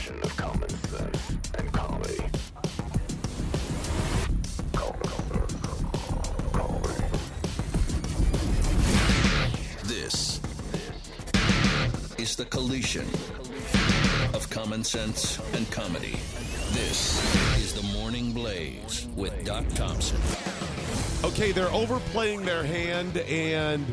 edition 0.00 0.22
of 0.22 0.36
Common 0.36 0.68
Sense 0.68 1.30
and 1.58 1.72
Comedy. 1.72 2.18
This 9.84 10.40
is 12.18 12.36
the 12.36 12.44
collision 12.46 13.06
of 14.34 14.48
common 14.50 14.84
sense 14.84 15.38
and 15.54 15.70
comedy. 15.70 16.18
This 16.72 17.56
is 17.58 17.74
the 17.74 17.82
Morning 17.98 18.32
Blaze 18.32 19.08
with 19.16 19.44
Doc 19.44 19.64
Thompson. 19.74 20.20
Okay, 21.24 21.52
they're 21.52 21.72
overplaying 21.72 22.42
their 22.44 22.64
hand, 22.64 23.18
and 23.18 23.84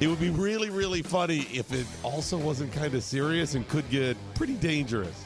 it 0.00 0.06
would 0.06 0.20
be 0.20 0.30
really, 0.30 0.70
really 0.70 1.02
funny 1.02 1.40
if 1.52 1.72
it 1.72 1.86
also 2.02 2.38
wasn't 2.38 2.72
kind 2.72 2.94
of 2.94 3.02
serious 3.02 3.54
and 3.54 3.68
could 3.68 3.88
get 3.90 4.16
pretty 4.34 4.54
dangerous. 4.54 5.24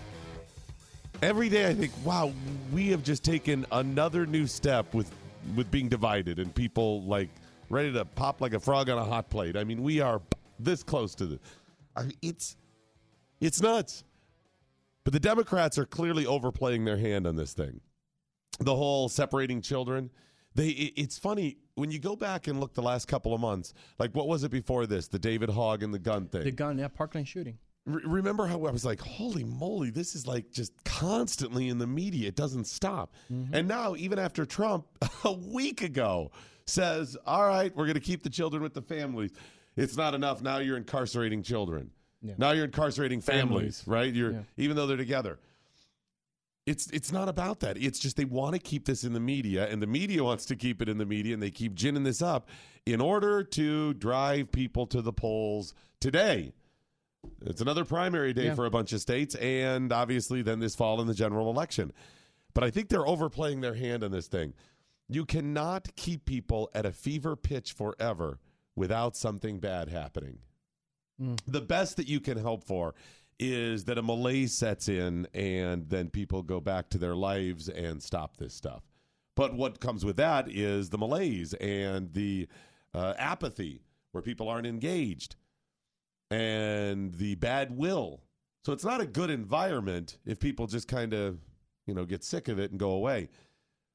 Every 1.20 1.48
day, 1.48 1.66
I 1.68 1.74
think, 1.74 1.92
wow, 2.04 2.32
we 2.72 2.88
have 2.88 3.02
just 3.02 3.24
taken 3.24 3.66
another 3.72 4.24
new 4.26 4.46
step 4.46 4.94
with 4.94 5.10
with 5.56 5.70
being 5.70 5.88
divided 5.88 6.38
and 6.38 6.54
people 6.54 7.02
like 7.04 7.30
ready 7.70 7.90
to 7.92 8.04
pop 8.04 8.40
like 8.40 8.52
a 8.52 8.60
frog 8.60 8.90
on 8.90 8.98
a 8.98 9.04
hot 9.04 9.30
plate. 9.30 9.56
I 9.56 9.64
mean, 9.64 9.82
we 9.82 10.00
are 10.00 10.20
this 10.60 10.82
close 10.82 11.14
to 11.16 11.26
the. 11.26 11.40
I 11.96 12.02
mean, 12.04 12.12
it's 12.22 12.56
it's 13.40 13.60
nuts. 13.60 14.04
But 15.04 15.12
the 15.12 15.20
Democrats 15.20 15.78
are 15.78 15.86
clearly 15.86 16.26
overplaying 16.26 16.84
their 16.84 16.98
hand 16.98 17.26
on 17.26 17.34
this 17.34 17.52
thing. 17.52 17.80
The 18.60 18.74
whole 18.76 19.08
separating 19.08 19.60
children. 19.62 20.10
They 20.54 20.68
it- 20.68 20.92
it's 20.96 21.18
funny 21.18 21.56
when 21.74 21.90
you 21.90 21.98
go 21.98 22.14
back 22.14 22.46
and 22.46 22.60
look 22.60 22.74
the 22.74 22.82
last 22.82 23.08
couple 23.08 23.34
of 23.34 23.40
months. 23.40 23.74
Like 23.98 24.14
what 24.14 24.28
was 24.28 24.44
it 24.44 24.50
before 24.50 24.86
this? 24.86 25.08
The 25.08 25.18
David 25.18 25.50
Hogg 25.50 25.82
and 25.82 25.92
the 25.92 25.98
gun 25.98 26.26
thing. 26.26 26.44
The 26.44 26.52
gun, 26.52 26.78
yeah, 26.78 26.88
Parkland 26.88 27.26
shooting. 27.26 27.58
Re- 27.88 28.02
remember 28.04 28.46
how 28.46 28.64
I 28.66 28.70
was 28.70 28.84
like, 28.84 29.00
holy 29.00 29.44
moly, 29.44 29.90
this 29.90 30.14
is 30.14 30.26
like 30.26 30.50
just 30.52 30.72
constantly 30.84 31.68
in 31.68 31.78
the 31.78 31.86
media. 31.86 32.28
It 32.28 32.36
doesn't 32.36 32.66
stop. 32.66 33.14
Mm-hmm. 33.32 33.54
And 33.54 33.66
now, 33.66 33.96
even 33.96 34.18
after 34.18 34.44
Trump 34.44 34.86
a 35.24 35.32
week 35.32 35.82
ago 35.82 36.30
says, 36.66 37.16
all 37.26 37.46
right, 37.46 37.74
we're 37.74 37.86
going 37.86 37.94
to 37.94 38.00
keep 38.00 38.22
the 38.22 38.30
children 38.30 38.62
with 38.62 38.74
the 38.74 38.82
families, 38.82 39.30
it's 39.76 39.96
not 39.96 40.14
enough. 40.14 40.42
Now 40.42 40.58
you're 40.58 40.76
incarcerating 40.76 41.42
children. 41.42 41.90
Yeah. 42.20 42.34
Now 42.36 42.50
you're 42.50 42.64
incarcerating 42.66 43.20
families, 43.20 43.80
Families. 43.80 43.84
right? 43.86 44.12
You're 44.12 44.32
Yeah. 44.32 44.40
even 44.58 44.76
though 44.76 44.86
they're 44.86 44.96
together. 44.96 45.38
It's 46.66 46.90
it's 46.90 47.10
not 47.12 47.28
about 47.30 47.60
that. 47.60 47.78
It's 47.78 47.98
just 47.98 48.16
they 48.18 48.26
want 48.26 48.54
to 48.54 48.58
keep 48.60 48.84
this 48.84 49.02
in 49.02 49.14
the 49.14 49.20
media, 49.20 49.66
and 49.68 49.80
the 49.80 49.86
media 49.86 50.22
wants 50.22 50.44
to 50.46 50.56
keep 50.56 50.82
it 50.82 50.88
in 50.90 50.98
the 50.98 51.06
media, 51.06 51.32
and 51.32 51.42
they 51.42 51.50
keep 51.50 51.74
ginning 51.74 52.02
this 52.04 52.20
up 52.20 52.48
in 52.84 53.00
order 53.00 53.42
to 53.42 53.94
drive 53.94 54.52
people 54.52 54.86
to 54.88 55.00
the 55.00 55.12
polls 55.12 55.72
today. 56.00 56.52
It's 57.42 57.60
another 57.60 57.84
primary 57.84 58.32
day 58.32 58.46
Yeah. 58.46 58.54
for 58.54 58.66
a 58.66 58.70
bunch 58.70 58.92
of 58.92 59.00
states, 59.00 59.34
and 59.36 59.92
obviously 59.92 60.42
then 60.42 60.58
this 60.60 60.74
fall 60.74 61.00
in 61.00 61.06
the 61.06 61.14
general 61.14 61.50
election. 61.50 61.92
But 62.54 62.64
I 62.64 62.70
think 62.70 62.88
they're 62.88 63.06
overplaying 63.06 63.60
their 63.60 63.74
hand 63.74 64.02
on 64.02 64.10
this 64.10 64.26
thing. 64.26 64.54
You 65.08 65.24
cannot 65.24 65.94
keep 65.96 66.24
people 66.24 66.70
at 66.74 66.84
a 66.84 66.92
fever 66.92 67.36
pitch 67.36 67.72
forever 67.72 68.40
without 68.76 69.16
something 69.16 69.58
bad 69.60 69.88
happening. 69.88 70.40
The 71.46 71.60
best 71.60 71.96
that 71.96 72.06
you 72.06 72.20
can 72.20 72.38
hope 72.38 72.62
for 72.64 72.94
is 73.40 73.84
that 73.86 73.98
a 73.98 74.02
malaise 74.02 74.52
sets 74.52 74.88
in 74.88 75.26
and 75.34 75.88
then 75.88 76.10
people 76.10 76.42
go 76.42 76.60
back 76.60 76.90
to 76.90 76.98
their 76.98 77.16
lives 77.16 77.68
and 77.68 78.00
stop 78.02 78.36
this 78.36 78.54
stuff. 78.54 78.82
But 79.34 79.54
what 79.54 79.80
comes 79.80 80.04
with 80.04 80.16
that 80.16 80.48
is 80.48 80.90
the 80.90 80.98
malaise 80.98 81.54
and 81.54 82.12
the 82.12 82.46
uh, 82.94 83.14
apathy 83.18 83.82
where 84.12 84.22
people 84.22 84.48
aren't 84.48 84.66
engaged 84.66 85.34
and 86.30 87.14
the 87.14 87.34
bad 87.36 87.76
will. 87.76 88.22
So 88.64 88.72
it's 88.72 88.84
not 88.84 89.00
a 89.00 89.06
good 89.06 89.30
environment 89.30 90.18
if 90.26 90.38
people 90.38 90.66
just 90.66 90.88
kind 90.88 91.14
of, 91.14 91.38
you 91.86 91.94
know, 91.94 92.04
get 92.04 92.24
sick 92.24 92.48
of 92.48 92.58
it 92.58 92.70
and 92.70 92.78
go 92.78 92.90
away. 92.90 93.28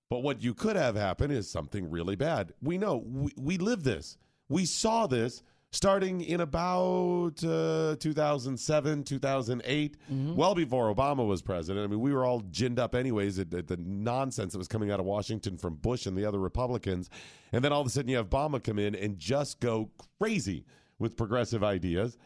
But 0.09 0.23
what 0.23 0.41
you 0.43 0.53
could 0.53 0.75
have 0.75 0.95
happen 0.95 1.31
is 1.31 1.49
something 1.49 1.89
really 1.89 2.15
bad. 2.15 2.53
We 2.61 2.77
know 2.77 2.97
we, 3.05 3.31
we 3.37 3.57
live 3.57 3.83
this. 3.83 4.17
We 4.49 4.65
saw 4.65 5.07
this 5.07 5.43
starting 5.71 6.21
in 6.21 6.39
about 6.41 7.43
uh, 7.43 7.95
2007, 7.99 9.03
2008, 9.03 9.97
well 10.35 10.53
before 10.53 10.93
Obama 10.93 11.25
was 11.27 11.41
president. 11.41 11.83
I 11.83 11.87
mean, 11.87 11.99
we 11.99 12.13
were 12.13 12.25
all 12.25 12.41
ginned 12.41 12.77
up 12.77 12.93
anyways 12.93 13.39
at, 13.39 13.51
at 13.55 13.67
the 13.67 13.77
nonsense 13.77 14.51
that 14.53 14.59
was 14.59 14.67
coming 14.67 14.91
out 14.91 14.99
of 14.99 15.07
Washington 15.07 15.57
from 15.57 15.75
Bush 15.75 16.05
and 16.05 16.15
the 16.15 16.25
other 16.25 16.39
Republicans. 16.39 17.09
And 17.51 17.65
then 17.65 17.73
all 17.73 17.81
of 17.81 17.87
a 17.87 17.89
sudden 17.89 18.09
you 18.09 18.17
have 18.17 18.29
Obama 18.29 18.63
come 18.63 18.77
in 18.77 18.93
and 18.93 19.17
just 19.17 19.59
go 19.59 19.89
crazy 20.19 20.63
with 20.99 21.17
progressive 21.17 21.63
ideas. 21.63 22.17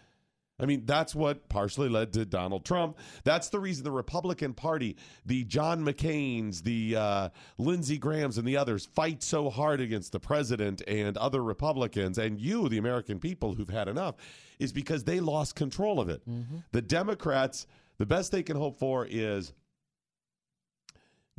I 0.59 0.65
mean, 0.65 0.85
that's 0.85 1.13
what 1.13 1.49
partially 1.49 1.87
led 1.87 2.13
to 2.13 2.25
Donald 2.25 2.65
Trump. 2.65 2.97
That's 3.23 3.49
the 3.49 3.59
reason 3.59 3.83
the 3.83 3.91
Republican 3.91 4.55
Party, 4.55 4.97
the 5.23 5.43
John 5.43 5.85
McCain's, 5.85 6.63
the 6.63 6.95
uh, 6.95 7.29
Lindsey 7.59 7.99
Graham's, 7.99 8.39
and 8.39 8.47
the 8.47 8.57
others 8.57 8.87
fight 8.87 9.21
so 9.21 9.51
hard 9.51 9.81
against 9.81 10.13
the 10.13 10.19
president 10.19 10.81
and 10.87 11.15
other 11.17 11.43
Republicans, 11.43 12.17
and 12.17 12.41
you, 12.41 12.69
the 12.69 12.79
American 12.79 13.19
people 13.19 13.53
who've 13.53 13.69
had 13.69 13.87
enough, 13.87 14.15
is 14.57 14.73
because 14.73 15.03
they 15.03 15.19
lost 15.19 15.53
control 15.55 15.99
of 15.99 16.09
it. 16.09 16.23
The 16.71 16.81
Democrats, 16.81 17.67
the 17.99 18.07
best 18.07 18.31
they 18.31 18.41
can 18.41 18.57
hope 18.57 18.79
for 18.79 19.05
is 19.07 19.53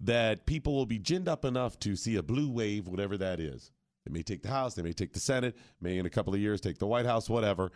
that 0.01 0.47
people 0.47 0.75
will 0.77 0.87
be 0.87 1.01
ginned 1.01 1.27
up 1.27 1.45
enough 1.45 1.77
to 1.81 1.97
see 1.97 2.15
a 2.15 2.23
blue 2.23 2.49
wave, 2.49 2.87
whatever 2.87 3.17
that 3.19 3.41
is. 3.41 3.73
They 4.09 4.15
may 4.15 4.23
take 4.23 4.43
the 4.43 4.49
House, 4.49 4.75
they 4.75 4.83
may 4.83 4.93
take 4.93 5.13
the 5.13 5.21
Senate, 5.21 5.57
may 5.81 5.99
in 5.99 6.07
a 6.07 6.11
couple 6.11 6.33
of 6.33 6.41
years 6.41 6.61
take 6.61 6.79
the 6.79 6.87
White 6.87 7.05
House, 7.07 7.29
whatever. 7.29 7.71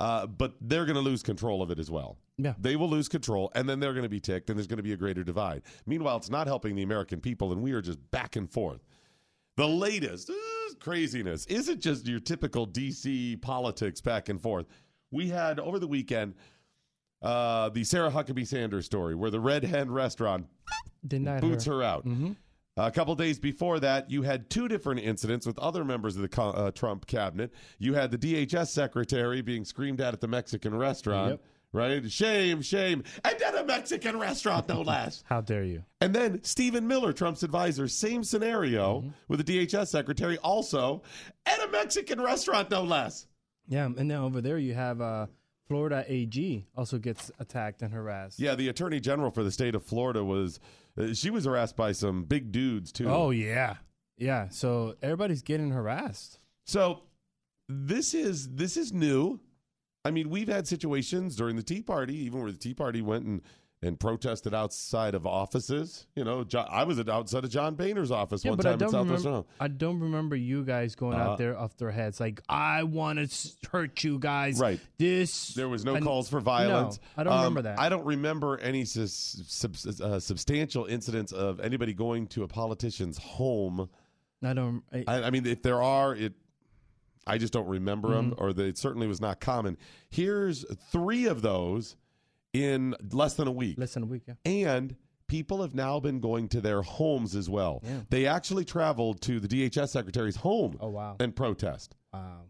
Uh, 0.00 0.26
but 0.26 0.54
they're 0.60 0.84
going 0.84 0.96
to 0.96 1.00
lose 1.00 1.22
control 1.22 1.62
of 1.62 1.70
it 1.70 1.78
as 1.78 1.90
well. 1.90 2.16
Yeah. 2.36 2.54
They 2.58 2.76
will 2.76 2.88
lose 2.88 3.08
control, 3.08 3.50
and 3.54 3.68
then 3.68 3.80
they're 3.80 3.92
going 3.92 4.04
to 4.04 4.08
be 4.08 4.20
ticked, 4.20 4.50
and 4.50 4.58
there's 4.58 4.66
going 4.66 4.78
to 4.78 4.82
be 4.82 4.92
a 4.92 4.96
greater 4.96 5.22
divide. 5.24 5.62
Meanwhile, 5.86 6.16
it's 6.18 6.30
not 6.30 6.46
helping 6.46 6.74
the 6.74 6.82
American 6.82 7.20
people, 7.20 7.52
and 7.52 7.62
we 7.62 7.72
are 7.72 7.82
just 7.82 7.98
back 8.10 8.36
and 8.36 8.50
forth. 8.50 8.82
The 9.56 9.68
latest 9.68 10.30
uh, 10.30 10.34
craziness 10.80 11.46
isn't 11.46 11.80
just 11.80 12.06
your 12.06 12.20
typical 12.20 12.66
DC 12.66 13.40
politics 13.40 14.00
back 14.00 14.28
and 14.28 14.40
forth. 14.40 14.66
We 15.12 15.28
had 15.28 15.60
over 15.60 15.78
the 15.78 15.86
weekend 15.86 16.34
uh, 17.22 17.68
the 17.68 17.84
Sarah 17.84 18.10
Huckabee 18.10 18.46
Sanders 18.46 18.84
story, 18.84 19.14
where 19.14 19.30
the 19.30 19.40
Red 19.40 19.64
Hen 19.64 19.90
restaurant 19.90 20.46
Denied 21.06 21.40
boots 21.40 21.64
her. 21.66 21.74
her 21.74 21.82
out. 21.82 22.04
A 22.76 22.90
couple 22.90 23.14
days 23.14 23.38
before 23.38 23.78
that, 23.80 24.10
you 24.10 24.22
had 24.22 24.50
two 24.50 24.66
different 24.66 25.00
incidents 25.00 25.46
with 25.46 25.56
other 25.60 25.84
members 25.84 26.16
of 26.16 26.28
the 26.28 26.42
uh, 26.42 26.72
Trump 26.72 27.06
cabinet. 27.06 27.52
You 27.78 27.94
had 27.94 28.10
the 28.10 28.18
DHS 28.18 28.66
secretary 28.68 29.42
being 29.42 29.64
screamed 29.64 30.00
at 30.00 30.12
at 30.12 30.20
the 30.20 30.26
Mexican 30.26 30.76
restaurant, 30.76 31.30
Yep. 31.30 31.40
right? 31.72 32.10
Shame, 32.10 32.62
shame. 32.62 33.04
And 33.24 33.40
at 33.40 33.54
a 33.56 33.64
Mexican 33.64 34.18
restaurant, 34.18 34.68
no 34.68 34.82
less. 34.82 35.22
How 35.28 35.40
dare 35.40 35.62
you? 35.62 35.84
And 36.00 36.12
then 36.12 36.42
Stephen 36.42 36.88
Miller, 36.88 37.12
Trump's 37.12 37.44
advisor, 37.44 37.86
same 37.86 38.24
scenario 38.24 39.02
Mm-hmm. 39.02 39.08
with 39.28 39.46
the 39.46 39.66
DHS 39.66 39.86
secretary, 39.86 40.36
also 40.38 41.02
at 41.46 41.62
a 41.62 41.68
Mexican 41.70 42.20
restaurant, 42.20 42.72
no 42.72 42.82
less. 42.82 43.28
Yeah, 43.68 43.84
and 43.86 43.96
then 44.10 44.18
over 44.18 44.40
there 44.40 44.58
you 44.58 44.74
have 44.74 45.00
uh, 45.00 45.26
Florida 45.68 46.04
AG 46.08 46.66
also 46.76 46.98
gets 46.98 47.30
attacked 47.38 47.82
and 47.82 47.92
harassed. 47.94 48.40
Yeah, 48.40 48.56
the 48.56 48.68
attorney 48.68 48.98
general 48.98 49.30
for 49.30 49.44
the 49.44 49.52
state 49.52 49.76
of 49.76 49.84
Florida 49.84 50.24
was, 50.24 50.58
Uh, 50.98 51.12
she 51.12 51.30
was 51.30 51.44
harassed 51.44 51.76
by 51.76 51.92
some 51.92 52.24
big 52.24 52.52
dudes, 52.52 52.92
too. 52.92 53.08
Oh 53.08 53.30
yeah, 53.30 53.76
yeah. 54.16 54.48
So 54.48 54.94
everybody's 55.02 55.42
getting 55.42 55.70
harassed. 55.70 56.38
So 56.66 57.02
this 57.68 58.14
is 58.14 58.48
this 58.50 58.76
is 58.76 58.92
new. 58.92 59.40
I 60.04 60.10
mean, 60.10 60.28
we've 60.28 60.48
had 60.48 60.68
situations 60.68 61.34
during 61.34 61.56
the 61.56 61.62
Tea 61.62 61.82
Party, 61.82 62.14
even 62.16 62.42
where 62.42 62.52
the 62.52 62.58
Tea 62.58 62.74
Party 62.74 63.00
went 63.00 63.24
and 63.24 63.42
and 63.84 64.00
protested 64.00 64.54
outside 64.54 65.14
of 65.14 65.26
offices. 65.26 66.06
You 66.16 66.24
know, 66.24 66.42
Jo- 66.44 66.66
I 66.68 66.84
was 66.84 66.98
outside 67.00 67.44
of 67.44 67.50
John 67.50 67.74
Boehner's 67.74 68.10
office 68.10 68.44
Yeah, 68.44 68.52
one 68.52 68.60
I 68.60 68.62
time 68.62 68.72
in 68.80 68.86
remember. 68.86 69.18
Maryland. 69.20 69.44
I 69.60 69.68
don't 69.68 70.00
remember 70.00 70.36
you 70.36 70.64
guys 70.64 70.94
going 70.94 71.18
Uh, 71.18 71.22
out 71.22 71.38
there 71.38 71.56
off 71.58 71.76
their 71.76 71.90
heads 71.90 72.18
like 72.20 72.40
I 72.48 72.82
want 72.84 73.18
to 73.30 73.68
hurt 73.70 74.02
you 74.02 74.18
guys. 74.18 74.58
Right. 74.58 74.80
This. 74.98 75.54
There 75.54 75.68
was 75.68 75.84
no 75.84 75.94
and- 75.96 76.04
calls 76.04 76.28
for 76.28 76.40
violence. 76.40 76.98
No, 77.16 77.20
I 77.20 77.24
don't 77.24 77.32
Um, 77.32 77.38
remember 77.40 77.62
that. 77.62 77.78
I 77.78 77.88
don't 77.88 78.04
remember 78.06 78.58
any 78.58 78.84
sub- 78.84 79.76
uh, 80.00 80.18
substantial 80.20 80.86
incidents 80.86 81.32
of 81.32 81.60
anybody 81.60 81.92
going 81.92 82.26
to 82.28 82.42
a 82.42 82.48
politician's 82.48 83.18
home. 83.18 83.88
I 84.42 84.52
don't. 84.54 84.82
I, 84.92 85.04
I, 85.06 85.22
I 85.24 85.30
mean, 85.30 85.46
if 85.46 85.62
there 85.62 85.82
are, 85.82 86.14
it. 86.14 86.32
I 87.26 87.38
just 87.38 87.54
don't 87.54 87.66
remember 87.68 88.08
them, 88.10 88.32
Mm-hmm. 88.32 88.44
or 88.44 88.52
that 88.52 88.66
it 88.66 88.76
certainly 88.76 89.06
was 89.06 89.18
not 89.18 89.40
common. 89.40 89.78
Here's 90.10 90.66
three 90.92 91.24
of 91.24 91.40
those 91.40 91.96
in 92.54 92.94
less 93.12 93.34
than 93.34 93.48
a 93.48 93.52
week. 93.52 93.78
less 93.78 93.92
than 93.94 94.04
a 94.04 94.06
week. 94.06 94.22
Yeah. 94.26 94.34
and 94.44 94.96
people 95.26 95.60
have 95.62 95.74
now 95.74 95.98
been 96.00 96.20
going 96.20 96.48
to 96.48 96.60
their 96.60 96.80
homes 96.82 97.34
as 97.34 97.50
well. 97.50 97.80
Yeah. 97.82 98.00
They 98.10 98.26
actually 98.26 98.64
traveled 98.64 99.20
to 99.22 99.40
the 99.40 99.48
DHS 99.48 99.88
secretary's 99.88 100.36
home 100.36 100.76
Oh 100.80 100.88
wow. 100.90 101.16
and 101.20 101.34
protest. 101.34 101.96
Wow. 102.12 102.42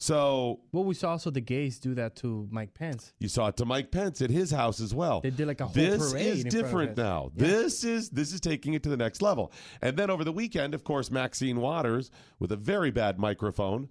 So 0.00 0.60
Well, 0.70 0.84
we 0.84 0.94
saw 0.94 1.10
also 1.10 1.30
the 1.30 1.40
gays 1.40 1.80
do 1.80 1.94
that 1.96 2.14
to 2.16 2.46
Mike 2.52 2.72
Pence. 2.74 3.12
you 3.18 3.26
saw 3.28 3.48
it 3.48 3.56
to 3.56 3.64
Mike 3.64 3.90
Pence 3.90 4.22
at 4.22 4.30
his 4.30 4.50
house 4.52 4.78
as 4.78 4.94
well. 4.94 5.20
They 5.22 5.30
did 5.30 5.48
like 5.48 5.60
a 5.60 5.64
whole 5.64 5.72
this 5.74 6.12
parade 6.12 6.26
is 6.26 6.44
in 6.44 6.50
front 6.50 6.54
of 6.54 6.62
different 6.62 6.88
his- 6.90 6.98
now. 6.98 7.32
Yeah. 7.34 7.46
This 7.46 7.82
is 7.84 8.10
this 8.10 8.32
is 8.32 8.40
taking 8.40 8.74
it 8.74 8.84
to 8.84 8.88
the 8.90 8.96
next 8.96 9.22
level. 9.22 9.50
And 9.82 9.96
then 9.96 10.08
over 10.10 10.22
the 10.22 10.30
weekend, 10.32 10.74
of 10.74 10.84
course, 10.84 11.10
Maxine 11.10 11.60
Waters 11.60 12.10
with 12.38 12.52
a 12.52 12.56
very 12.56 12.92
bad 12.92 13.18
microphone 13.18 13.88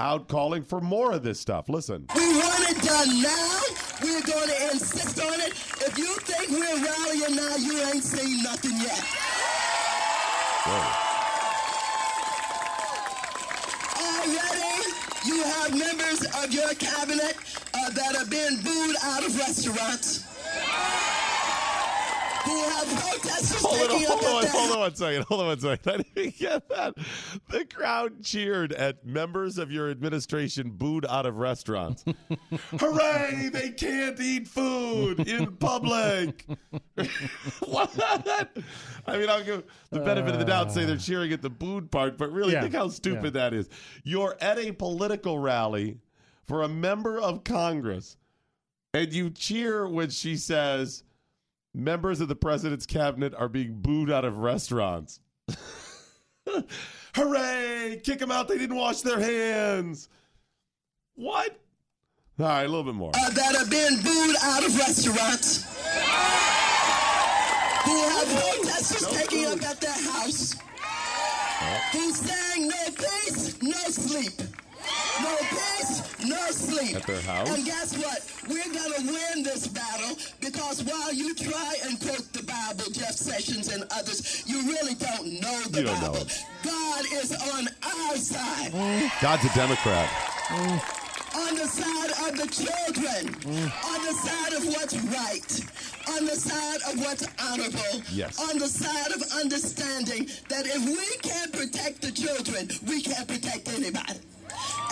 out 0.00 0.26
calling 0.26 0.62
for 0.64 0.80
more 0.80 1.12
of 1.12 1.22
this 1.22 1.38
stuff. 1.38 1.68
Listen. 1.68 2.06
We 2.16 2.26
want 2.36 2.70
it 2.76 2.82
done 2.82 3.22
now 3.22 3.60
We're 4.02 4.22
going 4.22 4.48
to 4.48 4.70
insist 4.72 5.20
on 5.20 5.40
it. 5.40 5.52
If 5.80 5.98
you 5.98 6.14
think 6.26 6.50
we're 6.50 6.84
rallying 6.84 7.36
now, 7.36 7.56
you 7.56 7.78
ain't 7.86 8.02
seen 8.04 8.42
nothing 8.42 8.76
yet. 8.78 9.02
Already, 13.96 14.90
you 15.26 15.42
have 15.42 15.78
members 15.78 16.24
of 16.42 16.52
your 16.52 16.74
cabinet 16.74 17.36
uh, 17.74 17.90
that 17.90 18.16
are 18.16 18.26
being 18.26 18.60
booed 18.62 18.96
out 19.04 19.24
of 19.24 19.36
restaurants. 19.38 20.24
Who 22.44 22.62
have 22.64 22.86
protesters 22.86 23.62
Hold 23.62 23.90
on, 23.90 24.02
hold 24.02 24.24
on, 24.24 24.44
at 24.44 24.52
their 24.52 24.52
hold 24.52 24.72
on 24.72 24.78
one 24.80 24.94
second. 24.94 25.24
Hold 25.24 25.40
on 25.40 25.46
one 25.46 25.60
second. 25.60 25.92
I 25.94 26.20
didn't 26.20 26.38
get 26.38 26.68
that. 26.68 26.94
The 27.48 27.64
crowd 27.64 28.22
cheered 28.22 28.72
at 28.72 29.06
members 29.06 29.58
of 29.58 29.70
your 29.72 29.90
administration 29.90 30.70
booed 30.70 31.06
out 31.06 31.26
of 31.26 31.38
restaurants. 31.38 32.04
Hooray! 32.78 33.50
They 33.52 33.70
can't 33.70 34.20
eat 34.20 34.46
food 34.48 35.20
in 35.26 35.56
public. 35.56 36.44
what? 37.64 37.90
I 39.06 39.16
mean, 39.18 39.28
I'll 39.28 39.44
give 39.44 39.64
the 39.90 40.00
benefit 40.00 40.34
of 40.34 40.38
the 40.38 40.44
doubt, 40.44 40.72
say 40.72 40.84
they're 40.84 40.96
cheering 40.96 41.32
at 41.32 41.42
the 41.42 41.50
booed 41.50 41.90
part, 41.90 42.18
but 42.18 42.32
really 42.32 42.52
Yeah, 42.52 42.62
think 42.62 42.74
how 42.74 42.88
stupid 42.88 43.34
yeah. 43.34 43.48
that 43.48 43.54
is. 43.54 43.68
You're 44.02 44.36
at 44.40 44.58
a 44.58 44.72
political 44.72 45.38
rally 45.38 45.98
for 46.46 46.62
a 46.62 46.68
member 46.68 47.20
of 47.20 47.44
Congress, 47.44 48.16
and 48.92 49.12
you 49.12 49.30
cheer 49.30 49.88
when 49.88 50.10
she 50.10 50.36
says 50.36 51.04
members 51.74 52.20
of 52.20 52.28
the 52.28 52.36
president's 52.36 52.86
cabinet 52.86 53.34
are 53.34 53.48
being 53.48 53.80
booed 53.80 54.10
out 54.10 54.24
of 54.24 54.38
restaurants. 54.38 55.20
Hooray! 57.14 58.00
Kick 58.02 58.18
them 58.18 58.30
out. 58.30 58.48
They 58.48 58.58
didn't 58.58 58.76
wash 58.76 59.00
their 59.02 59.18
hands. 59.20 60.08
What? 61.16 61.58
All 62.38 62.46
right, 62.46 62.62
a 62.64 62.68
little 62.68 62.84
bit 62.84 62.94
more. 62.94 63.10
uh, 63.14 63.30
that 63.30 63.54
have 63.56 63.70
been 63.70 63.96
booed 64.02 64.36
out 64.42 64.64
of 64.64 64.76
restaurants. 64.76 65.64
Who 67.84 68.02
have 68.08 68.26
protesters 68.28 69.06
taking 69.08 69.44
up 69.46 69.62
at 69.62 69.80
their 69.80 69.92
house. 69.92 70.56
Who's 71.92 72.16
saying 72.16 72.68
no 72.68 72.84
peace, 72.96 73.62
no 73.62 73.72
sleep. 73.90 74.32
No 75.22 75.36
peace, 75.50 76.02
no 76.26 76.50
sleep. 76.50 76.96
At 76.96 77.06
their 77.06 77.20
house? 77.22 77.48
And 77.50 77.64
guess 77.64 77.96
what? 77.96 78.20
We're 78.48 78.72
going 78.72 78.92
to 78.92 79.12
win 79.12 79.42
this 79.42 79.66
battle 79.68 80.16
because 80.40 80.82
while 80.84 81.12
you 81.12 81.34
try 81.34 81.74
and 81.84 81.98
quote 82.00 82.32
the 82.32 82.42
Bible, 82.42 82.90
Jeff 82.92 83.12
Sessions 83.12 83.68
and 83.72 83.84
others, 83.90 84.42
you 84.46 84.62
really 84.66 84.94
don't 84.94 85.40
know 85.40 85.60
the 85.70 85.80
You 85.80 85.86
don't 85.86 86.00
know 86.00 86.12
Bible. 86.12 86.26
it. 86.26 86.44
God 86.64 87.04
is 87.12 87.32
on 87.54 87.68
our 87.82 88.16
side. 88.16 88.72
God's 89.22 89.44
a 89.44 89.54
Democrat. 89.54 90.10
on 91.36 91.56
the 91.56 91.66
side 91.66 92.10
of 92.30 92.36
the 92.38 92.46
children, 92.46 93.34
Mm. 93.42 93.72
on 93.92 94.06
the 94.06 94.12
side 94.14 94.52
of 94.52 94.64
what's 94.66 94.94
right, 94.94 95.60
on 96.16 96.24
the 96.26 96.36
side 96.36 96.80
of 96.88 96.98
what's 97.00 97.26
honorable, 97.42 98.02
Yes. 98.12 98.38
on 98.38 98.58
the 98.58 98.68
side 98.68 99.10
of 99.10 99.22
understanding 99.42 100.28
that 100.48 100.64
if 100.66 100.80
we 100.84 101.28
can't 101.28 101.52
protect 101.52 102.02
the 102.02 102.12
children, 102.12 102.70
we 102.86 103.02
can't 103.02 103.26
protect 103.26 103.66
anybody. 103.68 104.20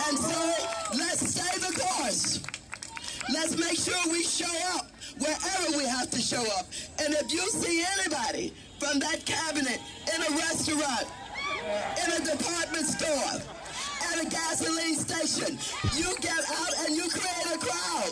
And 0.07 0.17
so 0.17 0.53
let's 0.97 1.29
stay 1.29 1.57
the 1.59 1.79
course. 1.79 2.39
Let's 3.33 3.57
make 3.57 3.77
sure 3.77 4.11
we 4.11 4.23
show 4.23 4.53
up 4.75 4.91
wherever 5.19 5.77
we 5.77 5.85
have 5.85 6.09
to 6.11 6.19
show 6.19 6.43
up. 6.59 6.65
And 6.99 7.13
if 7.13 7.31
you 7.31 7.47
see 7.49 7.83
anybody 7.99 8.53
from 8.79 8.99
that 8.99 9.25
cabinet 9.25 9.79
in 10.13 10.21
a 10.21 10.29
restaurant, 10.37 11.07
in 12.03 12.11
a 12.11 12.25
department 12.25 12.85
store, 12.85 13.41
at 14.11 14.25
a 14.25 14.29
gasoline 14.29 14.95
station, 14.95 15.57
you 15.95 16.13
get 16.19 16.37
out 16.37 16.73
and 16.85 16.95
you 16.95 17.09
create 17.09 17.55
a 17.55 17.57
crowd. 17.57 18.11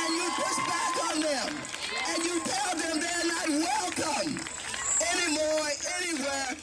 And 0.00 0.14
you 0.14 0.30
push 0.36 0.56
back 0.68 1.10
on 1.10 1.20
them. 1.20 1.56
And 2.08 2.24
you 2.24 2.40
tell 2.44 2.76
them 2.76 3.00
they're 3.00 3.26
not 3.26 3.48
welcome 3.48 4.40
anymore, 5.12 5.68
anywhere. 6.00 6.56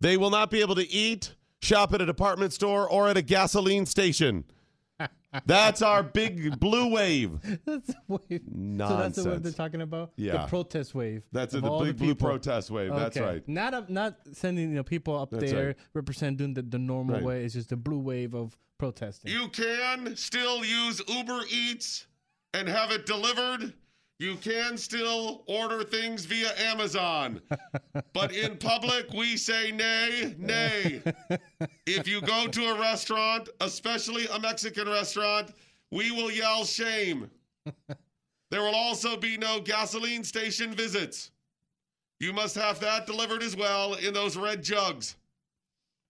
They 0.00 0.16
will 0.16 0.30
not 0.30 0.50
be 0.50 0.60
able 0.60 0.74
to 0.76 0.88
eat, 0.88 1.34
shop 1.64 1.92
at 1.94 2.00
a 2.00 2.06
department 2.06 2.52
store, 2.52 2.88
or 2.88 3.08
at 3.08 3.16
a 3.16 3.22
gasoline 3.22 3.86
station. 3.86 4.44
That's 5.46 5.82
our 5.82 6.04
big 6.04 6.60
blue 6.60 6.88
wave. 6.94 7.40
That's 7.64 7.88
the 7.88 7.96
wave. 8.06 8.42
So 8.78 8.96
that's 8.96 9.16
the 9.16 9.30
wave 9.30 9.42
they're 9.42 9.50
talking 9.52 9.80
about. 9.82 10.12
Yeah. 10.16 10.42
the 10.42 10.46
protest 10.46 10.94
wave. 10.94 11.24
That's 11.32 11.54
of 11.54 11.62
the 11.62 11.70
all 11.70 11.82
big 11.84 11.96
blue 11.96 12.14
protest 12.14 12.70
wave. 12.70 12.94
That's 12.94 13.18
right. 13.18 13.42
Not 13.48 13.74
up, 13.74 13.90
not 13.90 14.16
sending 14.32 14.68
you 14.70 14.76
know 14.76 14.84
people 14.84 15.18
up 15.20 15.30
That's 15.32 15.50
there 15.50 15.66
right. 15.68 15.76
represent 15.92 16.36
doing 16.36 16.54
the, 16.54 16.62
the 16.62 16.78
normal 16.78 17.16
Right. 17.16 17.24
way. 17.24 17.44
It's 17.44 17.54
just 17.54 17.70
the 17.70 17.76
blue 17.76 17.98
wave 17.98 18.32
of 18.34 18.56
protesting. 18.78 19.32
You 19.32 19.48
can 19.48 20.14
still 20.14 20.64
use 20.64 21.02
Uber 21.08 21.40
Eats 21.50 22.06
and 22.52 22.68
have 22.68 22.92
it 22.92 23.04
delivered. 23.04 23.72
You 24.24 24.36
can 24.36 24.78
still 24.78 25.42
order 25.46 25.84
things 25.84 26.24
via 26.24 26.50
Amazon. 26.56 27.42
but 28.14 28.32
in 28.32 28.56
public, 28.56 29.12
we 29.12 29.36
say 29.36 29.70
nay, 29.70 30.34
nay. 30.38 31.02
If 31.84 32.08
you 32.08 32.22
go 32.22 32.46
to 32.46 32.64
a 32.70 32.80
restaurant, 32.80 33.50
especially 33.60 34.26
a 34.28 34.38
Mexican 34.40 34.88
restaurant, 34.88 35.50
we 35.90 36.10
will 36.10 36.30
yell 36.30 36.64
shame. 36.64 37.30
There 38.50 38.62
will 38.62 38.74
also 38.74 39.14
be 39.18 39.36
no 39.36 39.60
gasoline 39.60 40.24
station 40.24 40.72
visits. 40.72 41.30
You 42.18 42.32
must 42.32 42.54
have 42.54 42.80
that 42.80 43.06
delivered 43.06 43.42
as 43.42 43.54
well 43.54 43.92
in 43.92 44.14
those 44.14 44.38
red 44.38 44.62
jugs. 44.62 45.16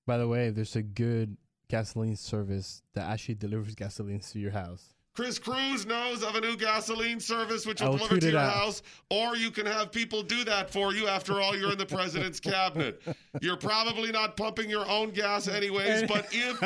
By 0.07 0.19
the 0.19 0.29
way, 0.29 0.51
there's 0.51 0.77
a 0.77 0.83
good 0.83 1.37
gasoline 1.67 2.15
service 2.15 2.81
that 2.95 3.11
actually 3.11 3.35
delivers 3.35 3.75
gasoline 3.75 4.21
to 4.21 4.39
your 4.39 4.53
house. 4.53 4.94
Chris 5.15 5.39
Cruz 5.39 5.87
knows 5.87 6.25
of 6.25 6.35
a 6.35 6.41
new 6.41 6.57
gasoline 6.57 7.21
service 7.21 7.67
which 7.67 7.81
will 7.81 7.91
will 7.91 7.99
deliver 7.99 8.19
to 8.19 8.31
your 8.31 8.41
out. 8.41 8.53
house, 8.53 8.83
or 9.11 9.37
you 9.37 9.51
can 9.51 9.65
have 9.65 9.93
people 9.93 10.25
do 10.25 10.43
that 10.45 10.71
for 10.71 10.93
you. 10.93 11.07
After 11.07 11.41
all, 11.41 11.57
you're 11.57 11.71
in 11.71 11.79
the 11.79 11.87
president's 11.87 12.41
cabinet. 12.41 13.01
You're 13.41 13.57
probably 13.57 14.11
not 14.11 14.37
pumping 14.37 14.69
your 14.69 14.89
own 14.89 15.11
gas, 15.11 15.47
anyways, 15.47 16.09
but 16.09 16.27
if 16.33 16.61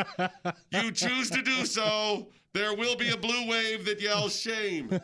you 0.71 0.91
choose 0.93 1.29
to 1.31 1.43
do 1.43 1.67
so, 1.67 2.29
there 2.55 2.75
will 2.75 2.97
be 2.97 3.11
a 3.11 3.17
blue 3.19 3.47
wave 3.47 3.85
that 3.85 4.01
yells 4.01 4.35
shame. 4.35 4.99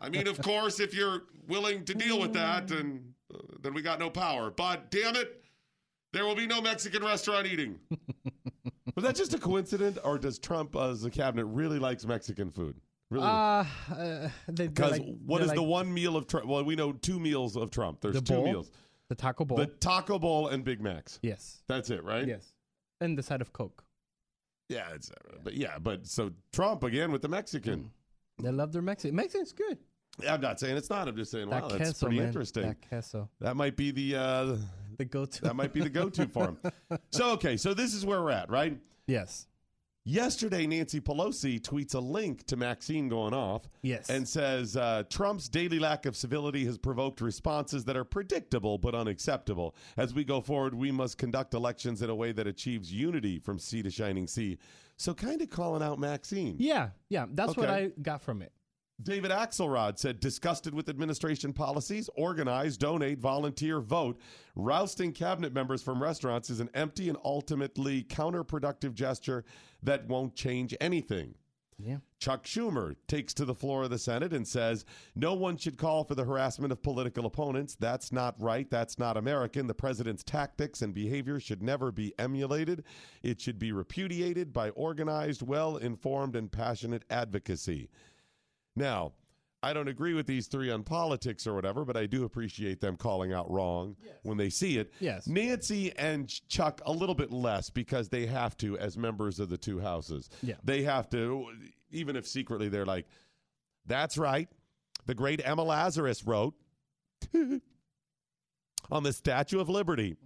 I 0.00 0.08
mean, 0.08 0.28
of 0.28 0.40
course, 0.40 0.78
if 0.78 0.94
you're 0.94 1.22
willing 1.48 1.84
to 1.86 1.94
deal 1.94 2.20
with 2.20 2.32
that, 2.34 2.68
then, 2.68 3.14
uh, 3.34 3.38
then 3.60 3.74
we 3.74 3.82
got 3.82 3.98
no 3.98 4.10
power. 4.10 4.52
But 4.52 4.92
damn 4.92 5.16
it, 5.16 5.42
there 6.12 6.24
will 6.24 6.36
be 6.36 6.46
no 6.46 6.60
Mexican 6.60 7.02
restaurant 7.02 7.48
eating. 7.48 7.80
Was 9.00 9.08
that 9.08 9.16
just 9.16 9.32
a 9.32 9.38
coincidence, 9.38 9.96
or 10.04 10.18
does 10.18 10.38
Trump, 10.38 10.76
uh, 10.76 10.90
as 10.90 11.06
a 11.06 11.10
cabinet, 11.10 11.46
really 11.46 11.78
likes 11.78 12.04
Mexican 12.04 12.50
food? 12.50 12.76
Really? 13.10 13.24
Uh, 13.24 13.64
uh 13.90 14.28
they, 14.46 14.68
Because 14.68 14.92
like, 14.92 15.06
what 15.24 15.38
they're 15.38 15.54
the 15.54 15.62
one 15.62 15.92
meal 15.92 16.18
of 16.18 16.26
Trump? 16.26 16.46
Well, 16.46 16.62
we 16.64 16.76
know 16.76 16.92
two 16.92 17.18
meals 17.18 17.56
of 17.56 17.70
Trump. 17.70 18.02
There's 18.02 18.16
the 18.16 18.20
two 18.20 18.34
bowl, 18.34 18.44
meals: 18.44 18.70
the 19.08 19.14
taco 19.14 19.46
bowl. 19.46 19.56
the 19.56 19.66
Taco 19.68 20.18
Bowl 20.18 20.48
and 20.48 20.62
Big 20.64 20.82
Macs. 20.82 21.18
yes, 21.22 21.62
That's 21.66 21.88
it, 21.88 22.04
right? 22.04 22.28
yes, 22.28 22.52
and 23.00 23.16
the 23.16 23.22
side 23.22 23.40
of 23.40 23.54
Coke. 23.54 23.82
Yeah, 24.68 24.90
it's, 24.94 25.10
uh, 25.10 25.38
but 25.42 25.54
yeah, 25.54 25.78
but 25.78 26.06
so 26.06 26.30
Trump 26.52 26.84
again 26.84 27.10
with 27.10 27.22
the 27.22 27.28
Mexican. 27.28 27.90
They 28.42 28.50
love 28.52 28.70
their 28.70 28.82
Mexican. 28.82 29.16
Mexican's 29.16 29.52
good. 29.52 29.78
I'm 30.28 30.42
not 30.42 30.60
saying 30.60 30.76
it's 30.76 30.90
not. 30.90 31.08
I'm 31.08 31.16
just 31.16 31.30
saying, 31.30 31.48
wow, 31.48 31.68
that 31.68 31.78
that's 31.78 32.02
pretty 32.02 32.18
man. 32.18 32.26
interesting. 32.26 32.64
That 32.64 32.88
queso. 32.88 33.30
That 33.40 33.56
might 33.56 33.76
be 33.76 33.90
the 33.92 34.16
uh, 34.16 34.56
The 34.98 35.04
go-to. 35.06 35.42
that 35.42 35.56
might 35.56 35.72
be 35.72 35.80
the 35.80 35.88
go-to 35.88 36.26
for 36.28 36.48
him. 36.48 36.58
So 37.12 37.30
okay, 37.30 37.56
so 37.56 37.72
this 37.74 37.94
is 37.94 38.04
where 38.04 38.20
we're 38.22 38.30
at, 38.30 38.50
right? 38.50 38.76
Yes. 39.10 39.46
Yesterday, 40.06 40.66
Nancy 40.66 40.98
Pelosi 40.98 41.60
tweets 41.60 41.94
a 41.94 41.98
link 41.98 42.46
to 42.46 42.56
Maxine 42.56 43.08
going 43.10 43.34
off. 43.34 43.68
Yes. 43.82 44.08
And 44.08 44.26
says 44.26 44.74
uh, 44.74 45.02
Trump's 45.10 45.48
daily 45.48 45.78
lack 45.78 46.06
of 46.06 46.16
civility 46.16 46.64
has 46.64 46.78
provoked 46.78 47.20
responses 47.20 47.84
that 47.84 47.98
are 47.98 48.04
predictable 48.04 48.78
but 48.78 48.94
unacceptable. 48.94 49.74
As 49.98 50.14
we 50.14 50.24
go 50.24 50.40
forward, 50.40 50.74
we 50.74 50.90
must 50.90 51.18
conduct 51.18 51.52
elections 51.52 52.00
in 52.00 52.08
a 52.08 52.14
way 52.14 52.32
that 52.32 52.46
achieves 52.46 52.90
unity 52.90 53.38
from 53.38 53.58
sea 53.58 53.82
to 53.82 53.90
shining 53.90 54.26
sea. 54.26 54.58
So, 54.96 55.12
kind 55.12 55.40
of 55.42 55.50
calling 55.50 55.82
out 55.82 55.98
Maxine. 55.98 56.56
Yeah, 56.58 56.90
yeah. 57.10 57.26
That's 57.32 57.56
what 57.56 57.68
Okay. 57.68 57.84
I 57.96 58.00
got 58.00 58.22
from 58.22 58.40
it. 58.40 58.52
David 59.02 59.30
Axelrod 59.30 59.98
said, 59.98 60.20
disgusted 60.20 60.74
with 60.74 60.88
administration 60.88 61.52
policies, 61.52 62.10
organize, 62.16 62.76
donate, 62.76 63.18
volunteer, 63.18 63.80
vote. 63.80 64.18
Rousting 64.54 65.12
cabinet 65.12 65.54
members 65.54 65.82
from 65.82 66.02
restaurants 66.02 66.50
is 66.50 66.60
an 66.60 66.70
empty 66.74 67.08
and 67.08 67.18
ultimately 67.24 68.02
counterproductive 68.02 68.94
gesture 68.94 69.44
that 69.82 70.06
won't 70.06 70.34
change 70.34 70.74
anything. 70.80 71.34
Yeah. 71.82 71.98
Chuck 72.18 72.44
Schumer 72.44 72.94
takes 73.08 73.32
to 73.34 73.46
the 73.46 73.54
floor 73.54 73.84
of 73.84 73.90
the 73.90 73.98
Senate 73.98 74.34
and 74.34 74.46
says, 74.46 74.84
No 75.14 75.32
one 75.32 75.56
should 75.56 75.78
call 75.78 76.04
for 76.04 76.14
the 76.14 76.24
harassment 76.24 76.72
of 76.72 76.82
political 76.82 77.24
opponents. 77.24 77.74
That's 77.74 78.12
not 78.12 78.34
right. 78.38 78.68
That's 78.70 78.98
not 78.98 79.16
American. 79.16 79.66
The 79.66 79.74
president's 79.74 80.22
tactics 80.22 80.82
and 80.82 80.92
behavior 80.92 81.40
should 81.40 81.62
never 81.62 81.90
be 81.90 82.12
emulated. 82.18 82.84
It 83.22 83.40
should 83.40 83.58
be 83.58 83.72
repudiated 83.72 84.52
by 84.52 84.70
organized, 84.70 85.40
well 85.40 85.78
informed, 85.78 86.36
and 86.36 86.52
passionate 86.52 87.04
advocacy. 87.08 87.88
Now, 88.76 89.12
I 89.62 89.72
don't 89.74 89.88
agree 89.88 90.14
with 90.14 90.26
these 90.26 90.46
three 90.46 90.70
on 90.70 90.84
politics 90.84 91.46
or 91.46 91.54
whatever, 91.54 91.84
but 91.84 91.96
I 91.96 92.06
do 92.06 92.24
appreciate 92.24 92.80
them 92.80 92.96
calling 92.96 93.32
out 93.34 93.50
wrong 93.50 93.94
when 94.22 94.38
they 94.38 94.48
see 94.48 94.78
it. 94.78 94.90
Yes. 95.00 95.26
Nancy 95.26 95.92
and 95.98 96.28
Chuck 96.48 96.80
a 96.86 96.92
little 96.92 97.14
bit 97.14 97.30
less 97.30 97.68
because 97.68 98.08
they 98.08 98.24
have 98.26 98.56
to 98.58 98.78
as 98.78 98.96
members 98.96 99.38
of 99.38 99.50
the 99.50 99.58
two 99.58 99.78
houses. 99.78 100.30
Yeah. 100.42 100.54
They 100.64 100.82
have 100.84 101.10
to, 101.10 101.46
even 101.90 102.16
if 102.16 102.26
secretly 102.26 102.68
they're 102.70 102.86
like, 102.86 103.06
That's 103.86 104.16
right. 104.16 104.48
The 105.06 105.14
great 105.14 105.42
Emma 105.44 105.62
Lazarus 105.62 106.24
wrote 106.26 106.54
on 108.90 109.02
the 109.02 109.12
Statue 109.12 109.60
of 109.60 109.68
Liberty. 109.68 110.16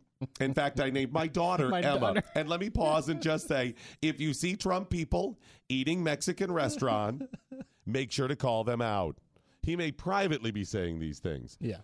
In 0.40 0.54
fact, 0.54 0.80
I 0.80 0.90
named 0.90 1.12
my 1.12 1.26
daughter 1.26 1.68
My 1.70 1.80
Emma. 1.80 1.98
daughter. 2.00 2.22
And 2.34 2.48
let 2.48 2.60
me 2.60 2.70
pause 2.70 3.08
and 3.08 3.20
just 3.20 3.48
say 3.48 3.74
if 4.00 4.20
you 4.20 4.32
see 4.32 4.56
Trump 4.56 4.90
people 4.90 5.38
eating 5.68 6.02
Mexican 6.02 6.52
restaurant, 6.52 7.22
make 7.86 8.10
sure 8.10 8.28
to 8.28 8.36
call 8.36 8.64
them 8.64 8.80
out. 8.80 9.18
He 9.62 9.76
may 9.76 9.92
privately 9.92 10.50
be 10.50 10.64
saying 10.64 10.98
these 10.98 11.18
things, 11.18 11.56
Yeah. 11.60 11.78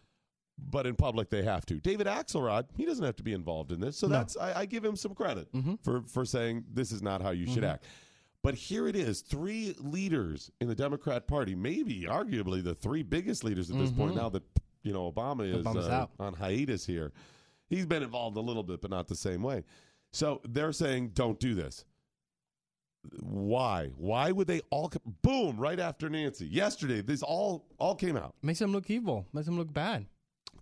but 0.59 0.87
in 0.87 0.95
public 0.97 1.30
they 1.30 1.42
have 1.42 1.64
to. 1.66 1.80
David 1.80 2.07
Axelrod, 2.07 2.66
he 2.76 2.85
doesn't 2.85 3.04
have 3.04 3.16
to 3.16 3.23
be 3.23 3.33
involved 3.33 3.73
in 3.73 3.80
this, 3.80 3.97
so 3.97 4.07
No. 4.07 4.16
that's 4.16 4.37
I, 4.37 4.61
I 4.61 4.66
give 4.66 4.85
him 4.85 4.97
some 4.97 5.14
credit 5.14 5.50
mm-hmm. 5.52 5.76
for 5.83 6.02
for 6.02 6.25
saying 6.25 6.64
this 6.73 6.92
is 6.92 7.02
not 7.02 7.23
how 7.23 7.30
you 7.30 7.47
should 7.47 7.62
mm-hmm. 7.62 7.73
act. 7.73 7.85
But 8.42 8.54
here 8.54 8.88
it 8.88 8.97
is: 8.97 9.21
three 9.21 9.75
leaders 9.78 10.50
in 10.61 10.69
the 10.69 10.75
Democrat 10.75 11.26
Party, 11.26 11.54
maybe 11.54 12.02
arguably 12.02 12.62
the 12.62 12.75
three 12.75 13.02
biggest 13.02 13.45
leaders 13.45 13.71
at 13.71 13.78
this 13.78 13.90
point. 13.90 14.12
Mm-hmm. 14.12 14.21
Now 14.21 14.28
that 14.30 14.42
you 14.83 14.92
know 14.92 15.11
Obama 15.11 15.42
is 15.59 15.66
uh, 15.66 15.90
out. 15.90 16.11
on 16.19 16.35
hiatus 16.35 16.87
here, 16.87 17.12
he's 17.69 17.87
been 17.87 18.02
involved 18.02 18.37
a 18.37 18.40
little 18.40 18.62
bit, 18.62 18.80
but 18.80 18.90
not 18.90 19.09
the 19.09 19.16
same 19.16 19.42
way. 19.42 19.64
So 20.12 20.40
they're 20.49 20.73
saying, 20.73 21.11
"Don't 21.14 21.38
do 21.38 21.54
this." 21.54 21.85
Why? 23.23 23.90
Why 23.97 24.30
would 24.30 24.47
they 24.47 24.61
all? 24.71 24.92
Boom! 25.23 25.57
Right 25.59 25.78
after 25.80 26.09
Nancy, 26.11 26.47
yesterday, 26.47 27.00
this 27.00 27.23
all 27.23 27.66
all 27.78 27.95
came 27.95 28.16
out. 28.16 28.35
Makes 28.42 28.59
them 28.59 28.73
look 28.73 28.90
evil. 28.90 29.26
Makes 29.33 29.47
them 29.47 29.57
look 29.59 29.73
bad. 29.73 30.07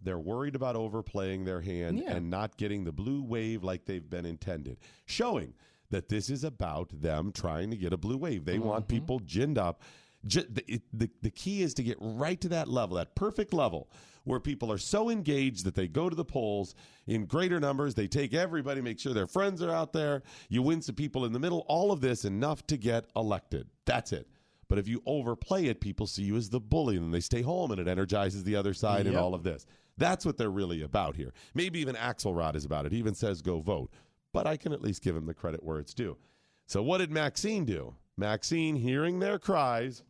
They're 0.02 0.18
worried 0.18 0.54
about 0.54 0.76
overplaying 0.76 1.44
their 1.44 1.60
hand 1.60 1.98
Yeah. 1.98 2.14
and 2.14 2.30
not 2.30 2.56
getting 2.56 2.84
the 2.84 2.92
blue 2.92 3.22
wave 3.22 3.64
like 3.64 3.84
they've 3.84 4.08
been 4.08 4.24
intended, 4.26 4.78
showing 5.06 5.54
that 5.90 6.08
this 6.08 6.30
is 6.30 6.44
about 6.44 6.90
them 7.00 7.32
trying 7.32 7.70
to 7.70 7.76
get 7.76 7.92
a 7.92 7.96
blue 7.96 8.16
wave. 8.16 8.44
They 8.44 8.58
want 8.60 8.84
Mm-hmm. 8.86 8.94
people 8.96 9.18
ginned 9.20 9.58
up. 9.58 9.82
The, 10.28 10.80
the, 10.92 11.10
the 11.22 11.30
key 11.30 11.62
is 11.62 11.74
to 11.74 11.82
get 11.82 11.96
right 12.00 12.40
to 12.40 12.48
that 12.50 12.68
level, 12.68 12.96
that 12.96 13.14
perfect 13.14 13.52
level, 13.52 13.90
where 14.24 14.40
people 14.40 14.70
are 14.70 14.78
so 14.78 15.08
engaged 15.10 15.64
that 15.64 15.74
they 15.74 15.88
go 15.88 16.08
to 16.08 16.16
the 16.16 16.24
polls 16.24 16.74
in 17.06 17.24
greater 17.24 17.58
numbers. 17.58 17.94
They 17.94 18.08
take 18.08 18.34
everybody, 18.34 18.80
make 18.80 18.98
sure 19.00 19.14
their 19.14 19.26
friends 19.26 19.62
are 19.62 19.70
out 19.70 19.92
there. 19.92 20.22
You 20.48 20.62
win 20.62 20.82
some 20.82 20.94
people 20.94 21.24
in 21.24 21.32
the 21.32 21.38
middle. 21.38 21.64
All 21.68 21.92
of 21.92 22.00
this 22.00 22.24
enough 22.24 22.66
to 22.66 22.76
get 22.76 23.06
elected. 23.16 23.68
That's 23.86 24.12
it. 24.12 24.28
But 24.68 24.78
if 24.78 24.86
you 24.86 25.02
overplay 25.06 25.66
it, 25.66 25.80
people 25.80 26.06
see 26.06 26.24
you 26.24 26.36
as 26.36 26.50
the 26.50 26.60
bully 26.60 26.98
and 26.98 27.12
they 27.12 27.20
stay 27.20 27.40
home 27.40 27.70
and 27.70 27.80
it 27.80 27.88
energizes 27.88 28.44
the 28.44 28.56
other 28.56 28.74
side 28.74 29.06
and 29.06 29.16
all 29.16 29.34
of 29.34 29.42
this. 29.42 29.64
That's 29.96 30.26
what 30.26 30.36
they're 30.36 30.50
really 30.50 30.82
about 30.82 31.16
here. 31.16 31.32
Maybe 31.54 31.80
even 31.80 31.96
Axelrod 31.96 32.54
is 32.54 32.66
about 32.66 32.84
it. 32.84 32.92
He 32.92 32.98
even 32.98 33.14
says 33.14 33.40
go 33.40 33.60
vote. 33.60 33.90
But 34.34 34.46
I 34.46 34.58
can 34.58 34.74
at 34.74 34.82
least 34.82 35.02
give 35.02 35.16
him 35.16 35.24
the 35.24 35.32
credit 35.32 35.64
where 35.64 35.78
it's 35.78 35.94
due. 35.94 36.18
So 36.66 36.82
what 36.82 36.98
did 36.98 37.10
Maxine 37.10 37.64
do? 37.64 37.94
Maxine, 38.18 38.76
hearing 38.76 39.20
their 39.20 39.38
cries, 39.38 40.02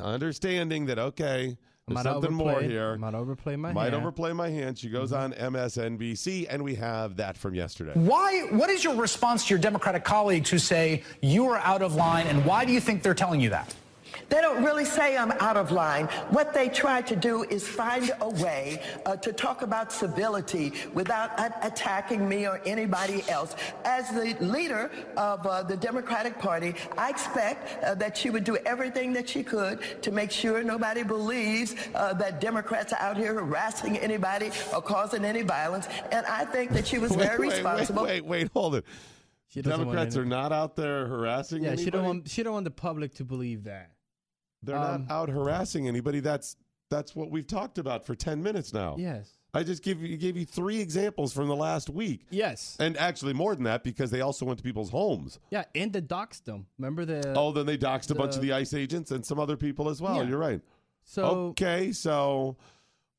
understanding 0.00 0.86
that, 0.86 0.98
okay, 0.98 1.56
there's 1.88 1.94
Might 1.96 2.02
something 2.04 2.32
more 2.32 2.52
overplay- 2.52 2.68
here. 2.68 2.96
Might 2.96 3.14
overplay 3.14 3.56
my 3.56 3.72
Might 3.72 3.92
hand. 3.92 3.96
overplay 3.96 4.32
my 4.32 4.48
hand. 4.48 4.78
She 4.78 4.88
goes 4.88 5.10
mm-hmm. 5.10 5.42
on 5.42 5.52
MSNBC, 5.52 6.46
and 6.48 6.62
we 6.62 6.76
have 6.76 7.16
that 7.16 7.36
from 7.36 7.54
yesterday. 7.54 7.92
Why? 7.94 8.46
What 8.50 8.70
is 8.70 8.84
your 8.84 8.94
response 8.94 9.46
to 9.46 9.54
your 9.54 9.58
Democratic 9.58 10.04
colleagues 10.04 10.48
who 10.48 10.58
say 10.58 11.02
you 11.20 11.48
are 11.48 11.58
out 11.58 11.82
of 11.82 11.96
line, 11.96 12.28
and 12.28 12.44
why 12.46 12.64
do 12.64 12.72
you 12.72 12.80
think 12.80 13.02
they're 13.02 13.14
telling 13.14 13.40
you 13.40 13.50
that? 13.50 13.74
They 14.32 14.40
don't 14.40 14.64
really 14.64 14.86
say 14.86 15.18
I'm 15.18 15.32
out 15.32 15.58
of 15.58 15.72
line. 15.72 16.06
What 16.30 16.54
they 16.54 16.70
try 16.70 17.02
to 17.02 17.14
do 17.14 17.44
is 17.44 17.68
find 17.68 18.10
a 18.22 18.30
way 18.30 18.80
uh, 19.04 19.14
to 19.16 19.30
talk 19.30 19.60
about 19.60 19.92
civility 19.92 20.72
without 20.94 21.38
a- 21.38 21.66
attacking 21.66 22.26
me 22.26 22.46
or 22.46 22.58
anybody 22.64 23.24
else. 23.28 23.54
As 23.84 24.08
the 24.08 24.34
leader 24.40 24.90
of 25.18 25.46
uh, 25.46 25.64
the 25.64 25.76
Democratic 25.76 26.38
Party, 26.38 26.74
I 26.96 27.10
expect 27.10 27.84
uh, 27.84 27.94
that 27.96 28.16
she 28.16 28.30
would 28.30 28.44
do 28.44 28.56
everything 28.64 29.12
that 29.12 29.28
she 29.28 29.42
could 29.42 30.00
to 30.00 30.10
make 30.10 30.30
sure 30.30 30.62
nobody 30.62 31.02
believes 31.02 31.74
uh, 31.94 32.14
that 32.14 32.40
Democrats 32.40 32.94
are 32.94 33.00
out 33.00 33.18
here 33.18 33.34
harassing 33.34 33.98
anybody 33.98 34.50
or 34.74 34.80
causing 34.80 35.26
any 35.26 35.42
violence. 35.42 35.88
And 36.10 36.24
I 36.24 36.46
think 36.46 36.70
that 36.70 36.86
she 36.86 36.96
was 36.96 37.14
very 37.14 37.48
wait, 37.48 37.56
responsible. 37.56 38.04
Wait, 38.04 38.24
wait, 38.24 38.44
wait, 38.44 38.50
hold 38.54 38.76
it. 38.76 38.86
She 39.48 39.60
Democrats 39.60 40.16
are 40.16 40.24
not 40.24 40.52
out 40.52 40.74
there 40.74 41.06
harassing 41.06 41.64
Yeah, 41.64 41.72
anybody. 41.72 41.84
she 41.84 41.90
don't 41.90 42.04
want 42.06 42.28
she 42.30 42.42
don't 42.42 42.54
want 42.54 42.64
the 42.64 42.70
public 42.70 43.12
to 43.16 43.24
believe 43.24 43.64
that. 43.64 43.90
They're 44.62 44.76
um, 44.76 45.06
not 45.06 45.10
out 45.14 45.28
harassing 45.28 45.88
anybody. 45.88 46.20
That's 46.20 46.56
that's 46.90 47.16
what 47.16 47.30
we've 47.30 47.46
talked 47.46 47.78
about 47.78 48.04
for 48.06 48.14
ten 48.14 48.42
minutes 48.42 48.72
now. 48.72 48.96
Yes. 48.98 49.30
I 49.54 49.62
just 49.62 49.82
give 49.82 50.00
you 50.02 50.16
gave 50.16 50.36
you 50.36 50.46
three 50.46 50.80
examples 50.80 51.32
from 51.34 51.48
the 51.48 51.56
last 51.56 51.90
week, 51.90 52.26
Yes. 52.30 52.74
and 52.80 52.96
actually 52.96 53.34
more 53.34 53.54
than 53.54 53.64
that 53.64 53.84
because 53.84 54.10
they 54.10 54.22
also 54.22 54.46
went 54.46 54.58
to 54.58 54.62
people's 54.64 54.88
homes. 54.88 55.38
Yeah, 55.50 55.64
and 55.74 55.92
the 55.92 56.00
doxed 56.00 56.44
them. 56.44 56.66
Remember 56.78 57.04
the 57.04 57.34
Oh, 57.36 57.52
then 57.52 57.66
they 57.66 57.76
doxed 57.76 58.10
a 58.10 58.14
bunch 58.14 58.34
of 58.34 58.40
the- 58.40 58.46
the 58.48 58.52
ICE 58.54 58.72
agents 58.72 59.10
and 59.10 59.26
some 59.26 59.38
other 59.38 59.56
people 59.58 59.90
as 59.90 60.00
well. 60.00 60.16
Yeah. 60.16 60.22
You're 60.22 60.38
right. 60.38 60.62
so 61.04 61.24
okay, 61.50 61.92
so 61.92 62.56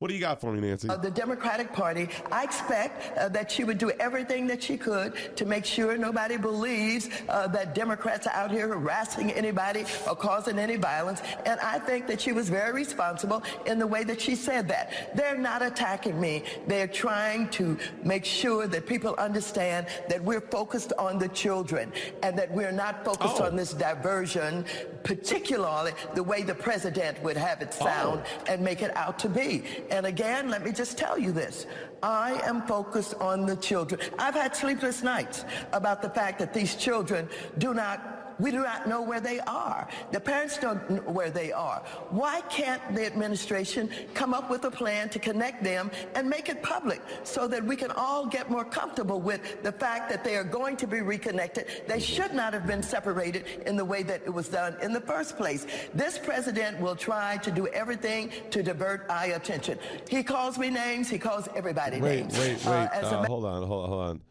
what 0.04 0.10
do 0.10 0.16
you 0.16 0.20
got 0.20 0.42
for 0.42 0.52
me, 0.52 0.60
Nancy? 0.60 0.90
of 0.90 1.02
the 1.02 1.10
Democratic 1.10 1.72
Party, 1.72 2.10
I 2.30 2.44
expect 2.44 3.18
uh, 3.18 3.30
that 3.30 3.50
she 3.50 3.64
would 3.64 3.78
do 3.78 3.90
everything 4.02 4.46
that 4.48 4.62
she 4.62 4.76
could 4.76 5.14
to 5.38 5.46
make 5.46 5.64
sure 5.64 5.98
nobody 5.98 6.36
believes 6.36 7.08
uh, 7.30 7.48
that 7.48 7.74
Democrats 7.74 8.28
are 8.28 8.34
out 8.34 8.52
here 8.52 8.68
harassing 8.68 9.32
anybody 9.32 9.86
or 10.06 10.14
causing 10.14 10.60
any 10.60 10.76
violence. 10.76 11.22
And 11.46 11.58
I 11.62 11.80
think 11.80 12.08
that 12.08 12.20
she 12.20 12.34
was 12.34 12.50
very 12.50 12.74
responsible 12.74 13.44
in 13.66 13.80
the 13.80 13.88
way 13.88 14.04
that 14.04 14.20
she 14.20 14.36
said 14.36 14.68
that. 14.68 15.16
They're 15.16 15.38
not 15.38 15.62
attacking 15.62 16.20
me. 16.20 16.44
They're 16.68 16.86
trying 16.86 17.48
to 17.52 17.78
make 18.04 18.26
sure 18.26 18.68
that 18.68 18.86
people 18.86 19.16
understand 19.18 19.88
that 20.10 20.22
we're 20.22 20.42
focused 20.42 20.92
on 21.00 21.18
the 21.18 21.30
children 21.30 21.94
and 22.24 22.38
that 22.38 22.52
we're 22.52 22.74
not 22.74 23.06
focused 23.06 23.40
Oh. 23.40 23.46
on 23.46 23.56
this 23.56 23.74
diversion, 23.74 24.66
particularly 25.06 25.94
the 26.14 26.24
way 26.24 26.44
the 26.44 26.56
president 26.56 27.24
would 27.24 27.38
have 27.38 27.62
it 27.62 27.74
sound 27.74 28.24
and 28.50 28.60
make 28.62 28.82
it 28.82 28.94
out 28.98 29.18
to 29.20 29.30
be. 29.30 29.64
And 29.94 30.08
again, 30.08 30.50
let 30.50 30.66
me 30.66 30.72
just 30.72 30.98
tell 30.98 31.20
you 31.20 31.32
this. 31.32 31.68
I 32.02 32.42
am 32.46 32.64
focused 32.64 33.14
on 33.20 33.46
the 33.46 33.56
children. 33.56 34.02
I've 34.18 34.34
had 34.34 34.56
sleepless 34.56 35.04
nights 35.04 35.46
about 35.72 36.02
the 36.02 36.10
fact 36.10 36.40
that 36.40 36.52
these 36.52 36.76
children 36.76 37.30
do 37.60 37.76
not 37.76 38.23
we 38.40 38.52
do 38.52 38.60
not 38.64 38.88
know 38.88 39.02
where 39.02 39.20
they 39.20 39.40
are. 39.42 39.88
The 40.12 40.20
parents 40.20 40.58
don't 40.58 40.90
know 40.90 41.02
where 41.12 41.30
they 41.30 41.52
are. 41.52 41.82
Why 42.10 42.42
can't 42.50 42.82
the 42.96 43.06
administration 43.06 43.90
come 44.14 44.34
up 44.34 44.50
with 44.50 44.66
a 44.66 44.72
plan 44.72 45.10
to 45.10 45.20
connect 45.20 45.64
them 45.64 45.92
and 46.16 46.30
make 46.30 46.50
it 46.50 46.62
public 46.64 47.02
so 47.24 47.48
that 47.48 47.64
we 47.64 47.76
can 47.76 47.92
all 47.92 48.26
get 48.26 48.50
more 48.50 48.66
comfortable 48.66 49.20
with 49.20 49.62
the 49.64 49.72
fact 49.72 50.10
that 50.10 50.24
they 50.24 50.36
are 50.36 50.44
going 50.44 50.78
to 50.78 50.88
be 50.88 51.02
reconnected? 51.02 51.68
They 51.88 52.00
should 52.00 52.34
not 52.34 52.54
have 52.54 52.66
been 52.68 52.84
separated 52.84 53.46
in 53.66 53.76
the 53.76 53.86
way 53.86 54.04
that 54.04 54.22
it 54.26 54.34
was 54.34 54.48
done 54.50 54.76
in 54.82 54.94
the 54.94 55.02
first 55.02 55.38
place. 55.38 55.66
This 55.94 56.18
president 56.18 56.80
will 56.80 56.96
try 56.96 57.38
to 57.38 57.52
do 57.52 57.68
everything 57.68 58.32
to 58.52 58.64
divert 58.64 59.06
eye 59.10 59.28
attention. 59.28 59.78
He 60.10 60.24
calls 60.24 60.58
me 60.58 60.70
names. 60.70 61.10
He 61.10 61.18
calls 61.18 61.48
everybody 61.56 62.00
wait, 62.02 62.22
names. 62.22 62.38
wait, 62.38 62.66
Uh, 62.68 62.72
wait. 62.72 62.90
as 62.94 63.12
a 63.12 63.20
Uh, 63.20 63.26
hold 63.26 63.46
on, 63.46 63.64
hold 63.68 63.84
on, 63.84 63.90
hold 63.90 64.02
on. 64.10 64.22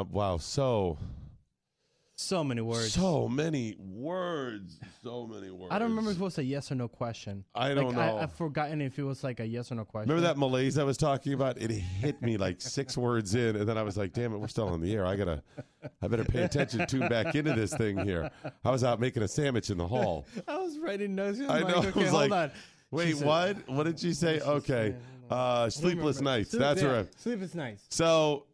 Uh, 0.00 0.04
wow, 0.10 0.36
so 0.38 0.96
so 2.18 2.42
many 2.42 2.62
words. 2.62 2.94
so 2.94 3.28
many 3.28 3.76
words, 3.78 4.80
so 5.02 5.26
many 5.26 5.50
words. 5.50 5.70
I 5.70 5.78
don't 5.78 5.90
remember 5.90 6.10
if 6.10 6.16
it 6.16 6.22
was 6.22 6.38
a 6.38 6.44
yes 6.44 6.72
or 6.72 6.74
no 6.74 6.88
question. 6.88 7.44
I 7.54 7.74
don't 7.74 7.88
like, 7.88 7.96
know. 7.96 8.16
I, 8.18 8.22
I've 8.22 8.32
forgotten 8.32 8.80
if 8.80 8.98
it 8.98 9.02
was 9.02 9.22
like 9.22 9.38
a 9.40 9.46
yes 9.46 9.70
or 9.70 9.74
no 9.74 9.84
question. 9.84 10.08
Remember 10.08 10.26
that 10.26 10.38
malaise 10.38 10.78
I 10.78 10.84
was 10.84 10.96
talking 10.96 11.34
about? 11.34 11.58
It 11.58 11.70
hit 11.70 12.20
me 12.22 12.38
like 12.38 12.62
six 12.62 12.96
words 12.96 13.34
in, 13.34 13.56
and 13.56 13.68
then 13.68 13.76
I 13.76 13.82
was 13.82 13.98
like, 13.98 14.14
"Damn 14.14 14.32
it, 14.32 14.38
we're 14.38 14.48
still 14.48 14.68
on 14.68 14.80
the 14.80 14.94
air. 14.94 15.04
I 15.04 15.14
gotta, 15.14 15.42
I 16.02 16.08
better 16.08 16.24
pay 16.24 16.42
attention, 16.42 16.86
tune 16.86 17.06
back 17.08 17.34
into 17.34 17.52
this 17.52 17.74
thing 17.74 17.98
here." 17.98 18.30
I 18.64 18.70
was 18.70 18.82
out 18.82 18.98
making 18.98 19.22
a 19.22 19.28
sandwich 19.28 19.68
in 19.68 19.76
the 19.76 19.86
hall. 19.86 20.26
I 20.48 20.56
was 20.56 20.78
writing 20.78 21.14
notes. 21.14 21.38
I'm 21.40 21.50
I 21.50 21.60
like, 21.60 21.68
know. 21.68 21.80
Okay, 21.88 22.00
I 22.00 22.02
was 22.02 22.10
hold 22.10 22.30
like, 22.30 22.32
on. 22.32 22.50
"Wait, 22.90 23.16
said- 23.16 23.26
what? 23.26 23.68
What 23.68 23.82
did 23.84 24.00
she 24.00 24.14
say?" 24.14 24.40
Okay, 24.46 24.94
uh, 25.30 25.68
sleepless 25.68 26.22
nights. 26.22 26.50
Sleep- 26.50 26.60
That's 26.60 26.80
yeah, 26.80 26.88
right. 26.88 27.20
Sleepless 27.20 27.54
nights. 27.54 27.84
So, 27.90 28.46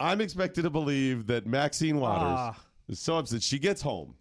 I'm 0.00 0.22
expected 0.22 0.62
to 0.62 0.70
believe 0.70 1.26
that 1.26 1.46
Maxine 1.46 2.00
Waters 2.00 2.38
Ah. 2.38 2.56
So 2.94 3.16
upset. 3.18 3.42
She 3.42 3.58
gets 3.58 3.82
home, 3.82 4.14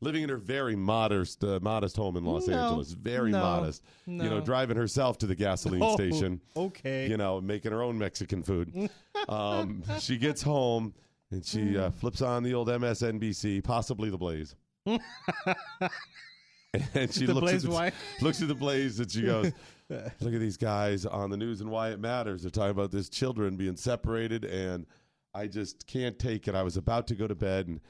living 0.00 0.22
in 0.22 0.28
her 0.28 0.36
very 0.36 0.76
modest, 0.76 1.42
uh, 1.44 1.58
modest 1.62 1.96
home 1.96 2.16
in 2.16 2.24
Los 2.24 2.46
No, 2.46 2.56
Angeles. 2.58 2.92
Very 2.92 3.30
no, 3.32 3.40
modest. 3.40 3.82
You 4.06 4.14
know, 4.14 4.38
no. 4.38 4.40
driving 4.40 4.76
herself 4.76 5.18
to 5.18 5.26
the 5.26 5.34
gasoline 5.34 5.82
Oh, 5.82 5.94
station. 5.94 6.40
okay. 6.56 7.08
You 7.08 7.16
know, 7.16 7.40
making 7.40 7.72
her 7.72 7.82
own 7.82 7.98
Mexican 7.98 8.42
food. 8.42 8.90
um, 9.28 9.82
she 10.00 10.16
gets 10.18 10.42
home 10.42 10.94
and 11.30 11.44
she 11.44 11.76
uh, 11.76 11.90
flips 11.90 12.22
on 12.22 12.42
the 12.42 12.54
old 12.54 12.68
MSNBC, 12.68 13.62
possibly 13.64 14.08
the 14.10 14.16
Blaze. 14.18 14.54
and 16.94 17.12
she 17.12 17.26
The 17.26 17.34
looks 17.34 17.40
Blaze 17.40 17.64
at 17.64 17.70
the, 17.70 17.92
looks 18.24 18.42
at 18.42 18.48
the 18.48 18.54
Blaze 18.54 19.00
and 19.00 19.10
she 19.10 19.22
goes, 19.22 19.52
"Look 19.90 20.34
at 20.34 20.40
these 20.40 20.56
guys 20.56 21.06
on 21.06 21.30
the 21.30 21.36
news 21.36 21.60
and 21.60 21.70
why 21.70 21.90
it 21.90 22.00
matters. 22.00 22.42
They're 22.42 22.50
talking 22.50 22.70
about 22.70 22.90
this 22.90 23.08
children 23.08 23.56
being 23.56 23.76
separated, 23.76 24.44
and 24.44 24.86
I 25.34 25.46
just 25.46 25.86
can't 25.86 26.18
take 26.18 26.48
it. 26.48 26.54
I 26.54 26.62
was 26.62 26.76
about 26.76 27.06
to 27.08 27.14
go 27.14 27.26
to 27.26 27.34
bed, 27.34 27.68
and 27.68 27.80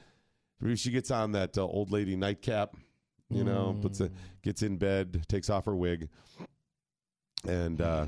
she 0.75 0.91
gets 0.91 1.11
on 1.11 1.31
that 1.33 1.57
uh, 1.57 1.61
old 1.63 1.91
lady 1.91 2.15
nightcap, 2.15 2.75
you 3.29 3.43
know, 3.43 3.77
puts 3.81 3.99
a, 4.01 4.09
gets 4.43 4.61
in 4.61 4.77
bed, 4.77 5.23
takes 5.27 5.49
off 5.49 5.65
her 5.65 5.75
wig, 5.75 6.09
and 7.47 7.81
uh, 7.81 8.07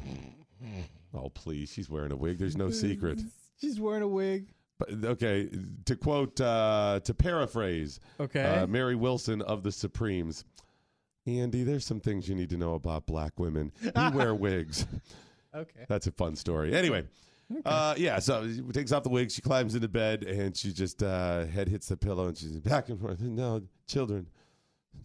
oh 1.13 1.29
please, 1.29 1.72
she's 1.72 1.89
wearing 1.89 2.12
a 2.12 2.15
wig. 2.15 2.38
There's 2.38 2.58
no 2.58 2.70
secret. 2.70 3.20
She's 3.62 3.79
wearing 3.79 4.01
a 4.01 4.08
wig. 4.08 4.48
But, 4.79 4.89
okay, 5.05 5.48
to 5.86 5.96
quote, 5.96 6.41
uh, 6.41 7.00
to 7.03 7.13
paraphrase, 7.13 8.00
Okay. 8.20 8.41
uh, 8.43 8.65
Mary 8.65 8.96
Wilson 8.96 9.43
of 9.43 9.62
the 9.62 9.72
Supremes. 9.72 10.46
Andy, 11.27 11.63
there's 11.63 11.86
some 11.86 12.00
things 12.00 12.27
you 12.27 12.34
need 12.34 12.50
to 12.50 12.58
know 12.58 12.74
about 12.74 13.05
black 13.05 13.39
women. 13.39 13.72
We 13.84 14.10
wear 14.10 14.34
wigs. 14.48 14.88
Okay. 15.53 15.86
That's 15.88 16.08
a 16.08 16.12
fun 16.12 16.36
story. 16.36 16.74
Anyway, 16.74 17.03
uh, 17.65 17.96
yeah, 17.98 18.20
so 18.20 18.48
she 18.51 18.62
takes 18.72 18.91
off 18.91 19.03
the 19.03 19.10
wig, 19.10 19.31
she 19.31 19.41
climbs 19.41 19.75
into 19.75 19.88
bed, 19.88 20.24
and 20.24 20.55
she 20.55 20.72
just 20.72 21.01
uh, 21.03 21.46
head 21.46 21.67
hits 21.67 21.88
the 21.88 21.98
pillow, 21.98 22.27
and 22.27 22.38
she's 22.38 22.60
back 22.60 22.89
and 22.89 23.00
forth. 23.00 23.20
No, 23.22 23.62
children, 23.88 24.27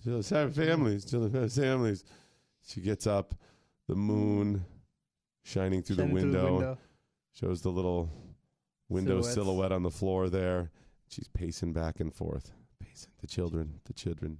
children 0.03 0.25
have 0.39 0.55
families, 0.55 1.05
children 1.05 1.33
have 1.43 1.53
families. 1.53 2.05
She 2.67 2.81
gets 2.81 3.07
up, 3.07 3.35
the 3.89 3.95
moon 3.95 4.65
shining 5.45 5.83
through, 5.83 5.97
Shining 5.97 6.15
the, 6.15 6.21
through 6.21 6.31
window, 6.33 6.53
window. 6.55 6.79
shows 7.33 7.63
the 7.63 7.71
little 7.71 8.11
window 8.89 9.21
Silhouettes. 9.23 9.35
silhouette 9.35 9.73
on 9.73 9.83
the 9.83 9.91
floor 9.91 10.29
there. 10.29 10.71
She's 11.09 11.29
pacing 11.29 11.73
back 11.73 12.01
and 12.01 12.13
forth, 12.13 12.53
pacing. 12.81 13.11
The 13.21 13.27
children, 13.29 13.81
the 13.85 13.93
children. 13.93 14.39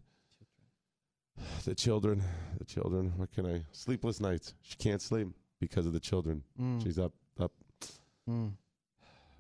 The 1.65 1.75
children, 1.75 2.23
the 2.59 2.65
children. 2.65 3.13
What 3.17 3.31
can 3.31 3.47
I? 3.47 3.63
Sleepless 3.73 4.21
nights. 4.21 4.55
She 4.63 4.77
can't 4.77 5.03
sleep 5.03 5.29
because 5.61 5.87
of 5.87 5.93
the 5.93 6.01
children. 6.01 6.43
Mm. 6.61 6.83
She's 6.83 6.99
up. 6.99 7.13
Mm. 8.29 8.53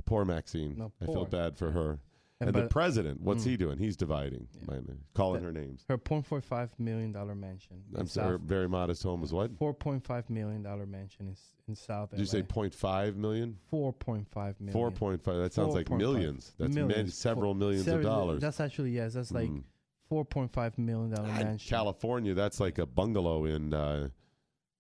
Poor 0.05 0.25
Maxine. 0.25 0.76
No, 0.76 0.93
I 1.00 1.05
feel 1.07 1.14
poor. 1.14 1.26
bad 1.26 1.57
for 1.57 1.71
her. 1.73 1.99
And 2.38 2.49
And, 2.49 2.55
the 2.57 2.62
but- 2.62 2.71
president, 2.71 3.23
what's 3.23 3.45
Mm. 3.45 3.47
he 3.47 3.57
doing? 3.57 3.78
He's 3.78 3.97
dividing, 3.97 4.47
mind- 4.69 5.00
calling 5.14 5.43
her 5.43 5.50
names. 5.50 5.87
Her 5.88 5.97
point 5.97 6.26
four 6.26 6.43
five 6.43 6.69
million 6.78 7.11
dollar 7.11 7.35
mansion. 7.35 7.83
in 7.90 7.99
I'm 7.99 8.07
sorry, 8.07 8.37
South- 8.37 8.43
very 8.47 8.69
modest 8.69 9.02
home 9.02 9.23
is 9.25 9.33
what? 9.33 9.57
Four 9.57 9.73
point 9.73 10.05
five 10.05 10.28
million 10.28 10.62
dollar 10.62 10.85
mansion 10.85 11.28
is 11.28 11.40
in 11.66 11.75
South. 11.75 12.11
Did 12.11 12.21
you 12.21 12.26
say 12.26 12.40
LA. 12.43 12.47
0.5 12.47 13.16
million? 13.16 13.57
four 13.71 13.90
point 13.95 14.28
five 14.28 14.61
million? 14.61 14.75
4.5. 14.93 15.38
That 15.38 15.55
sounds 15.55 15.75
like 15.75 15.87
4.5 15.88 15.99
millions. 15.99 16.55
That's 16.59 16.75
many, 16.75 16.87
millions. 16.88 17.14
several 17.14 17.52
Four- 17.52 17.59
millions 17.59 17.85
several- 17.87 18.07
of 18.07 18.12
dollars. 18.12 18.40
That's 18.43 18.61
actually 18.61 18.90
yes. 18.90 19.14
That's 19.14 19.33
like 19.33 19.49
Mm. 19.49 19.64
four 20.11 20.26
point 20.26 20.52
five 20.52 20.76
million 20.76 21.11
dollar 21.12 21.28
mansion. 21.28 21.71
California, 21.71 22.35
that's 22.35 22.61
like 22.61 22.76
a 22.78 22.85
bungalow 22.85 23.47
in, 23.47 23.73
uh, 23.73 24.11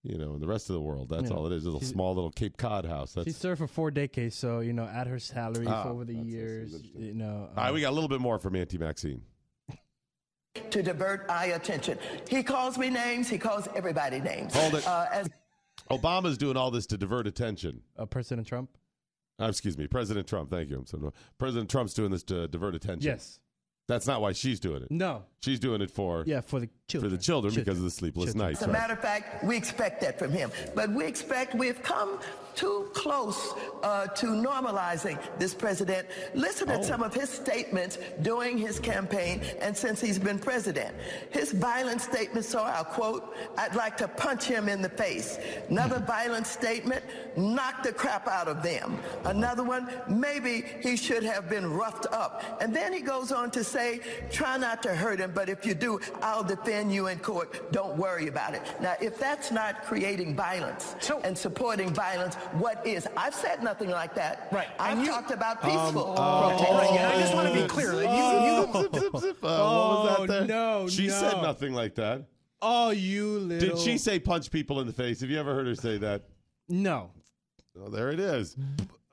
you 0.02 0.16
know, 0.18 0.34
in 0.34 0.40
the 0.40 0.46
rest 0.46 0.70
of 0.70 0.74
the 0.74 0.80
world. 0.80 1.08
That's 1.08 1.30
Yeah. 1.30 1.36
all 1.36 1.46
it 1.46 1.52
is. 1.52 1.66
A 1.66 1.80
small 1.80 2.14
little 2.14 2.30
Cape 2.30 2.56
Cod 2.56 2.84
house. 2.84 3.14
She 3.14 3.24
That's 3.24 3.36
served 3.36 3.58
for 3.58 3.66
four 3.66 3.90
decades, 3.90 4.36
so 4.36 4.60
you 4.60 4.72
know, 4.72 4.84
at 4.86 5.06
her 5.06 5.18
salary 5.18 5.66
Ah, 5.66 5.88
over 5.88 6.04
the 6.04 6.12
that's- 6.14 6.24
that's 6.26 6.34
years. 6.34 6.74
interesting. 6.74 7.02
You 7.02 7.14
know, 7.14 7.48
all 7.50 7.54
right. 7.56 7.68
um, 7.68 7.74
We 7.74 7.80
got 7.80 7.90
a 7.90 7.94
little 7.94 8.08
bit 8.08 8.20
more 8.20 8.38
from 8.38 8.54
Auntie 8.56 8.78
Maxine. 8.78 9.22
to 10.70 10.82
divert 10.82 11.28
eye 11.28 11.46
attention. 11.46 11.98
He 12.30 12.42
calls 12.42 12.78
me 12.78 12.88
names. 12.88 13.28
He 13.28 13.36
calls 13.38 13.68
everybody 13.74 14.20
names. 14.20 14.54
Hold 14.54 14.74
it. 14.74 14.86
Uh, 14.86 15.06
as 15.12 15.28
Obama's 15.90 16.38
doing 16.38 16.56
all 16.56 16.70
this 16.70 16.86
to 16.86 16.96
divert 16.96 17.26
attention. 17.26 17.82
uh, 17.98 18.06
President 18.06 18.46
Trump. 18.46 18.70
Uh, 19.38 19.44
excuse 19.48 19.76
me, 19.76 19.86
President 19.86 20.26
Trump. 20.26 20.48
Thank 20.50 20.70
you. 20.70 20.78
I'm 20.78 20.86
so 20.86 21.12
President 21.36 21.68
Trump's 21.70 21.92
doing 21.92 22.10
this 22.10 22.22
to 22.24 22.48
divert 22.48 22.74
attention. 22.74 23.06
Yes. 23.06 23.38
That's 23.88 24.06
not 24.06 24.20
why 24.20 24.32
she's 24.32 24.58
doing 24.58 24.82
it. 24.82 24.90
No. 24.90 25.22
She's 25.42 25.60
doing 25.60 25.80
it 25.80 25.90
for 25.92 26.24
Yeah, 26.26 26.40
for 26.40 26.58
the 26.58 26.66
children 26.66 26.70
for 26.88 26.88
children. 26.88 27.12
the 27.12 27.18
children, 27.22 27.54
because 27.54 27.78
of 27.78 27.84
the 27.84 27.90
sleepless 27.90 28.26
Children. 28.32 28.48
nights. 28.48 28.62
As 28.62 28.68
a 28.68 28.70
right? 28.72 28.80
matter 28.80 28.92
of 28.94 29.00
fact, 29.00 29.44
we 29.44 29.56
expect 29.56 30.00
that 30.00 30.18
from 30.18 30.32
him. 30.32 30.50
But 30.74 30.90
we 30.90 31.04
expect 31.04 31.54
we've 31.54 31.80
come 31.82 32.18
too 32.56 32.90
close 32.94 33.52
uh, 33.82 34.06
to 34.08 34.26
normalizing 34.28 35.18
this 35.38 35.54
president. 35.54 36.08
Listen 36.34 36.68
Oh. 36.70 36.78
to 36.78 36.82
some 36.84 37.02
of 37.02 37.14
his 37.14 37.28
statements 37.30 37.98
during 38.22 38.56
his 38.58 38.80
campaign 38.80 39.42
and 39.60 39.76
since 39.76 40.00
he's 40.00 40.18
been 40.18 40.38
president. 40.38 40.92
His 41.30 41.52
violent 41.52 42.00
statements 42.00 42.54
are, 42.54 42.66
I'll 42.72 42.84
quote, 42.84 43.36
I'd 43.58 43.74
like 43.76 43.96
to 43.98 44.08
punch 44.08 44.44
him 44.44 44.68
in 44.68 44.80
the 44.82 44.88
face. 44.88 45.38
Another 45.68 45.98
violent 46.06 46.46
statement, 46.46 47.04
knock 47.36 47.82
the 47.82 47.92
crap 47.92 48.26
out 48.26 48.48
of 48.48 48.62
them. 48.62 48.98
Another 49.26 49.62
one, 49.62 49.88
maybe 50.08 50.64
he 50.80 50.96
should 50.96 51.22
have 51.22 51.48
been 51.50 51.70
roughed 51.70 52.06
up. 52.12 52.42
And 52.60 52.74
then 52.74 52.92
he 52.92 53.00
goes 53.00 53.30
on 53.32 53.50
to 53.52 53.62
say, 53.62 54.00
try 54.32 54.56
not 54.56 54.82
to 54.84 54.94
hurt 54.94 55.20
him, 55.20 55.32
but 55.34 55.48
if 55.50 55.66
you 55.66 55.74
do, 55.74 56.00
I'll 56.22 56.42
defend 56.42 56.92
you 56.92 57.08
in 57.08 57.18
court. 57.18 57.70
Don't 57.70 57.96
worry 57.98 58.28
about 58.28 58.54
it. 58.54 58.62
Now, 58.80 58.94
if 59.00 59.18
that's 59.18 59.50
not 59.52 59.84
creating 59.84 60.34
violence 60.34 60.96
So- 61.00 61.20
and 61.20 61.36
supporting 61.36 61.92
violance, 61.92 62.36
what 62.54 62.86
is? 62.86 63.06
I've 63.16 63.34
said 63.34 63.62
nothing 63.62 63.90
like 63.90 64.14
that. 64.14 64.48
Right. 64.52 64.68
I've 64.78 64.98
you- 64.98 65.06
talked 65.06 65.30
about 65.30 65.62
peaceful 65.62 66.14
oh. 66.16 66.50
Right, 66.50 66.90
and 66.90 67.06
I 67.06 67.20
just 67.20 67.34
want 67.34 67.52
to 67.52 67.62
be 67.62 67.66
clear 67.68 67.92
that 67.94 68.02
you, 68.16 68.76
you 68.76 68.82
Zip, 68.82 68.94
zip, 68.94 69.16
zip. 69.20 69.44
Uh, 69.44 69.48
what 69.48 69.58
was 69.58 70.16
Oh, 70.18 70.26
that 70.26 70.28
there? 70.28 70.46
no, 70.46 70.88
She 70.88 71.06
no. 71.08 71.12
said 71.14 71.42
nothing 71.42 71.72
like 71.72 71.94
that. 71.96 72.22
Oh, 72.62 72.90
you 72.90 73.38
little. 73.38 73.76
Did 73.76 73.78
she 73.78 73.98
say 73.98 74.18
punch 74.18 74.50
people 74.50 74.80
in 74.80 74.86
the 74.86 74.92
face? 74.92 75.20
Have 75.20 75.30
you 75.30 75.38
ever 75.38 75.54
heard 75.54 75.66
her 75.66 75.74
say 75.74 75.98
that? 75.98 76.22
No. 76.68 77.10
Oh, 77.78 77.88
there 77.90 78.10
it 78.10 78.18
is. 78.20 78.56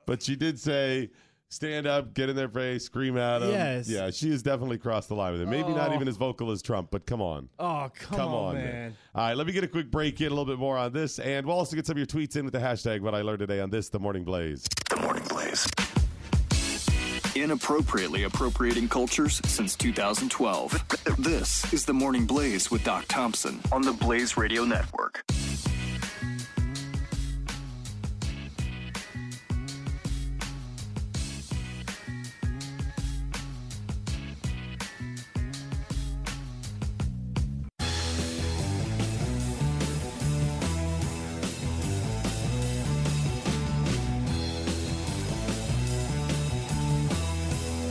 But 0.06 0.22
she 0.22 0.34
did 0.36 0.58
say, 0.58 1.10
stand 1.54 1.86
up, 1.86 2.12
get 2.14 2.28
in 2.28 2.36
their 2.36 2.48
face, 2.48 2.84
scream 2.84 3.16
at 3.16 3.38
them. 3.38 3.50
Yes. 3.50 3.88
Yeah, 3.88 4.10
she 4.10 4.30
has 4.30 4.42
definitely 4.42 4.78
crossed 4.78 5.08
the 5.08 5.14
line 5.14 5.32
with 5.32 5.40
it. 5.42 5.48
Maybe 5.48 5.68
not 5.70 5.90
Oh. 5.90 5.94
even 5.94 6.08
as 6.08 6.16
vocal 6.16 6.50
as 6.50 6.60
Trump, 6.62 6.88
but 6.90 7.06
come 7.06 7.22
on. 7.22 7.48
Oh, 7.58 7.90
come, 7.98 8.18
Come 8.18 8.34
on, 8.34 8.54
man. 8.56 8.96
All 9.14 9.26
right, 9.28 9.36
let 9.36 9.46
me 9.46 9.52
get 9.52 9.62
a 9.64 9.68
quick 9.68 9.90
break 9.90 10.20
in, 10.20 10.26
a 10.26 10.30
little 10.30 10.44
bit 10.44 10.58
more 10.58 10.76
on 10.76 10.92
this. 10.92 11.18
And 11.18 11.46
we'll 11.46 11.56
also 11.56 11.76
get 11.76 11.86
some 11.86 11.94
of 11.94 11.98
your 11.98 12.06
tweets 12.06 12.36
in 12.36 12.44
with 12.44 12.52
the 12.52 12.60
hashtag 12.60 13.00
what 13.00 13.14
I 13.14 13.22
learned 13.22 13.38
today 13.38 13.60
on 13.60 13.70
this, 13.70 13.88
The 13.88 13.98
Morning 14.00 14.24
Blaze. 14.24 14.66
The 14.90 14.96
Morning 15.00 15.24
Blaze. 15.28 15.66
Inappropriately 17.36 18.24
appropriating 18.24 18.88
cultures 18.88 19.40
since 19.44 19.74
2012. 19.76 21.16
This 21.18 21.72
is 21.72 21.84
the 21.84 21.92
Morning 21.92 22.26
Blaze 22.26 22.70
with 22.70 22.84
Doc 22.84 23.06
Thompson 23.08 23.60
on 23.72 23.82
the 23.82 23.92
Blaze 23.92 24.36
Radio 24.36 24.64
Network. 24.64 25.24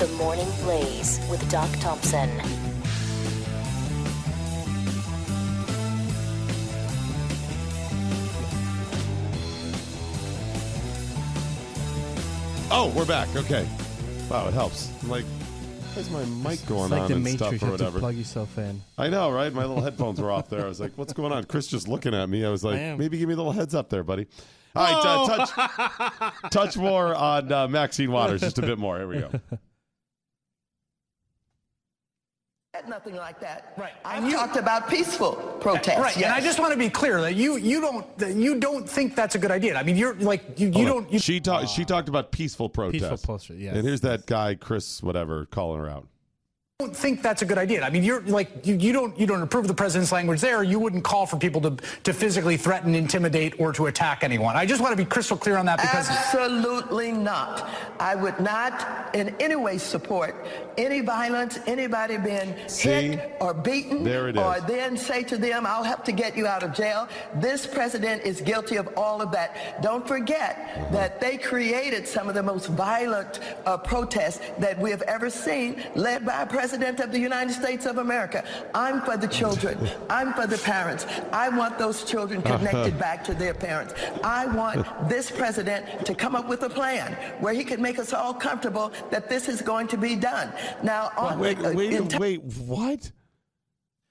The 0.04 0.10
Morning 0.18 0.50
Blaze 0.64 1.18
with 1.30 1.50
Doc 1.50 1.70
Thompson. 1.80 2.30
Oh, 12.70 12.92
we're 12.94 13.06
back. 13.06 13.34
Okay. 13.34 13.66
Wow, 14.30 14.50
it 14.50 14.54
helps. 14.54 14.92
I'm 15.04 15.10
like, 15.10 15.24
where's 15.94 16.10
my 16.10 16.26
mic 16.26 16.68
going 16.68 16.84
It's 16.84 16.92
like 16.92 17.02
on 17.04 17.08
the 17.08 17.16
and 17.16 17.24
Matrix. 17.24 17.38
stuff 17.38 17.52
You 17.54 17.58
or 17.60 17.72
have 17.72 17.78
to 17.78 17.84
whatever? 17.86 18.00
plug 18.00 18.16
yourself 18.16 18.58
in. 18.58 18.82
I 18.98 19.08
know, 19.08 19.32
right? 19.32 19.54
My 19.54 19.64
little 19.64 19.82
headphones 19.86 20.20
were 20.20 20.32
off 20.32 20.50
there. 20.50 20.66
I 20.66 20.68
was 20.68 20.82
like, 20.82 20.92
what's 20.98 21.14
going 21.14 21.32
on? 21.32 21.46
Chris 21.46 21.68
just 21.68 21.88
looking 21.88 22.14
at 22.14 22.28
me. 22.28 22.44
I 22.44 22.50
was 22.50 22.66
like, 22.66 22.76
I 22.76 22.80
am. 22.80 22.98
maybe 22.98 23.20
give 23.20 23.30
me 23.30 23.36
a 23.36 23.38
little 23.38 23.54
heads 23.54 23.74
up 23.74 23.90
there, 23.90 24.04
buddy. 24.04 24.28
All 24.76 24.84
right, 24.84 25.30
uh, 25.30 25.46
touch, 25.46 26.42
touch 26.52 26.76
more 26.76 27.16
on 27.16 27.50
uh, 27.54 27.70
Maxine 27.70 28.12
Waters, 28.12 28.42
just 28.42 28.58
a 28.58 28.64
bit 28.64 28.78
more. 28.78 28.98
Here 28.98 29.08
we 29.08 29.20
go. 29.20 29.30
said 29.50 29.60
nothing 32.88 33.16
like 33.16 33.40
that. 33.40 33.74
Right. 33.78 33.94
I've 34.04 34.24
you- 34.26 34.32
talked 34.32 34.58
about 34.58 34.90
peaceful 34.90 35.34
protests. 35.62 36.00
Right, 36.00 36.16
yes. 36.18 36.26
and 36.26 36.34
I 36.34 36.42
just 36.42 36.60
want 36.60 36.74
to 36.74 36.78
be 36.78 36.90
clear 36.90 37.22
that 37.22 37.36
you 37.36 37.58
you 37.58 37.80
don't 37.82 38.18
that 38.18 38.34
you 38.36 38.60
don't 38.60 38.90
think 38.90 39.16
that's 39.16 39.36
a 39.36 39.40
good 39.40 39.52
idea. 39.52 39.76
I 39.78 39.84
mean, 39.84 39.96
you're 39.96 40.16
like 40.16 40.60
you, 40.60 40.68
you 40.68 40.74
Hold 40.74 40.88
on. 40.88 40.94
don't. 41.04 41.14
You, 41.14 41.20
she 41.20 41.40
talked. 41.40 41.70
She 41.70 41.86
talked 41.86 42.10
about 42.10 42.32
peaceful 42.32 42.70
protests. 42.70 43.02
Peaceful 43.10 43.18
protest, 43.18 43.60
yes. 43.60 43.76
And 43.76 43.86
here's 43.86 44.02
that 44.02 44.26
guy, 44.26 44.56
Chris, 44.56 45.02
whatever, 45.04 45.46
calling 45.46 45.80
her 45.80 45.90
out. 45.90 46.08
Don't 46.84 46.96
think 46.96 47.22
that's 47.22 47.42
a 47.42 47.46
good 47.46 47.58
idea. 47.58 47.82
I 47.82 47.90
mean, 47.90 48.04
you're 48.04 48.22
like 48.22 48.66
you, 48.66 48.76
you 48.76 48.92
don't 48.92 49.18
you 49.18 49.26
don't 49.26 49.42
approve 49.42 49.64
of 49.66 49.68
the 49.70 49.74
president's 49.74 50.12
language 50.12 50.42
there. 50.42 50.64
You 50.64 50.80
wouldn't 50.80 51.04
call 51.04 51.26
for 51.26 51.38
people 51.38 51.62
to 51.62 51.78
to 52.04 52.14
physically 52.14 52.58
threaten, 52.58 52.94
intimidate, 52.94 53.60
or 53.60 53.72
to 53.74 53.86
attack 53.86 54.24
anyone. 54.24 54.56
I 54.56 54.66
just 54.66 54.82
want 54.82 54.92
to 54.92 54.98
be 54.98 55.06
crystal 55.06 55.38
clear 55.38 55.58
on 55.58 55.66
that 55.68 55.80
because 55.80 56.10
Absolutely 56.10 57.12
not. 57.12 57.70
I 58.00 58.16
would 58.16 58.40
not 58.40 59.16
in 59.16 59.36
any 59.40 59.56
way 59.56 59.78
support 59.78 60.46
any 60.78 61.02
violence, 61.02 61.60
anybody 61.68 62.18
being 62.18 62.56
See? 62.68 62.90
hit 62.90 63.38
or 63.40 63.54
beaten, 63.54 64.04
There 64.04 64.30
it 64.30 64.38
or 64.38 64.60
then 64.62 64.98
say 64.98 65.24
to 65.24 65.38
them, 65.38 65.68
I'll 65.68 65.84
have 65.84 66.04
to 66.06 66.12
get 66.12 66.36
you 66.36 66.48
out 66.48 66.64
of 66.64 66.74
jail. 66.74 67.08
This 67.36 67.68
president 67.68 68.24
is 68.24 68.42
guilty 68.42 68.78
of 68.78 68.90
all 68.98 69.22
of 69.22 69.32
that. 69.32 69.82
Don't 69.84 70.08
forget 70.08 70.90
that 70.92 71.22
they 71.22 71.38
created 71.38 72.08
some 72.08 72.28
of 72.28 72.34
the 72.34 72.42
most 72.42 72.68
violent 72.68 73.40
uh, 73.68 73.78
protests 73.78 74.42
that 74.58 74.80
we 74.80 74.90
have 74.90 75.04
ever 75.04 75.30
seen, 75.30 75.84
led 75.96 76.26
by 76.26 76.42
a 76.42 76.46
president 76.48 76.63
of 76.72 77.12
the 77.12 77.20
United 77.20 77.54
States 77.54 77.86
of 77.86 77.98
America. 77.98 78.44
I'm 78.74 79.02
for 79.02 79.18
the 79.18 79.28
children. 79.28 79.78
I'm 80.10 80.34
for 80.34 80.48
the 80.48 80.58
parents. 80.58 81.06
I 81.32 81.50
want 81.50 81.78
those 81.78 82.04
children 82.04 82.42
connected 82.54 82.98
back 82.98 83.24
to 83.26 83.34
their 83.34 83.54
parents. 83.54 83.94
I 84.24 84.46
want 84.46 84.86
this 85.10 85.30
president 85.30 86.06
to 86.06 86.16
come 86.16 86.36
up 86.36 86.48
with 86.48 86.64
a 86.64 86.70
plan 86.70 87.14
where 87.42 87.54
he 87.54 87.64
can 87.64 87.82
make 87.82 88.00
us 88.00 88.14
all 88.14 88.34
comfortable 88.34 88.94
that 89.12 89.30
this 89.30 89.50
is 89.50 89.62
going 89.62 89.88
to 89.90 89.98
be 89.98 90.16
done. 90.16 90.54
Now, 90.82 91.12
on, 91.18 91.40
Wait, 91.40 91.60
uh, 91.60 91.74
wait, 91.74 91.94
in 91.94 92.08
wait. 92.20 92.42
What? 92.42 93.12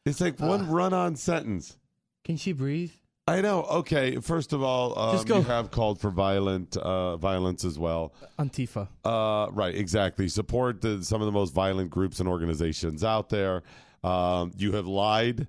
It's 0.04 0.20
like 0.20 0.38
one 0.40 0.68
run-on 0.68 1.16
sentence. 1.16 1.78
Can 2.24 2.36
she 2.36 2.52
breathe? 2.52 2.92
I 3.28 3.40
know. 3.40 3.62
Okay, 3.64 4.16
first 4.16 4.52
of 4.52 4.62
all, 4.62 4.98
um, 4.98 5.16
Just 5.16 5.28
you 5.28 5.42
have 5.42 5.70
called 5.70 6.00
for 6.00 6.10
violent 6.10 6.76
uh, 6.76 7.16
violence 7.18 7.64
as 7.64 7.78
well. 7.78 8.14
Antifa. 8.38 8.88
Uh, 9.04 9.48
right, 9.52 9.74
exactly. 9.74 10.28
Support 10.28 10.80
the, 10.80 11.04
some 11.04 11.20
of 11.22 11.26
the 11.26 11.32
most 11.32 11.54
violent 11.54 11.90
groups 11.90 12.18
and 12.18 12.28
organizations 12.28 13.04
out 13.04 13.28
there. 13.28 13.62
Um, 14.02 14.52
you 14.56 14.72
have 14.72 14.88
lied 14.88 15.46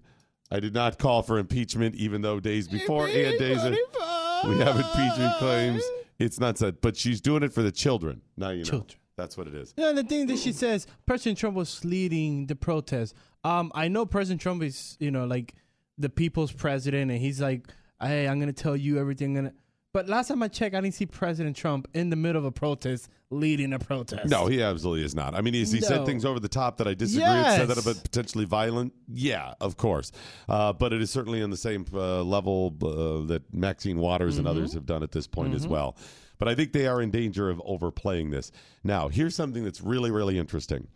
I 0.54 0.60
did 0.60 0.76
not 0.76 1.00
call 1.00 1.24
for 1.24 1.40
impeachment, 1.40 1.96
even 1.96 2.22
though 2.22 2.40
days 2.40 2.68
before 2.68 3.08
and 3.08 3.40
days 3.40 3.64
of, 3.64 3.72
we 3.72 4.60
have 4.60 4.76
impeachment 4.76 5.36
claims. 5.40 5.84
It's 6.20 6.40
not 6.40 6.60
said, 6.60 6.80
but 6.80 6.96
she's 6.96 7.22
doing 7.22 7.42
it 7.42 7.52
for 7.52 7.64
the 7.64 7.72
children. 7.72 8.22
Now 8.38 8.52
you 8.52 8.60
know. 8.60 8.70
Children. 8.70 9.00
That's 9.16 9.36
what 9.36 9.48
it 9.48 9.56
is. 9.56 9.74
No, 9.78 9.94
the 9.94 10.04
thing 10.04 10.28
that 10.28 10.38
she 10.38 10.52
says, 10.52 10.86
President 11.08 11.40
Trump 11.40 11.56
was 11.56 11.84
leading 11.84 12.46
the 12.46 12.56
protest. 12.56 13.16
Um, 13.44 13.72
I 13.74 13.88
know 13.88 14.06
President 14.06 14.42
Trump 14.42 14.62
is, 14.62 14.96
you 15.00 15.10
know, 15.10 15.26
like 15.26 15.56
the 15.98 16.10
people's 16.10 16.52
president, 16.52 17.12
and 17.12 17.20
he's 17.20 17.40
like, 17.42 17.68
"Hey, 18.02 18.28
I'm 18.28 18.40
gonna 18.40 18.54
tell 18.54 18.76
you 18.76 18.98
everything." 19.00 19.34
Gonna, 19.36 19.54
but 19.94 20.08
last 20.10 20.28
time 20.30 20.42
I 20.42 20.48
checked, 20.48 20.76
I 20.76 20.82
didn't 20.82 20.96
see 20.96 21.06
President 21.06 21.56
Trump 21.56 21.88
in 21.94 22.10
the 22.10 22.16
middle 22.16 22.40
of 22.40 22.46
a 22.46 22.52
protest 22.52 23.10
leading 23.30 23.74
a 23.74 23.80
protest. 23.80 24.28
No, 24.30 24.48
he 24.48 24.62
absolutely 24.62 25.04
is 25.06 25.14
not. 25.16 25.36
I 25.36 25.42
mean, 25.42 25.54
has 25.56 25.72
he 25.72 25.82
said 25.82 26.06
things 26.06 26.26
over 26.26 26.40
the 26.40 26.48
top 26.48 26.78
that 26.78 26.88
I 26.88 26.94
disagree 26.96 27.24
with, 27.28 27.46
said 27.48 27.68
that 27.68 27.78
about 27.80 28.04
potentially 28.04 28.46
violent? 28.46 28.94
Yeah, 29.08 29.54
of 29.62 29.78
course. 29.78 30.12
Uh, 30.50 30.74
but 30.74 30.94
it 30.94 31.02
is 31.02 31.12
certainly 31.12 31.42
on 31.44 31.50
the 31.52 31.58
same 31.58 31.86
uh, 31.94 32.24
level 32.24 32.76
uh, 32.82 33.28
that 33.28 33.44
Maxine 33.54 33.98
Waters 34.00 34.38
and 34.38 34.48
Mm-hmm. 34.48 34.58
others 34.58 34.74
have 34.74 34.86
done 34.86 35.04
at 35.04 35.12
this 35.12 35.28
point 35.28 35.54
as 35.54 35.68
well. 35.68 35.96
But 36.40 36.48
I 36.48 36.56
think 36.56 36.74
they 36.74 36.88
are 36.88 37.02
in 37.02 37.10
danger 37.12 37.50
of 37.50 37.62
overplaying 37.64 38.32
this. 38.32 38.52
Now, 38.84 39.08
here's 39.08 39.36
something 39.36 39.64
that's 39.64 39.82
really, 39.82 40.12
really 40.12 40.38
interesting. 40.38 40.88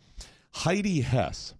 Heidi 0.52 1.00
Hess. 1.00 1.54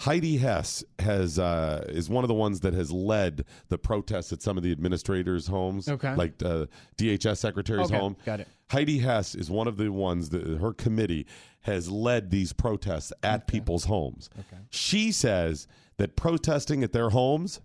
Heidi 0.00 0.36
Hess 0.36 0.84
has 1.00 1.38
uh, 1.40 1.84
is 1.88 2.08
one 2.08 2.22
of 2.22 2.28
the 2.28 2.34
ones 2.34 2.60
that 2.60 2.72
has 2.72 2.92
led 2.92 3.44
the 3.68 3.78
protests 3.78 4.32
at 4.32 4.42
some 4.42 4.56
of 4.56 4.62
the 4.62 4.70
administrators' 4.70 5.48
homes, 5.48 5.88
Okay. 5.88 6.14
like 6.14 6.40
uh, 6.44 6.66
DHS 6.96 7.38
secretary's 7.38 7.86
Okay, 7.86 7.98
home. 7.98 8.16
got 8.24 8.38
it. 8.40 8.48
Heidi 8.70 8.98
Hess 8.98 9.34
is 9.34 9.50
one 9.50 9.66
of 9.66 9.76
the 9.76 9.90
ones 9.90 10.28
that 10.30 10.46
her 10.58 10.72
committee 10.72 11.26
has 11.62 11.90
led 11.90 12.30
these 12.30 12.52
protests 12.52 13.12
at 13.24 13.48
people's 13.48 13.84
homes. 13.86 14.30
Okay. 14.38 14.62
She 14.70 15.10
says 15.10 15.66
that 15.96 16.14
protesting 16.14 16.84
at 16.84 16.92
their 16.92 17.10
homes 17.10 17.60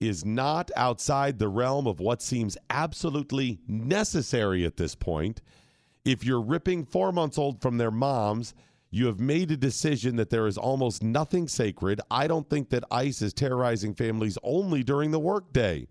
is 0.00 0.24
not 0.24 0.70
outside 0.76 1.38
the 1.38 1.48
realm 1.48 1.86
of 1.86 2.00
what 2.00 2.22
seems 2.22 2.56
absolutely 2.70 3.58
necessary 3.68 4.64
at 4.64 4.76
this 4.78 4.94
point. 4.94 5.42
If 6.04 6.24
you're 6.24 6.40
ripping 6.40 6.86
four 6.86 7.12
months 7.12 7.36
old 7.36 7.60
from 7.60 7.76
their 7.76 7.90
moms, 7.90 8.54
you 8.90 9.06
have 9.06 9.20
made 9.20 9.50
a 9.50 9.56
decision 9.56 10.16
that 10.16 10.30
there 10.30 10.46
is 10.46 10.56
almost 10.56 11.02
nothing 11.02 11.46
sacred. 11.48 12.00
I 12.10 12.26
don't 12.26 12.48
think 12.48 12.70
that 12.70 12.84
ICE 12.90 13.20
is 13.20 13.34
terrorizing 13.34 13.94
families 13.94 14.38
only 14.42 14.82
during 14.82 15.10
the 15.10 15.18
workday. 15.18 15.86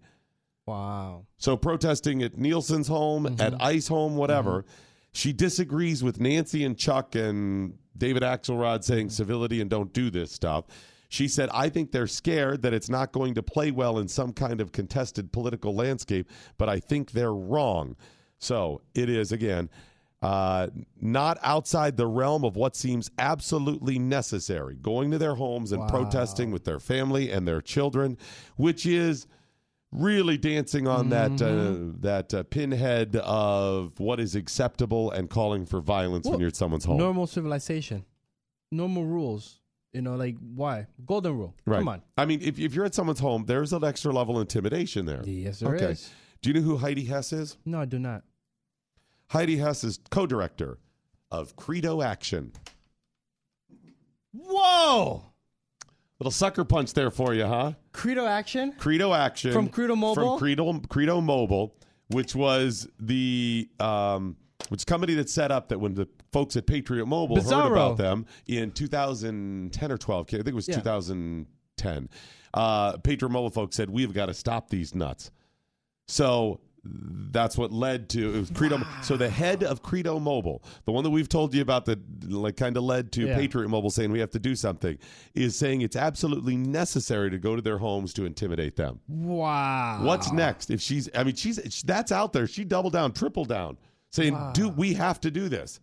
Wow. 0.66 1.26
So 1.38 1.56
protesting 1.56 2.24
at 2.24 2.38
Nielsen's 2.38 2.88
home, 2.88 3.26
mm-hmm. 3.26 3.42
at 3.42 3.62
Ice 3.62 3.88
home, 3.88 4.16
whatever. 4.16 4.64
Mm-hmm. 4.64 4.72
She 5.14 5.34
disagrees 5.34 6.04
with 6.04 6.20
Nancy 6.20 6.66
and 6.66 6.78
Chuck 6.78 7.16
and 7.16 7.78
David 7.98 8.24
Axelrod 8.24 8.84
saying 8.84 9.08
mm-hmm. 9.08 9.14
civility 9.14 9.62
and 9.62 9.70
don't 9.70 9.94
do 9.94 10.10
this 10.10 10.32
stuff. 10.32 10.66
She 11.10 11.30
said, 11.30 11.50
I 11.54 11.70
think 11.70 11.92
they're 11.92 12.06
scared 12.06 12.64
that 12.64 12.74
it's 12.74 12.90
not 12.90 13.14
going 13.14 13.34
to 13.36 13.44
play 13.44 13.72
well 13.72 14.00
in 14.00 14.10
some 14.10 14.34
kind 14.34 14.60
of 14.60 14.74
contested 14.74 15.32
political 15.32 15.74
landscape, 15.74 16.30
but 16.58 16.68
I 16.68 16.82
think 16.82 17.12
they're 17.12 17.34
wrong. 17.34 17.96
So 18.40 18.82
it 18.94 19.10
is, 19.10 19.32
again, 19.32 19.70
uh, 20.22 20.68
not 21.00 21.38
outside 21.44 21.96
the 21.98 22.08
realm 22.08 22.44
of 22.44 22.56
what 22.56 22.76
seems 22.76 23.12
absolutely 23.20 24.00
necessary. 24.00 24.76
Going 24.76 25.12
to 25.12 25.18
their 25.18 25.36
homes 25.36 25.72
and 25.72 25.88
protesting 25.88 26.52
with 26.52 26.64
their 26.66 26.80
family 26.80 27.32
and 27.32 27.48
their 27.48 27.62
children, 27.62 28.18
which 28.56 28.86
is 28.86 29.28
really 29.92 30.38
dancing 30.38 30.88
on 30.88 31.10
that 31.10 31.42
uh, 31.42 31.94
that 32.02 32.34
uh, 32.34 32.44
pinhead 32.44 33.16
of 33.18 34.00
what 34.00 34.20
is 34.20 34.36
acceptable 34.36 35.12
and 35.12 35.30
calling 35.30 35.66
for 35.66 35.80
violence 35.82 36.28
when 36.28 36.40
you're 36.40 36.50
at 36.50 36.56
someone's 36.56 36.86
home. 36.86 36.98
Normal 36.98 37.28
civilization, 37.28 38.04
normal 38.72 39.06
rules. 39.06 39.62
You 39.94 40.02
know, 40.02 40.16
like 40.16 40.36
why? 40.56 40.88
Golden 41.06 41.38
rule. 41.38 41.56
right. 41.66 41.78
Come 41.80 41.88
on. 41.88 42.02
I 42.18 42.26
mean, 42.26 42.42
if, 42.44 42.60
if 42.60 42.76
you're 42.76 42.86
at 42.86 42.94
someone's 42.94 43.20
home, 43.20 43.46
there's 43.46 43.72
an 43.74 43.84
extra 43.84 44.12
level 44.12 44.36
of 44.36 44.42
intimidation 44.42 45.06
there. 45.06 45.22
Yes, 45.24 45.60
there 45.60 45.74
is. 45.76 45.82
okay. 45.82 45.96
Do 46.42 46.50
you 46.50 46.54
know 46.56 46.62
who 46.62 46.78
Heidi 46.78 47.06
Hess 47.06 47.34
is? 47.34 47.58
No, 47.66 47.82
I 47.82 47.86
do 47.86 47.98
not. 47.98 48.24
Heidi 49.30 49.58
Hess 49.58 49.84
is 49.84 50.00
co-director 50.10 50.78
of 51.32 51.56
Credo 51.56 52.02
Action. 52.02 52.52
Whoa! 54.34 55.24
Little 56.20 56.32
sucker 56.32 56.64
punch 56.64 56.94
there 56.94 57.12
for 57.12 57.34
you, 57.34 57.46
huh? 57.46 57.74
Credo 57.92 58.26
action. 58.26 58.74
Credo 58.78 59.14
Action 59.14 59.54
From 59.54 59.68
Credo 59.70 59.96
Mobile? 59.96 60.38
From 60.38 60.40
Credo 60.40 60.80
Credo 60.90 61.22
Mobile, 61.22 61.76
which 62.08 62.34
was 62.34 62.88
the 63.00 63.70
um, 63.80 64.36
which 64.70 64.86
company 64.88 65.14
that 65.16 65.30
set 65.30 65.52
up 65.52 65.70
that 65.70 65.80
when 65.80 65.94
the 65.94 66.08
folks 66.32 66.56
at 66.56 66.66
Patriot 66.66 67.06
Mobile 67.06 67.36
heard 67.42 67.72
about 67.72 67.98
them 67.98 68.26
in 68.48 68.72
2010 68.72 69.92
or 69.92 69.98
12, 69.98 70.26
I 70.28 70.32
think 70.38 70.48
it 70.48 70.54
was 70.56 70.68
Yeah. 70.68 70.76
2010. 70.78 72.10
Uh, 72.54 72.98
Patriot 72.98 73.30
Mobile 73.30 73.52
folks 73.52 73.76
said 73.76 73.90
we've 73.90 74.14
got 74.14 74.26
to 74.26 74.34
stop 74.34 74.70
these 74.70 74.96
nuts. 74.96 75.30
So 76.08 76.62
that's 77.32 77.58
what 77.58 77.72
led 77.72 78.10
to 78.10 78.36
it 78.36 78.40
was 78.40 78.52
Credo. 78.52 78.82
So 79.04 79.18
the 79.18 79.30
head 79.30 79.64
of 79.64 79.84
Credo 79.84 80.20
Mobile, 80.20 80.64
the 80.86 80.92
one 80.92 81.04
that 81.04 81.10
we've 81.10 81.30
told 81.30 81.54
you 81.54 81.62
about 81.62 81.86
that 81.86 82.00
like 82.30 82.58
kind 82.58 82.78
of 82.78 82.84
led 82.84 83.12
to 83.14 83.28
Yeah. 83.28 83.36
Patriot 83.36 83.70
Mobile 83.70 83.90
saying 83.90 84.12
we 84.12 84.20
have 84.20 84.32
to 84.32 84.40
do 84.40 84.56
something, 84.56 84.98
is 85.36 85.56
saying 85.56 85.82
it's 85.82 85.96
absolutely 85.96 86.56
necessary 86.56 87.30
to 87.30 87.38
go 87.38 87.56
to 87.56 87.62
their 87.62 87.78
homes 87.78 88.14
to 88.14 88.26
intimidate 88.26 88.76
them. 88.76 89.00
Wow. 89.08 90.00
What's 90.04 90.32
next? 90.32 90.70
If 90.70 90.82
she's, 90.82 91.10
I 91.16 91.24
mean, 91.24 91.36
she's 91.36 91.58
that's 91.84 92.12
out 92.12 92.34
there. 92.34 92.48
She 92.48 92.64
doubled 92.64 92.94
down, 92.94 93.12
triple 93.12 93.46
down, 93.46 93.78
saying, 94.12 94.38
"Do 94.54 94.70
we 94.70 94.94
have 94.94 95.20
to 95.22 95.32
do 95.32 95.50
this?" 95.50 95.80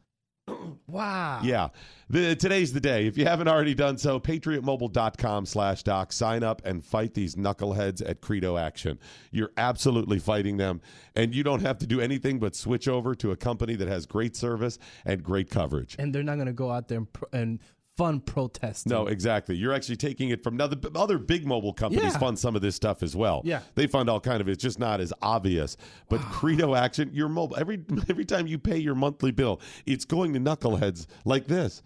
Wow. 0.86 1.40
Yeah. 1.42 1.68
The, 2.10 2.36
today's 2.36 2.72
the 2.72 2.80
day. 2.80 3.06
If 3.06 3.16
you 3.16 3.24
haven't 3.24 3.48
already 3.48 3.74
done 3.74 3.98
so, 3.98 4.20
patriotmobile.com 4.20 5.46
slash 5.46 5.82
doc. 5.82 6.12
Sign 6.12 6.42
up 6.42 6.62
and 6.64 6.84
fight 6.84 7.14
these 7.14 7.34
knuckleheads 7.34 8.08
at 8.08 8.20
Credo 8.20 8.56
Action. 8.56 8.98
You're 9.32 9.50
absolutely 9.56 10.18
fighting 10.18 10.56
them. 10.58 10.80
And 11.16 11.34
you 11.34 11.42
don't 11.42 11.62
have 11.62 11.78
to 11.78 11.86
do 11.86 12.00
anything 12.00 12.38
but 12.38 12.54
switch 12.54 12.86
over 12.86 13.14
to 13.16 13.32
a 13.32 13.36
company 13.36 13.74
that 13.76 13.88
has 13.88 14.06
great 14.06 14.36
service 14.36 14.78
and 15.04 15.22
great 15.22 15.50
coverage. 15.50 15.96
And 15.98 16.14
they're 16.14 16.22
not 16.22 16.38
gonna 16.38 16.52
go 16.52 16.70
out 16.70 16.88
there 16.88 16.98
and, 16.98 17.12
pro- 17.12 17.28
and 17.32 17.58
fun 17.96 18.20
protest. 18.20 18.86
No, 18.86 19.06
exactly. 19.06 19.56
You're 19.56 19.72
actually 19.72 19.96
taking 19.96 20.30
it 20.30 20.42
from 20.42 20.60
other 20.60 20.76
other 20.94 21.18
big 21.18 21.46
mobile 21.46 21.72
companies 21.72 22.12
Yeah. 22.12 22.18
fund 22.18 22.38
some 22.38 22.56
of 22.56 22.62
this 22.62 22.74
stuff 22.74 23.02
as 23.02 23.14
well. 23.14 23.42
Yeah. 23.44 23.60
they 23.74 23.86
fund 23.86 24.08
all 24.10 24.20
kind 24.20 24.40
of. 24.40 24.48
It's 24.48 24.62
just 24.62 24.78
not 24.78 25.00
as 25.00 25.12
obvious. 25.22 25.76
But 26.08 26.20
Credo 26.32 26.74
Action, 26.74 27.10
your 27.12 27.28
mobile 27.28 27.56
every 27.56 27.82
every 28.08 28.24
time 28.24 28.46
you 28.46 28.58
pay 28.58 28.78
your 28.78 28.94
monthly 28.94 29.30
bill, 29.30 29.60
it's 29.86 30.04
going 30.04 30.32
to 30.34 30.40
knuckleheads 30.40 31.06
like 31.24 31.46
this 31.46 31.82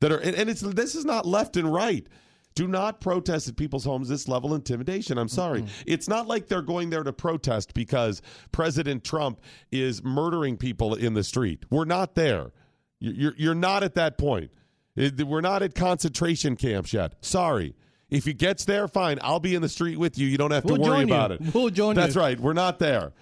that 0.00 0.12
are 0.12 0.18
and, 0.18 0.34
and 0.36 0.50
it's 0.50 0.60
this 0.60 0.94
is 0.94 1.04
not 1.04 1.26
left 1.26 1.56
and 1.56 1.72
right. 1.72 2.06
Do 2.54 2.66
not 2.66 3.02
protest 3.02 3.48
at 3.50 3.56
people's 3.56 3.84
homes 3.84 4.08
this 4.08 4.28
level 4.28 4.54
of 4.54 4.60
intimidation. 4.60 5.18
I'm 5.18 5.28
sorry. 5.28 5.66
It's 5.84 6.08
not 6.08 6.26
like 6.26 6.48
they're 6.48 6.62
going 6.62 6.88
there 6.88 7.02
to 7.02 7.12
protest 7.12 7.74
because 7.74 8.22
President 8.50 9.04
Trump 9.04 9.42
is 9.70 10.02
murdering 10.02 10.56
people 10.56 10.94
in 10.94 11.12
the 11.12 11.22
street. 11.22 11.66
We're 11.68 11.84
not 11.84 12.14
there. 12.14 12.52
You're, 12.98 13.34
you're 13.36 13.54
not 13.54 13.82
at 13.82 13.94
that 13.96 14.16
point. 14.16 14.50
We're 14.96 15.40
not 15.40 15.62
at 15.62 15.74
concentration 15.74 16.56
camps 16.56 16.92
yet. 16.92 17.14
Sorry. 17.20 17.74
If 18.08 18.24
he 18.24 18.32
gets 18.34 18.64
there, 18.64 18.86
fine. 18.86 19.18
I'll 19.20 19.40
be 19.40 19.54
in 19.54 19.62
the 19.62 19.68
street 19.68 19.98
with 19.98 20.16
you. 20.16 20.26
You 20.28 20.38
don't 20.38 20.52
have 20.52 20.64
to 20.64 20.74
We'll 20.74 20.82
worry 20.82 20.98
join 21.00 21.08
you. 21.08 21.14
about 21.14 21.32
it. 21.32 21.40
We'll 21.54 21.70
join 21.70 21.96
you. 21.96 22.00
That's 22.02 22.14
you. 22.14 22.20
right. 22.20 22.38
We're 22.38 22.52
not 22.52 22.78
there. 22.78 23.12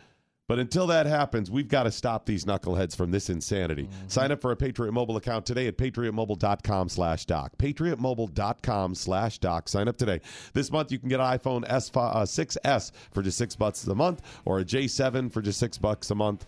But 0.46 0.58
until 0.58 0.86
that 0.88 1.06
happens, 1.06 1.50
we've 1.50 1.68
got 1.68 1.84
to 1.84 1.90
stop 1.90 2.26
these 2.26 2.44
knuckleheads 2.44 2.94
from 2.94 3.10
this 3.10 3.30
insanity. 3.30 3.84
Mm-hmm. 3.84 4.08
Sign 4.08 4.30
up 4.30 4.42
for 4.42 4.50
a 4.50 4.56
Patriot 4.56 4.92
Mobile 4.92 5.16
account 5.16 5.46
today 5.46 5.68
at 5.68 5.78
patriotmobile.com 5.78 6.90
slash 6.90 7.24
doc. 7.24 7.52
Patriotmobile.com 7.56 8.94
slash 8.94 9.38
doc. 9.38 9.70
Sign 9.70 9.88
up 9.88 9.96
today. 9.96 10.20
This 10.52 10.70
month, 10.70 10.92
you 10.92 10.98
can 10.98 11.08
get 11.08 11.18
an 11.18 11.38
iPhone 11.38 11.64
S, 11.66 11.90
uh, 11.94 12.24
6S 12.24 12.92
for 13.10 13.22
just 13.22 13.38
six 13.38 13.56
bucks 13.56 13.86
a 13.86 13.94
month 13.94 14.20
or 14.44 14.58
a 14.58 14.64
J7 14.66 15.32
for 15.32 15.40
just 15.40 15.58
six 15.58 15.78
bucks 15.78 16.10
a 16.10 16.14
month. 16.14 16.44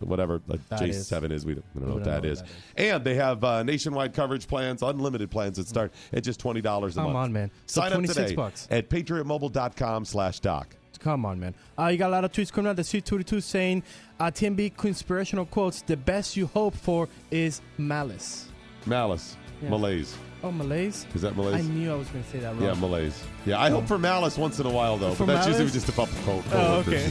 Whatever 0.00 0.40
a 0.48 0.56
J7 0.56 1.30
is. 1.30 1.44
we 1.44 1.54
don't, 1.54 1.64
we 1.74 1.80
don't 1.80 1.88
know 1.90 1.94
what 1.96 2.04
don't 2.04 2.12
that 2.14 2.22
know 2.24 2.30
is. 2.32 2.40
what 2.40 2.48
that 2.76 2.82
is. 2.82 2.92
And 2.94 3.04
they 3.04 3.14
have 3.14 3.44
uh, 3.44 3.62
nationwide 3.62 4.14
coverage 4.14 4.48
plans, 4.48 4.82
unlimited 4.82 5.30
plans 5.30 5.56
that 5.58 5.68
start 5.68 5.92
at 6.12 6.22
just 6.24 6.42
$20 6.42 6.64
a 6.64 6.80
month. 6.80 6.94
Come 6.94 7.16
on, 7.16 7.32
man. 7.32 7.50
So 7.66 7.80
Sign 7.82 7.88
up 7.92 7.94
26 7.96 8.16
today 8.16 8.34
bucks. 8.34 8.66
at 8.70 8.88
patriotmobile.com 8.88 10.04
slash 10.04 10.40
doc. 10.40 10.74
Come 11.00 11.24
on, 11.24 11.40
man. 11.40 11.54
Uh, 11.78 11.86
you 11.86 11.96
got 11.96 12.08
a 12.08 12.12
lot 12.12 12.24
of 12.26 12.32
tweets 12.32 12.52
coming 12.52 12.68
out. 12.68 12.76
The 12.76 12.82
C22 12.82 13.42
saying, 13.42 13.82
uh, 14.18 14.24
TMB 14.26 14.76
conspirational 14.76 15.46
quotes, 15.46 15.80
the 15.80 15.96
best 15.96 16.36
you 16.36 16.46
hope 16.48 16.74
for 16.74 17.08
is 17.30 17.62
malice. 17.78 18.48
Malice. 18.84 19.36
Yeah. 19.62 19.70
Malaise. 19.70 20.14
Oh, 20.42 20.50
Malaise? 20.52 21.06
Is 21.14 21.20
that 21.22 21.36
malaise? 21.36 21.54
I 21.54 21.60
knew 21.68 21.92
I 21.92 21.94
was 21.94 22.08
going 22.08 22.24
to 22.24 22.30
say 22.30 22.38
that 22.40 22.54
wrong. 22.54 22.62
Yeah, 22.62 22.72
malaise. 22.74 23.22
Yeah, 23.44 23.60
I 23.60 23.68
hope 23.70 23.86
for 23.86 23.98
malice 23.98 24.38
once 24.38 24.58
in 24.58 24.64
a 24.66 24.70
while 24.70 24.96
though, 24.96 25.12
For 25.14 25.26
but 25.26 25.34
that's 25.34 25.48
usually 25.48 25.70
just 25.70 25.88
a 25.88 25.92
pop 25.92 26.08
cold. 26.24 26.44
Oh, 26.52 26.76
okay. 26.86 27.10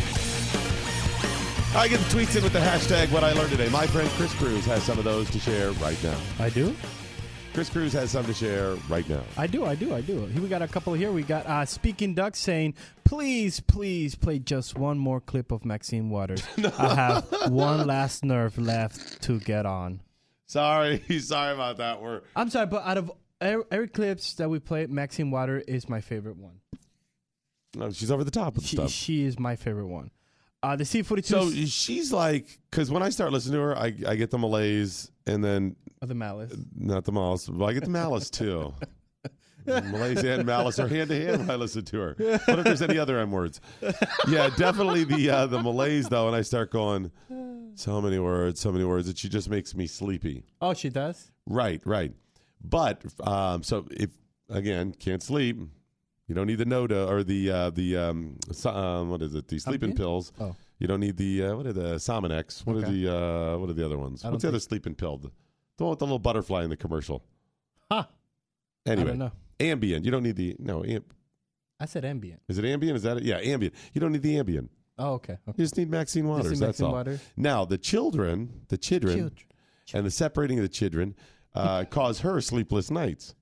I 1.73 1.87
get 1.87 1.99
the 2.01 2.05
tweets 2.17 2.35
in 2.35 2.43
with 2.43 2.51
the 2.53 2.59
hashtag 2.59 3.09
what 3.11 3.23
I 3.23 3.31
learned 3.31 3.49
today. 3.51 3.69
My 3.69 3.87
friend 3.87 4.07
Chris 4.11 4.33
Cruz 4.33 4.65
has 4.65 4.83
some 4.83 4.97
of 4.97 5.05
those 5.05 5.29
to 5.31 5.39
share 5.39 5.71
right 5.73 6.01
now. 6.03 6.17
I 6.39 6.49
do. 6.49 6.75
Chris 7.53 7.69
Cruz 7.69 7.93
has 7.93 8.11
some 8.11 8.25
to 8.25 8.33
share 8.33 8.75
right 8.89 9.07
now. 9.09 9.23
I 9.37 9.47
do, 9.47 9.65
I 9.65 9.75
do, 9.75 9.93
I 9.95 10.01
do. 10.01 10.25
Here 10.27 10.41
we 10.41 10.49
got 10.49 10.61
a 10.61 10.67
couple 10.67 10.93
here. 10.93 11.11
We 11.11 11.23
got 11.23 11.45
uh, 11.47 11.65
Speaking 11.65 12.13
Duck 12.13 12.35
saying, 12.35 12.75
please, 13.05 13.59
please 13.61 14.15
play 14.15 14.39
just 14.39 14.77
one 14.77 14.97
more 14.97 15.21
clip 15.21 15.51
of 15.51 15.63
Maxine 15.65 16.09
Waters. 16.09 16.43
I 16.77 16.95
have 16.95 17.27
one 17.51 17.87
last 17.87 18.23
nerve 18.25 18.57
left 18.57 19.21
to 19.23 19.39
get 19.39 19.65
on. 19.65 20.01
Sorry, 20.47 21.01
sorry 21.19 21.53
about 21.53 21.77
that. 21.77 22.01
We're 22.01 22.21
I'm 22.35 22.49
sorry, 22.49 22.67
but 22.67 22.85
out 22.85 22.97
of 22.97 23.11
every, 23.39 23.63
every 23.71 23.87
clips 23.87 24.33
that 24.35 24.49
we 24.49 24.59
play, 24.59 24.87
Maxine 24.87 25.31
Water 25.31 25.63
is 25.67 25.87
my 25.89 26.01
favorite 26.01 26.37
one. 26.37 26.59
no, 27.75 27.91
she's 27.91 28.11
over 28.11 28.23
the 28.25 28.31
top 28.31 28.55
with 28.55 28.63
the 28.63 28.67
She, 28.69 28.75
stuff. 28.75 28.89
she 28.91 29.23
is 29.23 29.39
my 29.39 29.55
favorite 29.55 29.87
one. 29.87 30.11
Uh, 30.63 30.75
the 30.75 30.83
C42 30.83 31.25
So 31.25 31.49
she's 31.51 32.13
like, 32.13 32.59
because 32.69 32.91
when 32.91 33.01
I 33.01 33.09
start 33.09 33.31
listening 33.31 33.55
to 33.55 33.61
her, 33.61 33.77
I, 33.77 33.93
I 34.07 34.15
get 34.15 34.29
the 34.29 34.37
malaise 34.37 35.11
and 35.25 35.43
then 35.43 35.75
of 36.01 36.07
the 36.07 36.15
malice. 36.15 36.53
not 36.75 37.03
the 37.05 37.11
malice. 37.11 37.47
but 37.47 37.65
I 37.65 37.73
get 37.73 37.83
the 37.83 37.89
malice 37.89 38.29
too. 38.29 38.73
malaise 39.65 40.23
and 40.23 40.45
malice 40.45 40.79
are 40.79 40.87
hand 40.87 41.09
to 41.09 41.19
hand 41.19 41.39
when 41.41 41.51
I 41.51 41.55
listen 41.55 41.83
to 41.85 41.99
her. 41.99 42.15
What 42.45 42.59
if 42.59 42.63
there's 42.65 42.81
any 42.81 42.97
other 42.97 43.19
M 43.19 43.31
words? 43.31 43.61
Yeah, 44.27 44.49
definitely 44.57 45.03
the 45.03 45.29
uh, 45.29 45.45
the 45.47 45.61
malaise 45.61 46.09
though, 46.09 46.27
and 46.27 46.35
I 46.35 46.41
start 46.41 46.71
going, 46.71 47.11
so 47.75 48.01
many 48.01 48.19
words, 48.19 48.59
so 48.59 48.71
many 48.71 48.83
words, 48.85 49.07
that 49.07 49.17
she 49.17 49.29
just 49.29 49.49
makes 49.49 49.75
me 49.75 49.87
sleepy. 49.87 50.43
Oh, 50.61 50.73
she 50.73 50.89
does? 50.89 51.31
Right, 51.47 51.81
right. 51.85 52.13
But 52.63 53.03
um, 53.23 53.63
so 53.63 53.85
if 53.91 54.09
again 54.49 54.93
can't 54.93 55.21
sleep, 55.23 55.57
you 56.31 56.35
don't 56.35 56.47
need 56.47 56.59
the 56.59 56.65
Noda 56.65 57.09
or 57.09 57.25
the 57.25 57.51
uh, 57.51 57.69
the 57.71 57.97
um, 57.97 58.37
um, 58.63 59.09
what 59.09 59.21
is 59.21 59.35
it? 59.35 59.49
The 59.49 59.59
sleeping 59.59 59.91
Ambien? 59.91 59.97
pills. 59.97 60.31
Oh. 60.39 60.55
You 60.79 60.87
don't 60.87 61.01
need 61.01 61.17
the 61.17 61.43
uh, 61.43 61.55
what 61.57 61.65
are 61.65 61.73
the 61.73 61.95
Sominex? 61.95 62.65
What 62.65 62.77
are 62.77 62.89
the 62.89 63.13
uh, 63.13 63.57
what 63.57 63.69
are 63.69 63.73
the 63.73 63.85
other 63.85 63.97
ones? 63.97 64.23
What's 64.23 64.43
the 64.43 64.47
other 64.47 64.61
sleeping 64.61 64.95
pill? 64.95 65.17
The 65.17 65.29
the 65.75 65.83
one 65.83 65.89
with 65.89 65.99
the 65.99 66.05
little 66.05 66.19
butterfly 66.19 66.63
in 66.63 66.69
the 66.69 66.77
commercial. 66.77 67.25
Huh. 67.91 68.05
Anyway. 68.85 69.29
Ambien. 69.59 70.05
You 70.05 70.11
don't 70.11 70.23
need 70.23 70.37
the 70.37 70.55
no. 70.57 70.85
Am, 70.85 71.03
I 71.81 71.85
said 71.85 72.05
ambient. 72.05 72.39
is 72.47 72.57
it 72.57 72.63
Ambien? 72.63 72.95
Is 72.95 73.03
that 73.03 73.17
it? 73.17 73.23
Yeah, 73.23 73.41
Ambien. 73.41 73.73
You 73.91 73.99
don't 73.99 74.13
need 74.13 74.21
the 74.21 74.35
Ambien. 74.35 74.69
Oh, 74.97 75.15
okay. 75.15 75.33
okay. 75.33 75.41
You 75.57 75.65
just 75.65 75.75
need 75.75 75.89
Maxine 75.89 76.29
Waters. 76.29 76.51
need 76.51 76.59
that's 76.59 76.79
Maxine 76.79 76.85
all. 76.85 76.93
Waters. 76.93 77.19
Now 77.35 77.65
the 77.65 77.77
children, 77.77 78.61
the 78.69 78.77
children, 78.77 79.17
Children. 79.17 79.47
and 79.93 80.05
the 80.05 80.11
separating 80.11 80.59
of 80.59 80.63
the 80.63 80.69
children 80.69 81.13
uh, 81.55 81.83
cause 81.89 82.21
her 82.21 82.39
sleepless 82.39 82.89
nights. 82.89 83.35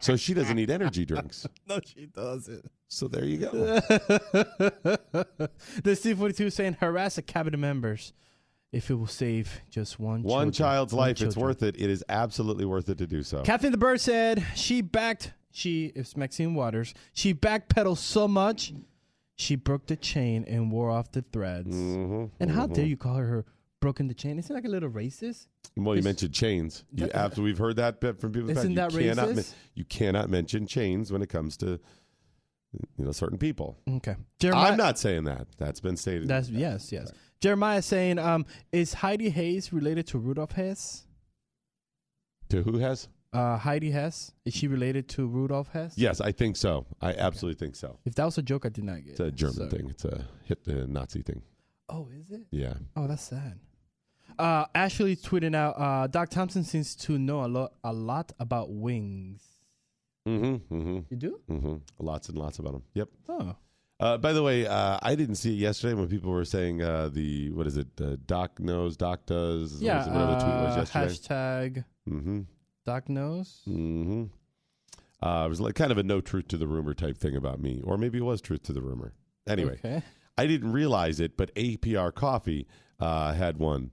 So 0.00 0.16
she 0.16 0.34
doesn't 0.34 0.56
need 0.56 0.70
energy 0.70 1.04
drinks. 1.04 1.46
No, 1.66 1.80
she 1.84 2.06
doesn't. 2.06 2.70
So 2.88 3.08
there 3.08 3.24
you 3.24 3.38
go. 3.38 3.50
the 3.50 5.38
C42 5.84 6.52
saying 6.52 6.76
harass 6.80 7.16
the 7.16 7.22
cabinet 7.22 7.56
members 7.58 8.12
if 8.72 8.90
it 8.90 8.94
will 8.94 9.06
save 9.06 9.60
just 9.70 9.98
one 10.00 10.22
One 10.22 10.46
children- 10.46 10.52
child's 10.52 10.92
one 10.92 11.00
life, 11.06 11.10
it's 11.12 11.20
children. 11.20 11.44
worth 11.46 11.62
it. 11.62 11.76
It 11.78 11.88
is 11.90 12.04
absolutely 12.08 12.64
worth 12.64 12.88
it 12.88 12.98
to 12.98 13.06
do 13.06 13.22
so. 13.22 13.42
Catherine 13.42 13.70
the 13.72 13.78
Bird 13.78 14.00
said 14.00 14.44
she 14.56 14.80
backed, 14.82 15.32
she, 15.52 15.92
it's 15.94 16.16
Maxine 16.16 16.54
Waters, 16.54 16.92
she 17.12 17.32
backpedaled 17.32 17.98
so 17.98 18.26
much, 18.26 18.72
she 19.36 19.54
broke 19.54 19.86
the 19.86 19.94
chain 19.96 20.44
and 20.48 20.72
wore 20.72 20.90
off 20.90 21.12
the 21.12 21.22
threads. 21.32 21.74
Mm-hmm, 21.74 22.24
And 22.40 22.50
how 22.50 22.66
dare 22.66 22.84
you 22.84 22.96
call 22.96 23.14
her 23.14 23.26
her 23.26 23.44
broken 23.84 24.08
the 24.08 24.14
chain? 24.14 24.38
Isn't 24.38 24.48
that 24.48 24.54
like 24.54 24.64
a 24.64 24.68
little 24.68 24.90
racist? 24.90 25.46
Well, 25.76 25.94
you 25.96 26.02
mentioned 26.02 26.32
chains. 26.32 26.84
You 26.92 27.10
absolutely, 27.12 27.52
we've 27.52 27.58
heard 27.58 27.76
that 27.76 28.00
bit 28.00 28.18
from 28.20 28.32
people. 28.32 28.48
in 28.48 28.54
the 28.54 28.60
Isn't 28.60 28.74
past. 28.74 28.94
that 28.94 29.02
you 29.02 29.08
cannot, 29.10 29.28
racist? 29.28 29.54
you 29.74 29.84
cannot 29.84 30.30
mention 30.30 30.66
chains 30.66 31.12
when 31.12 31.20
it 31.22 31.28
comes 31.28 31.56
to 31.58 31.78
you 32.96 33.04
know 33.04 33.12
certain 33.12 33.38
people. 33.38 33.76
Okay. 33.88 34.16
Jeremiah, 34.40 34.70
I'm 34.72 34.76
not 34.76 34.98
saying 34.98 35.24
that. 35.24 35.46
That's 35.58 35.80
been 35.80 35.96
stated. 35.96 36.28
That's, 36.28 36.48
yes, 36.48 36.90
yes. 36.92 37.12
Jeremiah 37.40 37.78
is 37.78 37.86
saying, 37.86 38.18
um, 38.18 38.46
is 38.72 38.94
Heidi 38.94 39.28
Hayes 39.30 39.72
related 39.72 40.06
to 40.08 40.18
Rudolph 40.18 40.52
Hess? 40.52 41.06
to 42.48 42.62
who 42.62 42.78
has? 42.78 43.08
Uh, 43.32 43.56
Heidi 43.58 43.90
Hess, 43.90 44.32
is 44.44 44.54
she 44.54 44.68
related 44.68 45.08
to 45.10 45.26
Rudolph 45.26 45.68
Hess? 45.68 45.94
Yes, 45.98 46.20
I 46.20 46.30
think 46.30 46.56
so. 46.56 46.86
I 47.02 47.14
absolutely 47.14 47.58
think 47.58 47.74
so. 47.74 47.98
If 48.04 48.14
that 48.14 48.24
was 48.24 48.38
a 48.38 48.42
joke, 48.42 48.64
I 48.64 48.68
did 48.68 48.84
not 48.84 48.98
get 49.04 49.06
it. 49.06 49.10
It's 49.10 49.20
a 49.20 49.24
it. 49.26 49.34
German 49.34 49.54
Sorry. 49.56 49.70
thing. 49.70 49.90
It's 49.90 50.04
a 50.04 50.24
hit 50.44 50.64
the 50.64 50.86
Nazi 50.86 51.22
thing. 51.22 51.42
Oh, 51.88 52.08
is 52.16 52.30
it? 52.30 52.46
Yeah. 52.50 52.74
Oh, 52.96 53.06
that's 53.08 53.22
sad. 53.24 53.58
Uh, 54.38 54.66
Ashley 54.74 55.16
tweeted 55.16 55.54
out, 55.54 55.74
uh, 55.78 56.06
Doc 56.06 56.30
Thompson 56.30 56.64
seems 56.64 56.94
to 56.96 57.18
know 57.18 57.44
a 57.44 57.48
lot, 57.48 57.72
a 57.84 57.92
lot 57.92 58.32
about 58.38 58.70
wings. 58.70 59.42
Mm-hmm. 60.26 60.74
Mm-hmm. 60.74 60.98
You 61.10 61.16
do? 61.16 61.40
Mm-hmm. 61.50 61.74
Lots 61.98 62.28
and 62.28 62.38
lots 62.38 62.58
about 62.58 62.72
them. 62.72 62.82
Yep. 62.94 63.08
Oh. 63.28 63.56
Uh, 64.00 64.18
by 64.18 64.32
the 64.32 64.42
way, 64.42 64.66
uh, 64.66 64.98
I 65.02 65.14
didn't 65.14 65.36
see 65.36 65.54
it 65.54 65.58
yesterday 65.58 65.94
when 65.94 66.08
people 66.08 66.30
were 66.32 66.44
saying 66.44 66.82
uh, 66.82 67.10
the 67.12 67.50
what 67.52 67.66
is 67.66 67.76
it? 67.76 67.88
Uh, 68.00 68.16
Doc 68.26 68.58
knows, 68.58 68.96
Doc 68.96 69.26
does. 69.26 69.80
Yeah. 69.80 69.98
What 69.98 69.98
was 69.98 70.06
it, 70.06 70.10
whatever 70.12 70.32
the 70.32 70.38
tweet 70.40 70.54
was 70.54 70.76
uh, 70.76 70.78
yesterday. 70.80 71.06
hashtag 71.06 71.84
Mm-hmm. 72.08 72.40
Doc 72.84 73.08
knows. 73.08 73.60
Mm-hmm. 73.68 74.24
Uh, 75.26 75.46
it 75.46 75.48
was 75.48 75.60
like 75.60 75.74
kind 75.74 75.92
of 75.92 75.98
a 75.98 76.02
no 76.02 76.20
truth 76.20 76.48
to 76.48 76.56
the 76.56 76.66
rumor 76.66 76.92
type 76.92 77.16
thing 77.16 77.36
about 77.36 77.60
me, 77.60 77.80
or 77.84 77.96
maybe 77.96 78.18
it 78.18 78.24
was 78.24 78.40
truth 78.40 78.62
to 78.64 78.72
the 78.72 78.82
rumor. 78.82 79.14
Anyway, 79.48 79.78
Okay. 79.84 80.02
I 80.36 80.46
didn't 80.46 80.72
realize 80.72 81.20
it, 81.20 81.36
but 81.36 81.54
APR 81.54 82.12
Coffee 82.12 82.66
uh, 82.98 83.32
had 83.32 83.58
one 83.58 83.90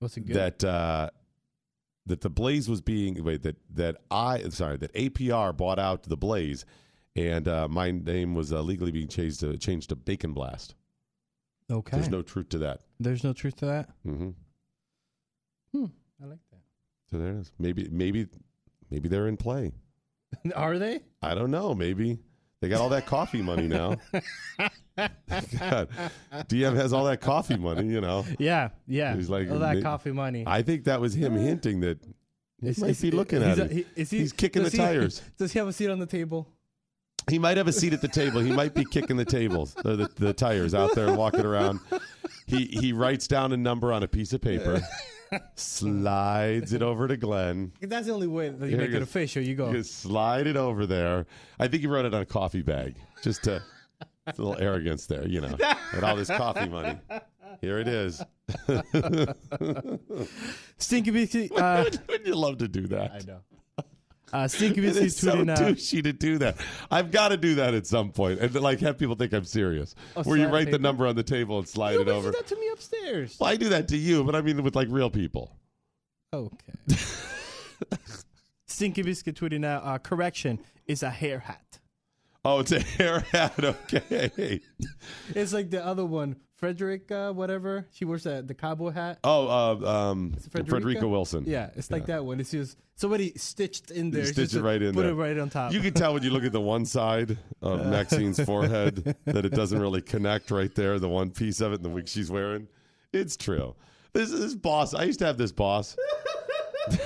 What's 0.00 0.16
it 0.16 0.26
good? 0.26 0.36
that 0.36 0.64
uh, 0.64 1.10
that 2.06 2.20
the 2.20 2.30
Blaze 2.30 2.68
was 2.68 2.80
being 2.80 3.22
wait 3.24 3.42
that 3.42 3.56
that 3.74 3.96
I 4.10 4.48
sorry 4.50 4.76
that 4.78 4.92
APR 4.94 5.56
bought 5.56 5.78
out 5.78 6.04
the 6.04 6.16
Blaze, 6.16 6.64
and 7.16 7.46
uh, 7.48 7.68
my 7.68 7.90
name 7.90 8.34
was 8.34 8.52
uh, 8.52 8.60
legally 8.62 8.92
being 8.92 9.08
changed 9.08 9.40
to 9.40 9.56
changed 9.58 9.88
to 9.90 9.96
Bacon 9.96 10.32
Blast. 10.32 10.74
okay. 11.70 11.96
There's 11.96 12.10
no 12.10 12.22
truth 12.22 12.48
to 12.50 12.58
that. 12.58 12.80
There's 13.00 13.24
no 13.24 13.32
truth 13.32 13.56
to 13.56 13.66
that. 13.66 13.90
hmm 14.04 14.30
Hmm. 15.72 15.86
I 16.22 16.26
like 16.26 16.38
that. 16.50 16.60
So 17.10 17.18
there 17.18 17.32
it 17.32 17.40
is. 17.40 17.52
Maybe 17.58 17.88
maybe 17.90 18.26
maybe 18.90 19.08
they're 19.08 19.28
in 19.28 19.36
play. 19.36 19.72
Are 20.54 20.78
they? 20.78 21.00
I 21.22 21.34
don't 21.34 21.50
know. 21.50 21.74
Maybe 21.74 22.18
they 22.60 22.68
got 22.68 22.80
all 22.80 22.88
that 22.90 23.06
coffee 23.06 23.42
money 23.42 23.68
now. 23.68 23.96
God, 24.96 25.88
DM 26.48 26.74
has 26.74 26.92
all 26.92 27.04
that 27.04 27.20
coffee 27.20 27.56
money. 27.56 27.86
You 27.86 28.00
know, 28.00 28.24
Yeah. 28.38 28.70
Yeah. 28.86 29.14
He's 29.14 29.30
like, 29.30 29.50
all 29.50 29.58
that 29.60 29.82
coffee 29.82 30.12
money. 30.12 30.44
I 30.46 30.62
think 30.62 30.84
that 30.84 31.00
was 31.00 31.14
him 31.14 31.34
uh, 31.36 31.38
hinting 31.38 31.80
that 31.80 31.98
he 32.60 32.68
Is- 32.68 32.78
might 32.78 32.90
is- 32.90 33.00
be 33.02 33.10
looking 33.10 33.42
at 33.42 33.58
it. 33.58 33.70
he- 33.70 33.86
is 33.96 34.10
he- 34.10 34.18
He's 34.18 34.32
kicking 34.32 34.62
the 34.64 34.70
he- 34.70 34.76
tires. 34.76 35.22
Does 35.38 35.52
he 35.52 35.58
have 35.58 35.68
a 35.68 35.72
seat 35.72 35.88
on 35.90 35.98
the 35.98 36.06
table? 36.06 36.48
He 37.30 37.38
might 37.38 37.58
have 37.58 37.68
a 37.68 37.72
seat 37.72 37.92
at 37.92 38.00
the 38.00 38.08
table. 38.08 38.40
He 38.40 38.52
might 38.52 38.74
be 38.74 38.84
kicking 38.86 39.18
the 39.18 39.24
tables, 39.24 39.76
or 39.84 39.96
the, 39.96 40.08
the 40.16 40.32
tires 40.32 40.74
out 40.74 40.94
there 40.94 41.12
walking 41.12 41.44
around. 41.44 41.78
He 42.46 42.64
he 42.64 42.94
writes 42.94 43.28
down 43.28 43.52
a 43.52 43.56
number 43.58 43.92
on 43.92 44.02
a 44.02 44.08
piece 44.08 44.32
of 44.32 44.40
paper, 44.40 44.80
slides 45.54 46.72
it 46.72 46.82
over 46.82 47.08
to 47.08 47.16
Glenn. 47.16 47.72
That's 47.80 48.06
the 48.06 48.12
only 48.12 48.26
way 48.26 48.48
that 48.50 48.64
you 48.66 48.70
Here 48.70 48.78
make 48.78 48.90
he 48.90 48.96
it 48.96 49.00
goes. 49.00 49.08
official. 49.08 49.42
You 49.42 49.54
go. 49.54 49.70
You 49.70 49.82
slide 49.82 50.46
it 50.46 50.56
over 50.56 50.86
there. 50.86 51.26
I 51.58 51.68
think 51.68 51.80
he 51.82 51.86
wrote 51.86 52.04
it 52.04 52.14
on 52.14 52.22
a 52.22 52.26
coffee 52.26 52.62
bag, 52.62 52.96
just 53.22 53.44
to 53.44 53.62
a 54.26 54.30
little 54.36 54.56
arrogance 54.58 55.06
there, 55.06 55.26
you 55.26 55.40
know, 55.40 55.56
and 55.92 56.04
all 56.04 56.16
this 56.16 56.28
coffee 56.28 56.68
money. 56.68 56.98
Here 57.60 57.78
it 57.78 57.88
is. 57.88 58.22
Stinky 60.78 61.10
Biscuit. 61.10 61.50
Uh, 61.56 61.84
Wouldn't 62.08 62.26
you 62.26 62.34
love 62.36 62.58
to 62.58 62.68
do 62.68 62.86
that? 62.88 63.12
I 63.12 63.18
know. 63.26 63.40
Uh, 64.32 64.46
Stinky 64.48 64.80
It 64.80 64.82
Biscuit 64.82 65.04
is 65.04 65.16
so 65.16 65.36
tweeting 65.36 65.56
douchey 65.56 66.02
to 66.02 66.12
do 66.12 66.38
that. 66.38 66.56
I've 66.90 67.10
got 67.10 67.28
to 67.28 67.36
do 67.36 67.54
that 67.56 67.74
at 67.74 67.86
some 67.86 68.10
point, 68.10 68.40
and 68.40 68.54
like 68.56 68.80
have 68.80 68.98
people 68.98 69.14
think 69.14 69.32
I'm 69.32 69.44
serious. 69.44 69.94
Oh, 70.16 70.22
where 70.22 70.36
you 70.36 70.44
slide 70.44 70.52
write 70.52 70.64
the 70.66 70.72
paper? 70.72 70.82
number 70.82 71.06
on 71.06 71.16
the 71.16 71.22
table 71.22 71.58
and 71.58 71.66
slide 71.68 71.92
You 71.94 72.02
it 72.02 72.08
over. 72.08 72.30
did 72.30 72.40
that 72.40 72.46
to 72.48 72.56
me 72.56 72.68
upstairs. 72.72 73.36
Well, 73.40 73.48
I 73.50 73.56
do 73.56 73.68
that 73.70 73.88
to 73.88 73.96
you, 73.96 74.24
but 74.24 74.34
I 74.34 74.40
mean 74.42 74.62
with 74.62 74.76
like 74.76 74.88
real 74.90 75.10
people. 75.10 75.56
Okay. 76.32 76.74
Stinky 78.66 79.02
Biscuit 79.02 79.34
tweeting 79.34 79.64
out. 79.64 79.82
Uh, 79.84 79.98
correction 79.98 80.58
is 80.86 81.02
a 81.02 81.10
hair 81.10 81.38
hat. 81.40 81.78
Oh, 82.44 82.60
it's 82.60 82.72
a 82.72 82.80
hair 82.80 83.20
hat. 83.32 83.54
Okay. 83.64 84.60
It's 85.34 85.52
like 85.52 85.70
the 85.70 85.84
other 85.84 86.04
one, 86.04 86.36
Frederick, 86.58 87.10
uh, 87.12 87.32
whatever. 87.32 87.86
She 87.92 88.04
wears 88.04 88.24
the, 88.24 88.42
the 88.42 88.52
cowboy 88.52 88.90
hat. 88.90 89.20
Oh, 89.22 89.46
uh, 89.46 89.88
um, 89.88 90.32
Frederica? 90.50 90.70
Frederica 90.70 91.08
Wilson. 91.08 91.44
Yeah, 91.46 91.70
it's 91.76 91.88
like 91.90 92.06
that 92.06 92.24
one. 92.24 92.40
It's 92.40 92.50
just 92.50 92.76
somebody 92.96 93.32
stitched 93.36 93.92
in 93.92 94.10
there. 94.10 94.22
It's 94.22 94.32
Stitch 94.32 94.54
it 94.54 94.62
right 94.62 94.82
in 94.82 94.92
Put 94.92 95.02
there. 95.02 95.12
it 95.12 95.14
right 95.14 95.38
on 95.38 95.50
top. 95.50 95.72
You 95.72 95.78
can 95.80 95.94
tell 95.94 96.14
when 96.14 96.24
you 96.24 96.30
look 96.30 96.42
at 96.42 96.50
the 96.50 96.60
one 96.60 96.84
side 96.84 97.38
of 97.62 97.86
Maxine's 97.90 98.40
forehead 98.40 99.14
that 99.24 99.44
it 99.44 99.50
doesn't 99.50 99.80
really 99.80 100.02
connect 100.02 100.50
right 100.50 100.74
there, 100.74 100.98
the 100.98 101.08
one 101.08 101.30
piece 101.30 101.60
of 101.60 101.72
it, 101.72 101.76
and 101.76 101.84
the 101.84 101.90
wig 101.90 102.08
she's 102.08 102.28
wearing. 102.28 102.66
It's 103.12 103.36
true. 103.36 103.76
This 104.12 104.32
this 104.32 104.56
boss. 104.56 104.94
I 104.94 105.04
used 105.04 105.20
to 105.20 105.26
have 105.26 105.38
this 105.38 105.52
boss. 105.52 105.96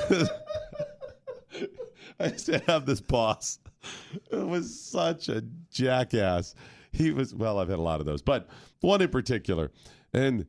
I 2.19 2.27
used 2.29 2.47
to 2.47 2.59
have 2.67 2.87
this 2.87 3.03
boss. 3.03 3.59
It 4.31 4.47
was 4.47 4.81
such 4.81 5.29
a 5.29 5.43
jackass. 5.71 6.55
He 6.93 7.11
was 7.11 7.35
well. 7.35 7.59
I've 7.59 7.69
had 7.69 7.79
a 7.79 7.83
lot 7.83 8.01
of 8.01 8.07
those, 8.07 8.23
but 8.23 8.49
one 8.83 9.01
in 9.01 9.09
particular, 9.09 9.71
and 10.13 10.47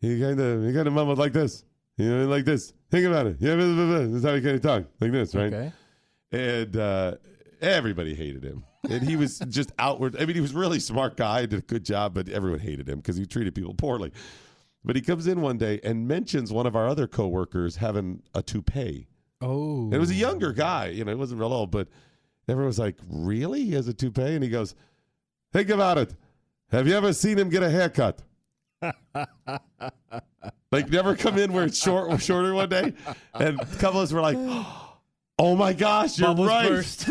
he 0.00 0.20
kind 0.20 0.38
of 0.40 0.64
he 0.64 0.72
kind 0.72 0.86
of 0.86 0.92
mumbled 0.94 1.18
like 1.18 1.32
this, 1.32 1.64
you 1.96 2.08
know, 2.08 2.26
like 2.26 2.44
this. 2.44 2.72
Think 2.90 3.06
about 3.06 3.26
it. 3.26 3.36
Yeah, 3.40 3.56
blah, 3.56 3.64
blah, 3.66 3.86
blah. 3.86 3.98
this 3.98 4.12
is 4.14 4.24
how 4.24 4.34
he 4.34 4.40
kind 4.40 4.54
of 4.54 4.62
talk, 4.62 4.84
like 5.00 5.10
this, 5.12 5.34
right? 5.34 5.52
Okay. 5.52 5.72
And 6.32 6.76
uh, 6.76 7.16
Everybody 7.60 8.14
hated 8.14 8.44
him. 8.44 8.64
And 8.88 9.02
he 9.02 9.16
was 9.16 9.38
just 9.48 9.72
outward. 9.78 10.16
I 10.20 10.26
mean, 10.26 10.34
he 10.34 10.40
was 10.40 10.54
a 10.54 10.58
really 10.58 10.78
smart 10.80 11.16
guy, 11.16 11.46
did 11.46 11.58
a 11.58 11.62
good 11.62 11.84
job, 11.84 12.14
but 12.14 12.28
everyone 12.28 12.60
hated 12.60 12.88
him 12.88 12.98
because 12.98 13.16
he 13.16 13.26
treated 13.26 13.54
people 13.54 13.74
poorly. 13.74 14.12
But 14.84 14.94
he 14.94 15.02
comes 15.02 15.26
in 15.26 15.40
one 15.40 15.58
day 15.58 15.80
and 15.82 16.06
mentions 16.06 16.52
one 16.52 16.66
of 16.66 16.76
our 16.76 16.86
other 16.86 17.06
coworkers 17.08 17.76
having 17.76 18.22
a 18.34 18.42
toupee. 18.42 19.08
Oh, 19.40 19.84
And 19.84 19.94
it 19.94 19.98
was 19.98 20.10
a 20.10 20.14
younger 20.14 20.52
guy, 20.52 20.88
you 20.88 21.04
know, 21.04 21.10
it 21.12 21.18
wasn't 21.18 21.40
real 21.40 21.52
old, 21.52 21.70
but 21.70 21.88
everyone 22.48 22.68
was 22.68 22.78
like, 22.78 22.96
Really? 23.08 23.64
He 23.64 23.72
has 23.72 23.88
a 23.88 23.94
toupee? 23.94 24.34
And 24.34 24.44
he 24.44 24.50
goes, 24.50 24.74
Think 25.52 25.70
about 25.70 25.98
it. 25.98 26.14
Have 26.70 26.88
you 26.88 26.94
ever 26.94 27.12
seen 27.12 27.38
him 27.38 27.48
get 27.48 27.62
a 27.62 27.70
haircut? 27.70 28.22
like, 30.72 30.90
never 30.90 31.16
come 31.16 31.38
in 31.38 31.52
where 31.52 31.64
it's 31.64 31.82
short, 31.82 32.20
shorter 32.20 32.54
one 32.54 32.68
day? 32.68 32.92
And 33.34 33.60
a 33.60 33.66
couple 33.66 34.00
of 34.00 34.04
us 34.04 34.12
were 34.12 34.20
like, 34.20 34.36
Oh 35.38 35.54
my 35.54 35.72
gosh, 35.74 36.18
you're 36.18 36.28
Bubbles 36.28 36.48
right. 36.48 36.68
burst. 36.68 37.10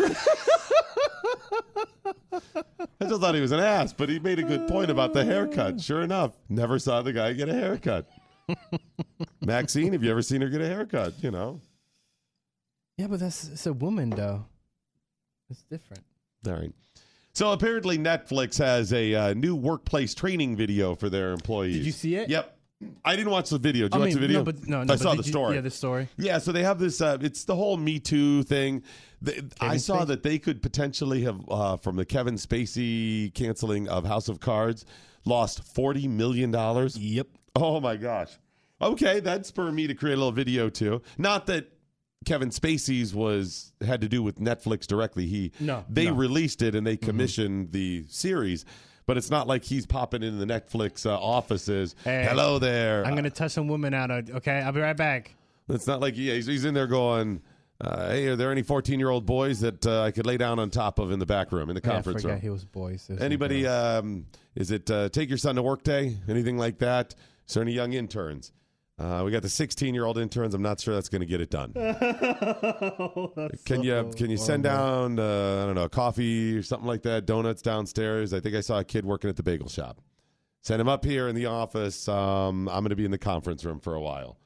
I 3.00 3.04
just 3.08 3.20
thought 3.20 3.34
he 3.34 3.40
was 3.40 3.52
an 3.52 3.60
ass, 3.60 3.92
but 3.92 4.08
he 4.08 4.18
made 4.18 4.40
a 4.40 4.42
good 4.42 4.66
point 4.66 4.90
about 4.90 5.12
the 5.12 5.24
haircut. 5.24 5.80
Sure 5.80 6.02
enough, 6.02 6.36
never 6.48 6.78
saw 6.78 7.02
the 7.02 7.12
guy 7.12 7.32
get 7.34 7.48
a 7.48 7.54
haircut. 7.54 8.08
Maxine, 9.40 9.92
have 9.92 10.02
you 10.02 10.10
ever 10.10 10.22
seen 10.22 10.40
her 10.40 10.48
get 10.48 10.60
a 10.60 10.66
haircut? 10.66 11.14
You 11.22 11.30
know, 11.30 11.60
yeah, 12.96 13.06
but 13.06 13.20
that's 13.20 13.48
it's 13.48 13.66
a 13.66 13.72
woman 13.72 14.10
though. 14.10 14.44
It's 15.48 15.62
different. 15.62 16.02
all 16.46 16.54
right. 16.54 16.72
So 17.36 17.52
apparently, 17.52 17.98
Netflix 17.98 18.56
has 18.60 18.94
a 18.94 19.14
uh, 19.14 19.34
new 19.34 19.54
workplace 19.54 20.14
training 20.14 20.56
video 20.56 20.94
for 20.94 21.10
their 21.10 21.32
employees. 21.32 21.76
Did 21.76 21.84
you 21.84 21.92
see 21.92 22.14
it? 22.14 22.30
Yep. 22.30 22.58
I 23.04 23.14
didn't 23.14 23.30
watch 23.30 23.50
the 23.50 23.58
video. 23.58 23.88
Did 23.88 23.94
you 23.96 24.00
I 24.00 24.04
watch 24.06 24.06
mean, 24.06 24.14
the 24.14 24.20
video? 24.26 24.38
no, 24.38 24.44
but 24.44 24.66
no, 24.66 24.76
no. 24.78 24.82
I 24.84 24.86
but 24.86 25.00
saw 25.00 25.10
the 25.10 25.16
you- 25.18 25.22
story. 25.24 25.54
yeah, 25.56 25.60
the 25.60 25.70
story. 25.70 26.08
Yeah, 26.16 26.38
so 26.38 26.50
they 26.50 26.62
have 26.62 26.78
this. 26.78 27.02
Uh, 27.02 27.18
it's 27.20 27.44
the 27.44 27.54
whole 27.54 27.76
Me 27.76 27.98
Too 27.98 28.42
thing. 28.44 28.82
The, 29.20 29.44
I 29.60 29.76
saw 29.76 29.98
Spacey? 29.98 30.06
that 30.06 30.22
they 30.22 30.38
could 30.38 30.62
potentially 30.62 31.24
have, 31.24 31.38
uh, 31.50 31.76
from 31.76 31.96
the 31.96 32.06
Kevin 32.06 32.36
Spacey 32.36 33.34
canceling 33.34 33.86
of 33.86 34.06
House 34.06 34.30
of 34.30 34.40
Cards, 34.40 34.86
lost 35.26 35.62
forty 35.62 36.08
million 36.08 36.50
dollars. 36.50 36.96
Yep. 36.96 37.26
Oh 37.54 37.80
my 37.80 37.96
gosh. 37.96 38.30
Okay, 38.80 39.20
that 39.20 39.44
spurred 39.44 39.74
me 39.74 39.86
to 39.86 39.94
create 39.94 40.14
a 40.14 40.16
little 40.16 40.32
video 40.32 40.70
too. 40.70 41.02
Not 41.18 41.44
that 41.48 41.68
Kevin 42.26 42.50
Spacey's 42.50 43.14
was 43.14 43.72
had 43.84 44.02
to 44.02 44.08
do 44.08 44.22
with 44.22 44.38
Netflix 44.38 44.86
directly. 44.86 45.26
He 45.26 45.52
No, 45.60 45.84
they 45.88 46.04
no. 46.04 46.10
Mm-hmm. 46.10 46.20
released 46.20 46.60
it 46.60 46.74
and 46.74 46.86
they 46.86 46.96
commissioned 46.98 47.72
the 47.72 48.04
series. 48.08 48.66
But 49.06 49.16
it's 49.16 49.30
not 49.30 49.46
like 49.46 49.62
he's 49.64 49.86
popping 49.86 50.24
in 50.24 50.38
the 50.40 50.44
Netflix 50.46 51.06
uh, 51.06 51.16
offices. 51.16 51.94
Hey, 52.02 52.26
Hello 52.28 52.58
there. 52.58 53.06
I'm 53.06 53.14
gonna 53.14 53.30
touch 53.30 53.52
some 53.52 53.68
women 53.68 53.94
out. 53.94 54.10
uh, 54.10 54.22
Okay, 54.34 54.58
I'll 54.60 54.72
be 54.72 54.80
right 54.80 54.96
back. 54.96 55.34
It's 55.68 55.86
not 55.86 56.00
like 56.00 56.14
yeah, 56.16 56.34
he's, 56.34 56.46
he's 56.46 56.64
in 56.64 56.74
there 56.74 56.88
going, 56.88 57.40
uh, 57.80 58.08
"Hey, 58.10 58.26
are 58.26 58.34
there 58.36 58.50
any 58.50 58.62
14 58.62 58.98
year 58.98 59.08
old 59.10 59.24
boys 59.24 59.60
that 59.60 59.86
uh, 59.86 60.02
I 60.02 60.10
could 60.10 60.26
lay 60.26 60.36
down 60.36 60.58
on 60.58 60.70
top 60.70 60.98
of 60.98 61.12
in 61.12 61.20
the 61.20 61.26
back 61.26 61.52
room 61.52 61.70
in 61.70 61.76
the 61.76 61.82
Yeah, 61.84 61.90
I 61.90 61.94
conference 61.94 62.24
room?" 62.24 62.40
he 62.40 62.50
was 62.50 62.64
boys. 62.64 63.08
Anybody? 63.20 63.64
Um, 63.64 64.26
is 64.56 64.72
it 64.72 64.90
uh, 64.90 65.08
take 65.10 65.28
your 65.28 65.38
son 65.38 65.54
to 65.54 65.62
work 65.62 65.84
day? 65.84 66.16
Anything 66.28 66.58
like 66.58 66.78
that? 66.78 67.14
Is 67.46 67.54
there 67.54 67.62
any 67.62 67.72
young 67.74 67.92
interns? 67.92 68.50
Uh, 68.98 69.22
we 69.24 69.30
got 69.30 69.42
the 69.42 69.48
16 69.48 69.94
year 69.94 70.06
old 70.06 70.16
interns. 70.16 70.54
I'm 70.54 70.62
not 70.62 70.80
sure 70.80 70.94
that's 70.94 71.10
going 71.10 71.20
to 71.20 71.26
get 71.26 71.40
it 71.42 71.50
done. 71.50 71.72
can 73.66 73.82
you 73.82 74.10
can 74.16 74.30
you 74.30 74.38
send 74.38 74.62
down 74.62 75.18
uh, 75.18 75.62
I 75.62 75.66
don't 75.66 75.74
know 75.74 75.88
coffee 75.88 76.56
or 76.56 76.62
something 76.62 76.86
like 76.86 77.02
that? 77.02 77.26
Donuts 77.26 77.60
downstairs. 77.60 78.32
I 78.32 78.40
think 78.40 78.56
I 78.56 78.60
saw 78.60 78.78
a 78.78 78.84
kid 78.84 79.04
working 79.04 79.28
at 79.28 79.36
the 79.36 79.42
bagel 79.42 79.68
shop. 79.68 80.00
Send 80.62 80.80
him 80.80 80.88
up 80.88 81.04
here 81.04 81.28
in 81.28 81.34
the 81.34 81.46
office. 81.46 82.08
Um, 82.08 82.68
I'm 82.68 82.80
going 82.82 82.90
to 82.90 82.96
be 82.96 83.04
in 83.04 83.10
the 83.10 83.18
conference 83.18 83.64
room 83.64 83.80
for 83.80 83.94
a 83.94 84.00
while. 84.00 84.38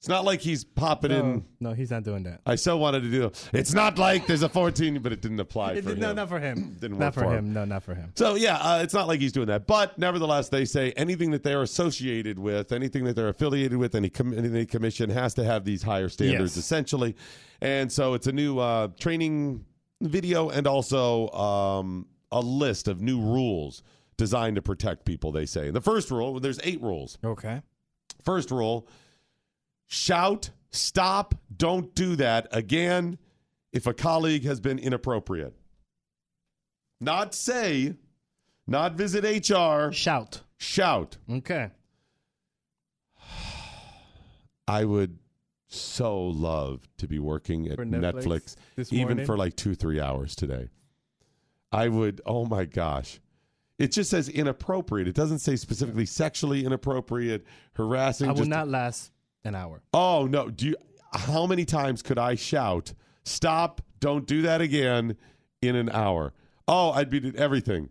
It's 0.00 0.08
not 0.08 0.24
like 0.24 0.40
he's 0.40 0.64
popping 0.64 1.10
in. 1.10 1.44
no, 1.60 1.74
he's 1.74 1.90
not 1.90 2.04
doing 2.04 2.22
that. 2.22 2.40
I 2.46 2.54
so 2.54 2.78
wanted 2.78 3.02
to 3.02 3.10
do. 3.10 3.30
It's 3.52 3.74
not 3.74 3.98
like 3.98 4.26
there's 4.26 4.42
a 4.42 4.48
14, 4.48 5.00
but 5.02 5.12
it 5.12 5.20
didn't 5.20 5.40
apply 5.40 5.72
It 5.74 5.84
for 5.84 5.90
did- 5.90 5.98
him. 5.98 6.00
no, 6.00 6.12
not 6.14 6.28
for 6.30 6.38
him. 6.40 6.76
Didn't 6.80 6.98
not 6.98 7.04
work 7.08 7.14
for 7.14 7.20
for 7.20 7.32
him. 7.36 7.48
him. 7.48 7.52
No, 7.52 7.64
not 7.66 7.82
for 7.82 7.94
him. 7.94 8.10
So 8.16 8.34
yeah, 8.34 8.56
uh, 8.56 8.80
it's 8.82 8.94
not 8.94 9.08
like 9.08 9.20
he's 9.20 9.32
doing 9.32 9.48
that, 9.48 9.66
but 9.66 9.98
nevertheless, 9.98 10.48
they 10.48 10.64
say 10.64 10.92
anything 10.92 11.32
that 11.32 11.42
they're 11.42 11.60
associated 11.60 12.38
with, 12.38 12.72
anything 12.72 13.04
that 13.04 13.14
they're 13.14 13.28
affiliated 13.28 13.76
with, 13.76 13.94
any 13.94 14.08
com- 14.08 14.32
anything 14.32 14.52
they 14.54 14.64
commission 14.64 15.10
has 15.10 15.34
to 15.34 15.44
have 15.44 15.66
these 15.66 15.82
higher 15.82 16.08
standards, 16.08 16.56
Yes. 16.56 16.64
essentially. 16.64 17.14
And 17.60 17.92
so 17.92 18.14
it's 18.14 18.26
a 18.26 18.32
new 18.32 18.58
uh, 18.58 18.88
training 18.98 19.66
video 20.00 20.48
and 20.48 20.66
also 20.66 21.28
um, 21.32 22.06
a 22.32 22.40
list 22.40 22.88
of 22.88 23.02
new 23.02 23.20
rules 23.20 23.82
designed 24.16 24.56
to 24.56 24.62
protect 24.62 25.04
people. 25.04 25.30
They 25.30 25.44
say. 25.44 25.70
The 25.70 25.82
first 25.82 26.10
rule, 26.10 26.40
there's 26.40 26.58
eight 26.64 26.80
rules. 26.80 27.18
Okay. 27.22 27.60
First 28.24 28.50
rule: 28.50 28.88
shout, 29.90 30.50
stop, 30.70 31.34
don't 31.54 31.94
do 31.94 32.16
that 32.16 32.48
again. 32.52 33.18
If 33.72 33.86
a 33.86 33.92
colleague 33.94 34.44
has 34.44 34.60
been 34.60 34.78
inappropriate, 34.78 35.54
not 37.00 37.34
say, 37.34 37.94
not 38.66 38.94
visit 38.94 39.24
HR. 39.24 39.92
Shout. 39.92 40.42
Shout. 40.56 41.18
Okay. 41.30 41.70
I 44.68 44.84
would 44.84 45.18
so 45.68 46.20
love 46.26 46.80
to 46.98 47.06
be 47.06 47.18
working 47.18 47.68
at 47.68 47.76
For 47.76 47.84
Netflix, 47.84 48.56
Netflix 48.76 48.92
even 48.92 49.24
for 49.24 49.36
like 49.36 49.54
two, 49.56 49.74
three 49.74 50.00
hours 50.00 50.34
today. 50.34 50.68
I 51.72 51.88
would, 51.88 52.20
oh 52.26 52.44
my 52.44 52.64
gosh. 52.64 53.20
It 53.78 53.92
just 53.92 54.10
says 54.10 54.28
inappropriate. 54.28 55.08
It 55.08 55.14
doesn't 55.14 55.38
say 55.38 55.56
specifically 55.56 56.06
sexually 56.06 56.64
inappropriate, 56.64 57.46
harassing. 57.74 58.28
I 58.28 58.32
will 58.32 58.38
just- 58.38 58.50
not 58.50 58.68
last 58.68 59.12
an 59.44 59.54
hour. 59.54 59.82
Oh 59.92 60.26
no! 60.26 60.50
Do 60.50 60.68
you? 60.68 60.76
How 61.12 61.46
many 61.46 61.64
times 61.64 62.02
could 62.02 62.18
I 62.18 62.34
shout, 62.34 62.92
"Stop! 63.24 63.80
Don't 63.98 64.26
do 64.26 64.42
that 64.42 64.60
again!" 64.60 65.16
in 65.62 65.76
an 65.76 65.90
hour? 65.90 66.32
Oh, 66.66 66.90
I'd 66.92 67.10
be 67.10 67.32
everything. 67.36 67.90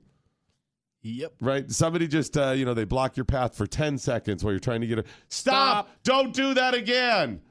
Yep. 1.01 1.33
Right? 1.39 1.71
Somebody 1.71 2.07
just, 2.07 2.37
uh, 2.37 2.51
you 2.51 2.65
know, 2.65 2.73
they 2.73 2.83
block 2.83 3.15
your 3.15 3.25
path 3.25 3.55
for 3.55 3.67
ten 3.67 3.97
seconds 3.97 4.43
while 4.43 4.51
you're 4.51 4.59
trying 4.59 4.81
to 4.81 4.87
get 4.87 4.99
a 4.99 5.03
stop. 5.29 5.87
Stop. 5.87 5.89
Don't 6.03 6.33
do 6.33 6.53
that 6.55 6.73
again. 6.73 7.41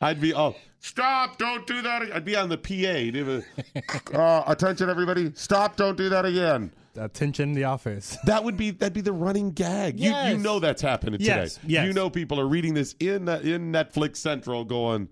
I'd 0.00 0.20
be 0.20 0.34
oh, 0.34 0.54
stop! 0.80 1.38
Don't 1.38 1.66
do 1.66 1.80
that. 1.82 2.02
ag-" 2.02 2.10
I'd 2.12 2.24
be 2.24 2.36
on 2.36 2.48
the 2.48 2.58
PA. 2.58 4.12
A, 4.14 4.18
uh, 4.20 4.44
attention, 4.46 4.90
everybody! 4.90 5.32
Stop! 5.34 5.76
Don't 5.76 5.96
do 5.96 6.08
that 6.10 6.26
again. 6.26 6.72
Attention 6.96 7.50
in 7.50 7.54
the 7.54 7.64
office. 7.64 8.16
That 8.24 8.44
would 8.44 8.56
be 8.56 8.70
that'd 8.70 8.92
be 8.92 9.00
the 9.00 9.12
running 9.12 9.52
gag. 9.52 10.00
You 10.00 10.14
you 10.14 10.38
know 10.38 10.58
that's 10.60 10.82
happening 10.82 11.18
today. 11.20 11.48
yes. 11.66 11.86
You 11.86 11.92
know 11.92 12.08
people 12.10 12.40
are 12.40 12.46
reading 12.46 12.74
this 12.74 12.94
in 13.00 13.28
uh, 13.28 13.40
in 13.42 13.72
Netflix 13.72 14.16
Central, 14.16 14.64
going, 14.64 15.08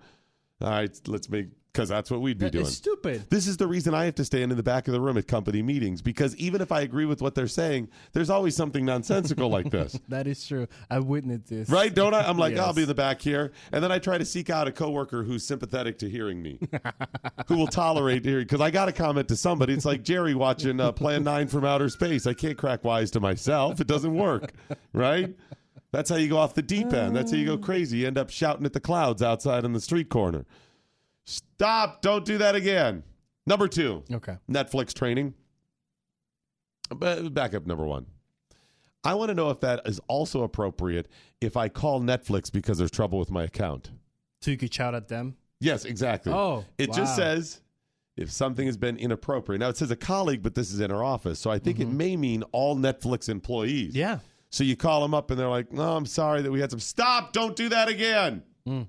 all 0.61 0.71
right, 0.71 1.01
let's 1.07 1.29
make 1.29 1.49
because 1.73 1.89
that's 1.89 2.11
what 2.11 2.21
we'd 2.21 2.39
be 2.39 2.51
doing. 2.51 2.67
It's 2.67 2.75
stupid. 2.77 3.25
This 3.31 3.47
is 3.47 3.57
the 3.57 3.67
reason 3.67 3.95
I 3.95 4.05
have 4.05 4.15
to 4.17 4.25
stand 4.25 4.51
in 4.51 4.57
the 4.57 4.63
back 4.63 4.89
of 4.89 4.93
the 4.93 5.01
room 5.01 5.17
at 5.17 5.27
company 5.27 5.63
meetings 5.63 6.03
because 6.03 6.37
even 6.37 6.61
if 6.61 6.71
I 6.71 6.83
agree 6.83 7.07
with 7.07 7.23
what 7.23 7.35
they're 7.35 7.49
saying, 7.49 7.89
there's 8.13 8.29
always 8.29 8.55
something 8.55 8.85
nonsensical 8.85 9.49
like 9.49 9.71
this. 9.71 9.99
That 10.09 10.27
is 10.27 10.47
true. 10.47 10.67
I 10.91 10.99
witnessed 10.99 11.47
this. 11.49 11.71
Right? 11.71 11.95
Don't 11.95 12.13
I? 12.13 12.29
I'm 12.29 12.37
like, 12.37 12.55
Yes. 12.55 12.61
I'll 12.67 12.75
be 12.75 12.83
in 12.83 12.89
the 12.89 12.95
back 12.95 13.23
here. 13.23 13.53
And 13.73 13.83
then 13.83 13.91
I 13.91 13.99
try 13.99 14.19
to 14.19 14.25
seek 14.25 14.51
out 14.51 14.69
a 14.69 14.73
coworker 14.73 15.23
who's 15.23 15.45
sympathetic 15.47 15.99
to 16.01 16.11
hearing 16.11 16.43
me, 16.43 16.59
who 17.47 17.57
will 17.57 17.67
tolerate 17.67 18.25
hearing. 18.25 18.45
Because 18.45 18.61
I 18.61 18.71
got 18.71 18.87
to 18.87 18.93
comment 18.93 19.29
to 19.29 19.37
somebody. 19.37 19.73
It's 19.73 19.85
like 19.87 20.03
Jerry 20.03 20.35
watching 20.35 20.81
uh, 20.81 20.93
Plan 20.93 21.25
9 21.33 21.47
from 21.49 21.65
Outer 21.65 21.89
Space. 21.89 22.27
I 22.27 22.35
can't 22.35 22.59
crack 22.59 22.85
wise 22.85 23.11
to 23.13 23.21
myself. 23.21 23.81
It 23.81 23.87
doesn't 23.87 24.15
work. 24.15 24.53
Right? 24.93 25.35
That's 25.93 26.11
how 26.11 26.17
you 26.17 26.29
go 26.29 26.39
off 26.39 26.55
the 26.55 26.63
deep 26.63 26.93
end. 26.93 27.15
That's 27.17 27.31
how 27.31 27.37
you 27.37 27.47
go 27.47 27.59
crazy. 27.59 27.99
You 27.99 28.07
end 28.07 28.19
up 28.19 28.31
shouting 28.31 28.67
at 28.67 28.73
the 28.73 28.81
clouds 28.81 29.23
outside 29.23 29.65
on 29.65 29.73
the 29.73 29.81
street 29.81 30.09
corner. 30.09 30.45
Stop. 31.25 32.03
Don't 32.03 32.25
do 32.25 32.39
that 32.39 32.55
again. 32.55 33.03
Number 33.47 33.69
two. 33.69 34.03
Okay. 34.13 34.37
Netflix 34.51 34.93
training. 34.95 35.35
Ba- 36.91 37.31
Back 37.31 37.55
up 37.55 37.67
number 37.67 37.85
one. 37.85 38.07
I 39.05 39.15
want 39.15 39.31
to 39.31 39.35
know 39.35 39.51
if 39.51 39.61
that 39.61 39.81
is 39.87 40.01
also 40.07 40.43
appropriate 40.43 41.09
if 41.41 41.57
I 41.57 41.69
call 41.69 42.01
Netflix 42.01 42.53
because 42.53 42.79
there's 42.79 42.91
trouble 42.91 43.19
with 43.19 43.31
my 43.31 43.43
account. 43.45 43.91
So 44.41 44.51
you 44.51 44.57
could 44.57 44.73
shout 44.73 44.95
at 44.95 45.09
them. 45.09 45.37
Yes, 45.61 45.85
exactly. 45.85 46.33
Oh, 46.33 46.65
it 46.79 46.93
just 46.93 47.17
says 47.17 47.61
if 48.17 48.31
something 48.31 48.67
has 48.67 48.77
been 48.77 48.97
inappropriate. 48.97 49.61
Now 49.61 49.69
it 49.69 49.77
says 49.77 49.91
a 49.91 49.97
colleague, 49.97 50.43
but 50.43 50.55
this 50.55 50.73
is 50.73 50.81
in 50.81 50.91
our 50.93 51.03
office, 51.03 51.39
so 51.39 51.51
I 51.51 51.59
think 51.59 51.81
it 51.81 51.89
may 51.89 52.17
mean 52.17 52.43
all 52.53 52.77
Netflix 52.77 53.29
employees. 53.29 53.91
Mm-hmm. 53.91 53.99
Yeah. 53.99 54.19
So 54.51 54.65
you 54.65 54.77
call 54.77 55.01
them 55.01 55.15
up 55.15 55.31
and 55.31 55.41
they're 55.41 55.49
like, 55.49 55.73
"No, 55.73 55.97
I'm 55.97 56.05
sorry 56.05 56.43
that 56.43 56.51
we 56.53 56.61
had 56.61 56.71
some. 56.71 56.81
Stop! 56.81 57.33
Don't 57.33 57.57
do 57.57 57.69
that 57.71 57.89
again." 57.89 58.43
Mm. 58.69 58.87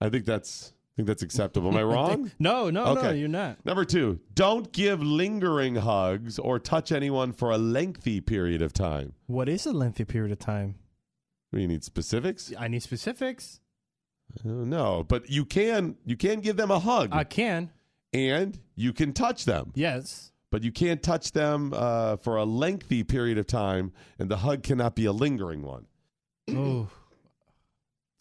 I 0.00 0.08
think 0.08 0.24
that's 0.24 0.72
I 0.92 0.96
think 0.96 1.06
that's 1.08 1.22
acceptable. 1.22 1.68
Am 1.70 1.76
I 1.76 1.82
wrong? 1.94 2.30
No, 2.38 2.68
no, 2.70 2.94
no, 2.94 3.10
you're 3.10 3.28
not. 3.28 3.64
Number 3.64 3.84
two, 3.84 4.20
don't 4.34 4.70
give 4.72 5.02
lingering 5.02 5.76
hugs 5.76 6.38
or 6.38 6.58
touch 6.58 6.92
anyone 6.92 7.32
for 7.32 7.50
a 7.50 7.58
lengthy 7.58 8.20
period 8.20 8.60
of 8.60 8.72
time. 8.72 9.14
What 9.26 9.48
is 9.48 9.66
a 9.66 9.72
lengthy 9.72 10.04
period 10.04 10.32
of 10.32 10.38
time? 10.38 10.74
You 11.52 11.66
need 11.66 11.84
specifics? 11.84 12.52
I 12.58 12.68
need 12.68 12.82
specifics. 12.82 13.60
No, 14.44 15.04
but 15.08 15.28
you 15.30 15.44
can 15.44 15.96
you 16.04 16.16
can 16.16 16.40
give 16.40 16.56
them 16.56 16.70
a 16.70 16.78
hug 16.78 17.10
I 17.12 17.24
can. 17.24 17.70
and 18.12 18.58
you 18.76 18.92
can 18.92 19.12
touch 19.12 19.44
them, 19.44 19.72
Yes. 19.74 20.30
but 20.52 20.62
you 20.62 20.70
can't 20.70 21.02
touch 21.02 21.32
them 21.32 21.72
uh, 21.74 22.16
for 22.18 22.36
a 22.36 22.44
lengthy 22.44 23.02
period 23.02 23.38
of 23.38 23.46
time, 23.48 23.92
and 24.20 24.30
the 24.30 24.36
hug 24.38 24.62
cannot 24.62 24.94
be 24.94 25.04
a 25.06 25.12
lingering 25.12 25.62
one. 25.62 25.86
oh. 26.50 26.88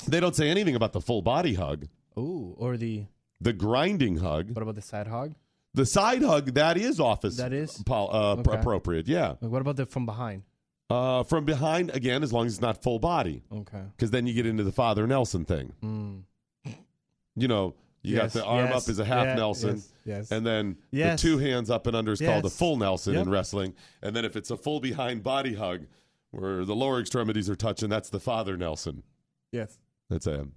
They 0.08 0.20
don't 0.20 0.36
say 0.36 0.50
anything 0.50 0.76
about 0.76 0.94
the 0.94 1.02
full 1.02 1.22
body 1.22 1.54
hug, 1.54 1.86
Oh. 2.18 2.56
Or 2.58 2.78
the 2.78 3.06
the 3.42 3.54
grinding 3.54 4.18
hug. 4.18 4.52
what 4.52 4.62
about 4.62 4.76
the 4.76 4.82
side 4.82 5.08
hug? 5.08 5.34
The 5.74 5.86
side 5.86 6.24
hug 6.24 6.54
that 6.56 6.78
is 6.78 7.00
office 7.00 7.38
That 7.38 7.54
is? 7.54 7.82
pol- 7.86 8.10
uh, 8.14 8.36
Okay. 8.38 8.58
appropriate. 8.60 9.08
Yeah. 9.08 9.36
Like, 9.40 9.52
what 9.52 9.62
about 9.62 9.76
the 9.78 9.86
from 9.86 10.06
behind? 10.06 10.44
Uh, 10.90 11.24
from 11.24 11.46
behind 11.46 11.92
again, 11.92 12.24
as 12.24 12.34
long 12.34 12.48
as 12.48 12.54
it's 12.54 12.62
not 12.62 12.82
full 12.82 12.98
body, 13.00 13.44
Okay. 13.52 13.84
because 13.96 14.10
then 14.12 14.26
you 14.26 14.34
get 14.34 14.48
into 14.48 14.64
the 14.64 14.72
Father 14.72 15.06
Nelson 15.06 15.46
thing. 15.46 15.72
Mm. 15.84 16.24
You 17.36 17.48
know, 17.48 17.76
you 18.02 18.16
Yes, 18.16 18.34
got 18.34 18.40
the 18.42 18.46
arm 18.46 18.70
yes, 18.72 18.84
up 18.84 18.90
as 18.90 18.98
a 19.00 19.06
half 19.06 19.26
yeah, 19.28 19.36
Nelson, 19.36 19.76
yes, 19.76 19.94
yes. 20.04 20.32
and 20.32 20.46
then 20.46 20.78
Yes. 20.92 21.22
the 21.22 21.28
two 21.28 21.38
hands 21.38 21.70
up 21.70 21.86
and 21.86 21.96
under 21.96 22.12
is 22.14 22.20
called 22.20 22.44
a 22.44 22.48
Yes. 22.48 22.58
full 22.58 22.78
Nelson 22.78 23.16
in 23.16 23.30
wrestling. 23.30 23.76
And 24.02 24.16
then 24.16 24.26
if 24.26 24.36
it's 24.36 24.50
a 24.50 24.58
full 24.58 24.80
behind 24.80 25.22
body 25.22 25.54
hug, 25.54 25.86
where 26.32 26.66
the 26.66 26.76
lower 26.76 27.00
extremities 27.00 27.50
are 27.50 27.56
touching, 27.56 27.90
that's 27.90 28.10
the 28.10 28.20
Father 28.20 28.58
Nelson. 28.58 29.04
Yes. 29.52 29.78
That's 30.10 30.26
a 30.28 30.48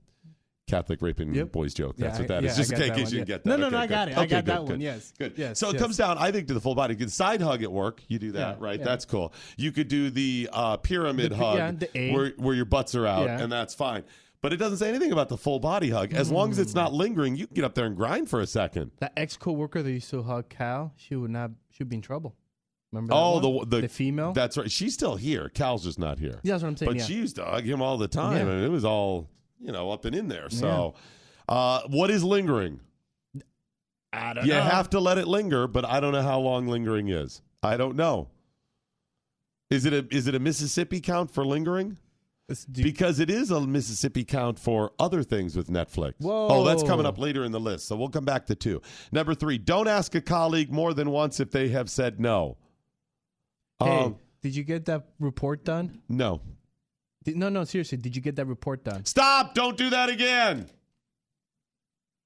Catholic 0.69 1.03
raping 1.03 1.35
Yep. 1.35 1.53
boys 1.53 1.75
joke. 1.75 1.97
Yeah, 1.99 2.07
That's 2.07 2.21
what 2.21 2.31
I- 2.31 2.35
that 2.41 2.45
is. 2.45 2.53
yeah, 2.53 2.57
Just 2.65 2.73
I 2.75 2.85
in 2.87 2.95
case 2.95 3.11
you 3.13 3.19
didn't 3.19 3.27
get 3.29 3.45
that. 3.45 3.51
No, 3.51 3.57
no, 3.57 3.67
Okay, 3.67 3.73
no, 3.73 3.79
I 3.79 3.87
good. 3.87 3.91
got 3.91 4.09
it. 4.09 4.17
I 4.17 4.21
Okay, 4.23 4.27
got 4.31 4.45
good, 4.45 4.53
that 4.55 4.65
one, 4.65 4.81
yes. 4.81 5.13
Good. 5.19 5.33
Yes, 5.37 5.59
So 5.59 5.69
it 5.69 5.73
yes. 5.75 5.83
comes 5.83 5.97
down, 5.97 6.19
I 6.19 6.31
think, 6.31 6.49
to 6.49 6.55
the 6.55 6.61
full 6.61 6.75
body. 6.75 6.95
Good 6.95 7.11
side 7.13 7.41
hug 7.41 7.63
at 7.63 7.73
work. 7.73 8.03
You 8.09 8.19
do 8.19 8.33
that, 8.33 8.57
Yeah, 8.59 8.65
right? 8.65 8.79
yeah. 8.79 8.85
That's 8.85 9.05
cool. 9.05 9.33
You 9.57 9.73
could 9.73 9.89
do 9.89 10.11
the 10.11 10.49
uh, 10.53 10.77
pyramid 10.79 11.33
The- 11.33 11.37
hug 11.37 11.57
yeah, 11.57 11.71
the 11.73 12.13
where, 12.13 12.31
where 12.39 12.55
your 12.55 12.65
butts 12.65 12.95
are 12.95 13.07
out, 13.07 13.25
Yeah. 13.27 13.43
and 13.43 13.53
that's 13.53 13.75
fine. 13.75 14.05
But 14.41 14.53
it 14.53 14.57
doesn't 14.57 14.79
say 14.79 14.89
anything 14.89 15.13
about 15.13 15.29
the 15.29 15.37
full 15.37 15.61
body 15.61 15.91
hug. 15.91 16.15
As 16.15 16.31
long 16.33 16.51
as 16.51 16.59
it's 16.59 16.73
Mm. 16.73 16.77
not 16.77 16.93
lingering, 16.93 17.37
you 17.37 17.47
can 17.47 17.55
get 17.55 17.65
up 17.65 17.75
there 17.75 17.87
and 17.87 17.97
grind 17.97 18.29
for 18.29 18.41
a 18.41 18.47
second. 18.47 18.91
That 18.99 19.13
ex 19.17 19.37
coworker 19.37 19.83
that 19.83 19.91
used 19.93 20.11
to 20.11 20.23
hug 20.23 20.49
Cal, 20.49 20.95
she 20.97 21.15
would 21.17 21.31
not. 21.31 21.53
She'd 21.71 21.89
be 21.89 21.97
in 21.97 22.03
trouble. 22.03 22.35
Remember? 22.93 23.13
That 23.15 23.19
Oh, 23.21 23.41
the, 23.61 23.67
the 23.77 23.81
the 23.83 23.89
female. 23.89 24.33
That's 24.33 24.57
right. 24.57 24.71
She's 24.71 24.95
still 24.95 25.17
here. 25.17 25.49
Cal's 25.49 25.85
just 25.85 25.99
not 25.99 26.19
here. 26.19 26.41
Yeah, 26.43 26.55
that's 26.55 26.63
what 26.65 26.71
I'm 26.71 26.77
saying. 26.77 26.91
but 26.91 26.97
yeah. 26.99 27.05
she 27.05 27.15
used 27.15 27.37
to 27.37 27.45
hug 27.45 27.65
him 27.65 27.81
all 27.81 27.99
the 27.99 28.09
time, 28.09 28.47
Yeah. 28.47 28.53
and 28.55 28.65
it 28.65 28.69
was 28.71 28.85
all 28.85 29.29
you 29.63 29.73
know 29.73 29.91
up 29.91 30.05
and 30.05 30.15
in 30.15 30.29
there. 30.29 30.51
So, 30.51 30.95
uh, 31.49 31.83
what 31.89 32.11
is 32.11 32.23
lingering? 32.25 32.81
I 34.13 34.35
don't 34.35 34.45
You 34.47 34.53
know. 34.55 34.63
have 34.63 34.91
to 34.91 35.01
let 35.01 35.17
it 35.19 35.27
linger, 35.27 35.67
but 35.67 35.85
I 35.85 36.01
don't 36.01 36.13
know 36.13 36.23
how 36.23 36.39
long 36.41 36.67
lingering 36.69 37.09
is. 37.09 37.41
I 37.63 37.77
don't 37.77 37.97
know. 37.97 38.29
Is 39.71 39.87
it 39.87 39.93
a 39.95 40.07
is 40.15 40.27
it 40.27 40.35
a 40.35 40.39
Mississippi 40.39 41.01
count 41.01 41.31
for 41.31 41.47
lingering? 41.47 41.97
Because 42.71 43.19
it 43.21 43.31
is 43.31 43.51
a 43.51 43.61
Mississippi 43.63 44.25
count 44.25 44.59
for 44.59 44.93
other 44.99 45.23
things 45.23 45.57
with 45.57 45.69
Netflix. 45.69 46.15
Whoa. 46.19 46.49
Oh, 46.51 46.65
that's 46.65 46.83
coming 46.83 47.07
up 47.07 47.17
later 47.17 47.45
in 47.45 47.53
the 47.53 47.61
list. 47.61 47.87
So 47.87 47.97
we'll 47.97 48.11
come 48.11 48.27
back 48.27 48.45
to 48.47 48.55
two. 48.55 48.83
Number 49.11 49.35
three, 49.35 49.57
don't 49.57 49.89
ask 49.89 50.15
a 50.15 50.21
colleague 50.21 50.71
more 50.71 50.93
than 50.93 51.09
once 51.11 51.41
if 51.41 51.51
they 51.51 51.69
have 51.69 51.89
said 51.89 52.21
no. 52.21 52.59
hey, 53.83 54.01
Um, 54.03 54.17
did 54.43 54.55
you 54.55 54.65
get 54.65 54.85
that 54.87 55.07
report 55.19 55.65
done? 55.65 56.03
no. 56.11 56.43
Did, 57.23 57.37
no, 57.37 57.49
no, 57.49 57.65
seriously. 57.65 57.99
Did 57.99 58.17
you 58.17 58.23
get 58.23 58.37
that 58.37 58.47
report 58.47 58.85
done? 58.85 59.05
Stop! 59.05 59.55
Don't 59.55 59.77
do 59.77 59.91
that 59.91 60.09
again. 60.09 60.69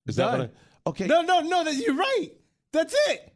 Is 0.07 0.16
that 0.16 0.38
what 0.38 0.40
I, 0.40 0.88
okay? 0.90 1.07
No, 1.07 1.22
no, 1.22 1.40
no. 1.40 1.64
That 1.64 1.74
you're 1.74 1.97
right. 1.97 2.30
That's 2.72 2.94
it. 3.09 3.32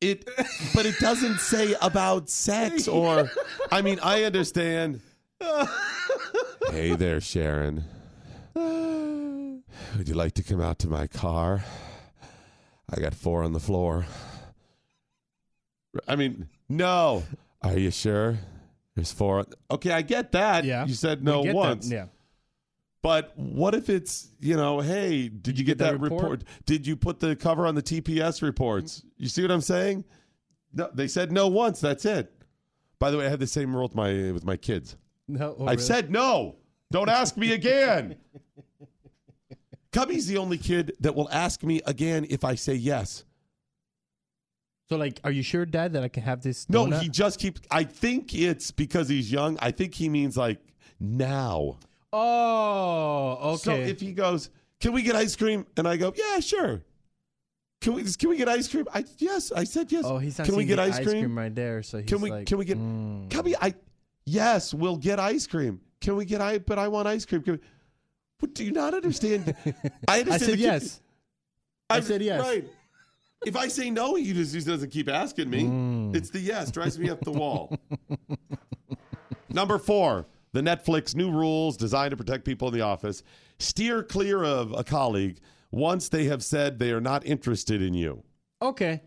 It, 0.00 0.28
but 0.74 0.84
it 0.84 0.96
doesn't 0.98 1.38
say 1.38 1.74
about 1.80 2.28
sex 2.28 2.88
or. 2.88 3.30
I 3.70 3.82
mean, 3.82 4.00
I 4.02 4.24
understand. 4.24 5.00
hey 6.70 6.94
there, 6.96 7.20
Sharon. 7.20 7.84
Would 8.54 10.08
you 10.08 10.14
like 10.14 10.32
to 10.34 10.42
come 10.42 10.60
out 10.60 10.78
to 10.80 10.88
my 10.88 11.06
car? 11.06 11.64
I 12.90 13.00
got 13.00 13.14
four 13.14 13.42
on 13.42 13.52
the 13.52 13.60
floor. 13.60 14.06
I 16.08 16.16
mean, 16.16 16.48
no. 16.68 17.22
Are 17.62 17.78
you 17.78 17.90
sure? 17.90 18.38
There's 18.94 19.12
four. 19.12 19.44
Okay, 19.70 19.90
I 19.90 20.02
get 20.02 20.32
that. 20.32 20.64
Yeah. 20.64 20.86
You 20.86 20.94
said 20.94 21.24
no 21.24 21.42
get 21.42 21.50
that. 21.50 21.56
once. 21.56 21.90
Yeah. 21.90 22.06
But 23.02 23.36
what 23.36 23.74
if 23.74 23.90
it's, 23.90 24.28
you 24.40 24.56
know, 24.56 24.80
hey, 24.80 25.28
did, 25.28 25.58
you, 25.58 25.64
get, 25.64 25.78
that, 25.78 25.98
report? 25.98 26.44
Did 26.66 26.86
you 26.86 26.94
put 26.94 27.18
the 27.18 27.34
cover 27.34 27.66
on 27.66 27.74
the 27.74 27.82
TPS 27.82 28.42
reports? 28.42 29.02
You 29.16 29.28
see 29.28 29.42
what 29.42 29.50
I'm 29.50 29.60
saying? 29.60 30.04
No, 30.72 30.88
they 30.94 31.08
said 31.08 31.32
no 31.32 31.48
once. 31.48 31.80
That's 31.80 32.04
it. 32.04 32.32
By 33.00 33.10
the 33.10 33.18
way, 33.18 33.26
I 33.26 33.28
had 33.28 33.40
the 33.40 33.46
same 33.48 33.74
rule 33.74 33.82
with 33.82 33.96
my 33.96 34.30
with 34.30 34.44
my 34.44 34.56
kids. 34.56 34.96
No. 35.26 35.56
oh, 35.58 35.64
I've 35.64 35.70
really? 35.70 35.82
said 35.82 36.10
no. 36.10 36.56
Don't 36.92 37.08
ask 37.08 37.36
me 37.36 37.52
again. 37.52 38.16
Cubby's 39.92 40.26
the 40.26 40.38
only 40.38 40.56
kid 40.56 40.92
that 41.00 41.14
will 41.14 41.28
ask 41.30 41.62
me 41.62 41.82
again 41.84 42.26
if 42.30 42.44
I 42.44 42.54
say 42.54 42.74
yes. 42.74 43.24
So, 44.92 44.98
like, 44.98 45.20
are 45.24 45.30
you 45.30 45.42
sure, 45.42 45.64
Dad, 45.64 45.94
that 45.94 46.02
I 46.02 46.08
can 46.08 46.22
have 46.22 46.42
this? 46.42 46.68
No, 46.68 46.84
donut? 46.84 47.00
he 47.00 47.08
just 47.08 47.40
keeps. 47.40 47.62
I 47.70 47.82
think 47.84 48.34
it's 48.34 48.70
because 48.70 49.08
he's 49.08 49.32
young. 49.32 49.56
I 49.62 49.70
think 49.70 49.94
he 49.94 50.10
means 50.10 50.36
like 50.36 50.60
now. 51.00 51.78
Oh, 52.12 53.38
okay. 53.54 53.56
So 53.56 53.72
if 53.72 54.02
he 54.02 54.12
goes, 54.12 54.50
"Can 54.80 54.92
we 54.92 55.00
get 55.00 55.16
ice 55.16 55.34
cream?" 55.34 55.64
and 55.78 55.88
I 55.88 55.96
go, 55.96 56.12
"Yeah, 56.14 56.40
sure." 56.40 56.82
Can 57.80 57.94
we 57.94 58.04
can 58.04 58.28
we 58.28 58.36
get 58.36 58.50
ice 58.50 58.68
cream? 58.68 58.86
I 58.92 59.06
yes, 59.16 59.50
I 59.50 59.64
said 59.64 59.90
yes. 59.90 60.04
oh, 60.04 60.18
he's 60.18 60.36
not 60.36 60.46
Can 60.46 60.56
we 60.56 60.66
get 60.66 60.76
the 60.76 60.82
ice 60.82 61.00
cream? 61.00 61.38
right 61.38 61.54
there? 61.54 61.82
So 61.82 61.96
he's 61.98 62.10
Can 62.10 62.20
we 62.20 62.30
like, 62.30 62.46
can 62.46 62.58
we 62.58 62.66
get 62.66 62.76
mm. 62.76 63.30
Cubby? 63.30 63.56
I 63.56 63.72
yes, 64.26 64.74
we'll 64.74 64.98
get 64.98 65.18
ice 65.18 65.46
cream. 65.46 65.80
Can 66.02 66.16
we 66.16 66.26
get 66.26 66.42
ice? 66.42 66.60
But 66.66 66.78
I 66.78 66.88
want 66.88 67.08
ice 67.08 67.24
cream. 67.24 67.42
Can 67.42 67.54
we, 67.54 67.60
what, 68.40 68.52
do 68.52 68.62
you 68.62 68.72
not 68.72 68.92
understand? 68.92 69.56
I 70.06 70.22
I 70.30 70.36
said 70.36 70.58
yes. 70.58 71.00
I 71.88 72.00
said 72.00 72.20
yes. 72.20 72.42
Right. 72.42 72.66
If 73.44 73.56
I 73.56 73.68
say 73.68 73.90
no, 73.90 74.14
he 74.14 74.32
just, 74.32 74.54
he 74.54 74.60
doesn't 74.60 74.90
keep 74.90 75.08
asking 75.08 75.50
me. 75.50 75.64
Mm. 75.64 76.14
It's 76.16 76.30
the 76.30 76.38
yes 76.40 76.70
drives 76.70 76.98
me 76.98 77.10
up 77.10 77.20
the 77.22 77.32
wall. 77.32 77.76
Number 79.50 79.78
four, 79.78 80.26
the 80.52 80.60
Netflix 80.60 81.14
new 81.14 81.30
rules 81.30 81.76
designed 81.76 82.12
to 82.12 82.16
protect 82.16 82.44
people 82.44 82.68
in 82.68 82.74
the 82.74 82.80
office. 82.82 83.22
Steer 83.58 84.02
clear 84.02 84.42
of 84.44 84.72
a 84.76 84.84
colleague 84.84 85.38
once 85.70 86.08
they 86.08 86.24
have 86.24 86.42
said 86.42 86.78
they 86.78 86.90
are 86.92 87.00
not 87.00 87.24
interested 87.26 87.82
in 87.82 87.94
you. 87.94 88.22
Okay. 88.60 89.02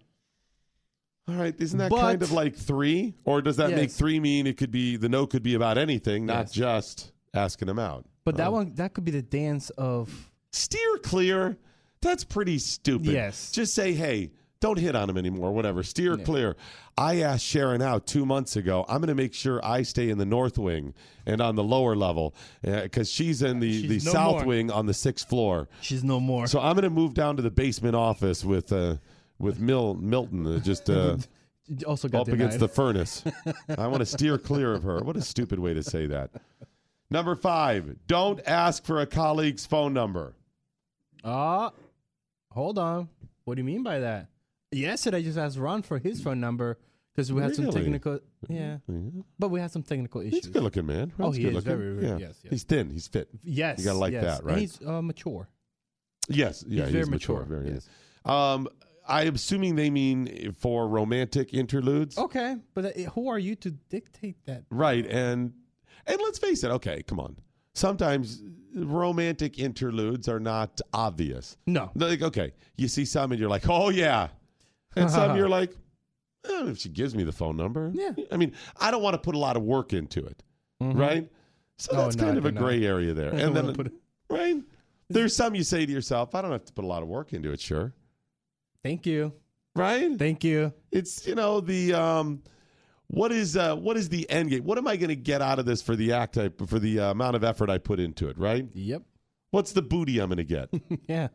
All 1.27 1.35
right, 1.35 1.55
isn't 1.59 1.79
that 1.79 1.89
But- 1.89 2.01
kind 2.01 2.21
of 2.21 2.31
like 2.31 2.55
three? 2.55 3.15
Or 3.23 3.41
does 3.41 3.57
that 3.57 3.71
make 3.71 3.89
three 3.89 4.19
mean 4.19 4.45
it 4.45 4.57
could 4.57 4.69
be 4.71 4.95
the 4.97 5.09
no 5.09 5.25
could 5.25 5.41
be 5.43 5.55
about 5.55 5.77
anything, 5.77 6.25
not 6.25 6.45
Yes. 6.47 6.51
just 6.51 7.11
asking 7.33 7.67
them 7.67 7.79
out? 7.79 8.05
But 8.23 8.37
that 8.37 8.47
Oh. 8.49 8.51
one, 8.51 8.73
that 8.75 8.93
could 8.93 9.05
be 9.05 9.11
the 9.11 9.21
dance 9.23 9.69
of. 9.71 10.31
steer 10.51 10.97
clear. 11.03 11.57
That's 12.05 12.23
pretty 12.23 12.59
stupid. 12.59 13.07
Yes. 13.07 13.51
Just 13.51 13.73
say, 13.73 13.93
hey, 13.93 14.31
don't 14.59 14.77
hit 14.77 14.95
on 14.95 15.09
him 15.09 15.17
anymore, 15.17 15.51
whatever. 15.51 15.81
Steer 15.81 16.17
clear. 16.17 16.55
I 16.97 17.21
asked 17.21 17.43
Sharon 17.45 17.81
out 17.81 18.05
two 18.05 18.25
months 18.25 18.55
ago. 18.55 18.85
I'm 18.87 18.97
going 18.97 19.07
to 19.07 19.15
make 19.15 19.33
sure 19.33 19.59
I 19.65 19.81
stay 19.81 20.09
in 20.09 20.17
the 20.19 20.25
north 20.25 20.57
wing 20.59 20.93
and 21.25 21.41
on 21.41 21.55
the 21.55 21.63
lower 21.63 21.95
level 21.95 22.35
because 22.61 23.09
she's 23.11 23.41
in 23.41 23.59
the, 23.59 23.81
She's 23.81 24.03
the 24.03 24.09
no 24.09 24.13
south 24.13 24.35
more. 24.37 24.45
wing 24.45 24.71
on 24.71 24.85
the 24.85 24.93
sixth 24.93 25.27
floor. 25.27 25.67
She's 25.81 26.03
no 26.03 26.19
more. 26.19 26.45
So 26.47 26.59
I'm 26.59 26.73
going 26.75 26.83
to 26.83 26.89
move 26.89 27.15
down 27.15 27.37
to 27.37 27.41
the 27.41 27.51
basement 27.51 27.95
office 27.95 28.45
with 28.45 28.71
uh, 28.71 28.97
with 29.39 29.59
Mil- 29.59 29.95
Milton, 29.95 30.45
uh, 30.47 30.59
just 30.59 30.89
uh, 30.89 31.17
also 31.87 32.07
got 32.07 32.21
up 32.21 32.27
against 32.29 32.59
the 32.59 32.67
furnace. 32.79 33.23
I 33.77 33.87
want 33.87 33.99
to 33.99 34.05
steer 34.05 34.37
clear 34.37 34.73
of 34.73 34.83
her. 34.83 34.99
What 34.99 35.17
a 35.17 35.21
stupid 35.21 35.59
way 35.59 35.73
to 35.73 35.83
say 35.83 36.05
that. 36.05 36.29
Number 37.09 37.35
five, 37.35 37.95
don't 38.07 38.39
ask 38.47 38.85
for 38.85 39.01
a 39.01 39.05
colleague's 39.05 39.65
phone 39.65 39.93
number. 39.93 40.33
Ah, 41.23 41.71
hold 42.55 42.79
on. 42.79 43.09
What 43.43 43.55
do 43.55 43.59
you 43.59 43.65
mean 43.65 43.83
by 43.83 43.99
that? 43.99 44.27
Yesterday, 44.71 45.17
I 45.17 45.21
just 45.21 45.37
asked 45.37 45.57
Ron 45.57 45.83
for 45.83 45.99
his 45.99 46.21
phone 46.21 46.39
number 46.39 46.79
because 47.13 47.31
we 47.31 47.41
had 47.41 47.55
some 47.55 47.65
Really? 47.65 47.81
technical. 47.83 48.19
Yeah, 48.49 48.77
but 49.39 49.49
we 49.49 49.59
had 49.59 49.71
some 49.71 49.83
technical 49.83 50.21
issues. 50.21 50.33
He's 50.33 50.47
a 50.47 50.49
good 50.51 50.63
looking 50.63 50.85
man. 50.85 51.11
Oh, 51.19 51.25
Ron's 51.25 51.35
he 51.37 51.45
is 51.45 51.53
looking. 51.53 51.77
very, 51.77 51.93
very- 51.95 52.07
yeah. 52.07 52.17
yes, 52.17 52.39
yes. 52.43 52.51
He's 52.51 52.63
thin. 52.63 52.89
He's 52.89 53.07
fit. 53.07 53.29
Yes, 53.43 53.79
You 53.79 53.85
gotta 53.85 53.99
like 53.99 54.13
yes. 54.13 54.23
that, 54.23 54.37
And 54.39 54.47
right? 54.47 54.57
he's 54.59 54.81
uh, 54.85 55.01
mature. 55.01 55.47
Yes. 56.27 56.63
Yeah. 56.67 56.83
He's 56.85 56.93
very 56.93 57.05
mature, 57.05 57.43
Very 57.47 57.69
yes. 57.71 57.87
Um, 58.25 58.67
I'm 59.07 59.35
assuming 59.35 59.75
they 59.75 59.91
mean 59.91 60.53
for 60.57 60.87
romantic 60.87 61.53
interludes. 61.53 62.17
Okay, 62.17 62.55
but 62.73 62.85
uh, 62.85 63.09
who 63.11 63.27
are 63.29 63.37
you 63.37 63.55
to 63.57 63.69
dictate 63.69 64.37
that? 64.47 64.63
Right. 64.71 65.05
And 65.05 65.53
and 66.07 66.17
let's 66.21 66.39
face 66.39 66.63
it. 66.63 66.71
Okay, 66.71 67.03
come 67.03 67.19
on. 67.19 67.35
Sometimes 67.75 68.41
romantic 68.73 69.59
interludes 69.59 70.27
are 70.27 70.39
not 70.39 70.81
obvious. 70.93 71.57
No. 71.67 71.91
Like, 71.95 72.21
okay, 72.21 72.53
you 72.77 72.87
see 72.87 73.05
some 73.05 73.31
and 73.31 73.39
you're 73.39 73.49
like, 73.49 73.69
oh 73.69 73.89
yeah, 73.89 74.29
and 74.95 75.09
some 75.11 75.35
you're 75.37 75.47
like, 75.49 75.71
eh, 76.49 76.69
if 76.69 76.77
she 76.79 76.89
gives 76.89 77.13
me 77.15 77.23
the 77.23 77.31
phone 77.31 77.55
number, 77.57 77.91
Yeah. 77.93 78.11
I 78.31 78.37
mean, 78.37 78.53
I 78.79 78.91
don't 78.91 79.03
want 79.03 79.13
to 79.13 79.19
put 79.19 79.35
a 79.35 79.37
lot 79.37 79.55
of 79.57 79.63
work 79.63 79.93
into 79.93 80.25
it, 80.25 80.41
right? 80.81 81.29
So 81.77 81.91
Oh, 81.93 81.97
that's 81.97 82.15
no, 82.15 82.23
kind 82.23 82.37
of 82.37 82.45
a 82.45 82.51
do 82.51 82.55
not. 82.55 82.63
gray 82.63 82.85
area 82.85 83.13
there. 83.13 83.33
I 83.33 83.37
and 83.39 83.55
then, 83.55 83.73
put 83.73 83.93
right? 84.29 84.57
There's 85.09 85.35
some 85.35 85.53
you 85.53 85.63
say 85.63 85.85
to 85.85 85.91
yourself, 85.91 86.33
I 86.33 86.41
don't 86.41 86.51
have 86.51 86.65
to 86.65 86.73
put 86.73 86.83
a 86.85 86.87
lot 86.87 87.03
of 87.03 87.09
work 87.09 87.33
into 87.33 87.51
it, 87.51 87.59
sure, 87.61 87.93
Thank 88.83 89.05
you. 89.05 89.33
right? 89.75 90.17
Thank 90.17 90.43
you. 90.43 90.73
It's 90.91 91.27
you 91.27 91.35
know 91.35 91.59
the 91.59 91.93
um, 91.93 92.41
what 93.07 93.31
is 93.31 93.55
uh, 93.55 93.75
what 93.75 93.97
is 93.97 94.09
the 94.09 94.29
end 94.29 94.49
game? 94.49 94.63
What 94.63 94.77
am 94.77 94.87
I 94.87 94.95
going 94.97 95.09
to 95.09 95.15
get 95.15 95.41
out 95.41 95.59
of 95.59 95.65
this 95.65 95.81
for 95.81 95.95
the 95.95 96.13
act 96.13 96.37
I, 96.37 96.49
for 96.67 96.79
the 96.79 96.99
uh, 96.99 97.11
amount 97.11 97.35
of 97.35 97.43
effort 97.43 97.69
I 97.69 97.77
put 97.77 97.99
into 97.99 98.27
it? 98.27 98.37
Right? 98.37 98.67
Yep. 98.73 99.03
What's 99.51 99.71
the 99.71 99.81
booty 99.81 100.19
I'm 100.19 100.29
going 100.29 100.37
to 100.37 100.43
get? 100.43 100.69
Yeah. 101.07 101.27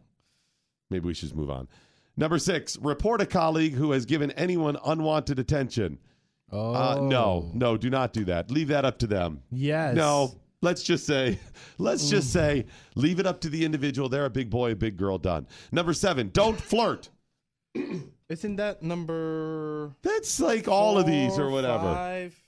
Maybe 0.91 1.07
we 1.07 1.15
should 1.15 1.35
move 1.37 1.51
on. 1.51 1.69
Number 2.17 2.39
six, 2.39 2.77
report 2.79 3.21
a 3.21 3.27
colleague 3.27 3.75
who 3.75 3.93
has 3.93 4.05
given 4.05 4.33
anyone 4.33 4.77
unwanted 4.85 5.39
attention. 5.39 5.99
Oh. 6.51 6.75
Uh, 6.75 7.01
no, 7.03 7.51
no, 7.55 7.77
do 7.77 7.89
not 7.89 8.13
do 8.13 8.25
that. 8.25 8.51
Leave 8.51 8.69
that 8.69 8.85
up 8.85 8.99
to 8.99 9.07
them. 9.07 9.43
Yes. 9.53 9.95
No, 9.95 10.35
let's 10.63 10.83
just 10.83 11.07
say, 11.07 11.39
let's 11.79 12.11
just 12.11 12.33
say, 12.33 12.67
leave 12.97 13.21
it 13.21 13.27
up 13.27 13.41
to 13.43 13.49
the 13.49 13.65
individual. 13.65 14.09
They're 14.09 14.25
a 14.25 14.31
big 14.31 14.51
boy, 14.51 14.73
a 14.73 14.77
big 14.77 14.97
girl. 14.97 15.17
Done. 15.17 15.47
Number 15.71 15.93
seven, 15.93 16.31
don't 16.31 16.61
flirt. 16.61 17.09
Isn't 18.31 18.57
that 18.57 18.83
number 18.83 19.93
That's 20.03 20.41
like 20.41 20.69
all 20.69 20.97
of 20.99 21.05
these 21.07 21.39
or 21.39 21.51
whatever. 21.51 21.93
Five? 21.93 22.41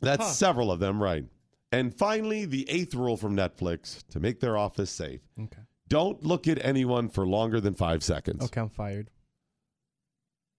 That's 0.00 0.22
Huh. 0.24 0.32
several 0.32 0.70
of 0.72 0.78
them, 0.80 1.02
right? 1.02 1.24
And 1.72 1.94
finally, 1.94 2.44
the 2.44 2.68
eighth 2.70 2.94
rule 2.94 3.16
from 3.16 3.36
Netflix 3.36 4.06
to 4.10 4.20
make 4.20 4.40
their 4.40 4.56
office 4.56 4.90
safe: 4.90 5.20
Okay. 5.38 5.62
don't 5.88 6.22
look 6.24 6.46
at 6.46 6.64
anyone 6.64 7.08
for 7.08 7.26
longer 7.26 7.60
than 7.60 7.74
five 7.74 8.02
seconds. 8.04 8.44
Okay, 8.44 8.60
I'm 8.60 8.68
fired. 8.68 9.10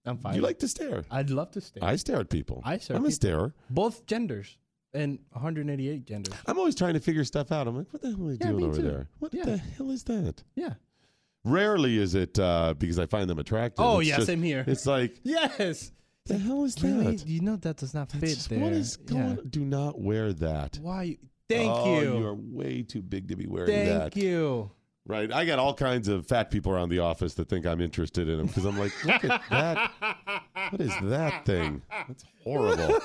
I'm 0.04 0.18
fired. 0.18 0.36
You 0.36 0.42
like 0.42 0.58
to 0.58 0.68
stare? 0.68 1.04
I'd 1.10 1.30
love 1.30 1.50
to 1.52 1.60
stare. 1.62 1.82
I 1.82 1.96
stare 1.96 2.20
at 2.20 2.28
people. 2.28 2.60
I 2.64 2.76
stare. 2.78 2.96
I'm 2.96 3.02
a 3.04 3.06
people. 3.06 3.14
starer. 3.14 3.54
Both 3.70 4.04
genders 4.06 4.58
and 4.92 5.18
188 5.32 6.04
genders. 6.04 6.34
I'm 6.46 6.58
always 6.58 6.74
trying 6.74 6.94
to 6.94 7.00
figure 7.00 7.24
stuff 7.24 7.50
out. 7.50 7.66
I'm 7.66 7.76
like, 7.78 7.90
what 7.92 8.02
the 8.02 8.10
hell 8.10 8.26
are 8.28 8.36
they 8.36 8.44
Yeah, 8.44 8.50
doing 8.52 8.64
over 8.64 8.76
too. 8.76 8.82
there? 8.82 9.08
What 9.20 9.32
Yeah. 9.32 9.44
the 9.44 9.56
hell 9.56 9.90
is 9.90 10.04
that? 10.04 10.42
Yeah. 10.54 10.74
Rarely 11.44 11.98
is 11.98 12.14
it 12.14 12.38
uh, 12.38 12.74
because 12.78 12.98
I 12.98 13.06
find 13.06 13.28
them 13.28 13.38
attractive. 13.38 13.84
Oh, 13.84 14.00
It's 14.00 14.08
yeah, 14.08 14.16
just- 14.16 14.26
same 14.26 14.42
here. 14.42 14.64
It's 14.68 14.86
like, 14.86 15.20
Yes. 15.22 15.92
the 16.26 16.38
hell 16.38 16.64
is 16.64 16.82
Really? 16.82 17.16
that? 17.16 17.26
You 17.26 17.40
know 17.40 17.56
that 17.56 17.76
does 17.76 17.92
not 17.94 18.10
fit 18.10 18.20
just- 18.20 18.48
there. 18.48 18.58
What 18.60 18.72
is 18.72 18.96
going? 18.96 19.36
Yeah. 19.36 19.42
Do 19.50 19.64
not 19.64 20.00
wear 20.00 20.32
that. 20.32 20.78
Why? 20.80 21.18
Thank 21.48 21.70
oh, 21.70 22.00
you. 22.00 22.18
You 22.18 22.26
are 22.26 22.34
way 22.34 22.82
too 22.82 23.02
big 23.02 23.28
to 23.28 23.36
be 23.36 23.46
wearing 23.46 23.70
that. 23.70 24.00
Thank 24.00 24.14
that. 24.14 24.20
you. 24.20 24.70
Right. 25.06 25.30
I 25.30 25.44
got 25.44 25.58
all 25.58 25.74
kinds 25.74 26.08
of 26.08 26.26
fat 26.26 26.50
people 26.50 26.72
around 26.72 26.88
the 26.88 27.00
office 27.00 27.34
that 27.34 27.50
think 27.50 27.66
I'm 27.66 27.82
interested 27.82 28.26
in 28.26 28.38
them 28.38 28.46
because 28.46 28.64
I'm 28.64 28.78
like, 28.78 28.92
look 29.04 29.22
at 29.22 29.42
that. 29.50 29.92
What 30.70 30.80
is 30.80 30.92
that 31.02 31.44
thing? 31.44 31.82
That's 31.90 32.24
horrible. 32.42 32.98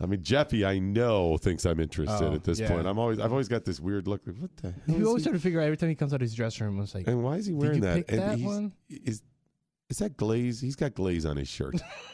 I 0.00 0.06
mean, 0.06 0.22
Jeffy, 0.22 0.64
I 0.64 0.78
know 0.78 1.36
thinks 1.38 1.64
I'm 1.66 1.80
interested 1.80 2.24
Oh, 2.26 2.34
at 2.34 2.44
this 2.44 2.58
yeah. 2.60 2.68
point. 2.68 2.86
I'm 2.86 2.98
always, 2.98 3.18
I've 3.18 3.30
always 3.32 3.48
got 3.48 3.64
this 3.64 3.80
weird 3.80 4.06
look. 4.08 4.22
Like, 4.26 4.36
what 4.36 4.56
the 4.56 4.70
hell? 4.72 4.96
You 4.96 5.02
is 5.02 5.06
always 5.08 5.24
he- 5.24 5.30
try 5.30 5.36
to 5.36 5.42
figure 5.42 5.60
out 5.60 5.64
every 5.64 5.76
time 5.76 5.88
he 5.88 5.94
comes 5.94 6.12
out 6.12 6.16
of 6.16 6.22
his 6.22 6.34
dressing 6.34 6.66
room. 6.66 6.80
It's 6.80 6.94
like, 6.94 7.06
and 7.06 7.22
why 7.22 7.36
is 7.36 7.46
he 7.46 7.52
wearing 7.52 7.76
you 7.76 7.80
that? 7.82 7.96
pick 7.96 8.12
and 8.12 8.20
that 8.20 8.36
he's, 8.38 8.46
one? 8.46 8.72
Is 8.88 9.22
is 9.90 9.98
that 9.98 10.16
glaze? 10.16 10.60
He's 10.60 10.76
got 10.76 10.94
glaze 10.94 11.26
on 11.26 11.36
his 11.36 11.48
shirt. 11.48 11.74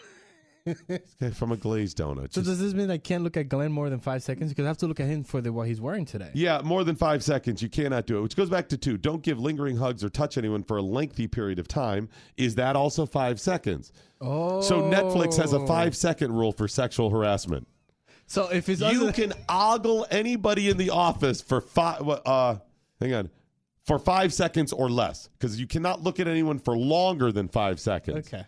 From 1.34 1.52
a 1.52 1.56
glazed 1.56 1.98
donut. 1.98 2.32
so 2.32 2.40
Just- 2.40 2.46
does 2.46 2.58
this 2.60 2.74
mean 2.74 2.90
I 2.90 2.98
can't 2.98 3.24
look 3.24 3.36
at 3.36 3.48
Glenn 3.48 3.72
more 3.72 3.90
than 3.90 4.00
five 4.00 4.22
seconds? 4.22 4.50
Because 4.50 4.64
I 4.64 4.68
have 4.68 4.78
to 4.78 4.86
look 4.86 5.00
at 5.00 5.06
him 5.06 5.24
for 5.24 5.40
the 5.40 5.52
what 5.52 5.66
he's 5.68 5.80
wearing 5.80 6.04
today. 6.04 6.30
Yeah, 6.34 6.60
more 6.64 6.84
than 6.84 6.96
five 6.96 7.22
seconds. 7.22 7.62
You 7.62 7.68
cannot 7.68 8.06
do 8.06 8.18
it, 8.18 8.22
which 8.22 8.36
goes 8.36 8.50
back 8.50 8.68
to 8.70 8.76
two. 8.76 8.96
Don't 8.96 9.22
give 9.22 9.38
lingering 9.38 9.76
hugs 9.76 10.02
or 10.04 10.08
touch 10.08 10.38
anyone 10.38 10.62
for 10.62 10.76
a 10.76 10.82
lengthy 10.82 11.26
period 11.26 11.58
of 11.58 11.68
time. 11.68 12.08
Is 12.36 12.54
that 12.56 12.76
also 12.76 13.06
five 13.06 13.40
seconds? 13.40 13.92
Oh. 14.20 14.60
So 14.60 14.82
Netflix 14.82 15.36
has 15.36 15.52
a 15.52 15.66
five 15.66 15.96
second 15.96 16.32
rule 16.32 16.52
for 16.52 16.68
sexual 16.68 17.10
harassment. 17.10 17.66
So 18.26 18.48
if 18.50 18.68
it's 18.68 18.80
You 18.80 18.86
under- 18.88 19.12
can 19.12 19.32
ogle 19.48 20.06
anybody 20.10 20.68
in 20.68 20.76
the 20.76 20.90
office 20.90 21.40
for 21.40 21.60
five. 21.60 22.06
Uh, 22.06 22.56
hang 23.00 23.14
on, 23.14 23.30
for 23.86 23.98
five 23.98 24.34
seconds 24.34 24.72
or 24.74 24.90
less, 24.90 25.28
because 25.38 25.58
you 25.58 25.66
cannot 25.66 26.02
look 26.02 26.20
at 26.20 26.28
anyone 26.28 26.58
for 26.58 26.76
longer 26.76 27.32
than 27.32 27.48
five 27.48 27.80
seconds. 27.80 28.26
Okay. 28.28 28.44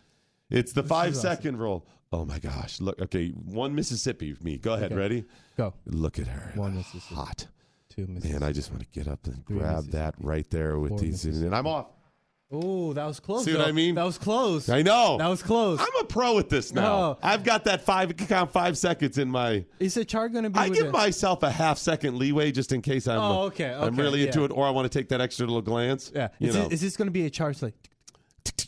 It's 0.50 0.72
the 0.72 0.82
five 0.82 1.16
second 1.16 1.56
rule. 1.58 1.86
Oh 2.12 2.24
my 2.24 2.40
gosh! 2.40 2.80
Look, 2.80 3.00
okay, 3.00 3.28
one 3.28 3.74
Mississippi. 3.74 4.34
Me, 4.42 4.58
go 4.58 4.74
ahead. 4.74 4.86
Okay. 4.92 4.96
Ready? 5.00 5.24
Go. 5.56 5.74
Look 5.86 6.18
at 6.18 6.26
her. 6.26 6.50
One 6.56 6.74
Mississippi. 6.74 7.14
Hot. 7.14 7.46
Two 7.88 8.06
Mississippi. 8.08 8.32
Man, 8.40 8.42
I 8.42 8.52
just 8.52 8.70
want 8.72 8.82
to 8.82 8.88
get 8.88 9.06
up 9.06 9.24
and 9.26 9.46
Three 9.46 9.58
grab 9.58 9.84
that 9.90 10.16
right 10.18 10.48
there 10.50 10.78
with 10.80 10.90
Four 10.90 10.98
these, 10.98 11.24
and 11.24 11.54
I'm 11.54 11.68
off. 11.68 11.86
Oh, 12.52 12.92
that 12.94 13.04
was 13.06 13.20
close. 13.20 13.44
See 13.44 13.52
what 13.52 13.58
though. 13.62 13.68
I 13.68 13.72
mean? 13.72 13.94
That 13.94 14.02
was 14.02 14.18
close. 14.18 14.68
I 14.68 14.82
know. 14.82 15.18
That 15.18 15.28
was 15.28 15.40
close. 15.40 15.78
I'm 15.78 16.00
a 16.00 16.04
pro 16.04 16.36
at 16.40 16.48
this 16.48 16.72
now. 16.72 16.82
No. 16.82 17.18
I've 17.22 17.44
got 17.44 17.62
that 17.66 17.82
five 17.82 18.16
count 18.16 18.50
five 18.50 18.76
seconds 18.76 19.18
in 19.18 19.28
my. 19.30 19.64
Is 19.78 19.94
the 19.94 20.04
chart 20.04 20.32
going 20.32 20.42
to 20.42 20.50
be? 20.50 20.58
I 20.58 20.68
give 20.68 20.90
myself 20.90 21.44
a 21.44 21.50
half 21.50 21.78
second 21.78 22.18
leeway 22.18 22.50
just 22.50 22.72
in 22.72 22.82
case 22.82 23.06
I'm. 23.06 23.20
Oh, 23.20 23.42
okay, 23.42 23.72
I'm 23.72 23.94
okay, 23.94 24.02
really 24.02 24.26
into 24.26 24.42
it, 24.44 24.50
or 24.50 24.66
I 24.66 24.70
want 24.70 24.90
to 24.90 24.98
take 24.98 25.10
that 25.10 25.20
extra 25.20 25.46
little 25.46 25.62
glance. 25.62 26.10
Yeah. 26.12 26.30
you 26.40 26.48
Is, 26.48 26.56
know. 26.56 26.66
it, 26.66 26.72
is 26.72 26.80
this 26.80 26.96
going 26.96 27.06
to 27.06 27.12
be 27.12 27.24
a 27.24 27.30
chart 27.30 27.62
like? 27.62 27.74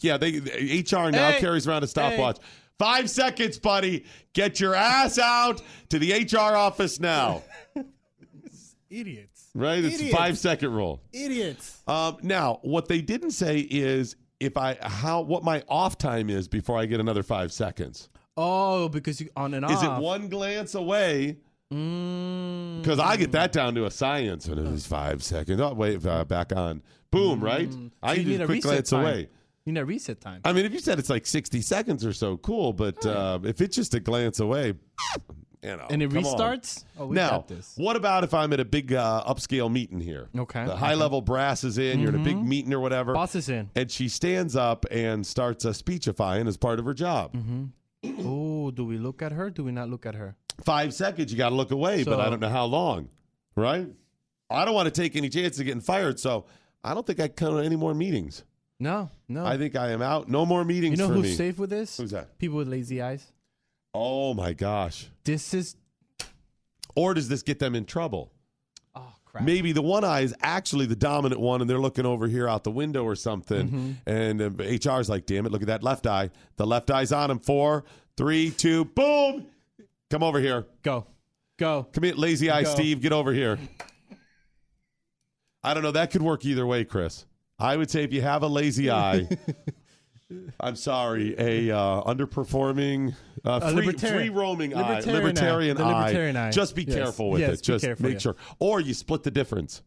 yeah. 0.01 0.16
They 0.16 0.38
HR 0.38 1.11
now 1.11 1.32
Hey! 1.32 1.40
carries 1.40 1.66
around 1.66 1.82
a 1.82 1.88
stopwatch. 1.88 2.36
Five 2.83 3.09
seconds, 3.09 3.61
buddy. 3.61 4.05
Get 4.33 4.59
your 4.59 4.74
ass 4.74 5.16
out 5.16 5.62
to 5.91 6.01
the 6.01 6.12
HR 6.14 6.57
office 6.57 6.99
now. 6.99 7.45
Idiots. 8.91 9.51
Right? 9.55 9.85
It's 9.85 10.01
Idiots. 10.01 10.16
five 10.16 10.37
second 10.37 10.72
rule. 10.72 11.01
Idiots. 11.12 11.80
Um, 11.87 12.16
now, 12.22 12.59
what 12.62 12.89
they 12.89 13.01
didn't 13.01 13.30
say 13.30 13.61
is 13.61 14.16
if 14.41 14.57
I 14.57 14.78
how 14.83 15.20
what 15.20 15.45
my 15.45 15.62
off 15.68 15.97
time 15.97 16.28
is 16.28 16.49
before 16.49 16.76
I 16.76 16.87
get 16.87 16.99
another 16.99 17.22
five 17.22 17.53
seconds. 17.53 18.09
Oh, 18.37 18.89
because 18.89 19.20
you 19.20 19.28
on 19.37 19.55
and 19.55 19.64
off. 19.64 19.70
Is 19.70 19.83
it 19.85 20.03
one 20.03 20.28
glance 20.28 20.74
away? 20.74 21.37
Mm. 21.72 22.83
Because 22.83 22.99
I 22.99 23.16
get 23.16 23.30
that 23.30 23.53
down 23.53 23.76
to 23.76 23.87
a 23.87 23.93
science, 23.93 24.47
and 24.47 24.59
it 24.59 24.66
is 24.66 24.89
five 24.89 25.22
seconds. 25.22 25.61
Oh, 25.61 25.72
wait, 25.72 26.05
uh, 26.05 26.24
back 26.24 26.53
on. 26.53 26.83
Boom, 27.12 27.41
right? 27.45 27.68
I 28.03 28.16
Mm. 28.16 28.16
So 28.16 28.20
you 28.22 28.24
need 28.26 28.41
a 28.41 28.47
quick 28.47 28.62
glance 28.62 28.91
time. 28.91 29.03
away. 29.03 29.28
You 29.64 29.72
know, 29.72 29.82
reset 29.82 30.20
time. 30.20 30.40
I 30.44 30.52
mean, 30.52 30.64
if 30.64 30.72
you 30.72 30.80
said 30.80 30.98
it's 30.98 31.10
like 31.10 31.26
sixty 31.26 31.60
seconds 31.60 32.04
or 32.04 32.12
so, 32.12 32.36
cool. 32.36 32.72
But 32.72 33.04
uh, 33.06 33.38
if 33.44 33.60
it's 33.60 33.76
just 33.76 33.94
a 33.94 34.00
glance 34.00 34.40
away, 34.40 34.74
you 35.62 35.76
know, 35.76 35.86
and 35.88 36.02
it 36.02 36.06
on. 36.06 36.22
restarts. 36.22 36.84
Oh, 36.98 37.06
we 37.06 37.14
now, 37.14 37.30
got 37.30 37.48
this. 37.48 37.72
what 37.76 37.94
about 37.94 38.24
if 38.24 38.34
I'm 38.34 38.52
at 38.52 38.58
a 38.58 38.64
big 38.64 38.92
uh, 38.92 39.22
upscale 39.26 39.70
meeting 39.70 40.00
here? 40.00 40.28
Okay, 40.36 40.64
The 40.64 40.74
high 40.74 40.94
level 40.94 41.20
brass 41.20 41.62
is 41.62 41.78
in, 41.78 42.00
you're 42.00 42.08
in 42.08 42.20
a 42.20 42.24
big 42.24 42.42
meeting 42.42 42.72
or 42.74 42.80
whatever. 42.80 43.14
Boss 43.14 43.36
is 43.36 43.48
in. 43.48 43.70
And 43.76 43.88
she 43.88 44.08
stands 44.08 44.56
up 44.56 44.84
and 44.90 45.24
starts 45.24 45.64
uh, 45.64 45.72
speechifying 45.72 46.48
as 46.48 46.56
part 46.56 46.80
of 46.80 46.84
her 46.84 46.94
job. 46.94 47.36
Oh, 48.04 48.72
do 48.72 48.84
we 48.84 48.98
look 48.98 49.22
at 49.22 49.30
her? 49.30 49.48
Do 49.50 49.62
we 49.62 49.70
not 49.70 49.88
look 49.88 50.06
at 50.06 50.16
her? 50.16 50.34
Five 50.64 50.92
seconds, 50.92 51.30
you 51.30 51.38
got 51.38 51.50
to 51.50 51.54
look 51.54 51.70
away, 51.70 52.02
but 52.02 52.18
I 52.18 52.28
don't 52.28 52.40
know 52.40 52.48
how 52.48 52.64
long, 52.64 53.08
right? 53.54 53.86
I 54.50 54.64
don't 54.64 54.74
want 54.74 54.92
to 54.92 55.00
take 55.00 55.14
any 55.14 55.28
chance 55.28 55.58
of 55.60 55.64
getting 55.64 55.80
fired, 55.80 56.18
so 56.18 56.46
I 56.82 56.94
don't 56.94 57.06
think 57.06 57.20
I 57.20 57.28
come 57.28 57.54
to 57.56 57.62
any 57.62 57.76
more 57.76 57.94
meetings. 57.94 58.42
No, 58.83 59.11
no. 59.28 59.47
I 59.47 59.59
think 59.59 59.76
I 59.76 59.93
am 59.93 60.03
out. 60.03 60.28
No 60.28 60.45
more 60.45 60.64
meetings 60.64 60.99
you 60.99 61.05
know 61.05 61.07
for 61.07 61.14
who's 61.14 61.26
me. 61.26 61.35
safe 61.35 61.57
with 61.57 61.70
this? 61.70 61.97
Who's 61.99 62.11
that? 62.11 62.37
People 62.41 62.57
with 62.57 62.66
lazy 62.66 63.01
eyes. 63.01 63.24
Oh 63.95 64.35
my 64.35 64.55
gosh. 64.55 65.07
This 65.22 65.55
is. 65.55 65.76
Or 66.97 67.14
does 67.14 67.28
this 67.28 67.45
get 67.45 67.61
them 67.61 67.76
in 67.76 67.85
trouble? 67.85 68.33
Oh 68.97 69.14
crap. 69.24 69.45
Maybe 69.45 69.70
the 69.70 69.83
one 69.83 70.03
eye 70.03 70.22
is 70.22 70.35
actually 70.43 70.87
the 70.87 70.97
dominant 70.97 71.41
one, 71.41 71.61
and 71.61 71.70
they're 71.70 71.78
looking 71.78 72.05
over 72.05 72.26
here 72.26 72.49
out 72.49 72.64
the 72.64 72.72
window 72.72 73.05
or 73.05 73.14
something. 73.14 73.99
And 74.05 74.43
uh, 74.43 74.51
HR's 74.59 75.09
like, 75.09 75.26
"Damn 75.26 75.47
it! 75.47 75.53
Look 75.53 75.62
at 75.62 75.68
that 75.68 75.85
left 75.85 76.09
eye. 76.09 76.30
The 76.57 76.66
left 76.66 76.91
eye's 76.91 77.12
on 77.12 77.30
him. 77.30 77.39
Four, 77.39 77.85
three, 78.16 78.51
two, 78.51 78.87
boom! 78.87 79.47
Come 80.11 80.24
over 80.24 80.41
here. 80.41 80.66
Go, 80.83 81.07
go. 81.57 81.87
Come 81.93 82.03
here, 82.03 82.14
lazy 82.16 82.51
eye, 82.51 82.64
Go. 82.64 82.70
Steve. 82.70 83.01
Get 83.01 83.12
over 83.12 83.33
here." 83.33 83.61
I 85.62 85.72
don't 85.72 85.85
know. 85.85 85.93
That 85.93 86.11
could 86.11 86.22
work 86.22 86.45
either 86.45 86.66
way, 86.66 86.85
Chris. 86.85 87.26
I 87.62 87.76
would 87.76 87.90
say 87.90 88.02
if 88.02 88.12
you 88.12 88.22
have 88.22 88.42
a 88.42 88.48
lazy 88.48 88.90
eye, 89.02 89.28
I'm 90.58 90.76
sorry, 90.76 91.34
a 91.38 91.70
uh, 91.76 92.02
underperforming, 92.02 93.14
uh, 93.44 93.72
free, 93.72 93.92
free 93.92 94.28
roaming 94.30 94.70
libertarian 94.74 95.08
eye. 95.08 95.12
libertarian, 95.12 95.76
The 95.76 95.82
eye. 95.84 95.98
libertarian 96.00 96.36
eye. 96.36 96.50
Just 96.50 96.74
be 96.74 96.82
Yes. 96.84 96.94
careful 96.96 97.30
with 97.30 97.40
Yes, 97.42 97.58
it. 97.60 97.62
Just 97.62 97.84
careful, 97.84 98.04
make 98.06 98.14
yeah. 98.14 98.18
sure, 98.18 98.36
or 98.58 98.80
you 98.80 98.94
split 98.94 99.22
the 99.22 99.30
difference. 99.30 99.82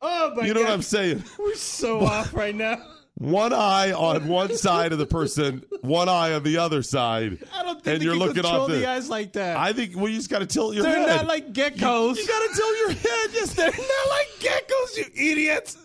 Oh 0.00 0.34
my 0.36 0.46
you 0.46 0.54
know 0.54 0.62
what 0.62 0.70
I'm 0.70 0.82
saying? 0.82 1.22
We're 1.38 1.54
so 1.54 2.00
off 2.04 2.32
right 2.34 2.54
now. 2.54 2.76
One 3.22 3.52
eye 3.52 3.92
on 3.92 4.26
one 4.26 4.56
side 4.56 4.90
of 4.92 4.98
the 4.98 5.06
person, 5.06 5.62
one 5.80 6.08
eye 6.08 6.32
on 6.32 6.42
the 6.42 6.58
other 6.58 6.82
side. 6.82 7.38
I 7.54 7.62
don't 7.62 7.76
think 7.76 7.94
and 7.94 8.02
you're 8.02 8.14
can 8.14 8.18
looking 8.18 8.42
control 8.42 8.62
off 8.62 8.68
the 8.68 8.78
this. 8.78 8.86
eyes 8.86 9.08
like 9.08 9.34
that. 9.34 9.56
I 9.56 9.72
think 9.72 9.94
well, 9.94 10.08
you 10.08 10.16
just 10.16 10.28
got 10.28 10.40
to 10.40 10.46
tilt 10.46 10.74
your 10.74 10.84
head. 10.84 11.08
They're 11.08 11.16
not 11.18 11.26
like 11.26 11.52
geckos. 11.52 12.16
You, 12.16 12.26
got 12.26 12.50
to 12.50 12.56
tilt 12.56 12.78
your 12.78 12.90
head. 12.90 13.30
Just 13.32 13.56
They're 13.56 13.70
not 13.70 14.08
like 14.08 14.28
geckos, 14.40 14.96
you 14.96 15.04
idiots. 15.14 15.76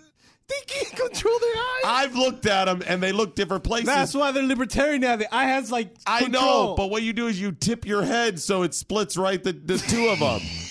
They 0.48 0.56
can't 0.66 0.96
control 0.96 1.38
their 1.40 1.56
eyes. 1.56 1.82
I've 1.86 2.16
looked 2.16 2.48
at 2.48 2.66
them 2.66 2.82
and 2.88 3.04
they 3.04 3.12
look 3.12 3.36
different 3.36 3.64
places. 3.64 3.86
That's 3.86 4.16
why 4.16 4.32
they're 4.32 4.42
libertarian 4.42 5.02
now. 5.02 5.18
The 5.18 5.34
eye 5.34 5.46
has 5.46 5.72
like 5.72 5.94
I 6.08 6.28
know, 6.28 6.74
but 6.76 6.90
what 6.90 7.04
you 7.04 7.14
do 7.14 7.28
is 7.28 7.40
you 7.40 7.52
tip 7.52 7.86
your 7.86 8.02
head 8.02 8.40
so 8.40 8.64
it 8.64 8.74
splits 8.74 9.16
right 9.16 9.44
the, 9.44 9.52
the 9.52 9.78
two 9.78 10.08
of 10.08 10.18
them. 10.18 10.42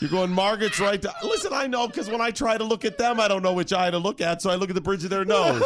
You're 0.00 0.10
going 0.10 0.30
Margaret's 0.30 0.78
right. 0.78 1.00
To, 1.00 1.12
listen, 1.22 1.52
I 1.54 1.66
know 1.66 1.86
because 1.86 2.10
when 2.10 2.20
I 2.20 2.30
try 2.30 2.58
to 2.58 2.64
look 2.64 2.84
at 2.84 2.98
them, 2.98 3.18
I 3.18 3.28
don't 3.28 3.42
know 3.42 3.54
which 3.54 3.72
eye 3.72 3.90
to 3.90 3.98
look 3.98 4.20
at, 4.20 4.42
so 4.42 4.50
I 4.50 4.56
look 4.56 4.68
at 4.68 4.74
the 4.74 4.80
bridge 4.80 5.04
of 5.04 5.10
their 5.10 5.24
nose, 5.24 5.62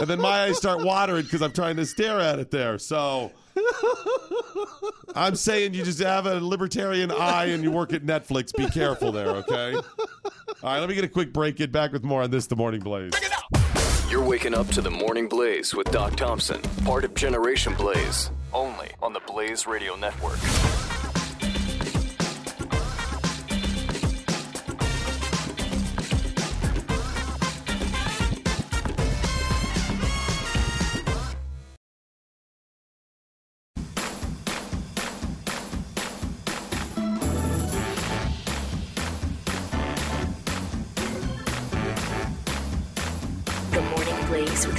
and 0.00 0.08
then 0.08 0.20
my 0.20 0.42
eyes 0.44 0.58
start 0.58 0.84
watering 0.84 1.24
because 1.24 1.40
I'm 1.40 1.52
trying 1.52 1.76
to 1.76 1.86
stare 1.86 2.20
at 2.20 2.38
it 2.38 2.50
there. 2.50 2.78
So 2.78 3.32
I'm 5.14 5.34
saying 5.34 5.74
you 5.74 5.84
just 5.84 6.00
have 6.00 6.26
a 6.26 6.40
libertarian 6.40 7.10
eye 7.10 7.46
and 7.46 7.62
you 7.62 7.70
work 7.70 7.92
at 7.92 8.04
Netflix. 8.04 8.54
Be 8.54 8.68
careful 8.68 9.12
there, 9.12 9.28
okay? 9.28 9.74
All 9.74 9.82
right, 10.62 10.80
let 10.80 10.88
me 10.88 10.94
get 10.94 11.04
a 11.04 11.08
quick 11.08 11.32
break. 11.32 11.56
Get 11.56 11.72
back 11.72 11.92
with 11.92 12.04
more 12.04 12.22
on 12.22 12.30
this, 12.30 12.46
The 12.46 12.56
Morning 12.56 12.80
Blaze. 12.80 13.12
You're 14.10 14.24
waking 14.24 14.54
up 14.54 14.68
to 14.68 14.80
the 14.80 14.90
Morning 14.90 15.28
Blaze 15.28 15.74
with 15.74 15.90
Doc 15.90 16.16
Thompson, 16.16 16.60
part 16.84 17.04
of 17.04 17.14
Generation 17.14 17.74
Blaze, 17.74 18.30
only 18.52 18.90
on 19.02 19.12
the 19.12 19.20
Blaze 19.20 19.66
Radio 19.66 19.96
Network. 19.96 20.38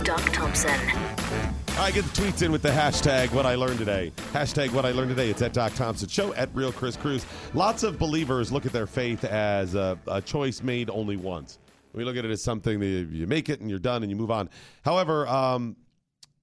Doc 0.10 0.34
Thompson. 0.34 0.72
I 1.78 1.92
get 1.94 2.04
the 2.04 2.22
tweets 2.22 2.42
in 2.42 2.52
with 2.52 2.64
the 2.64 2.70
hashtag 2.70 3.32
what 3.32 3.46
I 3.46 3.54
learned 3.54 3.78
today. 3.78 4.12
Hashtag 4.34 4.74
what 4.74 4.84
I 4.84 4.92
learned 4.92 5.10
today. 5.10 5.30
It's 5.30 5.44
at 5.44 5.54
Doc 5.54 5.76
Thompson 5.76 6.10
Show 6.10 6.34
at 6.34 6.50
Real 6.56 6.72
Chris 6.72 6.98
Cruz. 6.98 7.28
Lots 7.54 7.84
of 7.84 8.00
believers 8.00 8.52
look 8.52 8.66
at 8.66 8.74
their 8.74 8.88
faith 8.88 9.24
as 9.24 9.76
a, 9.76 10.00
a 10.08 10.20
choice 10.20 10.64
made 10.64 10.90
only 10.90 11.16
once. 11.16 11.60
We 11.94 12.04
look 12.06 12.18
at 12.18 12.26
it 12.26 12.32
as 12.32 12.42
something 12.42 12.80
that 12.80 13.10
you 13.12 13.28
make 13.28 13.50
it 13.50 13.62
and 13.62 13.70
you're 13.70 13.78
done 13.78 14.02
and 14.02 14.10
you 14.10 14.16
move 14.16 14.32
on. 14.32 14.50
However, 14.84 15.28
um, 15.28 15.76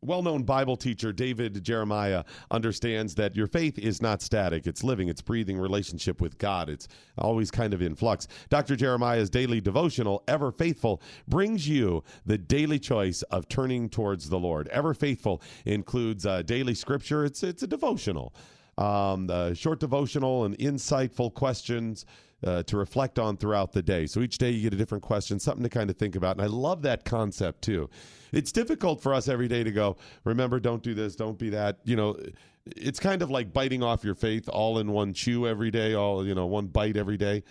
well-known 0.07 0.45
Bible 0.45 0.77
teacher 0.77 1.13
David 1.13 1.63
Jeremiah 1.63 2.25
understands 2.51 3.15
that 3.17 3.35
your 3.35 3.47
faith 3.47 3.79
is 3.79 4.01
not 4.01 4.23
static. 4.23 4.67
It's 4.67 4.85
living, 4.85 5.09
it's 5.09 5.21
breathing 5.21 5.59
relationship 5.59 6.21
with 6.21 6.39
God. 6.39 6.69
It's 6.69 6.89
always 7.19 7.51
kind 7.51 7.75
of 7.75 7.83
in 7.83 7.95
flux. 7.95 8.29
Dr. 8.49 8.77
Jeremiah's 8.77 9.29
daily 9.29 9.61
devotional, 9.61 10.23
Ever 10.29 10.53
Faithful, 10.53 11.03
brings 11.29 11.69
you 11.69 12.05
the 12.25 12.39
daily 12.39 12.79
choice 12.79 13.23
of 13.23 13.49
turning 13.49 13.89
towards 13.89 14.29
the 14.29 14.39
Lord. 14.39 14.69
Ever 14.69 14.95
Faithful 14.95 15.43
includes 15.65 16.25
uh, 16.25 16.43
daily 16.43 16.75
scripture. 16.75 17.25
It's 17.25 17.43
it's 17.43 17.63
a 17.63 17.67
devotional. 17.67 18.33
Um, 18.79 19.55
short 19.55 19.81
devotional 19.81 20.45
and 20.45 20.57
insightful 20.59 21.33
questions 21.33 22.05
uh, 22.45 22.63
to 22.65 22.77
reflect 22.77 23.19
on 23.19 23.37
throughout 23.37 23.73
the 23.73 23.83
day. 23.83 24.07
So 24.07 24.21
each 24.21 24.39
day 24.39 24.51
you 24.51 24.63
get 24.63 24.75
a 24.75 24.77
different 24.77 25.03
question, 25.03 25.39
something 25.39 25.63
to 25.63 25.69
kind 25.69 25.91
of 25.91 25.97
think 25.97 26.17
about. 26.17 26.37
And 26.37 26.45
I 26.45 26.49
love 26.49 26.83
that 26.83 27.05
concept 27.05 27.63
too. 27.63 27.89
It's 28.33 28.53
difficult 28.53 29.01
for 29.01 29.15
us 29.15 29.29
every 29.29 29.49
day 29.49 29.65
to 29.65 29.71
go, 29.71 29.97
remember, 30.25 30.61
don't 30.61 30.83
do 30.83 30.95
this, 30.95 31.17
don't 31.17 31.39
be 31.39 31.51
that. 31.51 31.79
You 31.85 31.97
know, 31.97 32.19
it's 32.67 33.01
kind 33.01 33.23
of 33.23 33.31
like 33.31 33.53
biting 33.53 33.83
off 33.83 34.05
your 34.05 34.15
faith 34.15 34.49
all 34.49 34.79
in 34.79 34.93
one 34.93 35.15
chew 35.15 35.47
every 35.47 35.71
day, 35.71 35.95
all, 35.95 36.27
you 36.27 36.35
know, 36.35 36.47
one 36.47 36.67
bite 36.67 36.97
every 36.97 37.17
day. 37.17 37.43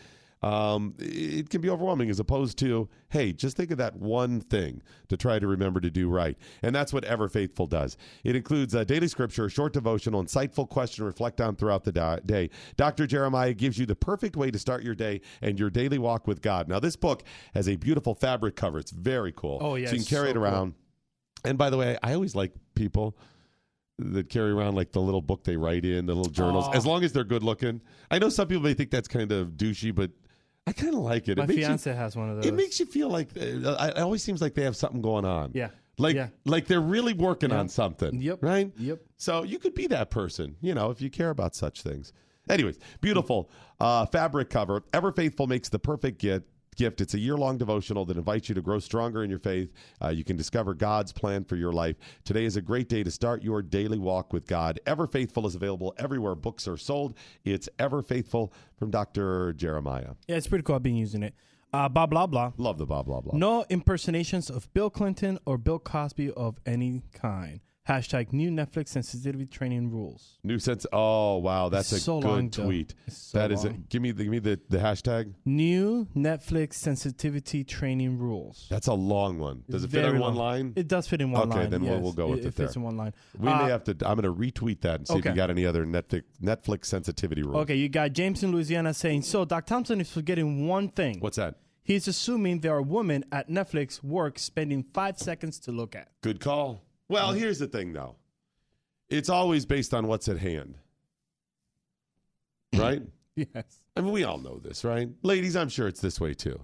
Um, 0.46 0.94
it 1.00 1.50
can 1.50 1.60
be 1.60 1.72
overwhelming 1.72 2.12
as 2.12 2.20
opposed 2.20 2.60
to, 2.60 2.88
hey, 3.10 3.34
just 3.34 3.58
think 3.58 3.72
of 3.72 3.80
that 3.80 3.96
one 3.96 4.42
thing 4.42 4.84
to 5.08 5.18
try 5.18 5.40
to 5.40 5.48
remember 5.48 5.80
to 5.80 5.90
do 5.90 6.08
right. 6.08 6.38
And 6.62 6.76
that's 6.76 6.94
what 6.94 7.04
Ever 7.04 7.28
Faithful 7.28 7.66
does. 7.66 7.98
It 8.24 8.36
includes 8.36 8.76
a 8.76 8.86
daily 8.86 9.08
scripture, 9.08 9.46
a 9.46 9.50
short 9.50 9.74
devotional, 9.74 10.24
insightful 10.24 10.70
question 10.70 11.02
to 11.02 11.06
reflect 11.06 11.42
on 11.42 11.56
throughout 11.56 11.84
the 11.84 12.22
day. 12.24 12.52
Dr. 12.78 13.08
Jeremiah 13.08 13.56
gives 13.56 13.80
you 13.80 13.88
the 13.88 13.96
perfect 13.96 14.36
way 14.36 14.52
to 14.52 14.60
start 14.60 14.84
your 14.84 14.94
day 14.94 15.22
and 15.42 15.60
your 15.60 15.72
daily 15.72 15.98
walk 15.98 16.28
with 16.28 16.44
God. 16.44 16.68
Now, 16.68 16.80
this 16.80 16.96
book 16.96 17.24
has 17.56 17.68
a 17.68 17.76
beautiful 17.76 18.14
fabric 18.14 18.56
cover. 18.56 18.78
It's 18.78 18.92
very 18.92 19.32
cool. 19.36 19.58
Oh, 19.62 19.74
yeah, 19.74 19.88
So 19.88 19.94
you 19.94 20.02
can 20.02 20.06
carry 20.06 20.28
so 20.28 20.32
it 20.32 20.38
around. 20.38 20.76
And 21.44 21.58
by 21.58 21.72
the 21.72 21.78
way, 21.78 21.98
I 22.04 22.14
always 22.14 22.36
like 22.36 22.52
people 22.76 23.18
that 23.98 24.30
carry 24.30 24.52
around 24.52 24.76
like 24.76 24.92
the 24.92 25.02
little 25.02 25.22
book 25.24 25.44
they 25.44 25.58
write 25.58 25.86
in, 25.86 26.06
the 26.06 26.14
little 26.14 26.32
journals, 26.32 26.68
Aw. 26.68 26.74
as 26.74 26.86
long 26.86 27.04
as 27.04 27.14
they're 27.14 27.24
good 27.24 27.42
looking. 27.42 27.82
I 28.12 28.20
know 28.20 28.30
some 28.30 28.48
people 28.48 28.62
may 28.64 28.76
think 28.76 28.92
that's 28.92 29.08
kind 29.08 29.32
of 29.32 29.52
douchey, 29.52 29.96
but 29.96 30.12
I 30.68 30.72
kind 30.72 30.94
of 30.96 31.02
like 31.02 31.28
it. 31.28 31.38
My 31.38 31.44
it 31.44 31.52
fiance 31.52 31.90
you, 31.90 31.96
has 31.96 32.16
one 32.16 32.30
of 32.30 32.38
those. 32.38 32.46
It 32.48 32.54
makes 32.54 32.80
you 32.80 32.86
feel 32.86 33.10
like 33.10 33.30
uh, 33.38 33.42
it 33.42 33.98
always 34.00 34.24
seems 34.24 34.42
like 34.42 34.56
they 34.56 34.64
have 34.64 34.76
something 34.76 35.02
going 35.02 35.26
on. 35.26 35.52
Yeah. 35.54 35.70
Like 35.98 36.16
Yeah. 36.16 36.30
like 36.46 36.66
they're 36.68 36.82
really 36.82 37.14
working 37.14 37.52
Yeah. 37.52 37.60
on 37.60 37.70
something. 37.70 38.22
Yep. 38.22 38.40
Right? 38.44 38.72
Yep. 38.78 39.00
So 39.18 39.44
you 39.44 39.60
could 39.60 39.76
be 39.76 39.88
that 39.88 40.10
person, 40.10 40.56
you 40.62 40.74
know, 40.74 40.90
if 40.90 41.02
you 41.02 41.10
care 41.10 41.30
about 41.30 41.56
such 41.56 41.82
things. 41.84 42.14
Anyways, 42.50 42.80
beautiful 43.02 43.50
uh, 43.80 44.06
fabric 44.08 44.50
cover. 44.50 44.84
Ever 44.94 45.12
Faithful 45.12 45.48
makes 45.48 45.70
the 45.70 45.80
perfect 45.80 46.20
gift. 46.20 46.46
Gift. 46.76 47.02
It's 47.02 47.14
a 47.14 47.20
year 47.20 47.38
long 47.38 47.58
devotional 47.58 48.06
that 48.06 48.18
invites 48.18 48.50
you 48.50 48.56
to 48.56 48.62
grow 48.62 48.80
stronger 48.80 49.24
in 49.24 49.30
your 49.30 49.40
faith. 49.40 49.72
Uh, 50.02 50.10
you 50.10 50.24
can 50.24 50.38
discover 50.38 50.74
God's 50.74 51.12
plan 51.12 51.44
for 51.44 51.56
your 51.56 51.74
life. 51.74 51.96
Today 52.24 52.46
is 52.46 52.56
a 52.56 52.62
great 52.62 52.90
day 52.90 53.04
to 53.04 53.12
start 53.12 53.44
your 53.44 53.62
daily 53.62 53.98
walk 53.98 54.34
with 54.34 54.46
God. 54.48 54.80
Ever 54.86 55.08
Faithful 55.08 55.48
is 55.48 55.56
available 55.56 55.94
everywhere 55.98 56.36
books 56.36 56.68
are 56.68 56.78
sold. 56.78 57.16
It's 57.44 57.70
Ever 57.80 58.02
Faithful 58.02 58.54
from 58.78 58.92
Dr. 58.92 59.54
Jeremiah. 59.54 60.12
Yeah, 60.28 60.36
it's 60.36 60.48
pretty 60.48 60.64
cool. 60.64 60.76
I've 60.76 60.84
been 60.84 60.96
using 60.96 61.24
it. 61.24 61.34
Uh, 61.74 61.90
blah 61.90 62.06
blah 62.06 62.26
blah. 62.26 62.52
Love 62.58 62.78
the 62.78 62.86
blah, 62.86 63.04
blah, 63.04 63.20
blah. 63.20 63.38
No 63.38 63.66
impersonations 63.70 64.50
of 64.50 64.72
Bill 64.74 64.90
Clinton 64.90 65.40
or 65.46 65.58
Bill 65.58 65.80
Cosby 65.80 66.32
of 66.32 66.58
any 66.66 67.04
kind. 67.14 67.60
Hashtag 67.88 68.34
new 68.34 68.50
Netflix 68.50 68.88
sensitivity 68.88 69.46
training 69.46 69.92
rules. 69.92 70.40
New 70.44 70.58
sense. 70.58 70.88
Oh, 70.92 71.38
wow. 71.38 71.70
That's 71.70 71.92
a 71.92 72.00
so 72.00 72.20
good 72.20 72.28
long, 72.28 72.50
though. 72.50 72.64
tweet. 72.64 72.96
It's 73.06 73.18
so 73.18 73.38
that 73.38 73.52
is 73.52 73.64
long. 73.64 73.76
it. 73.76 73.90
Give 73.90 74.02
me, 74.02 74.12
the, 74.12 74.24
give 74.24 74.32
me 74.32 74.40
the, 74.40 74.60
the 74.70 74.80
hashtag. 74.80 75.34
New 75.46 76.08
Netflix 76.16 76.74
sensitivity 76.74 77.64
training 77.64 78.18
rules. 78.18 78.66
That's 78.72 78.88
a 78.88 78.94
long 78.94 79.38
one. 79.38 79.64
Does 79.70 79.84
It's 79.84 79.94
it 79.94 79.98
fit 79.98 80.04
on 80.06 80.12
very 80.14 80.20
one 80.20 80.34
long. 80.36 80.46
line? 80.48 80.74
It 80.76 80.88
does 80.88 81.08
fit 81.08 81.22
in 81.22 81.32
one 81.32 81.50
Okay, 81.50 81.60
line. 81.60 81.70
then 81.70 81.82
we'll- 81.84 81.92
yes. 81.94 82.02
we'll 82.02 82.14
go 82.14 82.28
with 82.30 82.40
it. 82.40 82.46
it 82.46 82.48
It 82.48 82.54
fits 82.56 82.74
there. 82.74 82.82
in 82.82 82.86
one 82.86 82.98
line. 82.98 83.14
we 83.38 83.50
Uh, 83.50 83.64
may 83.64 83.70
have 83.70 83.84
to. 83.84 83.92
I'm 84.04 84.20
going 84.20 84.24
to 84.24 84.34
retweet 84.34 84.82
that 84.82 84.96
and 85.02 85.08
see 85.08 85.14
if 85.14 85.20
okay. 85.20 85.30
you 85.30 85.36
got 85.36 85.52
any 85.52 85.66
other 85.68 85.86
Netflix 85.86 86.24
Netflix 86.42 86.86
sensitivity 86.86 87.44
rules. 87.44 87.58
Okay, 87.58 87.76
you 87.76 87.88
got 87.88 88.14
James 88.14 88.42
in 88.44 88.52
Louisiana 88.52 88.96
saying, 88.96 89.22
so 89.22 89.46
Doc 89.46 89.68
Thompson 89.68 90.02
is 90.02 90.10
forgetting 90.12 90.68
one 90.68 90.90
thing. 90.90 91.20
What's 91.20 91.38
that? 91.38 91.56
He's 91.84 92.08
assuming 92.08 92.62
there 92.62 92.74
are 92.74 92.82
women 92.82 93.26
at 93.32 93.48
Netflix 93.48 94.04
work 94.04 94.40
spending 94.40 94.84
five 94.92 95.20
seconds 95.20 95.60
to 95.60 95.72
look 95.72 95.96
at. 95.96 96.08
Good 96.22 96.40
call. 96.40 96.82
Well, 97.10 97.34
here's 97.34 97.60
the 97.60 97.68
thing, 97.68 97.94
though. 97.94 98.16
It's 99.10 99.30
always 99.30 99.66
based 99.66 99.94
on 99.94 100.08
what's 100.08 100.28
at 100.28 100.38
hand, 100.38 100.76
right? 102.76 103.02
Yes. 103.36 103.82
I 103.98 104.00
mean, 104.00 104.14
we 104.14 104.24
all 104.24 104.38
know 104.38 104.60
this, 104.60 104.86
right? 104.86 105.10
Ladies, 105.22 105.58
I'm 105.58 105.68
sure 105.68 105.90
it's 105.90 106.00
this 106.00 106.22
way 106.22 106.34
too. 106.34 106.58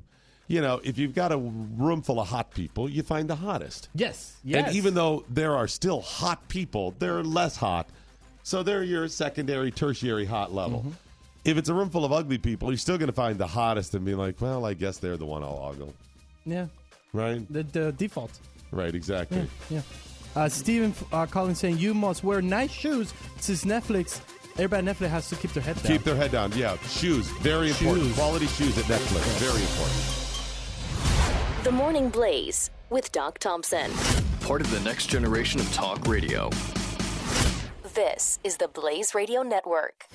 You 0.48 0.62
know, 0.62 0.80
if 0.86 0.98
you've 0.98 1.14
got 1.14 1.34
a 1.34 1.38
room 1.38 2.02
full 2.02 2.20
of 2.22 2.30
hot 2.30 2.52
people, 2.52 2.90
you 2.90 3.04
find 3.04 3.30
the 3.30 3.36
hottest. 3.36 3.90
Yes. 3.94 4.38
Yes. 4.46 4.68
And 4.68 4.76
even 4.78 4.94
though 4.94 5.26
there 5.30 5.56
are 5.58 5.68
still 5.68 6.00
hot 6.00 6.48
people, 6.48 6.96
they're 6.98 7.24
less 7.24 7.58
hot. 7.58 7.90
So 8.44 8.64
they're 8.64 8.84
your 8.84 9.10
secondary, 9.10 9.70
tertiary 9.70 10.24
hot 10.24 10.54
level. 10.54 10.80
Mm-hmm. 10.80 10.92
If 11.44 11.58
it's 11.58 11.68
a 11.70 11.74
room 11.74 11.90
full 11.90 12.06
of 12.06 12.14
ugly 12.14 12.38
people, 12.38 12.70
you're 12.70 12.78
still 12.78 12.98
going 12.98 13.08
to 13.08 13.14
find 13.14 13.38
the 13.38 13.48
hottest 13.48 13.94
and 13.94 14.06
be 14.06 14.16
like, 14.16 14.40
well, 14.40 14.66
I 14.66 14.74
guess 14.74 14.98
they're 14.98 15.18
the 15.18 15.26
one 15.26 15.44
I'll 15.44 15.60
ogle. 15.62 15.94
Yeah. 16.46 16.68
Right? 17.12 17.46
The, 17.52 17.64
the 17.64 17.92
default. 17.92 18.40
Right, 18.72 18.96
exactly. 18.96 19.46
Yeah. 19.70 19.82
Uh, 20.36 20.48
Steven 20.48 20.94
uh, 21.12 21.26
Collins 21.26 21.60
saying, 21.60 21.78
you 21.78 21.94
must 21.94 22.24
wear 22.24 22.42
nice 22.42 22.72
shoes 22.72 23.14
since 23.38 23.66
Netflix, 23.66 24.22
everybody 24.54 24.88
at 24.88 24.96
Netflix 24.96 25.10
has 25.10 25.30
to 25.30 25.36
keep 25.36 25.52
their 25.54 25.64
head 25.64 25.76
down. 25.76 25.86
Keep 25.92 26.04
their 26.04 26.16
head 26.16 26.32
down. 26.32 26.52
Yeah, 26.54 26.78
shoes, 26.88 27.28
very 27.42 27.70
important. 27.70 28.06
Shoes. 28.06 28.16
Quality 28.16 28.48
shoes 28.48 28.78
at 28.78 28.86
Netflix, 28.86 29.24
very 29.40 29.62
important. 29.62 31.66
The 31.66 31.72
Morning 31.72 32.10
Blaze 32.10 32.72
with 32.90 33.12
Doc 33.12 33.40
Thompson. 33.40 33.92
Part 34.42 34.62
of 34.62 34.72
the 34.72 34.80
next 34.82 35.08
generation 35.08 35.60
of 35.60 35.72
talk 35.74 36.08
radio. 36.08 36.50
This 37.94 38.40
is 38.44 38.58
the 38.58 38.68
Blaze 38.70 39.14
Radio 39.14 39.44
Network. 39.44 40.06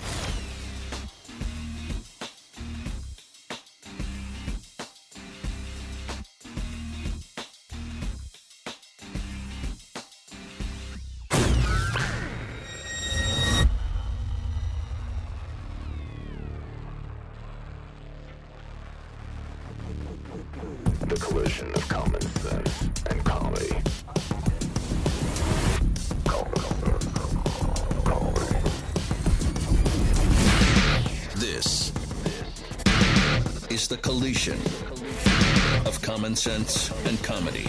Common 36.26 36.34
sense 36.34 36.90
and 37.06 37.22
comedy. 37.22 37.62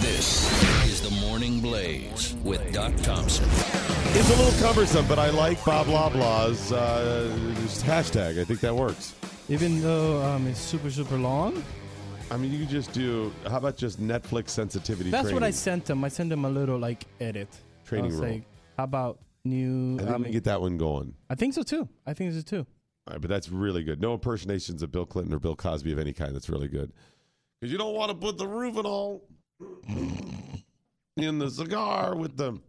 This 0.00 0.50
is 0.86 1.00
the 1.00 1.14
Morning 1.24 1.60
Blaze 1.60 2.34
with 2.42 2.72
Doc 2.72 2.92
Thompson. 2.96 3.44
It's 4.18 4.28
a 4.28 4.42
little 4.42 4.60
cumbersome, 4.60 5.06
but 5.06 5.20
I 5.20 5.30
like 5.30 5.64
Bob 5.64 5.86
Loblaw's 5.86 6.72
uh, 6.72 7.30
hashtag. 7.84 8.40
I 8.40 8.44
think 8.44 8.58
that 8.58 8.74
works. 8.74 9.14
Even 9.48 9.80
though 9.80 10.20
um, 10.20 10.48
it's 10.48 10.58
super, 10.58 10.90
super 10.90 11.16
long. 11.16 11.62
I 12.32 12.36
mean, 12.38 12.50
you 12.50 12.58
could 12.58 12.70
just 12.70 12.92
do. 12.92 13.32
How 13.46 13.58
about 13.58 13.76
just 13.76 14.00
Netflix 14.00 14.48
sensitivity? 14.48 15.10
That's 15.10 15.30
what 15.30 15.44
I 15.44 15.52
sent 15.52 15.84
them. 15.84 16.02
I 16.02 16.08
sent 16.08 16.30
them 16.30 16.44
a 16.44 16.50
little 16.50 16.78
like 16.78 17.04
edit. 17.20 17.50
Training 17.84 18.06
I 18.06 18.08
was 18.08 18.16
rule. 18.16 18.30
like, 18.32 18.42
how 18.76 18.84
about 18.84 19.20
new? 19.44 19.94
I 19.94 19.98
think 19.98 20.10
I, 20.10 20.16
we 20.16 20.24
can 20.24 20.32
get 20.32 20.44
that 20.44 20.60
one 20.60 20.76
going. 20.76 21.14
I 21.30 21.36
think 21.36 21.54
so 21.54 21.62
too. 21.62 21.88
I 22.04 22.14
think 22.14 22.34
so 22.34 22.40
too. 22.40 22.66
All 23.06 23.14
right, 23.14 23.20
but 23.20 23.28
that's 23.28 23.48
really 23.48 23.84
good. 23.84 24.00
No 24.00 24.14
impersonations 24.14 24.82
of 24.82 24.90
Bill 24.90 25.06
Clinton 25.06 25.34
or 25.34 25.38
Bill 25.38 25.56
Cosby 25.56 25.92
of 25.92 25.98
any 26.00 26.12
kind. 26.12 26.34
That's 26.34 26.48
really 26.48 26.68
good. 26.68 26.92
Because 27.62 27.70
you 27.70 27.78
don't 27.78 27.94
want 27.94 28.10
to 28.10 28.16
put 28.16 28.38
the 28.38 28.44
Ruvenol 28.44 29.20
in 31.16 31.38
the 31.38 31.48
cigar 31.48 32.16
with 32.16 32.36
them. 32.36 32.60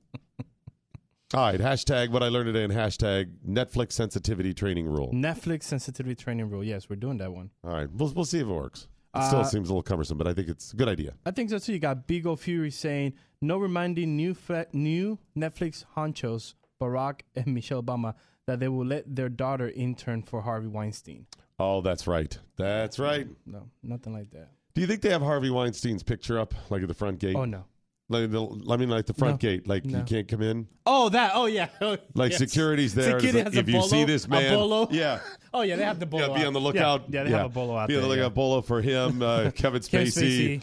All 1.34 1.41
right, 1.48 1.60
hashtag 1.60 2.12
what 2.12 2.22
I 2.22 2.28
learned 2.28 2.46
today 2.54 2.64
and 2.64 2.72
hashtag 2.72 3.32
Netflix 3.44 3.94
sensitivity 3.94 4.54
training 4.54 4.86
rule. 4.86 5.10
Netflix 5.12 5.64
sensitivity 5.64 6.14
training 6.14 6.48
rule. 6.48 6.64
Yes, 6.64 6.91
we're 6.91 6.96
doing 6.98 7.18
that 7.18 7.34
one. 7.34 7.50
All 7.64 7.74
right, 7.74 7.89
we'll, 7.91 8.14
we'll 8.14 8.24
see 8.24 8.38
if 8.38 8.44
it 8.46 8.52
works. 8.52 8.88
It 9.16 9.24
still 9.24 9.39
Uh, 9.39 9.44
seems 9.46 9.68
a 9.68 9.72
little 9.72 9.82
cumbersome, 9.82 10.20
but 10.20 10.28
I 10.28 10.34
think 10.36 10.48
it's 10.48 10.74
a 10.74 10.76
good 10.76 10.88
idea. 10.89 11.16
I 11.26 11.32
think 11.32 11.50
so 11.50 11.58
too. 11.58 11.74
You 11.74 11.80
got 11.80 12.06
Beagle 12.06 12.36
Fury 12.38 12.70
saying 12.70 13.14
no 13.41 13.58
reminding 13.58 14.16
new 14.16 14.36
fe- 14.36 14.68
new 14.74 15.18
Netflix 15.36 15.86
honchos 15.98 16.54
Barack 16.80 17.22
and 17.36 17.48
Michelle 17.48 17.82
Obama 17.82 18.14
that 18.46 18.60
they 18.60 18.68
will 18.68 18.86
let 18.86 19.16
their 19.16 19.30
daughter 19.30 19.72
intern 19.72 20.22
for 20.22 20.41
Harvey 20.44 20.68
Weinstein. 20.68 21.26
Oh, 21.58 21.82
that's 21.82 22.06
right. 22.06 22.38
That's 22.58 23.00
right. 23.00 23.28
No, 23.48 23.70
nothing 23.82 24.14
like 24.14 24.30
that. 24.34 24.50
Do 24.76 24.82
you 24.82 24.88
think 24.88 25.01
they 25.01 25.09
have 25.09 25.21
Harvey 25.21 25.49
Weinstein's 25.49 26.03
picture 26.03 26.39
up, 26.39 26.53
like 26.69 26.82
at 26.82 26.88
the 26.88 26.93
front 26.93 27.19
gate? 27.19 27.36
Oh 27.36 27.45
no, 27.45 27.65
Like 28.09 28.32
the, 28.32 28.43
I 28.69 28.78
mean, 28.78 28.89
like 28.89 29.05
the 29.05 29.13
front 29.13 29.36
No. 29.36 29.49
gate. 29.49 29.67
Like 29.67 29.86
you 29.86 29.91
No. 29.97 30.03
can't 30.03 30.28
come 30.28 30.41
in. 30.41 30.67
Oh, 30.86 31.09
that. 31.09 31.32
Oh, 31.36 31.45
yeah. 31.45 31.67
Like 32.15 32.32
Yes. 32.32 32.38
security's 32.39 32.93
there. 32.95 33.15
It's 33.17 33.24
Security 33.24 33.38
like, 33.39 33.47
has 33.47 33.55
a 33.55 33.59
if 33.59 33.69
you 33.69 33.82
see 33.84 33.95
bolo, 33.97 34.05
this 34.07 34.26
a 34.26 34.30
man, 34.30 34.53
bolo. 34.53 34.88
yeah, 34.91 35.19
Oh, 35.53 35.61
yeah, 35.61 35.76
they 35.76 35.84
have 35.84 35.99
the 35.99 36.05
bolo. 36.07 36.28
yeah, 36.28 36.34
be 36.34 36.41
out. 36.41 36.47
on 36.47 36.53
the 36.53 36.59
lookout. 36.61 37.03
Yeah, 37.09 37.19
yeah 37.19 37.24
they 37.24 37.30
have 37.32 37.45
a 37.45 37.49
bolo 37.49 37.78
out 37.78 37.88
Be 37.88 37.95
on 37.95 38.01
the 38.01 38.07
there. 38.07 38.17
lookout 38.17 38.34
bolo 38.34 38.61
for 38.61 38.82
him, 38.82 39.21
uh, 39.21 39.51
Kevin 39.51 39.82
Spacey. 39.82 39.89
Kevin 39.91 40.07
Spacey. 40.07 40.61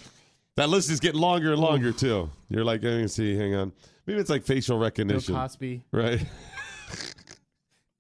That 0.56 0.68
list 0.68 0.90
is 0.90 0.98
getting 1.00 1.20
longer 1.20 1.52
and 1.52 1.61
longer 1.62 1.92
too. 1.92 2.28
You're 2.48 2.64
like, 2.64 2.82
let 2.82 3.00
me 3.00 3.06
see. 3.06 3.36
Hang 3.36 3.54
on. 3.54 3.72
Maybe 4.06 4.18
it's 4.18 4.28
like 4.28 4.42
facial 4.42 4.76
Bill 4.76 4.82
recognition, 4.82 5.34
Cosby. 5.36 5.84
right? 5.92 6.20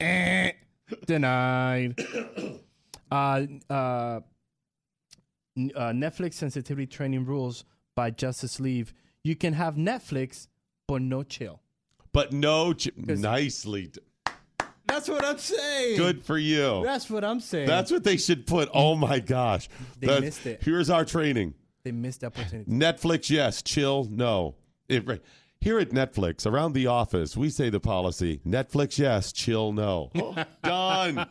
Eh, 0.00 0.52
Denied. 1.06 1.98
uh, 3.12 3.42
uh, 3.70 4.20
uh, 5.56 5.90
Netflix 5.92 6.34
sensitivity 6.34 6.86
training 6.86 7.24
rules 7.26 7.64
by 7.94 8.10
Justice 8.10 8.60
Leave. 8.60 8.92
You 9.24 9.36
can 9.36 9.52
have 9.54 9.74
Netflix, 9.74 10.48
but 10.86 11.02
no 11.02 11.22
chill. 11.22 11.60
But 12.12 12.32
no, 12.32 12.72
ch- 12.72 12.90
nicely. 12.96 13.88
d- 13.88 14.00
That's 14.86 15.08
what 15.08 15.24
I'm 15.24 15.38
saying. 15.38 15.96
Good 15.96 16.24
for 16.24 16.38
you. 16.38 16.82
That's 16.84 17.08
what 17.10 17.24
I'm 17.24 17.40
saying. 17.40 17.66
That's 17.68 17.90
what 17.90 18.02
they 18.04 18.16
should 18.16 18.46
put. 18.46 18.68
Oh 18.74 18.96
my 18.96 19.18
gosh. 19.20 19.68
They 19.98 20.06
That's- 20.06 20.22
missed 20.24 20.46
it. 20.46 20.62
Here's 20.62 20.90
our 20.90 21.04
training. 21.04 21.54
they 21.84 21.92
missed 21.92 22.20
the 22.20 22.26
opportunity. 22.28 22.70
Netflix, 22.70 23.30
yes. 23.30 23.62
Chill, 23.62 24.04
no. 24.10 24.54
If, 24.88 25.06
right. 25.06 25.22
Here 25.60 25.78
at 25.78 25.90
Netflix, 25.90 26.46
around 26.46 26.72
the 26.72 26.86
office, 26.86 27.36
we 27.36 27.50
say 27.50 27.68
the 27.68 27.80
policy 27.80 28.40
Netflix, 28.46 28.98
yes. 28.98 29.30
Chill, 29.32 29.72
no. 29.72 30.10
Done. 30.64 31.26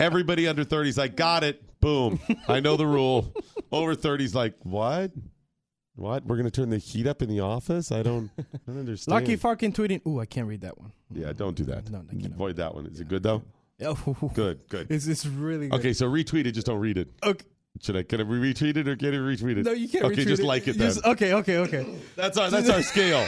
Everybody 0.00 0.48
under 0.48 0.64
30 0.64 0.88
is 0.90 0.98
like, 0.98 1.14
got 1.16 1.44
it. 1.44 1.62
Boom. 1.84 2.18
I 2.48 2.60
know 2.60 2.76
the 2.76 2.86
rule. 2.86 3.32
Over 3.70 3.94
30 3.94 4.24
is 4.24 4.34
like, 4.34 4.54
what? 4.62 5.12
What? 5.96 6.24
We're 6.24 6.36
going 6.36 6.50
to 6.50 6.50
turn 6.50 6.70
the 6.70 6.78
heat 6.78 7.06
up 7.06 7.20
in 7.20 7.28
the 7.28 7.40
office? 7.40 7.92
I 7.92 8.02
don't, 8.02 8.30
I 8.38 8.44
don't 8.66 8.78
understand. 8.78 9.14
Lucky 9.14 9.36
Farkin 9.36 9.72
tweeting. 9.72 10.00
Ooh, 10.06 10.18
I 10.18 10.24
can't 10.26 10.48
read 10.48 10.62
that 10.62 10.78
one. 10.78 10.92
Yeah, 11.12 11.32
don't 11.34 11.54
do 11.54 11.64
that. 11.64 11.90
No, 11.90 12.02
I 12.08 12.12
cannot. 12.14 12.30
Avoid 12.32 12.56
that 12.56 12.74
one. 12.74 12.86
Is 12.86 13.00
it 13.00 13.08
good, 13.08 13.22
though? 13.22 13.42
Oh, 13.82 14.30
Good, 14.34 14.60
good. 14.68 14.90
Is 14.90 15.04
this 15.04 15.26
really 15.26 15.68
good? 15.68 15.78
Okay, 15.80 15.92
so 15.92 16.08
retweet 16.08 16.46
it. 16.46 16.52
Just 16.52 16.66
don't 16.66 16.78
read 16.78 16.96
it. 16.96 17.08
Okay. 17.22 17.44
Should 17.82 17.96
I? 17.96 18.02
Can 18.04 18.20
I 18.20 18.24
retweet 18.24 18.76
it 18.76 18.86
or 18.86 18.94
get 18.94 19.14
it 19.14 19.20
retweeted? 19.20 19.64
No, 19.64 19.72
you 19.72 19.88
can't. 19.88 20.04
Retweet 20.04 20.10
it. 20.10 20.12
Okay, 20.12 20.24
just 20.24 20.42
it. 20.42 20.46
like 20.46 20.68
it 20.68 20.78
then. 20.78 20.86
Just- 20.86 21.04
okay, 21.04 21.34
okay, 21.34 21.58
okay. 21.58 21.84
That's 22.14 22.38
our 22.38 22.48
that's 22.48 22.70
our 22.70 22.82
scale. 22.92 23.26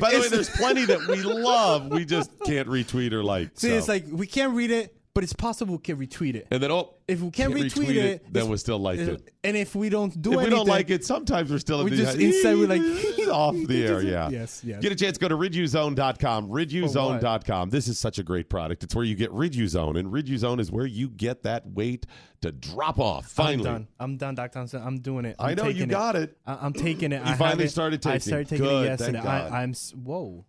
By 0.00 0.12
the 0.12 0.20
way, 0.20 0.28
there's 0.28 0.48
plenty 0.48 0.86
that 0.86 1.06
we 1.06 1.22
love. 1.22 1.90
We 1.90 2.06
just 2.06 2.30
can't 2.44 2.68
retweet 2.68 3.12
or 3.12 3.22
like. 3.22 3.50
See, 3.54 3.68
so. 3.68 3.76
it's 3.76 3.86
like 3.86 4.06
we 4.10 4.26
can't 4.26 4.54
read 4.54 4.70
it, 4.70 4.96
but 5.14 5.22
it's 5.24 5.32
possible 5.32 5.76
we 5.76 5.80
can 5.80 5.96
retweet 5.96 6.34
it. 6.34 6.48
and 6.50 6.60
then 6.62 6.72
oh, 6.72 6.94
If 7.06 7.20
we 7.20 7.30
can't, 7.30 7.54
can't 7.54 7.64
retweet, 7.64 7.84
retweet 7.84 7.90
it, 7.90 7.96
it, 7.96 8.32
then 8.32 8.48
we 8.48 8.56
still 8.56 8.78
like 8.78 8.98
it. 8.98 9.30
And 9.44 9.56
if 9.56 9.74
we 9.76 9.88
don't 9.88 10.10
do 10.20 10.30
if 10.32 10.36
we 10.36 10.42
anything, 10.42 10.58
don't 10.58 10.68
like 10.68 10.90
it, 10.90 11.04
sometimes 11.04 11.50
we're 11.50 11.58
still 11.58 11.84
we 11.84 11.92
in 11.92 11.96
the, 11.96 12.02
just 12.02 12.18
instead 12.18 12.56
we're 12.58 12.66
like 12.66 12.82
off 13.28 13.54
the 13.54 13.84
air. 13.86 14.02
Yeah. 14.02 14.28
Yes, 14.28 14.62
yes. 14.64 14.82
Get 14.82 14.90
a 14.92 14.96
chance, 14.96 15.16
go 15.16 15.28
to 15.28 15.36
riduzone.com. 15.36 16.48
Riduzone.com. 16.48 17.70
This 17.70 17.88
is 17.88 17.98
such 17.98 18.18
a 18.18 18.22
great 18.22 18.48
product. 18.50 18.82
It's 18.82 18.94
where 18.94 19.04
you 19.04 19.14
get 19.14 19.30
Riduzone, 19.32 19.98
and 19.98 20.12
Riduzone 20.12 20.58
is 20.60 20.70
where 20.72 20.86
you 20.86 21.08
get 21.08 21.44
that 21.44 21.66
weight 21.66 22.06
to 22.42 22.52
drop 22.52 22.98
off. 22.98 23.26
Finally. 23.26 23.68
I'm 23.68 23.74
done. 23.74 23.88
I'm 24.00 24.16
done, 24.16 24.34
Dr. 24.34 24.52
Thompson. 24.54 24.82
I'm 24.84 24.98
doing 24.98 25.24
it. 25.24 25.36
I 25.38 25.50
I'm 25.50 25.56
know 25.56 25.68
you 25.68 25.86
got 25.86 26.16
it. 26.16 26.36
I- 26.46 26.58
I'm 26.60 26.72
taking 26.72 27.12
it. 27.12 27.24
You 27.24 27.32
I 27.32 27.36
finally 27.36 27.64
it. 27.64 27.70
started 27.70 28.04
I 28.06 28.12
taking. 28.18 28.20
started 28.20 28.48
taking 28.48 28.64
Good, 28.66 28.84
it 28.84 28.88
yesterday. 28.88 29.18
I, 29.20 29.62
I'm 29.62 29.74
whoa. 29.94 30.44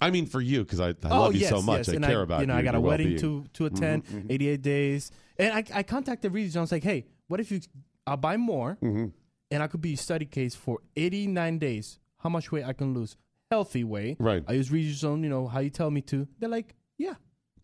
I 0.00 0.10
mean, 0.10 0.26
for 0.26 0.40
you, 0.40 0.64
because 0.64 0.80
I, 0.80 0.88
I 0.90 0.94
oh 1.10 1.20
love 1.22 1.34
you 1.34 1.40
yes, 1.42 1.50
so 1.50 1.60
much. 1.62 1.78
yes. 1.86 1.88
I 1.90 1.92
and 1.96 2.04
care 2.04 2.20
I, 2.20 2.22
about 2.22 2.40
you 2.40 2.46
know. 2.46 2.54
I 2.56 2.62
got 2.62 2.74
a 2.74 2.80
wedding 2.80 3.14
well-being. 3.14 3.44
to 3.44 3.66
to 3.66 3.66
attend. 3.66 4.04
Mm-hmm, 4.06 4.30
88 4.32 4.62
days, 4.62 5.10
and 5.38 5.52
I 5.54 5.64
I 5.78 5.82
contacted 5.82 6.32
Riduzone 6.32 6.70
like, 6.72 6.82
hey, 6.84 7.06
what 7.28 7.40
if 7.40 7.50
you? 7.50 7.60
I'll 8.06 8.16
buy 8.16 8.36
more, 8.36 8.78
Mm-hmm. 8.82 9.06
and 9.50 9.62
I 9.62 9.66
could 9.66 9.80
be 9.80 9.90
your 9.90 9.96
study 9.98 10.24
case 10.26 10.54
for 10.54 10.78
89 10.96 11.58
days. 11.58 11.98
How 12.18 12.28
much 12.30 12.50
weight 12.52 12.64
I 12.64 12.72
can 12.72 12.94
lose? 12.94 13.16
Healthy 13.50 13.84
weight. 13.84 14.16
Right. 14.20 14.42
I 14.48 14.52
use 14.52 14.70
Reed. 14.70 14.86
You 15.02 15.16
know 15.16 15.46
how 15.48 15.60
you 15.60 15.70
tell 15.70 15.90
me 15.90 16.00
to. 16.02 16.26
They're 16.38 16.48
like, 16.48 16.74
yeah, 16.98 17.14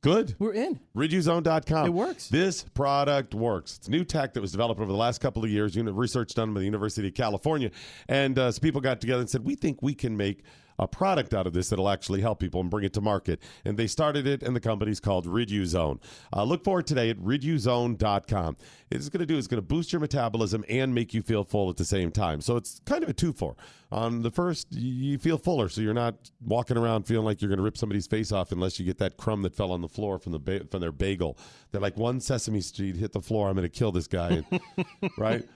Good. 0.03 0.35
we're 0.39 0.53
in. 0.53 0.81
Riduzone.com. 0.97 1.87
It 1.87 1.91
works. 1.93 2.29
This 2.29 2.63
product 2.63 3.35
works. 3.35 3.77
It's 3.79 3.89
new 3.89 4.05
tech 4.05 4.35
that 4.35 4.41
was 4.41 4.53
developed 4.53 4.81
over 4.81 4.91
the 4.91 4.97
last 4.99 5.21
couple 5.21 5.45
of 5.45 5.51
years. 5.51 5.75
Unit 5.77 5.95
research 5.95 6.35
done 6.35 6.53
by 6.55 6.61
the 6.61 6.65
University 6.67 7.09
of 7.09 7.15
California, 7.15 7.71
and 8.09 8.39
uh, 8.39 8.51
some 8.53 8.61
people 8.63 8.81
got 8.81 9.01
together 9.01 9.21
and 9.21 9.31
said, 9.31 9.45
"We 9.45 9.55
think 9.55 9.83
we 9.83 9.95
can 9.95 10.17
make." 10.17 10.43
A 10.79 10.87
product 10.87 11.35
out 11.35 11.47
of 11.47 11.53
this 11.53 11.69
that'll 11.69 11.89
actually 11.89 12.21
help 12.21 12.41
people 12.41 12.61
and 12.61 12.71
bring 12.71 12.85
it 12.85 12.93
to 12.95 13.01
market. 13.01 13.41
And 13.65 13.77
they 13.77 13.87
started 13.87 14.27
it, 14.27 14.43
and 14.43 14.55
the 14.55 14.61
company's 14.61 15.01
called 15.01 15.27
Riduzone. 15.27 16.01
Uh, 16.33 16.45
look 16.45 16.65
for 16.65 16.81
it 16.81 16.87
today 16.87 17.11
at 17.11 17.19
riduzone.com. 17.19 18.57
It's 18.91 19.09
going 19.09 19.21
to 19.21 19.27
do 19.27 19.37
is 19.37 19.49
going 19.49 19.59
to 19.59 19.67
boost 19.67 19.93
your 19.93 20.01
metabolism 20.01 20.65
and 20.69 20.95
make 20.95 21.13
you 21.15 21.23
feel 21.23 21.45
full 21.45 21.71
at 21.71 21.77
the 21.77 21.85
same 21.85 22.11
time. 22.11 22.41
So 22.41 22.57
it's 22.57 22.81
kind 22.85 23.03
of 23.03 23.09
a 23.09 23.13
two 23.13 23.33
for. 23.33 23.57
On 23.93 24.23
the 24.23 24.33
first, 24.33 24.67
you 24.73 25.17
feel 25.17 25.39
fuller, 25.39 25.69
so 25.69 25.81
you're 25.81 25.95
not 25.95 26.31
walking 26.45 26.77
around 26.77 27.05
feeling 27.05 27.25
like 27.25 27.41
you're 27.41 27.49
going 27.49 27.59
to 27.59 27.63
rip 27.63 27.77
somebody's 27.77 28.09
face 28.09 28.33
off 28.33 28.51
unless 28.51 28.81
you 28.81 28.85
get 28.85 28.99
that 28.99 29.17
crumb 29.17 29.43
that 29.43 29.55
fell 29.55 29.71
on 29.71 29.81
the 29.81 29.89
floor 29.89 30.19
from 30.19 30.33
the 30.33 30.41
ba- 30.41 30.65
from 30.71 30.81
their 30.81 30.91
bagel. 30.91 31.39
They're 31.71 31.81
like 31.81 31.97
one 31.97 32.21
Sesame 32.21 32.61
Street 32.61 32.97
hit 32.97 33.13
the 33.13 33.21
floor, 33.21 33.49
I'm 33.49 33.55
going 33.55 33.63
to 33.63 33.69
kill 33.69 33.93
this 33.93 34.09
guy, 34.09 34.45
right? 35.19 35.47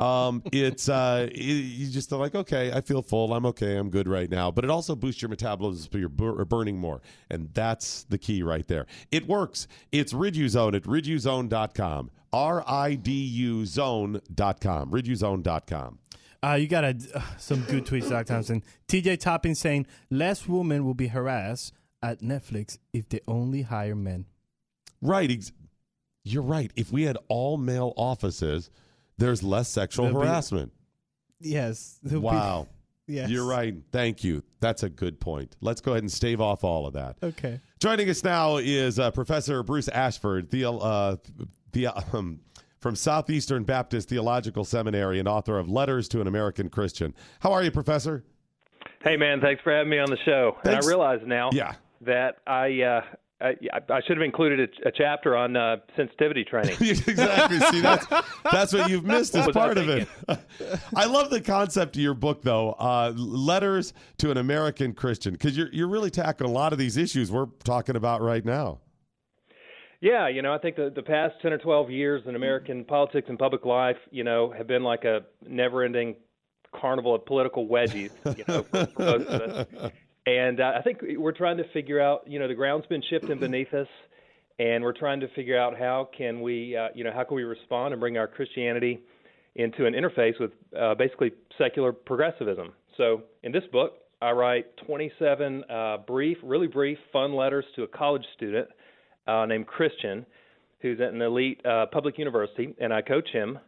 Um, 0.00 0.42
it's 0.52 0.88
uh, 0.90 1.28
it, 1.32 1.40
you 1.40 1.90
just 1.90 2.12
are 2.12 2.18
like, 2.18 2.34
okay, 2.34 2.72
I 2.72 2.82
feel 2.82 3.00
full, 3.00 3.32
I'm 3.32 3.46
okay, 3.46 3.76
I'm 3.76 3.88
good 3.88 4.06
right 4.06 4.30
now. 4.30 4.50
But 4.50 4.64
it 4.64 4.70
also 4.70 4.94
boosts 4.94 5.22
your 5.22 5.30
metabolism, 5.30 5.88
so 5.90 5.98
you're 5.98 6.10
bur- 6.10 6.44
burning 6.44 6.76
more, 6.78 7.00
and 7.30 7.48
that's 7.54 8.04
the 8.04 8.18
key 8.18 8.42
right 8.42 8.66
there. 8.68 8.86
It 9.10 9.26
works. 9.26 9.66
It's 9.92 10.12
Riduzone 10.12 10.74
at 10.74 10.82
riduzone.com. 10.82 12.10
R 12.32 12.62
I 12.66 12.94
D 12.96 13.10
U 13.12 13.64
zone.com. 13.64 14.90
Riduzone.com. 14.90 15.98
Uh, 16.42 16.54
you 16.54 16.68
got 16.68 16.84
a, 16.84 16.96
uh, 17.14 17.20
some 17.38 17.62
good 17.62 17.84
tweets, 17.84 18.08
Dr. 18.08 18.24
Thompson. 18.24 18.62
TJ 18.86 19.18
Topping 19.18 19.54
saying 19.54 19.86
less 20.10 20.46
women 20.46 20.84
will 20.84 20.94
be 20.94 21.08
harassed 21.08 21.72
at 22.02 22.20
Netflix 22.20 22.78
if 22.92 23.08
they 23.08 23.20
only 23.26 23.62
hire 23.62 23.96
men. 23.96 24.24
Right. 25.02 25.30
Ex- 25.30 25.52
you're 26.24 26.42
right. 26.42 26.70
If 26.76 26.92
we 26.92 27.02
had 27.04 27.18
all 27.28 27.56
male 27.56 27.92
offices, 27.96 28.70
there's 29.16 29.42
less 29.42 29.68
sexual 29.68 30.06
There'll 30.06 30.20
be- 30.20 30.26
harassment. 30.28 30.72
Yes. 31.40 31.98
There'll 32.02 32.20
be- 32.22 32.26
Wow. 32.26 32.68
yes. 33.08 33.30
You're 33.30 33.46
right. 33.46 33.74
Thank 33.90 34.22
you. 34.22 34.44
That's 34.60 34.84
a 34.84 34.88
good 34.88 35.18
point. 35.18 35.56
Let's 35.60 35.80
go 35.80 35.92
ahead 35.92 36.04
and 36.04 36.12
stave 36.12 36.40
off 36.40 36.62
all 36.62 36.86
of 36.86 36.92
that. 36.94 37.16
Okay. 37.22 37.60
Joining 37.80 38.08
us 38.10 38.22
now 38.22 38.58
is 38.58 38.98
uh, 39.00 39.10
Professor 39.10 39.62
Bruce 39.64 39.88
Ashford, 39.88 40.50
the, 40.50 40.70
uh, 40.70 41.16
the, 41.72 41.88
um, 42.12 42.40
from 42.80 42.94
Southeastern 42.96 43.64
Baptist 43.64 44.08
Theological 44.08 44.64
Seminary 44.64 45.18
and 45.18 45.26
author 45.28 45.58
of 45.58 45.68
Letters 45.68 46.08
to 46.08 46.20
an 46.20 46.26
American 46.26 46.68
Christian. 46.68 47.14
How 47.40 47.52
are 47.52 47.62
you, 47.62 47.70
Professor? 47.70 48.24
Hey, 49.02 49.16
man, 49.16 49.40
thanks 49.40 49.62
for 49.62 49.72
having 49.72 49.90
me 49.90 49.98
on 49.98 50.10
the 50.10 50.18
show. 50.24 50.56
Thanks. 50.64 50.84
And 50.84 50.84
I 50.84 50.88
realize 50.88 51.20
now 51.26 51.50
Yeah. 51.52 51.74
that 52.02 52.38
I, 52.46 52.82
uh, 52.82 53.00
I 53.40 53.54
I 53.88 54.00
should 54.04 54.16
have 54.16 54.24
included 54.24 54.68
a, 54.84 54.88
a 54.88 54.92
chapter 54.92 55.36
on 55.36 55.54
uh, 55.56 55.76
sensitivity 55.96 56.42
training. 56.42 56.76
exactly. 56.80 57.60
See, 57.60 57.80
that's 57.80 58.04
that's 58.52 58.72
what 58.72 58.90
you've 58.90 59.04
missed 59.04 59.36
as 59.36 59.46
part 59.48 59.78
of 59.78 59.88
it. 59.88 60.08
I 60.96 61.04
love 61.06 61.30
the 61.30 61.40
concept 61.40 61.94
of 61.94 62.02
your 62.02 62.14
book, 62.14 62.42
though. 62.42 62.70
Uh, 62.72 63.12
Letters 63.16 63.92
to 64.18 64.32
an 64.32 64.38
American 64.38 64.92
Christian, 64.92 65.34
because 65.34 65.56
you're 65.56 65.68
you're 65.72 65.86
really 65.86 66.10
tackling 66.10 66.50
a 66.50 66.52
lot 66.52 66.72
of 66.72 66.80
these 66.80 66.96
issues 66.96 67.30
we're 67.30 67.46
talking 67.62 67.94
about 67.94 68.22
right 68.22 68.44
now. 68.44 68.80
Yeah, 70.00 70.28
you 70.28 70.42
know, 70.42 70.54
I 70.54 70.58
think 70.58 70.76
the 70.76 70.92
the 70.94 71.02
past 71.02 71.34
ten 71.42 71.52
or 71.52 71.58
twelve 71.58 71.90
years 71.90 72.22
in 72.26 72.36
American 72.36 72.84
politics 72.84 73.26
and 73.28 73.38
public 73.38 73.64
life, 73.64 73.96
you 74.10 74.22
know, 74.22 74.52
have 74.56 74.68
been 74.68 74.84
like 74.84 75.04
a 75.04 75.22
never-ending 75.46 76.16
carnival 76.72 77.14
of 77.14 77.26
political 77.26 77.66
wedgies, 77.66 78.10
you 78.36 78.44
know, 78.46 78.62
for. 78.62 79.66
And 80.26 80.60
uh, 80.60 80.72
I 80.78 80.82
think 80.82 80.98
we're 81.16 81.32
trying 81.32 81.56
to 81.56 81.64
figure 81.72 82.00
out, 82.00 82.24
you 82.26 82.38
know, 82.38 82.48
the 82.48 82.54
ground's 82.54 82.86
been 82.86 83.02
shifting 83.08 83.38
beneath 83.38 83.72
us, 83.72 83.86
and 84.58 84.84
we're 84.84 84.92
trying 84.92 85.20
to 85.20 85.28
figure 85.28 85.58
out 85.58 85.78
how 85.78 86.10
can 86.16 86.42
we, 86.42 86.76
uh, 86.76 86.88
you 86.94 87.02
know, 87.02 87.12
how 87.14 87.24
can 87.24 87.34
we 87.34 87.44
respond 87.44 87.94
and 87.94 88.00
bring 88.00 88.18
our 88.18 88.28
Christianity 88.28 89.00
into 89.54 89.86
an 89.86 89.94
interface 89.94 90.38
with 90.38 90.50
uh, 90.78 90.94
basically 90.94 91.32
secular 91.56 91.92
progressivism. 91.92 92.72
So 92.98 93.22
in 93.42 93.52
this 93.52 93.64
book, 93.72 93.94
I 94.20 94.32
write 94.32 94.76
27 94.86 95.64
uh, 95.64 95.96
brief, 96.06 96.36
really 96.42 96.66
brief, 96.66 96.98
fun 97.12 97.34
letters 97.34 97.64
to 97.76 97.84
a 97.84 97.88
college 97.88 98.24
student 98.36 98.68
uh, 99.28 99.46
named 99.46 99.66
Christian, 99.66 100.26
who's 100.80 101.00
at 101.00 101.12
an 101.12 101.22
elite 101.22 101.64
uh, 101.64 101.86
public 101.92 102.18
university, 102.18 102.74
and 102.80 102.92
I 102.92 103.02
coach 103.02 103.28
him 103.30 103.58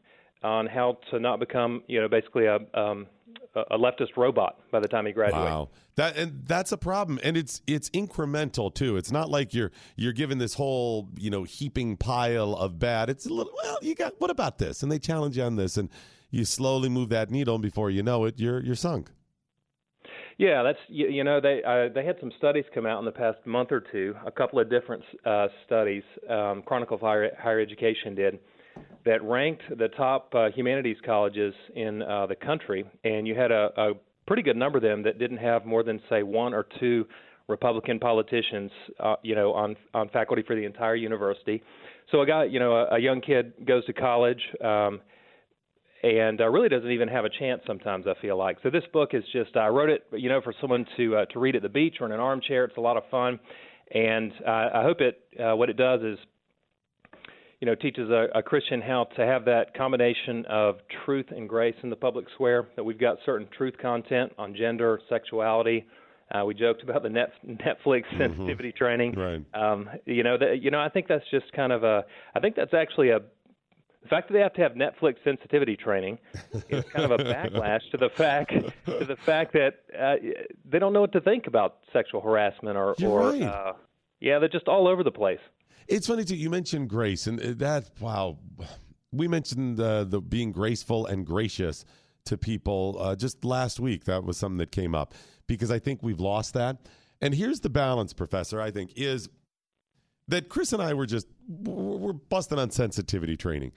on 0.42 0.66
how 0.66 0.98
to 1.10 1.20
not 1.20 1.38
become, 1.38 1.82
you 1.86 2.00
know, 2.00 2.08
basically 2.08 2.46
a 2.46 2.58
um, 2.74 3.06
a 3.54 3.76
leftist 3.76 4.16
robot 4.16 4.60
by 4.70 4.78
the 4.80 4.88
time 4.88 5.06
he 5.06 5.12
graduates. 5.12 5.44
Wow, 5.44 5.68
that 5.96 6.16
and 6.16 6.42
that's 6.46 6.72
a 6.72 6.78
problem, 6.78 7.18
and 7.22 7.36
it's 7.36 7.62
it's 7.66 7.90
incremental 7.90 8.72
too. 8.72 8.96
It's 8.96 9.10
not 9.10 9.28
like 9.28 9.52
you're 9.52 9.72
you're 9.96 10.12
given 10.12 10.38
this 10.38 10.54
whole 10.54 11.08
you 11.16 11.30
know 11.30 11.42
heaping 11.42 11.96
pile 11.96 12.54
of 12.54 12.78
bad. 12.78 13.10
It's 13.10 13.26
a 13.26 13.32
little 13.32 13.52
well, 13.62 13.78
you 13.82 13.94
got 13.94 14.14
what 14.20 14.30
about 14.30 14.58
this, 14.58 14.82
and 14.82 14.90
they 14.90 14.98
challenge 14.98 15.36
you 15.36 15.42
on 15.42 15.56
this, 15.56 15.76
and 15.76 15.88
you 16.30 16.44
slowly 16.44 16.88
move 16.88 17.08
that 17.10 17.30
needle, 17.30 17.56
and 17.56 17.62
before 17.62 17.90
you 17.90 18.02
know 18.02 18.24
it, 18.24 18.38
you're 18.38 18.62
you're 18.62 18.76
sunk. 18.76 19.10
Yeah, 20.40 20.62
that's 20.62 20.78
you, 20.88 21.06
you 21.08 21.22
know 21.22 21.38
they 21.38 21.62
uh, 21.62 21.92
they 21.94 22.02
had 22.02 22.16
some 22.18 22.32
studies 22.38 22.64
come 22.74 22.86
out 22.86 22.98
in 22.98 23.04
the 23.04 23.12
past 23.12 23.36
month 23.44 23.70
or 23.70 23.84
two, 23.92 24.14
a 24.24 24.30
couple 24.30 24.58
of 24.58 24.70
different 24.70 25.02
uh, 25.26 25.48
studies. 25.66 26.02
Um, 26.30 26.62
Chronicle 26.64 26.94
of 26.94 27.02
Higher, 27.02 27.36
Higher 27.38 27.60
Education 27.60 28.14
did 28.14 28.38
that 29.04 29.22
ranked 29.22 29.64
the 29.76 29.88
top 29.88 30.34
uh, 30.34 30.48
humanities 30.48 30.96
colleges 31.04 31.52
in 31.76 32.00
uh, 32.00 32.24
the 32.24 32.36
country, 32.36 32.86
and 33.04 33.28
you 33.28 33.34
had 33.34 33.52
a, 33.52 33.68
a 33.76 33.92
pretty 34.26 34.40
good 34.40 34.56
number 34.56 34.78
of 34.78 34.82
them 34.82 35.02
that 35.02 35.18
didn't 35.18 35.36
have 35.36 35.66
more 35.66 35.82
than 35.82 36.00
say 36.08 36.22
one 36.22 36.54
or 36.54 36.64
two 36.80 37.04
Republican 37.46 37.98
politicians, 37.98 38.70
uh, 38.98 39.16
you 39.22 39.34
know, 39.34 39.52
on 39.52 39.76
on 39.92 40.08
faculty 40.08 40.42
for 40.46 40.56
the 40.56 40.64
entire 40.64 40.96
university. 40.96 41.62
So 42.10 42.22
a 42.22 42.26
guy, 42.26 42.44
you 42.44 42.60
know, 42.60 42.72
a, 42.76 42.94
a 42.94 42.98
young 42.98 43.20
kid 43.20 43.52
goes 43.66 43.84
to 43.84 43.92
college. 43.92 44.40
Um, 44.64 45.02
and 46.02 46.40
uh, 46.40 46.48
really 46.48 46.68
doesn't 46.68 46.90
even 46.90 47.08
have 47.08 47.24
a 47.24 47.30
chance 47.30 47.62
sometimes. 47.66 48.06
I 48.06 48.14
feel 48.20 48.36
like 48.36 48.58
so. 48.62 48.70
This 48.70 48.84
book 48.92 49.10
is 49.12 49.24
just 49.32 49.56
I 49.56 49.68
wrote 49.68 49.90
it, 49.90 50.04
you 50.12 50.28
know, 50.28 50.40
for 50.40 50.54
someone 50.60 50.86
to 50.96 51.16
uh, 51.16 51.24
to 51.26 51.38
read 51.38 51.56
at 51.56 51.62
the 51.62 51.68
beach 51.68 51.96
or 52.00 52.06
in 52.06 52.12
an 52.12 52.20
armchair. 52.20 52.64
It's 52.64 52.76
a 52.76 52.80
lot 52.80 52.96
of 52.96 53.02
fun, 53.10 53.38
and 53.92 54.32
uh, 54.46 54.68
I 54.74 54.82
hope 54.82 55.00
it 55.00 55.20
uh, 55.38 55.54
what 55.56 55.68
it 55.70 55.76
does 55.76 56.02
is 56.02 56.18
you 57.60 57.66
know, 57.66 57.74
teaches 57.74 58.08
a, 58.08 58.28
a 58.34 58.42
Christian 58.42 58.80
how 58.80 59.04
to 59.16 59.26
have 59.26 59.44
that 59.44 59.74
combination 59.76 60.46
of 60.46 60.76
truth 61.04 61.26
and 61.28 61.46
grace 61.46 61.74
in 61.82 61.90
the 61.90 61.96
public 61.96 62.24
square. 62.34 62.68
That 62.74 62.84
we've 62.84 62.98
got 62.98 63.18
certain 63.26 63.46
truth 63.56 63.74
content 63.80 64.32
on 64.38 64.56
gender, 64.56 64.98
sexuality. 65.10 65.84
Uh, 66.34 66.44
we 66.44 66.54
joked 66.54 66.82
about 66.82 67.02
the 67.02 67.10
net, 67.10 67.32
Netflix 67.46 68.04
Mm-hmm. 68.04 68.18
sensitivity 68.18 68.72
training. 68.72 69.12
Right. 69.12 69.44
Um, 69.52 69.90
you 70.06 70.22
know, 70.22 70.38
that, 70.38 70.62
you 70.62 70.70
know, 70.70 70.80
I 70.80 70.88
think 70.88 71.06
that's 71.08 71.24
just 71.30 71.52
kind 71.52 71.72
of 71.72 71.84
a. 71.84 72.04
I 72.34 72.40
think 72.40 72.56
that's 72.56 72.72
actually 72.72 73.10
a. 73.10 73.20
The 74.02 74.08
fact 74.08 74.28
that 74.28 74.34
they 74.34 74.40
have 74.40 74.54
to 74.54 74.62
have 74.62 74.72
Netflix 74.72 75.16
sensitivity 75.24 75.76
training 75.76 76.18
is 76.70 76.84
kind 76.86 77.10
of 77.10 77.20
a 77.20 77.22
backlash 77.22 77.80
to 77.90 77.98
the 77.98 78.08
fact 78.08 78.52
to 78.86 79.04
the 79.04 79.16
fact 79.16 79.52
that 79.52 79.80
uh, 79.98 80.16
they 80.64 80.78
don't 80.78 80.92
know 80.92 81.02
what 81.02 81.12
to 81.12 81.20
think 81.20 81.46
about 81.46 81.78
sexual 81.92 82.20
harassment 82.20 82.76
or 82.76 82.94
You're 82.98 83.10
or 83.10 83.30
right. 83.32 83.42
uh, 83.42 83.72
yeah, 84.20 84.38
they're 84.38 84.48
just 84.48 84.68
all 84.68 84.88
over 84.88 85.02
the 85.02 85.10
place. 85.10 85.40
It's 85.86 86.06
funny 86.06 86.24
too. 86.24 86.36
You 86.36 86.50
mentioned 86.50 86.88
grace, 86.88 87.26
and 87.26 87.40
uh, 87.40 87.52
that 87.56 87.90
wow, 88.00 88.38
we 89.12 89.28
mentioned 89.28 89.78
uh, 89.80 90.04
the 90.04 90.20
being 90.20 90.52
graceful 90.52 91.06
and 91.06 91.26
gracious 91.26 91.84
to 92.24 92.38
people 92.38 92.96
uh, 93.00 93.16
just 93.16 93.44
last 93.44 93.80
week. 93.80 94.04
That 94.04 94.24
was 94.24 94.36
something 94.36 94.58
that 94.58 94.72
came 94.72 94.94
up 94.94 95.14
because 95.46 95.70
I 95.70 95.78
think 95.78 96.02
we've 96.02 96.20
lost 96.20 96.54
that. 96.54 96.78
And 97.20 97.34
here's 97.34 97.60
the 97.60 97.70
balance, 97.70 98.12
Professor. 98.12 98.60
I 98.60 98.70
think 98.70 98.92
is 98.96 99.28
that 100.30 100.48
Chris 100.48 100.72
and 100.72 100.82
I 100.82 100.94
were 100.94 101.06
just 101.06 101.26
we're 101.48 102.12
busting 102.12 102.58
on 102.58 102.70
sensitivity 102.70 103.36
training. 103.36 103.72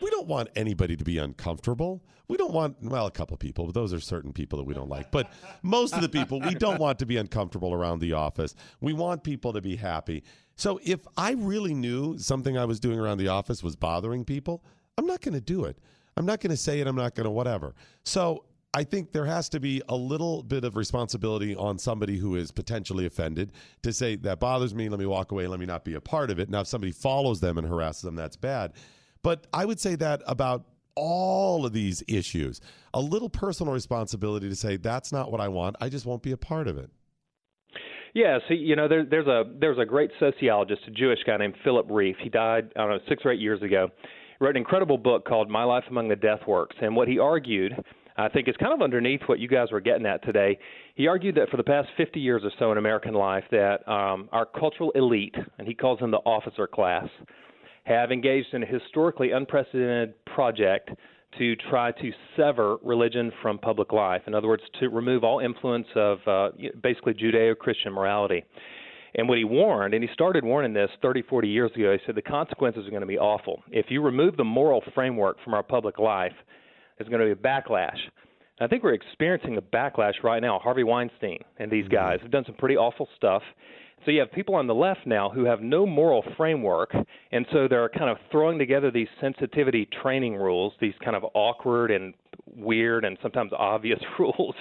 We 0.00 0.10
don't 0.10 0.28
want 0.28 0.48
anybody 0.54 0.96
to 0.96 1.04
be 1.04 1.18
uncomfortable. 1.18 2.04
We 2.28 2.36
don't 2.36 2.52
want 2.52 2.76
well 2.82 3.06
a 3.06 3.10
couple 3.10 3.36
people, 3.36 3.66
but 3.66 3.74
those 3.74 3.92
are 3.92 4.00
certain 4.00 4.32
people 4.32 4.58
that 4.58 4.64
we 4.64 4.74
don't 4.74 4.88
like. 4.88 5.10
But 5.10 5.32
most 5.62 5.94
of 5.94 6.02
the 6.02 6.08
people 6.08 6.40
we 6.40 6.54
don't 6.54 6.78
want 6.78 6.98
to 7.00 7.06
be 7.06 7.16
uncomfortable 7.16 7.72
around 7.72 7.98
the 7.98 8.12
office. 8.12 8.54
We 8.80 8.92
want 8.92 9.24
people 9.24 9.52
to 9.52 9.60
be 9.60 9.76
happy. 9.76 10.22
So 10.56 10.80
if 10.84 11.00
I 11.16 11.32
really 11.32 11.74
knew 11.74 12.18
something 12.18 12.56
I 12.56 12.64
was 12.64 12.78
doing 12.78 12.98
around 12.98 13.18
the 13.18 13.28
office 13.28 13.62
was 13.62 13.74
bothering 13.74 14.24
people, 14.24 14.64
I'm 14.96 15.06
not 15.06 15.20
going 15.20 15.34
to 15.34 15.40
do 15.40 15.64
it. 15.64 15.78
I'm 16.16 16.26
not 16.26 16.40
going 16.40 16.50
to 16.50 16.56
say 16.56 16.80
it. 16.80 16.86
I'm 16.86 16.96
not 16.96 17.14
going 17.14 17.24
to 17.24 17.30
whatever. 17.30 17.74
So 18.04 18.44
I 18.74 18.84
think 18.84 19.12
there 19.12 19.26
has 19.26 19.50
to 19.50 19.60
be 19.60 19.82
a 19.88 19.94
little 19.94 20.42
bit 20.42 20.64
of 20.64 20.76
responsibility 20.76 21.54
on 21.54 21.78
somebody 21.78 22.16
who 22.16 22.36
is 22.36 22.50
potentially 22.50 23.04
offended 23.04 23.52
to 23.82 23.92
say, 23.92 24.16
that 24.16 24.40
bothers 24.40 24.74
me. 24.74 24.88
Let 24.88 24.98
me 24.98 25.04
walk 25.04 25.30
away. 25.30 25.46
Let 25.46 25.60
me 25.60 25.66
not 25.66 25.84
be 25.84 25.94
a 25.94 26.00
part 26.00 26.30
of 26.30 26.38
it. 26.38 26.48
Now, 26.48 26.60
if 26.60 26.68
somebody 26.68 26.92
follows 26.92 27.40
them 27.40 27.58
and 27.58 27.66
harasses 27.66 28.02
them, 28.02 28.14
that's 28.14 28.36
bad. 28.36 28.72
But 29.22 29.46
I 29.52 29.66
would 29.66 29.78
say 29.78 29.94
that 29.96 30.22
about 30.26 30.64
all 30.94 31.64
of 31.64 31.72
these 31.72 32.02
issues 32.08 32.60
a 32.94 33.00
little 33.00 33.30
personal 33.30 33.72
responsibility 33.72 34.48
to 34.48 34.56
say, 34.56 34.76
that's 34.76 35.12
not 35.12 35.30
what 35.30 35.40
I 35.40 35.48
want. 35.48 35.76
I 35.80 35.88
just 35.88 36.04
won't 36.04 36.22
be 36.22 36.32
a 36.32 36.36
part 36.36 36.68
of 36.68 36.76
it. 36.78 36.90
Yeah, 38.14 38.38
so 38.46 38.52
you 38.52 38.76
know, 38.76 38.88
there, 38.88 39.06
there's 39.06 39.26
a 39.26 39.44
there's 39.58 39.78
a 39.78 39.86
great 39.86 40.10
sociologist, 40.20 40.82
a 40.86 40.90
Jewish 40.90 41.20
guy 41.26 41.38
named 41.38 41.54
Philip 41.64 41.88
Rieff. 41.88 42.16
He 42.22 42.28
died, 42.28 42.70
I 42.76 42.80
don't 42.80 42.90
know, 42.90 42.98
six 43.08 43.22
or 43.24 43.32
eight 43.32 43.40
years 43.40 43.62
ago. 43.62 43.88
He 44.38 44.44
wrote 44.44 44.50
an 44.50 44.58
incredible 44.58 44.98
book 44.98 45.24
called 45.26 45.48
My 45.48 45.64
Life 45.64 45.84
Among 45.88 46.08
the 46.08 46.16
Death 46.16 46.40
Works, 46.46 46.76
and 46.82 46.94
what 46.94 47.08
he 47.08 47.18
argued, 47.18 47.72
I 48.16 48.28
think, 48.28 48.48
is 48.48 48.54
kind 48.58 48.72
of 48.72 48.82
underneath 48.82 49.22
what 49.26 49.38
you 49.38 49.48
guys 49.48 49.72
were 49.72 49.80
getting 49.80 50.06
at 50.06 50.24
today. 50.24 50.58
He 50.94 51.06
argued 51.06 51.34
that 51.36 51.48
for 51.48 51.56
the 51.56 51.62
past 51.62 51.88
50 51.96 52.20
years 52.20 52.42
or 52.44 52.50
so 52.58 52.72
in 52.72 52.78
American 52.78 53.14
life, 53.14 53.44
that 53.50 53.86
um, 53.88 54.28
our 54.32 54.46
cultural 54.46 54.90
elite, 54.92 55.34
and 55.58 55.66
he 55.66 55.74
calls 55.74 55.98
them 56.00 56.10
the 56.10 56.18
officer 56.18 56.66
class, 56.66 57.08
have 57.84 58.12
engaged 58.12 58.52
in 58.52 58.62
a 58.62 58.66
historically 58.66 59.32
unprecedented 59.32 60.14
project 60.26 60.90
to 61.38 61.56
try 61.70 61.90
to 61.92 62.10
sever 62.36 62.76
religion 62.82 63.32
from 63.40 63.58
public 63.58 63.92
life. 63.92 64.22
In 64.26 64.34
other 64.34 64.48
words, 64.48 64.62
to 64.80 64.88
remove 64.88 65.24
all 65.24 65.38
influence 65.40 65.86
of 65.96 66.18
uh, 66.26 66.50
basically 66.82 67.14
Judeo 67.14 67.56
Christian 67.56 67.92
morality. 67.92 68.44
And 69.14 69.28
what 69.28 69.38
he 69.38 69.44
warned, 69.44 69.94
and 69.94 70.02
he 70.02 70.08
started 70.14 70.44
warning 70.44 70.72
this 70.72 70.90
30, 71.02 71.22
40 71.22 71.48
years 71.48 71.70
ago, 71.74 71.92
he 71.92 71.98
said 72.06 72.14
the 72.14 72.22
consequences 72.22 72.86
are 72.86 72.90
going 72.90 73.02
to 73.02 73.06
be 73.06 73.18
awful. 73.18 73.62
If 73.70 73.86
you 73.90 74.02
remove 74.02 74.36
the 74.36 74.44
moral 74.44 74.82
framework 74.94 75.36
from 75.44 75.54
our 75.54 75.62
public 75.62 75.98
life, 75.98 76.32
there's 77.02 77.10
going 77.10 77.28
to 77.28 77.34
be 77.34 77.40
a 77.40 77.44
backlash. 77.44 77.98
I 78.60 78.68
think 78.68 78.84
we're 78.84 78.94
experiencing 78.94 79.56
a 79.56 79.62
backlash 79.62 80.22
right 80.22 80.40
now. 80.40 80.58
Harvey 80.58 80.84
Weinstein 80.84 81.40
and 81.58 81.70
these 81.70 81.84
mm-hmm. 81.84 81.94
guys 81.94 82.18
have 82.22 82.30
done 82.30 82.44
some 82.46 82.54
pretty 82.54 82.76
awful 82.76 83.08
stuff. 83.16 83.42
So 84.04 84.10
you 84.10 84.20
have 84.20 84.32
people 84.32 84.56
on 84.56 84.66
the 84.66 84.74
left 84.74 85.06
now 85.06 85.30
who 85.30 85.44
have 85.44 85.60
no 85.60 85.86
moral 85.86 86.24
framework, 86.36 86.92
and 87.30 87.46
so 87.52 87.68
they're 87.68 87.88
kind 87.88 88.10
of 88.10 88.16
throwing 88.32 88.58
together 88.58 88.90
these 88.90 89.06
sensitivity 89.20 89.88
training 90.02 90.34
rules, 90.34 90.72
these 90.80 90.94
kind 91.04 91.14
of 91.14 91.24
awkward 91.34 91.92
and 91.92 92.14
weird 92.56 93.04
and 93.04 93.16
sometimes 93.22 93.52
obvious 93.56 94.00
rules, 94.18 94.56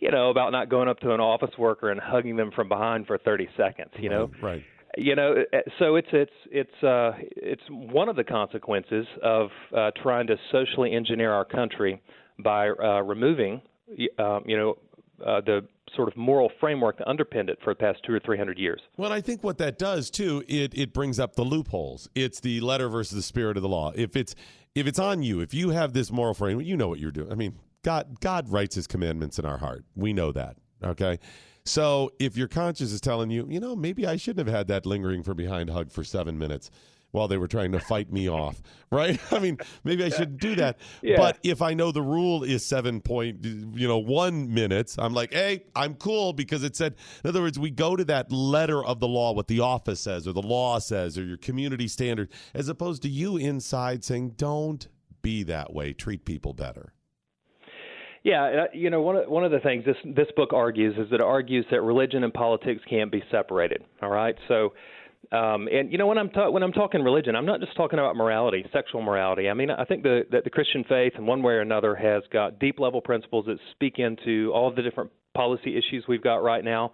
you 0.00 0.10
know, 0.10 0.30
about 0.30 0.50
not 0.50 0.68
going 0.68 0.88
up 0.88 0.98
to 1.00 1.14
an 1.14 1.20
office 1.20 1.56
worker 1.56 1.90
and 1.90 2.00
hugging 2.00 2.36
them 2.36 2.50
from 2.54 2.68
behind 2.68 3.06
for 3.06 3.16
30 3.16 3.48
seconds, 3.56 3.90
you 3.98 4.10
know. 4.10 4.30
Right. 4.42 4.62
You 4.96 5.14
know, 5.14 5.34
so 5.78 5.96
it's 5.96 6.08
it's 6.12 6.32
it's 6.50 6.82
uh, 6.82 7.12
it's 7.36 7.62
one 7.70 8.08
of 8.08 8.16
the 8.16 8.24
consequences 8.24 9.06
of 9.22 9.48
uh, 9.76 9.90
trying 10.02 10.26
to 10.26 10.36
socially 10.50 10.94
engineer 10.94 11.32
our 11.32 11.44
country 11.44 12.02
by 12.42 12.70
uh, 12.70 13.00
removing, 13.02 13.62
um, 14.18 14.42
you 14.46 14.56
know, 14.56 14.78
uh, 15.24 15.40
the 15.42 15.60
sort 15.94 16.08
of 16.08 16.16
moral 16.16 16.50
framework 16.60 16.98
that 16.98 17.08
underpinned 17.08 17.50
it 17.50 17.58
for 17.62 17.72
the 17.72 17.78
past 17.78 17.98
two 18.04 18.12
or 18.12 18.20
three 18.20 18.38
hundred 18.38 18.58
years. 18.58 18.80
Well, 18.96 19.12
I 19.12 19.20
think 19.20 19.44
what 19.44 19.58
that 19.58 19.78
does 19.78 20.10
too, 20.10 20.42
it 20.48 20.72
it 20.76 20.92
brings 20.92 21.20
up 21.20 21.36
the 21.36 21.44
loopholes. 21.44 22.08
It's 22.14 22.40
the 22.40 22.60
letter 22.60 22.88
versus 22.88 23.14
the 23.14 23.22
spirit 23.22 23.56
of 23.56 23.62
the 23.62 23.68
law. 23.68 23.92
If 23.94 24.16
it's 24.16 24.34
if 24.74 24.86
it's 24.86 24.98
on 24.98 25.22
you, 25.22 25.40
if 25.40 25.54
you 25.54 25.70
have 25.70 25.92
this 25.92 26.10
moral 26.10 26.34
framework, 26.34 26.66
you 26.66 26.76
know 26.76 26.88
what 26.88 26.98
you're 26.98 27.10
doing. 27.10 27.30
I 27.30 27.34
mean, 27.34 27.58
God 27.82 28.20
God 28.20 28.48
writes 28.48 28.74
His 28.74 28.86
commandments 28.86 29.38
in 29.38 29.44
our 29.44 29.58
heart. 29.58 29.84
We 29.94 30.12
know 30.12 30.32
that. 30.32 30.56
Okay. 30.82 31.18
So 31.70 32.10
if 32.18 32.36
your 32.36 32.48
conscience 32.48 32.90
is 32.90 33.00
telling 33.00 33.30
you, 33.30 33.46
you 33.48 33.60
know, 33.60 33.76
maybe 33.76 34.04
I 34.04 34.16
shouldn't 34.16 34.44
have 34.44 34.52
had 34.52 34.66
that 34.68 34.86
lingering 34.86 35.22
from 35.22 35.36
behind 35.36 35.70
hug 35.70 35.92
for 35.92 36.02
seven 36.02 36.36
minutes 36.36 36.68
while 37.12 37.28
they 37.28 37.36
were 37.36 37.46
trying 37.46 37.70
to 37.70 37.78
fight 37.78 38.12
me 38.12 38.28
off, 38.28 38.60
right? 38.90 39.20
I 39.32 39.38
mean, 39.38 39.56
maybe 39.84 40.02
I 40.02 40.08
shouldn't 40.08 40.40
do 40.40 40.56
that. 40.56 40.78
Yeah. 41.02 41.16
But 41.16 41.38
if 41.44 41.62
I 41.62 41.72
know 41.72 41.92
the 41.92 42.02
rule 42.02 42.42
is 42.42 42.66
seven 42.66 43.00
point, 43.00 43.44
you 43.44 43.86
know, 43.86 43.98
one 43.98 44.52
minutes, 44.52 44.96
I'm 44.98 45.14
like, 45.14 45.32
hey, 45.32 45.62
I'm 45.76 45.94
cool 45.94 46.32
because 46.32 46.64
it 46.64 46.74
said. 46.74 46.96
In 47.22 47.30
other 47.30 47.40
words, 47.40 47.58
we 47.58 47.70
go 47.70 47.94
to 47.94 48.04
that 48.06 48.30
letter 48.32 48.84
of 48.84 48.98
the 48.98 49.08
law, 49.08 49.32
what 49.32 49.46
the 49.46 49.60
office 49.60 50.00
says, 50.00 50.26
or 50.26 50.32
the 50.32 50.42
law 50.42 50.78
says, 50.80 51.16
or 51.16 51.24
your 51.24 51.36
community 51.36 51.86
standard, 51.88 52.30
as 52.52 52.68
opposed 52.68 53.02
to 53.02 53.08
you 53.08 53.36
inside 53.36 54.04
saying, 54.04 54.30
don't 54.30 54.88
be 55.22 55.44
that 55.44 55.72
way. 55.72 55.92
Treat 55.92 56.24
people 56.24 56.52
better. 56.52 56.92
Yeah, 58.22 58.44
uh, 58.44 58.64
you 58.74 58.90
know, 58.90 59.00
one 59.00 59.16
of 59.16 59.28
one 59.28 59.44
of 59.44 59.50
the 59.50 59.60
things 59.60 59.84
this 59.84 59.96
this 60.04 60.28
book 60.36 60.52
argues 60.52 60.94
is 60.98 61.08
that 61.10 61.16
it 61.16 61.22
argues 61.22 61.64
that 61.70 61.80
religion 61.80 62.22
and 62.22 62.32
politics 62.32 62.82
can't 62.88 63.10
be 63.10 63.22
separated. 63.30 63.84
All 64.02 64.10
right, 64.10 64.36
so. 64.48 64.72
Um, 65.32 65.68
and 65.68 65.92
you 65.92 65.98
know 65.98 66.06
when 66.06 66.18
I'm 66.18 66.30
ta- 66.30 66.50
when 66.50 66.62
I'm 66.62 66.72
talking 66.72 67.02
religion, 67.04 67.36
I'm 67.36 67.46
not 67.46 67.60
just 67.60 67.76
talking 67.76 67.98
about 67.98 68.16
morality, 68.16 68.64
sexual 68.72 69.00
morality. 69.02 69.48
I 69.48 69.54
mean, 69.54 69.70
I 69.70 69.84
think 69.84 70.02
the, 70.02 70.22
that 70.32 70.44
the 70.44 70.50
Christian 70.50 70.82
faith, 70.88 71.12
in 71.18 71.26
one 71.26 71.42
way 71.42 71.52
or 71.52 71.60
another, 71.60 71.94
has 71.94 72.22
got 72.32 72.58
deep 72.58 72.80
level 72.80 73.00
principles 73.00 73.44
that 73.46 73.58
speak 73.70 73.98
into 73.98 74.50
all 74.52 74.72
the 74.74 74.82
different 74.82 75.10
policy 75.34 75.76
issues 75.76 76.04
we've 76.08 76.22
got 76.22 76.42
right 76.42 76.64
now. 76.64 76.92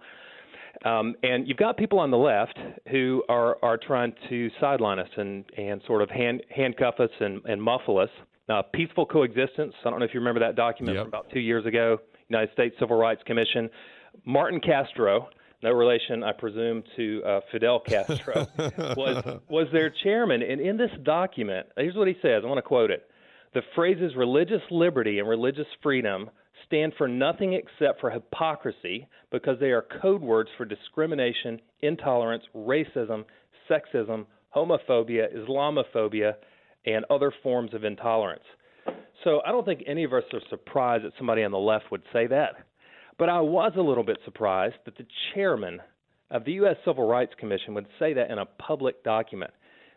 Um, 0.85 1.15
and 1.23 1.47
you've 1.47 1.57
got 1.57 1.77
people 1.77 1.99
on 1.99 2.11
the 2.11 2.17
left 2.17 2.59
who 2.91 3.23
are 3.27 3.57
are 3.63 3.77
trying 3.77 4.13
to 4.29 4.49
sideline 4.59 4.99
us 4.99 5.09
and 5.15 5.45
and 5.57 5.81
sort 5.87 6.03
of 6.03 6.09
hand, 6.09 6.43
handcuff 6.55 6.99
us 6.99 7.09
and, 7.19 7.41
and 7.45 7.63
muffle 7.63 7.97
us. 7.97 8.09
Uh, 8.49 8.61
peaceful 8.73 9.05
coexistence. 9.05 9.73
I 9.85 9.89
don't 9.89 9.99
know 9.99 10.05
if 10.05 10.13
you 10.13 10.19
remember 10.21 10.39
that 10.39 10.55
document 10.55 10.95
Yep. 10.95 11.03
from 11.03 11.07
about 11.09 11.29
two 11.33 11.39
years 11.39 11.65
ago. 11.65 11.97
United 12.29 12.51
States 12.53 12.75
Civil 12.79 12.97
Rights 12.97 13.21
Commission. 13.25 13.69
Martin 14.25 14.59
Castro, 14.61 15.27
no 15.63 15.71
relation, 15.71 16.23
I 16.23 16.31
presume, 16.31 16.83
to 16.95 17.21
uh, 17.25 17.39
Fidel 17.51 17.79
Castro, 17.81 18.47
was 18.95 19.39
was 19.49 19.67
their 19.73 19.89
chairman. 20.03 20.41
And 20.41 20.61
in 20.61 20.77
this 20.77 20.91
document, 21.03 21.67
here's 21.77 21.95
what 21.95 22.07
he 22.07 22.15
says. 22.21 22.43
I 22.43 22.47
want 22.47 22.57
to 22.57 22.61
quote 22.61 22.89
it. 22.91 23.09
The 23.53 23.61
phrases 23.75 24.13
religious 24.15 24.61
liberty 24.71 25.19
and 25.19 25.27
religious 25.27 25.67
freedom 25.83 26.29
stand 26.65 26.93
for 26.97 27.07
nothing 27.07 27.53
except 27.53 27.99
for 28.01 28.09
hypocrisy 28.09 29.07
because 29.31 29.59
they 29.59 29.71
are 29.71 29.85
code 30.01 30.21
words 30.21 30.49
for 30.57 30.65
discrimination, 30.65 31.59
intolerance, 31.81 32.43
racism, 32.55 33.23
sexism, 33.69 34.25
homophobia, 34.55 35.27
Islamophobia, 35.35 36.33
and 36.87 37.05
other 37.09 37.31
forms 37.43 37.73
of 37.73 37.83
intolerance. 37.83 38.43
So 39.23 39.41
I 39.45 39.51
don't 39.51 39.65
think 39.65 39.83
any 39.85 40.05
of 40.05 40.13
us 40.13 40.23
are 40.33 40.41
surprised 40.49 41.03
that 41.03 41.11
somebody 41.17 41.43
on 41.43 41.51
the 41.51 41.57
left 41.57 41.91
would 41.91 42.03
say 42.13 42.27
that. 42.27 42.55
But 43.19 43.29
I 43.29 43.41
was 43.41 43.73
a 43.75 43.81
little 43.81 44.03
bit 44.03 44.17
surprised 44.23 44.75
that 44.85 44.97
the 44.97 45.05
chairman 45.33 45.81
of 46.31 46.45
the 46.45 46.53
U.S. 46.53 46.77
Civil 46.85 47.07
Rights 47.07 47.33
Commission 47.39 47.73
would 47.73 47.87
say 47.99 48.13
that 48.13 48.31
in 48.31 48.37
a 48.37 48.45
public 48.45 49.03
document. 49.03 49.51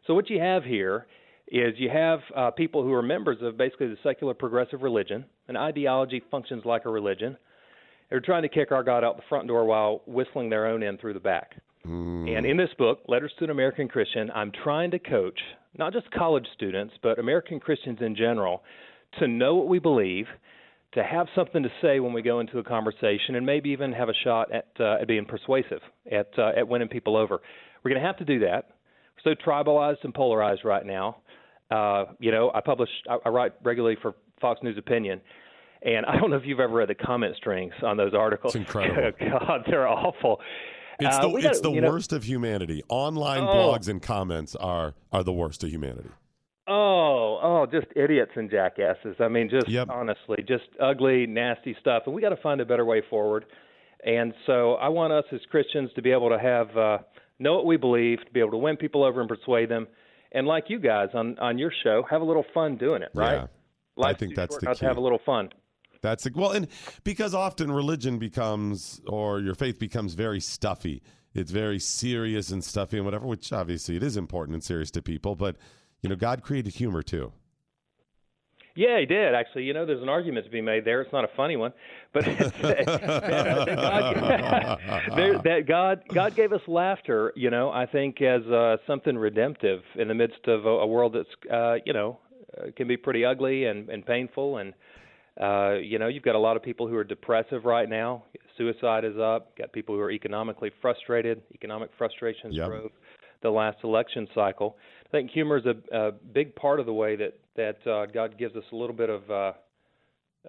So 0.07 0.14
what 0.14 0.30
you 0.30 0.41
have 0.41 0.64
here 0.64 1.07
is 1.49 1.74
you 1.76 1.91
have 1.91 2.20
uh, 2.36 2.51
people 2.51 2.82
who 2.82 2.93
are 2.93 3.03
members 3.03 3.38
of 3.43 3.57
basically 3.57 3.88
the 3.88 3.97
secular 4.03 4.34
progressive 4.34 4.82
religion. 4.82 5.24
An 5.49 5.57
ideology 5.57 6.22
functions 6.30 6.64
like 6.64 6.84
a 6.86 6.91
religion. 6.91 7.36
They're 8.09 8.20
trying 8.20 8.43
to 8.43 8.49
kick 8.49 8.72
our 8.72 8.82
God 8.82 9.05
out 9.05 9.16
the 9.16 9.22
front 9.28 9.47
door 9.47 9.64
while 9.64 10.03
whistling 10.07 10.51
their 10.51 10.66
own 10.66 10.82
end 10.82 11.01
through 11.01 11.14
the 11.14 11.20
back. 11.20 11.55
And 11.85 12.47
in 12.47 12.57
this 12.57 12.70
book, 12.78 13.01
Letters 13.09 13.33
to 13.39 13.45
an 13.45 13.51
American 13.51 13.89
Christian, 13.89 14.31
I'm 14.35 14.53
trying 14.62 14.91
to 14.93 14.99
coach 14.99 15.39
not 15.78 15.93
just 15.93 16.11
college 16.11 16.47
students, 16.55 16.95
but 17.03 17.18
American 17.18 17.61
Christians 17.61 17.99
in 18.01 18.16
general 18.16 18.62
to 19.18 19.28
know 19.28 19.55
what 19.55 19.68
we 19.68 19.78
believe, 19.78 20.26
to 20.93 21.03
have 21.03 21.26
something 21.35 21.62
to 21.62 21.68
say 21.81 22.01
when 22.01 22.12
we 22.12 22.22
go 22.22 22.41
into 22.41 22.59
a 22.59 22.64
conversation, 22.64 23.37
and 23.37 23.47
maybe 23.47 23.70
even 23.70 23.93
have 23.93 24.09
a 24.09 24.14
shot 24.24 24.53
at, 24.53 24.66
uh, 24.78 24.99
at 25.01 25.09
being 25.09 25.24
persuasive, 25.24 25.81
at, 26.11 26.31
uh, 26.37 26.51
at 26.57 26.66
winning 26.66 26.89
people 26.89 27.16
over. 27.16 27.41
We're 27.83 27.91
going 27.91 28.01
to 28.01 28.07
have 28.07 28.18
to 28.18 28.24
do 28.24 28.41
that. 28.41 28.70
We're 29.24 29.35
so 29.35 29.41
tribalized 29.45 30.03
and 30.03 30.12
polarized 30.12 30.64
right 30.64 30.85
now. 30.85 31.18
Uh, 31.70 32.07
you 32.18 32.33
know, 32.33 32.51
I 32.53 32.61
publish, 32.61 32.91
I, 33.09 33.18
I 33.24 33.28
write 33.28 33.53
regularly 33.62 33.97
for 34.03 34.14
Fox 34.41 34.61
News 34.62 34.76
Opinion. 34.76 35.20
And 35.83 36.05
I 36.05 36.16
don't 36.16 36.31
know 36.31 36.37
if 36.37 36.45
you've 36.45 36.61
ever 36.61 36.74
read 36.74 36.89
the 36.89 36.95
comment 36.95 37.37
strings 37.37 37.72
on 37.83 37.97
those 37.97 38.12
articles. 38.12 38.55
It's 38.55 38.66
incredible. 38.66 39.12
God, 39.31 39.62
they're 39.66 39.89
awful. 39.89 40.41
It's 41.01 41.16
Uh, 41.16 41.28
the 41.28 41.34
it's 41.36 41.44
gotta- 41.44 41.61
the 41.62 41.70
you 41.72 41.80
know- 41.80 41.88
worst 41.90 42.12
of 42.12 42.24
humanity. 42.24 42.82
Online 42.88 43.42
Oh. 43.44 43.46
blogs 43.72 43.88
and 43.88 44.01
comments 44.03 44.55
are 44.57 44.94
are 45.12 45.22
the 45.24 45.32
worst 45.32 45.62
of 45.64 45.70
humanity. 45.70 46.11
Oh, 46.68 47.38
oh, 47.42 47.66
just 47.66 47.86
idiots 47.96 48.32
and 48.36 48.51
jackasses. 48.51 49.16
I 49.18 49.28
mean, 49.28 49.48
just 49.48 49.68
Yep. 49.68 49.88
honestly, 49.90 50.44
just 50.46 50.68
ugly, 50.78 51.26
nasty 51.26 51.74
stuff. 51.80 52.05
And 52.07 52.14
we 52.14 52.22
got 52.22 52.28
to 52.28 52.36
find 52.36 52.61
a 52.61 52.64
better 52.64 52.84
way 52.84 53.01
forward. 53.01 53.46
And 54.05 54.32
so, 54.46 54.74
I 54.74 54.88
want 54.88 55.12
us 55.12 55.24
as 55.32 55.40
Christians 55.51 55.92
to 55.94 56.03
be 56.03 56.12
able 56.12 56.30
to 56.30 56.38
have 56.38 56.76
uh, 56.76 56.98
know 57.38 57.55
what 57.55 57.66
we 57.66 57.76
believe, 57.76 58.24
to 58.24 58.32
be 58.32 58.40
able 58.40 58.53
to 58.53 58.57
win 58.59 58.76
people 58.76 59.03
over 59.05 59.20
and 59.20 59.28
persuade 59.28 59.68
them. 59.68 59.88
And 60.32 60.46
like 60.46 60.70
you 60.70 60.78
guys 60.78 61.09
on 61.14 61.38
on 61.38 61.59
your 61.59 61.72
show, 61.82 62.03
have 62.09 62.20
a 62.22 62.24
little 62.24 62.44
fun 62.55 62.76
doing 62.76 63.03
it, 63.03 63.11
right? 63.14 63.32
Yeah. 63.34 63.46
Life's 63.96 64.20
think 64.20 64.34
that's 64.36 64.55
short 64.55 64.61
the 64.62 64.66
key. 64.68 64.78
to 64.78 64.84
have 64.86 64.96
a 64.96 65.01
little 65.01 65.18
fun. 65.26 65.51
That's 66.03 66.26
well, 66.34 66.53
and 66.53 66.66
because 67.05 67.34
often 67.34 67.70
religion 67.70 68.18
becomes 68.18 69.01
or 69.07 69.40
your 69.40 69.55
faith 69.55 69.78
becomes 69.78 70.14
very 70.14 70.40
stuffy. 70.40 71.03
It's 71.34 71.51
very 71.51 71.78
serious 71.78 72.51
and 72.51 72.64
stuffy 72.64 72.96
and 72.96 73.05
whatever, 73.05 73.26
which 73.26 73.53
obviously 73.53 73.96
it 73.96 74.03
is 74.03 74.16
important 74.16 74.55
and 74.55 74.64
serious 74.64 74.90
to 74.92 75.03
people. 75.03 75.36
But 75.36 75.57
you 76.03 76.09
know, 76.09 76.16
God 76.16 76.42
created 76.42 76.74
humor 76.74 77.03
too. 77.03 77.32
Yeah, 78.74 78.98
he 79.01 79.07
did 79.07 79.34
actually. 79.34 79.64
You 79.64 79.74
know, 79.74 79.84
there's 79.84 80.03
an 80.03 80.09
argument 80.09 80.46
to 80.46 80.51
be 80.51 80.61
made 80.61 80.84
there. 80.84 81.03
It's 81.03 81.12
not 81.12 81.24
a 81.24 81.30
funny 81.36 81.57
one, 81.57 81.72
but 82.14 82.24
God, 82.24 82.38
that 85.44 85.64
God 85.66 86.03
God 86.12 86.34
gave 86.34 86.53
us 86.53 86.62
laughter. 86.66 87.32
You 87.36 87.51
know, 87.51 87.70
I 87.70 87.86
think 87.86 88.22
as 88.22 88.42
uh, 88.46 88.76
something 88.86 89.18
redemptive 89.18 89.82
in 89.96 90.09
the 90.09 90.14
midst 90.14 90.46
of 90.46 90.64
a, 90.64 90.68
a 90.68 90.86
world 90.86 91.14
that's 91.14 91.53
uh, 91.53 91.76
you 91.84 91.92
know 91.92 92.20
uh, 92.57 92.70
can 92.76 92.88
be 92.88 92.96
pretty 92.96 93.24
ugly 93.24 93.66
and, 93.66 93.88
and 93.88 94.07
painful. 94.07 94.59
And 94.59 94.72
uh, 95.41 95.74
you 95.83 95.99
know, 95.99 96.09
you've 96.09 96.22
got 96.22 96.35
a 96.35 96.39
lot 96.39 96.57
of 96.57 96.62
people 96.62 96.87
who 96.89 96.97
are 96.97 97.05
depressive 97.05 97.64
right 97.64 97.89
now. 97.89 98.24
Suicide 98.57 99.05
is 99.05 99.18
up. 99.18 99.57
Got 99.57 99.72
people 99.72 99.95
who 99.95 100.01
are 100.01 100.11
economically 100.11 100.70
frustrated. 100.81 101.43
Economic 101.55 101.91
frustrations 101.99 102.55
Yep. 102.57 102.68
drove 102.68 102.91
the 103.43 103.51
last 103.51 103.78
election 103.85 104.28
cycle. 104.35 104.76
I 105.07 105.11
think 105.11 105.31
humor 105.31 105.57
is 105.59 105.64
a, 105.66 105.97
a 105.97 106.12
big 106.12 106.55
part 106.57 106.78
of 106.81 106.87
the 106.87 106.93
way 106.93 107.16
that 107.16 107.39
that 107.57 107.87
uh, 107.91 108.07
God 108.07 108.39
gives 108.39 108.55
us 108.57 108.64
a 108.72 108.76
little 108.76 108.95
bit 108.95 109.11
of 109.11 109.31
uh, 109.31 109.53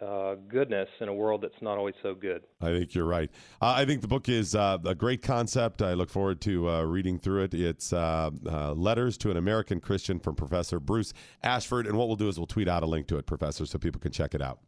uh, 0.02 0.36
goodness 0.48 0.88
in 1.00 1.10
a 1.10 1.14
world 1.14 1.42
that's 1.42 1.62
not 1.62 1.78
always 1.78 1.96
so 2.02 2.14
good. 2.14 2.44
I 2.62 2.68
think 2.68 2.94
you're 2.96 3.06
right. 3.06 3.30
Uh, 3.62 3.74
I 3.78 3.86
think 3.86 4.02
the 4.02 4.08
book 4.08 4.30
is 4.30 4.56
uh, 4.56 4.78
a 4.86 4.96
great 4.96 5.22
concept. 5.22 5.82
I 5.82 5.94
look 5.94 6.10
forward 6.10 6.40
to 6.42 6.70
uh, 6.70 6.82
reading 6.84 7.20
through 7.20 7.44
it. 7.44 7.54
It's 7.54 7.92
uh, 7.92 8.30
uh, 8.46 8.74
Letters 8.74 9.18
to 9.20 9.32
an 9.32 9.38
American 9.38 9.80
Christian 9.80 10.20
from 10.20 10.36
Professor 10.36 10.80
Bruce 10.80 11.14
Ashford. 11.44 11.88
And 11.88 11.98
what 11.98 12.08
we'll 12.08 12.16
do 12.18 12.30
is 12.30 12.38
we'll 12.38 12.48
tweet 12.48 12.68
out 12.70 12.84
a 12.84 12.86
link 12.86 13.08
to 13.08 13.18
it, 13.18 13.26
Professor, 13.26 13.66
so 13.66 13.78
people 13.78 14.00
can 14.00 14.12
check 14.12 14.34
it 14.34 14.42
out. 14.42 14.60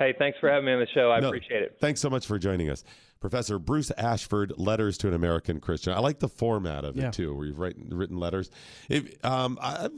Hey, 0.00 0.14
thanks 0.18 0.38
for 0.40 0.48
having 0.48 0.64
me 0.64 0.72
on 0.72 0.80
the 0.80 0.86
show. 0.94 1.12
I 1.12 1.20
No, 1.20 1.28
appreciate 1.28 1.62
it. 1.62 1.76
Thanks 1.78 2.00
so 2.00 2.08
much 2.08 2.26
for 2.26 2.38
joining 2.38 2.70
us. 2.70 2.84
Professor 3.20 3.58
Bruce 3.58 3.90
Ashford, 3.98 4.54
Letters 4.56 4.96
to 4.98 5.08
an 5.08 5.12
American 5.14 5.60
Christian. 5.60 5.92
I 5.92 5.98
like 5.98 6.20
the 6.20 6.28
format 6.28 6.86
of 6.86 6.96
Yeah. 6.96 7.08
it 7.08 7.12
too, 7.12 7.34
where 7.34 7.44
you've 7.46 7.58
written, 7.58 7.90
written 7.90 8.16
letters. 8.16 8.50
If, 8.88 9.22
um, 9.22 9.58
I've 9.60 9.92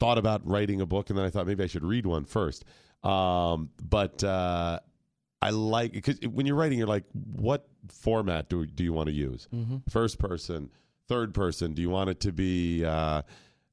thought 0.00 0.16
about 0.16 0.46
writing 0.46 0.80
a 0.80 0.86
book, 0.86 1.10
and 1.10 1.18
then 1.18 1.26
I 1.26 1.30
thought 1.30 1.46
maybe 1.46 1.62
I 1.62 1.66
should 1.66 1.84
read 1.84 2.06
one 2.06 2.24
first. 2.24 2.64
Um, 3.02 3.68
but 3.86 4.24
uh, 4.24 4.80
I 5.42 5.50
like 5.50 5.92
because 5.92 6.18
when 6.22 6.46
you're 6.46 6.56
writing, 6.56 6.78
you're 6.78 6.86
like, 6.86 7.04
what 7.12 7.68
format 7.90 8.48
do 8.48 8.64
do 8.64 8.82
you 8.82 8.94
want 8.94 9.08
to 9.08 9.12
use? 9.14 9.46
First 9.90 10.18
person, 10.18 10.70
third 11.06 11.34
person. 11.34 11.74
Do 11.74 11.82
you 11.82 11.90
want 11.90 12.08
it 12.08 12.20
to 12.20 12.32
be 12.32 12.82
uh, 12.82 13.20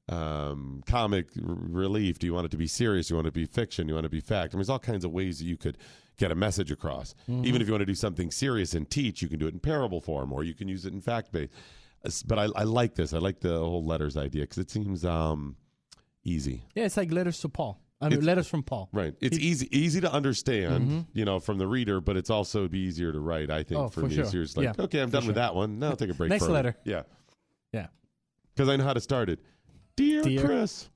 um, 0.08 0.82
comic 0.86 1.28
r- 1.36 1.42
relief? 1.44 2.18
Do 2.18 2.26
you 2.26 2.34
want 2.34 2.46
it 2.46 2.50
to 2.50 2.56
be 2.56 2.66
serious? 2.66 3.08
Do 3.08 3.12
you 3.12 3.16
want 3.16 3.28
it 3.28 3.30
to 3.34 3.40
be 3.40 3.46
fiction? 3.46 3.86
Do 3.86 3.90
you 3.90 3.94
want 3.94 4.06
it 4.06 4.08
to 4.10 4.12
be 4.16 4.20
fact? 4.20 4.52
I 4.52 4.56
mean, 4.56 4.60
there's 4.60 4.70
all 4.70 4.78
kinds 4.78 5.04
of 5.04 5.12
ways 5.12 5.38
that 5.38 5.44
you 5.44 5.56
could 5.56 5.78
get 6.18 6.30
a 6.30 6.34
message 6.34 6.70
across. 6.70 7.14
Even 7.28 7.60
if 7.62 7.66
you 7.68 7.72
want 7.72 7.82
to 7.82 7.86
do 7.86 7.94
something 7.94 8.30
serious 8.30 8.74
and 8.74 8.88
teach, 8.88 9.22
you 9.22 9.28
can 9.28 9.38
do 9.38 9.46
it 9.46 9.54
in 9.54 9.60
parable 9.60 10.00
form, 10.00 10.32
or 10.32 10.44
you 10.44 10.54
can 10.54 10.68
use 10.68 10.84
it 10.86 10.92
in 10.92 11.00
fact 11.00 11.32
based. 11.32 11.52
But 12.26 12.38
I, 12.38 12.44
I 12.56 12.64
like 12.64 12.94
this. 12.96 13.12
I 13.14 13.18
like 13.18 13.40
the 13.40 13.58
whole 13.58 13.84
letters 13.84 14.16
idea 14.16 14.42
because 14.42 14.58
it 14.58 14.70
seems 14.70 15.04
um, 15.04 15.56
easy. 16.24 16.64
Yeah, 16.74 16.84
it's 16.84 16.96
like 16.96 17.12
letters 17.12 17.38
to 17.40 17.48
Paul. 17.48 17.80
I 18.00 18.06
mean, 18.06 18.14
It's- 18.14 18.26
letters 18.26 18.48
from 18.48 18.64
Paul. 18.64 18.88
Right. 18.92 19.14
It's 19.20 19.38
easy 19.38 19.68
easy 19.76 20.00
to 20.00 20.12
understand, 20.12 21.06
you 21.14 21.24
know, 21.24 21.38
from 21.38 21.58
the 21.58 21.68
reader, 21.68 22.00
but 22.00 22.16
it's 22.16 22.30
also 22.30 22.66
be 22.66 22.80
easier 22.80 23.12
to 23.12 23.20
write, 23.20 23.48
I 23.50 23.62
think, 23.62 23.80
Oh, 23.80 23.88
for, 23.88 24.00
for 24.00 24.08
me. 24.08 24.16
sure. 24.16 24.44
So 24.46 24.60
like, 24.60 24.76
Yeah, 24.76 24.84
okay, 24.86 24.98
I'm 25.00 25.10
done 25.10 25.24
with 25.26 25.36
that 25.36 25.54
one. 25.54 25.78
Now 25.78 25.90
I'll 25.90 25.96
take 25.96 26.10
a 26.10 26.14
break. 26.14 26.28
Next 26.30 26.48
letter. 26.48 26.76
Yeah. 26.84 27.02
Yeah. 27.72 27.86
Because 28.54 28.68
I 28.68 28.74
know 28.76 28.82
how 28.84 28.92
to 28.92 29.00
start 29.00 29.30
it. 29.30 29.38
Dear, 30.02 30.22
Dear- 30.22 30.44
Chris. 30.44 30.88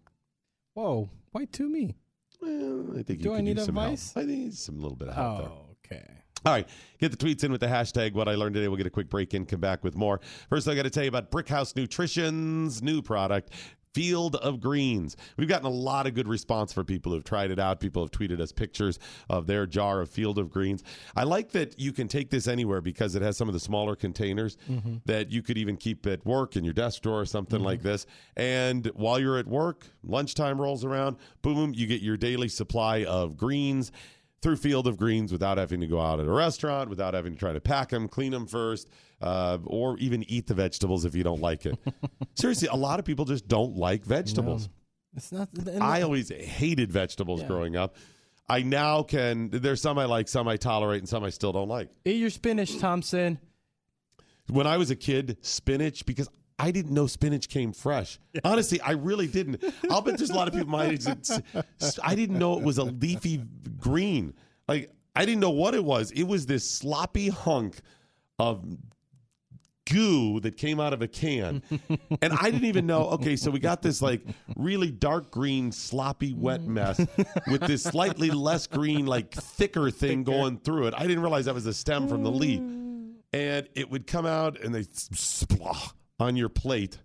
Whoa, 0.74 1.08
why 1.32 1.44
to 1.46 1.68
me? 1.68 1.96
Well, 2.40 2.90
I 2.98 3.02
think 3.02 3.20
Do 3.22 3.28
you 3.28 3.32
I 3.32 3.36
could 3.36 3.44
need 3.44 3.56
use 3.56 3.66
some 3.66 3.76
help. 3.76 3.86
advice? 3.86 4.12
I 4.16 4.26
think 4.26 4.52
some 4.52 4.80
little 4.80 4.96
bit 4.96 5.08
of 5.08 5.14
help 5.14 5.38
there. 5.38 5.48
Oh, 5.48 5.76
okay. 5.84 6.04
All 6.44 6.52
right. 6.52 6.68
Get 6.98 7.10
the 7.10 7.16
tweets 7.16 7.42
in 7.44 7.50
with 7.50 7.60
the 7.60 7.66
hashtag 7.66 8.12
what 8.12 8.28
I 8.28 8.34
learned 8.34 8.54
today. 8.54 8.68
We'll 8.68 8.76
get 8.76 8.86
a 8.86 8.90
quick 8.90 9.08
break 9.08 9.32
in, 9.34 9.46
come 9.46 9.60
back 9.60 9.82
with 9.82 9.96
more. 9.96 10.20
First, 10.50 10.68
I 10.68 10.74
got 10.74 10.82
to 10.82 10.90
tell 10.90 11.02
you 11.02 11.08
about 11.08 11.30
Brickhouse 11.30 11.74
Nutrition's 11.74 12.82
new 12.82 13.00
product. 13.02 13.50
Field 13.96 14.36
of 14.36 14.60
Greens. 14.60 15.16
We've 15.38 15.48
gotten 15.48 15.64
a 15.64 15.70
lot 15.70 16.06
of 16.06 16.12
good 16.12 16.28
response 16.28 16.70
for 16.70 16.84
people 16.84 17.12
who've 17.12 17.24
tried 17.24 17.50
it 17.50 17.58
out. 17.58 17.80
People 17.80 18.02
have 18.02 18.10
tweeted 18.10 18.42
us 18.42 18.52
pictures 18.52 18.98
of 19.30 19.46
their 19.46 19.64
jar 19.64 20.02
of 20.02 20.10
Field 20.10 20.38
of 20.38 20.50
Greens. 20.50 20.84
I 21.16 21.24
like 21.24 21.52
that 21.52 21.80
you 21.80 21.94
can 21.94 22.06
take 22.06 22.28
this 22.28 22.46
anywhere 22.46 22.82
because 22.82 23.14
it 23.14 23.22
has 23.22 23.38
some 23.38 23.48
of 23.48 23.54
the 23.54 23.60
smaller 23.60 23.96
containers 23.96 24.58
mm-hmm. 24.70 24.96
that 25.06 25.32
you 25.32 25.40
could 25.40 25.56
even 25.56 25.78
keep 25.78 26.06
at 26.06 26.26
work 26.26 26.56
in 26.56 26.62
your 26.62 26.74
desk 26.74 27.00
drawer 27.00 27.22
or 27.22 27.24
something 27.24 27.60
mm-hmm. 27.60 27.68
like 27.68 27.82
this. 27.82 28.04
And 28.36 28.84
while 28.88 29.18
you're 29.18 29.38
at 29.38 29.46
work, 29.46 29.86
lunchtime 30.04 30.60
rolls 30.60 30.84
around, 30.84 31.16
boom, 31.40 31.72
you 31.74 31.86
get 31.86 32.02
your 32.02 32.18
daily 32.18 32.48
supply 32.48 33.02
of 33.04 33.38
greens 33.38 33.92
through 34.42 34.56
Field 34.56 34.86
of 34.86 34.96
Greens 34.96 35.32
without 35.32 35.58
having 35.58 35.80
to 35.80 35.86
go 35.86 36.00
out 36.00 36.20
at 36.20 36.26
a 36.26 36.30
restaurant, 36.30 36.90
without 36.90 37.14
having 37.14 37.32
to 37.34 37.38
try 37.38 37.52
to 37.52 37.60
pack 37.60 37.88
them, 37.90 38.06
clean 38.08 38.32
them 38.32 38.46
first, 38.46 38.88
uh, 39.20 39.58
or 39.64 39.98
even 39.98 40.22
eat 40.30 40.46
the 40.46 40.54
vegetables 40.54 41.04
if 41.04 41.14
you 41.14 41.22
don't 41.22 41.40
like 41.40 41.66
it. 41.66 41.78
Seriously, 42.34 42.68
a 42.70 42.76
lot 42.76 42.98
of 42.98 43.04
people 43.04 43.24
just 43.24 43.48
don't 43.48 43.76
like 43.76 44.04
vegetables. 44.04 44.68
It's 45.16 45.32
not. 45.32 45.48
and- 45.54 45.82
I 45.82 46.02
always 46.02 46.28
hated 46.30 46.92
vegetables 46.92 47.42
growing 47.44 47.76
up. 47.76 47.96
I 48.48 48.62
now 48.62 49.02
can. 49.02 49.48
There's 49.50 49.80
some 49.80 49.98
I 49.98 50.04
like, 50.04 50.28
some 50.28 50.46
I 50.46 50.56
tolerate, 50.56 50.98
and 51.00 51.08
some 51.08 51.24
I 51.24 51.30
still 51.30 51.52
don't 51.52 51.68
like. 51.68 51.88
Eat 52.04 52.16
your 52.20 52.30
spinach, 52.30 52.78
Thompson. 52.78 53.40
When 54.48 54.66
I 54.68 54.76
was 54.76 54.90
a 54.92 54.96
kid, 54.96 55.38
spinach 55.40 56.06
because 56.06 56.28
I 56.58 56.70
didn't 56.70 56.92
know 56.92 57.06
spinach 57.06 57.48
came 57.48 57.72
fresh. 57.72 58.18
Honestly, 58.44 58.80
I 58.80 58.92
really 58.92 59.26
didn't. 59.26 59.62
I'll 59.90 60.00
bet 60.00 60.16
there's 60.16 60.30
a 60.30 60.34
lot 60.34 60.48
of 60.48 60.54
people 60.54 60.70
my 60.70 60.86
age 60.86 61.04
that 61.04 61.98
I 62.02 62.14
didn't 62.14 62.38
know 62.38 62.58
it 62.58 62.64
was 62.64 62.78
a 62.78 62.84
leafy 62.84 63.42
green. 63.78 64.34
Like 64.66 64.90
I 65.14 65.24
didn't 65.26 65.40
know 65.40 65.50
what 65.50 65.74
it 65.74 65.84
was. 65.84 66.10
It 66.12 66.24
was 66.24 66.46
this 66.46 66.68
sloppy 66.68 67.28
hunk 67.28 67.80
of 68.38 68.64
goo 69.90 70.40
that 70.40 70.56
came 70.56 70.80
out 70.80 70.92
of 70.92 71.02
a 71.02 71.08
can. 71.08 71.62
and 72.22 72.32
I 72.32 72.50
didn't 72.50 72.64
even 72.64 72.86
know, 72.86 73.08
okay, 73.10 73.36
so 73.36 73.50
we 73.50 73.60
got 73.60 73.82
this 73.82 74.02
like 74.02 74.22
really 74.56 74.90
dark 74.90 75.30
green, 75.30 75.72
sloppy, 75.72 76.34
wet 76.34 76.62
mess 76.62 76.98
with 77.46 77.62
this 77.62 77.82
slightly 77.82 78.30
less 78.30 78.66
green, 78.66 79.06
like 79.06 79.32
thicker 79.32 79.90
thing 79.90 80.24
going 80.24 80.58
through 80.58 80.88
it. 80.88 80.94
I 80.96 81.06
didn't 81.06 81.20
realize 81.20 81.44
that 81.44 81.54
was 81.54 81.66
a 81.66 81.74
stem 81.74 82.08
from 82.08 82.22
the 82.22 82.30
leaf. 82.30 82.60
And 83.32 83.68
it 83.74 83.90
would 83.90 84.06
come 84.06 84.24
out 84.24 84.60
and 84.60 84.74
they 84.74 84.86
splah 84.92 85.92
on 86.20 86.36
your 86.36 86.48
plate. 86.48 86.98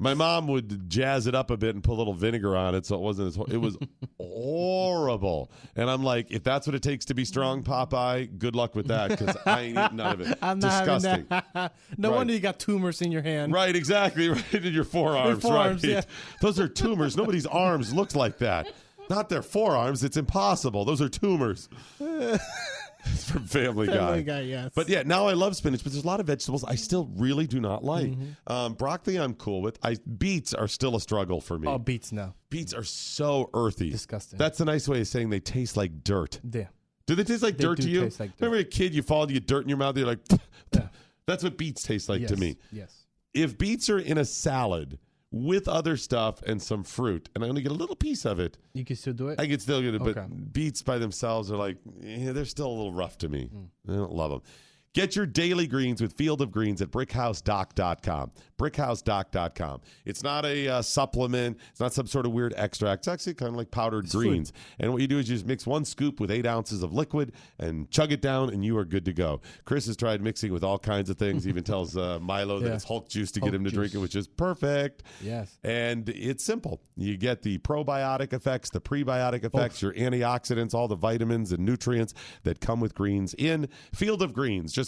My 0.00 0.14
mom 0.14 0.46
would 0.46 0.88
jazz 0.88 1.26
it 1.26 1.34
up 1.34 1.50
a 1.50 1.56
bit 1.56 1.74
and 1.74 1.82
put 1.82 1.94
a 1.94 1.98
little 1.98 2.14
vinegar 2.14 2.56
on 2.56 2.76
it, 2.76 2.86
so 2.86 2.94
it 2.94 3.00
wasn't 3.00 3.28
as. 3.28 3.36
It 3.52 3.56
was 3.56 3.76
horrible, 4.18 5.50
and 5.74 5.90
I'm 5.90 6.04
like, 6.04 6.30
if 6.30 6.44
that's 6.44 6.68
what 6.68 6.76
it 6.76 6.82
takes 6.84 7.06
to 7.06 7.14
be 7.14 7.24
strong, 7.24 7.64
Popeye, 7.64 8.38
good 8.38 8.54
luck 8.54 8.76
with 8.76 8.86
that 8.88 9.10
because 9.10 9.36
I 9.44 9.62
ain't 9.62 9.76
eating 9.78 9.96
none 9.96 10.12
of 10.12 10.20
it. 10.20 10.38
I'm 10.42 10.60
not 10.60 10.84
Disgusting. 10.84 11.26
having 11.28 11.44
that. 11.52 11.74
no 11.98 12.10
Right. 12.10 12.16
wonder 12.16 12.32
you 12.32 12.38
got 12.38 12.60
tumors 12.60 13.02
in 13.02 13.10
your 13.10 13.22
hand. 13.22 13.52
Right, 13.52 13.74
exactly. 13.74 14.28
Right 14.28 14.54
in 14.54 14.72
your 14.72 14.84
forearms. 14.84 15.42
forearms, 15.42 15.82
right. 15.82 15.90
yeah. 15.94 16.00
Those 16.42 16.60
are 16.60 16.68
tumors. 16.68 17.16
Nobody's 17.16 17.46
arms 17.46 17.92
looks 17.92 18.14
like 18.14 18.38
that. 18.38 18.72
Not 19.10 19.28
their 19.30 19.42
forearms. 19.42 20.04
It's 20.04 20.16
impossible. 20.16 20.84
Those 20.84 21.02
are 21.02 21.08
tumors. 21.08 21.68
It's 23.12 23.30
from 23.30 23.44
Family 23.46 23.86
Guy. 23.86 23.94
Family 23.94 24.22
Guy, 24.22 24.40
yes. 24.42 24.72
But 24.74 24.88
yeah, 24.88 25.02
now 25.04 25.26
I 25.26 25.32
love 25.34 25.56
spinach, 25.56 25.82
but 25.82 25.92
there's 25.92 26.04
a 26.04 26.06
lot 26.06 26.20
of 26.20 26.26
vegetables 26.26 26.64
I 26.64 26.74
still 26.74 27.10
really 27.16 27.46
do 27.46 27.60
not 27.60 27.84
like. 27.84 28.08
Mm-hmm. 28.10 28.52
Um, 28.52 28.74
broccoli, 28.74 29.18
I'm 29.18 29.34
cool 29.34 29.62
with. 29.62 29.78
I 29.82 29.96
beets 30.18 30.54
are 30.54 30.68
still 30.68 30.96
a 30.96 31.00
struggle 31.00 31.40
for 31.40 31.58
me. 31.58 31.68
Oh, 31.68 31.78
beets 31.78 32.12
now. 32.12 32.34
beets 32.50 32.72
are 32.74 32.84
so 32.84 33.50
earthy. 33.54 33.90
Disgusting. 33.90 34.38
That's 34.38 34.60
a 34.60 34.64
nice 34.64 34.88
way 34.88 35.00
of 35.00 35.08
saying 35.08 35.30
they 35.30 35.40
taste 35.40 35.76
like 35.76 36.04
dirt. 36.04 36.40
Yeah. 36.50 36.66
Do 37.06 37.14
they 37.14 37.24
taste 37.24 37.42
like 37.42 37.56
They 37.56 37.64
dirt 37.64 37.80
to 37.80 37.88
you? 37.88 38.02
taste 38.02 38.20
like 38.20 38.30
dirt. 38.36 38.40
Remember 38.42 38.58
a 38.58 38.64
kid, 38.64 38.94
you 38.94 39.02
fall, 39.02 39.26
you 39.30 39.34
get 39.40 39.46
dirt 39.46 39.62
in 39.62 39.68
your 39.70 39.78
mouth, 39.78 39.96
you're 39.96 40.06
like, 40.06 40.20
that's 41.26 41.42
what 41.42 41.56
beets 41.56 41.82
taste 41.82 42.08
like 42.08 42.26
to 42.26 42.36
me. 42.36 42.56
Yes. 42.70 43.06
If 43.32 43.56
beets 43.56 43.88
are 43.88 43.98
in 43.98 44.18
a 44.18 44.24
salad 44.24 44.98
with 45.30 45.68
other 45.68 45.96
stuff 45.96 46.42
and 46.42 46.60
some 46.60 46.82
fruit, 46.84 47.28
and 47.34 47.44
I 47.44 47.48
only 47.48 47.62
get 47.62 47.72
a 47.72 47.74
little 47.74 47.96
piece 47.96 48.24
of 48.24 48.40
it, 48.40 48.56
You 48.72 48.84
can 48.84 48.96
still 48.96 49.12
do 49.12 49.28
it. 49.28 49.40
I 49.40 49.46
can 49.46 49.60
still 49.60 49.82
get 49.82 49.94
it. 49.94 50.00
Okay. 50.00 50.12
But 50.12 50.52
beets 50.52 50.82
by 50.82 50.98
themselves 50.98 51.50
are 51.52 51.56
like, 51.56 51.76
eh, 52.02 52.32
they're 52.32 52.44
still 52.44 52.68
a 52.68 52.76
little 52.76 52.92
rough 52.94 53.18
to 53.18 53.28
me. 53.28 53.50
Mm. 53.54 53.92
I 53.92 53.96
don't 53.96 54.12
love 54.12 54.30
them. 54.30 54.42
Get 54.98 55.14
your 55.14 55.26
daily 55.26 55.68
greens 55.68 56.02
with 56.02 56.14
Field 56.14 56.42
of 56.42 56.50
Greens 56.50 56.82
at 56.82 56.90
brickhousedoc.com. 56.90 58.32
Brickhousedoc.com. 58.58 59.80
It's 60.04 60.24
not 60.24 60.44
a 60.44 60.66
uh, 60.66 60.82
supplement. 60.82 61.56
It's 61.70 61.78
not 61.78 61.94
some 61.94 62.08
sort 62.08 62.26
of 62.26 62.32
weird 62.32 62.52
extract. 62.56 63.02
It's 63.02 63.06
actually 63.06 63.34
kind 63.34 63.50
of 63.50 63.54
like 63.54 63.70
powdered 63.70 64.08
greens. 64.08 64.52
And 64.80 64.92
what 64.92 65.00
you 65.00 65.06
do 65.06 65.20
is 65.20 65.30
you 65.30 65.36
just 65.36 65.46
mix 65.46 65.68
one 65.68 65.84
scoop 65.84 66.18
with 66.18 66.32
eight 66.32 66.46
ounces 66.46 66.82
of 66.82 66.92
liquid 66.92 67.30
and 67.60 67.88
chug 67.92 68.10
it 68.10 68.20
down, 68.20 68.50
and 68.50 68.64
you 68.64 68.76
are 68.76 68.84
good 68.84 69.04
to 69.04 69.12
go. 69.12 69.40
Chris 69.64 69.86
has 69.86 69.96
tried 69.96 70.20
mixing 70.20 70.52
with 70.52 70.64
all 70.64 70.80
kinds 70.80 71.10
of 71.10 71.16
things. 71.16 71.44
He 71.44 71.50
even 71.50 71.62
tells 71.62 71.96
uh, 71.96 72.18
Milo 72.20 72.58
that 72.58 72.72
it's 72.72 72.82
Hulk 72.82 73.08
juice 73.08 73.30
to 73.30 73.40
get 73.40 73.54
him 73.54 73.62
to 73.62 73.70
drink 73.70 73.90
it, 73.90 73.92
juice. 73.92 74.02
which 74.02 74.16
is 74.16 74.26
perfect. 74.26 75.04
Yes. 75.22 75.60
And 75.62 76.08
it's 76.08 76.42
simple. 76.42 76.80
You 76.96 77.16
get 77.16 77.42
the 77.42 77.58
probiotic 77.58 78.32
effects, 78.32 78.70
the 78.70 78.80
prebiotic 78.80 79.44
effects, 79.44 79.80
your 79.80 79.92
antioxidants, 79.92 80.74
all 80.74 80.88
the 80.88 80.96
vitamins 80.96 81.52
and 81.52 81.64
nutrients 81.64 82.14
that 82.42 82.60
come 82.60 82.80
with 82.80 82.96
greens 82.96 83.36
in 83.38 83.68
Field 83.94 84.22
of 84.22 84.32
Greens. 84.32 84.72
Just 84.72 84.87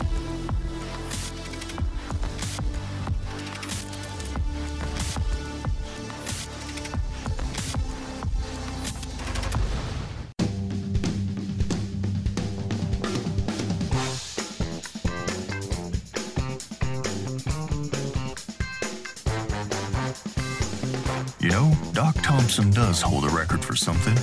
Doc 22.01 22.15
Thompson 22.23 22.71
does 22.71 22.99
hold 22.99 23.25
a 23.25 23.29
record 23.29 23.63
for 23.63 23.75
something 23.75 24.15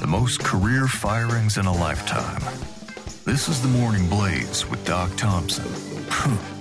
the 0.00 0.06
most 0.06 0.42
career 0.42 0.86
firings 0.86 1.58
in 1.58 1.66
a 1.66 1.70
lifetime. 1.70 2.40
This 3.26 3.50
is 3.50 3.60
the 3.60 3.68
Morning 3.68 4.08
Blaze 4.08 4.66
with 4.70 4.82
Doc 4.86 5.14
Thompson. 5.18 5.66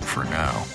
for 0.01 0.25
now. 0.25 0.65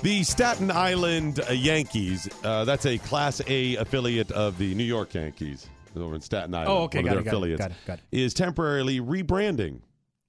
The 0.00 0.22
Staten 0.22 0.70
Island 0.70 1.40
Yankees, 1.52 2.26
uh, 2.42 2.64
that's 2.64 2.86
a 2.86 2.96
Class 2.96 3.42
A 3.46 3.76
affiliate 3.76 4.32
of 4.32 4.56
the 4.56 4.74
New 4.74 4.82
York 4.82 5.12
Yankees 5.12 5.66
over 5.94 6.14
in 6.14 6.22
Staten 6.22 6.54
Island. 6.54 6.70
Oh, 6.70 6.82
okay, 6.84 7.00
one 7.00 7.04
got 7.04 7.16
of 7.18 7.20
it, 7.20 7.24
their 7.24 7.24
got 7.24 7.28
it, 7.28 7.36
affiliates, 7.36 7.60
got 7.60 7.70
it, 7.70 7.76
got 7.86 7.98
it. 7.98 8.04
is 8.18 8.32
temporarily 8.32 8.98
rebranding. 8.98 9.82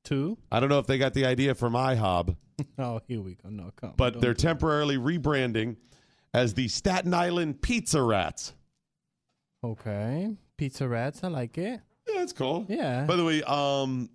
Two. 0.04 0.38
I 0.52 0.60
don't 0.60 0.68
know 0.68 0.80
if 0.80 0.88
they 0.88 0.98
got 0.98 1.14
the 1.14 1.26
idea 1.26 1.56
from 1.56 1.72
IHOB. 1.72 2.36
Oh, 2.78 3.00
here 3.08 3.22
we 3.22 3.36
go. 3.36 3.48
No, 3.48 3.72
come. 3.78 3.94
but 3.96 4.20
they're 4.20 4.34
do 4.34 4.42
temporarily 4.42 4.98
rebranding 4.98 5.78
as 6.34 6.54
the 6.54 6.68
Staten 6.68 7.14
Island 7.14 7.62
Pizza 7.62 8.02
Rats. 8.02 8.54
Okay. 9.64 10.30
Pizza 10.58 10.88
rats. 10.88 11.24
I 11.24 11.28
like 11.28 11.58
it. 11.58 11.82
Yeah, 12.08 12.20
that's 12.20 12.34
cool. 12.34 12.66
Yeah. 12.70 13.06
By 13.06 13.16
the 13.16 13.26
way, 13.26 13.44
um, 13.44 14.10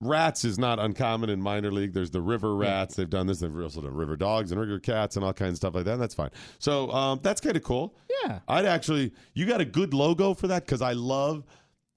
rats 0.00 0.44
is 0.44 0.58
not 0.58 0.78
uncommon 0.78 1.30
in 1.30 1.40
minor 1.40 1.70
league. 1.70 1.92
There's 1.92 2.10
the 2.10 2.20
river 2.20 2.54
rats. 2.54 2.96
They've 2.96 3.08
done 3.08 3.26
this. 3.26 3.40
They've 3.40 3.54
also 3.58 3.82
done 3.82 3.94
river 3.94 4.16
dogs 4.16 4.50
and 4.52 4.60
river 4.60 4.78
cats 4.78 5.16
and 5.16 5.24
all 5.24 5.32
kinds 5.32 5.52
of 5.52 5.56
stuff 5.58 5.74
like 5.74 5.84
that. 5.84 5.92
And 5.94 6.02
that's 6.02 6.14
fine. 6.14 6.30
So 6.58 6.90
um, 6.90 7.20
that's 7.22 7.40
kind 7.40 7.56
of 7.56 7.62
cool. 7.62 7.96
Yeah. 8.24 8.40
I'd 8.48 8.64
actually, 8.66 9.12
you 9.34 9.46
got 9.46 9.60
a 9.60 9.64
good 9.64 9.94
logo 9.94 10.34
for 10.34 10.48
that 10.48 10.64
because 10.64 10.82
I 10.82 10.92
love 10.92 11.44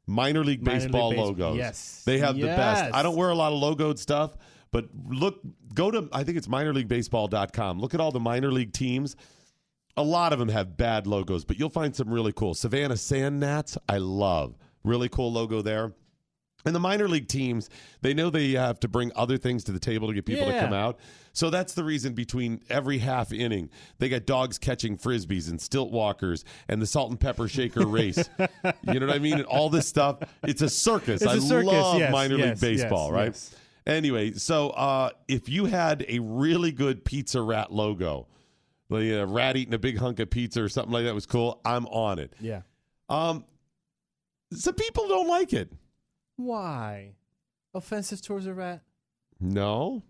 minor 0.07 0.43
league 0.43 0.63
Minor 0.65 0.79
league 0.79 0.91
baseball 0.91 1.11
base- 1.11 1.19
logos. 1.19 1.57
yes. 1.57 2.03
They 2.05 2.17
have 2.19 2.35
the 2.35 2.47
best. 2.47 2.83
Yes. 2.85 2.91
I 2.93 3.03
don't 3.03 3.15
wear 3.15 3.29
a 3.29 3.35
lot 3.35 3.53
of 3.53 3.59
logoed 3.61 3.97
stuff, 3.97 4.35
but 4.71 4.85
look, 5.07 5.39
go 5.73 5.91
to, 5.91 6.09
I 6.11 6.23
think 6.23 6.37
it's 6.37 6.47
minorleaguebaseball.com. 6.47 7.79
Look 7.79 7.93
at 7.93 7.99
all 7.99 8.11
the 8.11 8.19
minor 8.19 8.51
league 8.51 8.73
teams. 8.73 9.15
A 9.95 10.03
lot 10.03 10.33
of 10.33 10.39
them 10.39 10.49
have 10.49 10.75
bad 10.75 11.05
logos, 11.05 11.45
but 11.45 11.59
you'll 11.59 11.69
find 11.69 11.95
some 11.95 12.09
really 12.09 12.33
cool. 12.33 12.53
Savannah 12.53 12.97
Sand 12.97 13.39
Gnats, 13.39 13.77
I 13.87 13.97
love. 13.97 14.57
Really 14.83 15.09
cool 15.09 15.31
logo 15.31 15.61
there. 15.61 15.93
And 16.65 16.73
the 16.73 16.79
minor 16.79 17.09
league 17.09 17.27
teams, 17.27 17.69
they 18.01 18.13
know 18.13 18.29
they 18.29 18.51
have 18.51 18.79
to 18.81 18.87
bring 18.87 19.11
other 19.15 19.37
things 19.37 19.65
to 19.65 19.71
the 19.71 19.79
table 19.79 20.07
to 20.07 20.13
get 20.13 20.25
people 20.25 20.45
to 20.45 20.59
come 20.59 20.73
out. 20.73 20.99
So 21.33 21.49
that's 21.49 21.73
the 21.73 21.83
reason 21.83 22.13
between 22.13 22.61
every 22.69 22.99
half 22.99 23.33
inning, 23.33 23.69
they 23.99 24.07
got 24.07 24.25
dogs 24.25 24.57
catching 24.57 24.97
frisbees 24.97 25.49
and 25.49 25.59
stilt 25.59 25.91
walkers 25.91 26.45
and 26.69 26.81
the 26.81 26.85
salt 26.85 27.09
and 27.09 27.19
pepper 27.19 27.47
shaker 27.47 27.85
race. 27.85 28.29
You 28.83 28.99
know 28.99 29.07
what 29.07 29.15
I 29.15 29.19
mean? 29.19 29.35
And 29.35 29.45
all 29.45 29.69
this 29.69 29.87
stuff. 29.87 30.19
It's 30.43 30.61
a 30.61 30.69
circus. 30.69 31.21
It's 31.21 31.31
I 31.31 31.35
a 31.35 31.41
circus, 31.41 31.71
love 31.71 31.99
yes, 31.99 32.11
minor 32.11 32.37
yes, 32.37 32.61
league 32.61 32.77
baseball, 32.77 33.07
yes, 33.07 33.13
right? 33.13 33.59
Anyway, 33.85 34.31
so 34.31 34.69
uh, 34.69 35.09
if 35.27 35.49
you 35.49 35.65
had 35.65 36.05
a 36.07 36.19
really 36.19 36.71
good 36.71 37.03
pizza 37.03 37.41
rat 37.41 37.71
logo, 37.71 38.27
like 38.89 39.05
a 39.05 39.25
rat 39.25 39.57
eating 39.57 39.73
a 39.73 39.79
big 39.79 39.97
hunk 39.97 40.19
of 40.19 40.29
pizza 40.29 40.63
or 40.63 40.69
something 40.69 40.93
like 40.93 41.05
that 41.05 41.13
was 41.15 41.25
cool, 41.25 41.59
I'm 41.65 41.85
on 41.87 42.19
it. 42.19 42.33
Yeah. 42.39 42.61
Um, 43.09 43.43
some 44.53 44.75
people 44.75 45.07
don't 45.07 45.27
like 45.27 45.51
it. 45.53 45.71
Why? 46.37 47.15
Offensive 47.73 48.21
towards 48.21 48.45
a 48.45 48.53
rat? 48.53 48.81
No. 49.39 50.03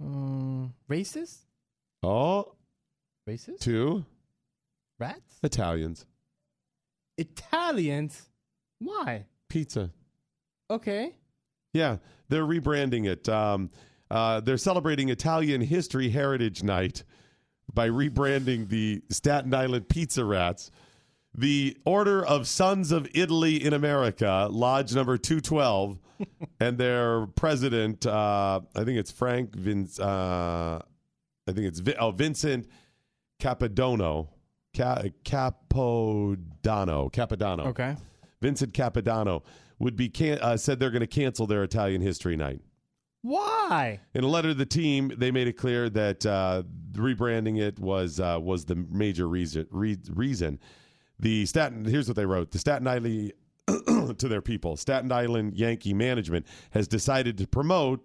Um, 0.00 0.74
racist? 0.90 1.38
Oh, 2.02 2.54
Racist? 3.28 3.60
two 3.60 4.04
Rats? 4.98 5.38
Italians. 5.42 6.06
Italians? 7.18 8.28
Why? 8.78 9.26
Pizza. 9.48 9.90
Okay. 10.70 11.14
Yeah, 11.72 11.98
they're 12.28 12.44
rebranding 12.44 13.06
it. 13.06 13.28
Um, 13.28 13.70
uh, 14.10 14.40
they're 14.40 14.56
celebrating 14.56 15.08
Italian 15.08 15.60
History 15.60 16.10
Heritage 16.10 16.62
Night 16.62 17.04
by 17.72 17.88
rebranding 17.88 18.68
the 18.68 19.02
Staten 19.10 19.52
Island 19.52 19.88
Pizza 19.88 20.24
Rats. 20.24 20.70
The 21.34 21.76
Order 21.84 22.24
of 22.24 22.46
Sons 22.48 22.92
of 22.92 23.06
Italy 23.14 23.62
in 23.62 23.74
America, 23.74 24.48
Lodge 24.50 24.94
number 24.94 25.18
212, 25.18 25.98
and 26.60 26.78
their 26.78 27.26
president, 27.26 28.06
uh, 28.06 28.60
I 28.74 28.84
think 28.84 28.98
it's 28.98 29.10
Frank 29.10 29.54
Vince, 29.54 30.00
uh, 30.00 30.80
I 31.48 31.52
think 31.52 31.66
it's 31.66 31.80
Vi- 31.80 31.96
oh, 31.98 32.10
Vincent 32.12 32.66
Capodono. 33.40 34.28
Ca- 34.74 35.04
Capodano. 35.24 37.12
Capodanno. 37.12 37.66
Okay. 37.66 37.96
Vincent 38.40 38.72
Capodanno 38.72 39.42
would 39.78 39.96
be 39.96 40.08
can- 40.08 40.38
uh, 40.40 40.56
said 40.56 40.80
they're 40.80 40.90
going 40.90 41.00
to 41.00 41.06
cancel 41.06 41.46
their 41.46 41.62
Italian 41.62 42.00
History 42.00 42.36
Night. 42.36 42.60
Why? 43.22 44.00
In 44.14 44.22
a 44.22 44.28
letter 44.28 44.48
to 44.48 44.54
the 44.54 44.66
team, 44.66 45.12
they 45.16 45.30
made 45.30 45.48
it 45.48 45.54
clear 45.54 45.90
that 45.90 46.24
uh, 46.24 46.62
rebranding 46.92 47.60
it 47.60 47.78
was 47.78 48.20
uh, 48.20 48.38
was 48.40 48.64
the 48.66 48.76
major 48.76 49.28
reason. 49.28 49.66
Re- 49.70 49.98
reason. 50.10 50.60
The 51.18 51.46
Staten 51.46 51.84
here's 51.84 52.08
what 52.08 52.16
they 52.16 52.26
wrote: 52.26 52.52
the 52.52 52.58
Staten 52.58 52.86
Island 52.86 53.32
to 54.18 54.28
their 54.28 54.42
people, 54.42 54.76
Staten 54.76 55.10
Island 55.10 55.54
Yankee 55.56 55.94
management 55.94 56.46
has 56.70 56.86
decided 56.86 57.38
to 57.38 57.48
promote 57.48 58.00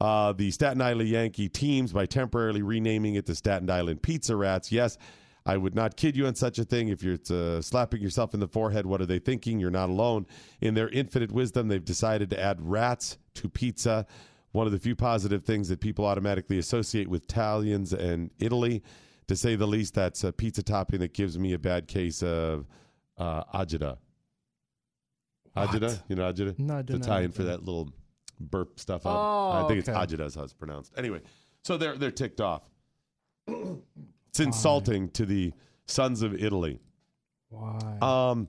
uh, 0.00 0.32
the 0.32 0.50
Staten 0.50 0.80
Island 0.80 1.08
Yankee 1.08 1.48
teams 1.48 1.92
by 1.92 2.06
temporarily 2.06 2.62
renaming 2.62 3.14
it 3.14 3.26
the 3.26 3.34
Staten 3.34 3.70
Island 3.70 4.02
Pizza 4.02 4.34
Rats. 4.34 4.72
Yes, 4.72 4.98
I 5.46 5.56
would 5.58 5.74
not 5.74 5.96
kid 5.96 6.16
you 6.16 6.26
on 6.26 6.34
such 6.34 6.58
a 6.58 6.64
thing. 6.64 6.88
If 6.88 7.02
you're 7.02 7.18
uh, 7.30 7.60
slapping 7.60 8.00
yourself 8.00 8.32
in 8.32 8.40
the 8.40 8.48
forehead, 8.48 8.86
what 8.86 9.00
are 9.02 9.06
they 9.06 9.18
thinking? 9.18 9.60
You're 9.60 9.70
not 9.70 9.90
alone. 9.90 10.26
In 10.60 10.74
their 10.74 10.88
infinite 10.88 11.30
wisdom, 11.32 11.68
they've 11.68 11.84
decided 11.84 12.30
to 12.30 12.40
add 12.40 12.58
rats 12.60 13.18
to 13.34 13.48
pizza. 13.48 14.06
One 14.52 14.66
of 14.66 14.72
the 14.72 14.78
few 14.78 14.96
positive 14.96 15.44
things 15.44 15.68
that 15.68 15.80
people 15.80 16.06
automatically 16.06 16.58
associate 16.58 17.08
with 17.08 17.24
Italians 17.24 17.92
and 17.92 18.30
Italy. 18.38 18.82
To 19.28 19.36
say 19.36 19.56
the 19.56 19.66
least, 19.66 19.94
that's 19.94 20.22
a 20.24 20.32
pizza 20.32 20.62
topping 20.62 21.00
that 21.00 21.12
gives 21.12 21.38
me 21.38 21.52
a 21.54 21.58
bad 21.58 21.88
case 21.88 22.22
of 22.22 22.66
uh, 23.18 23.44
agita. 23.54 23.98
Agita? 25.56 26.02
You 26.08 26.16
know 26.16 26.32
agita? 26.32 26.58
No, 26.58 26.78
I 26.78 26.82
do 26.82 26.94
It's 26.94 27.06
not 27.06 27.08
know 27.08 27.14
Italian 27.14 27.32
for 27.32 27.42
that. 27.44 27.60
that 27.60 27.64
little 27.64 27.90
burp 28.40 28.78
stuff 28.80 29.06
up. 29.06 29.16
Oh, 29.16 29.50
I 29.52 29.68
think 29.68 29.86
okay. 29.86 29.92
it's 29.92 30.12
agita 30.12 30.26
is 30.26 30.34
how 30.34 30.42
it's 30.42 30.52
pronounced. 30.52 30.92
Anyway, 30.96 31.20
so 31.62 31.76
they're 31.76 31.96
they're 31.96 32.10
ticked 32.10 32.40
off. 32.40 32.62
It's 34.34 34.40
insulting 34.40 35.10
to 35.10 35.24
the 35.24 35.52
sons 35.86 36.22
of 36.22 36.34
Italy. 36.34 36.80
Why? 37.50 37.98
Um, 38.02 38.48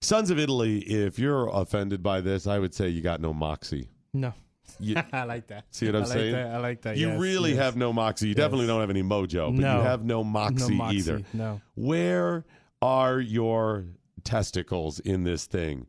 sons 0.00 0.30
of 0.30 0.38
Italy, 0.38 0.78
if 0.82 1.18
you're 1.18 1.48
offended 1.48 2.00
by 2.00 2.20
this, 2.20 2.46
I 2.46 2.60
would 2.60 2.72
say 2.72 2.88
you 2.88 3.02
got 3.02 3.20
no 3.20 3.34
moxie. 3.34 3.88
no. 4.12 4.32
You, 4.78 4.94
I 5.12 5.24
like 5.24 5.48
that. 5.48 5.64
see 5.72 5.86
what 5.86 5.96
I'm 5.96 6.02
I 6.02 6.06
like 6.06 6.12
saying? 6.14 6.32
That. 6.34 6.46
I 6.54 6.58
like 6.58 6.82
that. 6.82 6.96
you 6.96 7.08
yes, 7.08 7.20
really 7.20 7.50
yes. 7.50 7.58
have 7.58 7.76
no 7.76 7.92
moxie. 7.92 8.28
You 8.28 8.34
definitely 8.36 8.68
don't 8.68 8.80
have 8.80 8.88
any 8.90 9.02
mojo, 9.02 9.46
but 9.54 9.60
No. 9.60 9.78
you 9.78 9.82
have 9.82 10.04
no 10.04 10.22
moxie, 10.22 10.70
no 10.70 10.76
moxie, 10.76 10.96
either. 10.98 11.22
No. 11.32 11.60
Where 11.74 12.44
are 12.80 13.18
your 13.18 13.86
testicles 14.22 15.00
in 15.00 15.24
this 15.24 15.46
thing? 15.46 15.88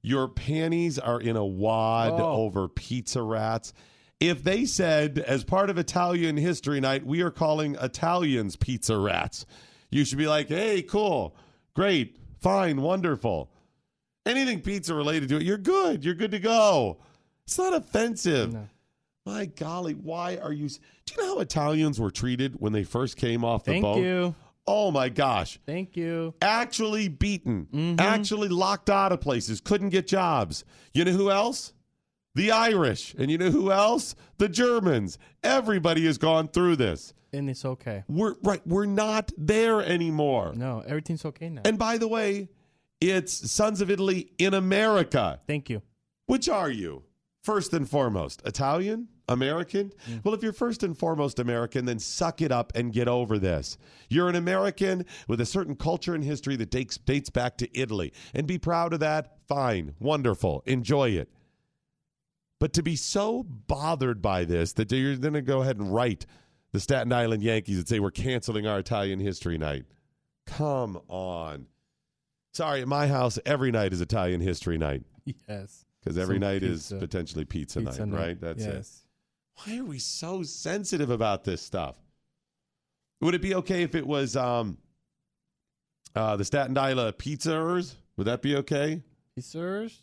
Your 0.00 0.28
panties 0.28 1.00
are 1.00 1.20
in 1.20 1.36
a 1.36 1.44
wad 1.44 2.12
Oh. 2.12 2.36
over 2.44 2.68
pizza 2.68 3.20
rats. 3.20 3.72
If 4.22 4.44
they 4.44 4.64
said, 4.66 5.18
as 5.18 5.42
part 5.42 5.68
of 5.68 5.78
Italian 5.78 6.36
History 6.36 6.78
Night, 6.80 7.04
we 7.04 7.22
are 7.22 7.30
calling 7.30 7.76
Italians 7.80 8.54
pizza 8.56 8.96
rats, 8.96 9.46
you 9.90 10.04
should 10.04 10.18
be 10.18 10.28
like, 10.28 10.48
hey, 10.48 10.82
cool, 10.82 11.34
great, 11.74 12.16
fine, 12.40 12.80
wonderful. 12.82 13.50
Anything 14.24 14.60
pizza 14.60 14.94
related 14.94 15.28
to 15.30 15.36
it, 15.36 15.42
you're 15.42 15.58
good. 15.58 16.04
You're 16.04 16.14
good 16.14 16.30
to 16.30 16.38
go. 16.38 16.98
It's 17.44 17.58
not 17.58 17.74
offensive. 17.74 18.52
No. 18.52 18.68
My 19.26 19.46
golly, 19.46 19.94
why 19.94 20.36
are 20.36 20.52
you? 20.52 20.68
Do 20.68 21.14
you 21.16 21.22
know 21.22 21.34
how 21.34 21.40
Italians 21.40 22.00
were 22.00 22.10
treated 22.12 22.54
when 22.60 22.72
they 22.72 22.84
first 22.84 23.16
came 23.16 23.44
off 23.44 23.64
the 23.64 23.80
boat? 23.80 23.82
Thank 23.82 23.82
boat? 23.82 24.02
you. 24.04 24.34
Oh 24.68 24.92
my 24.92 25.08
gosh. 25.08 25.58
Thank 25.66 25.96
you. 25.96 26.34
Actually 26.40 27.08
beaten, 27.08 27.66
Mm-hmm. 27.72 27.98
actually 27.98 28.48
locked 28.48 28.88
out 28.88 29.10
of 29.10 29.20
places, 29.20 29.60
couldn't 29.60 29.88
get 29.90 30.06
jobs. 30.06 30.64
You 30.94 31.04
know 31.04 31.10
who 31.12 31.30
else? 31.32 31.72
The 32.34 32.50
Irish. 32.50 33.14
And 33.18 33.30
you 33.30 33.38
know 33.38 33.50
who 33.50 33.70
else? 33.70 34.14
The 34.38 34.48
Germans. 34.48 35.18
Everybody 35.42 36.06
has 36.06 36.18
gone 36.18 36.48
through 36.48 36.76
this. 36.76 37.14
And 37.32 37.48
it's 37.48 37.64
okay. 37.64 38.04
We're 38.08 38.34
right, 38.42 38.60
we're 38.66 38.86
not 38.86 39.32
there 39.38 39.82
anymore. 39.82 40.52
No, 40.54 40.80
everything's 40.86 41.24
okay 41.24 41.48
now. 41.48 41.62
And 41.64 41.78
by 41.78 41.96
the 41.98 42.08
way, 42.08 42.48
it's 43.00 43.50
Sons 43.50 43.80
of 43.80 43.90
Italy 43.90 44.32
in 44.38 44.54
America. 44.54 45.40
Thank 45.46 45.70
you. 45.70 45.82
Which 46.26 46.48
are 46.48 46.70
you? 46.70 47.04
First 47.42 47.72
and 47.72 47.88
foremost, 47.88 48.42
Italian? 48.44 49.08
American? 49.28 49.92
Mm. 50.08 50.24
Well, 50.24 50.34
if 50.34 50.42
you're 50.42 50.52
first 50.52 50.82
and 50.82 50.96
foremost 50.96 51.38
American, 51.38 51.84
then 51.86 51.98
suck 51.98 52.40
it 52.42 52.52
up 52.52 52.72
and 52.74 52.92
get 52.92 53.08
over 53.08 53.38
this. 53.38 53.78
You're 54.08 54.28
an 54.28 54.36
American 54.36 55.06
with 55.26 55.40
a 55.40 55.46
certain 55.46 55.74
culture 55.74 56.14
and 56.14 56.22
history 56.22 56.56
that 56.56 56.70
dates, 56.70 56.98
dates 56.98 57.30
back 57.30 57.56
to 57.58 57.78
Italy. 57.78 58.12
And 58.34 58.46
be 58.46 58.58
proud 58.58 58.92
of 58.92 59.00
that. 59.00 59.38
Fine. 59.48 59.94
Wonderful. 59.98 60.62
Enjoy 60.66 61.10
it. 61.10 61.28
But 62.62 62.74
to 62.74 62.82
be 62.84 62.94
so 62.94 63.42
bothered 63.42 64.22
by 64.22 64.44
this 64.44 64.72
that 64.74 64.92
you're 64.92 65.16
going 65.16 65.34
to 65.34 65.42
go 65.42 65.62
ahead 65.62 65.78
and 65.78 65.92
write 65.92 66.26
the 66.70 66.78
Staten 66.78 67.12
Island 67.12 67.42
Yankees 67.42 67.78
and 67.78 67.88
say 67.88 67.98
we're 67.98 68.12
canceling 68.12 68.68
our 68.68 68.78
Italian 68.78 69.18
History 69.18 69.58
Night. 69.58 69.84
Come 70.46 71.00
on. 71.08 71.66
Sorry, 72.54 72.82
at 72.82 72.86
my 72.86 73.08
house, 73.08 73.36
every 73.44 73.72
night 73.72 73.92
is 73.92 74.00
Italian 74.00 74.40
History 74.40 74.78
Night 74.78 75.02
Yes. 75.48 75.84
because 75.98 76.16
every 76.16 76.36
Some 76.36 76.42
night 76.42 76.62
is 76.62 76.94
potentially 76.96 77.44
pizza, 77.44 77.80
Pizza 77.80 78.06
night, 78.06 78.12
night. 78.14 78.26
right? 78.26 78.40
That's 78.40 78.64
it. 78.64 78.74
yes. 78.74 79.00
Why 79.64 79.78
are 79.78 79.84
we 79.84 79.98
so 79.98 80.44
sensitive 80.44 81.10
about 81.10 81.42
this 81.42 81.62
stuff? 81.62 81.96
Would 83.22 83.34
it 83.34 83.42
be 83.42 83.56
okay 83.56 83.82
if 83.82 83.96
it 83.96 84.06
was 84.06 84.36
um, 84.36 84.78
uh, 86.14 86.36
the 86.36 86.44
Staten 86.44 86.78
Island 86.78 87.18
pizzas? 87.18 87.96
Would 88.16 88.28
that 88.28 88.40
be 88.40 88.54
okay? 88.54 89.02
Pizzas? 89.36 89.96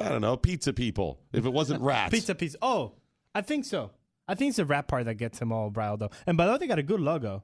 I 0.00 0.08
don't 0.08 0.20
know, 0.20 0.36
pizza 0.36 0.72
people. 0.72 1.20
If 1.32 1.44
it 1.46 1.52
wasn't 1.52 1.80
rats, 1.82 2.12
Pizza 2.12 2.34
pizza. 2.34 2.58
Oh, 2.62 2.92
I 3.34 3.42
think 3.42 3.64
so. 3.64 3.90
I 4.26 4.34
think 4.34 4.50
it's 4.50 4.58
the 4.58 4.64
rat 4.64 4.88
part 4.88 5.06
that 5.06 5.14
gets 5.14 5.40
him 5.40 5.52
all 5.52 5.70
riled 5.70 6.02
up. 6.02 6.14
And 6.26 6.36
by 6.36 6.46
the 6.46 6.52
way, 6.52 6.58
they 6.58 6.66
got 6.66 6.78
a 6.78 6.82
good 6.82 7.00
logo. 7.00 7.42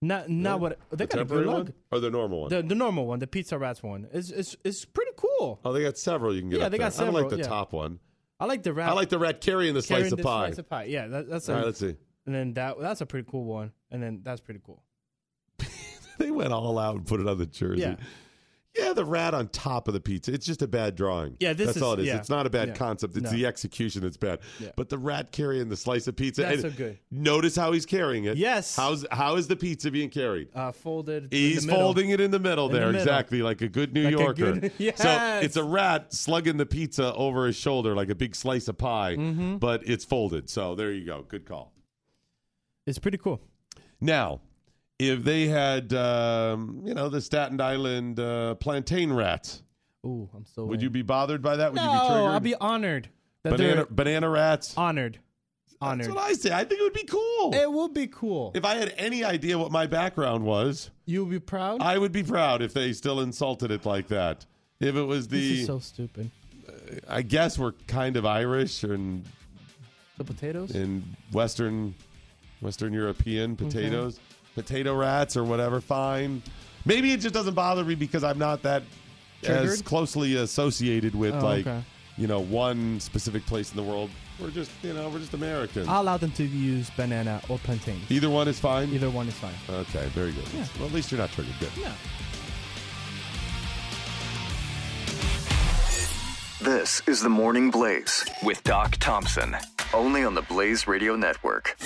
Not 0.00 0.28
not 0.28 0.58
what 0.58 0.78
they 0.90 1.04
the 1.04 1.06
got 1.06 1.20
a 1.20 1.24
good 1.24 1.46
one 1.46 1.56
logo. 1.56 1.72
or 1.92 2.00
the 2.00 2.10
normal 2.10 2.40
one? 2.40 2.50
The 2.50 2.62
the 2.62 2.74
normal 2.74 3.06
one, 3.06 3.20
the 3.20 3.28
Pizza 3.28 3.56
Rats 3.56 3.82
one. 3.82 4.08
Is 4.12 4.32
is 4.32 4.56
is 4.64 4.84
pretty 4.84 5.12
cool. 5.16 5.60
oh, 5.64 5.72
they 5.72 5.82
got 5.82 5.96
several. 5.96 6.34
You 6.34 6.40
can 6.40 6.50
get. 6.50 6.60
Yeah, 6.60 6.68
they 6.68 6.78
there. 6.78 6.86
got 6.86 6.92
several. 6.92 7.18
I 7.18 7.20
like 7.20 7.30
the 7.30 7.38
yeah. 7.38 7.44
top 7.44 7.72
one. 7.72 8.00
I 8.40 8.46
like 8.46 8.64
the 8.64 8.72
rat. 8.72 8.88
I 8.88 8.92
like 8.94 9.10
the 9.10 9.20
rat 9.20 9.40
carrying 9.40 9.74
the 9.74 9.82
slice 9.82 10.10
of 10.10 10.18
the 10.18 10.24
pie. 10.24 10.48
Slice 10.48 10.58
of 10.58 10.68
pie. 10.68 10.84
Yeah, 10.84 11.06
that, 11.06 11.28
that's 11.30 11.48
a, 11.48 11.52
All 11.52 11.58
right, 11.58 11.66
let's 11.66 11.78
see. 11.78 11.94
and 12.26 12.34
then 12.34 12.54
that 12.54 12.80
that's 12.80 13.00
a 13.00 13.06
pretty 13.06 13.28
cool 13.30 13.44
one. 13.44 13.70
And 13.92 14.02
then 14.02 14.22
that's 14.24 14.40
pretty 14.40 14.60
cool. 14.64 14.82
They 16.18 16.30
went 16.30 16.52
all 16.52 16.78
out 16.78 16.94
and 16.96 17.06
put 17.06 17.20
it 17.20 17.26
on 17.26 17.38
the 17.38 17.46
jersey. 17.46 17.80
Yeah. 17.80 17.96
Yeah, 18.78 18.94
the 18.94 19.04
rat 19.04 19.34
on 19.34 19.48
top 19.48 19.86
of 19.86 19.92
the 19.92 20.00
pizza. 20.00 20.32
It's 20.32 20.46
just 20.46 20.62
a 20.62 20.66
bad 20.66 20.96
drawing. 20.96 21.36
Yeah, 21.40 21.52
this 21.52 21.66
that's 21.66 21.76
is- 21.76 21.82
all 21.82 21.92
it 21.92 22.00
is. 22.00 22.06
yeah. 22.06 22.16
It's 22.16 22.30
not 22.30 22.46
a 22.46 22.50
bad 22.50 22.68
Yeah. 22.68 22.74
concept. 22.74 23.14
It's 23.18 23.30
No. 23.30 23.36
the 23.36 23.44
execution 23.44 24.00
that's 24.00 24.16
bad. 24.16 24.38
Yeah. 24.58 24.70
But 24.76 24.88
the 24.88 24.96
rat 24.96 25.30
carrying 25.30 25.68
the 25.68 25.76
slice 25.76 26.06
of 26.08 26.16
pizza. 26.16 26.40
That's 26.42 26.62
so 26.62 26.70
good. 26.70 26.98
Notice 27.10 27.54
how 27.54 27.72
he's 27.72 27.84
carrying 27.84 28.24
it. 28.24 28.38
Yes. 28.38 28.74
How's 28.74 29.04
how 29.10 29.36
is 29.36 29.46
the 29.48 29.56
pizza 29.56 29.90
being 29.90 30.08
carried? 30.08 30.48
Uh, 30.54 30.72
folded. 30.72 31.24
in 31.24 31.28
the 31.30 31.36
He's 31.36 31.66
folding 31.66 32.10
it 32.10 32.20
in 32.20 32.30
the 32.30 32.38
middle 32.38 32.66
In 32.66 32.72
the 32.72 32.78
there, 32.78 32.86
middle. 32.92 33.02
exactly 33.02 33.42
like 33.42 33.60
a 33.60 33.68
good 33.68 33.92
New 33.92 34.04
Like 34.04 34.12
Yorker. 34.12 34.52
good- 34.54 34.72
So 34.96 35.38
it's 35.42 35.56
a 35.56 35.64
rat 35.64 36.14
slugging 36.14 36.56
the 36.56 36.64
pizza 36.66 37.12
over 37.14 37.46
his 37.46 37.56
shoulder 37.56 37.94
like 37.94 38.08
a 38.08 38.14
big 38.14 38.34
slice 38.34 38.68
of 38.68 38.78
pie, 38.78 39.16
Mm-hmm. 39.16 39.56
but 39.58 39.86
it's 39.86 40.06
folded. 40.06 40.48
So 40.48 40.74
there 40.74 40.90
you 40.92 41.04
go. 41.04 41.26
Good 41.28 41.44
call. 41.44 41.74
It's 42.86 42.98
pretty 42.98 43.18
cool. 43.18 43.42
Now, 44.00 44.40
if 45.10 45.24
they 45.24 45.46
had, 45.48 45.92
um, 45.92 46.82
you 46.84 46.94
know, 46.94 47.08
the 47.08 47.20
Staten 47.20 47.60
Island 47.60 48.18
uh, 48.20 48.54
plantain 48.56 49.12
rats, 49.12 49.62
Ooh, 50.06 50.28
I'm 50.34 50.44
so. 50.44 50.64
would 50.64 50.78
in. 50.80 50.84
you 50.84 50.90
be 50.90 51.02
bothered 51.02 51.42
by 51.42 51.56
that? 51.56 51.72
Would 51.72 51.76
No, 51.76 51.82
you 51.84 52.00
be 52.00 52.06
triggered? 52.06 52.30
I'll 52.30 52.40
be 52.40 52.54
honored. 52.56 53.08
That 53.44 53.50
banana 53.56 53.86
banana 53.90 54.28
rats. 54.30 54.74
honored. 54.76 55.18
Honored. 55.80 56.06
That's 56.06 56.14
what 56.14 56.24
I 56.24 56.32
say. 56.34 56.52
I 56.52 56.64
think 56.64 56.80
it 56.80 56.84
would 56.84 56.92
be 56.92 57.02
cool. 57.04 57.52
It 57.54 57.70
would 57.70 57.92
be 57.92 58.06
cool. 58.06 58.52
if 58.54 58.64
I 58.64 58.76
had 58.76 58.94
any 58.96 59.24
idea 59.24 59.58
what 59.58 59.72
my 59.72 59.86
background 59.88 60.44
was, 60.44 60.90
you 61.06 61.24
would 61.24 61.30
be 61.32 61.40
proud. 61.40 61.82
I 61.82 61.98
would 61.98 62.12
be 62.12 62.22
proud 62.22 62.62
if 62.62 62.72
they 62.72 62.92
still 62.92 63.20
insulted 63.20 63.72
it 63.72 63.84
like 63.84 64.06
that. 64.08 64.46
If 64.78 64.94
it 64.94 65.02
was 65.02 65.26
this 65.26 65.40
the, 65.40 65.60
is 65.62 65.66
so 65.66 65.80
stupid. 65.80 66.30
I 67.08 67.22
guess 67.22 67.58
we're 67.58 67.72
kind 67.88 68.16
of 68.16 68.24
Irish 68.26 68.84
and 68.84 69.24
The 70.18 70.24
potatoes. 70.24 70.70
in 70.72 71.02
Western, 71.32 71.94
Western 72.60 72.92
European 72.92 73.56
potatoes, 73.56 74.20
potato 74.54 74.94
rats 74.94 75.36
or 75.36 75.44
whatever. 75.44 75.80
Fine. 75.80 76.42
Maybe 76.84 77.12
it 77.12 77.20
just 77.20 77.34
doesn't 77.34 77.54
bother 77.54 77.84
me 77.84 77.94
because 77.94 78.24
I'm 78.24 78.38
not 78.38 78.62
that 78.62 78.82
as 79.46 79.82
closely 79.82 80.36
associated 80.36 81.14
with 81.14 81.34
Oh, 81.34 81.40
like 81.40 81.66
okay. 81.66 81.82
you 82.16 82.26
know 82.26 82.40
one 82.40 83.00
specific 83.00 83.44
place 83.46 83.70
in 83.70 83.76
the 83.76 83.82
world. 83.82 84.10
We're 84.40 84.50
just 84.50 84.70
you 84.82 84.92
know 84.94 85.08
we're 85.08 85.18
just 85.20 85.34
Americans. 85.34 85.86
I'll 85.88 86.02
allow 86.02 86.16
them 86.16 86.32
to 86.32 86.44
use 86.44 86.90
banana 86.90 87.40
or 87.48 87.58
plantain. 87.58 88.00
Either 88.08 88.30
one 88.30 88.48
is 88.48 88.58
fine. 88.58 88.88
Either 88.92 89.10
one 89.10 89.28
is 89.28 89.34
fine. 89.34 89.54
Okay, 89.68 90.06
very 90.08 90.32
good. 90.32 90.44
Yeah. 90.54 90.64
Well, 90.78 90.88
at 90.88 90.94
least 90.94 91.10
you're 91.12 91.20
not 91.20 91.30
triggered. 91.30 91.54
Good. 91.60 91.70
Yeah. 91.80 91.92
This 96.60 97.02
is 97.08 97.20
the 97.20 97.28
Morning 97.28 97.70
Blaze 97.72 98.24
with 98.44 98.62
Doc 98.62 98.92
Thompson, 99.00 99.56
only 99.92 100.22
on 100.24 100.34
the 100.34 100.42
Blaze 100.42 100.86
Radio 100.86 101.16
Network. 101.16 101.76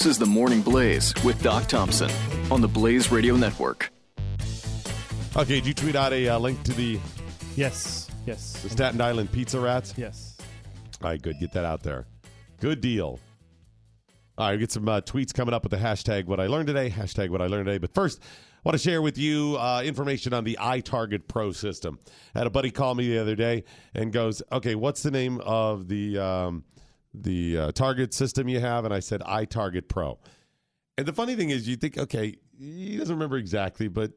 This 0.00 0.12
is 0.12 0.18
the 0.18 0.24
Morning 0.24 0.62
Blaze 0.62 1.12
with 1.22 1.42
Doc 1.42 1.66
Thompson 1.66 2.10
on 2.50 2.62
the 2.62 2.68
Blaze 2.68 3.12
Radio 3.12 3.36
Network. 3.36 3.92
Okay, 5.36 5.56
did 5.56 5.66
you 5.66 5.74
tweet 5.74 5.94
out 5.94 6.14
a 6.14 6.26
uh, 6.26 6.38
link 6.38 6.62
to 6.62 6.72
the, 6.72 6.98
Yes. 7.54 8.10
Yes. 8.24 8.62
the 8.62 8.70
Staten 8.70 8.98
Island 9.02 9.30
pizza 9.30 9.60
rats? 9.60 9.92
Yes. 9.98 10.38
All 11.02 11.10
right, 11.10 11.20
good. 11.20 11.34
Get 11.38 11.52
that 11.52 11.66
out 11.66 11.82
there. 11.82 12.06
Good 12.60 12.80
deal. 12.80 13.20
All 14.38 14.46
right, 14.46 14.52
we 14.52 14.58
get 14.60 14.72
some 14.72 14.88
uh, 14.88 15.02
tweets 15.02 15.34
coming 15.34 15.52
up 15.52 15.64
with 15.64 15.72
the 15.72 15.76
hashtag 15.76 16.24
what 16.24 16.40
I 16.40 16.46
learned 16.46 16.68
today, 16.68 16.88
hashtag 16.88 17.28
what 17.28 17.42
I 17.42 17.46
learned 17.48 17.66
today. 17.66 17.76
But 17.76 17.92
first, 17.92 18.22
I 18.22 18.60
want 18.64 18.78
to 18.78 18.82
share 18.82 19.02
with 19.02 19.18
you 19.18 19.58
uh, 19.58 19.82
information 19.84 20.32
on 20.32 20.44
the 20.44 20.56
iTarget 20.58 21.28
Pro 21.28 21.52
system. 21.52 21.98
I 22.34 22.38
had 22.38 22.46
a 22.46 22.50
buddy 22.50 22.70
call 22.70 22.94
me 22.94 23.06
the 23.10 23.18
other 23.18 23.36
day 23.36 23.64
and 23.94 24.14
goes, 24.14 24.42
okay, 24.50 24.76
what's 24.76 25.02
the 25.02 25.10
name 25.10 25.42
of 25.42 25.88
the, 25.88 26.16
um, 26.16 26.64
the 27.14 27.58
uh, 27.58 27.72
target 27.72 28.14
system 28.14 28.48
you 28.48 28.60
have? 28.60 28.84
And 28.84 28.92
I 28.94 29.00
said, 29.00 29.20
iTarget 29.22 29.88
Pro. 29.88 30.18
And 30.98 31.06
the 31.06 31.12
funny 31.12 31.34
thing 31.34 31.50
is, 31.50 31.66
you 31.68 31.76
think, 31.76 31.96
okay, 31.98 32.36
he 32.58 32.96
doesn't 32.96 33.14
remember 33.14 33.36
exactly, 33.38 33.88
but 33.88 34.12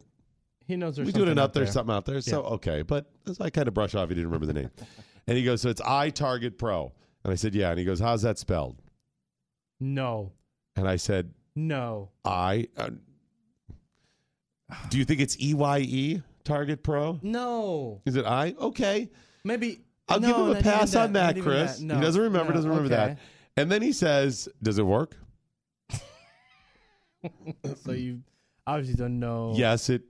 He 0.68 0.76
knows 0.76 0.96
there's 0.98 1.06
we 1.06 1.12
doing 1.12 1.28
something 1.28 1.32
enough. 1.34 1.44
out 1.50 1.54
There's 1.54 1.68
there. 1.68 1.74
something 1.74 1.96
out 1.96 2.06
there. 2.06 2.22
So 2.22 2.44
okay, 2.44 2.82
but 2.82 3.10
as 3.28 3.40
I 3.40 3.50
kind 3.50 3.68
of 3.68 3.74
brush 3.74 3.96
off, 3.96 4.10
he 4.10 4.16
didn't 4.16 4.30
remember 4.32 4.46
the 4.48 4.54
name. 4.54 4.72
and 5.28 5.38
he 5.38 5.44
goes, 5.46 5.62
"So 5.62 5.70
it's 5.70 5.82
iTarget 5.82 6.58
Pro." 6.58 6.92
And 7.24 7.32
I 7.32 7.36
said, 7.36 7.56
"Yeah." 7.56 7.70
And 7.70 7.80
he 7.80 7.86
goes, 7.86 8.00
"How's 8.02 8.22
that 8.24 8.38
spelled?" 8.38 8.82
No. 9.80 10.34
And 10.76 10.88
I 10.90 10.98
said, 10.98 11.34
No. 11.56 12.10
"I." 12.26 12.68
Uh, 12.76 12.90
do 14.90 14.98
you 14.98 15.06
think 15.06 15.22
it's 15.22 15.40
E 15.40 15.54
Y 15.54 15.80
E 15.80 16.22
Target 16.44 16.84
Pro? 16.84 17.20
No. 17.22 18.02
Is 18.06 18.16
it 18.16 18.26
I? 18.26 18.56
Okay, 18.60 19.10
Maybe. 19.46 19.82
I'll 20.10 20.20
no, 20.20 20.28
give 20.28 20.38
him 20.38 20.58
a 20.58 20.62
pass 20.62 20.96
on 20.96 21.14
that, 21.14 21.40
Chris. 21.40 21.78
that. 21.78 21.84
No. 21.86 21.96
He 21.96 22.02
doesn't 22.02 22.22
remember. 22.22 22.50
No. 22.52 22.56
Doesn't 22.56 22.70
remember 22.70 22.94
Okay. 22.94 23.14
that. 23.14 23.20
And 23.56 23.72
then 23.72 23.82
he 23.82 23.94
says, 23.94 24.50
"Does 24.62 24.78
it 24.80 24.86
work?" 24.86 25.16
So 27.86 27.92
you 27.94 28.22
obviously 28.68 28.96
don't 28.96 29.20
know. 29.20 29.54
Yes, 29.56 29.90
it 29.90 30.04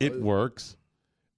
it 0.00 0.14
uh, 0.14 0.18
works. 0.18 0.76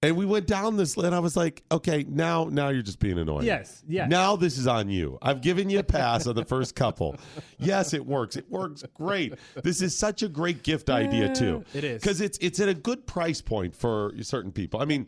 And 0.03 0.17
we 0.17 0.25
went 0.25 0.47
down 0.47 0.77
this, 0.77 0.97
and 0.97 1.13
I 1.13 1.19
was 1.19 1.37
like, 1.37 1.61
okay, 1.71 2.03
now, 2.09 2.45
now 2.45 2.69
you're 2.69 2.81
just 2.81 2.97
being 2.97 3.19
annoying. 3.19 3.45
Yes, 3.45 3.83
yes. 3.87 4.09
Now 4.09 4.35
this 4.35 4.57
is 4.57 4.65
on 4.65 4.89
you. 4.89 5.19
I've 5.21 5.41
given 5.41 5.69
you 5.69 5.77
a 5.77 5.83
pass 5.83 6.25
on 6.25 6.33
the 6.33 6.43
first 6.45 6.75
couple. 6.75 7.15
Yes, 7.59 7.93
it 7.93 8.03
works. 8.03 8.35
It 8.35 8.49
works 8.49 8.83
great. 8.95 9.35
This 9.61 9.83
is 9.83 9.95
such 9.95 10.23
a 10.23 10.27
great 10.27 10.63
gift 10.63 10.89
idea 10.89 11.31
too. 11.35 11.63
It 11.75 11.83
is. 11.83 12.01
because 12.01 12.19
it's 12.19 12.39
it's 12.39 12.59
at 12.59 12.69
a 12.69 12.73
good 12.73 13.05
price 13.05 13.39
point 13.39 13.75
for 13.75 14.11
certain 14.21 14.51
people. 14.51 14.81
I 14.81 14.85
mean, 14.85 15.05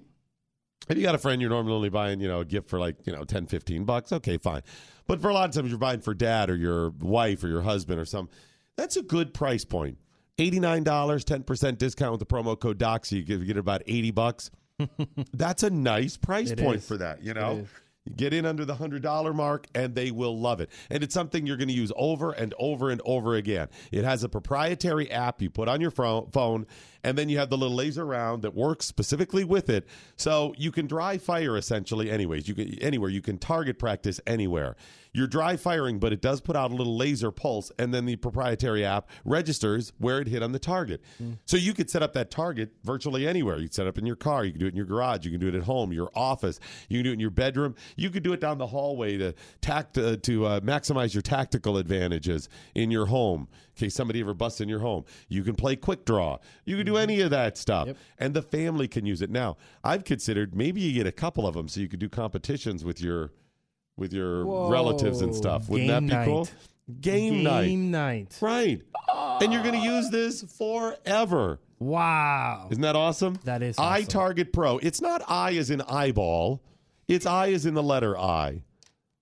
if 0.90 0.98
you 0.98 1.04
got 1.04 1.16
a 1.16 1.20
friend 1.20 1.42
you're 1.42 1.50
normally 1.50 1.74
only 1.74 1.90
buying, 1.90 2.20
you 2.20 2.28
know, 2.28 2.42
a 2.42 2.46
gift 2.46 2.70
for 2.70 2.80
like, 2.80 2.96
you 3.06 3.14
know, 3.14 3.24
10, 3.24 3.48
15 3.48 3.86
bucks, 3.86 4.12
okay, 4.12 4.38
fine. 4.38 4.62
But 5.08 5.22
for 5.22 5.30
a 5.30 5.34
lot 5.34 5.50
of 5.50 5.56
times 5.56 5.70
you're 5.70 5.78
buying 5.80 6.02
for 6.02 6.14
dad 6.14 6.50
or 6.50 6.56
your 6.56 6.90
wife 6.90 7.44
or 7.44 7.48
your 7.48 7.62
husband 7.62 8.00
or 8.00 8.06
some, 8.06 8.30
that's 8.76 8.98
a 8.98 9.02
good 9.02 9.34
price 9.34 9.66
point. 9.66 9.98
$89, 10.38 10.84
10% 10.84 11.78
discount 11.78 12.12
with 12.12 12.20
the 12.20 12.26
promo 12.26 12.60
code 12.60 12.78
DOC, 12.78 13.06
so 13.06 13.16
you 13.16 13.24
get, 13.24 13.40
you 13.40 13.46
get 13.46 13.58
about 13.58 13.84
80 13.86 14.12
bucks. 14.12 14.50
that's 15.34 15.64
a 15.64 15.70
nice 15.70 16.18
price 16.18 16.52
It 16.52 16.60
point 16.60 16.78
is. 16.78 16.88
for 16.88 16.98
that, 16.98 17.22
you 17.22 17.34
know? 17.34 17.66
You 18.06 18.16
get 18.16 18.34
in 18.34 18.46
under 18.46 18.66
the 18.66 18.76
$100 18.76 19.34
mark 19.34 19.68
and 19.76 19.96
they 19.96 20.12
will 20.12 20.38
love 20.38 20.60
it. 20.60 20.70
And 20.90 21.04
it's 21.04 21.14
something 21.14 21.48
you're 21.48 21.56
going 21.58 21.70
to 21.70 21.74
use 21.74 21.92
over 21.96 22.32
and 22.32 22.54
over 22.60 22.90
and 22.90 23.02
over 23.06 23.36
again. 23.36 23.70
It 23.92 24.04
has 24.04 24.24
a 24.24 24.30
proprietary 24.30 25.10
app 25.10 25.42
you 25.42 25.50
put 25.50 25.70
on 25.70 25.80
your 25.80 25.92
phone 25.92 26.66
and 27.04 27.18
then 27.18 27.30
you 27.30 27.38
have 27.38 27.50
the 27.50 27.58
little 27.58 27.76
laser 27.76 28.06
round 28.06 28.42
that 28.44 28.54
works 28.54 28.86
specifically 28.86 29.44
with 29.44 29.70
it. 29.70 29.88
So 30.16 30.54
you 30.58 30.72
can 30.72 30.88
dry 30.88 31.18
fire 31.18 31.58
essentially 31.58 32.10
anyways. 32.10 32.48
You 32.48 32.56
can 32.56 32.74
anywhere. 32.80 33.10
You 33.10 33.22
can 33.22 33.38
target 33.38 33.80
practice 33.80 34.20
anywhere. 34.26 34.76
You're 35.16 35.28
dry 35.28 35.58
firing, 35.58 36.00
but 36.00 36.12
it 36.12 36.22
does 36.22 36.42
put 36.42 36.56
out 36.56 36.72
a 36.72 36.76
little 36.76 36.98
laser 36.98 37.30
pulse 37.30 37.72
and 37.78 37.94
then 37.94 38.06
the 38.06 38.16
proprietary 38.16 38.84
app 38.84 39.10
registers 39.26 39.94
where 40.00 40.20
it 40.20 40.28
hit 40.28 40.42
on 40.42 40.54
the 40.54 40.60
target. 40.60 41.04
So 41.46 41.56
you 41.56 41.74
could 41.74 41.88
set 41.88 42.02
up 42.02 42.14
that 42.14 42.32
target 42.32 42.72
virtually 42.84 43.28
anywhere. 43.28 43.58
You 43.58 43.66
can 43.66 43.74
set 43.74 43.86
it 43.86 43.90
up 43.90 44.00
in 44.00 44.08
your 44.08 44.16
car, 44.16 44.44
you 44.44 44.52
can 44.52 44.60
do 44.60 44.66
it 44.66 44.70
in 44.70 44.76
your 44.76 44.88
garage, 44.88 45.24
you 45.24 45.30
can 45.30 45.40
do 45.40 45.48
it 45.50 45.54
at 45.54 45.64
home, 45.64 45.94
your 45.94 46.10
office, 46.16 46.60
you 46.90 46.98
can 46.98 47.04
do 47.04 47.10
it 47.12 47.14
in 47.14 47.20
your 47.20 47.30
bedroom. 47.30 47.76
You 47.96 48.10
could 48.10 48.24
do 48.24 48.34
it 48.34 48.40
down 48.42 48.58
the 48.58 48.66
hallway 48.66 49.18
to 49.18 49.36
tact 49.62 50.00
uh, 50.00 50.18
to 50.18 50.46
uh, 50.46 50.60
maximize 50.62 51.14
your 51.14 51.22
tactical 51.22 51.78
advantages 51.78 52.50
in 52.74 52.90
your 52.90 53.06
home. 53.06 53.48
In 53.76 53.80
case 53.80 53.96
somebody 53.96 54.22
ever 54.22 54.34
busts 54.34 54.62
in 54.62 54.70
your 54.70 54.80
home, 54.80 55.04
you 55.30 55.44
can 55.44 55.56
play 55.56 55.76
quick 55.76 56.06
draw. 56.06 56.38
You 56.66 56.78
can 56.78 56.86
do 56.86 56.93
Mm-hmm. 56.94 57.11
any 57.11 57.22
of 57.22 57.30
that 57.32 57.57
stuff, 57.57 57.90
and 58.18 58.34
the 58.34 58.41
family 58.41 58.88
can 58.88 59.06
use 59.06 59.22
it. 59.22 59.30
Now, 59.30 59.57
I've 59.84 60.03
considered 60.03 60.56
maybe 60.56 60.82
you 60.82 60.94
get 60.94 61.07
a 61.07 61.11
couple 61.11 61.45
of 61.48 61.53
them 61.56 61.68
so 61.68 61.80
you 61.80 61.88
could 61.88 61.99
do 61.99 62.10
competitions 62.10 62.84
with 62.84 63.02
your 63.02 63.32
with 63.98 64.14
your 64.14 64.70
relatives 64.70 65.22
and 65.22 65.36
stuff. 65.36 65.70
Wouldn't 65.70 65.90
Game 65.90 66.07
that 66.07 66.26
be 66.26 66.26
cool? 66.26 66.45
night. 66.45 66.53
Game, 67.02 67.44
night. 67.44 67.65
Game 67.65 67.91
night. 67.91 68.38
Right. 68.41 68.82
And 69.41 69.53
you're 69.53 69.64
going 69.64 69.80
to 69.80 69.88
use 69.88 70.10
this 70.10 70.44
forever. 70.44 71.60
Wow. 71.80 72.68
Isn't 72.72 72.82
that 72.82 72.95
awesome? 72.95 73.40
That 73.45 73.61
is 73.61 73.78
I. 73.78 74.03
Target 74.03 74.52
Pro. 74.53 74.78
It's 74.80 75.02
not 75.02 75.22
I 75.28 75.53
as 75.56 75.70
in 75.70 75.82
eyeball. 75.82 76.61
It's 77.07 77.26
I 77.26 77.52
as 77.52 77.65
in 77.65 77.74
the 77.74 77.84
letter 77.84 78.18
I. 78.18 78.64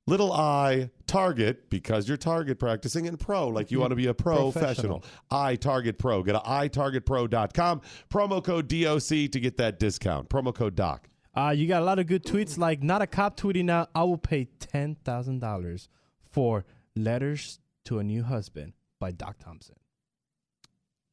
Little 0.08 0.32
I 0.32 0.90
target 1.12 1.70
because 1.70 2.08
you're 2.08 2.18
target 2.18 2.58
practicing 2.58 3.08
and 3.08 3.20
pro 3.20 3.48
like 3.48 3.70
you 3.70 3.80
want 3.80 3.92
to 3.92 3.96
be 3.96 4.08
a 4.08 4.14
professional. 4.14 5.00
Professional. 5.00 5.04
I 5.30 5.56
Target 5.56 5.98
Pro. 5.98 6.24
Go 6.24 6.34
to 6.34 6.40
itargetpro.com. 6.40 7.82
Promo 8.10 8.44
code 8.44 8.68
DOC 8.68 9.32
to 9.32 9.40
get 9.40 9.58
that 9.58 9.80
discount. 9.80 10.30
Promo 10.30 10.54
code 10.54 10.76
DOC. 10.76 11.10
Uh, 11.36 11.54
you 11.56 11.68
got 11.68 11.82
a 11.82 11.86
lot 11.86 12.00
of 12.00 12.08
good 12.08 12.24
tweets 12.24 12.58
like 12.58 12.84
not 12.84 13.02
a 13.02 13.08
cop 13.08 13.38
tweeting 13.38 13.70
out, 13.70 13.90
I 13.96 14.04
will 14.04 14.18
pay 14.18 14.46
ten 14.60 14.96
thousand 14.96 15.40
dollars 15.40 15.90
for 16.30 16.66
letters 16.96 17.60
to 17.86 18.00
a 18.00 18.04
new 18.04 18.24
husband 18.24 18.74
by 19.00 19.12
Doc 19.12 19.38
Thompson. 19.40 19.76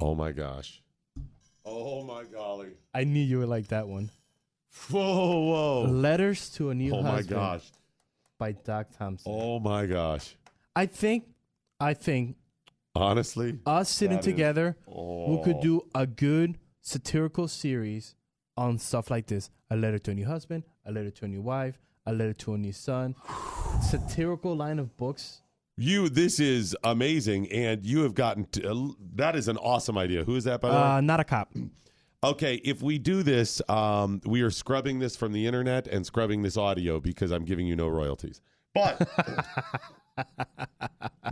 Oh 0.01 0.15
my 0.15 0.33
gosh. 0.33 0.83
Oh 1.65 2.03
my 2.05 2.25
golly. 2.25 2.71
I 2.95 3.05
knew 3.05 3.23
you 3.23 3.41
would 3.41 3.49
like 3.49 3.69
that 3.69 3.89
one. 3.89 4.11
Whoa, 4.91 5.41
whoa. 5.41 5.83
Letters 5.91 6.51
to 6.51 6.71
a 6.71 6.75
new 6.75 6.95
Oh 6.95 7.03
my 7.03 7.23
gosh. 7.23 7.71
By 8.39 8.53
Doc 8.53 8.87
Thompson. 8.97 9.33
Oh 9.35 9.59
my 9.59 9.87
gosh. 9.87 10.37
I 10.75 10.87
think 10.87 11.25
I 11.81 11.95
think 11.95 12.37
Honestly, 12.95 13.59
us 13.67 13.89
sitting 13.89 14.17
That 14.17 14.27
is- 14.27 14.33
together 14.33 14.77
oh. 14.89 15.37
we 15.37 15.45
could 15.45 15.61
do 15.61 15.83
a 15.95 16.07
good 16.07 16.59
satirical 16.81 17.47
series 17.47 18.15
on 18.57 18.79
stuff 18.79 19.11
like 19.11 19.27
this. 19.27 19.51
A 19.71 19.77
letter 19.77 19.99
to 19.99 20.11
a 20.13 20.15
new 20.15 20.25
husband, 20.27 20.65
a 20.87 20.91
letter 20.91 21.11
to 21.11 21.25
a 21.27 21.29
new 21.29 21.43
wife, 21.43 21.79
a 22.07 22.13
letter 22.13 22.33
to 22.33 22.55
a 22.55 22.59
new 22.59 22.73
son. 22.73 23.15
satirical 23.83 24.57
line 24.57 24.79
of 24.79 24.97
books. 24.97 25.43
You, 25.77 26.09
this 26.09 26.41
is 26.41 26.77
amazing, 26.83 27.53
and 27.53 27.85
you 27.87 28.01
have 28.03 28.15
gotten 28.15 28.47
to, 28.53 28.69
uh, 28.73 28.89
that 29.15 29.37
is 29.37 29.47
an 29.47 29.59
awesome 29.59 29.97
idea. 29.97 30.25
Who 30.25 30.35
is 30.35 30.43
that 30.45 30.61
by 30.61 30.71
the 30.71 30.75
Uh, 30.77 30.97
way? 30.97 31.03
not 31.07 31.21
a 31.21 31.25
cop. 31.25 31.53
Okay, 32.25 32.57
if 32.65 32.83
we 32.83 32.99
do 32.99 33.23
this, 33.23 33.63
um, 33.69 34.21
we 34.27 34.43
are 34.43 34.51
scrubbing 34.51 34.99
this 34.99 35.15
from 35.17 35.33
the 35.33 35.47
internet 35.47 35.87
and 35.87 36.05
scrubbing 36.05 36.43
this 36.43 36.57
audio 36.57 36.99
because 36.99 37.31
I'm 37.31 37.45
giving 37.45 37.67
you 37.67 37.77
no 37.77 37.87
royalties. 37.87 38.41
But 38.75 39.09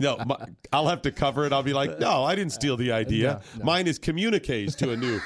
no, 0.01 0.17
my, 0.25 0.37
I'll 0.71 0.87
have 0.87 1.01
to 1.01 1.11
cover 1.11 1.45
it. 1.45 1.51
I'll 1.51 1.61
be 1.63 1.73
like, 1.73 1.99
no, 1.99 2.23
I 2.23 2.35
didn't 2.35 2.53
steal 2.53 2.77
the 2.77 2.93
idea. 2.93 3.41
No, 3.55 3.59
no. 3.59 3.65
Mine 3.65 3.87
is 3.87 3.99
communiques 3.99 4.75
to 4.75 4.91
a 4.91 4.95
new 4.97 5.19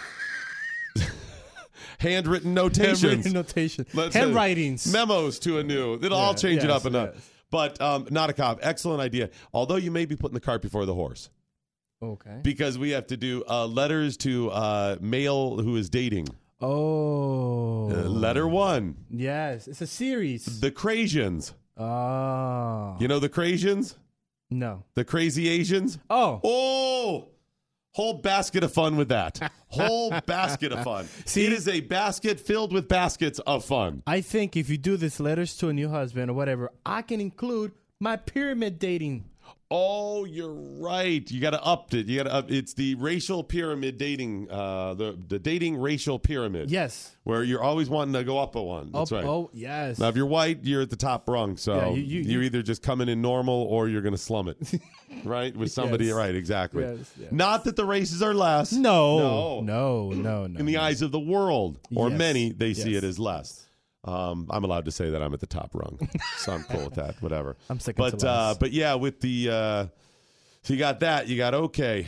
handwritten 1.99 2.53
notations. 2.55 3.01
Handwritten 3.01 3.33
notation. 3.33 3.85
Let's 3.93 4.15
Handwritings. 4.15 4.91
memos 4.91 5.37
to 5.39 5.59
a 5.59 5.63
new. 5.63 5.93
It'll 5.95 6.17
all 6.17 6.31
Yeah, 6.31 6.37
change 6.37 6.63
it 6.63 6.71
up 6.71 6.85
enough. 6.85 7.11
yes. 7.13 7.29
But 7.51 7.81
um, 7.81 8.07
not 8.09 8.29
a 8.29 8.33
cop. 8.33 8.59
Excellent 8.63 9.01
idea. 9.01 9.29
Although 9.53 9.75
you 9.75 9.91
may 9.91 10.05
be 10.05 10.15
putting 10.15 10.33
the 10.33 10.39
cart 10.39 10.61
before 10.61 10.85
the 10.85 10.93
horse 10.95 11.29
Okay. 12.03 12.39
because 12.41 12.77
we 12.79 12.91
have 12.91 13.07
to 13.07 13.17
do 13.17 13.43
uh, 13.47 13.65
letters 13.67 14.17
to 14.17 14.49
uh, 14.51 14.97
male 15.01 15.57
who 15.61 15.75
is 15.75 15.89
dating. 15.89 16.27
Oh. 16.59 17.89
Uh, 17.91 18.07
letter 18.09 18.47
one, 18.47 18.95
Yes, 19.09 19.67
it's 19.67 19.81
a 19.81 19.87
series. 19.87 20.59
the 20.61 20.71
Crasians. 20.71 21.53
Oh. 21.77 22.95
You 22.99 23.07
know 23.07 23.19
the 23.19 23.29
Crasians? 23.29 23.95
No. 24.49 24.83
The 24.95 25.05
crazy 25.05 25.47
Asians? 25.47 25.97
Oh. 26.09 26.41
Oh, 26.43 27.27
whole 27.91 28.15
basket 28.15 28.63
of 28.63 28.73
fun 28.73 28.97
with 28.97 29.09
that. 29.09 29.39
Whole 29.67 30.11
basket 30.25 30.71
of 30.71 30.83
fun. 30.83 31.07
See? 31.25 31.45
it 31.45 31.53
is 31.53 31.67
a 31.67 31.79
basket 31.81 32.39
filled 32.39 32.73
with 32.73 32.87
baskets 32.87 33.39
of 33.39 33.63
fun. 33.63 34.03
I 34.05 34.21
think 34.21 34.57
if 34.57 34.69
you 34.69 34.77
do 34.77 34.97
this 34.97 35.19
letters 35.19 35.55
to 35.57 35.69
a 35.69 35.73
new 35.73 35.89
husband 35.89 36.29
or 36.29 36.33
whatever, 36.33 36.69
I 36.85 37.01
can 37.01 37.21
include 37.21 37.71
my 37.99 38.17
pyramid 38.17 38.77
dating. 38.79 39.25
Oh, 39.73 40.25
you're 40.25 40.53
right. 40.53 41.29
You 41.31 41.39
got 41.39 41.51
to 41.51 41.63
up 41.63 41.93
it. 41.93 42.05
You 42.07 42.17
got 42.17 42.23
to 42.23 42.33
up. 42.33 42.51
It's 42.51 42.73
the 42.73 42.95
racial 42.95 43.41
pyramid 43.43 43.97
dating. 43.97 44.51
Uh, 44.51 44.93
the 44.95 45.17
the 45.29 45.39
dating 45.39 45.77
racial 45.77 46.19
pyramid. 46.19 46.69
Yes. 46.69 47.15
where 47.23 47.43
you're 47.43 47.61
always 47.61 47.87
wanting 47.87 48.13
to 48.15 48.23
go 48.23 48.39
up 48.39 48.55
a 48.55 48.61
one. 48.61 48.91
That's 48.91 49.11
Up- 49.11 49.15
right. 49.19 49.25
Oh, 49.25 49.49
yes. 49.53 49.99
Now, 49.99 50.07
if 50.09 50.15
you're 50.15 50.25
white, 50.25 50.59
you're 50.63 50.81
at 50.81 50.89
the 50.89 50.95
top 50.95 51.29
rung. 51.29 51.55
So 51.55 51.75
Yeah, 51.75 51.89
you- 51.91 52.01
you- 52.01 52.21
you're 52.21 52.41
you- 52.41 52.45
either 52.47 52.63
just 52.63 52.81
coming 52.81 53.07
in 53.09 53.21
normal 53.21 53.53
or 53.69 53.87
you're 53.87 54.01
going 54.01 54.15
to 54.15 54.17
slum 54.17 54.47
it, 54.49 54.57
right? 55.23 55.55
With 55.55 55.71
somebody, 55.71 56.05
Yes. 56.05 56.15
right? 56.15 56.33
Exactly. 56.35 56.83
Yes, 56.83 56.97
yes. 57.19 57.31
Not 57.31 57.63
that 57.65 57.75
the 57.75 57.85
races 57.85 58.21
are 58.23 58.33
less. 58.33 58.73
no. 58.73 59.61
No, 59.61 60.09
no, 60.11 60.47
no. 60.47 60.59
In 60.59 60.65
the 60.65 60.77
eyes 60.77 61.01
of 61.03 61.11
the 61.11 61.19
world, 61.19 61.79
or 61.95 62.09
many, 62.09 62.51
they 62.51 62.73
see 62.73 62.95
it 62.95 63.03
as 63.03 63.19
less. 63.19 63.67
Um, 64.03 64.47
I'm 64.49 64.63
allowed 64.63 64.85
to 64.85 64.91
say 64.91 65.11
that 65.11 65.21
I'm 65.21 65.33
at 65.33 65.39
the 65.39 65.45
top 65.47 65.71
rung, 65.75 65.99
so 66.37 66.53
I'm 66.53 66.63
cool 66.63 66.85
with 66.85 66.95
that. 66.95 67.21
Whatever. 67.21 67.55
I'm 67.69 67.79
second 67.79 68.01
But 68.01 68.23
uh, 68.23 68.55
but 68.59 68.71
yeah, 68.71 68.95
with 68.95 69.21
the 69.21 69.49
uh, 69.49 69.87
so 70.63 70.73
you 70.73 70.79
got 70.79 71.01
that. 71.01 71.27
You 71.27 71.37
got 71.37 71.53
okay. 71.53 72.07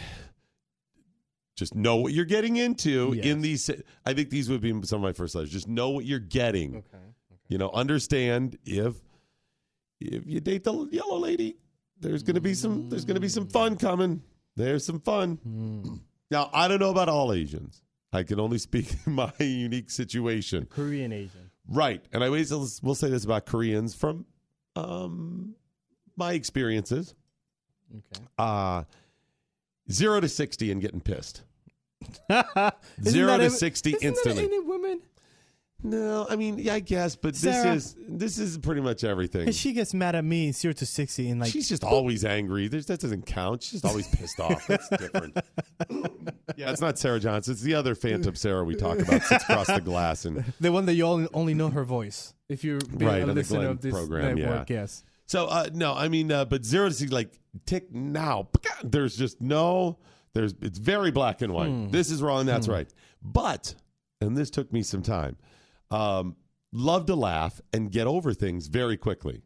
Just 1.56 1.76
know 1.76 1.98
what 1.98 2.14
you're 2.14 2.26
getting 2.26 2.56
into 2.56 3.14
Yes. 3.16 3.26
in 3.26 3.42
these. 3.42 3.70
I 4.06 4.14
think 4.14 4.32
these 4.32 4.50
would 4.50 4.62
be 4.62 4.72
some 4.84 4.98
of 4.98 5.02
my 5.04 5.14
first 5.14 5.36
letters. 5.36 5.52
Just 5.52 5.68
know 5.68 5.92
what 5.92 6.06
you're 6.06 6.20
getting. 6.20 6.78
Okay. 6.78 6.98
You 7.48 7.60
know, 7.60 7.70
understand 7.70 8.58
if 8.66 8.96
if 10.02 10.26
you 10.26 10.40
date 10.40 10.64
the 10.64 10.74
yellow 10.92 11.18
lady, 11.20 11.58
there's 12.00 12.24
going 12.24 12.36
to 12.36 12.42
be 12.42 12.56
some 12.56 12.90
there's 12.90 13.06
going 13.06 13.16
to 13.16 13.22
be 13.22 13.30
some 13.30 13.48
fun 13.48 13.78
coming. 13.78 14.24
There's 14.56 14.84
some 14.86 15.00
fun. 15.00 15.36
Hmm. 15.44 15.96
Now, 16.32 16.50
I 16.54 16.68
don't 16.68 16.80
know 16.80 16.90
about 16.90 17.10
all 17.10 17.34
Asians. 17.34 17.84
I 18.12 18.24
can 18.24 18.40
only 18.40 18.58
speak 18.58 18.96
in 19.06 19.14
my 19.14 19.32
unique 19.40 19.92
situation. 19.92 20.66
Korean 20.66 21.12
Asian. 21.12 21.43
Right. 21.68 22.04
And 22.12 22.24
I 22.24 22.28
always 22.28 22.52
will 22.52 22.96
say 22.96 23.10
this 23.10 23.24
about 23.26 23.46
Koreans 23.46 23.96
from 23.96 24.26
um 24.76 25.56
my 26.16 26.34
experiences. 26.34 27.16
Okay. 27.92 28.26
Uh 28.38 28.84
0 29.92 30.22
to 30.22 30.30
60 30.30 30.72
and 30.72 30.82
getting 30.82 31.02
pissed. 31.02 31.44
Zero 33.04 33.38
to 33.38 33.44
every- 33.44 33.50
60 33.50 33.90
isn't 33.92 34.02
that 34.02 34.08
instantly. 34.08 34.44
any 34.46 34.60
women? 34.60 35.02
No, 35.86 36.26
I 36.30 36.38
mean, 36.38 36.60
yeah, 36.60 36.76
I 36.76 36.80
guess, 36.80 37.18
but 37.18 37.36
Sarah. 37.36 37.74
this 37.74 37.86
is 37.86 37.96
this 38.08 38.38
is 38.40 38.58
pretty 38.58 38.80
much 38.80 39.04
everything. 39.04 39.42
Because 39.42 39.58
she 39.58 39.74
gets 39.74 39.94
mad 39.94 40.16
at 40.16 40.24
me, 40.24 40.54
zero 40.54 40.74
to 40.74 40.86
sixty, 40.86 41.30
and 41.30 41.42
like 41.42 41.52
She's 41.52 41.68
just 41.68 41.84
always 41.84 42.24
angry. 42.24 42.70
There's, 42.70 42.86
that 42.86 43.02
doesn't 43.02 43.26
count. 43.26 43.64
She's 43.64 43.82
just 43.82 43.86
always 43.86 44.08
pissed 44.08 44.40
off. 44.40 44.66
That's 44.68 44.88
different. 44.90 45.38
yeah, 46.56 46.72
it's 46.72 46.80
not 46.80 46.98
Sarah 46.98 47.20
Johnson. 47.20 47.52
It's 47.52 47.62
the 47.62 47.76
other 47.76 47.96
Phantom 47.96 48.34
Sarah 48.34 48.64
we 48.64 48.76
talk 48.76 49.00
about. 49.00 49.24
Sits 49.24 49.44
across 49.44 49.68
the 49.68 49.82
glass 49.82 50.24
and 50.24 50.46
the 50.62 50.72
one 50.72 50.86
that 50.86 50.94
you 50.94 51.04
only, 51.04 51.28
only 51.34 51.54
know 51.54 51.70
her 51.70 51.84
voice. 51.84 52.34
If 52.48 52.64
you're 52.64 52.80
being 52.80 53.12
Right, 53.12 53.24
a 53.24 53.34
listener 53.34 53.68
of 53.68 53.82
this 53.82 53.94
program, 53.94 54.36
network, 54.36 54.70
yeah. 54.70 54.82
yes. 54.82 55.04
So 55.26 55.48
uh, 55.48 55.70
no, 55.74 55.94
I 55.94 56.08
mean, 56.08 56.32
uh, 56.32 56.46
but 56.46 56.64
zero 56.64 56.88
to 56.88 56.94
sixty, 56.94 57.14
like 57.14 57.38
tick 57.66 57.94
now. 57.94 58.48
There's 58.84 59.18
just 59.18 59.42
no. 59.42 60.00
There's 60.34 60.56
it's 60.62 60.80
very 60.80 61.12
black 61.12 61.42
and 61.42 61.54
white. 61.54 61.70
Hmm. 61.70 61.90
This 61.90 62.10
is 62.10 62.22
wrong. 62.22 62.46
That's 62.46 62.70
right. 62.70 62.88
But 63.22 63.76
and 64.22 64.38
this 64.38 64.50
took 64.50 64.72
me 64.72 64.82
some 64.82 65.02
time. 65.02 65.36
Um, 65.92 66.36
love 66.72 67.06
to 67.08 67.16
laugh 67.16 67.62
and 67.74 67.92
get 67.92 68.08
over 68.08 68.34
things 68.34 68.68
very 68.68 68.98
quickly. 68.98 69.42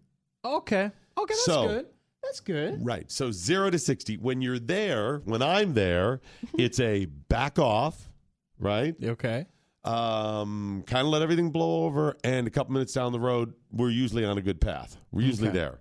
Okay. 0.46 0.86
Okay, 1.18 1.34
that's 1.34 1.46
So- 1.46 1.68
good. 1.68 1.86
That's 2.24 2.40
good. 2.42 2.86
Right. 2.86 3.10
So 3.10 3.32
zero 3.32 3.70
to 3.70 3.80
60. 3.80 4.18
When 4.18 4.42
you're 4.42 4.60
there, 4.60 5.20
when 5.26 5.42
I'm 5.42 5.74
there, 5.76 6.20
it's 6.58 6.78
a 6.80 7.06
back 7.06 7.58
off, 7.58 8.10
right? 8.60 8.96
Okay. 9.02 9.46
Um, 9.86 10.84
kind 10.88 11.06
of 11.08 11.14
let 11.14 11.22
everything 11.22 11.52
blow 11.52 11.86
over. 11.86 12.18
And 12.26 12.48
a 12.48 12.50
couple 12.50 12.74
minutes 12.74 12.92
down 12.94 13.14
the 13.14 13.20
road, 13.20 13.54
we're 13.72 13.92
usually 13.92 14.26
on 14.26 14.38
a 14.38 14.42
good 14.42 14.60
path. 14.60 14.98
We're 15.12 15.22
usually 15.22 15.50
Okay. 15.50 15.58
there. 15.58 15.80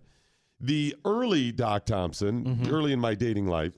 The 0.60 0.94
early 1.04 1.50
Doc 1.52 1.84
Thompson, 1.86 2.44
Mm-hmm. 2.44 2.72
early 2.72 2.92
in 2.92 3.00
my 3.00 3.14
dating 3.16 3.46
life 3.48 3.74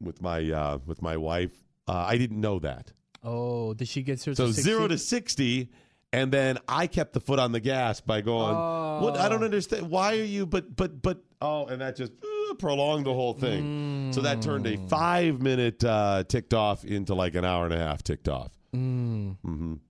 with 0.00 0.20
my 0.20 0.50
uh, 0.50 0.78
with 0.86 1.00
my 1.00 1.16
wife, 1.16 1.52
uh, 1.86 1.92
I 2.08 2.18
didn't 2.18 2.40
know 2.40 2.58
that. 2.58 2.92
Oh, 3.22 3.74
did 3.74 3.86
she 3.88 4.02
get 4.02 4.18
zero 4.18 4.34
So 4.34 4.46
to 4.48 4.52
60? 4.52 4.62
zero 4.70 4.88
to 4.88 4.98
sixty, 4.98 5.70
and 6.12 6.32
then 6.32 6.58
I 6.68 6.86
kept 6.86 7.12
the 7.12 7.20
foot 7.20 7.38
on 7.38 7.52
the 7.52 7.60
gas 7.60 8.00
by 8.00 8.20
going. 8.20 8.56
What 8.56 9.16
I 9.16 9.26
Oh. 9.26 9.28
don't 9.28 9.44
understand. 9.44 9.90
Why 9.90 10.16
are 10.18 10.24
you? 10.24 10.46
But 10.46 10.74
but 10.74 11.00
but 11.02 11.22
oh, 11.40 11.66
and 11.66 11.80
that 11.80 11.96
just 11.96 12.12
uh, 12.12 12.54
prolonged 12.54 13.06
the 13.06 13.14
whole 13.14 13.34
thing. 13.34 14.10
So 14.14 14.22
that 14.22 14.40
turned 14.42 14.66
a 14.66 14.76
Mm. 14.76 14.88
five 14.88 15.42
minute 15.42 15.84
uh, 15.84 16.24
ticked 16.26 16.54
off 16.54 16.84
into 16.84 17.14
like 17.14 17.34
an 17.34 17.44
hour 17.44 17.64
and 17.66 17.74
a 17.74 17.78
half 17.78 18.02
ticked 18.02 18.28
off. 18.28 18.52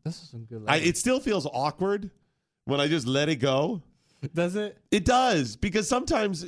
This 0.04 0.22
is 0.22 0.28
some 0.30 0.44
good. 0.44 0.64
I, 0.66 0.76
it 0.78 0.96
still 0.96 1.20
feels 1.20 1.46
awkward 1.46 2.10
when 2.64 2.80
I 2.80 2.88
just 2.88 3.06
let 3.06 3.28
it 3.28 3.36
go. 3.36 3.82
Does 4.34 4.56
it? 4.56 4.76
It 4.90 5.04
does 5.04 5.56
because 5.56 5.88
sometimes. 5.88 6.44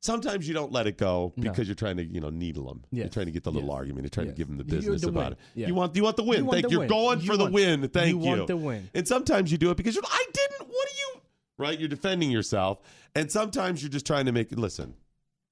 Sometimes 0.00 0.46
you 0.46 0.54
don't 0.54 0.70
let 0.70 0.86
it 0.86 0.96
go 0.96 1.32
No. 1.36 1.50
because 1.50 1.66
you're 1.66 1.74
trying 1.74 1.96
to, 1.96 2.04
you 2.04 2.20
know, 2.20 2.30
needle 2.30 2.66
them. 2.66 2.84
You're 2.92 3.08
trying 3.08 3.26
to 3.26 3.32
get 3.32 3.42
the 3.42 3.50
little 3.50 3.68
Yes. 3.68 3.76
argument. 3.76 4.04
You're 4.04 4.10
trying 4.10 4.26
Yes. 4.28 4.34
to 4.34 4.38
give 4.38 4.46
them 4.48 4.56
the 4.58 4.64
business 4.64 5.02
the 5.02 5.08
about 5.08 5.24
win. 5.24 5.32
it. 5.32 5.38
Yeah. 5.56 5.66
You 5.66 5.74
want 5.74 5.96
you 5.96 6.02
want 6.04 6.16
the 6.16 6.22
win. 6.22 6.38
You 6.38 6.44
want 6.44 6.54
Thank 6.54 6.66
the 6.66 6.70
you. 6.72 6.78
win. 6.80 6.88
You're 6.88 6.96
going 6.98 7.20
You 7.20 7.26
for 7.26 7.36
the 7.36 7.50
win. 7.50 7.88
Thank 7.88 8.08
you. 8.14 8.20
you 8.20 8.26
want 8.26 8.46
the 8.46 8.56
win. 8.56 8.88
And 8.94 9.08
sometimes 9.08 9.50
you 9.50 9.58
do 9.58 9.70
it 9.70 9.76
because 9.76 9.94
you're. 9.96 10.04
I 10.06 10.24
didn't. 10.32 10.68
What 10.68 10.88
are 10.88 10.98
you? 11.16 11.20
Right. 11.58 11.78
You're 11.80 11.88
defending 11.88 12.30
yourself. 12.30 12.78
And 13.16 13.30
sometimes 13.32 13.82
you're 13.82 13.90
just 13.90 14.06
trying 14.06 14.26
to 14.26 14.32
make 14.32 14.52
it. 14.52 14.58
Listen, 14.58 14.94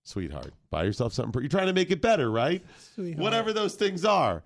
sweetheart, 0.04 0.52
buy 0.70 0.84
yourself 0.84 1.12
something. 1.12 1.42
You're 1.42 1.48
trying 1.48 1.66
to 1.66 1.72
make 1.72 1.90
it 1.90 2.00
better, 2.00 2.30
right? 2.30 2.64
Sweetheart. 2.94 3.18
Whatever 3.22 3.52
those 3.52 3.74
things 3.74 4.04
are. 4.04 4.44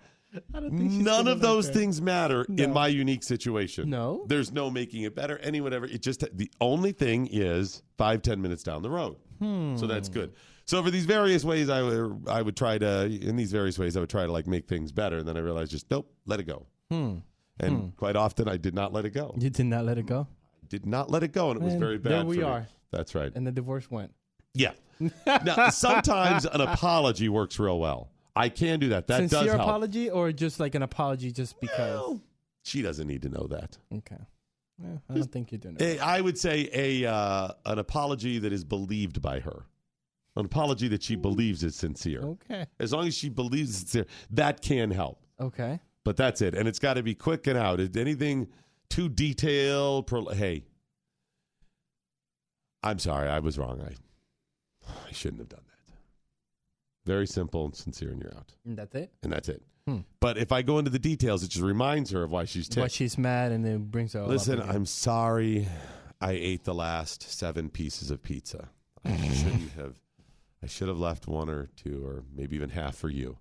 I 0.55 0.61
don't 0.61 0.79
think 0.79 0.93
None 0.93 1.27
of 1.29 1.41
those 1.41 1.67
that. 1.67 1.73
things 1.75 2.01
matter 2.01 2.47
No. 2.49 2.63
in 2.65 2.73
my 2.73 2.87
unique 2.87 3.25
situation. 3.25 3.91
No? 3.91 4.25
There's 4.29 4.53
no 4.53 4.71
making 4.71 5.03
it 5.03 5.15
better, 5.17 5.37
any 5.39 5.61
whatever. 5.61 5.87
It 5.87 6.03
just 6.03 6.25
the 6.33 6.49
only 6.61 6.93
thing 6.93 7.29
is 7.31 7.83
five, 7.99 8.23
ten 8.23 8.41
minutes 8.41 8.63
down 8.63 8.83
the 8.83 8.91
road. 8.91 9.17
So 9.41 9.87
that's 9.87 10.09
hmm. 10.09 10.15
good. 10.15 10.33
So 10.67 10.83
for 10.83 10.91
these 10.91 11.07
various 11.07 11.45
ways 11.45 11.69
I 11.69 11.83
would 11.83 12.25
I 12.29 12.43
would 12.43 12.57
try 12.57 12.79
to 12.79 13.07
in 13.07 13.37
these 13.37 13.51
various 13.51 13.79
ways 13.79 13.97
I 13.97 14.01
would 14.01 14.11
try 14.11 14.27
to 14.27 14.33
like 14.33 14.47
make 14.47 14.69
things 14.69 14.93
better. 14.93 15.19
And 15.19 15.27
then 15.27 15.37
I 15.37 15.41
realized 15.41 15.71
just 15.71 15.91
nope, 15.91 16.13
let 16.27 16.41
it 16.41 16.45
go. 16.45 16.67
Hmm. 16.91 17.17
And 17.59 17.79
hmm. 17.79 17.89
quite 17.97 18.17
often 18.17 18.49
I 18.49 18.57
did 18.57 18.75
not 18.75 18.93
let 18.93 19.05
it 19.05 19.11
go. 19.11 19.35
You 19.39 19.51
did 19.51 19.67
not 19.67 19.85
let 19.85 19.99
it 19.99 20.07
go, 20.07 20.27
Did 20.69 20.87
not 20.87 21.11
let 21.11 21.23
it 21.23 21.33
go, 21.33 21.51
and 21.51 21.61
it 21.61 21.65
was 21.65 21.75
And 21.75 21.81
very 21.81 21.99
bad. 21.99 22.13
there 22.13 22.25
we 22.25 22.37
for 22.37 22.43
me. 22.43 22.47
are. 22.47 22.69
That's 22.91 23.15
right. 23.15 23.33
and 23.35 23.47
the 23.47 23.53
divorce 23.53 23.91
went. 23.91 24.13
Yeah. 24.55 24.73
now 25.27 25.71
sometimes 25.71 26.45
an 26.45 26.61
apology 26.61 27.29
works 27.29 27.59
real 27.59 27.79
well. 27.79 28.11
I 28.37 28.49
can 28.49 28.79
do 28.79 28.91
that. 28.91 29.07
That 29.07 29.19
Sincere 29.19 29.41
does 29.41 29.51
help. 29.51 29.63
apology 29.63 30.11
or 30.11 30.33
just 30.33 30.61
like 30.61 30.75
an 30.75 30.83
apology 30.83 31.33
just 31.33 31.61
because? 31.61 31.79
Well, 31.79 32.21
she 32.63 32.83
doesn't 32.83 33.07
need 33.07 33.23
to 33.23 33.29
know 33.29 33.47
that. 33.49 33.79
okay. 33.99 34.17
Yeah, 34.83 34.99
I 35.09 35.15
don't 35.15 35.31
think 35.31 35.53
you're 35.53 35.59
doing 35.59 35.77
it. 35.79 35.83
A, 35.83 35.99
I 35.99 36.21
would 36.21 36.39
say 36.39 36.69
a 36.73 37.11
uh, 37.11 37.51
an 37.67 37.79
apology 37.79 38.39
that 38.39 38.53
is 38.53 38.65
believed 38.65 39.21
by 39.21 39.41
her, 39.41 39.67
an 40.37 40.47
apology 40.47 40.89
that 40.89 41.03
she 41.03 41.17
believes 41.17 41.63
is 41.63 41.75
sincere. 41.77 42.23
Okay. 42.23 42.67
As 42.79 42.93
long 42.93 43.07
as 43.07 43.15
she 43.15 43.29
believes 43.29 43.71
it's 43.83 43.91
sincere, 43.91 44.07
that 44.31 44.63
can 44.63 44.91
help. 44.91 45.23
Okay. 45.39 45.81
But 46.05 46.17
that's 46.17 46.41
it, 46.41 46.55
and 46.55 46.67
it's 46.67 46.79
got 46.79 46.95
to 46.95 47.03
be 47.03 47.15
quick 47.15 47.47
and 47.47 47.59
out. 47.59 47.79
If 47.79 47.95
anything 47.97 48.49
too 48.89 49.09
detailed, 49.11 50.07
pro- 50.07 50.27
hey, 50.29 50.65
I'm 52.83 52.99
sorry, 52.99 53.29
I 53.29 53.41
was 53.41 53.59
wrong. 53.59 53.83
I 53.83 53.95
I 55.09 55.13
shouldn't 55.13 55.41
have 55.41 55.51
done 55.51 55.61
that. 55.67 55.70
Very 57.11 57.27
simple 57.27 57.65
and 57.65 57.75
sincere, 57.75 58.11
and 58.11 58.23
you're 58.23 58.35
out, 58.37 58.53
And 58.65 58.77
that's 58.79 58.95
it. 58.95 59.13
and 59.25 59.33
that's 59.33 59.49
it. 59.49 59.63
Hmm. 59.89 59.99
But 60.21 60.39
if 60.39 60.53
I 60.53 60.63
go 60.63 60.79
into 60.79 60.91
the 60.93 60.99
details, 61.01 61.43
it 61.43 61.49
just 61.49 61.65
reminds 61.65 62.11
her 62.13 62.23
of 62.23 62.31
why 62.31 62.45
she's 62.45 62.69
Why 62.73 62.87
she's 62.87 63.19
mad 63.19 63.51
and 63.51 63.65
then 63.65 63.79
brings 63.91 64.13
her. 64.13 64.23
Listen. 64.25 64.61
I'm 64.63 64.87
sorry. 64.87 65.67
I 66.21 66.33
ate 66.33 66.63
the 66.63 66.75
last 66.75 67.23
seven 67.29 67.69
pieces 67.69 68.13
of 68.13 68.23
pizza. 68.23 68.69
I 69.05 69.17
shouldn't 69.29 69.73
have. 69.77 69.95
I 70.63 70.67
should 70.69 70.87
have 70.89 70.99
left 70.99 71.27
one 71.27 71.49
or 71.51 71.69
two, 71.75 72.05
or 72.07 72.23
maybe 72.33 72.55
even 72.55 72.69
half 72.71 72.95
for 72.95 73.09
you. 73.09 73.39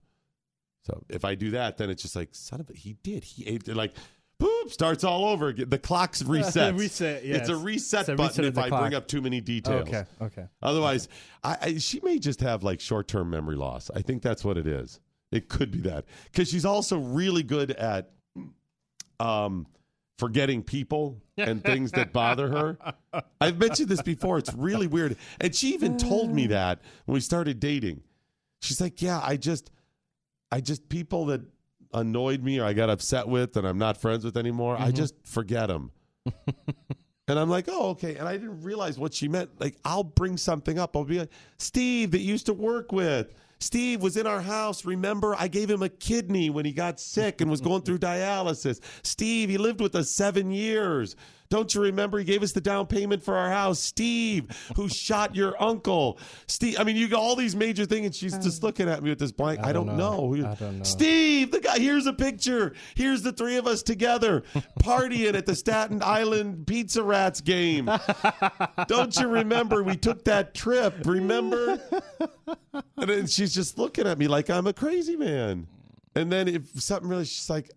So 0.87 1.03
if 1.09 1.23
I 1.23 1.35
do 1.35 1.51
that, 1.51 1.77
then 1.77 1.89
it's 1.91 2.01
just 2.01 2.15
like 2.15 2.29
son 2.31 2.61
of 2.61 2.69
a. 2.71 2.73
He 2.73 2.93
did. 3.03 3.23
He 3.23 3.45
ate. 3.45 3.67
Like, 3.67 3.93
boop, 4.39 4.71
starts 4.71 5.03
all 5.03 5.25
over 5.25 5.49
again. 5.49 5.69
The 5.69 5.77
clock's 5.79 6.23
reset. 6.25 6.75
Reset, 6.75 7.23
It's 7.23 7.49
a 7.49 7.55
reset 7.55 8.01
It's 8.01 8.09
a 8.09 8.15
button 8.15 8.27
reset 8.29 8.45
of 8.45 8.49
if 8.49 8.55
the 8.55 8.61
I 8.61 8.69
clock. 8.69 8.81
bring 8.81 8.93
up 8.93 9.07
too 9.07 9.21
many 9.21 9.41
details. 9.41 9.87
Okay. 9.87 10.05
Okay. 10.21 10.45
Otherwise, 10.61 11.07
I, 11.43 11.57
I, 11.61 11.77
she 11.77 11.99
may 12.01 12.19
just 12.19 12.41
have 12.41 12.63
like 12.63 12.79
short 12.79 13.07
term 13.07 13.29
memory 13.29 13.55
loss. 13.55 13.89
I 13.95 14.01
think 14.01 14.21
that's 14.21 14.43
what 14.45 14.57
it 14.57 14.67
is. 14.67 14.99
It 15.31 15.47
could 15.49 15.71
be 15.71 15.81
that 15.81 16.05
because 16.31 16.49
she's 16.49 16.65
also 16.65 16.97
really 16.97 17.43
good 17.43 17.71
at 17.71 18.11
um, 19.19 19.67
forgetting 20.17 20.63
people 20.63 21.21
and 21.37 21.63
things 21.63 21.91
that 21.91 22.11
bother 22.13 22.49
her. 22.49 22.77
I've 23.41 23.57
mentioned 23.59 23.89
this 23.89 24.01
before. 24.01 24.37
It's 24.37 24.53
really 24.53 24.87
weird. 24.87 25.17
And 25.39 25.53
she 25.53 25.73
even 25.73 25.97
told 25.97 26.33
me 26.33 26.47
that 26.47 26.81
when 27.05 27.13
we 27.13 27.19
started 27.19 27.59
dating. 27.59 28.01
She's 28.61 28.81
like, 28.81 29.01
"Yeah, 29.01 29.21
I 29.23 29.37
just, 29.37 29.71
I 30.51 30.59
just 30.59 30.89
people 30.89 31.27
that 31.27 31.41
annoyed 31.93 32.43
me 32.43 32.59
or 32.59 32.65
I 32.65 32.73
got 32.73 32.89
upset 32.89 33.27
with 33.27 33.57
and 33.57 33.67
I'm 33.67 33.77
not 33.77 33.97
friends 33.97 34.23
with 34.23 34.37
anymore. 34.37 34.75
I 34.77 34.87
mm-hmm. 34.87 34.95
just 34.95 35.15
forget 35.23 35.67
them." 35.67 35.91
And 37.29 37.37
I'm 37.37 37.49
like, 37.49 37.65
oh, 37.69 37.89
okay. 37.89 38.15
And 38.15 38.27
I 38.27 38.33
didn't 38.33 38.63
realize 38.63 38.97
what 38.97 39.13
she 39.13 39.27
meant. 39.27 39.51
Like, 39.59 39.77
I'll 39.85 40.03
bring 40.03 40.35
something 40.35 40.79
up. 40.79 40.95
I'll 40.95 41.03
be 41.03 41.19
like, 41.19 41.31
Steve, 41.59 42.11
that 42.11 42.19
you 42.19 42.31
used 42.31 42.47
to 42.47 42.53
work 42.53 42.91
with. 42.91 43.35
Steve 43.59 44.01
was 44.01 44.17
in 44.17 44.25
our 44.25 44.41
house. 44.41 44.83
Remember, 44.83 45.35
I 45.37 45.47
gave 45.47 45.69
him 45.69 45.83
a 45.83 45.89
kidney 45.89 46.49
when 46.49 46.65
he 46.65 46.71
got 46.71 46.99
sick 46.99 47.41
and 47.41 47.51
was 47.51 47.61
going 47.61 47.83
through 47.83 47.99
dialysis. 47.99 48.79
Steve, 49.03 49.49
he 49.49 49.59
lived 49.59 49.79
with 49.79 49.95
us 49.95 50.09
seven 50.09 50.49
years. 50.49 51.15
Don't 51.49 51.73
you 51.73 51.81
remember? 51.81 52.19
He 52.19 52.25
gave 52.25 52.43
us 52.43 52.51
the 52.51 52.61
down 52.61 52.85
payment 52.85 53.23
for 53.23 53.35
our 53.35 53.49
house. 53.49 53.79
Steve, 53.79 54.45
who 54.75 54.87
shot 54.87 55.35
your 55.35 55.61
uncle. 55.61 56.19
Steve, 56.45 56.79
I 56.79 56.83
mean, 56.83 56.95
you 56.95 57.07
got 57.07 57.21
all 57.21 57.35
these 57.35 57.55
major 57.55 57.85
things, 57.85 58.05
and 58.05 58.15
she's 58.15 58.37
just 58.37 58.59
hmm. 58.59 58.67
looking 58.67 58.87
at 58.87 59.01
me 59.01 59.09
with 59.09 59.17
this 59.17 59.31
blank. 59.31 59.59
I, 59.61 59.69
I 59.69 59.73
don't, 59.73 59.87
don't 59.87 59.97
know. 59.97 60.31
know. 60.33 60.47
I 60.51 60.55
don't 60.55 60.77
know. 60.77 60.83
Steve, 60.83 61.49
the 61.51 61.59
guy, 61.59 61.79
here's 61.79 62.05
a 62.05 62.13
picture. 62.13 62.73
Here's 62.93 63.23
the 63.23 63.31
three 63.31 63.57
of 63.57 63.65
us 63.65 63.81
together 63.81 64.43
partying 64.79 65.33
at 65.33 65.47
the 65.47 65.55
Staten 65.55 66.03
Island 66.03 66.67
Pizza 66.67 67.01
Rats 67.01 67.41
game. 67.41 67.89
Don't 68.87 69.15
you 69.17 69.27
remember? 69.27 69.81
We 69.81 69.97
took 69.97 70.25
that 70.25 70.53
trip, 70.53 70.93
remember? 71.05 71.81
And 72.97 73.09
then 73.09 73.25
she's 73.25 73.55
just 73.55 73.79
looking 73.79 74.05
at 74.05 74.19
me 74.19 74.27
like 74.27 74.51
I'm 74.51 74.67
a 74.67 74.73
crazy 74.73 75.15
man. 75.15 75.67
And 76.15 76.31
then 76.31 76.47
if 76.47 76.79
something 76.81 77.09
really, 77.09 77.25
she's 77.25 77.49
like, 77.49 77.71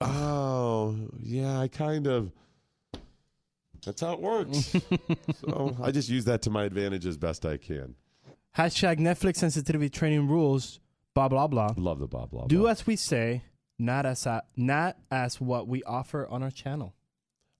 oh, 0.00 0.96
yeah, 1.20 1.60
I 1.60 1.68
kind 1.68 2.08
of. 2.08 2.32
That's 3.84 4.00
how 4.00 4.12
it 4.14 4.20
works. 4.20 4.74
so 5.40 5.76
I 5.82 5.90
just 5.90 6.08
use 6.08 6.24
that 6.26 6.42
to 6.42 6.50
my 6.50 6.64
advantage 6.64 7.06
as 7.06 7.16
best 7.16 7.44
I 7.46 7.56
can. 7.56 7.94
Hashtag 8.56 8.98
Netflix 8.98 9.36
sensitivity 9.36 9.88
training 9.90 10.28
rules. 10.28 10.80
Blah 11.14 11.28
blah 11.28 11.46
blah. 11.46 11.74
Love 11.76 11.98
the 12.00 12.06
blah 12.06 12.26
blah. 12.26 12.46
Do 12.46 12.60
blah. 12.60 12.70
as 12.70 12.86
we 12.86 12.96
say, 12.96 13.42
not 13.78 14.06
as 14.06 14.26
a, 14.26 14.42
not 14.56 14.96
as 15.10 15.40
what 15.40 15.66
we 15.68 15.82
offer 15.84 16.26
on 16.28 16.42
our 16.42 16.50
channel. 16.50 16.94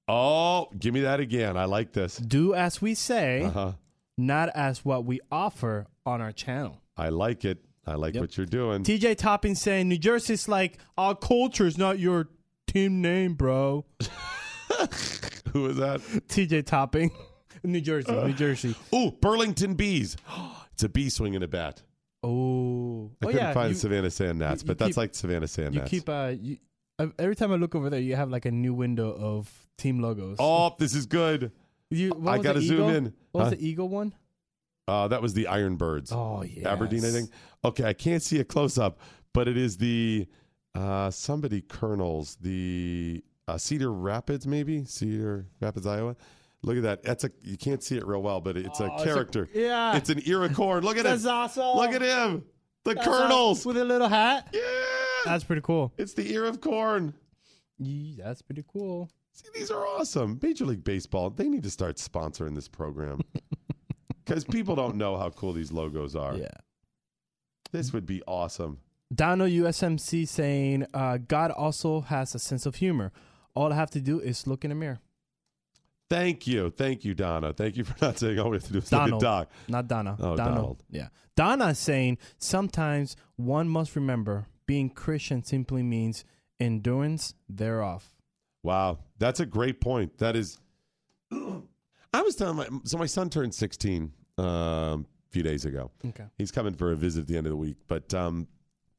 Oh, 0.08 0.68
give 0.78 0.92
me 0.94 1.00
that 1.00 1.20
again. 1.20 1.56
I 1.56 1.64
like 1.64 1.92
this. 1.92 2.16
Do 2.18 2.54
as 2.54 2.82
we 2.82 2.94
say, 2.94 3.42
Uh 3.44 3.50
huh. 3.50 3.72
not 4.18 4.50
as 4.54 4.84
what 4.84 5.04
we 5.04 5.20
offer 5.32 5.86
on 6.04 6.20
our 6.20 6.32
channel. 6.32 6.80
I 6.96 7.08
like 7.08 7.44
it. 7.44 7.64
I 7.86 7.94
like 7.94 8.14
Yep. 8.14 8.20
what 8.22 8.36
you're 8.36 8.46
doing. 8.46 8.82
TJ 8.84 9.16
Topping 9.16 9.54
saying 9.54 9.88
New 9.88 9.98
Jersey's 9.98 10.48
like 10.48 10.78
our 10.96 11.14
culture's 11.14 11.76
not 11.78 11.98
your 11.98 12.28
team 12.66 13.00
name, 13.02 13.34
bro. 13.34 13.84
Who 15.54 15.66
is 15.66 15.76
that? 15.76 16.00
TJ 16.00 16.66
Topping, 16.66 17.10
New 17.64 17.80
Jersey, 17.80 18.12
New 18.12 18.32
Jersey. 18.32 18.74
Ooh, 18.94 19.12
Burlington 19.12 19.74
Bees. 19.74 20.16
It's 20.74 20.82
a 20.82 20.88
bee 20.88 21.08
swinging 21.08 21.40
a 21.44 21.46
bat. 21.46 21.84
Oh, 22.24 22.28
I 22.28 23.26
oh 23.26 23.28
couldn't 23.28 23.36
yeah. 23.36 23.52
find 23.52 23.68
you, 23.68 23.76
Savannah 23.76 24.10
Sand 24.10 24.40
Gnats, 24.40 24.62
you 24.62 24.66
but 24.66 24.76
that's 24.76 24.88
keep- 24.88 24.96
like 24.96 25.14
Savannah 25.14 25.46
Sand 25.46 25.72
you 25.72 25.82
keep 25.82 26.08
uh, 26.08 26.32
you, 26.36 26.56
every 27.16 27.36
time 27.36 27.52
I 27.52 27.54
look 27.54 27.76
over 27.76 27.90
there, 27.90 28.00
you 28.00 28.16
have 28.16 28.28
like 28.28 28.44
a 28.44 28.50
new 28.50 28.74
window 28.74 29.12
of 29.12 29.48
team 29.78 30.00
logos. 30.00 30.38
oh, 30.40 30.74
this 30.80 30.96
is 30.96 31.06
good. 31.06 31.52
you, 31.90 32.10
I 32.26 32.38
gotta 32.38 32.60
zoom 32.60 32.88
in. 32.90 33.12
What 33.30 33.44
was 33.44 33.50
the 33.52 33.64
Eagle 33.64 33.88
one? 33.88 34.14
Uh, 34.88 35.06
that 35.06 35.22
was 35.22 35.32
the 35.34 35.46
Iron 35.46 35.76
Birds. 35.76 36.10
Oh 36.10 36.42
yeah, 36.42 36.72
Aberdeen, 36.72 37.04
I 37.04 37.10
think. 37.10 37.30
Okay, 37.64 37.84
I 37.84 37.92
can't 37.92 38.20
see 38.20 38.40
a 38.40 38.44
close 38.44 38.78
up, 38.78 38.98
but 39.32 39.46
it 39.46 39.56
is 39.56 39.76
the 39.76 40.26
uh, 40.74 41.10
somebody 41.10 41.62
Kernels, 41.62 42.36
the 42.40 43.22
uh, 43.48 43.58
Cedar 43.58 43.92
Rapids, 43.92 44.46
maybe 44.46 44.84
Cedar 44.84 45.46
Rapids, 45.60 45.86
Iowa. 45.86 46.16
Look 46.62 46.76
at 46.78 46.82
that. 46.84 47.02
That's 47.02 47.24
a 47.24 47.30
you 47.42 47.56
can't 47.58 47.82
see 47.82 47.96
it 47.96 48.06
real 48.06 48.22
well, 48.22 48.40
but 48.40 48.56
it's 48.56 48.80
a 48.80 48.84
Oh, 48.90 48.94
it's 48.94 49.02
a- 49.02 49.04
character. 49.04 49.48
yeah. 49.52 49.96
it's 49.96 50.08
an 50.10 50.20
ear 50.24 50.42
of 50.44 50.54
corn. 50.54 50.82
Look 50.82 50.96
at 50.96 51.04
That's 51.04 51.24
him. 51.24 51.30
awesome. 51.30 51.76
Look 51.76 51.92
at 51.92 52.00
him. 52.02 52.44
The 52.84 52.94
That's 52.94 53.06
Kernels. 53.06 53.58
awesome. 53.60 53.68
with 53.74 53.76
a 53.82 53.84
little 53.84 54.08
hat. 54.08 54.48
Yeah, 54.52 54.60
That's 55.24 55.44
pretty 55.44 55.62
cool. 55.62 55.92
it's 55.98 56.14
the 56.14 56.30
ear 56.32 56.44
of 56.46 56.60
corn. 56.60 57.14
Yee, 57.78 58.16
that's 58.22 58.40
pretty 58.42 58.64
cool. 58.72 59.10
See, 59.32 59.48
these 59.54 59.70
are 59.70 59.84
awesome. 59.86 60.38
Major 60.42 60.64
League 60.64 60.84
Baseball, 60.84 61.28
they 61.30 61.48
need 61.48 61.64
to 61.64 61.70
start 61.70 61.96
sponsoring 61.96 62.54
this 62.54 62.68
program 62.68 63.20
because 64.24 64.44
people 64.44 64.76
don't 64.76 64.96
know 64.96 65.16
how 65.18 65.30
cool 65.30 65.52
these 65.52 65.72
logos 65.72 66.14
are. 66.14 66.36
Yeah. 66.36 66.48
This 67.72 67.92
would 67.92 68.06
be 68.06 68.22
awesome. 68.28 68.78
Dono 69.14 69.46
USMC 69.46 70.26
saying, 70.28 70.86
uh, 70.94 71.18
God 71.18 71.50
also 71.50 72.00
has 72.02 72.34
a 72.34 72.38
sense 72.38 72.64
of 72.66 72.76
humor. 72.76 73.12
All 73.54 73.72
I 73.72 73.76
have 73.76 73.90
to 73.90 74.00
do 74.00 74.20
is 74.20 74.46
look 74.46 74.64
in 74.64 74.70
the 74.70 74.74
mirror. 74.74 75.00
Thank 76.10 76.46
you. 76.46 76.70
Thank 76.70 77.04
you, 77.04 77.14
Donna. 77.14 77.52
Thank 77.52 77.76
you 77.76 77.84
for 77.84 77.94
not 78.04 78.18
saying 78.18 78.38
all 78.38 78.50
we 78.50 78.56
have 78.56 78.64
to 78.64 78.72
do 78.72 78.78
is 78.78 78.92
look 78.92 79.12
at 79.12 79.20
Doc. 79.20 79.50
not 79.68 79.88
Donna. 79.88 80.16
Oh, 80.18 80.36
Donald. 80.36 80.38
Donald. 80.38 80.84
Yeah. 80.90 81.08
Donna 81.34 81.68
is 81.68 81.78
saying 81.78 82.18
sometimes 82.38 83.16
one 83.36 83.68
must 83.68 83.96
remember 83.96 84.46
being 84.66 84.90
Christian 84.90 85.42
simply 85.42 85.82
means 85.82 86.24
endurance 86.60 87.34
thereof. 87.48 88.10
Wow, 88.62 88.98
that's 89.18 89.40
a 89.40 89.46
great 89.46 89.80
point. 89.80 90.18
That 90.18 90.36
is, 90.36 90.58
I 91.32 92.22
was 92.22 92.36
telling 92.36 92.56
my 92.56 92.68
so 92.84 92.96
my 92.96 93.06
son 93.06 93.28
turned 93.28 93.54
sixteen 93.54 94.12
um, 94.38 94.46
a 94.46 95.32
few 95.32 95.42
days 95.42 95.64
ago. 95.64 95.90
Okay. 96.06 96.24
He's 96.38 96.50
coming 96.50 96.74
for 96.74 96.92
a 96.92 96.96
visit 96.96 97.22
at 97.22 97.26
the 97.26 97.36
end 97.36 97.46
of 97.46 97.50
the 97.50 97.56
week, 97.56 97.76
but 97.88 98.14
um, 98.14 98.46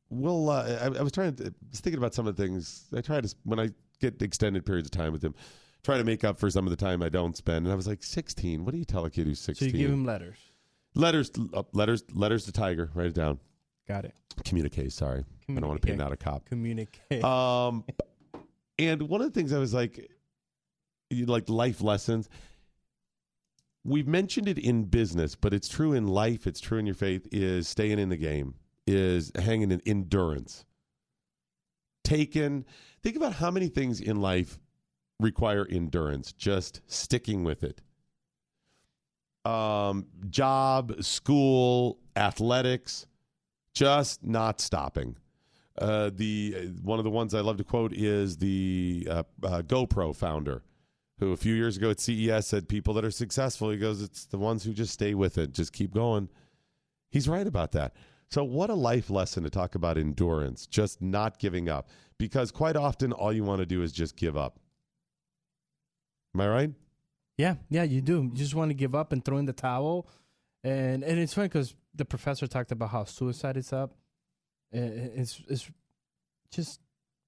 we'll. 0.10 0.50
Uh, 0.50 0.78
I, 0.82 1.00
I 1.00 1.02
was 1.02 1.12
trying 1.12 1.36
to 1.36 1.46
I 1.46 1.50
was 1.72 1.80
thinking 1.80 1.98
about 1.98 2.14
some 2.14 2.28
of 2.28 2.36
the 2.36 2.44
things 2.44 2.86
I 2.96 3.02
try 3.02 3.22
to 3.22 3.36
when 3.44 3.60
I 3.60 3.70
get 4.00 4.22
extended 4.22 4.66
periods 4.66 4.88
of 4.88 4.92
time 4.92 5.12
with 5.14 5.24
him, 5.24 5.36
try 5.84 5.98
to 5.98 6.04
make 6.04 6.24
up 6.24 6.40
for 6.40 6.50
some 6.50 6.66
of 6.66 6.72
the 6.72 6.78
time 6.78 7.02
I 7.02 7.10
don't 7.10 7.36
spend. 7.38 7.66
And 7.66 7.72
I 7.72 7.76
was 7.76 7.88
like, 7.88 8.04
sixteen. 8.04 8.66
What 8.66 8.72
do 8.74 8.78
you 8.78 8.86
tell 8.86 9.06
a 9.06 9.10
kid 9.10 9.28
who's 9.28 9.40
16? 9.40 9.70
So 9.70 9.78
you 9.78 9.84
give 9.84 9.92
him 9.94 10.06
letters. 10.06 10.38
letters, 10.96 11.32
uh, 11.54 11.64
letters, 11.74 12.04
letters 12.14 12.46
to 12.46 12.52
Tiger. 12.52 12.90
Write 12.94 13.08
it 13.08 13.16
down. 13.16 13.40
Got 13.88 14.06
it. 14.06 14.16
Communique. 14.44 14.90
Sorry, 14.90 15.24
I 15.50 15.54
don't 15.54 15.68
want 15.68 15.82
to 15.82 15.88
paint 15.88 16.02
out 16.02 16.12
a 16.12 16.18
cop. 16.18 16.46
Communicate. 16.46 17.24
Um, 17.24 17.84
and 18.80 19.04
one 19.04 19.22
of 19.22 19.32
the 19.32 19.40
things 19.40 19.54
I 19.54 19.60
was 19.60 19.74
like, 19.74 20.10
you- 21.10 21.26
like 21.28 21.48
life 21.50 21.82
lessons. 21.82 22.28
We've 23.84 24.08
mentioned 24.08 24.48
it 24.48 24.58
in 24.58 24.86
business, 24.86 25.36
but 25.36 25.54
it's 25.54 25.68
true 25.68 25.94
in 25.94 26.08
life. 26.08 26.48
It's 26.48 26.60
true 26.60 26.80
in 26.80 26.88
your 26.88 26.96
faith. 26.96 27.28
Is 27.32 27.68
staying 27.68 28.00
in 28.00 28.10
the 28.10 28.18
game. 28.18 28.56
Is 28.88 29.32
hanging 29.36 29.72
in 29.72 29.82
endurance. 29.86 30.66
Taken. 32.06 32.66
Think 33.04 33.18
about 33.18 33.34
how 33.34 33.52
many 33.52 33.68
things 33.68 34.00
in 34.00 34.22
life 34.22 34.60
require 35.20 35.68
endurance. 35.70 36.32
Just 36.32 36.82
sticking 36.88 37.44
with 37.44 37.64
it. 37.64 37.82
Um, 39.44 40.08
job, 40.30 41.04
school, 41.04 42.00
athletics, 42.16 43.06
just 43.74 44.24
not 44.24 44.62
stopping. 44.62 45.18
Uh, 45.78 46.10
the 46.14 46.56
uh, 46.58 46.62
one 46.84 47.00
of 47.00 47.04
the 47.04 47.12
ones 47.12 47.34
I 47.34 47.42
love 47.42 47.58
to 47.58 47.64
quote 47.64 47.94
is 47.94 48.38
the 48.38 49.08
uh, 49.10 49.24
uh, 49.44 49.62
GoPro 49.62 50.16
founder, 50.16 50.64
who 51.20 51.34
a 51.34 51.38
few 51.38 51.54
years 51.54 51.76
ago 51.76 51.90
at 51.90 52.00
CES 52.00 52.48
said, 52.48 52.70
"People 52.70 52.94
that 52.94 53.04
are 53.04 53.12
successful," 53.12 53.70
he 53.70 53.78
goes, 53.78 54.02
"It's 54.02 54.26
the 54.26 54.38
ones 54.38 54.64
who 54.64 54.72
just 54.72 54.94
stay 54.94 55.14
with 55.14 55.38
it, 55.38 55.52
just 55.52 55.74
keep 55.74 55.94
going." 55.94 56.30
He's 57.12 57.28
right 57.28 57.46
about 57.46 57.74
that. 57.74 57.94
So, 58.32 58.44
what 58.44 58.70
a 58.70 58.76
life 58.76 59.10
lesson 59.10 59.44
to 59.44 59.50
talk 59.50 59.76
about 59.76 59.98
endurance, 59.98 60.66
just 60.66 61.02
not 61.02 61.40
giving 61.40 61.70
up, 61.70 61.90
because 62.18 62.52
quite 62.52 62.76
often 62.76 63.12
all 63.12 63.32
you 63.32 63.44
want 63.44 63.60
to 63.60 63.66
do 63.66 63.82
is 63.82 63.92
just 63.92 64.16
give 64.16 64.36
up. 64.36 64.60
Am 66.34 66.42
I 66.42 66.48
right? 66.48 66.72
Yeah, 67.38 67.56
yeah, 67.70 67.84
you 67.84 68.02
do. 68.02 68.24
You 68.24 68.32
just 68.34 68.56
want 68.56 68.70
to 68.70 68.76
give 68.76 68.96
up 68.96 69.12
and 69.12 69.24
throw 69.24 69.38
in 69.38 69.46
the 69.46 69.54
towel, 69.54 70.08
and 70.64 71.04
and 71.04 71.20
it's 71.20 71.34
funny 71.34 71.48
because 71.48 71.76
the 71.94 72.06
professor 72.06 72.48
talked 72.48 72.72
about 72.72 72.90
how 72.90 73.04
suicide 73.04 73.58
is 73.58 73.72
up. 73.72 73.94
It's 74.72 75.42
it's 75.48 75.70
just 76.52 76.82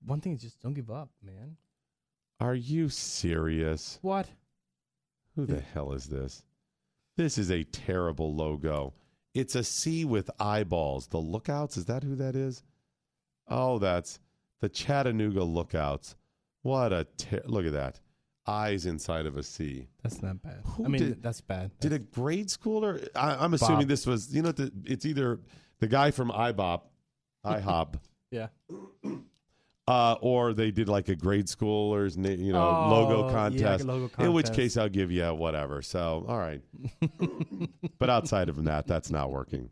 one 0.05 0.19
thing 0.21 0.33
is 0.33 0.41
just 0.41 0.61
don't 0.61 0.73
give 0.73 0.89
up, 0.89 1.09
man. 1.23 1.57
Are 2.39 2.55
you 2.55 2.89
serious? 2.89 3.99
What? 4.01 4.27
Who 5.35 5.45
the 5.45 5.61
hell 5.61 5.93
is 5.93 6.07
this? 6.07 6.43
This 7.15 7.37
is 7.37 7.51
a 7.51 7.63
terrible 7.63 8.33
logo. 8.33 8.93
It's 9.37 9.53
a 9.53 9.63
sea 9.63 10.03
with 10.03 10.31
eyeballs. 10.39 11.07
The 11.07 11.19
Lookouts, 11.19 11.77
is 11.77 11.85
that 11.85 12.01
who 12.03 12.15
that 12.15 12.35
is? 12.35 12.63
Oh, 13.47 13.77
that's 13.77 14.19
the 14.61 14.67
Chattanooga 14.69 15.43
Lookouts. 15.43 16.15
What 16.63 16.91
a 16.91 17.05
ter- 17.17 17.43
look 17.45 17.65
at 17.67 17.73
that. 17.73 17.99
Eyes 18.47 18.87
inside 18.87 19.27
of 19.27 19.37
a 19.37 19.43
sea. 19.43 19.89
That's 20.01 20.23
not 20.23 20.41
bad. 20.41 20.61
Who 20.65 20.85
I 20.85 20.87
mean, 20.87 21.01
did- 21.01 21.21
that's 21.21 21.41
bad. 21.41 21.69
Did 21.79 21.93
a 21.93 21.99
grade 21.99 22.47
schooler? 22.47 23.07
I, 23.15 23.35
I'm 23.35 23.53
assuming 23.53 23.81
Bob. 23.81 23.89
this 23.89 24.07
was, 24.07 24.33
you 24.33 24.41
know, 24.41 24.51
the, 24.51 24.71
it's 24.85 25.05
either 25.05 25.39
the 25.79 25.87
guy 25.87 26.09
from 26.09 26.31
IBOP, 26.31 26.81
IHOP, 27.45 27.93
yeah. 28.31 28.47
Uh, 29.87 30.15
or 30.21 30.53
they 30.53 30.71
did 30.71 30.89
like 30.89 31.07
a 31.09 31.15
grade 31.15 31.45
schoolers, 31.47 32.17
na- 32.17 32.29
you 32.29 32.51
know, 32.51 32.87
logo 32.89 33.13
Oh, 33.13 33.17
yeah, 33.29 33.71
like 33.71 33.79
a 33.79 33.79
contest. 33.79 34.19
In 34.19 34.33
which 34.33 34.51
case, 34.51 34.75
I'll 34.77 34.89
give 34.89 35.11
you 35.11 35.25
whatever. 35.33 35.81
So, 35.81 36.25
all 36.27 36.37
right. 36.37 36.61
but 37.99 38.09
outside 38.09 38.49
of 38.49 38.63
that, 38.65 38.87
that's 38.87 39.09
not 39.09 39.31
working. 39.31 39.69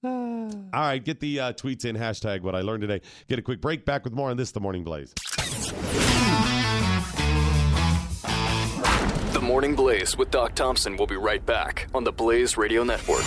All 0.04 0.48
right, 0.72 1.04
get 1.04 1.18
the 1.18 1.40
uh, 1.40 1.52
tweets 1.54 1.84
in 1.84 1.96
hashtag 1.96 2.42
what 2.42 2.54
I 2.54 2.60
learned 2.60 2.82
today. 2.82 3.00
Get 3.26 3.40
a 3.40 3.42
quick 3.42 3.60
break. 3.60 3.84
Back 3.84 4.04
with 4.04 4.12
more 4.12 4.30
on 4.30 4.36
this, 4.36 4.52
the 4.52 4.60
Morning 4.60 4.84
Blaze. 4.84 5.12
The 9.32 9.40
Morning 9.42 9.74
Blaze 9.74 10.16
with 10.16 10.30
Doc 10.30 10.54
Thompson 10.54 10.96
will 10.96 11.08
be 11.08 11.16
right 11.16 11.44
back 11.44 11.88
on 11.94 12.04
the 12.04 12.12
Blaze 12.12 12.56
Radio 12.56 12.84
Network. 12.84 13.24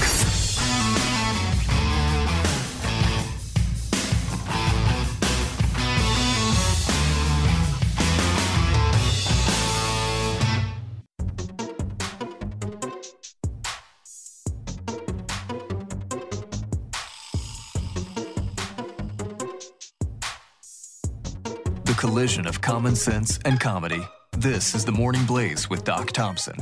Collision 22.12 22.46
of 22.46 22.60
common 22.60 22.94
sense 22.94 23.40
and 23.46 23.58
comedy. 23.58 24.02
This 24.34 24.76
is 24.76 24.84
the 24.84 24.92
Morning 24.92 25.26
Blaze 25.26 25.70
with 25.70 25.86
Doc 25.86 26.12
Thompson. 26.12 26.58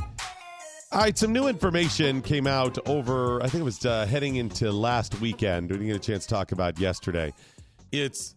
All 0.92 1.00
right, 1.00 1.18
some 1.18 1.32
new 1.32 1.48
information 1.48 2.22
came 2.22 2.46
out 2.46 2.78
over, 2.86 3.42
I 3.42 3.48
think 3.48 3.62
it 3.62 3.64
was 3.64 3.84
uh, 3.84 4.06
heading 4.06 4.36
into 4.36 4.70
last 4.70 5.20
weekend. 5.20 5.68
We 5.72 5.78
didn't 5.78 5.88
get 5.88 5.96
a 5.96 5.98
chance 5.98 6.24
to 6.26 6.34
talk 6.34 6.52
about 6.52 6.78
yesterday. 6.78 7.34
It's, 7.90 8.36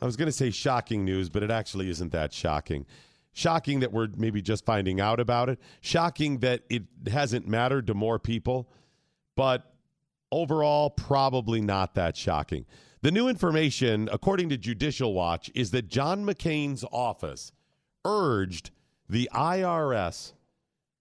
I 0.00 0.04
was 0.04 0.14
going 0.14 0.26
to 0.26 0.32
say 0.32 0.52
shocking 0.52 1.04
news, 1.04 1.30
but 1.30 1.42
it 1.42 1.50
actually 1.50 1.90
isn't 1.90 2.12
that 2.12 2.32
shocking. 2.32 2.86
Shocking 3.32 3.80
that 3.80 3.92
we're 3.92 4.06
maybe 4.16 4.40
just 4.40 4.64
finding 4.64 5.00
out 5.00 5.18
about 5.18 5.48
it. 5.48 5.58
Shocking 5.80 6.38
that 6.38 6.62
it 6.70 6.84
hasn't 7.10 7.48
mattered 7.48 7.88
to 7.88 7.94
more 7.94 8.20
people, 8.20 8.70
but 9.34 9.68
overall, 10.30 10.90
probably 10.90 11.60
not 11.60 11.96
that 11.96 12.16
shocking. 12.16 12.66
The 13.04 13.12
new 13.12 13.28
information, 13.28 14.08
according 14.10 14.48
to 14.48 14.56
Judicial 14.56 15.12
Watch, 15.12 15.50
is 15.54 15.72
that 15.72 15.88
John 15.88 16.24
McCain's 16.24 16.86
office 16.90 17.52
urged 18.02 18.70
the 19.10 19.28
IRS 19.34 20.32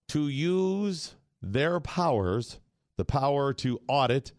to 0.10 0.28
use 0.28 1.16
their 1.42 1.80
powers, 1.80 2.60
the 2.98 3.06
power 3.06 3.54
to 3.54 3.80
audit, 3.88 4.34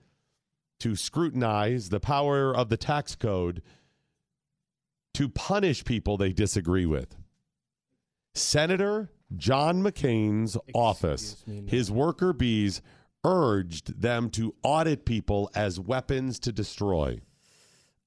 to 0.81 0.95
scrutinize, 0.95 1.89
the 1.89 2.01
power 2.01 2.55
of 2.55 2.69
the 2.69 2.77
tax 2.77 3.17
code, 3.17 3.63
to 5.15 5.31
punish 5.31 5.87
people 5.87 6.19
they 6.19 6.35
disagree 6.35 6.85
with. 6.85 7.17
Senator 8.35 9.11
John 9.39 9.83
McCain's 9.83 10.59
office, 10.75 11.43
me 11.47 11.65
his 11.67 11.91
worker 11.91 12.35
bees, 12.35 12.83
urged 13.25 14.03
them 14.03 14.29
to 14.33 14.55
audit 14.63 15.07
people 15.07 15.51
as 15.55 15.81
weapons 15.81 16.39
to 16.41 16.53
destroy. 16.53 17.23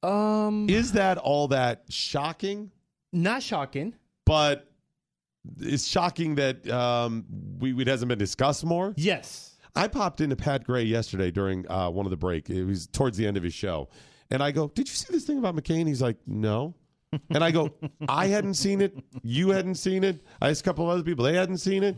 Um, 0.03 0.69
Is 0.69 0.94
that 0.94 1.18
all 1.18 1.48
that 1.49 1.84
shocking? 1.90 2.72
not 3.14 3.41
shocking. 3.41 3.94
But 4.26 4.69
it's 5.60 5.88
shocking 5.88 6.36
that 6.36 6.69
um, 6.69 7.26
we, 7.60 7.74
it 7.82 7.88
hasn't 7.88 8.10
been 8.10 8.19
discussed 8.19 8.65
more. 8.65 8.94
Yes. 8.98 9.56
I 9.76 9.88
popped 9.88 10.22
into 10.22 10.36
Pat 10.36 10.64
Gray 10.65 10.84
yesterday 10.84 11.32
during 11.32 11.69
uh, 11.72 11.90
one 11.90 12.06
of 12.06 12.10
the 12.10 12.18
break. 12.18 12.49
It 12.49 12.65
was 12.65 12.88
towards 12.88 13.15
the 13.18 13.26
end 13.26 13.38
of 13.38 13.44
his 13.44 13.53
show, 13.53 13.90
and 14.32 14.41
I 14.44 14.52
go, 14.52 14.68
"Did 14.69 14.90
you 14.90 14.94
see 14.95 15.14
this 15.14 15.24
thing 15.24 15.38
about 15.38 15.56
McCain?" 15.56 15.88
He's 15.88 16.02
like, 16.02 16.18
"No." 16.26 16.74
And 17.30 17.44
I 17.44 17.52
go, 17.52 17.72
"I 18.10 18.28
hadn't 18.28 18.56
seen 18.56 18.82
it. 18.82 18.98
You 19.24 19.52
hadn't 19.52 19.76
seen 19.76 20.03
it. 20.03 20.26
I 20.41 20.49
asked 20.49 20.61
a 20.61 20.64
couple 20.64 20.86
of 20.86 20.90
other 20.91 21.03
people; 21.03 21.24
they 21.26 21.36
hadn't 21.36 21.60
seen 21.60 21.84
it." 21.84 21.95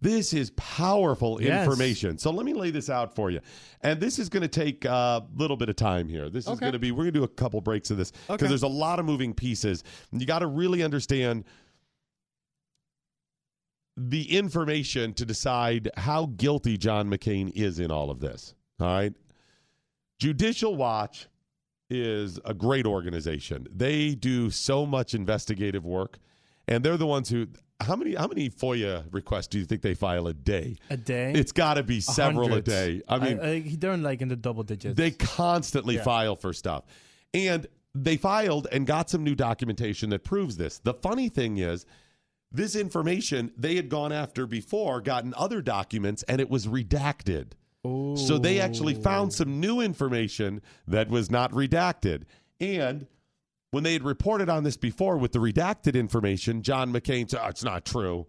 This 0.00 0.32
is 0.32 0.50
powerful 0.56 1.40
Yes. 1.42 1.64
information. 1.64 2.18
So 2.18 2.30
let 2.30 2.46
me 2.46 2.52
lay 2.54 2.70
this 2.70 2.88
out 2.88 3.14
for 3.14 3.30
you. 3.30 3.40
And 3.82 4.00
this 4.00 4.18
is 4.18 4.28
going 4.28 4.42
to 4.42 4.48
take 4.48 4.84
a 4.84 5.26
little 5.36 5.56
bit 5.56 5.68
of 5.68 5.76
time 5.76 6.08
here. 6.08 6.30
This 6.30 6.46
is 6.46 6.58
going 6.60 6.72
to 6.72 6.78
be, 6.78 6.92
we're 6.92 7.04
going 7.04 7.14
to 7.14 7.18
do 7.20 7.24
a 7.24 7.28
couple 7.28 7.60
breaks 7.60 7.90
of 7.90 7.96
this 7.96 8.10
because 8.12 8.34
Okay. 8.34 8.46
there's 8.46 8.62
a 8.62 8.68
lot 8.68 8.98
of 9.00 9.04
moving 9.06 9.34
pieces. 9.34 9.82
You 10.12 10.26
got 10.26 10.38
to 10.40 10.46
really 10.46 10.82
understand 10.82 11.44
the 13.96 14.36
information 14.36 15.12
to 15.14 15.24
decide 15.26 15.90
how 15.96 16.26
guilty 16.36 16.76
John 16.76 17.10
McCain 17.10 17.50
is 17.54 17.80
in 17.80 17.90
all 17.90 18.10
of 18.10 18.20
this. 18.20 18.54
All 18.80 18.86
right. 18.86 19.12
Judicial 20.20 20.76
Watch 20.76 21.26
is 21.90 22.38
a 22.44 22.54
great 22.54 22.86
organization. 22.86 23.66
They 23.74 24.14
do 24.14 24.50
so 24.50 24.86
much 24.86 25.14
investigative 25.14 25.84
work 25.84 26.18
and 26.68 26.84
they're 26.84 26.96
the 26.96 27.06
ones 27.06 27.28
who. 27.28 27.46
How 27.80 27.94
many 27.94 28.14
how 28.16 28.26
many 28.26 28.50
FOIA 28.50 29.04
requests 29.12 29.46
do 29.46 29.58
you 29.60 29.64
think 29.64 29.82
they 29.82 29.94
file 29.94 30.26
a 30.26 30.34
day? 30.34 30.76
A 30.90 30.96
day? 30.96 31.32
It's 31.32 31.52
got 31.52 31.74
to 31.74 31.84
be 31.84 32.00
several 32.00 32.52
a 32.52 32.60
day. 32.60 33.02
I 33.08 33.18
mean, 33.20 33.38
I, 33.40 33.60
they're 33.78 33.92
in, 33.92 34.02
like 34.02 34.20
in 34.20 34.26
the 34.26 34.34
double 34.34 34.64
digits. 34.64 34.96
they 34.96 35.12
constantly 35.12 35.94
Yeah. 35.94 36.02
file 36.02 36.34
for 36.34 36.52
stuff. 36.52 36.84
And 37.32 37.68
they 37.94 38.16
filed 38.16 38.66
and 38.72 38.84
got 38.84 39.08
some 39.10 39.22
new 39.22 39.36
documentation 39.36 40.10
that 40.10 40.24
proves 40.24 40.56
this. 40.56 40.80
The 40.80 40.94
funny 40.94 41.28
thing 41.28 41.58
is, 41.58 41.86
this 42.50 42.74
information 42.74 43.52
they 43.56 43.76
had 43.76 43.88
gone 43.88 44.10
after 44.10 44.44
before, 44.46 45.00
gotten 45.00 45.32
other 45.36 45.62
documents, 45.62 46.24
and 46.24 46.40
it 46.40 46.50
was 46.50 46.66
redacted. 46.66 47.52
So 47.84 48.38
they 48.38 48.60
actually 48.60 48.94
found 48.94 49.32
some 49.32 49.60
new 49.60 49.80
information 49.80 50.62
that 50.88 51.08
was 51.08 51.30
not 51.30 51.52
redacted. 51.52 52.24
And 52.60 53.06
when 53.70 53.84
they 53.84 53.92
had 53.92 54.02
reported 54.02 54.48
on 54.48 54.64
this 54.64 54.76
before 54.76 55.16
with 55.18 55.32
the 55.32 55.38
redacted 55.38 55.94
information, 55.94 56.62
John 56.62 56.92
McCain 56.92 57.28
said, 57.28 57.40
oh, 57.42 57.48
it's 57.48 57.64
not 57.64 57.84
true. 57.84 58.26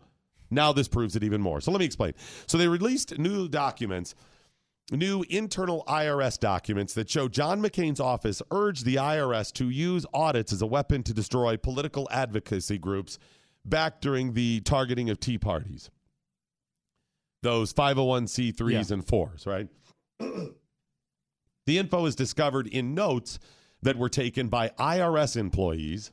Now 0.52 0.74
this 0.74 0.88
proves 0.88 1.16
it 1.16 1.24
even 1.24 1.42
more. 1.42 1.62
So 1.62 1.72
let 1.72 1.80
me 1.80 1.86
explain. 1.86 2.14
So 2.48 2.58
they 2.58 2.68
released 2.68 3.18
new 3.20 3.48
documents, 3.48 4.16
new 4.92 5.24
internal 5.30 5.84
IRS 5.88 6.40
documents 6.40 6.94
that 6.96 7.10
show 7.10 7.28
John 7.28 7.62
McCain's 7.62 8.00
office 8.00 8.42
urged 8.52 8.84
the 8.86 8.96
IRS 8.96 9.54
to 9.54 9.70
use 9.70 10.06
audits 10.14 10.52
as 10.52 10.62
a 10.62 10.66
weapon 10.68 11.04
to 11.04 11.14
destroy 11.14 11.56
political 11.56 12.08
advocacy 12.12 12.78
groups 12.80 13.20
back 13.64 14.02
during 14.02 14.34
the 14.34 14.62
targeting 14.62 15.10
of 15.10 15.20
Tea 15.20 15.38
Parties. 15.38 15.90
Those 17.44 17.72
501c3s 17.72 18.72
Yeah. 18.90 18.94
and 18.96 19.06
4s, 19.06 19.46
right? 19.48 19.68
the 21.66 21.78
info 21.78 22.06
is 22.06 22.16
discovered 22.16 22.68
in 22.68 22.94
notes 22.94 23.40
that 23.82 23.98
were 23.98 24.10
taken 24.10 24.48
by 24.48 24.70
IRS 24.80 25.38
employees 25.38 26.12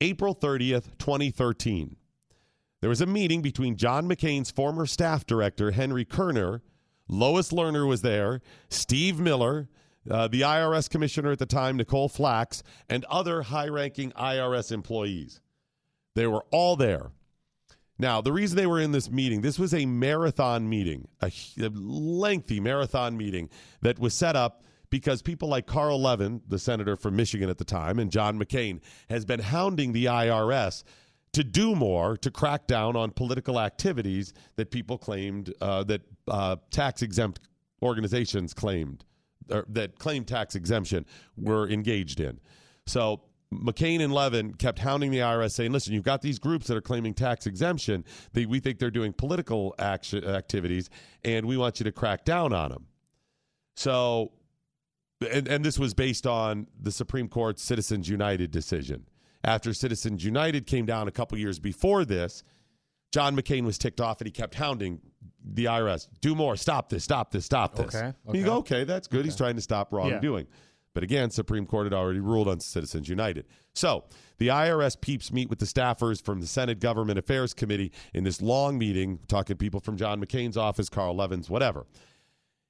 April 0.00 0.34
30th, 0.34 0.96
2013. 0.98 1.96
There 2.80 2.90
was 2.90 3.00
a 3.00 3.06
meeting 3.06 3.42
between 3.42 3.76
John 3.76 4.08
McCain's 4.08 4.50
former 4.50 4.86
staff 4.86 5.26
director, 5.26 5.72
Henry 5.72 6.04
Kerner, 6.04 6.62
Lois 7.08 7.50
Lerner 7.50 7.88
was 7.88 8.02
there, 8.02 8.40
Steve 8.68 9.18
Miller, 9.18 9.68
uh, 10.08 10.28
the 10.28 10.42
IRS 10.42 10.88
commissioner 10.88 11.32
at 11.32 11.38
the 11.38 11.46
time, 11.46 11.76
Nicole 11.76 12.08
Flax, 12.08 12.62
and 12.88 13.04
other 13.06 13.42
high 13.42 13.68
ranking 13.68 14.12
IRS 14.12 14.70
employees. 14.70 15.40
They 16.14 16.26
were 16.26 16.44
all 16.50 16.76
there. 16.76 17.10
Now, 17.98 18.20
the 18.20 18.32
reason 18.32 18.56
they 18.56 18.66
were 18.66 18.80
in 18.80 18.92
this 18.92 19.10
meeting, 19.10 19.40
this 19.40 19.58
was 19.58 19.74
a 19.74 19.84
marathon 19.84 20.68
meeting, 20.68 21.08
a, 21.20 21.32
a 21.60 21.68
lengthy 21.70 22.60
marathon 22.60 23.16
meeting 23.16 23.50
that 23.82 23.98
was 23.98 24.14
set 24.14 24.36
up 24.36 24.62
because 24.90 25.22
people 25.22 25.48
like 25.48 25.66
Carl 25.66 26.00
Levin, 26.00 26.40
the 26.48 26.58
senator 26.58 26.96
from 26.96 27.16
Michigan 27.16 27.50
at 27.50 27.58
the 27.58 27.64
time, 27.64 27.98
and 27.98 28.10
John 28.10 28.38
McCain 28.38 28.80
has 29.10 29.24
been 29.24 29.40
hounding 29.40 29.92
the 29.92 30.06
IRS 30.06 30.84
to 31.32 31.44
do 31.44 31.74
more 31.74 32.16
to 32.16 32.30
crack 32.30 32.66
down 32.66 32.96
on 32.96 33.10
political 33.10 33.60
activities 33.60 34.32
that 34.56 34.70
people 34.70 34.96
claimed 34.96 35.52
uh, 35.60 35.84
that 35.84 36.00
uh, 36.26 36.56
tax 36.70 37.02
exempt 37.02 37.40
organizations 37.82 38.54
claimed 38.54 39.04
or 39.50 39.64
that 39.68 39.98
claimed 39.98 40.26
tax 40.26 40.54
exemption 40.54 41.06
were 41.36 41.68
engaged 41.68 42.20
in. 42.20 42.38
So 42.86 43.22
McCain 43.52 44.02
and 44.02 44.12
Levin 44.12 44.52
kept 44.54 44.78
hounding 44.78 45.10
the 45.10 45.18
IRS, 45.18 45.52
saying, 45.52 45.72
"Listen, 45.72 45.94
you've 45.94 46.02
got 46.04 46.20
these 46.20 46.38
groups 46.38 46.66
that 46.66 46.76
are 46.76 46.82
claiming 46.82 47.14
tax 47.14 47.46
exemption. 47.46 48.04
They, 48.32 48.46
we 48.46 48.60
think 48.60 48.78
they're 48.78 48.90
doing 48.90 49.12
political 49.12 49.74
action 49.78 50.24
activities, 50.24 50.90
and 51.24 51.46
we 51.46 51.56
want 51.56 51.80
you 51.80 51.84
to 51.84 51.92
crack 51.92 52.24
down 52.24 52.52
on 52.52 52.70
them." 52.70 52.86
So, 53.76 54.32
and 55.20 55.48
and 55.48 55.64
this 55.64 55.78
was 55.78 55.94
based 55.94 56.26
on 56.26 56.66
the 56.80 56.92
Supreme 56.92 57.28
Court's 57.28 57.62
Citizens 57.62 58.08
United 58.08 58.50
decision. 58.50 59.06
After 59.44 59.72
Citizens 59.72 60.24
United 60.24 60.66
came 60.66 60.86
down 60.86 61.08
a 61.08 61.12
couple 61.12 61.38
years 61.38 61.58
before 61.58 62.04
this, 62.04 62.42
John 63.12 63.36
McCain 63.36 63.64
was 63.64 63.78
ticked 63.78 64.00
off 64.00 64.20
and 64.20 64.26
he 64.26 64.32
kept 64.32 64.54
hounding 64.54 65.00
the 65.44 65.66
IRS, 65.66 66.08
"Do 66.20 66.34
more! 66.34 66.56
Stop 66.56 66.88
this! 66.88 67.04
Stop 67.04 67.30
this! 67.30 67.44
Stop 67.44 67.74
this!" 67.76 67.94
Okay, 67.94 68.12
And 68.26 68.36
You 68.36 68.44
go, 68.44 68.56
"Okay, 68.58 68.84
that's 68.84 69.08
good. 69.08 69.24
He's 69.24 69.36
trying 69.36 69.56
to 69.56 69.62
stop 69.62 69.92
wrongdoing." 69.92 70.46
But 70.94 71.04
again, 71.04 71.30
Supreme 71.30 71.64
Court 71.66 71.86
had 71.86 71.92
already 71.92 72.18
ruled 72.18 72.48
on 72.48 72.58
Citizens 72.60 73.08
United. 73.08 73.46
So 73.72 74.04
the 74.38 74.48
IRS 74.48 75.00
peeps 75.00 75.32
meet 75.32 75.48
with 75.48 75.60
the 75.60 75.66
staffers 75.66 76.20
from 76.20 76.40
the 76.40 76.46
Senate 76.46 76.80
Government 76.80 77.18
Affairs 77.18 77.54
Committee 77.54 77.92
in 78.12 78.24
this 78.24 78.42
long 78.42 78.78
meeting, 78.78 79.20
talking 79.28 79.54
to 79.54 79.56
people 79.56 79.78
from 79.78 79.96
John 79.96 80.20
McCain's 80.20 80.56
office, 80.56 80.88
Carl 80.88 81.14
Levin's, 81.14 81.48
whatever. 81.48 81.86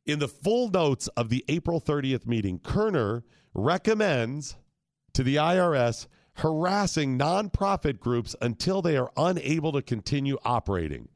In 0.09 0.21
the 0.21 0.27
full 0.27 0.71
notes 0.71 1.07
of 1.09 1.29
the 1.29 1.45
April 1.49 1.83
30th 1.83 2.27
meeting, 2.27 2.61
Kerner 2.61 3.25
recommends 3.53 4.57
to 5.13 5.23
the 5.23 5.37
IRS 5.37 6.07
harassing 6.37 7.19
nonprofit 7.19 8.01
groups 8.01 8.35
until 8.41 8.81
they 8.81 8.97
are 8.97 9.13
unable 9.19 9.71
to 9.73 9.83
continue 9.83 10.39
operating. 10.47 11.11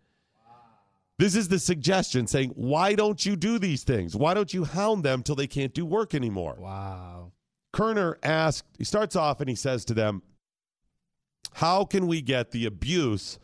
This 1.18 1.34
is 1.34 1.48
the 1.48 1.58
suggestion 1.58 2.26
saying, 2.26 2.50
why 2.50 2.94
don't 2.94 3.24
you 3.24 3.34
do 3.34 3.58
these 3.58 3.82
things? 3.82 4.14
Why 4.14 4.34
don't 4.34 4.52
you 4.52 4.64
hound 4.64 5.04
them 5.04 5.22
till 5.22 5.36
they 5.36 5.46
can't 5.46 5.72
do 5.72 5.86
work 5.86 6.14
anymore? 6.14 6.56
Wow. 6.58 7.32
Kerner 7.72 8.18
asked, 8.22 8.66
he 8.76 8.84
starts 8.84 9.16
off 9.16 9.40
and 9.40 9.48
he 9.48 9.56
says 9.56 9.86
to 9.86 9.94
them, 9.94 10.22
How 11.54 11.86
can 11.86 12.06
we 12.06 12.20
get 12.20 12.50
the 12.50 12.66
abuse, 12.66 13.38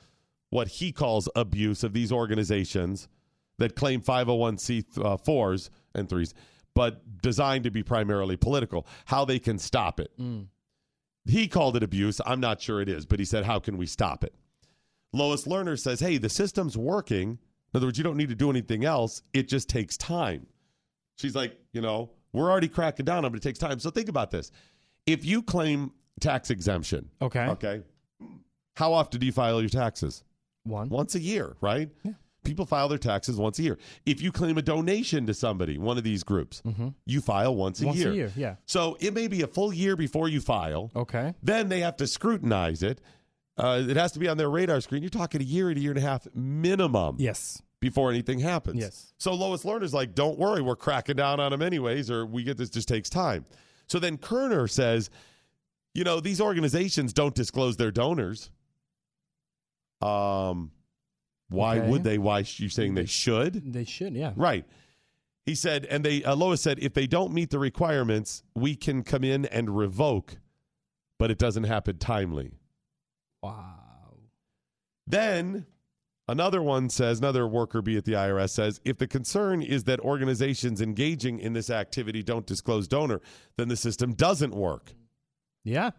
what 0.50 0.68
he 0.68 0.92
calls 0.92 1.26
abuse, 1.34 1.82
of 1.82 1.94
these 1.94 2.12
organizations 2.12 3.08
that 3.58 3.76
claim 3.76 4.00
501c4s 4.00 5.68
uh, 5.68 5.98
and 5.98 6.08
3s, 6.08 6.32
but 6.74 7.20
designed 7.22 7.64
to 7.64 7.70
be 7.70 7.82
primarily 7.82 8.36
political, 8.36 8.86
how 9.06 9.24
they 9.24 9.38
can 9.38 9.58
stop 9.58 10.00
it? 10.00 10.10
Mm. 10.20 10.46
He 11.26 11.46
called 11.48 11.76
it 11.76 11.82
abuse. 11.82 12.20
I'm 12.24 12.40
not 12.40 12.60
sure 12.60 12.80
it 12.80 12.88
is, 12.88 13.04
but 13.04 13.18
he 13.18 13.24
said, 13.24 13.44
How 13.44 13.58
can 13.58 13.76
we 13.76 13.86
stop 13.86 14.24
it? 14.24 14.34
Lois 15.12 15.44
Lerner 15.46 15.78
says, 15.78 16.00
Hey, 16.00 16.18
the 16.18 16.28
system's 16.28 16.76
working. 16.76 17.30
In 17.30 17.38
other 17.76 17.86
words, 17.86 17.98
you 17.98 18.04
don't 18.04 18.16
need 18.16 18.30
to 18.30 18.34
do 18.34 18.48
anything 18.48 18.84
else. 18.84 19.22
It 19.34 19.48
just 19.48 19.68
takes 19.68 19.96
time. 19.98 20.46
She's 21.16 21.34
like, 21.34 21.58
you 21.72 21.80
know, 21.82 22.10
we're 22.32 22.50
already 22.50 22.68
cracking 22.68 23.04
down 23.04 23.18
on 23.18 23.24
it, 23.26 23.30
but 23.30 23.36
it 23.38 23.42
takes 23.42 23.58
time. 23.58 23.78
So 23.80 23.90
think 23.90 24.08
about 24.08 24.30
this. 24.30 24.50
If 25.06 25.24
you 25.24 25.42
claim 25.42 25.92
tax 26.20 26.50
exemption, 26.50 27.10
Okay. 27.20 27.46
okay, 27.48 27.82
how 28.76 28.92
often 28.92 29.20
do 29.20 29.26
you 29.26 29.32
file 29.32 29.60
your 29.60 29.68
taxes? 29.68 30.22
One. 30.64 30.88
Once 30.88 31.14
a 31.14 31.20
year, 31.20 31.56
right? 31.60 31.90
People 32.48 32.66
file 32.66 32.88
their 32.88 32.98
taxes 32.98 33.36
once 33.36 33.58
a 33.58 33.62
year. 33.62 33.78
If 34.06 34.20
you 34.22 34.32
claim 34.32 34.58
a 34.58 34.62
donation 34.62 35.26
to 35.26 35.34
somebody, 35.34 35.78
one 35.78 35.98
of 35.98 36.04
these 36.04 36.22
groups, 36.24 36.62
you 37.06 37.20
file 37.20 37.54
once 37.54 37.78
a 37.80 37.82
Mm-hmm. 37.82 37.88
Once 37.88 37.98
year. 38.00 38.10
a 38.10 38.14
year, 38.14 38.32
yeah. 38.36 38.56
So 38.66 38.96
it 39.00 39.14
may 39.14 39.28
be 39.28 39.42
a 39.42 39.46
full 39.46 39.72
year 39.72 39.94
before 39.96 40.28
you 40.28 40.40
file. 40.40 40.90
Okay. 40.96 41.34
Then 41.42 41.68
they 41.68 41.80
have 41.80 41.96
to 41.98 42.06
scrutinize 42.06 42.82
it. 42.82 43.00
Uh, 43.56 43.82
it 43.88 43.96
has 43.96 44.12
to 44.12 44.18
be 44.18 44.28
on 44.28 44.36
their 44.36 44.48
radar 44.50 44.80
screen. 44.80 45.02
You're 45.02 45.10
talking 45.10 45.40
a 45.40 45.44
year 45.44 45.72
to 45.72 45.78
a 45.78 45.82
year 45.82 45.90
and 45.90 45.98
a 45.98 46.02
half 46.02 46.26
minimum 46.34 47.16
Yes. 47.18 47.60
before 47.80 48.10
anything 48.10 48.38
happens. 48.38 48.76
Yes. 48.80 49.12
So 49.18 49.34
Lois 49.34 49.64
Lerner's 49.64 49.92
like, 49.92 50.14
don't 50.14 50.38
worry, 50.38 50.62
we're 50.62 50.76
cracking 50.76 51.16
down 51.16 51.40
on 51.40 51.50
them 51.50 51.60
anyways, 51.62 52.10
or 52.10 52.24
we 52.24 52.44
get 52.44 52.56
this 52.56 52.70
just 52.70 52.88
takes 52.88 53.10
time. 53.10 53.44
So 53.88 53.98
then 53.98 54.16
Kerner 54.16 54.68
says, 54.68 55.10
you 55.94 56.04
know, 56.04 56.20
these 56.20 56.40
organizations 56.40 57.12
don't 57.12 57.34
disclose 57.34 57.76
their 57.76 57.90
donors. 57.90 58.50
Um, 60.00 60.70
why 61.48 61.78
Okay. 61.78 61.88
would 61.88 62.04
they? 62.04 62.18
Why 62.18 62.42
sh- 62.42 62.60
you 62.60 62.68
saying 62.68 62.94
they 62.94 63.06
should? 63.06 63.72
They 63.72 63.84
should, 63.84 64.14
yeah. 64.14 64.32
Right. 64.36 64.64
He 65.46 65.54
said, 65.54 65.86
and 65.86 66.04
they 66.04 66.22
uh, 66.24 66.34
Lois 66.36 66.60
said, 66.60 66.78
if 66.80 66.92
they 66.92 67.06
don't 67.06 67.32
meet 67.32 67.50
the 67.50 67.58
requirements, 67.58 68.42
we 68.54 68.76
can 68.76 69.02
come 69.02 69.24
in 69.24 69.46
and 69.46 69.76
revoke, 69.76 70.36
but 71.18 71.30
it 71.30 71.38
doesn't 71.38 71.64
happen 71.64 71.96
timely. 71.98 72.52
Wow. 73.42 74.14
Then 75.06 75.64
another 76.28 76.60
one 76.62 76.90
says, 76.90 77.18
another 77.18 77.48
worker 77.48 77.80
bee 77.80 77.96
at 77.96 78.04
the 78.04 78.12
IRS 78.12 78.50
says, 78.50 78.78
if 78.84 78.98
the 78.98 79.06
concern 79.06 79.62
is 79.62 79.84
that 79.84 80.00
organizations 80.00 80.82
engaging 80.82 81.38
in 81.38 81.54
this 81.54 81.70
activity 81.70 82.22
don't 82.22 82.46
disclose 82.46 82.86
donor, 82.86 83.22
then 83.56 83.68
the 83.68 83.76
system 83.76 84.12
doesn't 84.12 84.54
work. 84.54 84.92
Yeah. 85.64 85.90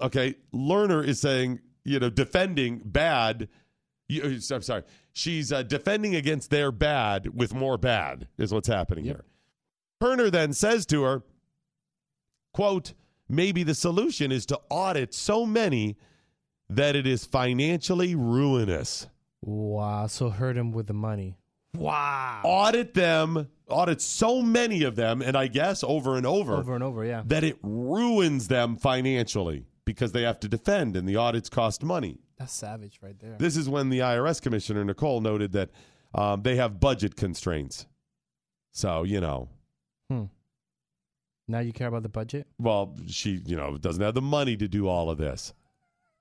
Okay. 0.00 0.36
Lerner 0.54 1.06
is 1.06 1.20
saying, 1.20 1.60
you 1.84 1.98
know, 1.98 2.08
defending 2.08 2.80
bad. 2.82 3.48
You, 4.12 4.38
I'm 4.50 4.62
sorry. 4.62 4.82
She's 5.12 5.52
uh, 5.52 5.62
defending 5.62 6.14
against 6.14 6.50
their 6.50 6.72
bad 6.72 7.38
with 7.38 7.54
more 7.54 7.78
bad, 7.78 8.28
is 8.38 8.52
what's 8.52 8.68
happening 8.68 9.04
here. 9.04 9.24
Turner 10.00 10.30
then 10.30 10.52
says 10.52 10.84
to 10.86 11.02
her, 11.02 11.22
quote, 12.52 12.92
maybe 13.28 13.62
the 13.62 13.74
solution 13.74 14.32
is 14.32 14.46
to 14.46 14.60
audit 14.68 15.14
so 15.14 15.46
many 15.46 15.96
that 16.68 16.96
it 16.96 17.06
is 17.06 17.24
financially 17.24 18.14
ruinous. 18.14 19.06
Wow. 19.42 20.06
So 20.06 20.30
hurt 20.30 20.56
him 20.56 20.72
with 20.72 20.86
the 20.86 20.94
money. 20.94 21.36
Wow. 21.74 22.42
Audit 22.44 22.94
them, 22.94 23.48
audit 23.68 24.00
so 24.02 24.42
many 24.42 24.82
of 24.82 24.94
them, 24.96 25.22
and 25.22 25.36
I 25.36 25.46
guess 25.46 25.82
over 25.82 26.16
and 26.16 26.26
over, 26.26 26.56
Over 26.56 26.74
and 26.74 26.84
over, 26.84 27.04
yeah. 27.04 27.22
that 27.26 27.44
it 27.44 27.58
ruins 27.62 28.48
them 28.48 28.76
financially 28.76 29.64
because 29.84 30.12
they 30.12 30.22
have 30.22 30.38
to 30.40 30.48
defend 30.48 30.96
and 30.96 31.08
the 31.08 31.16
audits 31.16 31.48
cost 31.48 31.82
money. 31.82 32.18
That's 32.42 32.52
savage 32.52 32.98
right 33.00 33.16
there. 33.20 33.36
This 33.38 33.56
is 33.56 33.68
when 33.68 33.88
the 33.88 34.00
IRS 34.00 34.42
commissioner, 34.42 34.84
Nicole, 34.84 35.20
noted 35.20 35.52
that 35.52 35.70
um, 36.12 36.42
they 36.42 36.56
have 36.56 36.80
budget 36.80 37.14
constraints. 37.14 37.86
So, 38.72 39.04
you 39.04 39.20
know, 39.20 39.48
now 41.46 41.60
you 41.60 41.72
care 41.72 41.86
about 41.86 42.02
the 42.02 42.08
budget? 42.08 42.48
well, 42.58 42.96
she, 43.06 43.42
you 43.46 43.54
know, 43.54 43.76
doesn't 43.78 44.02
have 44.02 44.14
the 44.14 44.20
money 44.22 44.56
to 44.56 44.66
do 44.66 44.88
all 44.88 45.08
of 45.08 45.18
this. 45.18 45.54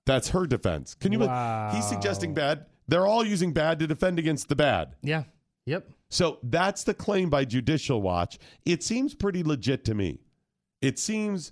That's 0.05 0.29
her 0.29 0.45
defense. 0.45 0.93
Can 0.93 1.11
you? 1.11 1.19
Wow. 1.19 1.71
He's 1.73 1.87
suggesting 1.87 2.35
bad. 2.35 2.67
They're 2.87 3.07
all 3.07 3.25
using 3.25 3.51
bad 3.51 3.79
to 3.79 3.87
defend 3.87 4.19
against 4.19 4.47
the 4.47 4.55
bad. 4.55 4.95
Yeah. 5.01 5.23
Yep. 5.65 5.89
So 6.09 6.37
that's 6.43 6.83
the 6.83 6.93
claim 6.93 7.31
by 7.31 7.45
Judicial 7.45 7.99
Watch. 7.99 8.37
It 8.63 8.83
seems 8.83 9.15
pretty 9.15 9.41
legit 9.41 9.85
to 9.85 9.95
me. 9.95 10.19
It 10.83 10.99
seems 10.99 11.51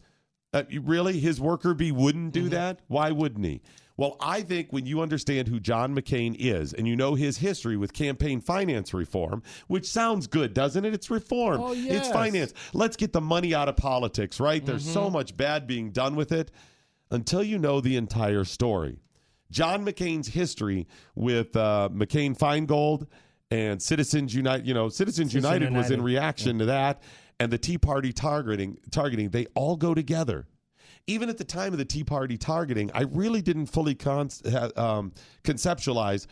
uh, 0.54 0.64
really 0.84 1.20
his 1.20 1.42
worker 1.42 1.74
bee 1.74 1.92
wouldn't 1.92 2.34
do 2.34 2.50
that. 2.50 2.82
Why 2.88 3.12
wouldn't 3.12 3.46
he? 3.46 3.62
Well, 4.00 4.16
I 4.22 4.44
think 4.44 4.72
when 4.72 4.86
you 4.86 5.02
understand 5.02 5.50
who 5.50 5.60
John 5.60 5.94
McCain 5.94 6.34
is 6.40 6.72
and 6.72 6.88
you 6.88 6.96
know 6.96 7.16
his 7.16 7.38
history 7.38 7.76
with 7.76 7.92
campaign 7.92 8.40
finance 8.40 8.94
reform, 8.94 9.44
which 9.68 9.86
sounds 9.86 10.26
good, 10.26 10.54
doesn't 10.54 10.86
it? 10.86 10.94
It's 10.94 11.10
reform. 11.10 11.60
Oh, 11.60 11.74
It's 11.76 12.08
finance. 12.08 12.54
Let's 12.72 12.96
get 12.96 13.12
the 13.12 13.20
money 13.20 13.54
out 13.54 13.68
of 13.68 13.76
politics, 13.76 14.40
right? 14.40 14.66
There's 14.66 14.90
so 14.90 15.10
much 15.10 15.36
bad 15.36 15.68
being 15.68 15.92
done 15.92 16.16
with 16.16 16.32
it 16.32 16.50
until 17.12 17.44
you 17.44 17.60
know 17.60 17.82
the 17.82 17.98
entire 17.98 18.46
story. 18.46 19.02
John 19.52 19.86
McCain's 19.86 20.30
history 20.30 20.88
with 21.14 21.54
uh, 21.58 21.90
McCain 21.92 22.38
Feingold 22.38 23.06
and 23.52 23.82
Citizens 23.82 24.34
United, 24.34 24.66
you 24.66 24.74
know, 24.74 24.88
Citizens 24.88 25.34
Citizens 25.34 25.44
United, 25.44 25.76
was 25.76 25.88
in 25.88 26.00
United. 26.00 26.04
reaction 26.06 26.60
to 26.60 26.66
that, 26.68 27.02
and 27.38 27.52
the 27.52 27.58
Tea 27.58 27.78
Party 27.78 28.14
targeting, 28.14 28.78
targeting, 28.92 29.32
they 29.32 29.48
all 29.56 29.76
go 29.76 29.94
together. 29.94 30.48
Even 31.10 31.30
at 31.30 31.38
the 31.38 31.44
time 31.44 31.74
of 31.74 31.80
the 31.80 31.86
Tea 31.86 32.04
Party 32.04 32.38
targeting, 32.38 32.92
I 32.94 33.02
really 33.02 33.42
didn't 33.42 33.66
fully 33.66 33.96
con- 33.96 34.30
um, 34.76 35.12
conceptualize 35.44 36.28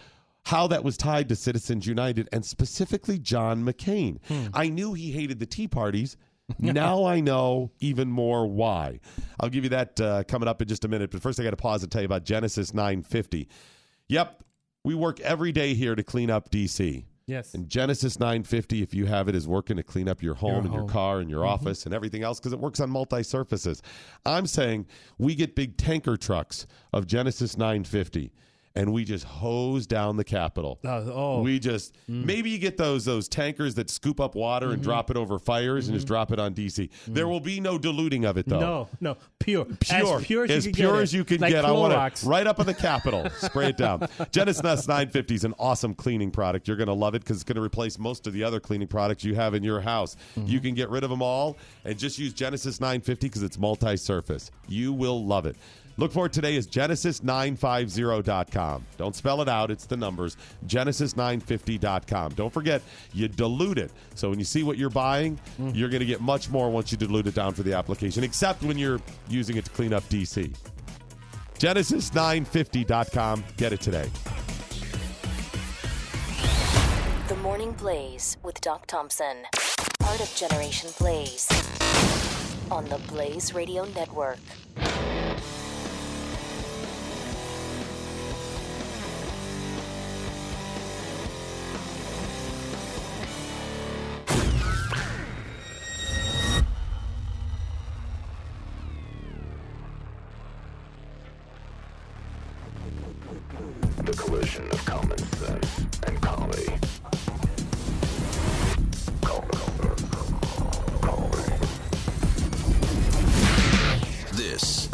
how 0.46 0.68
that 0.68 0.84
was 0.84 0.96
tied 0.96 1.28
to 1.30 1.36
Citizens 1.36 1.86
United 1.86 2.30
and 2.32 2.46
specifically 2.46 3.18
John 3.18 3.66
McCain. 3.66 4.20
I 4.54 4.70
knew 4.70 4.94
he 4.94 5.12
hated 5.12 5.40
the 5.40 5.46
Tea 5.46 5.68
Parties. 5.68 6.16
now 6.60 7.04
I 7.04 7.20
know 7.20 7.72
even 7.80 8.10
more 8.10 8.48
why. 8.48 9.02
I'll 9.40 9.50
give 9.50 9.64
you 9.66 9.70
that 9.72 10.00
uh, 10.00 10.24
coming 10.24 10.48
up 10.48 10.62
in 10.62 10.68
just 10.68 10.86
a 10.86 10.88
minute. 10.88 11.12
But 11.12 11.22
first, 11.22 11.40
I 11.40 11.44
got 11.44 11.50
to 11.50 11.58
pause 11.58 11.84
and 11.84 11.92
tell 11.92 12.02
you 12.02 12.06
about 12.06 12.24
Genesis 12.24 12.74
950. 12.74 13.50
Yep, 14.08 14.44
we 14.86 14.96
work 14.96 15.20
every 15.20 15.52
day 15.52 15.74
here 15.74 15.96
to 15.96 16.04
clean 16.04 16.30
up 16.30 16.50
DC. 16.50 17.04
Yes. 17.28 17.54
And 17.54 17.68
Genesis 17.68 18.20
950, 18.20 18.82
if 18.82 18.94
you 18.94 19.06
have 19.06 19.28
it, 19.28 19.36
is 19.36 19.48
working 19.48 19.76
to 19.76 19.84
clean 19.84 20.08
up 20.08 20.24
your 20.24 20.34
home 20.34 20.64
Your 20.64 20.66
and 20.66 20.74
your 20.74 20.88
car 20.88 21.20
and 21.20 21.30
your 21.30 21.42
mm-hmm. 21.42 21.54
office 21.54 21.86
and 21.86 21.94
everything 21.94 22.24
else 22.24 22.40
because 22.40 22.54
it 22.54 22.60
works 22.60 22.80
on 22.80 22.90
multi 22.90 23.22
surfaces. 23.22 23.82
I'm 24.26 24.48
saying 24.48 24.88
we 25.18 25.36
get 25.36 25.54
big 25.54 25.76
tanker 25.76 26.16
trucks 26.16 26.66
of 26.94 27.06
Genesis 27.06 27.58
950 27.58 28.32
and 28.78 28.94
we 28.94 29.04
just 29.04 29.26
hose 29.26 29.88
down 29.88 30.18
the 30.18 30.24
Capitol. 30.24 30.80
Uh, 30.86 31.02
oh. 31.12 31.42
We 31.42 31.58
just 31.58 31.98
maybe 32.08 32.52
you 32.52 32.60
get 32.60 32.78
those 32.78 33.06
those 33.06 33.28
tankers 33.28 33.74
that 33.76 33.90
scoop 33.90 34.22
up 34.22 34.36
water 34.36 34.72
and 34.72 34.84
drop 34.84 35.10
it 35.10 35.18
over 35.18 35.40
fires 35.40 35.88
and 35.88 35.96
just 35.96 36.06
drop 36.06 36.32
it 36.32 36.40
on 36.40 36.54
DC. 36.54 36.90
There 37.08 37.28
will 37.28 37.40
be 37.40 37.60
no 37.60 37.80
diluting 37.80 38.26
of 38.26 38.38
it 38.38 38.48
though. 38.48 38.60
no, 38.60 38.90
no, 39.02 39.18
pure, 39.40 39.66
Pure, 39.66 40.20
as 40.20 40.26
pure 40.26 40.44
as, 40.44 40.66
you 40.66 40.72
could 40.72 40.78
pure 40.78 40.94
get 40.94 41.02
as 41.02 41.14
you 41.14 41.26
could 41.26 41.42
like 41.42 41.52
get. 41.52 41.66
I 41.66 41.72
want 41.72 41.94
Clorox. 41.94 42.22
to 42.22 42.30
right 42.30 42.46
up 42.46 42.60
on 42.60 42.68
the 42.68 42.74
Capitol. 42.74 43.28
Spray 43.40 43.70
it 43.70 43.78
down. 43.78 44.08
Genesis 44.32 44.62
950 44.64 45.34
is 45.34 45.44
an 45.44 45.56
awesome 45.58 45.96
cleaning 45.96 46.30
product. 46.30 46.68
You're 46.68 46.78
going 46.78 46.88
to 46.88 46.94
love 46.94 47.16
it 47.16 47.24
because 47.24 47.38
it's 47.38 47.44
going 47.44 47.56
to 47.56 47.64
replace 47.64 47.98
most 47.98 48.28
of 48.28 48.34
the 48.34 48.44
other 48.44 48.60
cleaning 48.60 48.88
products 48.88 49.24
you 49.24 49.34
have 49.34 49.56
in 49.56 49.64
your 49.64 49.82
house. 49.82 50.16
Mm-hmm. 50.38 50.48
You 50.48 50.60
can 50.60 50.76
get 50.76 50.90
rid 50.90 51.04
of 51.04 51.10
them 51.10 51.24
all 51.24 51.58
and 51.84 51.98
just 51.98 52.20
use 52.20 52.32
Genesis 52.32 52.80
950 52.80 53.28
because 53.28 53.42
it's 53.42 53.58
multi-surface. 53.58 54.52
You 54.68 54.94
will 54.94 55.26
love 55.26 55.48
it. 55.48 55.56
Look 56.00 56.12
for 56.12 56.28
it 56.28 56.34
today 56.34 56.56
is 56.56 56.68
genesis950.com. 56.68 58.86
Don't 58.98 59.16
spell 59.16 59.42
it 59.42 59.50
out, 59.50 59.72
it's 59.72 59.88
the 59.88 59.98
numbers. 59.98 60.38
Genesis950.com. 60.68 62.34
Don't 62.34 62.54
forget, 62.54 62.84
you 63.14 63.28
dilute 63.28 63.80
it. 63.80 63.90
So 64.14 64.30
when 64.30 64.38
you 64.38 64.46
see 64.46 64.62
what 64.64 64.78
you're 64.78 64.92
buying, 64.92 65.40
Mm. 65.60 65.76
you're 65.76 65.90
going 65.90 66.02
to 66.02 66.06
get 66.06 66.22
much 66.22 66.50
more 66.52 66.70
once 66.70 66.92
you 66.92 66.98
dilute 67.00 67.26
it 67.28 67.34
down 67.34 67.54
for 67.56 67.64
the 67.64 67.74
application, 67.74 68.24
except 68.24 68.62
when 68.64 68.78
you're 68.78 69.00
using 69.28 69.58
it 69.58 69.66
to 69.66 69.72
clean 69.72 69.92
up 69.92 70.04
DC. 70.10 70.54
Genesis950.com. 71.58 73.44
Get 73.58 73.74
it 73.74 73.82
today. 73.82 74.08
The 77.28 77.36
Morning 77.38 77.72
Blaze 77.72 78.38
with 78.44 78.62
Doc 78.62 78.86
Thompson. 78.86 79.38
Part 80.00 80.22
of 80.22 80.32
Generation 80.36 80.92
Blaze. 81.00 81.48
On 82.70 82.86
the 82.86 83.00
Blaze 83.08 83.56
Radio 83.56 83.86
Network. 83.96 84.38
Of 104.72 104.86
common 104.86 105.18
sense 105.18 105.86
and 106.06 106.22
comedy. 106.22 106.66
This 114.34 114.90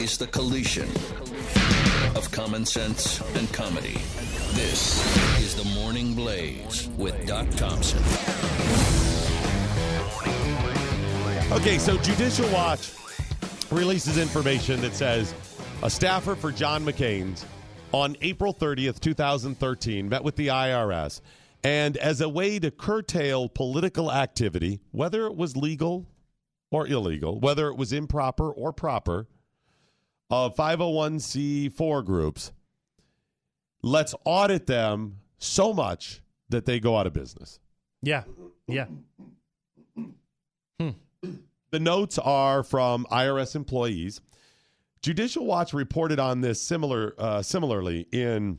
is 0.00 0.18
the 0.18 0.26
collision 0.26 0.88
of 2.16 2.28
common 2.32 2.64
sense 2.64 3.20
and 3.36 3.52
comedy. 3.52 3.98
This 4.52 5.40
is 5.40 5.54
the 5.54 5.64
Morning 5.74 6.14
Blaze 6.14 6.88
with 6.96 7.26
Doc 7.26 7.48
Thompson. 7.50 8.02
Okay, 11.52 11.78
so 11.78 11.96
Judicial 11.98 12.48
Watch 12.50 12.92
releases 13.70 14.18
information 14.18 14.80
that 14.80 14.94
says 14.94 15.34
a 15.82 15.90
staffer 15.90 16.34
for 16.34 16.52
John 16.52 16.84
McCain's 16.84 17.44
on 17.92 18.16
April 18.20 18.54
30th, 18.54 19.00
2013, 19.00 20.08
met 20.08 20.24
with 20.24 20.36
the 20.36 20.48
IRS. 20.48 21.20
And 21.62 21.96
as 21.96 22.20
a 22.20 22.28
way 22.28 22.58
to 22.58 22.70
curtail 22.70 23.48
political 23.48 24.10
activity, 24.10 24.80
whether 24.92 25.26
it 25.26 25.36
was 25.36 25.56
legal 25.56 26.06
or 26.70 26.86
illegal, 26.86 27.38
whether 27.38 27.68
it 27.68 27.76
was 27.76 27.92
improper 27.92 28.50
or 28.50 28.72
proper, 28.72 29.26
uh, 30.30 30.46
of 30.46 30.56
501c4 30.56 32.04
groups, 32.04 32.52
let's 33.82 34.14
audit 34.24 34.66
them 34.66 35.16
so 35.38 35.72
much 35.72 36.22
that 36.48 36.66
they 36.66 36.78
go 36.78 36.96
out 36.96 37.06
of 37.06 37.12
business. 37.12 37.58
Yeah, 38.02 38.24
yeah. 38.68 38.86
Hmm. 40.78 40.90
The 41.70 41.80
notes 41.80 42.18
are 42.18 42.62
from 42.62 43.06
IRS 43.10 43.54
employees. 43.54 44.20
Judicial 45.02 45.46
Watch 45.46 45.72
reported 45.72 46.18
on 46.18 46.40
this 46.42 46.60
similar 46.60 47.14
uh, 47.18 47.42
similarly 47.42 48.06
in 48.12 48.58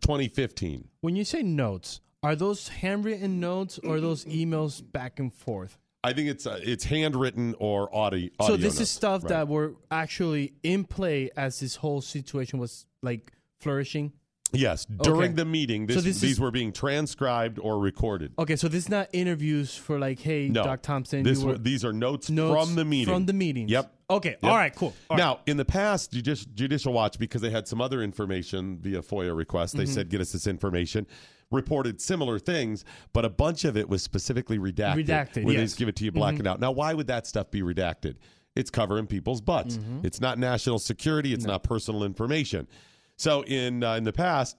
2015. 0.00 0.88
When 1.02 1.14
you 1.14 1.24
say 1.24 1.42
notes, 1.42 2.00
are 2.22 2.34
those 2.34 2.68
handwritten 2.68 3.38
notes 3.40 3.78
or 3.78 4.00
those 4.00 4.24
emails 4.24 4.82
back 4.92 5.18
and 5.18 5.32
forth? 5.32 5.78
I 6.04 6.12
think 6.14 6.28
it's 6.30 6.46
uh, 6.46 6.58
it's 6.62 6.84
handwritten 6.84 7.54
or 7.58 7.94
audio. 7.94 8.30
audio 8.40 8.54
so 8.54 8.56
this 8.56 8.74
notes. 8.74 8.80
is 8.80 8.90
stuff 8.90 9.22
Right. 9.24 9.28
that 9.28 9.48
were 9.48 9.74
actually 9.90 10.54
in 10.62 10.84
play 10.84 11.30
as 11.36 11.60
this 11.60 11.76
whole 11.76 12.00
situation 12.00 12.58
was 12.58 12.86
like 13.02 13.32
flourishing. 13.60 14.12
Yes 14.52 14.84
during 14.84 15.22
Okay. 15.30 15.32
the 15.34 15.44
meeting. 15.44 15.86
This, 15.86 15.96
So 15.96 16.00
this 16.02 16.20
these 16.20 16.32
is- 16.32 16.40
were 16.40 16.50
being 16.50 16.72
transcribed 16.72 17.58
or 17.58 17.78
recorded. 17.78 18.32
Okay, 18.38 18.56
so 18.56 18.68
this 18.68 18.84
is 18.84 18.88
not 18.90 19.08
interviews 19.12 19.74
for 19.76 19.98
like, 19.98 20.20
hey, 20.20 20.48
No, 20.48 20.64
Doc 20.64 20.82
Thompson, 20.82 21.22
This 21.22 21.40
you 21.40 21.46
were, 21.46 21.52
were 21.52 21.58
these 21.58 21.84
are 21.84 21.92
notes, 21.92 22.30
notes 22.30 22.66
from 22.66 22.74
the 22.76 22.84
meeting. 22.84 23.12
From 23.12 23.26
the 23.26 23.32
meetings. 23.32 23.70
Yep. 23.70 23.92
Okay. 24.10 24.36
All 24.42 24.54
right. 24.56 24.74
Cool. 24.74 24.94
All 25.08 25.16
right. 25.16 25.22
now, 25.24 25.40
in 25.46 25.56
the 25.56 25.64
past, 25.64 26.12
Judici- 26.12 26.46
Judicial 26.54 26.92
Watch, 26.92 27.18
because 27.18 27.40
they 27.40 27.50
had 27.50 27.66
some 27.66 27.80
other 27.80 28.02
information 28.02 28.78
via 28.80 29.00
FOIA 29.02 29.34
request, 29.34 29.74
they 29.76 29.84
Mm-hmm. 29.84 29.92
said, 29.92 30.08
get 30.10 30.20
us 30.20 30.32
this 30.32 30.46
information, 30.46 31.06
reported 31.50 32.00
similar 32.00 32.38
things, 32.38 32.84
but 33.12 33.24
a 33.24 33.30
bunch 33.30 33.64
of 33.64 33.76
it 33.76 33.88
was 33.88 34.02
specifically 34.02 34.58
redacted. 34.58 35.06
Redacted, 35.06 35.44
Where 35.44 35.54
they 35.54 35.60
yes. 35.60 35.70
just 35.70 35.78
give 35.78 35.88
it 35.88 35.96
to 35.96 36.04
you 36.04 36.12
black 36.12 36.38
and 36.38 36.46
out. 36.46 36.60
Now, 36.60 36.72
why 36.72 36.92
would 36.94 37.06
that 37.06 37.26
stuff 37.26 37.50
be 37.50 37.62
redacted? 37.62 38.16
It's 38.54 38.68
covering 38.70 39.06
people's 39.06 39.40
butts. 39.40 39.78
Mm-hmm. 39.78 40.04
It's 40.06 40.20
not 40.20 40.38
national 40.38 40.78
security. 40.78 41.32
It's 41.32 41.46
not 41.46 41.62
personal 41.62 42.04
information. 42.04 42.68
So 43.16 43.42
in 43.42 43.84
uh, 43.84 43.94
in 43.94 44.04
the 44.04 44.12
past, 44.12 44.56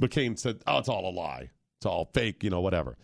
McCain 0.00 0.38
said, 0.38 0.62
"Oh, 0.66 0.78
it's 0.78 0.88
all 0.88 1.08
a 1.08 1.12
lie. 1.12 1.50
It's 1.78 1.86
all 1.86 2.10
fake. 2.14 2.42
You 2.42 2.50
know, 2.50 2.60
whatever." 2.60 2.96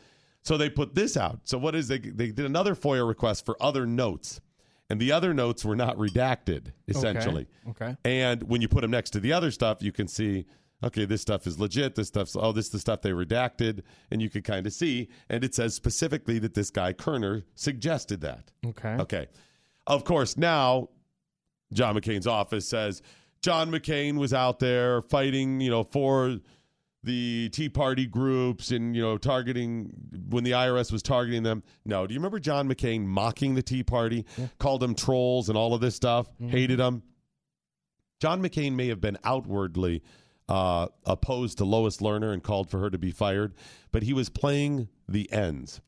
So 0.43 0.57
they 0.57 0.71
put 0.71 0.95
this 0.95 1.17
out. 1.17 1.41
So 1.45 1.59
what 1.59 1.75
is 1.75 1.89
they 1.89 1.99
they 1.99 2.31
did 2.31 2.47
another 2.47 2.75
FOIA 2.75 3.07
request 3.07 3.45
for 3.45 3.61
other 3.61 3.85
notes, 3.85 4.41
and 4.89 5.01
the 5.01 5.13
other 5.13 5.35
notes 5.35 5.65
were 5.65 5.77
not 5.77 5.97
redacted 5.97 6.73
essentially. 6.87 7.49
Okay. 7.71 7.97
And 8.05 8.45
when 8.45 8.61
you 8.61 8.69
put 8.69 8.83
them 8.83 8.93
next 8.93 9.11
to 9.11 9.21
the 9.21 9.33
other 9.33 9.51
stuff, 9.51 9.83
you 9.83 9.91
can 9.91 10.07
see, 10.07 10.47
okay, 10.85 11.05
this 11.05 11.21
stuff 11.21 11.47
is 11.47 11.59
legit. 11.59 11.97
This 11.97 12.09
stuff's 12.09 12.37
oh, 12.39 12.53
this 12.53 12.67
is 12.67 12.71
the 12.73 12.79
stuff 12.79 13.03
they 13.03 13.11
redacted, 13.11 13.83
and 14.11 14.23
you 14.23 14.31
can 14.31 14.43
kind 14.43 14.67
of 14.67 14.73
see. 14.73 15.09
And 15.29 15.43
it 15.43 15.55
says 15.55 15.75
specifically 15.75 16.39
that 16.39 16.55
this 16.55 16.71
guy 16.71 16.93
Kerner 16.93 17.43
suggested 17.57 18.21
that. 18.21 18.53
Okay. 18.65 18.97
Okay. 19.01 19.27
Of 19.89 20.05
course, 20.05 20.37
now 20.37 20.91
John 21.73 21.97
McCain's 21.97 22.27
office 22.27 22.69
says 22.69 23.03
John 23.47 23.71
McCain 23.71 24.19
was 24.19 24.35
out 24.35 24.59
there 24.59 25.03
fighting, 25.03 25.61
you 25.61 25.71
know, 25.71 25.85
for 25.85 26.39
the 27.05 27.49
Tea 27.51 27.69
Party 27.69 28.05
groups 28.05 28.73
and, 28.73 28.97
you 28.97 29.01
know, 29.01 29.19
targeting 29.19 29.93
when 30.31 30.43
the 30.43 30.51
IRS 30.51 30.91
was 30.91 31.01
targeting 31.01 31.45
them. 31.45 31.63
No. 31.85 32.09
Do 32.09 32.13
you 32.13 32.19
remember 32.19 32.41
John 32.41 32.69
McCain 32.69 33.05
mocking 33.05 33.55
the 33.55 33.63
Tea 33.63 33.85
Party, 33.85 34.27
called 34.59 34.83
them 34.83 34.97
trolls 34.97 35.49
and 35.49 35.57
all 35.57 35.75
of 35.75 35.81
this 35.81 35.95
stuff, 35.95 36.27
hated 36.41 36.81
them? 36.81 37.05
John 38.21 38.43
McCain 38.43 38.75
may 38.75 38.89
have 38.89 39.01
been 39.01 39.17
outwardly 39.23 40.03
uh, 40.49 40.89
opposed 41.05 41.59
to 41.59 41.65
Lois 41.65 41.99
Lerner 41.99 42.33
and 42.33 42.43
called 42.43 42.69
for 42.69 42.81
her 42.81 42.91
to 42.91 42.99
be 42.99 43.13
fired, 43.13 43.55
but 43.93 44.03
he 44.03 44.13
was 44.13 44.29
playing 44.29 44.89
the 45.09 45.33
ends. 45.33 45.81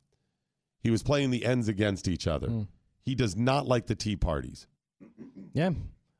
He 0.80 0.92
was 0.92 1.02
playing 1.02 1.32
the 1.32 1.44
ends 1.44 1.66
against 1.66 2.06
each 2.06 2.28
other. 2.28 2.46
Hmm. 2.46 2.62
He 3.00 3.16
does 3.16 3.34
not 3.34 3.66
like 3.66 3.88
the 3.88 3.96
Tea 3.96 4.14
Parties. 4.14 4.68
Yeah. 5.54 5.70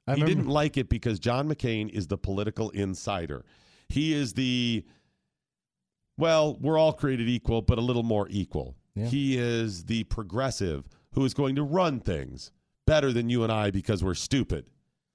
I 0.09 0.15
he 0.15 0.23
remember- 0.23 0.27
didn't 0.43 0.49
like 0.51 0.77
it 0.77 0.89
because 0.89 1.19
John 1.19 1.49
McCain 1.49 1.89
is 1.91 2.07
the 2.07 2.19
political 2.19 2.71
insider. 2.71 3.45
He 3.89 4.13
is 4.15 4.35
the, 4.35 4.85
well, 6.17 6.57
we're 6.61 6.79
all 6.79 6.93
created 6.93 7.29
equal, 7.29 7.63
but 7.63 7.79
a 7.79 7.81
little 7.81 8.03
more 8.03 8.27
equal. 8.31 8.77
Yeah. 8.95 9.07
He 9.07 9.39
is 9.39 9.85
the 9.85 10.05
progressive 10.05 10.89
who 11.13 11.25
is 11.25 11.35
going 11.35 11.57
to 11.57 11.63
run 11.63 12.01
things 12.01 12.51
better 12.87 13.13
than 13.13 13.29
you 13.31 13.43
and 13.45 13.53
I 13.53 13.71
because 13.71 14.03
we're 14.03 14.15
stupid. 14.15 14.67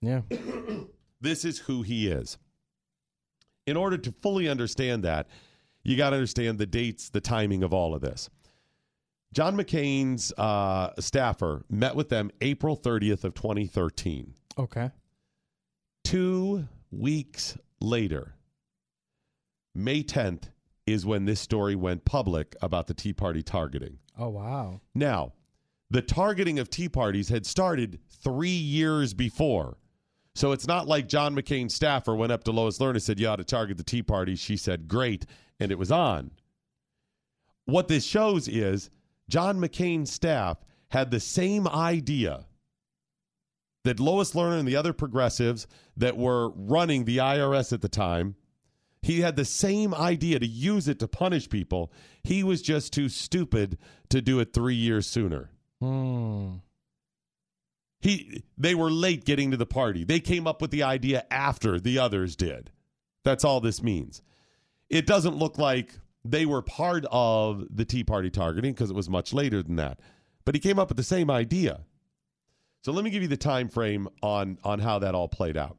Yeah. 0.01 0.21
This 1.21 1.45
is 1.45 1.59
who 1.59 1.83
he 1.83 2.09
is. 2.09 2.37
In 3.65 3.77
order 3.77 3.97
to 3.97 4.11
fully 4.21 4.49
understand 4.49 5.05
that, 5.05 5.27
you 5.81 5.95
got 5.95 6.09
to 6.09 6.17
understand 6.17 6.59
the 6.59 6.65
dates, 6.65 7.07
the 7.07 7.21
timing 7.21 7.63
of 7.63 7.73
all 7.73 7.95
of 7.95 8.01
this. 8.01 8.29
John 9.33 9.55
McCain's 9.55 10.33
uh, 10.37 10.91
staffer 10.99 11.63
met 11.69 11.95
with 11.95 12.09
them 12.09 12.29
April 12.41 12.75
30th 12.75 13.23
of 13.23 13.33
2013. 13.35 14.33
Okay. 14.57 14.91
Two 16.03 16.67
weeks 16.91 17.57
later, 17.79 18.35
May 19.73 20.03
10th, 20.03 20.49
is 20.85 21.05
when 21.05 21.25
this 21.25 21.39
story 21.39 21.75
went 21.75 22.05
public 22.05 22.55
about 22.61 22.87
the 22.87 22.93
Tea 22.93 23.13
Party 23.13 23.41
targeting. 23.41 23.99
Oh 24.17 24.29
wow. 24.29 24.81
Now, 24.93 25.33
the 25.89 26.01
targeting 26.01 26.59
of 26.59 26.69
Tea 26.69 26.89
Parties 26.89 27.29
had 27.29 27.45
started 27.45 27.99
three 28.21 28.49
years 28.49 29.13
before. 29.13 29.77
So 30.35 30.51
it's 30.51 30.67
not 30.67 30.87
like 30.87 31.07
John 31.07 31.35
McCain's 31.35 31.75
staffer 31.75 32.15
went 32.15 32.31
up 32.31 32.43
to 32.45 32.51
Lois 32.51 32.79
Lerner 32.79 32.91
and 32.91 33.03
said, 33.03 33.19
You 33.19 33.27
ought 33.27 33.37
to 33.37 33.43
target 33.43 33.77
the 33.77 33.83
Tea 33.83 34.03
Party. 34.03 34.35
She 34.35 34.57
said, 34.57 34.87
Great. 34.87 35.25
And 35.59 35.71
it 35.71 35.77
was 35.77 35.91
on. 35.91 36.31
What 37.65 37.87
this 37.87 38.03
shows 38.03 38.47
is 38.47 38.89
John 39.29 39.59
McCain's 39.59 40.11
staff 40.11 40.57
had 40.89 41.11
the 41.11 41.19
same 41.19 41.67
idea 41.67 42.45
that 43.83 43.99
Lois 43.99 44.31
Lerner 44.33 44.59
and 44.59 44.67
the 44.67 44.75
other 44.75 44.93
progressives 44.93 45.67
that 45.97 46.17
were 46.17 46.49
running 46.49 47.05
the 47.05 47.17
IRS 47.17 47.73
at 47.73 47.81
the 47.81 47.89
time, 47.89 48.35
he 49.01 49.21
had 49.21 49.35
the 49.35 49.45
same 49.45 49.93
idea 49.93 50.39
to 50.39 50.47
use 50.47 50.87
it 50.87 50.99
to 50.99 51.07
punish 51.07 51.49
people. 51.49 51.91
He 52.23 52.43
was 52.43 52.61
just 52.61 52.93
too 52.93 53.09
stupid 53.09 53.77
to 54.09 54.21
do 54.21 54.39
it 54.39 54.53
three 54.53 54.75
years 54.75 55.07
sooner. 55.07 55.51
Hmm. 55.81 56.55
He 57.99 58.43
they 58.57 58.75
were 58.75 58.91
late 58.91 59.25
getting 59.25 59.51
to 59.51 59.57
the 59.57 59.65
party. 59.65 60.03
They 60.03 60.19
came 60.19 60.47
up 60.47 60.61
with 60.61 60.71
the 60.71 60.83
idea 60.83 61.25
after 61.31 61.79
the 61.79 61.99
others 61.99 62.35
did. 62.35 62.71
That's 63.23 63.45
all 63.45 63.61
this 63.61 63.81
means. 63.81 64.21
It 64.89 65.05
doesn't 65.05 65.37
look 65.37 65.57
like 65.57 65.93
they 66.25 66.45
were 66.45 66.61
part 66.61 67.05
of 67.11 67.65
the 67.69 67.85
Tea 67.85 68.03
Party 68.03 68.29
targeting 68.29 68.73
because 68.73 68.89
it 68.89 68.95
was 68.95 69.09
much 69.09 69.33
later 69.33 69.63
than 69.63 69.77
that. 69.77 69.99
But 70.45 70.55
he 70.55 70.59
came 70.59 70.79
up 70.79 70.89
with 70.89 70.97
the 70.97 71.03
same 71.03 71.31
idea. 71.31 71.81
So 72.83 72.91
let 72.91 73.03
me 73.05 73.09
give 73.09 73.21
you 73.21 73.29
the 73.29 73.37
time 73.37 73.69
frame 73.69 74.09
on 74.21 74.57
on 74.63 74.79
how 74.79 74.99
that 74.99 75.15
all 75.15 75.29
played 75.29 75.57
out. 75.57 75.77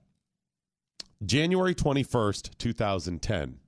January 1.25 1.75
21st, 1.75 2.57
2010. 2.59 3.59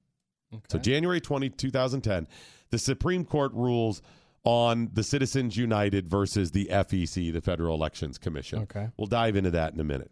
So 0.68 0.78
January 0.78 1.20
20, 1.20 1.50
2010, 1.50 2.28
the 2.70 2.78
Supreme 2.78 3.24
Court 3.24 3.52
rules 3.52 4.00
on 4.44 4.90
the 4.92 5.02
Citizens 5.02 5.56
United 5.56 6.08
versus 6.08 6.52
the 6.52 6.66
FEC, 6.66 7.32
the 7.32 7.40
Federal 7.40 7.74
Elections 7.74 8.16
Commission. 8.16 8.60
Okay. 8.60 8.88
We'll 8.96 9.08
dive 9.08 9.36
into 9.36 9.50
that 9.50 9.74
in 9.74 9.80
a 9.80 9.84
minute. 9.84 10.10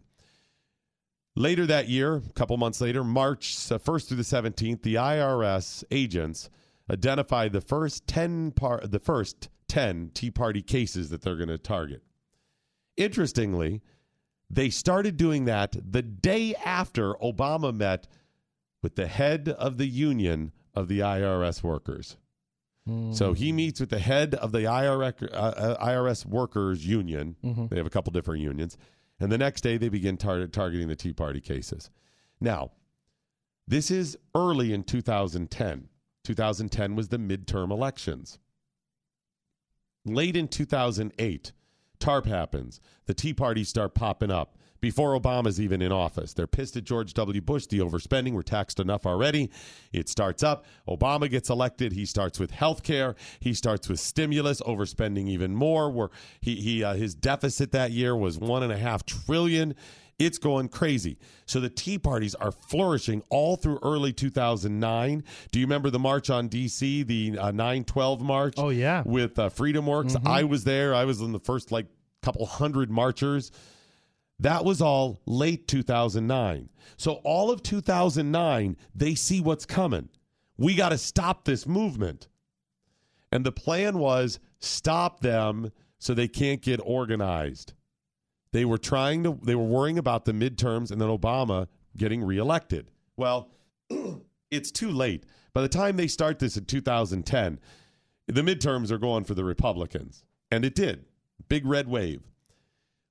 Later 1.35 1.65
that 1.65 1.89
year, 1.89 2.15
a 2.15 2.33
couple 2.33 2.55
months 2.57 2.79
later, 2.79 3.03
March 3.03 3.55
uh, 3.71 3.77
1st 3.77 4.07
through 4.07 4.17
the 4.17 4.23
17th, 4.23 4.83
the 4.83 4.95
IRS 4.95 5.83
agents 5.89 6.49
identified 6.91 7.53
the 7.53 7.61
first 7.61 8.07
10 8.07 8.51
par- 8.51 8.81
the 8.83 8.99
first 8.99 9.49
10 9.67 10.11
Tea 10.13 10.31
Party 10.31 10.61
cases 10.61 11.09
that 11.09 11.21
they're 11.21 11.35
going 11.35 11.49
to 11.49 11.57
target. 11.57 12.03
Interestingly, 12.97 13.81
they 14.49 14.69
started 14.69 15.17
doing 15.17 15.45
that 15.45 15.75
the 15.91 16.01
day 16.01 16.55
after 16.55 17.13
Obama 17.15 17.73
met 17.75 18.07
with 18.81 18.95
the 18.95 19.07
head 19.07 19.49
of 19.49 19.77
the 19.77 19.87
union 19.87 20.51
of 20.73 20.87
the 20.87 20.99
IRS 20.99 21.63
workers. 21.63 22.17
So 23.13 23.33
he 23.33 23.51
meets 23.51 23.79
with 23.79 23.89
the 23.89 23.97
head 23.97 24.35
of 24.35 24.51
the 24.51 24.59
IRS, 24.67 25.23
uh, 25.23 25.35
uh, 25.35 25.83
IRS 25.83 26.23
workers 26.23 26.85
union. 26.85 27.35
Mhm. 27.43 27.67
They 27.69 27.77
have 27.77 27.87
a 27.87 27.89
couple 27.89 28.11
different 28.11 28.43
unions. 28.43 28.77
And 29.19 29.31
the 29.31 29.39
next 29.39 29.61
day, 29.61 29.77
they 29.77 29.89
begin 29.89 30.17
tar- 30.17 30.45
targeting 30.45 30.87
the 30.87 30.95
Tea 30.95 31.11
Party 31.11 31.41
cases. 31.41 31.89
Now, 32.39 32.73
this 33.67 33.89
is 33.89 34.19
early 34.35 34.71
in 34.71 34.83
2010. 34.83 35.89
2010 36.23 36.95
was 36.95 37.07
the 37.07 37.17
midterm 37.17 37.71
elections. 37.71 38.37
Late 40.05 40.35
in 40.37 40.47
2008, 40.47 41.53
TARP 42.05 42.27
happens. 42.27 42.79
The 43.07 43.15
Tea 43.15 43.33
Parties 43.33 43.67
start 43.67 43.95
popping 43.95 44.29
up 44.29 44.59
before 44.79 45.19
Obama's 45.19 45.59
even 45.59 45.81
in 45.81 45.91
office. 45.91 46.33
They're 46.33 46.45
pissed 46.45 46.77
at 46.77 46.83
George 46.83 47.15
W. 47.15 47.41
Bush, 47.41 47.65
the 47.65 47.79
overspending. 47.79 48.33
We're 48.33 48.43
taxed 48.43 48.79
enough 48.79 49.07
already. 49.07 49.49
It 49.91 50.07
starts 50.07 50.43
up. 50.43 50.65
Obama 50.87 51.27
gets 51.27 51.49
elected. 51.49 51.93
He 51.93 52.05
starts 52.05 52.39
with 52.39 52.51
health 52.51 52.83
care. 52.83 53.15
He 53.39 53.55
starts 53.55 53.89
with 53.89 53.99
stimulus, 53.99 54.61
overspending 54.61 55.27
even 55.29 55.55
more. 55.55 55.89
Where 55.89 56.09
he, 56.41 56.57
he 56.57 56.83
uh, 56.83 56.93
his 56.93 57.15
deficit 57.15 57.71
that 57.71 57.89
year 57.89 58.15
was 58.15 58.37
one 58.37 58.61
and 58.61 58.71
a 58.71 58.77
half 58.77 59.03
trillion. 59.07 59.73
It's 60.17 60.37
going 60.37 60.69
crazy. 60.69 61.17
So 61.45 61.59
the 61.59 61.69
Tea 61.69 61.97
Parties 61.99 62.35
are 62.35 62.51
flourishing 62.51 63.21
all 63.29 63.57
through 63.57 63.79
early 63.83 64.13
2009. 64.13 65.23
Do 65.51 65.59
you 65.59 65.65
remember 65.65 65.89
the 65.89 65.99
march 65.99 66.29
on 66.29 66.47
D.C., 66.47 67.03
the 67.03 67.37
uh, 67.37 67.51
912 67.51 68.21
march? 68.21 68.53
Oh 68.57 68.69
yeah. 68.69 69.03
with 69.05 69.37
uh, 69.37 69.49
Freedom 69.49 69.85
Works. 69.85 70.15
I 70.25 70.43
was 70.43 70.63
there. 70.63 70.95
I 70.95 71.03
was 71.03 71.19
in 71.19 71.33
the 71.33 71.39
first 71.39 71.71
like 71.71 71.87
couple 72.21 72.45
hundred 72.45 72.89
marchers. 72.89 73.51
That 74.39 74.65
was 74.65 74.81
all 74.81 75.21
late 75.25 75.67
2009. 75.67 76.69
So 76.97 77.13
all 77.23 77.51
of 77.51 77.63
2009, 77.63 78.77
they 78.93 79.15
see 79.15 79.41
what's 79.41 79.65
coming. 79.65 80.09
We 80.57 80.75
got 80.75 80.89
to 80.89 80.97
stop 80.97 81.45
this 81.45 81.67
movement. 81.67 82.27
And 83.31 83.45
the 83.45 83.51
plan 83.51 83.99
was 83.99 84.39
stop 84.59 85.19
them 85.19 85.71
so 85.99 86.13
they 86.13 86.27
can't 86.27 86.61
get 86.61 86.79
organized. 86.83 87.73
They 88.55 88.63
were 88.63 88.77
trying 88.77 89.23
to 89.23 89.37
they 89.43 89.53
were 89.53 89.65
worrying 89.65 89.97
about 89.97 90.23
the 90.23 90.31
midterms 90.31 90.89
and 90.89 91.01
then 91.01 91.09
Obama 91.09 91.67
getting 91.97 92.23
reelected. 92.23 92.89
Well, 93.17 93.49
it's 94.49 94.71
too 94.71 94.91
late. 94.91 95.25
By 95.53 95.61
the 95.61 95.67
time 95.67 95.97
they 95.97 96.07
start 96.07 96.39
this 96.39 96.55
in 96.55 96.63
2010, 96.63 97.59
the 98.27 98.41
midterms 98.41 98.91
are 98.91 98.97
going 98.97 99.25
for 99.25 99.33
the 99.33 99.43
Republicans. 99.43 100.23
And 100.51 100.63
it 100.63 100.73
did. 100.73 101.03
Big 101.49 101.65
red 101.65 101.89
wave. 101.89 102.21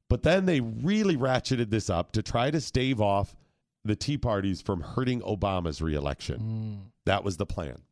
But 0.09 0.23
then 0.23 0.47
they 0.47 0.61
really 0.61 1.19
ratcheted 1.19 1.69
this 1.69 1.91
up 1.91 2.13
to 2.13 2.23
try 2.23 2.51
to 2.51 2.59
stave 2.59 3.03
off 3.03 3.37
the 3.85 3.97
Tea 3.97 4.17
Parties 4.17 4.63
from 4.63 4.81
hurting 4.81 5.21
Obama's 5.21 5.83
reelection. 5.83 6.41
Mm. 6.41 6.91
That 7.05 7.23
was 7.23 7.37
the 7.37 7.45
plan. 7.45 7.83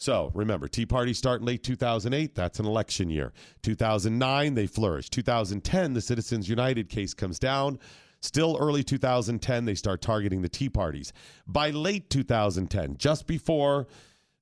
So 0.00 0.32
remember, 0.34 0.66
Tea 0.66 0.86
Party 0.86 1.12
start 1.12 1.40
in 1.40 1.46
late 1.46 1.62
2008. 1.62 2.34
That's 2.34 2.58
an 2.58 2.64
election 2.64 3.10
year. 3.10 3.34
2009, 3.62 4.54
they 4.54 4.66
flourish. 4.66 5.10
2010, 5.10 5.92
the 5.92 6.00
Citizens 6.00 6.48
United 6.48 6.88
case 6.88 7.12
comes 7.12 7.38
down. 7.38 7.78
Still 8.22 8.56
early 8.58 8.82
2010, 8.82 9.66
they 9.66 9.74
start 9.74 10.00
targeting 10.00 10.40
the 10.40 10.48
Tea 10.48 10.70
Parties. 10.70 11.12
By 11.46 11.68
late 11.70 12.08
2010, 12.08 12.96
just 12.96 13.26
before 13.26 13.88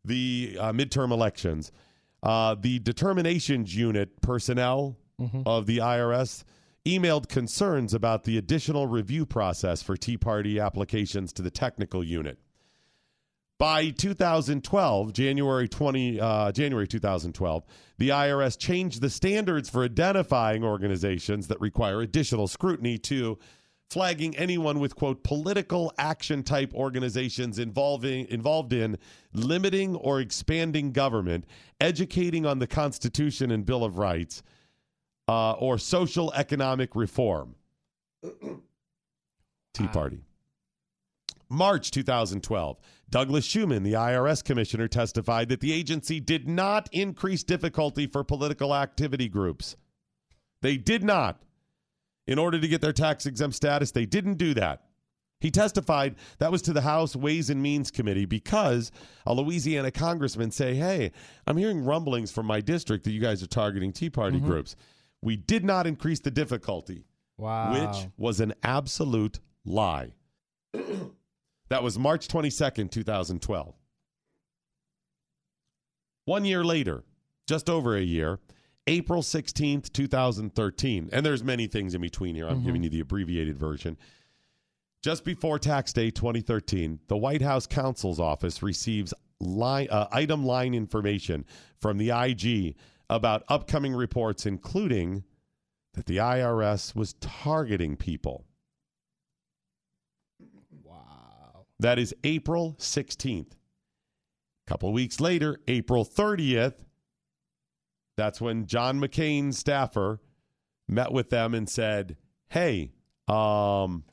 the 0.05 0.57
uh, 0.61 0.73
midterm 0.73 1.11
elections, 1.11 1.73
uh, 2.23 2.55
the 2.55 2.79
determinations 2.79 3.75
unit 3.75 4.21
personnel 4.21 4.97
of 5.45 5.67
the 5.67 5.79
IRS 5.79 6.45
emailed 6.87 7.29
concerns 7.29 7.93
about 7.95 8.23
the 8.23 8.39
additional 8.39 8.87
review 8.87 9.27
process 9.27 9.83
for 9.83 9.97
Tea 9.97 10.17
Party 10.17 10.61
applications 10.61 11.33
to 11.33 11.43
the 11.43 11.51
technical 11.51 12.05
unit. 12.05 12.39
By 13.59 13.91
2012, 13.91 15.13
January 15.13 15.67
20, 15.69 16.21
uh, 16.21 16.53
January 16.53 16.87
2012, 16.87 17.65
the 17.99 18.11
IRS 18.11 18.57
changed 18.57 19.01
the 19.01 19.11
standards 19.11 19.69
for 19.69 19.83
identifying 19.83 20.63
organizations 20.63 21.49
that 21.49 21.61
require 21.61 22.01
additional 22.01 22.47
scrutiny 22.47 22.99
to 22.99 23.37
flagging 23.91 24.37
anyone 24.37 24.79
with 24.79 24.95
quote 24.95 25.25
political 25.25 25.93
action 25.99 26.45
type 26.45 26.73
organizations 26.73 27.59
involving 27.59 28.29
involved 28.29 28.73
in 28.73 28.97
limiting 29.33 29.97
or 29.97 30.21
expanding 30.21 30.93
government, 30.93 31.45
educating 31.81 32.47
on 32.47 32.61
the 32.61 32.67
Constitution 32.69 33.51
and 33.51 33.67
Bill 33.67 33.83
of 33.83 33.99
Rights, 33.99 34.45
uh, 35.27 35.53
or 35.53 35.79
social 35.79 36.33
economic 36.35 36.95
reform. 36.95 37.57
Tea 39.75 39.89
Party. 39.89 40.21
March 41.49 41.91
2012, 41.91 42.77
Douglas 43.11 43.47
Shulman, 43.47 43.85
the 43.85 43.95
IRS 43.95 44.45
commissioner, 44.45 44.89
testified 44.89 45.49
that 45.49 45.61
the 45.61 45.73
agency 45.73 46.21
did 46.21 46.47
not 46.47 46.89
increase 46.93 47.43
difficulty 47.43 48.07
for 48.07 48.23
political 48.23 48.75
activity 48.75 49.29
groups. 49.29 49.77
They 50.61 50.77
did 50.77 51.03
not. 51.03 51.43
In 52.27 52.39
order 52.39 52.61
to 52.61 52.69
get 52.69 52.83
their 52.83 52.93
tax 52.93 53.25
exempt 53.25 53.57
status, 53.57 53.91
they 53.91 54.05
didn't 54.05 54.35
do 54.35 54.53
that. 54.55 54.83
He 55.41 55.51
testified 55.51 56.17
that 56.39 56.53
was 56.53 56.63
to 56.63 56.73
the 56.73 56.83
House 56.83 57.15
Ways 57.17 57.49
and 57.49 57.63
Means 57.63 57.91
Committee 57.91 58.27
because 58.27 58.91
a 59.25 59.33
Louisiana 59.33 59.91
congressman 59.91 60.51
say, 60.51 60.75
"Hey, 60.75 61.13
I'm 61.47 61.57
hearing 61.57 61.85
rumblings 61.85 62.33
from 62.33 62.45
my 62.45 62.61
district 62.61 63.05
that 63.05 63.13
you 63.13 63.21
guys 63.21 63.43
are 63.43 63.47
targeting 63.47 63.93
Tea 63.93 64.11
Party 64.11 64.39
mm-hmm. 64.39 64.47
groups. 64.47 64.77
We 65.23 65.37
did 65.37 65.65
not 65.65 65.87
increase 65.87 66.21
the 66.21 66.31
difficulty." 66.31 67.05
Wow. 67.39 67.73
which 67.73 68.09
was 68.17 68.41
an 68.41 68.53
absolute 68.65 69.39
lie. 69.65 70.11
that 71.69 71.82
was 71.82 71.99
March 71.99 72.28
22nd, 72.28 72.90
2012. 72.90 73.74
One 76.24 76.45
year 76.45 76.65
later, 76.65 77.05
just 77.47 77.70
over 77.70 77.97
a 77.97 78.03
year, 78.03 78.39
April 78.86 79.23
16th, 79.23 79.93
2013, 79.93 81.11
and 81.12 81.24
there's 81.24 81.45
many 81.45 81.66
things 81.66 81.95
in 81.95 82.01
between 82.01 82.35
here. 82.35 82.49
I'm 82.49 82.65
giving 82.65 82.82
you 82.82 82.90
the 82.90 83.01
abbreviated 83.01 83.59
version. 83.59 83.97
Just 85.03 85.24
before 85.24 85.59
tax 85.59 85.93
day 85.93 86.11
2013, 86.11 87.01
the 87.07 87.16
White 87.16 87.43
House 87.43 87.66
counsel's 87.66 88.19
office 88.19 88.62
receives 88.62 89.15
line, 89.40 89.89
uh, 89.90 90.09
item 90.11 90.45
line 90.45 90.74
information 90.74 91.45
from 91.81 91.99
the 91.99 92.11
IG 92.11 92.77
about 93.09 93.45
upcoming 93.49 93.95
reports, 93.95 94.45
including 94.45 95.24
that 95.95 96.07
the 96.07 96.16
IRS 96.16 96.95
was 96.95 97.15
targeting 97.20 97.97
people. 97.97 98.45
Wow. 100.82 101.66
That 101.81 101.99
is 101.99 102.15
April 102.25 102.77
16th. 102.79 103.53
A 103.53 104.71
couple 104.71 104.93
weeks 104.93 105.21
later, 105.21 105.59
April 105.69 106.05
30th, 106.05 106.85
that's 108.17 108.41
when 108.41 108.67
John 108.67 109.01
McCain's 109.01 109.59
staffer 109.59 110.21
met 110.89 111.13
with 111.13 111.31
them 111.31 111.55
and 111.55 111.69
said, 111.69 112.17
"Hey, 112.49 112.93
um 113.29 114.05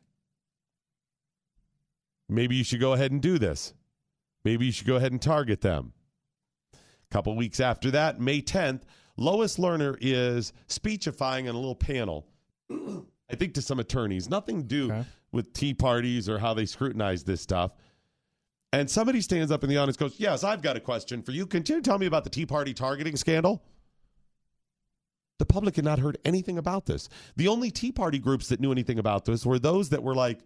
maybe 2.29 2.55
you 2.55 2.63
should 2.63 2.79
go 2.79 2.93
ahead 2.93 3.11
and 3.11 3.21
do 3.21 3.39
this. 3.39 3.73
Maybe 4.43 4.67
you 4.67 4.71
should 4.71 4.87
go 4.87 4.97
ahead 4.97 5.11
and 5.11 5.21
target 5.21 5.61
them." 5.61 5.93
A 6.73 6.77
couple 7.09 7.35
weeks 7.35 7.59
after 7.59 7.89
that, 7.91 8.19
May 8.19 8.41
10th, 8.41 8.83
Lois 9.17 9.57
Lerner 9.57 9.97
is 9.99 10.53
speechifying 10.67 11.49
on 11.49 11.55
a 11.55 11.57
little 11.57 11.75
panel. 11.75 12.27
I 12.71 13.35
think 13.35 13.55
to 13.55 13.61
some 13.61 13.79
attorneys, 13.79 14.29
nothing 14.29 14.61
to 14.61 14.67
do 14.67 14.91
Okay. 14.91 15.05
With 15.35 15.53
tea 15.53 15.73
parties 15.73 16.27
or 16.27 16.39
how 16.39 16.53
they 16.53 16.65
scrutinize 16.65 17.25
this 17.25 17.41
stuff. 17.41 17.71
And 18.73 18.89
somebody 18.89 19.21
stands 19.21 19.51
up 19.51 19.63
in 19.63 19.69
the 19.69 19.77
audience 19.77 19.97
and 19.97 20.09
goes, 20.09 20.19
Yes, 20.19 20.43
I've 20.43 20.61
got 20.61 20.75
a 20.75 20.79
question 20.79 21.21
for 21.21 21.31
you. 21.31 21.45
Can 21.45 21.63
you 21.67 21.81
tell 21.81 21.99
me 21.99 22.07
about 22.07 22.23
the 22.23 22.29
Tea 22.29 22.45
Party 22.45 22.73
targeting 22.73 23.15
scandal? 23.15 23.63
The 25.37 25.45
public 25.45 25.75
had 25.75 25.85
not 25.85 25.99
heard 25.99 26.17
anything 26.25 26.57
about 26.57 26.85
this. 26.85 27.09
The 27.35 27.49
only 27.49 27.69
Tea 27.69 27.91
Party 27.91 28.17
groups 28.17 28.47
that 28.47 28.59
knew 28.59 28.71
anything 28.71 28.97
about 28.97 29.25
this 29.25 29.45
were 29.45 29.59
those 29.59 29.89
that 29.89 30.01
were 30.01 30.15
like, 30.15 30.39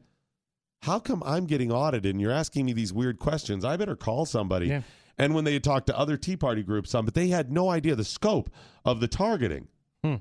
How 0.81 0.99
come 0.99 1.23
I'm 1.25 1.45
getting 1.45 1.71
audited 1.71 2.13
and 2.13 2.19
you're 2.19 2.31
asking 2.31 2.65
me 2.65 2.73
these 2.73 2.91
weird 2.91 3.19
questions? 3.19 3.63
I 3.63 3.77
better 3.77 3.95
call 3.95 4.25
somebody. 4.25 4.67
Yeah. 4.67 4.81
And 5.17 5.35
when 5.35 5.43
they 5.43 5.53
had 5.53 5.63
talked 5.63 5.87
to 5.87 5.97
other 5.97 6.17
Tea 6.17 6.37
Party 6.37 6.63
groups, 6.63 6.91
some, 6.91 7.05
but 7.05 7.13
they 7.13 7.27
had 7.27 7.51
no 7.51 7.69
idea 7.69 7.95
the 7.95 8.03
scope 8.03 8.49
of 8.85 8.99
the 8.99 9.07
targeting. 9.07 9.67
Hmm. 10.03 10.15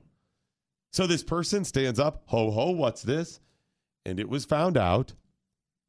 So 0.92 1.06
this 1.06 1.22
person 1.22 1.64
stands 1.64 1.98
up, 1.98 2.22
ho 2.26 2.50
ho, 2.50 2.70
what's 2.70 3.02
this? 3.02 3.40
And 4.08 4.18
it 4.18 4.28
was 4.28 4.46
found 4.46 4.78
out 4.78 5.12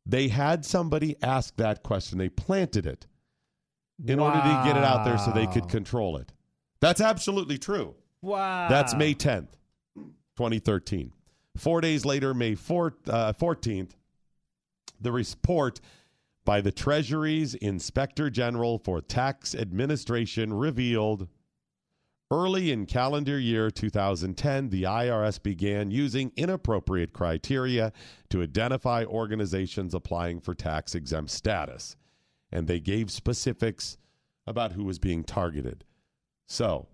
they 0.05 0.27
had 0.27 0.65
somebody 0.65 1.15
ask 1.21 1.55
that 1.55 1.83
question. 1.83 2.17
They 2.17 2.29
planted 2.29 2.85
it 2.85 3.07
in 4.05 4.19
order 4.19 4.39
to 4.39 4.61
get 4.65 4.75
it 4.75 4.83
out 4.83 5.05
there 5.05 5.17
so 5.17 5.31
they 5.31 5.47
could 5.47 5.69
control 5.69 6.17
it. 6.17 6.33
That's 6.81 6.99
absolutely 7.01 7.57
true. 7.57 7.95
Wow. 8.21 8.67
That's 8.67 8.93
May 8.93 9.13
10th, 9.13 9.53
2013. 9.95 11.13
Four 11.55 11.81
days 11.81 12.05
later, 12.05 12.33
May 12.33 12.55
4th, 12.55 12.93
uh, 13.07 13.33
14th, 13.33 13.91
the 14.99 15.11
report 15.11 15.79
by 16.43 16.61
the 16.61 16.71
Treasury's 16.71 17.53
Inspector 17.55 18.29
General 18.31 18.79
for 18.79 19.01
Tax 19.01 19.55
Administration 19.55 20.53
revealed 20.53 21.27
early 22.31 22.71
in 22.71 22.85
calendar 22.85 23.39
year 23.39 23.71
2010, 23.71 24.69
the 24.69 24.83
IRS 24.83 25.41
began 25.41 25.91
using 25.91 26.31
inappropriate 26.35 27.13
criteria 27.13 27.91
to 28.29 28.41
identify 28.41 29.03
organizations 29.05 29.93
applying 29.93 30.39
for 30.39 30.53
tax 30.53 30.95
exempt 30.95 31.31
status. 31.31 31.95
And 32.51 32.67
they 32.67 32.79
gave 32.79 33.11
specifics 33.11 33.97
about 34.47 34.71
who 34.73 34.83
was 34.83 34.99
being 34.99 35.23
targeted. 35.23 35.83
So, 36.47 36.87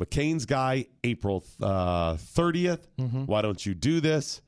McCain's 0.00 0.46
guy, 0.46 0.86
April 1.04 1.44
uh, 1.62 2.14
30th. 2.14 2.86
Why 3.26 3.42
don't 3.42 3.64
you 3.64 3.74
do 3.74 4.00
this? 4.00 4.40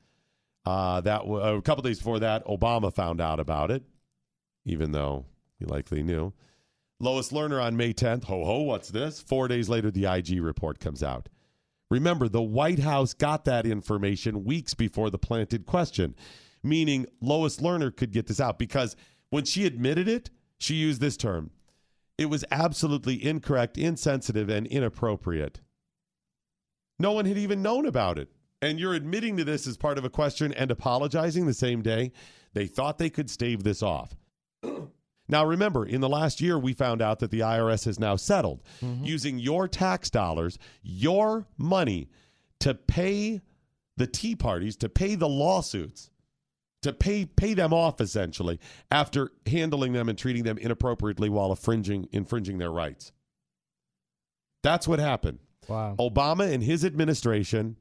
Uh, 0.65 0.99
that 1.01 1.19
w- 1.19 1.39
a 1.39 1.61
couple 1.61 1.81
days 1.83 1.99
before 1.99 2.19
that, 2.19 2.45
Obama 2.45 2.93
found 2.93 3.21
out 3.21 3.39
about 3.39 3.71
it, 3.71 3.83
even 4.65 4.91
though 4.91 5.25
he 5.59 5.65
likely 5.65 6.03
knew. 6.03 6.33
Lois 6.99 7.31
Lerner 7.31 7.63
on 7.63 7.77
May 7.77 7.93
10th. 7.93 8.23
Ho 8.25 8.43
ho, 8.43 8.61
what's 8.61 8.89
this? 8.89 9.21
Four 9.21 9.47
days 9.47 9.69
later, 9.69 9.91
the 9.91 10.05
IG 10.05 10.41
report 10.41 10.79
comes 10.79 11.03
out. 11.03 11.29
Remember, 11.89 12.27
the 12.27 12.41
White 12.41 12.79
House 12.79 13.13
got 13.13 13.45
that 13.45 13.65
information 13.65 14.43
weeks 14.43 14.73
before 14.73 15.09
the 15.09 15.17
planted 15.17 15.65
question, 15.65 16.15
meaning 16.63 17.05
Lois 17.21 17.57
Lerner 17.57 17.95
could 17.95 18.11
get 18.11 18.27
this 18.27 18.41
out 18.41 18.59
because 18.59 18.95
when 19.29 19.45
she 19.45 19.65
admitted 19.65 20.07
it, 20.07 20.29
she 20.57 20.75
used 20.75 20.99
this 20.99 21.15
term. 21.15 21.51
It 22.17 22.25
was 22.29 22.43
absolutely 22.51 23.23
incorrect, 23.23 23.77
insensitive, 23.77 24.49
and 24.49 24.65
inappropriate. 24.65 25.61
No 26.99 27.11
one 27.11 27.25
had 27.25 27.37
even 27.37 27.61
known 27.61 27.85
about 27.85 28.17
it. 28.17 28.29
And 28.59 28.79
you're 28.79 28.95
admitting 28.95 29.37
to 29.37 29.43
this 29.43 29.67
as 29.67 29.77
part 29.77 29.99
of 29.99 30.03
a 30.03 30.09
question 30.09 30.51
and 30.51 30.71
apologizing 30.71 31.45
the 31.45 31.53
same 31.53 31.83
day. 31.83 32.11
They 32.53 32.65
thought 32.65 32.97
they 32.97 33.11
could 33.11 33.29
stave 33.29 33.63
this 33.63 33.83
off. 33.83 34.15
Now, 35.29 35.45
remember, 35.45 35.85
in 35.85 36.01
the 36.01 36.09
last 36.09 36.39
year, 36.39 36.57
we 36.57 36.73
found 36.73 37.01
out 37.01 37.19
that 37.19 37.31
the 37.31 37.41
IRS 37.41 37.85
has 37.85 37.99
now 37.99 38.15
settled 38.15 38.61
mm-hmm. 38.81 39.03
using 39.03 39.39
your 39.39 39.67
tax 39.67 40.09
dollars, 40.09 40.57
your 40.81 41.47
money 41.57 42.09
to 42.59 42.73
pay 42.73 43.41
the 43.97 44.07
Tea 44.07 44.35
Parties, 44.35 44.77
to 44.77 44.89
pay 44.89 45.15
the 45.15 45.27
lawsuits, 45.27 46.09
to 46.83 46.93
pay 46.93 47.25
pay 47.25 47.53
them 47.53 47.73
off 47.73 47.99
essentially 47.99 48.59
after 48.91 49.31
handling 49.45 49.93
them 49.93 50.07
and 50.07 50.17
treating 50.17 50.43
them 50.43 50.57
inappropriately 50.57 51.27
while 51.27 51.49
infringing 51.49 52.07
infringing 52.11 52.57
their 52.59 52.71
rights. 52.71 53.11
That's 54.63 54.87
what 54.87 54.99
happened. 54.99 55.39
Wow. 55.67 55.95
Obama 55.99 56.51
and 56.51 56.63
his 56.63 56.85
administration 56.85 57.75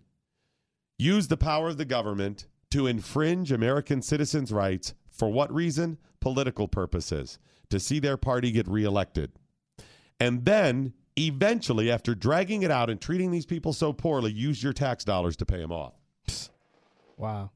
used 0.98 1.30
the 1.30 1.36
power 1.36 1.68
of 1.68 1.76
the 1.76 1.84
government 1.84 2.46
to 2.70 2.86
infringe 2.86 3.52
American 3.52 4.02
citizens' 4.02 4.52
rights 4.52 4.94
for 5.10 5.30
what 5.30 5.52
reason? 5.54 5.98
Political 6.20 6.68
purposes, 6.68 7.38
to 7.70 7.78
see 7.80 7.98
their 7.98 8.16
party 8.16 8.50
get 8.50 8.68
reelected. 8.68 9.32
And 10.18 10.44
then, 10.44 10.94
eventually, 11.18 11.90
after 11.90 12.14
dragging 12.14 12.62
it 12.62 12.70
out 12.70 12.90
and 12.90 13.00
treating 13.00 13.30
these 13.30 13.46
people 13.46 13.72
so 13.72 13.92
poorly, 13.92 14.32
use 14.32 14.62
your 14.62 14.72
tax 14.72 15.04
dollars 15.04 15.36
to 15.36 15.46
pay 15.46 15.58
them 15.58 15.72
off. 15.72 15.94
Wow. 17.16 17.50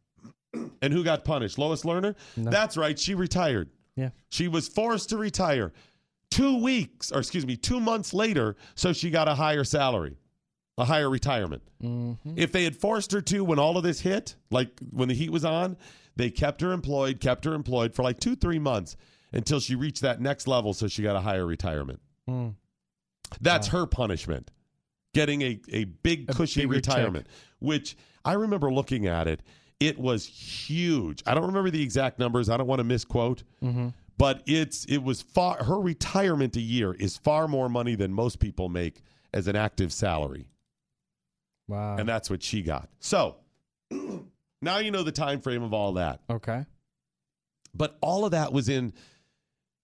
And 0.82 0.92
who 0.92 1.04
got 1.04 1.24
punished? 1.24 1.58
Lois 1.58 1.84
Lerner? 1.84 2.16
That's 2.36 2.76
right, 2.76 2.98
she 2.98 3.14
retired. 3.14 3.70
Yeah. 3.94 4.10
She 4.30 4.48
was 4.48 4.66
forced 4.66 5.10
to 5.10 5.16
retire 5.16 5.72
two 6.30 6.62
weeks, 6.62 7.12
or 7.12 7.18
excuse 7.18 7.46
me, 7.46 7.56
two 7.56 7.80
months 7.80 8.14
later, 8.14 8.56
so 8.74 8.92
she 8.92 9.10
got 9.10 9.28
a 9.28 9.34
higher 9.34 9.64
salary, 9.64 10.16
a 10.78 10.84
higher 10.84 11.10
retirement. 11.10 11.62
Mm-hmm. 11.82 12.32
If 12.36 12.52
they 12.52 12.64
had 12.64 12.76
forced 12.76 13.12
her 13.12 13.20
to 13.20 13.44
when 13.44 13.58
all 13.58 13.76
of 13.76 13.82
this 13.82 14.00
hit, 14.00 14.36
like 14.50 14.70
when 14.90 15.08
the 15.08 15.14
heat 15.14 15.30
was 15.30 15.44
on, 15.44 15.76
they 16.20 16.30
kept 16.30 16.60
her 16.60 16.72
employed, 16.72 17.20
kept 17.20 17.44
her 17.44 17.54
employed 17.54 17.94
for 17.94 18.02
like 18.02 18.20
two, 18.20 18.36
three 18.36 18.58
months 18.58 18.96
until 19.32 19.60
she 19.60 19.74
reached 19.74 20.02
that 20.02 20.20
next 20.20 20.46
level, 20.48 20.74
so 20.74 20.86
she 20.88 21.02
got 21.02 21.16
a 21.16 21.20
higher 21.20 21.46
retirement. 21.46 22.00
Mm. 22.28 22.54
That's 23.40 23.68
her 23.68 23.86
punishment. 23.86 24.50
Getting 25.14 25.42
a, 25.42 25.60
a 25.72 25.84
big 25.84 26.30
A 26.30 26.34
cushy 26.34 26.62
bigger 26.66 26.80
check. 26.80 26.96
retirement, 26.96 27.26
which 27.58 27.96
I 28.24 28.34
remember 28.34 28.72
looking 28.72 29.06
at 29.06 29.26
it. 29.26 29.42
It 29.80 29.98
was 29.98 30.24
huge. 30.26 31.22
I 31.26 31.34
don't 31.34 31.46
remember 31.46 31.70
the 31.70 31.82
exact 31.82 32.18
numbers. 32.18 32.48
I 32.50 32.56
don't 32.56 32.66
want 32.66 32.80
to 32.80 32.84
misquote, 32.84 33.42
Mm-hmm. 33.62 33.88
but 34.18 34.42
it's 34.46 34.84
it 34.84 34.98
was 34.98 35.22
far 35.22 35.64
her 35.64 35.80
retirement 35.80 36.54
a 36.56 36.60
year 36.60 36.92
is 36.92 37.16
far 37.16 37.48
more 37.48 37.68
money 37.68 37.94
than 37.94 38.12
most 38.12 38.38
people 38.40 38.68
make 38.68 39.02
as 39.32 39.48
an 39.48 39.56
active 39.56 39.92
salary. 39.92 40.46
Wow. 41.66 41.96
And 41.98 42.08
that's 42.08 42.28
what 42.28 42.42
she 42.42 42.62
got. 42.62 42.88
So 43.00 43.36
now 44.62 44.78
you 44.78 44.90
know 44.90 45.02
the 45.02 45.12
time 45.12 45.40
frame 45.40 45.62
of 45.62 45.72
all 45.72 45.94
that. 45.94 46.20
okay. 46.28 46.66
But 47.72 47.96
all 48.00 48.24
of 48.24 48.32
that 48.32 48.52
was 48.52 48.68
in 48.68 48.92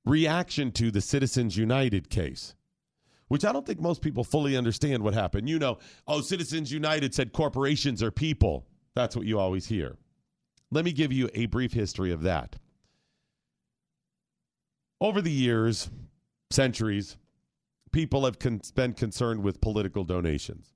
reaction 0.05 0.73
to 0.73 0.91
the 0.91 1.01
Citizens 1.01 1.57
United 1.57 2.11
case, 2.11 2.55
which 3.29 3.45
I 3.45 3.53
don't 3.53 3.65
think 3.65 3.81
most 3.81 4.03
people 4.03 4.25
fully 4.25 4.57
understand 4.57 5.03
what 5.05 5.15
happened. 5.15 5.49
You 5.49 5.59
know, 5.59 5.79
oh, 6.09 6.21
Citizens 6.21 6.73
United 6.73 7.15
said 7.15 7.33
corporations 7.33 8.03
are 8.03 8.11
people. 8.11 8.67
That's 8.95 9.15
what 9.15 9.27
you 9.27 9.39
always 9.39 9.67
hear. 9.67 9.97
Let 10.73 10.85
me 10.85 10.93
give 10.93 11.13
you 11.13 11.31
a 11.35 11.47
brief 11.47 11.73
history 11.73 12.11
of 12.11 12.23
that. 12.23 12.57
Over 15.01 15.21
the 15.21 15.31
years, 15.31 15.91
centuries, 16.51 17.17
people 17.93 18.25
have 18.25 18.39
con- 18.39 18.63
been 18.75 18.95
concerned 18.95 19.43
with 19.43 19.61
political 19.61 20.03
donations. 20.03 20.75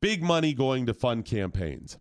Big 0.00 0.22
money 0.22 0.54
going 0.54 0.86
to 0.86 0.94
fund 0.94 1.24
campaigns. 1.24 1.98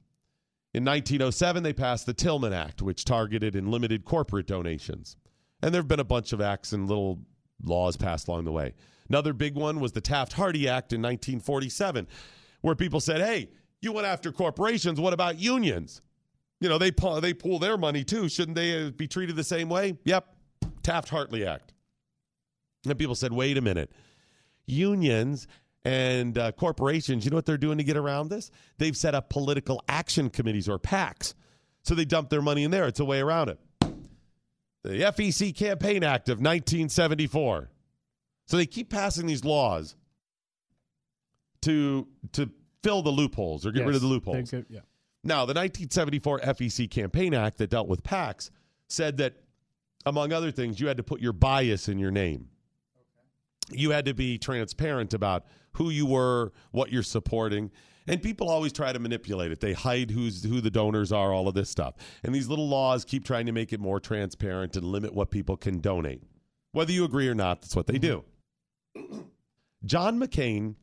In 0.78 0.86
1907, 0.86 1.64
they 1.64 1.74
passed 1.74 2.06
the 2.06 2.14
Tillman 2.14 2.54
Act, 2.54 2.84
which 2.84 3.04
targeted 3.04 3.56
and 3.56 3.72
limited 3.72 4.06
corporate 4.06 4.46
donations. 4.46 5.18
And 5.64 5.74
there 5.74 5.82
have 5.82 5.88
been 5.88 6.00
a 6.00 6.04
bunch 6.04 6.34
of 6.34 6.40
acts 6.40 6.72
and 6.72 6.88
little 6.88 7.26
laws 7.64 7.98
passed 7.98 8.28
along 8.28 8.46
the 8.46 8.52
way. 8.52 8.76
Another 9.10 9.34
big 9.34 9.56
one 9.56 9.80
was 9.80 9.94
the 9.94 10.02
Taft 10.02 10.34
Hartley 10.34 10.68
Act 10.68 10.94
in 10.94 11.02
1947, 11.02 12.08
where 12.62 12.76
people 12.76 13.00
said, 13.00 13.22
hey, 13.22 13.50
you 13.82 13.92
went 13.92 14.06
after 14.06 14.32
corporations. 14.32 15.00
What 15.00 15.14
about 15.14 15.40
unions? 15.40 16.04
You 16.62 16.70
know, 16.70 16.78
they, 16.78 16.92
they 17.22 17.34
pool 17.34 17.58
their 17.58 17.80
money 17.80 18.04
too. 18.04 18.30
Shouldn't 18.30 18.54
they 18.56 18.86
uh, 18.86 18.92
be 18.92 19.08
treated 19.08 19.36
the 19.36 19.44
same 19.44 19.70
way? 19.70 19.98
Yep. 20.04 20.28
Taft 20.84 21.10
Hartley 21.10 21.44
Act. 21.44 21.74
And 22.86 23.00
people 23.00 23.16
said, 23.16 23.34
wait 23.34 23.58
a 23.58 23.62
minute. 23.62 23.92
Unions 24.68 25.48
and 25.86 26.38
uh, 26.38 26.52
corporations, 26.52 27.24
you 27.24 27.32
know 27.32 27.38
what 27.38 27.46
they're 27.46 27.58
doing 27.58 27.78
to 27.78 27.84
get 27.84 27.98
around 27.98 28.30
this? 28.30 28.52
They've 28.78 28.96
set 28.96 29.16
up 29.16 29.30
political 29.30 29.82
action 29.88 30.30
committees 30.30 30.68
or 30.68 30.80
PACs. 30.80 31.34
So 31.84 31.96
they 31.96 32.06
dump 32.06 32.30
their 32.30 32.42
money 32.42 32.64
in 32.64 32.72
there. 32.72 32.86
It's 32.88 33.00
a 33.00 33.06
way 33.06 33.20
around 33.22 33.50
it. 33.50 33.60
The 34.84 34.90
FEC 34.90 35.56
Campaign 35.56 36.04
Act 36.04 36.30
of 36.30 36.40
1974. 36.40 37.70
So 38.46 38.58
they 38.58 38.66
keep 38.66 38.90
passing 38.90 39.26
these 39.26 39.44
laws 39.46 39.96
to 41.62 42.08
to 42.34 42.50
fill 42.84 43.02
the 43.02 43.10
loopholes 43.10 43.66
or 43.66 43.72
get 43.72 43.86
rid 43.86 43.96
of 43.96 44.02
the 44.02 44.08
loopholes. 44.08 44.54
Yeah. 44.54 44.80
Now, 45.24 45.40
the 45.46 45.54
1974 45.54 46.40
FEC 46.40 46.90
Campaign 46.90 47.34
Act 47.34 47.58
that 47.58 47.70
dealt 47.70 47.88
with 47.88 48.04
PACs 48.04 48.50
said 48.88 49.18
that, 49.18 49.34
among 50.06 50.32
other 50.32 50.52
things, 50.52 50.80
you 50.80 50.88
had 50.88 50.98
to 50.98 51.04
put 51.04 51.20
your 51.20 51.34
bias 51.34 51.90
in 51.90 52.00
your 52.00 52.12
name. 52.12 52.48
You 53.72 53.92
had 53.92 54.06
to 54.06 54.14
be 54.14 54.38
transparent 54.38 55.14
about 55.14 55.46
who 55.74 55.90
you 55.90 56.06
were, 56.06 56.54
what 56.72 56.92
you're 56.92 57.04
supporting. 57.04 57.72
And 58.08 58.22
people 58.22 58.50
always 58.50 58.72
try 58.72 58.94
to 58.94 59.00
manipulate 59.00 59.52
it. 59.52 59.60
They 59.60 59.74
hide 59.74 60.12
who's 60.12 60.44
who 60.44 60.62
the 60.62 60.72
donors 60.72 61.12
are, 61.12 61.34
all 61.34 61.48
of 61.48 61.56
this 61.56 61.70
stuff. 61.70 61.96
And 62.24 62.34
these 62.34 62.48
little 62.48 62.68
laws 62.68 63.04
keep 63.04 63.26
trying 63.26 63.46
to 63.48 63.52
make 63.52 63.74
it 63.74 63.80
more 63.80 64.00
transparent 64.00 64.76
and 64.78 64.86
limit 64.86 65.14
what 65.14 65.30
people 65.30 65.58
can 65.58 65.80
donate. 65.80 66.24
Whether 66.72 66.94
you 66.94 67.04
agree 67.04 67.28
or 67.28 67.36
not, 67.36 67.62
that's 67.62 67.76
what 67.76 67.88
they 67.88 67.98
do. 67.98 68.24
John 69.86 70.20
McCain 70.20 70.76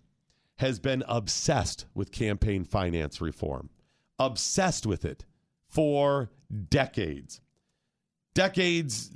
has 0.56 0.78
been 0.78 1.02
obsessed 1.09 1.86
with 1.94 2.12
campaign 2.12 2.65
finance 2.65 3.20
reform, 3.20 3.70
obsessed 4.19 4.86
with 4.86 5.05
it 5.05 5.24
for 5.66 6.31
decades. 6.69 7.40
Decades, 8.35 9.11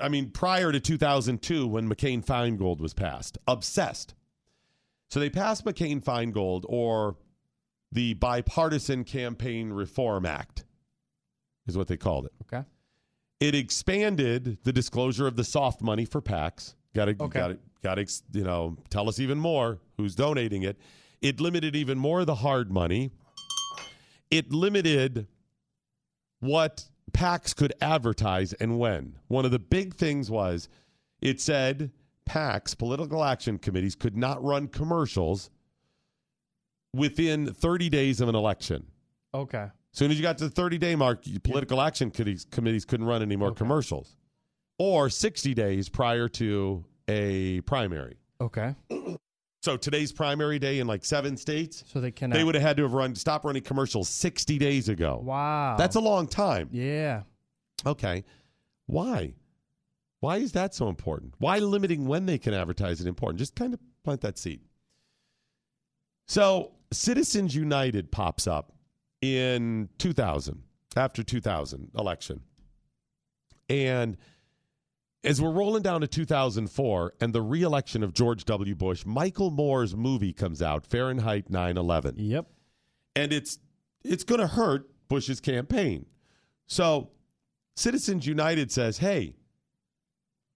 I 0.00 0.08
mean, 0.08 0.30
prior 0.30 0.72
to 0.72 0.80
2002 0.80 1.66
when 1.66 1.88
McCain 1.88 2.24
Feingold 2.24 2.80
was 2.80 2.94
passed, 2.94 3.38
obsessed. 3.46 4.14
So 5.08 5.20
they 5.20 5.30
passed 5.30 5.64
McCain 5.64 6.02
Feingold 6.02 6.64
or 6.68 7.16
the 7.92 8.14
Bipartisan 8.14 9.04
Campaign 9.04 9.72
Reform 9.72 10.26
Act, 10.26 10.64
is 11.66 11.76
what 11.76 11.88
they 11.88 11.96
called 11.96 12.26
it. 12.26 12.32
Okay. 12.42 12.64
It 13.40 13.54
expanded 13.54 14.58
the 14.64 14.72
disclosure 14.72 15.26
of 15.26 15.36
the 15.36 15.44
soft 15.44 15.80
money 15.80 16.04
for 16.04 16.20
PACs. 16.20 16.74
Got 16.94 17.06
to, 17.06 17.14
got 17.14 17.48
to, 17.48 17.58
got 17.82 17.94
to, 17.94 18.06
you 18.32 18.44
know, 18.44 18.76
tell 18.90 19.08
us 19.08 19.20
even 19.20 19.38
more 19.38 19.78
who's 19.96 20.14
donating 20.14 20.62
it. 20.62 20.76
It 21.22 21.40
limited 21.40 21.76
even 21.76 21.98
more 21.98 22.24
the 22.24 22.34
hard 22.34 22.72
money. 22.72 23.10
It 24.30 24.52
limited 24.52 25.26
what 26.40 26.84
PACs 27.12 27.54
could 27.54 27.72
advertise 27.80 28.52
and 28.54 28.78
when. 28.78 29.18
One 29.28 29.44
of 29.44 29.50
the 29.50 29.58
big 29.58 29.94
things 29.94 30.30
was 30.30 30.68
it 31.20 31.40
said 31.40 31.90
PACs, 32.28 32.76
political 32.76 33.24
action 33.24 33.58
committees, 33.58 33.94
could 33.94 34.16
not 34.16 34.42
run 34.42 34.68
commercials 34.68 35.50
within 36.94 37.52
30 37.52 37.88
days 37.88 38.20
of 38.20 38.28
an 38.28 38.34
election. 38.34 38.86
Okay. 39.34 39.58
As 39.58 39.98
soon 39.98 40.10
as 40.10 40.16
you 40.16 40.22
got 40.22 40.38
to 40.38 40.44
the 40.44 40.50
30 40.50 40.78
day 40.78 40.94
mark, 40.94 41.22
political 41.42 41.80
action 41.80 42.10
committees, 42.10 42.46
committees 42.50 42.84
couldn't 42.84 43.06
run 43.06 43.22
any 43.22 43.36
more 43.36 43.52
commercials. 43.52 44.16
Or 44.78 45.10
60 45.10 45.54
days 45.54 45.88
prior 45.88 46.28
to 46.28 46.84
a 47.08 47.62
primary. 47.62 48.16
Okay. 48.40 48.74
So 49.68 49.76
today's 49.76 50.12
primary 50.12 50.58
day 50.58 50.78
in 50.78 50.86
like 50.86 51.04
seven 51.04 51.36
states, 51.36 51.84
So 51.92 52.00
they 52.00 52.10
cannot. 52.10 52.36
they 52.36 52.42
would 52.42 52.54
have 52.54 52.62
had 52.62 52.78
to 52.78 52.84
have 52.84 52.94
run 52.94 53.14
stop 53.14 53.44
running 53.44 53.62
commercials 53.62 54.08
60 54.08 54.56
days 54.56 54.88
ago. 54.88 55.20
Wow. 55.22 55.76
That's 55.76 55.94
a 55.94 56.00
long 56.00 56.26
time. 56.26 56.70
Yeah. 56.72 57.24
Okay. 57.84 58.24
Why? 58.86 59.34
Why 60.20 60.38
is 60.38 60.52
that 60.52 60.74
so 60.74 60.88
important? 60.88 61.34
Why 61.36 61.58
limiting 61.58 62.06
when 62.06 62.24
they 62.24 62.38
can 62.38 62.54
advertise 62.54 63.02
it 63.02 63.06
important? 63.06 63.40
Just 63.40 63.56
kind 63.56 63.74
of 63.74 63.80
plant 64.04 64.22
that 64.22 64.38
seed. 64.38 64.62
So, 66.26 66.72
Citizens 66.90 67.54
United 67.54 68.10
pops 68.10 68.46
up 68.46 68.72
in 69.20 69.90
2000, 69.98 70.62
after 70.96 71.22
2000 71.22 71.90
election. 71.94 72.40
And 73.68 74.16
as 75.24 75.40
we're 75.42 75.50
rolling 75.50 75.82
down 75.82 76.00
to 76.00 76.06
2004 76.06 77.14
and 77.20 77.32
the 77.32 77.42
reelection 77.42 78.02
of 78.02 78.12
George 78.14 78.44
W. 78.44 78.74
Bush, 78.74 79.04
Michael 79.04 79.50
Moore's 79.50 79.94
movie 79.96 80.32
comes 80.32 80.62
out, 80.62 80.86
Fahrenheit 80.86 81.50
9/11 81.50 82.14
Yep. 82.16 82.46
and 83.16 83.32
it's 83.32 83.58
it's 84.04 84.24
going 84.24 84.40
to 84.40 84.46
hurt 84.46 84.88
Bush's 85.08 85.40
campaign. 85.40 86.06
So, 86.66 87.10
Citizens 87.76 88.26
United 88.26 88.70
says, 88.70 88.98
"Hey, 88.98 89.34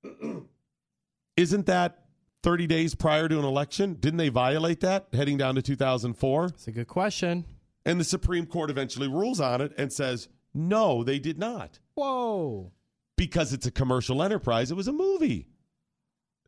isn't 1.37 1.67
that 1.67 2.05
30 2.43 2.67
days 2.67 2.95
prior 2.95 3.29
to 3.29 3.39
an 3.39 3.45
election? 3.45 3.95
Didn't 3.95 4.19
they 4.19 4.29
violate 4.29 4.81
that 4.81 5.09
heading 5.13 5.37
down 5.39 5.55
to 5.57 5.63
2004?" 5.63 6.47
It's 6.47 6.69
a 6.69 6.73
good 6.73 6.89
question. 6.89 7.45
And 7.85 7.99
the 7.99 8.05
Supreme 8.05 8.47
Court 8.47 8.71
eventually 8.71 9.09
rules 9.09 9.41
on 9.41 9.61
it 9.61 9.73
and 9.77 9.93
says, 9.93 10.29
"No, 10.55 11.03
they 11.03 11.19
did 11.19 11.39
not." 11.39 11.79
Whoa. 11.95 12.73
Because 13.17 13.53
it's 13.53 13.67
a 13.67 13.71
commercial 13.71 14.23
enterprise, 14.23 14.71
it 14.71 14.75
was 14.75 14.89
a 14.89 14.93
movie. 14.93 15.47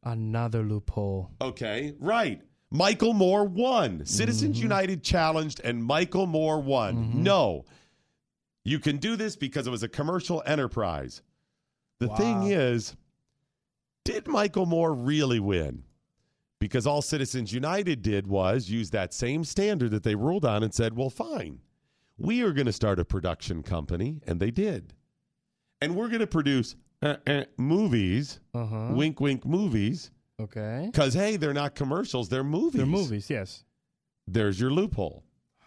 Another 0.02 0.62
loophole. 0.62 1.30
Okay, 1.40 1.94
right. 1.98 2.42
Michael 2.70 3.12
Moore 3.14 3.44
won. 3.44 4.04
Citizens 4.04 4.56
mm-hmm. 4.56 4.64
United 4.64 5.02
challenged, 5.04 5.60
and 5.62 5.84
Michael 5.84 6.26
Moore 6.26 6.60
won. 6.60 6.96
Mm-hmm. 6.96 7.22
No, 7.22 7.64
you 8.64 8.78
can 8.78 8.96
do 8.96 9.14
this 9.14 9.36
because 9.36 9.66
it 9.66 9.70
was 9.70 9.82
a 9.82 9.88
commercial 9.88 10.42
enterprise. 10.46 11.22
The 12.00 12.08
thing 12.08 12.44
is, 12.44 12.96
did 14.04 14.26
Michael 14.26 14.66
Moore 14.66 14.92
really 14.92 15.40
win? 15.40 15.84
Because 16.58 16.86
all 16.86 17.02
Citizens 17.02 17.52
United 17.52 18.02
did 18.02 18.26
was 18.26 18.68
use 18.68 18.90
that 18.90 19.14
same 19.14 19.44
standard 19.44 19.90
that 19.92 20.02
they 20.02 20.14
ruled 20.14 20.44
on 20.44 20.62
and 20.62 20.74
said, 20.74 20.96
well, 20.96 21.10
fine, 21.10 21.60
we 22.18 22.42
are 22.42 22.52
going 22.52 22.66
to 22.66 22.72
start 22.72 22.98
a 22.98 23.04
production 23.04 23.62
company, 23.62 24.20
and 24.26 24.40
they 24.40 24.50
did. 24.50 24.94
And 25.85 25.97
we're 25.97 26.09
going 26.09 26.20
to 26.20 26.27
produce 26.27 26.77
uh, 27.02 27.16
uh, 27.27 27.44
movies, 27.59 28.40
Uh 28.55 28.65
huh. 28.66 28.89
wink, 28.93 29.20
wink 29.20 29.44
movies. 29.44 30.11
Okay. 30.40 30.89
Because 30.90 31.15
hey, 31.15 31.36
they're 31.36 31.52
not 31.55 31.74
commercials; 31.74 32.28
they're 32.28 32.43
movies. 32.43 32.78
They're 32.78 32.86
movies. 32.86 33.28
Yes. 33.31 33.65
There's 34.27 34.59
your 34.59 34.70
loophole. 34.70 35.23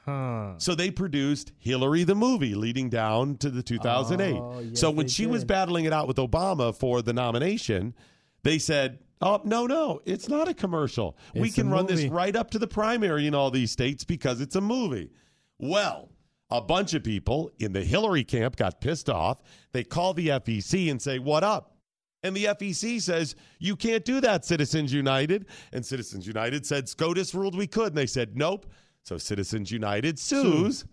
Huh. 0.05 0.53
So 0.57 0.73
they 0.73 0.89
produced 0.89 1.51
Hillary 1.57 2.03
the 2.03 2.15
movie, 2.15 2.55
leading 2.55 2.89
down 2.89 3.35
to 3.37 3.49
the 3.49 3.61
2008. 3.61 4.35
Oh, 4.35 4.59
yes, 4.59 4.79
so 4.79 4.89
when 4.89 5.07
she 5.07 5.27
was 5.27 5.43
battling 5.45 5.85
it 5.85 5.93
out 5.93 6.07
with 6.07 6.17
Obama 6.17 6.73
for 6.75 7.01
the 7.01 7.13
nomination, 7.13 7.93
they 8.43 8.57
said, 8.57 8.99
"Oh 9.21 9.41
no, 9.43 9.67
no, 9.67 10.01
it's 10.05 10.27
not 10.29 10.47
a 10.47 10.53
commercial. 10.53 11.17
we 11.35 11.49
It's 11.49 11.57
a 11.57 11.61
can 11.61 11.69
run 11.69 11.85
this 11.85 12.05
right 12.05 12.35
up 12.35 12.49
to 12.51 12.59
the 12.59 12.67
primary 12.67 13.27
in 13.27 13.35
all 13.35 13.51
these 13.51 13.71
states 13.71 14.03
because 14.03 14.41
it's 14.41 14.55
a 14.55 14.61
movie." 14.61 15.11
Well. 15.59 16.09
A 16.49 16.61
bunch 16.61 16.93
of 16.93 17.03
people 17.03 17.51
in 17.59 17.73
the 17.73 17.83
Hillary 17.83 18.23
camp 18.23 18.55
got 18.55 18.79
pissed 18.79 19.09
off. 19.09 19.41
They 19.73 19.83
call 19.83 20.13
the 20.13 20.29
FEC 20.29 20.89
and 20.89 21.01
say, 21.01 21.19
What 21.19 21.43
up? 21.43 21.75
And 22.23 22.35
the 22.35 22.45
FEC 22.45 23.01
says, 23.01 23.35
You 23.59 23.75
can't 23.75 24.05
do 24.05 24.21
that, 24.21 24.45
Citizens 24.45 24.93
United. 24.93 25.47
And 25.73 25.85
Citizens 25.85 26.25
United 26.25 26.65
said, 26.65 26.87
SCOTUS 26.87 27.33
ruled 27.35 27.57
we 27.57 27.67
could. 27.67 27.89
And 27.89 27.97
they 27.97 28.05
said, 28.05 28.37
Nope. 28.37 28.65
So 29.03 29.17
Citizens 29.17 29.71
United 29.71 30.19
sues. 30.19 30.85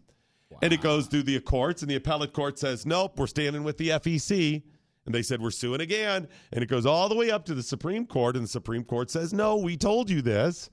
And 0.62 0.72
it 0.72 0.80
goes 0.80 1.06
through 1.06 1.24
the 1.24 1.40
courts, 1.40 1.82
and 1.82 1.90
the 1.90 1.96
appellate 1.96 2.32
court 2.32 2.58
says, 2.58 2.86
Nope, 2.86 3.18
we're 3.18 3.26
standing 3.26 3.64
with 3.64 3.76
the 3.78 3.90
FEC. 3.90 4.62
And 5.06 5.14
they 5.14 5.22
said, 5.22 5.40
We're 5.40 5.50
suing 5.50 5.80
again. 5.80 6.28
And 6.52 6.62
it 6.62 6.68
goes 6.68 6.86
all 6.86 7.08
the 7.08 7.16
way 7.16 7.30
up 7.30 7.44
to 7.46 7.54
the 7.54 7.62
Supreme 7.62 8.06
Court, 8.06 8.36
and 8.36 8.44
the 8.44 8.48
Supreme 8.48 8.84
Court 8.84 9.10
says, 9.10 9.32
No, 9.32 9.56
we 9.56 9.76
told 9.76 10.10
you 10.10 10.22
this. 10.22 10.70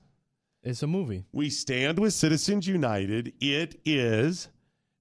It's 0.62 0.82
a 0.82 0.86
movie. 0.86 1.24
We 1.32 1.50
stand 1.50 1.98
with 1.98 2.14
Citizens 2.14 2.68
United. 2.68 3.32
It 3.40 3.80
is 3.84 4.48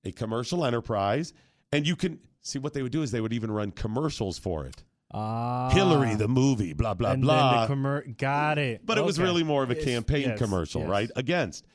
a 0.04 0.12
commercial 0.12 0.66
enterprise. 0.66 1.34
And 1.72 1.88
you 1.88 1.96
can 1.96 2.20
see 2.42 2.60
what 2.60 2.74
they 2.74 2.82
would 2.82 2.92
do 2.92 3.02
is 3.04 3.12
they 3.12 3.22
would 3.22 3.34
even 3.34 3.52
run 3.52 3.72
commercials 3.72 4.38
for 4.38 4.66
it. 4.66 4.84
Ah. 5.14 5.70
Hillary, 5.74 6.16
the 6.16 6.28
movie, 6.28 6.74
blah, 6.74 6.94
blah, 6.94 7.12
and 7.12 7.22
blah. 7.22 7.68
Then 7.68 7.70
the 7.70 7.90
commer- 7.90 8.18
got 8.18 8.58
it. 8.58 8.86
but 8.86 8.98
it 8.98 9.04
was 9.04 9.20
really 9.20 9.44
more 9.44 9.62
of 9.62 9.70
a 9.70 9.76
campaign 9.76 10.30
yes, 10.30 10.38
commercial, 10.38 10.82
yes. 10.82 10.90
right? 10.90 11.12
Against. 11.16 11.66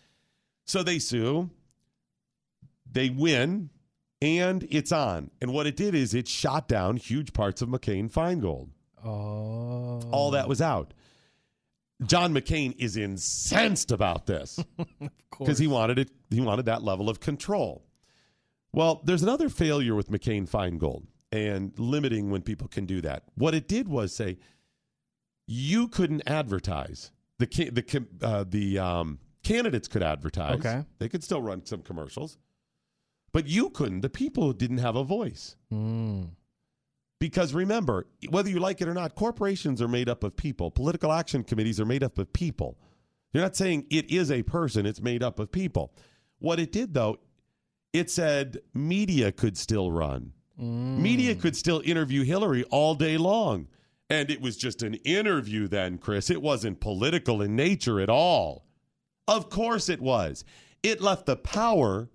So 0.65 0.83
they 0.83 0.99
sue. 0.99 1.51
They 2.91 3.11
win, 3.11 3.69
and 4.23 4.67
it's 4.71 4.91
on. 4.91 5.31
And 5.43 5.53
what 5.53 5.67
it 5.67 5.77
did 5.77 5.95
is 5.95 6.15
it 6.15 6.29
shot 6.29 6.67
down 6.67 6.97
huge 6.97 7.35
parts 7.35 7.61
of 7.61 7.69
McCain 7.69 8.11
Feingold. 8.11 8.71
Oh. 9.05 10.01
All 10.11 10.31
that 10.31 10.49
was 10.49 10.63
out. 10.63 10.95
John 12.05 12.35
McCain 12.35 12.75
is 12.79 12.97
incensed 12.97 13.91
about 13.91 14.27
this 14.27 14.59
because 15.39 15.59
he 15.59 15.67
wanted 15.67 15.99
it. 15.99 16.11
He 16.31 16.41
wanted 16.41 16.67
that 16.67 16.83
level 16.83 17.09
of 17.09 17.21
control. 17.21 17.86
Well, 18.77 19.01
there's 19.05 19.23
another 19.23 19.49
failure 19.49 19.95
with 19.95 20.11
McCain 20.11 20.47
Feingold 20.49 21.07
and 21.33 21.73
limiting 21.79 22.31
when 22.31 22.43
people 22.43 22.69
can 22.69 22.85
do 22.85 23.01
that. 23.01 23.23
What 23.35 23.55
it 23.55 23.67
did 23.67 23.89
was 23.89 24.15
say 24.15 24.37
you 25.47 25.89
couldn't 25.89 26.23
advertise. 26.27 27.11
The 27.39 27.47
the 27.47 28.07
uh, 28.23 28.45
the 28.47 28.79
um, 28.79 29.19
candidates 29.43 29.89
could 29.89 30.03
advertise. 30.03 30.59
Okay. 30.59 30.85
They 30.99 31.09
could 31.09 31.25
still 31.25 31.41
run 31.41 31.65
some 31.65 31.81
commercials. 31.81 32.37
But 33.33 33.47
you 33.47 33.71
couldn't. 33.71 34.03
The 34.03 34.11
people 34.11 34.53
didn't 34.53 34.79
have 34.79 34.95
a 34.95 35.05
voice. 35.05 35.57
Mm. 35.73 36.33
Because 37.19 37.55
remember, 37.55 38.07
whether 38.29 38.51
you 38.51 38.61
like 38.61 38.83
it 38.83 38.89
or 38.89 38.95
not, 38.95 39.15
corporations 39.15 39.81
are 39.81 39.89
made 39.89 40.11
up 40.11 40.23
of 40.23 40.37
people. 40.37 40.71
Political 40.71 41.13
action 41.13 41.45
committees 41.45 41.81
are 41.81 41.87
made 41.87 42.03
up 42.03 42.19
of 42.19 42.31
people. 42.35 42.79
You're 43.33 43.43
not 43.43 43.57
saying 43.57 43.87
it 43.91 44.11
is 44.11 44.31
a 44.31 44.43
person, 44.43 44.85
it's 44.85 45.01
made 45.01 45.23
up 45.23 45.39
of 45.39 45.51
people. 45.51 45.95
What 46.39 46.61
it 46.61 46.73
did, 46.73 46.93
though, 46.93 47.19
it 47.93 48.11
said 48.11 48.59
media 48.75 49.33
could 49.33 49.57
still 49.57 49.91
run. 49.91 50.33
Media 50.59 51.35
could 51.35 51.55
still 51.55 51.83
interview 51.85 52.23
Hillary 52.25 52.65
all 52.65 52.95
day 52.95 53.19
long. 53.19 53.69
And 54.09 54.31
it 54.31 54.41
was 54.41 54.57
just 54.57 54.83
an 54.83 54.95
interview 54.95 55.69
then, 55.69 55.99
Chris. 55.99 56.31
It 56.31 56.41
wasn't 56.41 56.81
political 56.81 57.43
in 57.43 57.57
nature 57.57 58.01
at 58.01 58.09
all. 58.09 58.65
Of 59.29 59.51
course 59.51 59.89
it 59.89 60.01
was. 60.01 60.45
It 60.83 61.01
left 61.01 61.27
the 61.27 61.37
power 61.37 62.09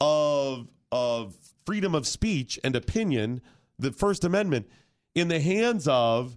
of 0.00 0.68
of 0.90 1.34
freedom 1.64 1.94
of 1.94 2.06
speech 2.06 2.60
and 2.62 2.76
opinion, 2.76 3.40
the 3.78 3.92
First 3.92 4.24
Amendment, 4.24 4.68
in 5.14 5.28
the 5.28 5.40
hands 5.40 5.88
of 5.88 6.36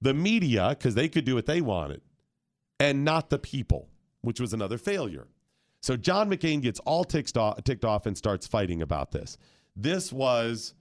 the 0.00 0.12
media 0.12 0.70
because 0.70 0.94
they 0.94 1.08
could 1.08 1.24
do 1.24 1.36
what 1.36 1.46
they 1.46 1.60
wanted, 1.60 2.00
and 2.80 3.04
not 3.04 3.30
the 3.30 3.38
people, 3.38 3.88
which 4.22 4.40
was 4.40 4.52
another 4.52 4.78
failure. 4.78 5.28
So 5.86 5.96
John 5.96 6.28
McCain 6.28 6.62
gets 6.62 6.80
all 6.80 7.04
ticked 7.04 7.36
off, 7.36 7.62
ticked 7.62 7.84
off 7.84 8.06
and 8.06 8.18
starts 8.18 8.44
fighting 8.44 8.82
about 8.82 9.12
this. 9.12 9.38
This 9.76 10.12
was 10.12 10.74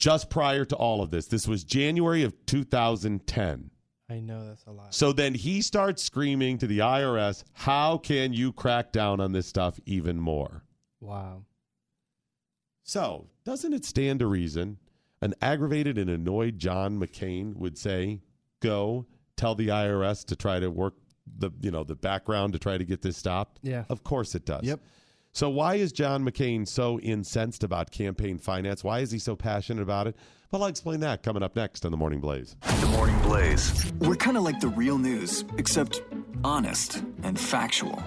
just 0.00 0.30
prior 0.30 0.64
to 0.64 0.74
all 0.74 1.00
of 1.00 1.12
this. 1.12 1.26
This 1.26 1.46
was 1.46 1.62
January 1.62 2.24
of 2.24 2.34
2010. 2.46 3.70
I 4.10 4.18
know 4.18 4.48
that's 4.48 4.64
a 4.66 4.72
lot. 4.72 4.92
So 4.92 5.12
then 5.12 5.34
he 5.34 5.62
starts 5.62 6.02
screaming 6.02 6.58
to 6.58 6.66
the 6.66 6.80
IRS, 6.80 7.44
How 7.52 7.98
can 7.98 8.32
you 8.32 8.52
crack 8.52 8.90
down 8.90 9.20
on 9.20 9.30
this 9.30 9.46
stuff 9.46 9.78
even 9.86 10.18
more? 10.18 10.64
Wow. 10.98 11.44
So, 12.82 13.28
doesn't 13.44 13.72
it 13.72 13.84
stand 13.84 14.18
to 14.18 14.26
reason 14.26 14.78
an 15.22 15.34
aggravated 15.40 15.98
and 15.98 16.10
annoyed 16.10 16.58
John 16.58 16.98
McCain 16.98 17.54
would 17.54 17.78
say, 17.78 18.22
Go 18.58 19.06
tell 19.36 19.54
the 19.54 19.68
IRS 19.68 20.24
to 20.24 20.34
try 20.34 20.58
to 20.58 20.68
work 20.68 20.94
the 21.38 21.50
you 21.60 21.70
know 21.70 21.84
the 21.84 21.94
background 21.94 22.52
to 22.54 22.58
try 22.58 22.78
to 22.78 22.84
get 22.84 23.02
this 23.02 23.16
stopped? 23.16 23.58
Yeah. 23.62 23.84
Of 23.88 24.04
course 24.04 24.34
it 24.34 24.44
does. 24.44 24.64
Yep. 24.64 24.80
So 25.32 25.48
why 25.48 25.76
is 25.76 25.92
John 25.92 26.24
McCain 26.24 26.66
so 26.66 26.98
incensed 27.00 27.62
about 27.62 27.92
campaign 27.92 28.38
finance? 28.38 28.82
Why 28.82 29.00
is 29.00 29.12
he 29.12 29.18
so 29.18 29.36
passionate 29.36 29.82
about 29.82 30.08
it? 30.08 30.16
Well, 30.50 30.64
I'll 30.64 30.68
explain 30.68 30.98
that 31.00 31.22
coming 31.22 31.44
up 31.44 31.54
next 31.54 31.84
on 31.84 31.92
the 31.92 31.96
Morning 31.96 32.18
Blaze. 32.18 32.56
The 32.80 32.86
Morning 32.88 33.16
Blaze. 33.22 33.92
We're 34.00 34.16
kind 34.16 34.36
of 34.36 34.42
like 34.42 34.58
the 34.58 34.68
real 34.68 34.98
news, 34.98 35.44
except 35.56 36.02
honest 36.42 37.04
and 37.22 37.38
factual. 37.38 38.02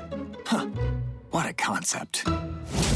Huh. 0.46 0.66
What 1.32 1.46
a 1.46 1.54
concept. 1.54 2.26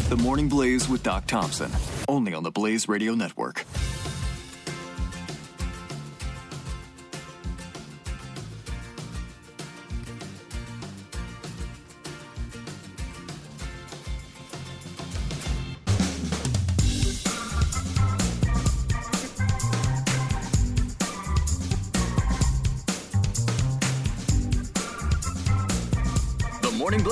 The 0.09 0.17
Morning 0.17 0.49
Blaze 0.49 0.89
with 0.89 1.03
Doc 1.03 1.27
Thompson, 1.27 1.71
only 2.09 2.33
on 2.33 2.43
the 2.43 2.51
Blaze 2.51 2.89
Radio 2.89 3.15
Network. 3.15 3.65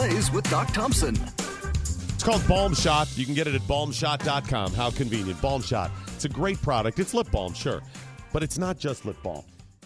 Blaze 0.08 0.32
with 0.32 0.48
Doc 0.52 0.72
Thompson. 0.72 1.16
It's 2.14 2.24
called 2.24 2.48
Balm 2.48 2.76
Shot. 2.76 3.18
You 3.18 3.26
can 3.26 3.34
get 3.34 3.48
it 3.48 3.56
at 3.56 3.62
balmshot.com. 3.62 4.74
How 4.74 4.92
convenient. 4.92 5.42
Balm 5.42 5.64
Shot. 5.64 5.90
It's 6.14 6.26
a 6.26 6.30
great 6.30 6.62
product. 6.62 7.00
It's 7.00 7.16
lip 7.16 7.32
balm, 7.32 7.56
sure. 7.56 7.82
But 8.32 8.44
it's 8.44 8.60
not 8.60 8.78
just 8.78 9.06
lip 9.06 9.18
balm. 9.24 9.44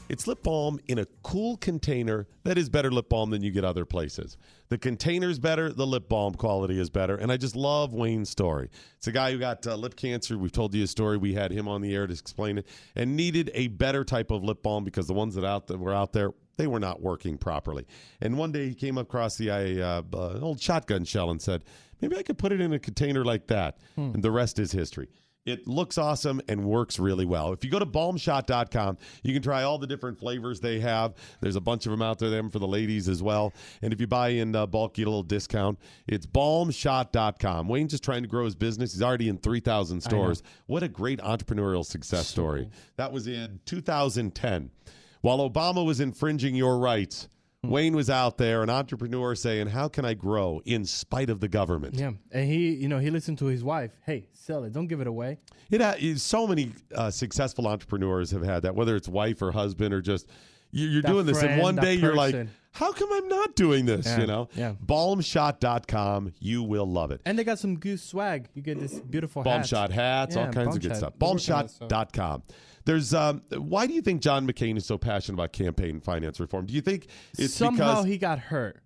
It's 0.09 0.27
lip 0.27 0.43
balm 0.43 0.81
in 0.87 0.99
a 0.99 1.05
cool 1.23 1.55
container 1.55 2.27
that 2.43 2.57
is 2.57 2.67
better 2.67 2.91
lip 2.91 3.07
balm 3.07 3.29
than 3.29 3.43
you 3.43 3.51
get 3.51 3.63
other 3.63 3.85
places. 3.85 4.35
The 4.67 4.77
container's 4.77 5.39
better, 5.39 5.71
the 5.71 5.87
lip 5.87 6.09
balm 6.09 6.33
quality 6.33 6.81
is 6.81 6.89
better, 6.89 7.15
and 7.15 7.31
I 7.31 7.37
just 7.37 7.55
love 7.55 7.93
Wayne's 7.93 8.29
story. 8.29 8.69
It's 8.97 9.07
a 9.07 9.13
guy 9.13 9.31
who 9.31 9.37
got 9.37 9.65
uh, 9.65 9.75
lip 9.75 9.95
cancer. 9.95 10.37
We've 10.37 10.51
told 10.51 10.73
you 10.73 10.81
his 10.81 10.91
story. 10.91 11.15
We 11.15 11.33
had 11.33 11.51
him 11.51 11.69
on 11.69 11.81
the 11.81 11.95
air 11.95 12.07
to 12.07 12.11
explain 12.13 12.57
it, 12.57 12.67
and 12.93 13.15
needed 13.15 13.51
a 13.53 13.67
better 13.67 14.03
type 14.03 14.31
of 14.31 14.43
lip 14.43 14.63
balm 14.63 14.83
because 14.83 15.07
the 15.07 15.13
ones 15.13 15.35
that 15.35 15.45
out 15.45 15.67
that 15.67 15.79
were 15.79 15.93
out 15.93 16.11
there 16.11 16.31
they 16.59 16.67
were 16.67 16.79
not 16.79 17.01
working 17.01 17.37
properly. 17.37 17.87
And 18.21 18.37
one 18.37 18.51
day 18.51 18.67
he 18.67 18.75
came 18.75 18.97
across 18.97 19.37
the 19.37 19.49
uh, 19.49 20.03
uh, 20.13 20.39
old 20.41 20.59
shotgun 20.61 21.05
shell 21.05 21.31
and 21.31 21.41
said, 21.41 21.63
"Maybe 22.01 22.17
I 22.17 22.21
could 22.21 22.37
put 22.37 22.51
it 22.51 22.59
in 22.59 22.73
a 22.73 22.79
container 22.79 23.23
like 23.23 23.47
that." 23.47 23.77
And 23.95 24.21
the 24.21 24.29
rest 24.29 24.59
is 24.59 24.73
history. 24.73 25.07
It 25.45 25.67
looks 25.67 25.97
awesome 25.97 26.41
and 26.49 26.65
works 26.65 26.99
really 26.99 27.25
well. 27.25 27.53
If 27.53 27.63
you 27.63 27.71
go 27.71 27.79
to 27.79 27.85
balmshot.com, 27.85 28.97
you 29.23 29.33
can 29.33 29.41
try 29.41 29.63
all 29.63 29.77
the 29.79 29.87
different 29.87 30.19
flavors 30.19 30.59
they 30.59 30.79
have. 30.81 31.13
There's 31.41 31.55
a 31.55 31.61
bunch 31.61 31.85
of 31.85 31.91
them 31.91 32.01
out 32.01 32.19
there 32.19 32.29
them 32.29 32.51
for 32.51 32.59
the 32.59 32.67
ladies 32.67 33.07
as 33.07 33.23
well. 33.23 33.53
And 33.81 33.93
if 33.93 34.01
you 34.01 34.05
buy 34.05 34.29
in 34.29 34.53
uh, 34.53 34.67
bulk, 34.67 34.97
you 34.97 35.05
get 35.05 35.07
a 35.07 35.11
little 35.11 35.23
discount. 35.23 35.79
It's 36.07 36.25
balmshot.com. 36.27 37.67
Wayne's 37.67 37.91
just 37.91 38.03
trying 38.03 38.21
to 38.23 38.27
grow 38.27 38.45
his 38.45 38.55
business. 38.55 38.93
He's 38.93 39.01
already 39.01 39.29
in 39.29 39.37
3,000 39.37 40.01
stores. 40.01 40.43
What 40.67 40.83
a 40.83 40.89
great 40.89 41.19
entrepreneurial 41.19 41.85
success 41.85 42.27
story. 42.27 42.69
That 42.97 43.11
was 43.11 43.25
in 43.27 43.59
2010. 43.65 44.71
While 45.21 45.39
Obama 45.49 45.85
was 45.85 45.99
infringing 45.99 46.55
your 46.55 46.77
rights, 46.79 47.27
Wayne 47.63 47.93
was 47.95 48.09
out 48.09 48.37
there, 48.37 48.63
an 48.63 48.69
entrepreneur 48.69 49.35
saying, 49.35 49.67
How 49.67 49.89
can 49.89 50.05
I 50.05 50.13
grow 50.13 50.61
in 50.65 50.85
spite 50.85 51.29
of 51.29 51.41
the 51.41 51.49
government? 51.49 51.95
Yeah, 51.95 52.11
and 52.31 52.47
he, 52.49 52.69
you 52.73 52.87
know, 52.87 52.99
he 52.99 53.09
listened 53.09 53.37
to 53.39 53.45
his 53.47 53.63
wife. 53.63 53.91
Hey, 54.05 54.27
sell 54.31 54.63
it. 54.63 54.71
Don't 54.71 54.87
give 54.87 55.01
it 55.01 55.07
away. 55.07 55.37
It 55.69 55.81
ha- 55.81 55.97
so 56.15 56.47
many 56.47 56.71
uh, 56.95 57.11
successful 57.11 57.67
entrepreneurs 57.67 58.31
have 58.31 58.43
had 58.43 58.63
that, 58.63 58.75
whether 58.75 58.95
it's 58.95 59.09
wife 59.09 59.41
or 59.41 59.51
husband 59.51 59.93
or 59.93 60.01
just 60.01 60.27
you, 60.71 60.87
you're 60.87 61.01
That 61.01 61.09
doing 61.11 61.25
this, 61.25 61.41
and 61.43 61.61
one 61.61 61.75
day 61.75 61.95
you're 61.95 62.15
like, 62.15 62.35
"How 62.71 62.91
come 62.93 63.11
I'm 63.11 63.27
not 63.27 63.55
doing 63.55 63.85
this?" 63.85 64.05
Yeah, 64.05 64.21
You 64.21 64.27
know, 64.27 64.49
yeah. 64.55 64.73
Balmshot.com, 64.85 66.33
you 66.39 66.63
will 66.63 66.85
love 66.85 67.11
it. 67.11 67.21
And 67.25 67.37
they 67.37 67.43
got 67.43 67.59
some 67.59 67.77
goose 67.77 68.03
swag. 68.03 68.47
You 68.53 68.61
get 68.61 68.79
this 68.79 68.99
beautiful 68.99 69.43
Balm 69.43 69.57
hat. 69.61 69.67
shot 69.67 69.91
hats, 69.91 70.35
all 70.35 70.47
kinds 70.47 70.75
of 70.75 70.81
good 70.81 70.89
Shot. 70.91 70.97
stuff. 70.97 71.13
They're 71.19 71.29
working 71.29 71.53
on 71.53 71.65
it, 71.65 71.71
so- 71.71 71.87
Balmshot.com. 71.87 72.43
There's 72.89 73.13
um, 73.13 73.43
why 73.51 73.85
do 73.85 73.93
you 73.93 74.01
think 74.01 74.19
John 74.23 74.47
McCain 74.47 74.75
is 74.75 74.83
so 74.83 74.97
passionate 74.97 75.35
about 75.35 75.53
campaign 75.53 76.01
finance 76.01 76.39
reform? 76.39 76.65
Do 76.65 76.73
you 76.73 76.81
think 76.81 77.05
it's 77.37 77.53
Somehow 77.53 77.91
because 77.91 78.05
he 78.05 78.17
got 78.17 78.39
hurt, 78.39 78.81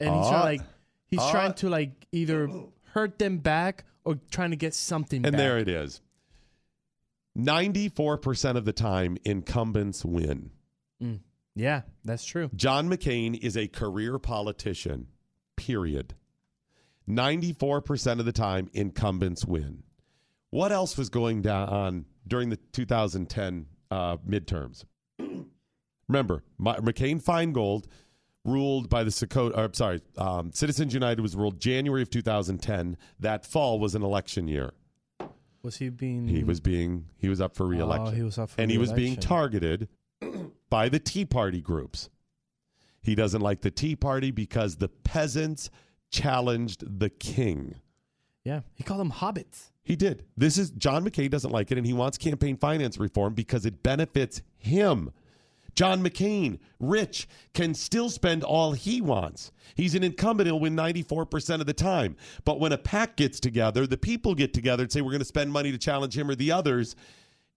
and 0.00 0.12
he's 0.12 0.24
Ah. 0.26 0.30
trying, 0.30 0.42
like 0.58 0.60
he's 1.06 1.20
Ah. 1.20 1.30
trying 1.30 1.54
to 1.54 1.68
like 1.68 2.08
either 2.10 2.50
hurt 2.86 3.20
them 3.20 3.38
back 3.38 3.84
or 4.04 4.16
trying 4.32 4.50
to 4.50 4.56
get 4.56 4.74
something. 4.74 5.22
Back. 5.22 5.28
And 5.28 5.32
back. 5.34 5.38
there 5.38 5.58
it 5.58 5.68
is. 5.68 6.00
94% 7.38 8.56
of 8.58 8.64
the 8.64 8.72
time 8.72 9.16
incumbents 9.24 10.04
win. 10.04 10.50
Mm. 11.00 11.20
Yeah, 11.54 11.82
that's 12.04 12.24
true. 12.24 12.50
John 12.56 12.88
McCain 12.90 13.38
is 13.38 13.56
a 13.56 13.68
career 13.68 14.18
politician, 14.18 15.06
period. 15.54 16.14
94% 17.08 18.18
of 18.18 18.26
the 18.26 18.32
time, 18.32 18.70
incumbents 18.72 19.44
win. 19.44 19.84
What 20.50 20.72
else 20.72 20.98
was 20.98 21.10
going 21.10 21.42
down 21.42 21.68
on 21.68 22.04
during 22.26 22.50
the 22.50 22.56
2010 22.72 23.66
uh, 23.90 24.16
midterms? 24.18 24.84
Remember, 26.08 26.42
McCain 26.60 27.22
Feingold 27.22 27.86
ruled 28.44 28.88
by 28.88 29.02
the 29.02 29.10
Dakota, 29.10 29.58
or, 29.58 29.70
sorry, 29.72 30.00
um, 30.16 30.52
Citizens 30.52 30.94
United 30.94 31.20
was 31.20 31.34
ruled 31.34 31.60
January 31.60 32.02
of 32.02 32.10
2010. 32.10 32.96
That 33.18 33.44
fall 33.44 33.80
was 33.80 33.94
an 33.94 34.02
election 34.02 34.46
year. 34.48 34.72
Was 35.62 35.78
he 35.78 35.88
being? 35.88 36.28
He 36.28 36.44
was 36.44 36.60
being 36.60 37.06
he 37.18 37.28
was 37.28 37.40
up 37.40 37.56
for 37.56 37.66
reelection. 37.66 38.06
Oh, 38.06 38.10
he 38.16 38.22
was 38.22 38.38
up 38.38 38.50
for 38.50 38.60
and 38.60 38.70
he 38.70 38.78
was 38.78 38.92
being 38.92 39.16
targeted 39.16 39.88
by 40.70 40.88
the 40.88 41.00
Tea 41.00 41.24
Party 41.24 41.60
groups. 41.60 42.08
He 43.02 43.16
doesn't 43.16 43.40
like 43.40 43.62
the 43.62 43.72
Tea 43.72 43.96
Party 43.96 44.30
because 44.30 44.76
the 44.76 44.88
peasants 44.88 45.68
challenged 46.12 47.00
the 47.00 47.10
king. 47.10 47.74
Yeah, 48.46 48.60
he 48.74 48.84
called 48.84 49.00
them 49.00 49.10
hobbits. 49.10 49.72
He 49.82 49.96
did. 49.96 50.24
This 50.36 50.56
is 50.56 50.70
John 50.70 51.04
McCain 51.04 51.30
doesn't 51.30 51.50
like 51.50 51.72
it 51.72 51.78
and 51.78 51.86
he 51.86 51.92
wants 51.92 52.16
campaign 52.16 52.56
finance 52.56 52.96
reform 52.96 53.34
because 53.34 53.66
it 53.66 53.82
benefits 53.82 54.40
him. 54.56 55.10
John 55.74 56.00
McCain, 56.00 56.60
rich, 56.78 57.26
can 57.54 57.74
still 57.74 58.08
spend 58.08 58.44
all 58.44 58.70
he 58.70 59.00
wants. 59.00 59.50
He's 59.74 59.96
an 59.96 60.04
incumbent, 60.04 60.46
he'll 60.46 60.60
win 60.60 60.76
94% 60.76 61.58
of 61.58 61.66
the 61.66 61.72
time. 61.72 62.14
But 62.44 62.60
when 62.60 62.70
a 62.70 62.78
pack 62.78 63.16
gets 63.16 63.40
together, 63.40 63.84
the 63.84 63.98
people 63.98 64.36
get 64.36 64.54
together 64.54 64.84
and 64.84 64.92
say, 64.92 65.00
we're 65.00 65.10
going 65.10 65.18
to 65.18 65.24
spend 65.24 65.50
money 65.50 65.72
to 65.72 65.78
challenge 65.78 66.16
him 66.16 66.30
or 66.30 66.36
the 66.36 66.52
others, 66.52 66.94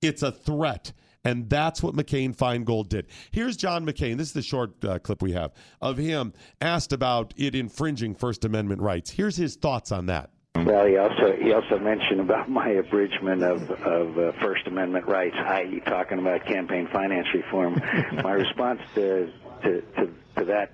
it's 0.02 0.24
a 0.24 0.32
threat. 0.32 0.91
And 1.24 1.48
that's 1.52 1.84
what 1.84 1.94
McCain 1.94 2.36
Feingold 2.36 2.90
did. 2.90 3.06
Here's 3.30 3.57
John 3.57 3.86
McCain. 3.86 4.18
This 4.18 4.30
is 4.30 4.34
the 4.34 4.41
short 4.41 4.84
uh, 4.84 4.98
clip 4.98 5.22
we 5.22 5.34
have 5.34 5.53
of 5.82 5.98
him 5.98 6.34
asked 6.60 6.94
about 6.94 7.36
it 7.38 7.53
infringing 7.53 8.16
First 8.16 8.44
Amendment 8.44 8.82
rights. 8.82 9.11
Here's 9.11 9.36
his 9.36 9.56
thoughts 9.56 9.91
on 9.91 10.07
that. 10.07 10.32
Well, 10.55 10.85
he 10.85 10.97
also 10.97 11.35
he 11.39 11.53
also 11.53 11.77
mentioned 11.80 12.19
about 12.19 12.49
my 12.49 12.69
abridgment 12.69 13.43
of 13.43 13.69
of 13.69 14.17
uh, 14.17 14.31
First 14.41 14.67
Amendment 14.67 15.07
rights, 15.07 15.35
i.e., 15.38 15.81
talking 15.85 16.19
about 16.19 16.45
campaign 16.45 16.88
finance 16.91 17.27
reform. 17.34 17.80
my 18.23 18.31
response 18.34 18.81
to 18.95 19.31
to 19.63 19.81
to, 19.81 20.13
to 20.38 20.45
that 20.45 20.71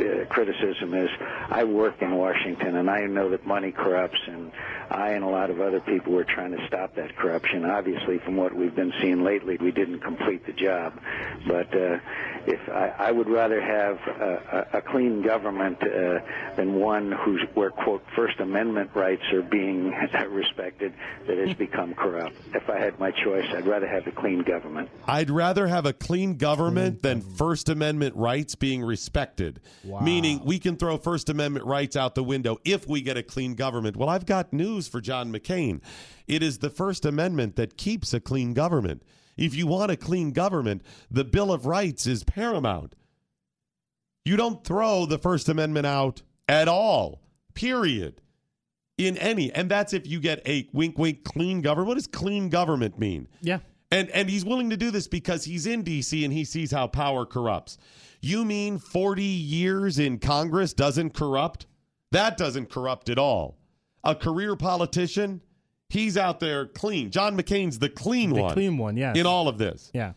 uh, 0.00 0.24
criticism 0.26 0.94
is 0.94 1.10
I 1.50 1.64
work 1.64 2.00
in 2.00 2.14
Washington 2.14 2.76
and 2.76 2.90
I 2.90 3.06
know 3.06 3.30
that 3.30 3.46
money 3.46 3.72
corrupts 3.72 4.20
and 4.26 4.52
I 4.90 5.10
and 5.10 5.24
a 5.24 5.28
lot 5.28 5.50
of 5.50 5.60
other 5.60 5.80
people 5.80 6.12
were 6.12 6.24
trying 6.24 6.52
to 6.52 6.66
stop 6.66 6.94
that 6.96 7.16
corruption. 7.16 7.64
Obviously, 7.64 8.18
from 8.18 8.36
what 8.36 8.54
we've 8.54 8.74
been 8.74 8.92
seeing 9.00 9.24
lately, 9.24 9.56
we 9.56 9.70
didn't 9.70 10.00
complete 10.00 10.46
the 10.46 10.52
job. 10.52 11.00
But 11.46 11.74
uh, 11.74 11.98
if 12.46 12.68
I, 12.68 12.94
I 12.98 13.10
would 13.10 13.28
rather 13.28 13.60
have 13.60 13.98
a, 14.20 14.66
a, 14.72 14.78
a 14.78 14.82
clean 14.82 15.22
government 15.22 15.78
uh, 15.82 16.20
than 16.56 16.74
one 16.74 17.12
who's 17.12 17.42
where 17.54 17.70
quote 17.70 18.04
First 18.14 18.40
Amendment 18.40 18.90
rights 18.94 19.22
are 19.32 19.42
being 19.42 19.90
respected 20.28 20.92
that 21.26 21.38
has 21.38 21.56
become 21.56 21.94
corrupt. 21.94 22.36
If 22.54 22.68
I 22.68 22.78
had 22.78 22.98
my 22.98 23.10
choice, 23.10 23.46
I'd 23.54 23.66
rather 23.66 23.88
have 23.88 24.06
a 24.06 24.12
clean 24.12 24.42
government. 24.42 24.90
I'd 25.06 25.30
rather 25.30 25.66
have 25.66 25.86
a 25.86 25.92
clean 25.92 26.36
government 26.36 27.02
than 27.02 27.20
First 27.20 27.68
Amendment 27.68 28.16
rights 28.16 28.54
being 28.54 28.82
respected. 28.82 29.60
Meaning 30.02 30.40
we 30.44 30.58
can 30.58 30.76
throw 30.76 30.96
First 30.96 31.28
Amendment 31.28 31.66
rights 31.66 31.96
out 31.96 32.14
the 32.14 32.24
window 32.24 32.58
if 32.64 32.88
we 32.88 33.02
get 33.02 33.16
a 33.16 33.22
clean 33.22 33.54
government. 33.54 33.96
Well, 33.96 34.08
I've 34.08 34.26
got 34.26 34.52
news 34.52 34.88
for 34.88 35.00
John 35.00 35.32
McCain. 35.32 35.80
It 36.26 36.42
is 36.42 36.58
the 36.58 36.70
First 36.70 37.04
Amendment 37.04 37.56
that 37.56 37.76
keeps 37.76 38.14
a 38.14 38.20
clean 38.20 38.54
government. 38.54 39.02
If 39.36 39.54
you 39.54 39.66
want 39.66 39.90
a 39.90 39.96
clean 39.96 40.32
government, 40.32 40.82
the 41.10 41.24
Bill 41.24 41.52
of 41.52 41.66
Rights 41.66 42.06
is 42.06 42.24
paramount. 42.24 42.94
You 44.24 44.36
don't 44.36 44.64
throw 44.64 45.06
the 45.06 45.18
First 45.18 45.48
Amendment 45.48 45.86
out 45.86 46.22
at 46.48 46.68
all, 46.68 47.20
period. 47.54 48.20
In 48.96 49.18
any, 49.18 49.52
and 49.52 49.68
that's 49.68 49.92
if 49.92 50.06
you 50.06 50.20
get 50.20 50.46
a 50.46 50.68
wink, 50.72 50.96
wink, 50.98 51.24
clean 51.24 51.62
government. 51.62 51.88
What 51.88 51.94
does 51.94 52.06
clean 52.06 52.48
government 52.48 52.96
mean? 52.98 53.26
Yeah. 53.40 53.58
And 53.90 54.08
and 54.10 54.30
he's 54.30 54.44
willing 54.44 54.70
to 54.70 54.76
do 54.76 54.92
this 54.92 55.08
because 55.08 55.44
he's 55.44 55.66
in 55.66 55.82
DC 55.82 56.24
and 56.24 56.32
he 56.32 56.44
sees 56.44 56.70
how 56.70 56.86
power 56.86 57.26
corrupts. 57.26 57.76
You 58.24 58.44
mean 58.44 58.78
40 58.78 59.22
years 59.22 59.98
in 59.98 60.18
Congress 60.18 60.72
doesn't 60.72 61.14
corrupt? 61.14 61.66
That 62.10 62.36
doesn't 62.36 62.70
corrupt 62.70 63.08
at 63.08 63.18
all. 63.18 63.58
A 64.02 64.14
career 64.14 64.56
politician, 64.56 65.40
he's 65.88 66.16
out 66.16 66.40
there 66.40 66.66
clean. 66.66 67.10
John 67.10 67.36
McCain's 67.36 67.78
the 67.78 67.88
clean 67.88 68.32
The 68.32 68.42
one. 68.42 68.52
clean 68.54 68.78
one, 68.78 68.96
yes. 68.96 69.16
In 69.16 69.26
all 69.26 69.48
of 69.48 69.58
this. 69.58 69.90
Yeah. 69.92 70.12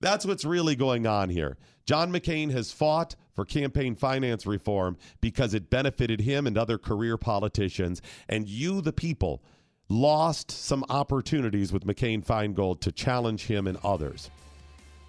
That's 0.00 0.26
what's 0.26 0.44
really 0.44 0.76
going 0.76 1.06
on 1.06 1.28
here. 1.30 1.56
John 1.86 2.12
McCain 2.12 2.50
has 2.52 2.70
fought 2.70 3.16
for 3.34 3.44
campaign 3.44 3.94
finance 3.96 4.46
reform 4.46 4.96
because 5.20 5.54
it 5.54 5.70
benefited 5.70 6.20
him 6.20 6.46
and 6.46 6.58
other 6.58 6.76
career 6.76 7.16
politicians. 7.16 8.02
And 8.28 8.46
you, 8.46 8.80
the 8.82 8.92
people, 8.92 9.42
lost 9.88 10.50
some 10.50 10.84
opportunities 10.90 11.72
with 11.72 11.86
McCain 11.86 12.22
Feingold 12.24 12.80
to 12.80 12.92
challenge 12.92 13.46
him 13.46 13.66
and 13.66 13.78
others. 13.82 14.28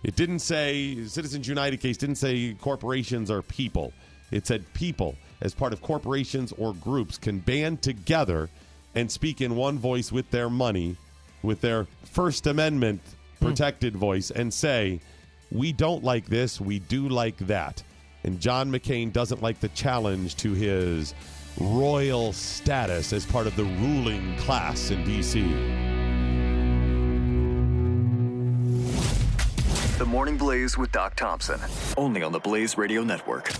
It 0.04 0.16
didn't 0.16 0.40
say, 0.40 1.06
Citizens 1.06 1.48
United 1.48 1.78
case 1.78 1.98
didn't 1.98 2.16
say 2.16 2.56
corporations 2.60 3.30
are 3.30 3.42
people. 3.42 3.94
It 4.32 4.48
said 4.48 4.72
people, 4.74 5.16
as 5.42 5.54
part 5.54 5.74
of 5.74 5.82
corporations 5.82 6.54
or 6.58 6.74
groups, 6.74 7.18
can 7.18 7.40
band 7.40 7.82
together 7.82 8.50
and 8.96 9.12
speak 9.12 9.42
in 9.42 9.56
one 9.56 9.78
voice 9.78 10.12
with 10.12 10.30
their 10.32 10.50
money, 10.50 10.96
with 11.44 11.62
their 11.62 11.88
First 12.06 12.48
Amendment 12.48 13.02
hmm. 13.40 13.46
protected 13.46 13.96
voice, 13.96 14.32
and 14.32 14.54
say, 14.54 15.02
we 15.52 15.72
don't 15.74 16.04
like 16.04 16.26
this, 16.26 16.62
we 16.62 16.80
do 16.80 17.10
like 17.10 17.38
that. 17.40 17.84
And 18.24 18.40
John 18.40 18.72
McCain 18.72 19.12
doesn't 19.12 19.42
like 19.42 19.60
the 19.60 19.70
challenge 19.70 20.36
to 20.38 20.54
his 20.54 21.14
royal 21.60 22.32
status 22.34 23.14
as 23.14 23.26
part 23.26 23.48
of 23.48 23.56
the 23.56 23.64
ruling 23.64 24.38
class 24.38 24.92
in 24.92 25.04
D.C. 25.04 25.42
The 30.00 30.06
Morning 30.06 30.38
Blaze 30.38 30.78
with 30.78 30.94
Doc 30.94 31.18
Thompson, 31.18 31.60
only 31.98 32.24
on 32.24 32.32
the 32.32 32.40
Blaze 32.40 32.78
Radio 32.78 33.04
Network. 33.04 33.52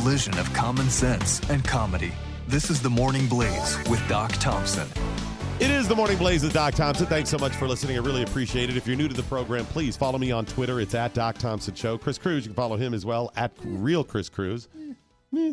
Collision 0.00 0.38
of 0.38 0.50
common 0.54 0.88
sense 0.88 1.40
and 1.50 1.62
comedy. 1.62 2.10
This 2.48 2.70
is 2.70 2.80
the 2.80 2.88
Morning 2.88 3.26
Blaze 3.26 3.76
with 3.90 4.02
Doc 4.08 4.32
Thompson. 4.32 4.88
It 5.58 5.70
is 5.70 5.88
the 5.88 5.94
Morning 5.94 6.16
Blaze 6.16 6.42
with 6.42 6.54
Doc 6.54 6.72
Thompson. 6.74 7.04
Thanks 7.04 7.28
so 7.28 7.36
much 7.36 7.52
for 7.52 7.68
listening. 7.68 7.96
I 7.96 8.00
really 8.00 8.22
appreciate 8.22 8.70
it. 8.70 8.78
If 8.78 8.86
you're 8.86 8.96
new 8.96 9.08
to 9.08 9.14
the 9.14 9.22
program, 9.24 9.66
please 9.66 9.98
follow 9.98 10.16
me 10.16 10.32
on 10.32 10.46
Twitter. 10.46 10.80
It's 10.80 10.94
at 10.94 11.12
Doc 11.12 11.36
Thompson 11.36 11.74
Show. 11.74 11.98
Chris 11.98 12.16
Cruz, 12.16 12.44
you 12.46 12.48
can 12.48 12.54
follow 12.54 12.78
him 12.78 12.94
as 12.94 13.04
well 13.04 13.30
at 13.36 13.52
Real 13.62 14.02
Chris 14.02 14.30
Cruz. 14.30 14.68
Eh. 15.36 15.52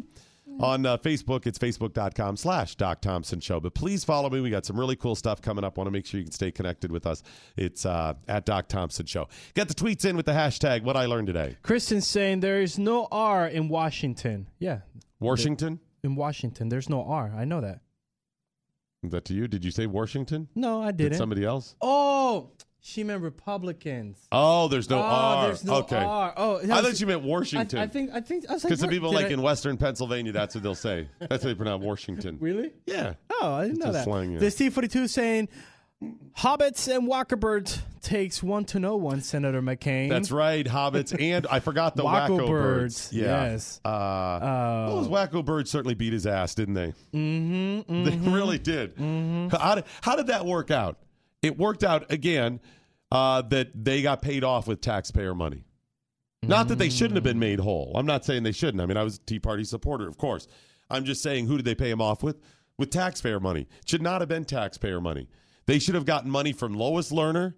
On 0.60 0.86
uh, 0.88 0.98
Facebook, 0.98 1.46
it's 1.46 1.60
facebook.com 1.60 2.36
slash 2.36 2.76
Doc 2.76 3.00
Thompson 3.02 3.40
Show. 3.40 3.60
But 3.60 3.76
please 3.76 4.04
follow 4.04 4.30
me. 4.30 4.42
We 4.42 4.50
got 4.50 4.66
some 4.66 4.80
really 4.80 4.96
cool 4.96 5.16
stuff 5.16 5.42
coming 5.42 5.64
up. 5.64 5.78
Want 5.78 5.88
to 5.88 5.92
make 5.92 6.06
sure 6.06 6.20
you 6.20 6.26
can 6.26 6.34
stay 6.34 6.52
connected 6.52 6.92
with 6.92 7.06
us. 7.06 7.22
It's 7.56 7.86
uh, 7.86 8.16
at 8.28 8.46
Doc 8.46 8.68
Thompson 8.68 9.06
Show. 9.06 9.28
Get 9.54 9.68
the 9.68 9.76
tweets 9.76 10.04
in 10.06 10.18
with 10.18 10.26
the 10.26 10.32
hashtag 10.32 10.82
What 10.84 10.98
I 10.98 11.06
Learned 11.06 11.28
Today. 11.28 11.58
Kristen's 11.62 12.08
saying 12.08 12.40
there 12.40 12.62
is 12.62 12.80
no 12.80 13.08
R 13.12 13.48
in 13.48 13.70
Washington. 13.70 14.48
Yeah. 14.58 14.80
Washington? 15.20 15.80
In 16.04 16.16
Washington, 16.16 16.70
there's 16.70 16.90
no 16.90 17.04
R. 17.04 17.32
I 17.36 17.46
know 17.46 17.62
that. 17.62 17.82
Is 19.04 19.12
that 19.12 19.26
to 19.26 19.34
you? 19.36 19.48
Did 19.48 19.64
you 19.64 19.72
say 19.72 19.86
Washington? 19.86 20.48
No, 20.56 20.82
I 20.82 20.88
Did 20.88 20.98
didn't. 20.98 21.18
somebody 21.18 21.44
else? 21.46 21.76
Oh, 21.82 22.50
she 22.88 23.04
meant 23.04 23.22
Republicans. 23.22 24.18
Oh, 24.32 24.70
there's 24.70 24.90
no 24.90 25.00
Oh, 25.00 25.02
R. 25.02 25.48
there's 25.48 25.64
no 25.66 25.74
okay. 25.80 25.98
R. 25.98 26.34
Oh, 26.38 26.60
I 26.64 26.82
thought 26.82 27.00
you 27.02 27.08
meant 27.08 27.22
Washington. 27.22 27.80
I, 27.80 27.84
I 27.84 27.88
think. 27.88 28.12
I 28.14 28.22
think. 28.22 28.50
I 28.50 28.54
was 28.54 28.64
like, 28.64 28.70
Because 28.70 28.80
some 28.80 28.90
people 28.90 29.12
like 29.14 29.26
I- 29.26 29.30
in 29.30 29.42
Western 29.42 29.76
Pennsylvania, 29.78 30.32
that's 30.32 30.56
what 30.56 30.64
they'll 30.64 30.74
say. 30.76 31.10
That's 31.20 31.44
how 31.44 31.50
they 31.50 31.56
pronounce 31.56 31.84
Washington. 31.84 32.38
Really? 32.40 32.72
Yeah. 32.86 33.16
Oh, 33.42 33.54
I 33.56 33.64
didn't 33.68 33.78
It's 33.78 33.86
know 33.86 33.92
that. 33.92 34.04
slang, 34.06 34.32
yeah. 34.32 34.40
The 34.40 34.52
Steve 34.52 34.74
Forty 34.74 34.88
Two 34.88 35.08
saying, 35.08 35.50
"Hobbits 36.38 36.88
and 36.96 37.10
Walkerbirds 37.10 37.80
takes 38.02 38.42
one 38.42 38.64
to 38.66 38.80
know 38.80 38.96
one." 38.96 39.22
Senator 39.22 39.62
McCain. 39.62 40.08
That's 40.10 40.32
right, 40.32 40.66
hobbits, 40.66 41.14
and 41.20 41.46
I 41.52 41.60
forgot 41.60 41.96
the 41.98 42.04
Wacko 42.04 42.30
wacko, 42.40 42.48
birds, 42.48 43.10
birds. 43.10 43.14
Yeah. 43.14 43.52
yes. 43.52 43.82
Uh, 43.84 44.88
those 44.90 45.08
wacko 45.08 45.44
birds 45.44 45.70
certainly 45.70 45.96
beat 45.96 46.14
his 46.14 46.26
ass, 46.26 46.56
didn't 46.56 46.76
they? 46.76 46.94
Mm-hmm, 47.14 48.04
They 48.26 48.32
really 48.32 48.60
did. 48.60 48.94
How, 49.52 49.76
did. 49.76 49.84
how 50.02 50.16
did 50.16 50.28
that 50.28 50.46
work 50.46 50.72
out? 50.72 50.98
It 51.44 51.58
worked 51.58 51.84
out 51.84 52.12
again 52.12 52.60
uh, 53.12 53.42
that 53.44 53.70
they 53.74 54.02
got 54.02 54.22
paid 54.22 54.44
off 54.44 54.68
with 54.68 54.82
taxpayer 54.82 55.34
money. 55.36 55.64
Not 56.44 56.68
that 56.68 56.78
they 56.78 56.90
shouldn't 56.90 57.16
have 57.16 57.24
been 57.24 57.40
made 57.40 57.60
whole. 57.60 57.92
I'm 57.96 58.06
not 58.06 58.24
saying 58.24 58.44
they 58.44 58.52
shouldn't. 58.52 58.82
I 58.82 58.86
mean, 58.86 58.98
I 58.98 59.04
was 59.04 59.16
a 59.18 59.20
Tea 59.22 59.40
Party 59.40 59.64
supporter, 59.64 60.08
of 60.08 60.18
course. 60.18 60.48
I'm 60.90 61.04
just 61.04 61.22
saying, 61.24 61.48
who 61.48 61.58
did 61.58 61.66
they 61.66 61.76
pay 61.76 61.90
him 61.90 62.02
off 62.02 62.24
with? 62.24 62.38
With 62.78 62.92
taxpayer 62.92 63.40
money. 63.40 63.62
It 63.82 63.90
should 63.90 64.02
not 64.04 64.22
have 64.22 64.30
been 64.30 64.46
taxpayer 64.46 65.02
money. 65.02 65.28
They 65.66 65.80
should 65.80 65.96
have 65.96 66.06
gotten 66.06 66.30
money 66.30 66.54
from 66.54 66.74
Lois 66.76 67.12
Lerner 67.12 67.56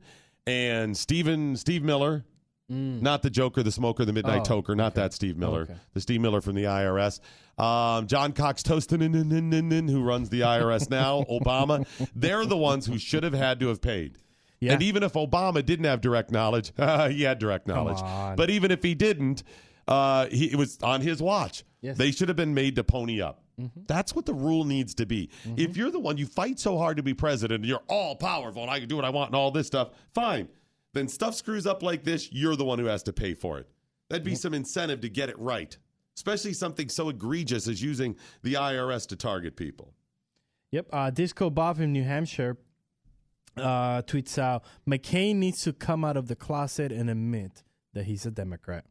and 0.48 0.96
Stephen 0.98 1.56
Steve 1.58 1.84
Miller. 1.84 2.26
Not 2.72 3.24
the 3.24 3.32
Joker, 3.32 3.64
the 3.64 3.72
smoker, 3.72 4.06
the 4.06 4.14
midnight 4.14 4.48
Oh, 4.50 4.62
toker, 4.62 4.78
not 4.78 4.94
that 4.94 5.12
Steve 5.12 5.38
Miller. 5.38 5.62
Okay. 5.64 5.74
The 5.96 6.02
Steve 6.02 6.22
Miller 6.22 6.40
from 6.40 6.54
the 6.54 6.66
IRS. 6.66 7.20
Um, 7.58 8.06
John 8.06 8.32
Cox 8.32 8.62
Toastin, 8.62 9.90
who 9.90 10.04
runs 10.04 10.30
the 10.30 10.42
IRS 10.42 10.88
now, 10.88 11.24
Obama. 11.32 11.88
They're 12.16 12.46
the 12.46 12.56
ones 12.58 12.86
who 12.86 13.00
should 13.00 13.24
have 13.24 13.34
had 13.34 13.60
to 13.62 13.70
have 13.70 13.82
paid. 13.82 14.20
Yeah. 14.60 14.74
And 14.74 14.84
even 14.84 15.04
if 15.04 15.14
Obama 15.14 15.66
didn't 15.66 15.86
have 15.86 16.02
direct 16.02 16.32
knowledge, 16.32 16.74
he 16.78 17.24
had 17.24 17.40
direct 17.40 17.68
knowledge. 17.68 18.00
But 18.36 18.50
even 18.50 18.72
if 18.72 18.84
he 18.84 18.94
didn't, 18.96 19.44
uh, 19.88 20.28
he, 20.28 20.52
it 20.52 20.56
was 20.56 20.78
on 20.82 21.02
his 21.02 21.22
watch. 21.22 21.64
Yes. 21.82 21.98
They 21.98 22.12
should 22.12 22.28
have 22.28 22.38
been 22.38 22.54
made 22.54 22.76
to 22.76 22.84
pony 22.84 23.22
up. 23.22 23.44
That's 23.88 24.16
what 24.16 24.26
the 24.26 24.34
rule 24.34 24.64
needs 24.64 24.94
to 24.96 25.06
be. 25.06 25.30
If 25.58 25.76
you're 25.76 25.92
the 25.92 26.00
one, 26.00 26.18
you 26.18 26.26
fight 26.26 26.60
so 26.60 26.78
hard 26.78 26.98
to 26.98 27.04
be 27.04 27.14
president, 27.14 27.62
and 27.62 27.66
you're 27.66 27.84
all 27.88 28.16
powerful, 28.16 28.62
and 28.62 28.72
I 28.72 28.80
can 28.80 28.88
do 28.88 28.96
what 28.96 29.04
I 29.06 29.10
want, 29.10 29.30
and 29.30 29.36
all 29.36 29.52
this 29.52 29.68
stuff, 29.68 29.90
fine. 30.14 30.48
Then 30.94 31.08
stuff 31.08 31.36
screws 31.36 31.68
up 31.68 31.84
like 31.84 32.04
this, 32.04 32.32
you're 32.32 32.56
the 32.56 32.66
one 32.66 32.80
who 32.80 32.86
has 32.86 33.04
to 33.04 33.14
pay 33.14 33.34
for 33.34 33.60
it. 33.60 33.68
That'd 34.10 34.24
be 34.24 34.36
some 34.36 34.54
incentive 34.54 35.02
to 35.02 35.10
get 35.10 35.30
it 35.30 35.38
right, 35.38 35.78
especially 36.16 36.54
something 36.54 36.90
so 36.90 37.10
egregious 37.10 37.68
as 37.68 37.82
using 37.82 38.16
the 38.44 38.54
IRS 38.54 39.06
to 39.08 39.16
target 39.16 39.56
people. 39.56 39.94
Yep. 40.72 40.88
Uh, 40.92 41.10
Disco 41.10 41.50
Bob 41.50 41.80
in 41.80 41.92
New 41.92 42.04
Hampshire 42.04 42.58
uh, 43.60 44.02
tweets 44.04 44.38
out 44.38 44.64
McCain 44.88 45.36
needs 45.36 45.62
to 45.64 45.74
come 45.74 46.04
out 46.06 46.18
of 46.18 46.28
the 46.28 46.36
closet 46.36 46.92
and 46.92 47.10
admit 47.10 47.64
that 47.94 48.06
he's 48.06 48.26
a 48.26 48.32
Democrat. 48.32 48.86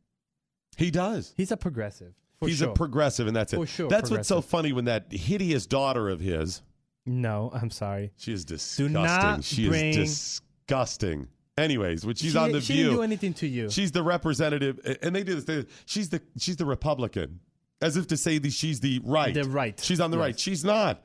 He 0.77 0.90
does. 0.90 1.35
He's 1.36 1.51
a 1.53 1.57
progressive. 1.57 2.15
He's 2.40 2.59
sure. 2.59 2.69
a 2.70 2.73
progressive, 2.73 3.27
and 3.27 3.35
that's 3.35 3.53
it. 3.53 3.57
For 3.57 3.66
sure, 3.66 3.89
that's 3.89 4.11
what's 4.11 4.28
so 4.28 4.40
funny 4.40 4.73
when 4.73 4.85
that 4.85 5.11
hideous 5.12 5.66
daughter 5.66 6.09
of 6.09 6.20
his, 6.20 6.62
no, 7.05 7.51
I'm 7.53 7.70
sorry. 7.70 8.12
she 8.16 8.32
is 8.32 8.45
disgusting. 8.45 8.86
Do 8.86 8.93
not 8.93 9.43
she 9.45 9.69
bring- 9.69 9.89
is 9.99 10.40
disgusting. 10.66 11.28
Anyways, 11.57 12.07
when 12.07 12.15
she's 12.15 12.32
She- 12.32 12.39
on 12.39 12.53
the 12.53 12.61
she 12.61 12.74
View, 12.74 12.82
didn't 12.85 12.97
do 12.99 13.03
anything 13.03 13.35
to 13.35 13.47
you. 13.49 13.69
She's 13.70 13.90
the 13.90 14.05
representative, 14.05 14.78
and 15.03 15.16
they 15.16 15.24
do 15.24 15.35
this. 15.35 15.45
They, 15.45 15.65
she's 15.86 16.09
the 16.11 16.23
she's 16.36 16.57
the 16.57 16.65
Republican, 16.66 17.40
as 17.82 17.97
if 17.97 18.07
to 18.09 18.16
say 18.16 18.39
that 18.39 18.53
she's 18.53 18.78
the 18.78 19.01
right. 19.05 19.35
The 19.35 19.43
right. 19.45 19.78
She's 19.81 19.99
on 19.99 20.12
the 20.12 20.16
Yes. 20.19 20.23
right. 20.23 20.39
She's 20.39 20.65
not. 20.65 21.03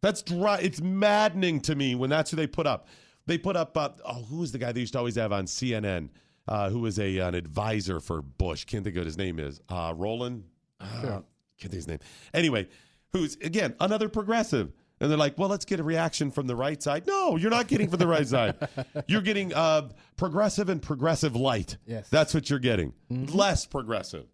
That's 0.00 0.20
dry. 0.22 0.58
It's 0.58 0.80
maddening 0.80 1.60
to 1.60 1.76
me 1.76 1.94
when 1.94 2.10
that's 2.10 2.32
who 2.32 2.36
they 2.36 2.48
put 2.48 2.66
up. 2.66 2.88
They 3.26 3.38
put 3.38 3.56
up. 3.56 3.76
Uh, 3.76 3.90
oh, 4.04 4.22
who 4.22 4.38
was 4.38 4.52
the 4.52 4.58
guy 4.58 4.72
they 4.72 4.80
used 4.80 4.92
to 4.94 4.98
always 4.98 5.16
have 5.16 5.32
on 5.32 5.46
CNN? 5.46 6.08
Uh, 6.48 6.70
who 6.70 6.80
was 6.80 6.98
a 6.98 7.18
an 7.18 7.34
advisor 7.34 8.00
for 8.00 8.20
Bush? 8.20 8.64
Can't 8.64 8.84
think 8.84 8.96
of 8.96 9.00
what 9.00 9.06
his 9.06 9.18
name 9.18 9.38
is. 9.38 9.60
Uh, 9.68 9.94
Roland. 9.96 10.44
Uh, 10.80 11.00
can't 11.00 11.24
think 11.58 11.74
his 11.74 11.88
name. 11.88 12.00
Anyway, 12.34 12.68
who's 13.12 13.36
again 13.36 13.74
another 13.80 14.08
progressive. 14.08 14.72
And 15.00 15.10
they're 15.10 15.18
like, 15.18 15.36
well, 15.36 15.48
let's 15.48 15.64
get 15.64 15.80
a 15.80 15.82
reaction 15.82 16.30
from 16.30 16.46
the 16.46 16.54
right 16.54 16.80
side. 16.80 17.08
No, 17.08 17.36
you're 17.36 17.50
not 17.50 17.66
getting 17.66 17.88
from 17.88 17.98
the 17.98 18.06
right 18.06 18.26
side. 18.26 18.54
You're 19.08 19.20
getting 19.20 19.52
uh, 19.52 19.88
progressive 20.16 20.68
and 20.68 20.80
progressive 20.80 21.34
light. 21.34 21.76
Yes. 21.86 22.08
That's 22.08 22.32
what 22.32 22.48
you're 22.48 22.60
getting. 22.60 22.92
Less 23.10 23.66
progressive. 23.66 24.26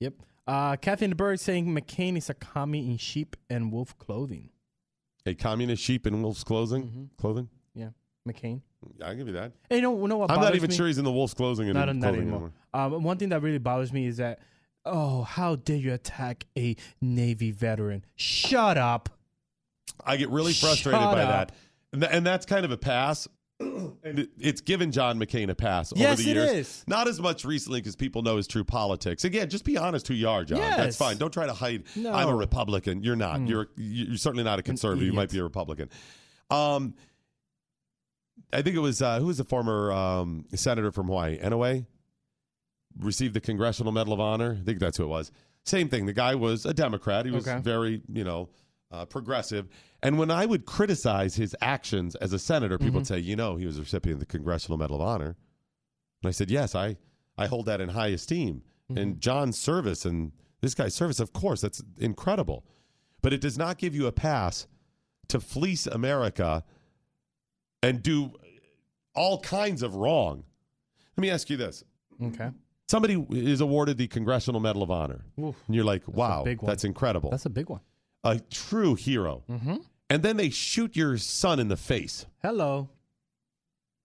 Yep. 0.00 0.14
Uh, 0.48 0.74
the 0.76 1.14
Bird 1.16 1.38
saying 1.38 1.66
McCain 1.66 2.16
is 2.16 2.28
a 2.28 2.34
commie 2.34 2.90
in 2.90 2.96
sheep 2.96 3.36
and 3.48 3.70
wolf 3.70 3.96
clothing. 3.98 4.50
A 5.26 5.34
communist 5.34 5.82
sheep 5.82 6.08
in 6.08 6.22
wolf's 6.22 6.42
clothing. 6.42 6.84
Mm-hmm. 6.84 7.04
Clothing. 7.18 7.48
McCain. 8.26 8.60
I'll 9.04 9.14
give 9.14 9.26
you 9.26 9.32
that. 9.34 9.52
Hey, 9.70 9.76
you 9.76 9.82
know, 9.82 9.98
you 10.00 10.08
know 10.08 10.18
what 10.18 10.30
I'm 10.30 10.36
not 10.36 10.42
bothers 10.44 10.56
even 10.56 10.70
me? 10.70 10.76
sure 10.76 10.86
he's 10.86 10.98
in 10.98 11.04
the 11.04 11.12
wolf's 11.12 11.34
clothing, 11.34 11.72
Not, 11.72 11.86
not 11.86 12.00
clothing 12.00 12.22
anymore. 12.22 12.52
Um, 12.74 13.02
one 13.02 13.16
thing 13.16 13.30
that 13.30 13.42
really 13.42 13.58
bothers 13.58 13.92
me 13.92 14.06
is 14.06 14.18
that, 14.18 14.40
oh, 14.84 15.22
how 15.22 15.56
dare 15.56 15.76
you 15.76 15.92
attack 15.92 16.46
a 16.56 16.76
Navy 17.00 17.50
veteran? 17.50 18.04
Shut 18.16 18.76
up. 18.78 19.08
I 20.04 20.16
get 20.16 20.28
really 20.30 20.52
frustrated 20.52 21.00
Shut 21.00 21.14
by 21.14 21.22
up. 21.22 21.28
that, 21.48 21.56
and, 21.92 22.02
th- 22.02 22.12
and 22.14 22.26
that's 22.26 22.46
kind 22.46 22.64
of 22.64 22.70
a 22.70 22.76
pass. 22.76 23.26
and 23.60 23.96
it, 24.04 24.28
it's 24.38 24.60
given 24.60 24.92
John 24.92 25.18
McCain 25.18 25.48
a 25.48 25.54
pass 25.54 25.90
over 25.90 25.98
Yes, 26.00 26.18
the 26.18 26.24
years. 26.24 26.50
is. 26.52 26.84
Not 26.86 27.08
as 27.08 27.18
much 27.18 27.44
recently 27.46 27.80
because 27.80 27.96
people 27.96 28.20
know 28.20 28.36
his 28.36 28.46
true 28.46 28.64
politics. 28.64 29.24
Again, 29.24 29.48
just 29.48 29.64
be 29.64 29.78
honest 29.78 30.06
who 30.06 30.12
you 30.14 30.28
are, 30.28 30.44
John. 30.44 30.58
That's 30.58 30.96
fine. 30.98 31.16
Don't 31.16 31.32
try 31.32 31.46
to 31.46 31.54
hide. 31.54 31.84
No. 31.96 32.12
I'm 32.12 32.28
a 32.28 32.34
Republican. 32.36 33.02
You're 33.02 33.16
not. 33.16 33.40
Mm. 33.40 33.48
You're 33.48 33.68
you're 33.76 34.18
certainly 34.18 34.44
not 34.44 34.58
a 34.58 34.62
conservative. 34.62 35.06
You 35.06 35.14
might 35.14 35.30
be 35.30 35.38
a 35.38 35.42
Republican. 35.42 35.88
Um, 36.50 36.94
I 38.52 38.62
think 38.62 38.76
it 38.76 38.80
was 38.80 39.02
uh, 39.02 39.18
who 39.18 39.26
was 39.26 39.38
the 39.38 39.44
former 39.44 39.92
um, 39.92 40.44
senator 40.54 40.92
from 40.92 41.06
Hawaii, 41.06 41.38
Inouye, 41.38 41.86
received 42.98 43.34
the 43.34 43.40
Congressional 43.40 43.92
Medal 43.92 44.12
of 44.12 44.20
Honor. 44.20 44.58
I 44.60 44.64
think 44.64 44.78
that's 44.78 44.96
who 44.96 45.04
it 45.04 45.08
was. 45.08 45.30
Same 45.64 45.88
thing. 45.88 46.06
The 46.06 46.12
guy 46.12 46.34
was 46.34 46.64
a 46.64 46.72
Democrat. 46.72 47.26
He 47.26 47.32
was 47.32 47.46
Okay. 47.46 47.60
very, 47.60 48.02
you 48.12 48.24
know, 48.24 48.48
uh, 48.92 49.04
progressive. 49.04 49.68
And 50.02 50.18
when 50.18 50.30
I 50.30 50.46
would 50.46 50.64
criticize 50.64 51.34
his 51.34 51.56
actions 51.60 52.14
as 52.16 52.32
a 52.32 52.38
senator, 52.38 52.78
people 52.78 52.98
would 53.00 53.06
say, 53.06 53.18
you 53.18 53.34
know, 53.34 53.56
he 53.56 53.66
was 53.66 53.78
a 53.78 53.80
recipient 53.80 54.14
of 54.16 54.20
the 54.20 54.26
Congressional 54.26 54.78
Medal 54.78 54.96
of 54.96 55.02
Honor. 55.02 55.36
And 56.22 56.28
I 56.28 56.30
said, 56.30 56.50
yes, 56.50 56.74
I, 56.74 56.96
I 57.36 57.46
hold 57.46 57.66
that 57.66 57.80
in 57.80 57.90
high 57.90 58.08
esteem. 58.08 58.62
And 58.88 59.20
John's 59.20 59.58
service 59.58 60.04
and 60.04 60.30
this 60.60 60.72
guy's 60.74 60.94
service, 60.94 61.18
of 61.18 61.32
course, 61.32 61.60
that's 61.60 61.82
incredible. 61.98 62.64
But 63.20 63.32
it 63.32 63.40
does 63.40 63.58
not 63.58 63.78
give 63.78 63.96
you 63.96 64.06
a 64.06 64.12
pass 64.12 64.68
to 65.26 65.40
fleece 65.40 65.88
America 65.88 66.62
and 67.82 68.02
do 68.02 68.32
all 69.14 69.40
kinds 69.40 69.82
of 69.82 69.94
wrong. 69.94 70.44
Let 71.16 71.22
me 71.22 71.30
ask 71.30 71.48
you 71.50 71.56
this. 71.56 71.84
Okay. 72.22 72.50
Somebody 72.88 73.26
is 73.30 73.60
awarded 73.60 73.98
the 73.98 74.06
Congressional 74.06 74.60
Medal 74.60 74.82
of 74.82 74.90
Honor. 74.90 75.24
Oof. 75.40 75.56
And 75.66 75.74
you're 75.74 75.84
like, 75.84 76.06
wow, 76.06 76.44
big 76.44 76.62
one. 76.62 76.68
that's 76.68 76.84
incredible. 76.84 77.30
That's 77.30 77.46
a 77.46 77.50
big 77.50 77.68
one. 77.68 77.80
a 78.22 78.38
true 78.38 78.94
hero. 78.94 79.42
Mm-hmm. 79.50 79.76
And 80.08 80.22
then 80.22 80.36
they 80.36 80.50
shoot 80.50 80.94
your 80.94 81.18
son 81.18 81.58
in 81.58 81.68
the 81.68 81.76
face. 81.76 82.26
Hello. 82.42 82.88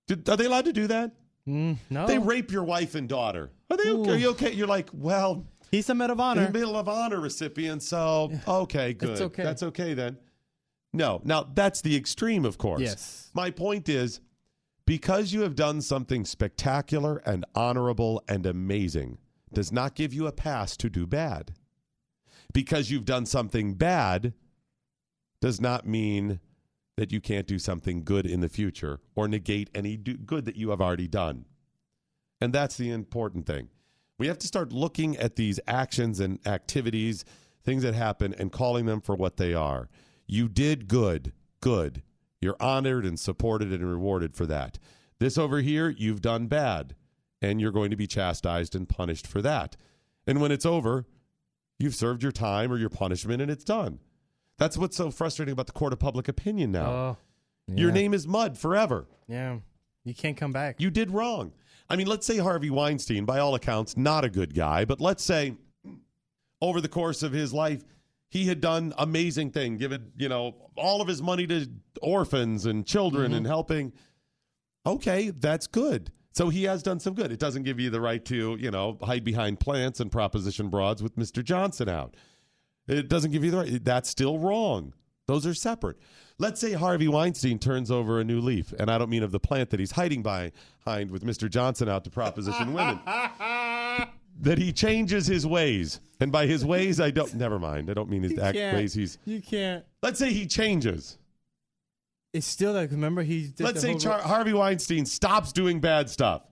Did, 0.07 0.27
are 0.27 0.35
they 0.35 0.45
allowed 0.45 0.65
to 0.65 0.73
do 0.73 0.87
that? 0.87 1.11
Mm, 1.47 1.77
no. 1.89 2.07
They 2.07 2.17
rape 2.17 2.51
your 2.51 2.63
wife 2.63 2.95
and 2.95 3.07
daughter. 3.07 3.51
Are 3.69 3.77
they 3.77 3.89
okay? 3.89 4.11
Are 4.11 4.15
you 4.15 4.29
okay? 4.31 4.51
You're 4.51 4.67
like, 4.67 4.89
well, 4.93 5.45
He's 5.71 5.89
a 5.89 5.95
Medal 5.95 6.15
of 6.15 6.19
Honor. 6.19 6.41
Honor. 6.41 6.51
Medal 6.51 6.75
of 6.75 6.89
Honor 6.89 7.19
recipient, 7.21 7.81
so 7.81 8.31
okay, 8.47 8.93
good. 8.93 9.21
okay. 9.21 9.43
That's 9.43 9.63
okay 9.63 9.93
then. 9.93 10.17
No, 10.93 11.21
now 11.23 11.47
that's 11.53 11.81
the 11.81 11.95
extreme, 11.95 12.45
of 12.45 12.57
course. 12.57 12.81
Yes. 12.81 13.29
My 13.33 13.49
point 13.49 13.87
is 13.87 14.19
because 14.85 15.31
you 15.31 15.41
have 15.41 15.55
done 15.55 15.81
something 15.81 16.25
spectacular 16.25 17.21
and 17.25 17.45
honorable 17.55 18.23
and 18.27 18.45
amazing 18.45 19.17
does 19.53 19.71
not 19.71 19.95
give 19.95 20.13
you 20.13 20.27
a 20.27 20.31
pass 20.31 20.75
to 20.77 20.89
do 20.89 21.05
bad. 21.05 21.53
Because 22.53 22.91
you've 22.91 23.05
done 23.05 23.25
something 23.25 23.75
bad 23.75 24.33
does 25.39 25.61
not 25.61 25.87
mean 25.87 26.39
that 26.97 27.11
you 27.11 27.21
can't 27.21 27.47
do 27.47 27.57
something 27.57 28.03
good 28.03 28.25
in 28.25 28.41
the 28.41 28.49
future 28.49 28.99
or 29.15 29.27
negate 29.27 29.69
any 29.73 29.95
do- 29.95 30.17
good 30.17 30.45
that 30.45 30.57
you 30.57 30.69
have 30.69 30.81
already 30.81 31.07
done. 31.07 31.45
And 32.41 32.51
that's 32.51 32.75
the 32.75 32.91
important 32.91 33.45
thing. 33.45 33.69
We 34.19 34.27
have 34.27 34.37
to 34.39 34.47
start 34.47 34.73
looking 34.73 35.17
at 35.17 35.35
these 35.35 35.59
actions 35.67 36.19
and 36.19 36.45
activities, 36.45 37.23
things 37.63 37.83
that 37.83 37.95
happen, 37.95 38.35
and 38.37 38.51
calling 38.51 38.85
them 38.85 39.01
for 39.01 39.15
what 39.15 39.37
they 39.37 39.53
are. 39.53 39.89
You 40.31 40.47
did 40.47 40.87
good, 40.87 41.33
good. 41.59 42.03
You're 42.39 42.55
honored 42.61 43.05
and 43.05 43.19
supported 43.19 43.73
and 43.73 43.85
rewarded 43.85 44.33
for 44.33 44.45
that. 44.45 44.79
This 45.19 45.37
over 45.37 45.59
here, 45.59 45.89
you've 45.89 46.21
done 46.21 46.47
bad, 46.47 46.95
and 47.41 47.59
you're 47.59 47.73
going 47.73 47.91
to 47.91 47.97
be 47.97 48.07
chastised 48.07 48.73
and 48.73 48.87
punished 48.87 49.27
for 49.27 49.41
that. 49.41 49.75
And 50.25 50.39
when 50.39 50.53
it's 50.53 50.65
over, 50.65 51.05
you've 51.79 51.95
served 51.95 52.23
your 52.23 52.31
time 52.31 52.71
or 52.71 52.77
your 52.77 52.89
punishment 52.89 53.41
and 53.41 53.51
it's 53.51 53.65
done. 53.65 53.99
That's 54.57 54.77
what's 54.77 54.95
so 54.95 55.11
frustrating 55.11 55.51
about 55.51 55.67
the 55.67 55.73
court 55.73 55.91
of 55.91 55.99
public 55.99 56.29
opinion 56.29 56.71
now. 56.71 56.91
Oh, 56.91 57.17
Your 57.67 57.91
name 57.91 58.13
is 58.13 58.25
mud 58.25 58.57
forever. 58.57 59.07
Yeah. 59.27 59.57
You 60.05 60.15
can't 60.15 60.37
come 60.37 60.53
back. 60.53 60.79
You 60.79 60.91
did 60.91 61.11
wrong. 61.11 61.51
I 61.89 61.97
mean, 61.97 62.07
let's 62.07 62.25
say 62.25 62.37
Harvey 62.37 62.69
Weinstein, 62.69 63.25
by 63.25 63.39
all 63.39 63.53
accounts, 63.53 63.97
not 63.97 64.23
a 64.23 64.29
good 64.29 64.53
guy, 64.53 64.85
but 64.85 65.01
let's 65.01 65.25
say 65.25 65.55
over 66.61 66.79
the 66.79 66.87
course 66.87 67.21
of 67.21 67.33
his 67.33 67.53
life, 67.53 67.83
he 68.31 68.45
had 68.45 68.61
done 68.61 68.93
amazing 68.97 69.51
thing, 69.51 69.77
given, 69.77 70.13
you 70.17 70.29
know, 70.29 70.55
all 70.77 71.01
of 71.01 71.07
his 71.07 71.21
money 71.21 71.45
to 71.47 71.67
orphans 72.01 72.65
and 72.65 72.85
children 72.85 73.33
and 73.33 73.45
mm-hmm. 73.45 73.51
helping. 73.51 73.93
Okay, 74.85 75.31
that's 75.31 75.67
good. 75.67 76.11
So 76.31 76.47
he 76.47 76.63
has 76.63 76.81
done 76.81 77.01
some 77.01 77.13
good. 77.13 77.33
It 77.33 77.39
doesn't 77.39 77.63
give 77.63 77.77
you 77.77 77.89
the 77.89 77.99
right 77.99 78.23
to, 78.25 78.55
you 78.57 78.71
know, 78.71 78.97
hide 79.03 79.25
behind 79.25 79.59
plants 79.59 79.99
and 79.99 80.09
proposition 80.09 80.69
broads 80.69 81.03
with 81.03 81.17
Mr. 81.17 81.43
Johnson 81.43 81.89
out. 81.89 82.15
It 82.87 83.09
doesn't 83.09 83.31
give 83.31 83.43
you 83.43 83.51
the 83.51 83.57
right. 83.57 83.83
That's 83.83 84.09
still 84.09 84.39
wrong. 84.39 84.93
Those 85.27 85.45
are 85.45 85.53
separate. 85.53 85.97
Let's 86.39 86.61
say 86.61 86.71
Harvey 86.71 87.09
Weinstein 87.09 87.59
turns 87.59 87.91
over 87.91 88.21
a 88.21 88.23
new 88.23 88.39
leaf, 88.39 88.73
and 88.79 88.89
I 88.89 88.97
don't 88.97 89.09
mean 89.09 89.23
of 89.23 89.31
the 89.31 89.41
plant 89.41 89.71
that 89.71 89.79
he's 89.81 89.91
hiding 89.91 90.23
behind 90.23 91.11
with 91.11 91.25
Mr. 91.25 91.49
Johnson 91.49 91.89
out 91.89 92.05
to 92.05 92.09
proposition 92.09 92.73
women. 92.73 93.01
that 94.41 94.57
he 94.57 94.71
changes 94.73 95.27
his 95.27 95.45
ways, 95.47 95.99
and 96.19 96.31
by 96.31 96.45
his 96.45 96.65
ways, 96.65 96.99
I 96.99 97.11
don't. 97.11 97.33
Never 97.35 97.59
mind. 97.59 97.89
I 97.89 97.93
don't 97.93 98.09
mean 98.09 98.23
his 98.23 98.37
act 98.37 98.57
ways. 98.57 98.93
He's. 98.93 99.17
You 99.25 99.41
can't. 99.41 99.85
Let's 100.03 100.19
say 100.19 100.31
he 100.33 100.45
changes. 100.47 101.17
It's 102.33 102.47
still 102.47 102.73
like 102.73 102.91
remember 102.91 103.23
he. 103.23 103.47
Did 103.47 103.63
Let's 103.63 103.81
say 103.81 103.97
Char- 103.97 104.21
Harvey 104.21 104.53
Weinstein 104.53 105.05
stops 105.05 105.51
doing 105.51 105.79
bad 105.79 106.09
stuff 106.09 106.43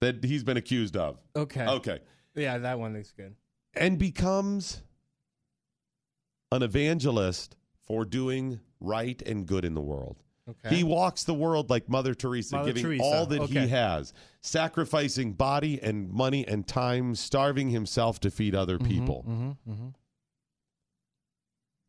that 0.00 0.24
he's 0.24 0.44
been 0.44 0.56
accused 0.56 0.96
of. 0.96 1.18
Okay. 1.36 1.66
Okay. 1.66 1.98
Yeah, 2.34 2.58
that 2.58 2.78
one 2.78 2.94
looks 2.94 3.12
good. 3.12 3.34
and 3.74 3.98
becomes 3.98 4.82
an 6.52 6.62
evangelist 6.62 7.56
for 7.86 8.04
doing 8.04 8.60
right 8.80 9.20
and 9.22 9.46
good 9.46 9.64
in 9.64 9.74
the 9.74 9.80
world. 9.80 10.16
Okay. 10.50 10.76
He 10.76 10.84
walks 10.84 11.24
the 11.24 11.34
world 11.34 11.70
like 11.70 11.88
Mother 11.88 12.14
Teresa, 12.14 12.56
Mother 12.56 12.68
giving 12.68 12.82
Teresa, 12.82 13.04
all 13.04 13.26
that 13.26 13.40
okay. 13.42 13.60
he 13.60 13.68
has, 13.68 14.12
sacrificing 14.40 15.32
body 15.32 15.80
and 15.82 16.10
money 16.10 16.46
and 16.46 16.66
time, 16.66 17.14
starving 17.14 17.70
himself 17.70 18.20
to 18.20 18.30
feed 18.30 18.54
other 18.54 18.78
people. 18.78 19.24
Mm-hmm, 19.28 19.70
mm-hmm. 19.70 19.88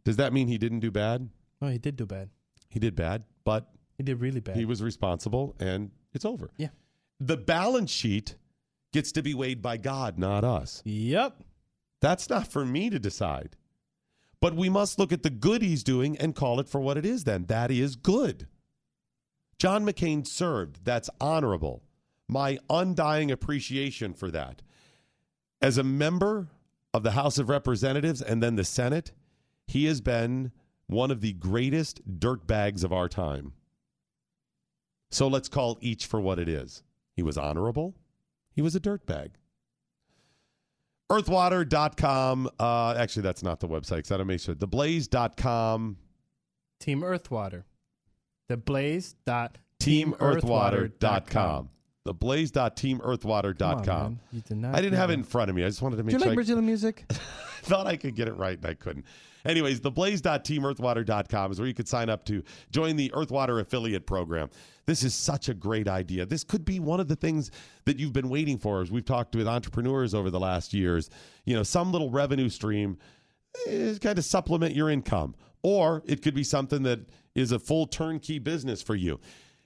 Does 0.04 0.18
that 0.18 0.34
mean 0.34 0.48
he 0.48 0.58
didn't 0.58 0.80
do 0.80 0.92
bad? 0.92 1.30
Oh, 1.62 1.68
he 1.68 1.78
did 1.78 1.96
do 1.96 2.06
bad. 2.06 2.30
He 2.70 2.80
did 2.80 2.96
bad, 2.96 3.24
but 3.44 3.70
He 3.98 4.04
did 4.04 4.20
really 4.20 4.40
bad. 4.40 4.56
he 4.56 4.66
was 4.66 4.82
responsible 4.82 5.56
and 5.60 5.92
it's 6.14 6.26
over. 6.26 6.50
Yeah. 6.58 6.70
The 7.20 7.38
balance 7.38 7.92
sheet 7.92 8.36
gets 8.94 9.12
to 9.14 9.22
be 9.22 9.34
weighed 9.34 9.62
by 9.62 9.78
God, 9.78 10.18
not 10.18 10.44
us. 10.44 10.82
Yep. 10.86 11.44
That's 12.02 12.30
not 12.30 12.48
for 12.48 12.66
me 12.66 12.90
to 12.90 12.98
decide. 12.98 13.56
But 14.42 14.56
we 14.56 14.70
must 14.70 14.98
look 14.98 15.14
at 15.14 15.24
the 15.24 15.30
good 15.30 15.62
he's 15.62 15.84
doing 15.84 16.18
and 16.18 16.36
call 16.36 16.60
it 16.60 16.68
for 16.68 16.82
what 16.82 16.98
it 16.98 17.06
is, 17.06 17.24
then. 17.24 17.46
That 17.46 17.70
is 17.72 17.96
good. 17.96 18.48
John 19.60 19.86
McCain 19.86 20.26
served. 20.26 20.84
That's 20.84 21.10
honorable. 21.22 21.84
My 22.28 22.58
undying 22.70 23.30
appreciation 23.30 24.14
for 24.14 24.32
that. 24.32 24.64
As 25.62 25.78
a 25.78 25.84
member 25.84 26.48
of 26.94 27.04
the 27.04 27.12
House 27.12 27.38
of 27.38 27.50
Representatives 27.50 28.22
and 28.22 28.42
then 28.42 28.56
the 28.56 28.64
Senate, 28.64 29.12
he 29.68 29.86
has 29.86 30.02
been 30.02 30.52
one 30.88 31.12
of 31.12 31.22
the 31.22 31.34
greatest 31.34 32.02
dirtbags 32.20 32.84
of 32.84 32.92
our 32.92 33.08
time. 33.08 33.54
So 35.12 35.28
let's 35.28 35.50
call 35.50 35.78
each 35.82 36.08
for 36.08 36.20
what 36.20 36.40
it 36.40 36.50
is. 36.50 36.84
He 37.16 37.22
was 37.22 37.38
honorable. 37.38 37.96
He 38.54 38.62
was 38.62 38.76
a 38.76 38.80
dirtbag. 38.80 39.32
Earthwater.com. 41.12 42.50
Uh, 42.60 42.96
actually, 42.98 43.24
that's 43.24 43.44
not 43.44 43.60
the 43.60 43.68
website 43.68 43.98
because 43.98 44.12
I 44.12 44.18
don't 44.18 44.28
make 44.28 44.40
sure. 44.40 44.56
Theblaze.com. 44.56 45.98
Team 46.80 47.02
Earthwater. 47.02 47.64
The 48.48 48.58
Blaze 48.58 49.16
dot 49.26 49.58
TeamEarthwater.com. 49.80 51.70
Theblaze.teamearthwater.com. 52.08 53.84
Come 53.84 53.96
on. 53.96 54.20
You 54.32 54.42
did 54.42 54.58
not 54.58 54.76
I 54.76 54.82
didn't 54.82 54.98
have 54.98 55.10
it 55.10 55.14
in 55.14 55.24
front 55.24 55.50
of 55.50 55.56
me. 55.56 55.64
I 55.64 55.68
just 55.68 55.82
wanted 55.82 55.98
to 55.98 56.04
make 56.04 56.12
Do 56.12 56.16
you 56.16 56.20
sure. 56.20 56.28
like 56.28 56.34
I- 56.34 56.36
Brazilian 56.36 56.66
music? 56.66 57.06
thought 57.62 57.88
I 57.88 57.96
could 57.96 58.16
get 58.16 58.28
it 58.28 58.34
right 58.34 58.58
and 58.58 58.66
I 58.66 58.74
couldn't. 58.74 59.06
Anyways, 59.46 59.82
theblaze.teamearthwater.com 59.82 61.52
is 61.52 61.60
where 61.60 61.68
you 61.68 61.74
could 61.74 61.88
sign 61.88 62.10
up 62.10 62.26
to 62.26 62.44
join 62.72 62.96
the 62.96 63.10
Earthwater 63.10 63.60
affiliate 63.60 64.06
program. 64.06 64.50
This 64.86 65.04
is 65.04 65.16
such 65.16 65.50
a 65.50 65.54
great 65.54 65.88
idea. 65.88 66.26
This 66.26 66.44
could 66.44 66.66
be 66.66 66.80
one 66.80 67.00
of 67.00 67.08
the 67.08 67.16
things 67.16 67.52
that 67.86 68.00
you've 68.00 68.14
been 68.14 68.30
waiting 68.30 68.58
for 68.58 68.82
as 68.82 68.92
we've 68.92 69.06
talked 69.06 69.36
with 69.36 69.48
entrepreneurs 69.48 70.14
over 70.14 70.30
the 70.30 70.40
last 70.40 70.74
years. 70.74 71.10
You 71.46 71.56
know, 71.56 71.64
some 71.64 71.92
little 71.92 72.10
revenue 72.10 72.50
stream 72.50 72.98
is 73.68 74.00
kind 74.00 74.18
of 74.18 74.26
supplement 74.26 74.76
your 74.76 74.90
income. 74.90 75.36
Or 75.64 76.02
it 76.06 76.22
could 76.22 76.34
be 76.34 76.44
something 76.44 76.84
that 76.84 77.10
is 77.36 77.52
a 77.52 77.60
full 77.60 77.86
turnkey 77.86 78.40
business 78.40 78.82
for 78.82 78.96
you. 78.96 79.20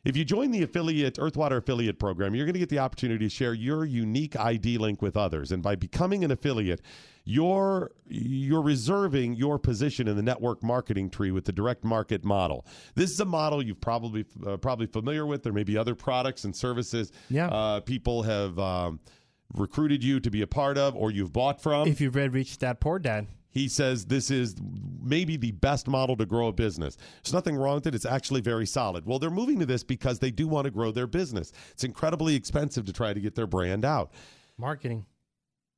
If 0.04 0.16
you 0.16 0.24
join 0.24 0.52
the 0.52 0.62
affiliate 0.62 1.16
Earthwater 1.16 1.58
affiliate 1.58 1.98
program, 1.98 2.36
you're 2.36 2.46
going 2.46 2.54
to 2.54 2.60
get 2.60 2.70
the 2.70 2.80
opportunity 2.80 3.26
to 3.26 3.30
share 3.30 3.56
your 3.56 3.86
unique 3.86 4.38
ID 4.38 4.78
link 4.78 5.02
with 5.02 5.18
others. 5.18 5.52
And 5.52 5.64
by 5.64 5.76
becoming 5.76 6.24
an 6.24 6.32
affiliate, 6.32 6.82
you're 7.26 7.92
you're 8.08 8.62
reserving 8.62 9.36
your 9.36 9.58
position 9.60 10.08
in 10.08 10.16
the 10.16 10.22
network 10.24 10.64
marketing 10.64 11.10
tree 11.10 11.32
with 11.32 11.44
the 11.46 11.52
direct 11.52 11.84
market 11.84 12.24
model. 12.24 12.66
This 12.94 13.12
is 13.12 13.20
a 13.20 13.26
model 13.26 13.62
you've 13.64 13.82
probably 13.82 14.26
uh, 14.46 14.58
probably 14.58 14.86
familiar 14.86 15.26
with. 15.26 15.44
There 15.44 15.52
may 15.54 15.64
be 15.64 15.78
other 15.78 15.96
products 15.96 16.44
and 16.46 16.56
services 16.56 17.12
Yeah. 17.30 17.48
uh, 17.48 17.80
people 17.82 18.24
have 18.24 18.58
um, 18.60 19.00
recruited 19.56 20.04
you 20.04 20.20
to 20.20 20.30
be 20.30 20.42
a 20.44 20.48
part 20.48 20.78
of 20.78 20.96
or 20.96 21.12
you've 21.12 21.34
bought 21.34 21.62
from. 21.62 21.88
if 21.88 22.00
you've 22.00 22.16
read 22.16 22.34
Rich 22.34 22.60
Dad 22.60 22.80
Poor 22.80 23.00
Dad. 23.00 23.28
He 23.50 23.70
says 23.70 24.06
this 24.06 24.30
is 24.32 24.54
maybe 25.02 25.38
the 25.38 25.52
best 25.54 25.88
model 25.88 26.18
to 26.18 26.26
grow 26.26 26.50
a 26.50 26.52
business. 26.54 26.98
There's 27.24 27.34
nothing 27.34 27.56
wrong 27.56 27.76
with 27.76 27.88
it. 27.88 27.96
It's 27.96 28.06
actually 28.06 28.42
very 28.42 28.66
solid. 28.66 29.06
Well, 29.06 29.18
they're 29.18 29.30
moving 29.32 29.60
to 29.60 29.66
this 29.66 29.82
because 29.82 30.20
they 30.20 30.30
do 30.30 30.46
want 30.48 30.66
to 30.66 30.72
grow 30.72 30.92
their 30.92 31.08
business. 31.08 31.54
It's 31.72 31.86
incredibly 31.86 32.36
expensive 32.36 32.86
to 32.86 32.92
try 32.94 33.14
to 33.14 33.20
get 33.22 33.34
their 33.34 33.48
brand 33.48 33.86
out. 33.86 34.12
Marketing. 34.58 35.06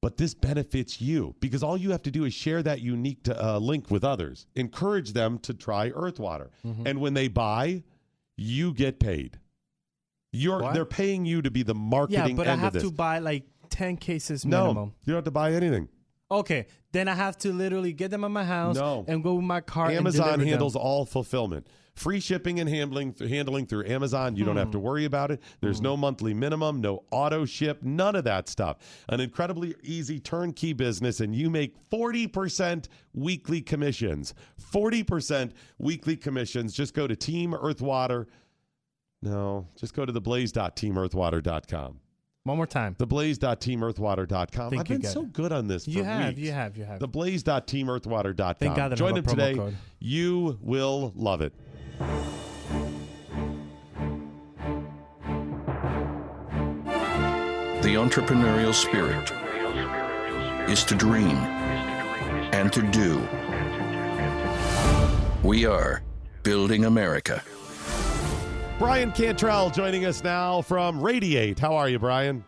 But 0.02 0.18
this 0.18 0.34
benefits 0.36 1.02
you 1.02 1.36
because 1.40 1.64
all 1.64 1.76
you 1.76 1.92
have 1.92 2.04
to 2.04 2.12
do 2.12 2.24
is 2.26 2.34
share 2.34 2.62
that 2.64 2.82
unique 2.82 3.24
to, 3.24 3.46
uh, 3.46 3.58
link 3.58 3.90
with 3.90 4.04
others. 4.04 4.46
Encourage 4.56 5.14
them 5.14 5.40
to 5.40 5.54
try 5.54 5.90
Earthwater. 5.90 6.50
Mm-hmm. 6.66 6.86
And 6.86 7.02
when 7.02 7.14
they 7.16 7.28
buy, 7.28 7.84
you 8.36 8.74
get 8.74 9.00
paid. 9.00 9.40
You're 10.32 10.62
What? 10.62 10.74
they're 10.76 10.86
paying 10.86 11.26
you 11.26 11.42
to 11.42 11.50
be 11.50 11.64
the 11.64 11.74
marketing 11.74 12.30
Yeah, 12.30 12.36
but 12.36 12.48
I 12.48 12.56
have 12.56 12.74
to 12.74 12.92
buy 12.92 13.20
like 13.20 13.48
10 13.70 13.98
cases 13.98 14.46
minimum 14.46 14.76
no, 14.76 14.84
you 15.04 15.14
don't 15.14 15.16
have 15.16 15.24
to 15.26 15.32
buy 15.32 15.54
anything. 15.54 15.90
Okay, 16.30 16.68
then 16.92 17.08
I 17.08 17.16
have 17.16 17.38
to 17.40 17.54
literally 17.54 17.94
get 17.94 18.12
them 18.12 18.24
at 18.24 18.32
my 18.32 18.44
house 18.44 18.76
No. 18.76 19.06
and 19.08 19.24
go 19.24 19.36
with 19.36 19.46
my 19.46 19.62
car. 19.62 19.88
and 19.88 19.98
Amazon 19.98 20.40
handles 20.42 20.76
all 20.76 21.06
fulfillment. 21.06 21.68
Free 21.98 22.20
shipping 22.20 22.60
and 22.60 22.70
handling 22.70 23.16
handling 23.20 23.66
through 23.66 23.86
Amazon. 23.88 24.36
You 24.36 24.46
don't 24.46 24.56
have 24.56 24.68
Hmm. 24.68 24.74
to 24.74 24.80
worry 24.80 25.06
about 25.06 25.32
it. 25.32 25.42
There's 25.62 25.82
no 25.82 25.98
monthly 25.98 26.32
minimum, 26.32 26.80
no 26.80 27.04
auto 27.10 27.44
ship, 27.44 27.82
none 27.82 28.16
of 28.16 28.24
that 28.26 28.48
stuff. 28.48 28.78
An 29.10 29.20
incredibly 29.20 29.74
easy 29.84 30.20
turnkey 30.20 30.74
business, 30.74 31.20
and 31.22 31.36
you 31.36 31.50
make 31.50 31.76
40% 31.90 32.88
weekly 33.16 33.62
commissions. 33.62 34.36
40% 34.58 35.54
weekly 35.80 36.16
commissions. 36.16 36.74
Just 36.76 36.94
go 36.94 37.08
to 37.08 37.16
Team 37.16 37.54
Earthwater. 37.54 38.28
No, 39.24 39.68
just 39.76 39.96
go 39.96 40.06
to 40.06 40.14
theblaze.teamearthwater.com. 40.14 42.00
One 42.44 42.56
more 42.58 42.68
time. 42.68 42.94
Theblaze.teamearthwater.com. 42.96 44.70
Think 44.70 44.80
I've 44.82 44.90
you 44.90 45.00
been 45.00 45.12
so 45.12 45.24
it. 45.24 45.34
good 45.34 45.52
on 45.52 45.68
this 45.68 45.86
for 45.86 45.92
You 45.92 46.04
have, 46.04 46.30
weeks. 46.30 46.40
you 46.40 46.52
have, 46.52 46.78
you 46.78 46.86
have. 46.86 47.00
Theblaze.teamearthwater.com. 47.00 48.56
Thank 48.60 48.76
God 48.76 48.90
that 48.90 48.96
Join 48.98 49.16
them 49.16 49.26
today. 49.26 49.56
code. 49.56 49.76
You 50.00 50.58
will 50.62 51.12
love 51.16 51.42
it. 51.42 51.54
The 57.82 57.96
entrepreneurial 57.96 58.74
spirit 58.74 59.32
is 60.70 60.84
to 60.84 60.96
dream 60.96 61.38
and 62.54 62.72
to 62.74 62.82
do. 62.92 63.26
We 65.44 65.66
are 65.66 66.04
building 66.44 66.86
America. 66.86 67.44
Bryan 68.80 69.12
Cantrell 69.12 69.70
joining 69.70 70.06
us 70.06 70.24
now 70.24 70.62
from 70.62 71.02
Radiate. 71.02 71.58
How 71.58 71.76
are 71.76 71.90
you, 71.90 71.98
Bryan? 71.98 72.44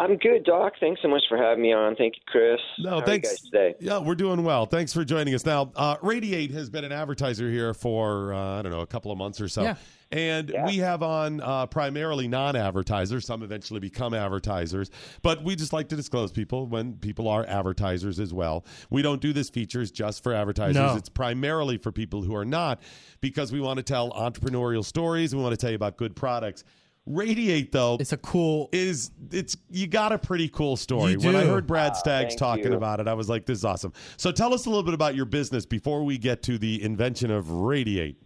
I'm 0.00 0.16
good, 0.16 0.44
Doc. 0.44 0.72
Thanks 0.80 1.02
so 1.02 1.08
much 1.08 1.22
for 1.28 1.36
having 1.36 1.60
me 1.62 1.74
on. 1.74 1.94
Thank 1.94 2.14
you, 2.16 2.22
Chris. 2.26 2.58
No, 2.78 2.88
How 2.90 2.98
are 3.00 3.02
thanks. 3.06 3.28
you 3.28 3.36
guys 3.36 3.40
today? 3.42 3.74
Yeah, 3.80 3.98
we're 3.98 4.14
doing 4.14 4.42
well. 4.42 4.64
Thanks 4.64 4.94
for 4.94 5.04
joining 5.04 5.34
us. 5.34 5.44
Now, 5.44 5.72
uh, 5.76 5.96
Radiate 6.00 6.50
has 6.52 6.70
been 6.70 6.84
an 6.84 6.92
advertiser 6.92 7.50
here 7.50 7.74
for, 7.74 8.32
uh, 8.32 8.58
I 8.58 8.62
don't 8.62 8.72
know, 8.72 8.80
a 8.80 8.86
couple 8.86 9.12
of 9.12 9.18
months 9.18 9.42
or 9.42 9.48
so. 9.48 9.62
Yeah. 9.62 9.74
And 10.10 10.52
we 10.64 10.78
have 10.78 11.02
on 11.02 11.40
uh, 11.42 11.66
primarily 11.66 12.28
non 12.28 12.56
advertisers. 12.56 13.26
Some 13.26 13.42
eventually 13.42 13.78
become 13.78 14.14
advertisers. 14.14 14.90
But 15.20 15.44
we 15.44 15.54
just 15.54 15.72
like 15.74 15.88
to 15.90 15.96
disclose 15.96 16.32
people 16.32 16.66
when 16.66 16.94
people 16.94 17.28
are 17.28 17.44
advertisers 17.46 18.18
as 18.18 18.32
well. 18.32 18.64
We 18.88 19.02
don't 19.02 19.20
do 19.20 19.34
this 19.34 19.50
features 19.50 19.90
just 19.90 20.22
for 20.22 20.32
advertisers, 20.32 20.76
No. 20.76 20.96
it's 20.96 21.10
primarily 21.10 21.76
for 21.76 21.92
people 21.92 22.22
who 22.22 22.34
are 22.34 22.46
not 22.46 22.80
because 23.20 23.52
we 23.52 23.60
want 23.60 23.76
to 23.76 23.82
tell 23.82 24.10
entrepreneurial 24.12 24.84
stories. 24.84 25.34
We 25.34 25.42
want 25.42 25.52
to 25.52 25.58
tell 25.58 25.70
you 25.70 25.76
about 25.76 25.98
good 25.98 26.16
products. 26.16 26.64
Radiate, 27.10 27.72
though, 27.72 27.96
It's 27.98 28.12
a 28.12 28.16
cool. 28.16 28.68
is 28.72 29.10
it's 29.32 29.56
you 29.68 29.86
got 29.88 30.12
a 30.12 30.18
pretty 30.18 30.48
cool 30.48 30.76
story. 30.76 31.16
When 31.16 31.34
I 31.34 31.44
heard 31.44 31.66
Brad 31.66 31.96
Staggs 31.96 32.34
thank 32.34 32.38
talking 32.38 32.70
you. 32.70 32.76
about 32.76 33.00
it, 33.00 33.08
I 33.08 33.14
was 33.14 33.28
like, 33.28 33.46
"This 33.46 33.58
is 33.58 33.64
awesome." 33.64 33.92
So 34.16 34.30
tell 34.30 34.54
us 34.54 34.66
a 34.66 34.70
little 34.70 34.84
bit 34.84 34.94
about 34.94 35.16
your 35.16 35.24
business 35.24 35.66
before 35.66 36.04
we 36.04 36.18
get 36.18 36.42
to 36.44 36.56
the 36.56 36.82
invention 36.82 37.30
of 37.32 37.50
Radiate. 37.50 38.16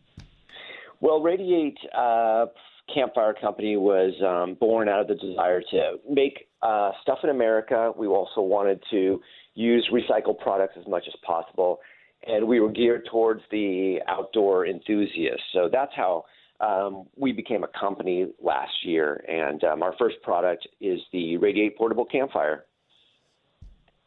Well, 1.01 1.21
Radiate 1.23 1.79
uh, 1.97 2.47
Campfire 2.93 3.35
Company 3.41 3.77
was 3.77 4.13
um, 4.23 4.55
born 4.61 4.89
out 4.89 5.01
of 5.01 5.09
the 5.09 5.15
desire 5.15 5.63
to 5.71 5.97
make 6.09 6.49
uh, 6.63 6.93
stuff 7.03 7.19
in 7.25 7.31
America. 7.31 7.93
We 7.97 8.07
also 8.07 8.43
wanted 8.43 8.83
to 8.91 9.21
use 9.55 9.89
recycled 9.93 10.39
products 10.41 10.75
as 10.79 10.87
much 10.87 11.05
as 11.07 11.15
possible, 11.27 11.81
and 12.27 12.47
we 12.47 12.61
were 12.61 12.71
geared 12.71 13.09
towards 13.11 13.41
the 13.51 14.01
outdoor 14.09 14.67
enthusiasts. 14.67 15.45
So 15.53 15.71
that's 15.73 15.93
how 15.97 16.25
um, 16.61 17.07
we 17.17 17.33
became 17.33 17.65
a 17.65 17.69
company 17.79 18.27
last 18.43 18.73
year. 18.85 19.25
And 19.29 19.63
um, 19.65 19.83
our 19.83 19.95
first 19.99 20.17
product 20.23 20.67
is 20.81 21.01
the 21.13 21.37
Radiate 21.37 21.77
Portable 21.77 22.05
Campfire. 22.05 22.65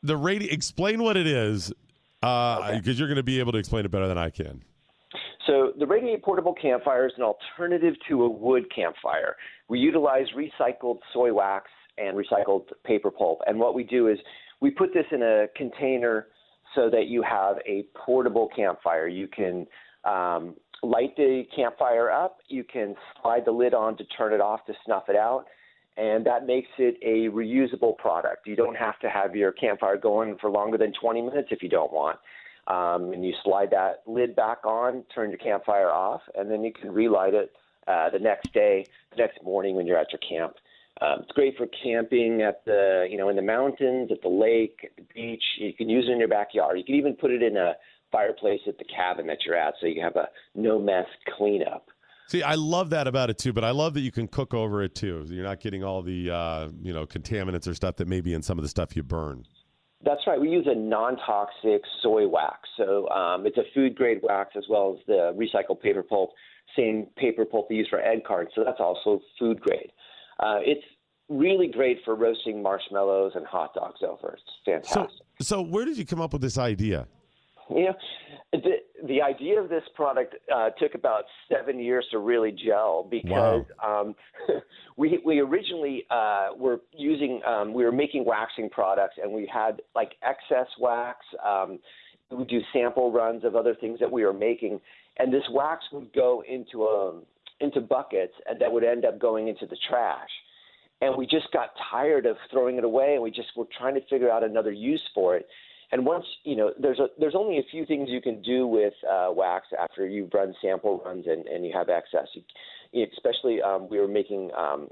The 0.04 0.18
radi 0.18 0.52
explain 0.52 1.02
what 1.04 1.18
it 1.18 1.28
is, 1.28 1.74
because 2.22 2.78
Okay. 2.80 2.92
you're 2.94 3.08
going 3.08 3.18
to 3.18 3.24
be 3.24 3.40
able 3.40 3.52
to 3.52 3.58
explain 3.58 3.86
it 3.86 3.92
better 3.92 4.08
than 4.08 4.18
I 4.18 4.30
can. 4.30 4.64
So 5.46 5.72
the 5.80 5.88
Radiate 5.88 6.24
Portable 6.24 6.54
Campfire 6.54 7.08
is 7.08 7.14
an 7.18 7.24
alternative 7.24 7.96
to 8.10 8.24
a 8.24 8.30
wood 8.30 8.66
campfire. 8.74 9.36
We 9.70 9.80
utilize 9.80 10.26
recycled 10.36 11.00
soy 11.14 11.34
wax 11.34 11.70
and 11.98 12.18
recycled 12.18 12.66
paper 12.86 13.10
pulp. 13.12 13.40
And 13.48 13.58
what 13.60 13.74
we 13.74 13.84
do 13.84 14.08
is 14.08 14.20
we 14.62 14.72
put 14.72 14.94
this 14.94 15.06
in 15.12 15.24
a 15.24 15.48
container 15.56 16.28
so 16.76 16.90
that 16.90 17.08
you 17.08 17.24
have 17.24 17.58
a 17.66 17.86
portable 17.96 18.50
campfire. 18.56 19.08
You 19.08 19.28
can 19.28 19.66
um, 20.04 20.56
light 20.84 21.16
the 21.16 21.44
campfire 21.56 22.10
up, 22.10 22.40
you 22.48 22.64
can 22.64 22.96
slide 23.22 23.46
the 23.46 23.52
lid 23.52 23.74
on 23.74 23.98
to 23.98 24.04
turn 24.06 24.34
it 24.34 24.42
off 24.42 24.66
to 24.66 24.74
snuff 24.86 25.10
it 25.10 25.16
out, 25.16 25.46
and 25.98 26.26
that 26.26 26.46
makes 26.46 26.70
it 26.78 26.98
a 27.02 27.30
reusable 27.34 27.98
product. 27.98 28.48
You 28.48 28.56
don't 28.56 28.78
have 28.78 29.00
to 29.00 29.10
have 29.10 29.36
your 29.36 29.52
campfire 29.52 29.98
going 29.98 30.38
for 30.40 30.50
longer 30.50 30.78
than 30.78 30.94
20 31.00 31.22
minutes 31.22 31.50
if 31.52 31.64
you 31.64 31.70
don't 31.70 31.92
want. 31.92 32.20
Um, 32.68 33.14
and 33.14 33.24
you 33.24 33.34
slide 33.46 33.70
that 33.72 34.04
lid 34.06 34.36
back 34.36 34.66
on, 34.66 35.04
turn 35.16 35.30
your 35.30 35.40
campfire 35.40 35.90
off, 35.90 36.22
and 36.36 36.52
then 36.52 36.66
you 36.66 36.74
can 36.74 36.92
relight 36.92 37.34
it 37.34 37.54
uh, 37.88 38.10
the 38.10 38.20
next 38.20 38.52
day, 38.52 38.86
the 39.12 39.16
next 39.16 39.42
morning 39.42 39.76
when 39.76 39.88
you're 39.88 39.98
at 39.98 40.12
your 40.12 40.20
camp. 40.20 40.56
Um, 41.00 41.20
it's 41.22 41.32
great 41.32 41.56
for 41.56 41.68
camping 41.84 42.42
at 42.42 42.66
the, 42.66 43.08
you 43.10 43.18
know, 43.18 43.30
in 43.30 43.36
the 43.36 43.42
mountains, 43.42 44.12
at 44.12 44.22
the 44.22 44.30
lake, 44.30 44.80
at 44.84 44.96
the 44.98 45.04
beach. 45.14 45.44
You 45.58 45.74
can 45.74 45.90
use 45.90 46.06
it 46.08 46.12
in 46.12 46.20
your 46.20 46.28
backyard. 46.28 46.78
You 46.78 46.84
can 46.84 46.96
even 46.96 47.14
put 47.14 47.32
it 47.32 47.42
in 47.42 47.56
a 47.56 47.74
fireplace 48.12 48.62
at 48.68 48.78
the 48.78 48.86
cabin 48.86 49.28
that 49.28 49.40
you're 49.46 49.56
at, 49.56 49.74
so 49.80 49.88
you 49.88 50.02
have 50.02 50.16
a 50.16 50.30
no 50.56 50.80
mess 50.80 51.06
cleanup. 51.38 51.88
See, 52.28 52.44
I 52.44 52.56
love 52.56 52.90
that 52.90 53.08
about 53.08 53.30
it 53.30 53.38
too, 53.38 53.54
but 53.54 53.64
I 53.64 53.72
love 53.72 53.94
that 53.94 54.02
you 54.02 54.12
can 54.12 54.28
cook 54.28 54.54
over 54.54 54.84
it 54.84 54.96
too. 54.96 55.26
You're 55.30 55.46
not 55.46 55.62
getting 55.62 55.84
all 55.84 56.02
the 56.02 56.30
uh, 56.30 56.70
you 56.82 56.94
know 56.94 57.06
contaminants 57.06 57.68
or 57.68 57.74
stuff 57.74 57.96
that 57.98 58.08
may 58.08 58.22
be 58.22 58.34
in 58.34 58.42
some 58.42 58.58
of 58.58 58.64
the 58.64 58.70
stuff 58.70 58.96
you 58.96 59.04
burn. 59.04 59.46
That's 60.04 60.22
right. 60.28 60.40
We 60.40 60.50
use 60.50 60.68
a 60.70 60.76
non-toxic 60.76 61.82
soy 62.04 62.28
wax, 62.28 62.70
so 62.78 63.10
um, 63.10 63.48
it's 63.48 63.58
a 63.58 63.64
food-grade 63.74 64.20
wax 64.22 64.52
as 64.56 64.66
well 64.70 64.96
as 64.98 65.06
the 65.08 65.34
recycled 65.36 65.82
paper 65.82 66.04
pulp. 66.04 66.32
Same 66.76 67.08
paper 67.18 67.46
pulp 67.46 67.68
we 67.70 67.78
use 67.78 67.88
for 67.90 68.00
egg 68.00 68.24
cartons, 68.24 68.52
so 68.54 68.64
that's 68.64 68.80
also 68.80 69.22
food 69.40 69.60
grade. 69.60 69.92
Uh, 70.40 70.60
it's 70.62 70.84
really 71.30 71.68
great 71.68 72.00
for 72.06 72.16
roasting 72.16 72.62
marshmallows 72.62 73.32
and 73.36 73.46
hot 73.46 73.74
dogs 73.74 74.02
over. 74.08 74.38
It's 74.38 74.44
fantastic. 74.66 75.26
So, 75.42 75.58
so 75.58 75.62
where 75.62 75.86
did 75.86 75.98
you 75.98 76.06
come 76.06 76.22
up 76.22 76.32
with 76.32 76.42
this 76.42 76.58
idea? 76.58 77.08
You 77.70 77.86
know, 77.86 77.94
the 78.54 78.76
the 79.08 79.22
idea 79.22 79.60
of 79.62 79.68
this 79.70 79.84
product 79.94 80.36
uh, 80.54 80.70
took 80.80 80.96
about 80.96 81.26
seven 81.52 81.80
years 81.80 82.06
to 82.12 82.20
really 82.20 82.52
gel 82.52 83.06
because 83.10 83.66
um, 83.86 84.16
we 84.98 85.20
we 85.26 85.40
originally 85.40 86.06
uh, 86.10 86.50
were 86.58 86.80
using 86.94 87.42
um, 87.46 87.74
we 87.74 87.84
were 87.84 87.92
making 87.92 88.24
waxing 88.26 88.70
products 88.70 89.16
and 89.22 89.34
we 89.34 89.50
had 89.54 89.82
like 89.96 90.14
excess 90.24 90.68
wax. 90.80 91.26
Um, 91.46 91.80
we 92.32 92.38
would 92.38 92.48
do 92.50 92.60
sample 92.74 93.12
runs 93.12 93.44
of 93.44 93.56
other 93.56 93.76
things 93.76 94.00
that 94.00 94.12
we 94.12 94.24
were 94.24 94.34
making, 94.34 94.80
and 95.18 95.34
this 95.34 95.44
wax 95.52 95.84
would 95.92 96.14
go 96.14 96.44
into 96.48 96.86
um 96.86 97.24
into 97.60 97.82
buckets 97.82 98.34
and 98.48 98.62
that 98.62 98.72
would 98.72 98.84
end 98.84 99.04
up 99.04 99.20
going 99.20 99.48
into 99.48 99.66
the 99.66 99.78
trash. 99.90 100.30
and 101.02 101.16
we 101.18 101.26
just 101.26 101.52
got 101.52 101.70
tired 101.92 102.26
of 102.26 102.38
throwing 102.52 102.78
it 102.78 102.84
away, 102.84 103.14
and 103.16 103.24
we 103.24 103.32
just 103.32 103.50
were 103.56 103.68
trying 103.78 103.96
to 103.96 104.02
figure 104.10 104.32
out 104.32 104.44
another 104.44 104.72
use 104.72 105.02
for 105.14 105.36
it. 105.36 105.48
And 105.92 106.06
once 106.06 106.26
you 106.44 106.56
know, 106.56 106.72
there's 106.80 107.00
a 107.00 107.08
there's 107.18 107.36
only 107.36 107.60
a 107.60 107.64
few 107.72 107.86
things 107.86 108.10
you 108.10 108.22
can 108.22 108.42
do 108.42 108.68
with 108.68 108.94
uh, 109.10 109.30
wax 109.32 109.68
after 109.80 110.06
you've 110.06 110.34
run 110.34 110.54
sample 110.62 111.02
runs 111.06 111.26
and, 111.28 111.48
and 111.48 111.66
you 111.66 111.72
have 111.74 111.90
excess. 111.90 112.28
You, 112.92 113.06
especially 113.16 113.62
um, 113.62 113.88
we 113.90 114.00
were 114.00 114.08
making 114.08 114.52
um, 114.58 114.90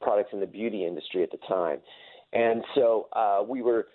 products 0.00 0.30
in 0.32 0.40
the 0.40 0.46
beauty 0.46 0.86
industry 0.86 1.22
at 1.22 1.30
the 1.30 1.38
time, 1.48 1.78
and 2.32 2.62
so 2.74 3.08
uh, 3.12 3.42
we 3.46 3.62
were 3.62 3.88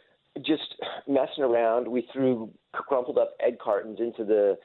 just 0.45 0.75
messing 1.07 1.43
around. 1.43 1.87
We 1.87 2.07
threw 2.11 2.49
crumpled 2.73 3.17
up 3.17 3.35
egg 3.45 3.59
cartons 3.59 3.99
into 3.99 4.25
the 4.25 4.57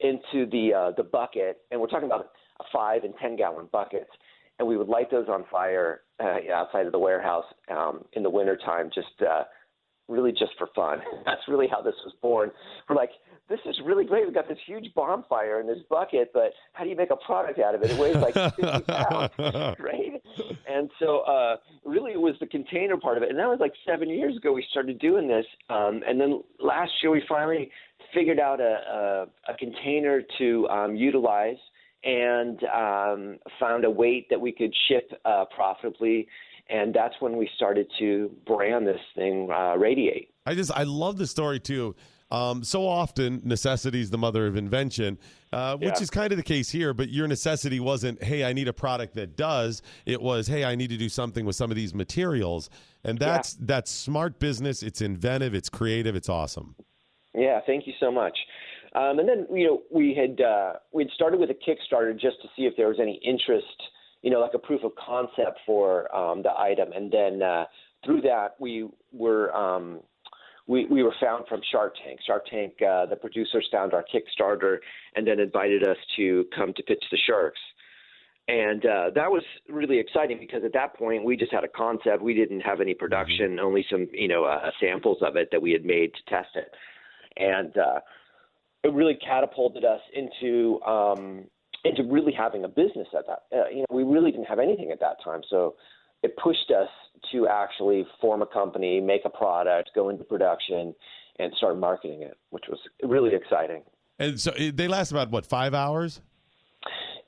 into 0.00 0.48
the 0.50 0.74
uh, 0.74 0.92
the 0.96 1.04
bucket, 1.04 1.58
and 1.70 1.80
we're 1.80 1.88
talking 1.88 2.06
about 2.06 2.30
a 2.60 2.64
five 2.72 3.04
and 3.04 3.14
ten 3.20 3.36
gallon 3.36 3.68
buckets, 3.72 4.10
and 4.58 4.68
we 4.68 4.76
would 4.76 4.88
light 4.88 5.10
those 5.10 5.28
on 5.28 5.44
fire 5.50 6.02
uh, 6.22 6.36
outside 6.52 6.84
of 6.86 6.92
the 6.92 6.98
warehouse 6.98 7.46
um, 7.70 8.04
in 8.12 8.22
the 8.22 8.30
wintertime, 8.30 8.90
just 8.94 9.08
uh, 9.22 9.44
really 10.10 10.32
just 10.32 10.52
for 10.58 10.68
fun. 10.74 10.98
That's 11.24 11.40
really 11.48 11.68
how 11.68 11.80
this 11.80 11.94
was 12.04 12.14
born. 12.20 12.50
We're 12.88 12.96
like, 12.96 13.10
this 13.48 13.60
is 13.66 13.76
really 13.84 14.04
great. 14.04 14.24
We've 14.26 14.34
got 14.34 14.48
this 14.48 14.58
huge 14.64 14.92
bonfire 14.94 15.60
in 15.60 15.66
this 15.66 15.78
bucket, 15.88 16.30
but 16.32 16.52
how 16.72 16.84
do 16.84 16.90
you 16.90 16.96
make 16.96 17.10
a 17.10 17.16
product 17.16 17.58
out 17.58 17.74
of 17.74 17.82
it? 17.82 17.90
It 17.90 17.98
weighs 17.98 18.16
like 18.16 18.34
50 18.34 18.62
pounds, 18.82 19.32
right? 19.80 20.22
And 20.68 20.88
so, 21.00 21.20
uh, 21.20 21.56
really, 21.84 22.12
it 22.12 22.20
was 22.20 22.36
the 22.38 22.46
container 22.46 22.96
part 22.96 23.16
of 23.16 23.24
it. 23.24 23.30
And 23.30 23.38
that 23.38 23.48
was 23.48 23.58
like 23.58 23.72
seven 23.84 24.08
years 24.08 24.36
ago 24.36 24.52
we 24.52 24.64
started 24.70 25.00
doing 25.00 25.26
this. 25.26 25.46
Um, 25.68 26.02
and 26.06 26.20
then 26.20 26.42
last 26.60 26.92
year 27.02 27.10
we 27.10 27.22
finally 27.28 27.72
figured 28.14 28.38
out 28.38 28.60
a, 28.60 29.26
a, 29.48 29.52
a 29.52 29.56
container 29.58 30.22
to 30.38 30.68
um, 30.68 30.94
utilize 30.94 31.58
and 32.04 32.62
um, 32.64 33.38
found 33.58 33.84
a 33.84 33.90
weight 33.90 34.28
that 34.30 34.40
we 34.40 34.52
could 34.52 34.72
ship 34.88 35.10
uh, 35.24 35.44
profitably. 35.54 36.26
And 36.70 36.94
that's 36.94 37.14
when 37.20 37.36
we 37.36 37.48
started 37.56 37.90
to 37.98 38.30
brand 38.46 38.86
this 38.86 39.00
thing 39.16 39.50
uh, 39.50 39.76
Radiate. 39.76 40.32
I 40.46 40.54
just 40.54 40.70
I 40.72 40.84
love 40.84 41.18
the 41.18 41.26
story 41.26 41.60
too. 41.60 41.96
Um, 42.30 42.62
so 42.62 42.86
often, 42.86 43.40
necessity 43.44 44.00
is 44.00 44.10
the 44.10 44.18
mother 44.18 44.46
of 44.46 44.56
invention, 44.56 45.18
uh, 45.52 45.76
which 45.76 45.96
Yeah. 45.96 46.02
is 46.02 46.10
kind 46.10 46.30
of 46.32 46.36
the 46.36 46.44
case 46.44 46.70
here. 46.70 46.94
But 46.94 47.08
your 47.08 47.26
necessity 47.26 47.80
wasn't, 47.80 48.22
hey, 48.22 48.44
I 48.44 48.52
need 48.52 48.68
a 48.68 48.72
product 48.72 49.14
that 49.14 49.36
does. 49.36 49.82
It 50.06 50.22
was, 50.22 50.46
hey, 50.46 50.64
I 50.64 50.76
need 50.76 50.90
to 50.90 50.96
do 50.96 51.08
something 51.08 51.44
with 51.44 51.56
some 51.56 51.70
of 51.72 51.76
these 51.76 51.92
materials, 51.92 52.70
and 53.02 53.18
that's 53.18 53.54
that's 53.54 53.90
smart 53.90 54.38
business. 54.38 54.84
It's 54.84 55.00
inventive. 55.00 55.54
It's 55.56 55.68
creative. 55.68 56.14
It's 56.14 56.28
awesome. 56.28 56.76
Yeah, 57.34 57.60
thank 57.66 57.88
you 57.88 57.94
so 57.98 58.12
much. 58.12 58.38
Um, 58.94 59.18
and 59.18 59.28
then 59.28 59.46
you 59.52 59.66
know 59.66 59.82
we 59.90 60.14
had 60.14 60.40
uh, 60.40 60.74
we 60.92 61.02
had 61.02 61.10
started 61.12 61.40
with 61.40 61.50
a 61.50 61.54
Kickstarter 61.54 62.12
just 62.12 62.40
to 62.42 62.48
see 62.56 62.62
if 62.62 62.76
there 62.76 62.88
was 62.88 62.98
any 63.00 63.20
interest, 63.24 63.66
you 64.22 64.30
know, 64.30 64.40
like 64.40 64.54
a 64.54 64.58
proof 64.58 64.82
of 64.84 64.92
concept 64.96 65.60
for 65.64 66.14
um, 66.14 66.42
the 66.42 66.52
item, 66.56 66.92
and 66.92 67.10
then 67.10 67.42
uh, 67.42 67.64
through 68.04 68.20
that 68.22 68.56
we 68.58 68.88
were 69.12 69.54
um, 69.54 70.00
we 70.66 70.86
we 70.86 71.02
were 71.02 71.14
found 71.20 71.46
from 71.48 71.60
Shark 71.72 71.94
Tank. 72.04 72.20
Shark 72.26 72.46
Tank, 72.46 72.74
uh, 72.82 73.06
the 73.06 73.16
producers 73.16 73.68
found 73.72 73.92
our 73.92 74.04
Kickstarter 74.04 74.78
and 75.16 75.26
then 75.26 75.40
invited 75.40 75.82
us 75.82 75.96
to 76.16 76.46
come 76.54 76.72
to 76.74 76.82
pitch 76.82 77.02
the 77.10 77.18
Sharks. 77.26 77.60
And 78.48 78.84
uh, 78.84 79.10
that 79.14 79.30
was 79.30 79.42
really 79.68 79.98
exciting 79.98 80.38
because 80.38 80.64
at 80.64 80.72
that 80.72 80.96
point 80.96 81.24
we 81.24 81.36
just 81.36 81.52
had 81.52 81.62
a 81.62 81.68
concept. 81.68 82.22
We 82.22 82.34
didn't 82.34 82.60
have 82.60 82.80
any 82.80 82.94
production, 82.94 83.58
only 83.60 83.86
some 83.90 84.08
you 84.12 84.28
know 84.28 84.44
uh, 84.44 84.70
samples 84.80 85.18
of 85.22 85.36
it 85.36 85.48
that 85.52 85.62
we 85.62 85.72
had 85.72 85.84
made 85.84 86.12
to 86.14 86.20
test 86.28 86.50
it, 86.54 86.72
and 87.36 87.76
uh, 87.76 88.00
it 88.82 88.92
really 88.92 89.18
catapulted 89.24 89.84
us 89.84 90.00
into 90.14 90.80
um, 90.82 91.44
into 91.84 92.02
really 92.04 92.32
having 92.32 92.64
a 92.64 92.68
business 92.68 93.08
at 93.16 93.26
that. 93.26 93.44
Uh, 93.52 93.68
you 93.70 93.78
know, 93.80 93.86
we 93.90 94.02
really 94.02 94.30
didn't 94.30 94.46
have 94.46 94.58
anything 94.58 94.90
at 94.90 95.00
that 95.00 95.16
time, 95.24 95.40
so 95.48 95.74
it 96.22 96.36
pushed 96.36 96.70
us 96.70 96.88
to 97.32 97.48
actually 97.48 98.06
form 98.20 98.42
a 98.42 98.46
company, 98.46 99.00
make 99.00 99.22
a 99.24 99.30
product, 99.30 99.90
go 99.94 100.08
into 100.08 100.24
production, 100.24 100.94
and 101.38 101.52
start 101.56 101.78
marketing 101.78 102.22
it, 102.22 102.36
which 102.50 102.64
was 102.68 102.78
really 103.02 103.34
exciting. 103.34 103.82
And 104.18 104.38
so 104.38 104.50
they 104.50 104.86
last 104.86 105.10
about 105.10 105.30
what 105.30 105.46
five 105.46 105.72
hours? 105.72 106.20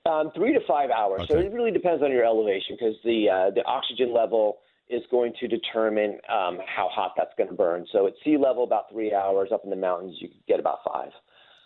Um, 0.04 0.30
three 0.34 0.52
to 0.52 0.60
five 0.66 0.90
hours. 0.90 1.26
So 1.30 1.38
it 1.38 1.52
really 1.52 1.70
depends 1.70 2.02
on 2.02 2.10
your 2.10 2.24
elevation 2.24 2.76
because 2.78 2.96
the 3.04 3.28
uh, 3.30 3.50
the 3.54 3.64
oxygen 3.64 4.12
level 4.12 4.58
is 4.90 5.02
going 5.10 5.32
to 5.40 5.48
determine 5.48 6.18
um, 6.28 6.58
how 6.66 6.88
hot 6.92 7.12
that's 7.16 7.32
going 7.38 7.48
to 7.48 7.54
burn. 7.54 7.86
So 7.92 8.06
at 8.06 8.12
sea 8.24 8.36
level, 8.36 8.64
about 8.64 8.90
three 8.90 9.14
hours. 9.14 9.50
Up 9.52 9.62
in 9.64 9.70
the 9.70 9.76
mountains, 9.76 10.16
you 10.20 10.28
could 10.28 10.46
get 10.46 10.60
about 10.60 10.78
five. 10.86 11.10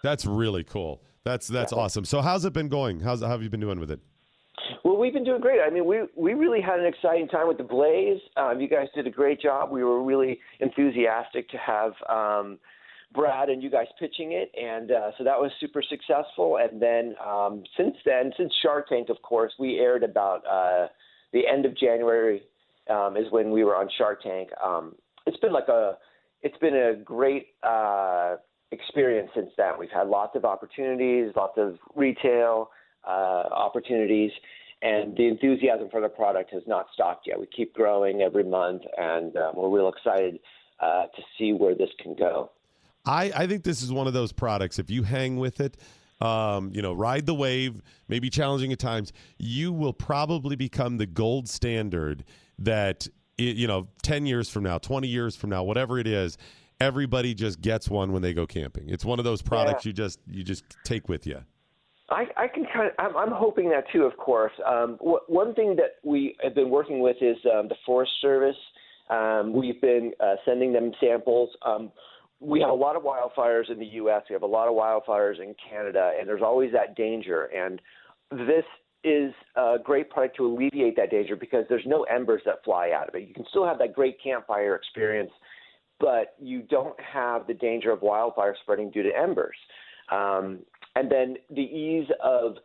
That's 0.02 0.26
really 0.26 0.62
cool. 0.62 1.02
That's 1.26 1.48
that's 1.48 1.72
awesome. 1.72 2.04
So 2.04 2.22
how's 2.22 2.44
it 2.44 2.52
been 2.52 2.68
going? 2.68 3.00
How's 3.00 3.20
how 3.20 3.30
have 3.30 3.42
you 3.42 3.50
been 3.50 3.58
doing 3.58 3.80
with 3.80 3.90
it? 3.90 3.98
Well, 4.84 4.96
we've 4.96 5.12
been 5.12 5.24
doing 5.24 5.40
great. 5.40 5.58
I 5.60 5.70
mean, 5.70 5.84
we 5.84 6.02
we 6.16 6.34
really 6.34 6.60
had 6.60 6.78
an 6.78 6.86
exciting 6.86 7.26
time 7.26 7.48
with 7.48 7.58
the 7.58 7.64
Blaze. 7.64 8.20
Um, 8.36 8.60
you 8.60 8.68
guys 8.68 8.86
did 8.94 9.08
a 9.08 9.10
great 9.10 9.40
job. 9.40 9.72
We 9.72 9.82
were 9.82 10.04
really 10.04 10.38
enthusiastic 10.60 11.48
to 11.48 11.56
have 11.56 11.94
um, 12.08 12.60
Brad 13.12 13.48
and 13.48 13.60
you 13.60 13.70
guys 13.70 13.86
pitching 13.98 14.34
it, 14.34 14.52
and 14.56 14.92
uh, 14.92 15.10
so 15.18 15.24
that 15.24 15.36
was 15.36 15.50
super 15.58 15.82
successful. 15.82 16.58
And 16.58 16.80
then 16.80 17.16
um, 17.26 17.64
since 17.76 17.96
then, 18.04 18.30
since 18.36 18.52
Shark 18.62 18.88
Tank, 18.88 19.08
of 19.08 19.20
course, 19.22 19.52
we 19.58 19.80
aired 19.80 20.04
about 20.04 20.46
uh, 20.46 20.86
the 21.32 21.42
end 21.44 21.66
of 21.66 21.76
January 21.76 22.42
um, 22.88 23.16
is 23.16 23.26
when 23.32 23.50
we 23.50 23.64
were 23.64 23.74
on 23.74 23.88
Shark 23.98 24.22
Tank. 24.22 24.50
Um, 24.64 24.94
it's 25.26 25.38
been 25.38 25.52
like 25.52 25.66
a 25.66 25.98
it's 26.42 26.58
been 26.58 26.76
a 26.76 26.94
great 26.94 27.48
uh, 27.64 28.36
experience 28.80 29.30
since 29.34 29.50
then. 29.56 29.72
We've 29.78 29.90
had 29.90 30.08
lots 30.08 30.36
of 30.36 30.44
opportunities, 30.44 31.32
lots 31.36 31.54
of 31.56 31.78
retail 31.94 32.70
uh, 33.06 33.44
opportunities, 33.50 34.30
and 34.82 35.16
the 35.16 35.26
enthusiasm 35.26 35.88
for 35.90 36.00
the 36.00 36.08
product 36.08 36.52
has 36.52 36.62
not 36.66 36.86
stopped 36.92 37.26
yet. 37.26 37.40
We 37.40 37.46
keep 37.46 37.74
growing 37.74 38.20
every 38.20 38.44
month, 38.44 38.82
and 38.96 39.36
um, 39.36 39.52
we're 39.56 39.70
real 39.70 39.88
excited 39.88 40.38
uh, 40.80 41.04
to 41.04 41.22
see 41.38 41.52
where 41.52 41.74
this 41.74 41.90
can 42.02 42.14
go. 42.14 42.50
I, 43.04 43.32
I 43.34 43.46
think 43.46 43.62
this 43.62 43.82
is 43.82 43.92
one 43.92 44.06
of 44.06 44.12
those 44.12 44.32
products. 44.32 44.78
If 44.78 44.90
you 44.90 45.04
hang 45.04 45.36
with 45.36 45.60
it, 45.60 45.76
um, 46.20 46.70
you 46.74 46.82
know, 46.82 46.92
ride 46.92 47.26
the 47.26 47.34
wave, 47.34 47.80
maybe 48.08 48.30
challenging 48.30 48.72
at 48.72 48.78
times, 48.78 49.12
you 49.38 49.72
will 49.72 49.92
probably 49.92 50.56
become 50.56 50.96
the 50.96 51.06
gold 51.06 51.48
standard 51.48 52.24
that, 52.58 53.06
you 53.38 53.66
know, 53.66 53.88
10 54.02 54.26
years 54.26 54.48
from 54.48 54.62
now, 54.64 54.78
20 54.78 55.08
years 55.08 55.36
from 55.36 55.50
now, 55.50 55.62
whatever 55.62 55.98
it 55.98 56.06
is, 56.06 56.36
everybody 56.80 57.34
just 57.34 57.60
gets 57.60 57.88
one 57.88 58.12
when 58.12 58.22
they 58.22 58.34
go 58.34 58.46
camping. 58.46 58.88
It's 58.88 59.04
one 59.04 59.18
of 59.18 59.24
those 59.24 59.42
products 59.42 59.84
you 59.84 59.92
just 59.92 60.20
you 60.30 60.42
just 60.42 60.64
take 60.84 61.08
with 61.08 61.26
you. 61.26 61.40
I, 62.08 62.26
I 62.36 62.48
can 62.48 62.64
kind 62.72 62.86
of, 62.86 62.92
I'm, 62.98 63.16
I'm 63.16 63.32
hoping 63.32 63.68
that 63.70 63.84
too, 63.92 64.02
of 64.02 64.16
course. 64.16 64.52
Um, 64.64 64.96
one 65.00 65.54
thing 65.54 65.74
that 65.76 65.96
we 66.04 66.36
have 66.40 66.54
been 66.54 66.70
working 66.70 67.00
with 67.00 67.16
is 67.20 67.36
um, 67.52 67.68
the 67.68 67.74
Forest 67.84 68.12
Service. 68.20 68.56
Um, 69.10 69.52
we've 69.52 69.80
been 69.80 70.12
uh, 70.20 70.36
sending 70.44 70.72
them 70.72 70.92
samples. 71.00 71.50
Um, 71.64 71.90
we 72.38 72.60
have 72.60 72.70
a 72.70 72.74
lot 72.74 72.96
of 72.96 73.02
wildfires 73.02 73.70
in 73.70 73.78
the 73.78 73.86
U.S. 73.86 74.22
We 74.28 74.34
have 74.34 74.42
a 74.42 74.46
lot 74.46 74.68
of 74.68 74.74
wildfires 74.74 75.40
in 75.40 75.54
Canada, 75.68 76.12
and 76.18 76.28
there's 76.28 76.42
always 76.42 76.70
that 76.72 76.94
danger. 76.96 77.44
And 77.46 77.80
this 78.30 78.64
is 79.02 79.32
a 79.56 79.76
great 79.82 80.10
product 80.10 80.36
to 80.36 80.46
alleviate 80.46 80.96
that 80.96 81.10
danger 81.10 81.34
because 81.34 81.64
there's 81.68 81.86
no 81.86 82.04
embers 82.04 82.42
that 82.44 82.62
fly 82.64 82.90
out 82.94 83.08
of 83.08 83.14
it. 83.14 83.26
You 83.26 83.34
can 83.34 83.46
still 83.50 83.66
have 83.66 83.78
that 83.78 83.94
great 83.94 84.16
campfire 84.22 84.74
experience, 84.74 85.30
but 86.00 86.34
you 86.40 86.62
don't 86.62 86.98
have 87.00 87.46
the 87.46 87.54
danger 87.54 87.90
of 87.90 88.02
wildfire 88.02 88.56
spreading 88.62 88.90
due 88.90 89.02
to 89.02 89.10
embers. 89.16 89.56
Um, 90.10 90.60
and 90.94 91.10
then 91.10 91.36
the 91.50 91.62
ease 91.62 92.08
of 92.22 92.56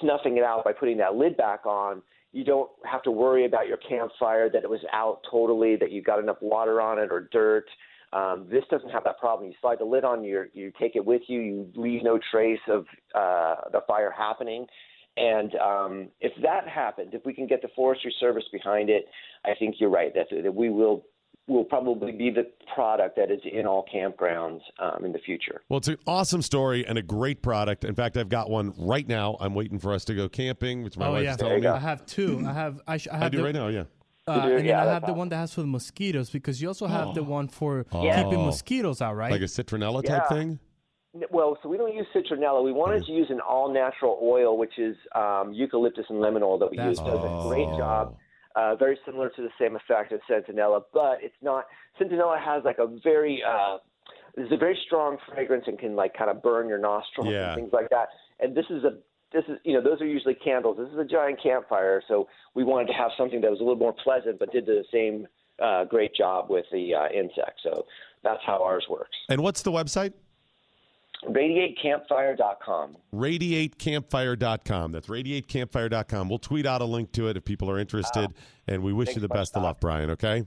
snuffing 0.00 0.36
it 0.36 0.44
out 0.44 0.64
by 0.64 0.72
putting 0.72 0.98
that 0.98 1.14
lid 1.14 1.36
back 1.36 1.66
on, 1.66 2.02
you 2.32 2.44
don't 2.44 2.70
have 2.84 3.02
to 3.02 3.10
worry 3.10 3.46
about 3.46 3.66
your 3.66 3.78
campfire 3.78 4.50
that 4.50 4.62
it 4.62 4.68
was 4.68 4.80
out 4.92 5.20
totally, 5.30 5.76
that 5.76 5.90
you 5.90 6.02
got 6.02 6.18
enough 6.18 6.36
water 6.42 6.80
on 6.80 6.98
it 6.98 7.08
or 7.10 7.28
dirt. 7.32 7.66
Um, 8.12 8.46
this 8.50 8.64
doesn't 8.70 8.90
have 8.90 9.04
that 9.04 9.18
problem. 9.18 9.48
You 9.48 9.54
slide 9.60 9.78
the 9.78 9.84
lid 9.84 10.04
on, 10.04 10.22
you 10.22 10.44
you 10.52 10.72
take 10.78 10.96
it 10.96 11.04
with 11.04 11.22
you, 11.28 11.40
you 11.40 11.68
leave 11.74 12.02
no 12.02 12.18
trace 12.30 12.60
of 12.68 12.84
uh, 13.14 13.56
the 13.72 13.80
fire 13.86 14.12
happening. 14.16 14.66
And 15.16 15.54
um, 15.56 16.08
if 16.20 16.32
that 16.42 16.68
happened, 16.68 17.14
if 17.14 17.24
we 17.24 17.32
can 17.32 17.46
get 17.46 17.62
the 17.62 17.68
Forestry 17.74 18.14
Service 18.20 18.44
behind 18.52 18.90
it, 18.90 19.06
I 19.44 19.54
think 19.58 19.76
you're 19.78 19.90
right 19.90 20.12
that, 20.14 20.26
that 20.42 20.54
we 20.54 20.68
will 20.68 21.06
will 21.48 21.64
probably 21.64 22.12
be 22.12 22.30
the 22.30 22.46
product 22.74 23.16
that 23.16 23.30
is 23.30 23.40
in 23.50 23.66
all 23.66 23.84
campgrounds 23.92 24.60
um, 24.80 25.04
in 25.04 25.12
the 25.12 25.18
future. 25.20 25.62
Well, 25.68 25.78
it's 25.78 25.88
an 25.88 25.96
awesome 26.06 26.42
story 26.42 26.84
and 26.86 26.98
a 26.98 27.02
great 27.02 27.40
product. 27.42 27.84
In 27.84 27.94
fact, 27.94 28.16
I've 28.16 28.28
got 28.28 28.50
one 28.50 28.72
right 28.76 29.06
now. 29.06 29.36
I'm 29.40 29.54
waiting 29.54 29.78
for 29.78 29.92
us 29.92 30.04
to 30.06 30.14
go 30.14 30.28
camping, 30.28 30.82
which 30.82 30.96
my 30.96 31.06
oh 31.06 31.12
wife's 31.12 31.24
yeah, 31.24 31.36
telling 31.36 31.60
me. 31.60 31.66
I 31.68 31.78
have 31.78 32.04
two. 32.06 32.42
I 32.46 32.52
have 32.52 32.80
I, 32.86 32.96
sh- 32.96 33.08
I 33.12 33.26
I 33.26 33.28
do 33.28 33.38
the, 33.38 33.44
right 33.44 33.54
now, 33.54 33.68
yeah. 33.68 33.84
Uh, 34.26 34.34
You 34.34 34.40
do? 34.50 34.56
and 34.56 34.66
Yeah, 34.66 34.72
then 34.72 34.80
I 34.80 34.84
that's 34.86 34.92
have 34.94 35.02
the 35.02 35.06
awesome. 35.08 35.18
one 35.18 35.28
that 35.28 35.36
has 35.36 35.54
for 35.54 35.60
the 35.60 35.66
mosquitoes 35.68 36.30
because 36.30 36.60
you 36.60 36.66
also 36.68 36.86
have 36.88 37.14
the 37.14 37.22
one 37.22 37.46
for 37.46 37.86
Yeah. 37.94 38.24
keeping 38.24 38.44
mosquitoes 38.44 39.00
out, 39.00 39.14
right? 39.14 39.30
Like 39.30 39.40
a 39.42 39.44
citronella 39.44 40.02
type 40.04 40.24
Yeah. 40.28 40.36
thing? 40.36 40.58
Well, 41.30 41.56
so 41.62 41.68
we 41.70 41.78
don't 41.78 41.94
use 41.94 42.06
citronella. 42.14 42.62
We 42.62 42.72
wanted 42.72 43.06
to 43.06 43.12
use 43.12 43.28
an 43.30 43.40
all 43.40 43.72
natural 43.72 44.18
oil, 44.22 44.58
which 44.58 44.78
is 44.78 44.96
um, 45.14 45.52
eucalyptus 45.54 46.04
and 46.10 46.20
lemon 46.20 46.42
oil 46.42 46.58
that 46.58 46.70
we 46.70 46.76
That's 46.76 46.98
use. 46.98 46.98
Does 46.98 47.20
a 47.24 47.48
great 47.48 47.68
Oh. 47.68 47.78
job. 47.78 48.16
Uh, 48.56 48.74
very 48.74 48.98
similar 49.04 49.28
to 49.28 49.42
the 49.42 49.50
same 49.60 49.76
effect 49.76 50.12
as 50.12 50.20
citronella, 50.30 50.82
but 50.94 51.18
it's 51.20 51.36
not. 51.42 51.66
Citronella 52.00 52.42
has 52.42 52.64
like 52.64 52.78
a 52.78 52.86
very, 53.04 53.42
uh, 53.46 53.76
it's 54.34 54.50
a 54.50 54.56
very 54.56 54.78
strong 54.86 55.18
fragrance 55.28 55.64
and 55.66 55.78
can 55.78 55.94
like 55.94 56.16
kind 56.16 56.30
of 56.30 56.42
burn 56.42 56.66
your 56.66 56.78
nostrils 56.78 57.28
Yeah. 57.30 57.52
and 57.52 57.60
things 57.60 57.72
like 57.74 57.90
that. 57.90 58.08
And 58.40 58.56
this 58.56 58.64
is 58.70 58.82
a 58.84 58.96
this 59.32 59.44
is 59.48 59.58
you 59.64 59.74
know 59.74 59.82
those 59.82 60.00
are 60.00 60.06
usually 60.06 60.34
candles. 60.34 60.78
This 60.78 60.88
is 60.88 60.98
a 60.98 61.04
giant 61.04 61.42
campfire, 61.42 62.02
so 62.08 62.28
we 62.54 62.64
wanted 62.64 62.86
to 62.86 62.94
have 62.94 63.10
something 63.18 63.42
that 63.42 63.50
was 63.50 63.60
a 63.60 63.62
little 63.62 63.78
more 63.78 63.94
pleasant, 64.02 64.38
but 64.38 64.50
did 64.52 64.64
the 64.64 64.84
same 64.90 65.26
uh, 65.62 65.84
great 65.84 66.14
job 66.14 66.48
with 66.48 66.64
the 66.72 66.94
uh, 66.94 67.08
insect. 67.12 67.60
So 67.62 67.84
that's 68.22 68.40
how 68.46 68.62
ours 68.62 68.86
works. 68.88 69.16
And 69.28 69.42
what's 69.42 69.62
the 69.62 69.72
website? 69.72 70.12
RadiateCampfire.com. 71.26 72.96
Radiatecampfire.com. 73.14 74.92
That's 74.92 75.08
radiatecampfire.com. 75.08 76.28
We'll 76.28 76.38
tweet 76.38 76.66
out 76.66 76.82
a 76.82 76.84
link 76.84 77.12
to 77.12 77.28
it 77.28 77.36
if 77.36 77.44
people 77.44 77.70
are 77.70 77.78
interested. 77.78 78.32
and 78.68 78.82
we 78.82 78.92
wish 78.92 79.06
Thanks 79.06 79.16
you 79.16 79.20
the 79.22 79.28
best 79.28 79.56
of 79.56 79.62
luck, 79.62 79.80
Bryan, 79.80 80.10
okay? 80.10 80.44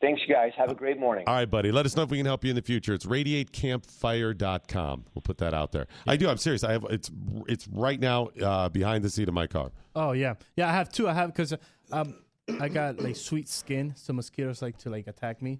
Thanks, 0.00 0.22
you 0.28 0.32
guys. 0.32 0.52
Have 0.56 0.70
a 0.70 0.76
great 0.76 0.98
morning. 1.00 1.24
All 1.26 1.34
right, 1.34 1.50
buddy. 1.50 1.72
Let 1.72 1.84
us 1.84 1.96
know 1.96 2.04
if 2.04 2.10
we 2.10 2.18
can 2.18 2.26
help 2.26 2.44
you 2.44 2.50
in 2.50 2.56
the 2.56 2.62
future. 2.62 2.94
It's 2.94 3.04
radiatecampfire.com. 3.06 5.04
We'll 5.12 5.22
put 5.22 5.38
that 5.38 5.54
out 5.54 5.72
there. 5.72 5.88
I 6.06 6.16
do. 6.16 6.28
I'm 6.28 6.36
serious. 6.36 6.62
I 6.62 6.70
have 6.72 6.84
it's 6.88 7.10
it's 7.48 7.66
right 7.66 7.98
now 7.98 8.28
uh, 8.40 8.68
behind 8.68 9.02
the 9.02 9.10
seat 9.10 9.26
of 9.26 9.34
my 9.34 9.48
car. 9.48 9.72
Oh 9.96 10.12
yeah, 10.12 10.34
yeah. 10.56 10.68
I 10.68 10.72
have 10.72 10.88
two. 10.92 11.08
I 11.08 11.14
have 11.14 11.32
because 11.32 11.52
um, 11.90 12.14
I 12.60 12.68
got 12.68 13.00
like 13.00 13.16
sweet 13.16 13.48
skin, 13.48 13.92
so 13.96 14.12
mosquitoes 14.12 14.62
like 14.62 14.78
to 14.78 14.90
like 14.90 15.08
attack 15.08 15.42
me. 15.42 15.58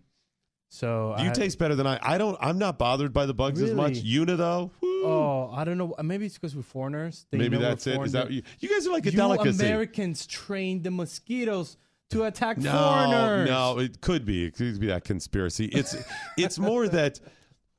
So 0.71 1.13
I 1.13 1.21
You 1.21 1.25
have- 1.29 1.37
taste 1.37 1.59
better 1.59 1.75
than 1.75 1.87
I. 1.87 1.99
I 2.03 2.19
don't. 2.19 2.37
I'm 2.41 2.59
not 2.59 2.79
bothered 2.79 3.13
by 3.13 3.25
the 3.27 3.33
bugs 3.35 3.61
as 3.63 3.73
much. 3.73 3.95
Really? 3.97 4.17
Una 4.19 4.37
though. 4.37 4.71
Oh, 4.85 5.51
I 5.55 5.65
don't 5.65 5.79
know. 5.79 5.95
Maybe 6.03 6.27
it's 6.27 6.35
because 6.35 6.55
we're 6.55 6.63
foreigners. 6.63 7.25
They 7.31 7.39
Maybe 7.39 7.57
that's 7.57 7.87
it. 7.87 8.01
Is 8.03 8.13
that 8.13 8.31
you, 8.31 8.43
you 8.61 8.69
guys 8.69 8.87
are 8.87 8.93
like 8.93 9.07
a 9.07 9.11
you 9.11 9.17
delicacy? 9.17 9.65
Americans 9.65 10.27
train 10.27 10.83
the 10.83 10.91
mosquitoes 10.91 11.77
to 12.11 12.25
attack 12.25 12.59
no, 12.59 12.71
foreigners. 12.73 13.49
no, 13.49 13.79
it 13.79 14.01
could 14.01 14.25
be. 14.25 14.45
It 14.45 14.57
could 14.57 14.79
be 14.81 14.89
that 14.89 15.05
conspiracy. 15.05 15.67
It's 15.67 15.97
it's 16.37 16.59
more 16.59 16.87
that 16.89 17.21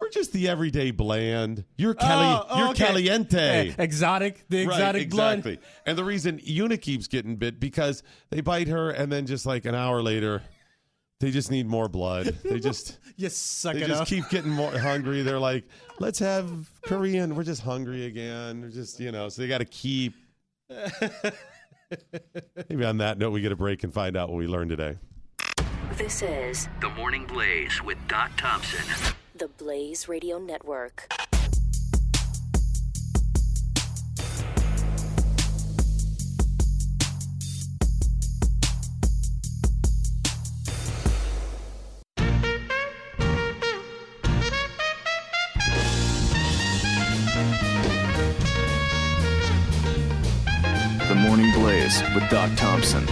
we're 0.02 0.10
just 0.10 0.32
the 0.34 0.48
everyday 0.48 0.92
bland. 0.92 1.66
You're 1.78 1.94
cali, 1.94 2.26
Oh, 2.26 2.46
oh, 2.50 2.58
you're 2.60 2.70
okay. 2.70 2.86
caliente. 2.86 3.70
Eh, 3.70 3.74
exotic, 3.78 4.46
the 4.50 4.66
Right, 4.66 4.74
exotic 4.76 5.10
blood. 5.10 5.40
exactly. 5.40 5.60
And 5.86 5.98
the 5.98 6.06
reason 6.06 6.40
Una 6.48 6.78
keeps 6.78 7.08
getting 7.08 7.36
bit 7.36 7.60
because 7.60 8.02
they 8.30 8.40
bite 8.42 8.70
her, 8.70 8.90
and 8.92 9.12
then 9.12 9.26
just 9.28 9.46
like 9.46 9.66
an 9.66 9.76
hour 9.76 10.02
later, 10.02 10.42
they 11.20 11.32
just 11.32 11.52
need 11.52 11.68
more 11.68 11.88
blood. 11.90 12.38
They 12.44 12.60
just 12.60 12.98
You 13.18 13.30
suck 13.30 13.74
they 13.76 13.84
it 13.84 13.88
just 13.88 14.02
up. 14.04 14.08
keep 14.08 14.28
getting 14.30 14.52
more 14.52 14.72
hungry. 14.78 15.22
They're 15.22 15.40
like, 15.40 15.66
let's 16.00 16.20
have 16.20 16.70
Korean. 16.84 17.36
We're 17.36 17.44
just 17.44 17.62
hungry 17.62 18.06
again. 18.06 18.62
We're 18.62 18.70
just 18.70 19.00
you 19.00 19.12
know, 19.12 19.30
so 19.30 19.42
they 19.42 19.48
got 19.48 19.58
to 19.60 19.66
keep. 19.66 20.14
Maybe 22.70 22.86
on 22.86 22.98
that 22.98 23.18
note, 23.18 23.32
we 23.32 23.42
get 23.42 23.52
a 23.52 23.56
break 23.56 23.84
and 23.84 23.94
find 23.94 24.16
out 24.16 24.30
what 24.30 24.38
we 24.38 24.48
learned 24.48 24.70
today. 24.70 24.96
This 25.98 26.22
is 26.22 26.68
The 26.82 26.90
Morning 26.90 27.26
Blaze 27.26 27.82
with 27.84 27.98
Doc 28.08 28.32
Thompson. 28.38 28.86
the 29.36 29.48
Blaze 29.48 30.08
Radio 30.08 30.38
Network. 30.40 31.12
Morning 51.98 52.14
with 52.14 52.30
Doc 52.30 52.52
Thompson. 52.56 53.04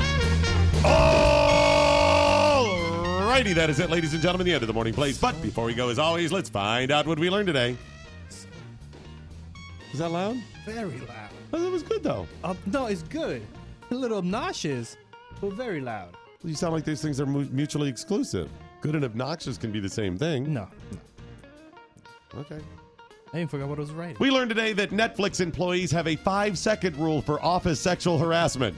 Alrighty, 3.15 3.55
that 3.55 3.69
is 3.71 3.79
it, 3.79 3.89
ladies 3.89 4.13
and 4.13 4.21
gentlemen. 4.21 4.45
The 4.45 4.53
end 4.53 4.61
of 4.61 4.67
the 4.67 4.73
morning 4.73 4.93
plays. 4.93 5.17
But 5.17 5.41
before 5.41 5.65
we 5.65 5.73
go, 5.73 5.89
as 5.89 5.97
always, 5.97 6.31
let's 6.31 6.49
find 6.49 6.91
out 6.91 7.07
what 7.07 7.17
we 7.17 7.29
learned 7.31 7.47
today. 7.47 7.75
Is 8.29 9.99
that 9.99 10.11
loud? 10.11 10.37
Very 10.65 10.99
loud. 10.99 11.29
Oh, 11.53 11.59
that 11.59 11.71
was 11.71 11.81
good 11.81 12.03
though. 12.03 12.27
Uh, 12.43 12.53
no, 12.67 12.85
it's 12.85 13.01
good. 13.03 13.41
A 13.89 13.95
little 13.95 14.19
obnoxious, 14.19 14.95
but 15.41 15.53
very 15.53 15.81
loud. 15.81 16.15
You 16.43 16.53
sound 16.53 16.73
like 16.73 16.83
these 16.85 17.01
things 17.01 17.19
are 17.19 17.25
mu- 17.25 17.47
mutually 17.51 17.89
exclusive. 17.89 18.47
Good 18.81 18.93
and 18.95 19.03
obnoxious 19.05 19.57
can 19.57 19.71
be 19.71 19.79
the 19.79 19.89
same 19.89 20.17
thing. 20.17 20.53
No, 20.53 20.67
Okay. 22.37 22.59
I 23.33 23.37
even 23.37 23.47
forgot 23.47 23.67
what 23.67 23.77
I 23.77 23.81
was 23.81 23.91
writing. 23.91 24.17
We 24.19 24.31
learned 24.31 24.49
today 24.49 24.73
that 24.73 24.91
Netflix 24.91 25.41
employees 25.41 25.91
have 25.91 26.07
a 26.07 26.15
five 26.15 26.57
second 26.57 26.97
rule 26.97 27.21
for 27.21 27.43
office 27.43 27.79
sexual 27.79 28.17
harassment. 28.17 28.75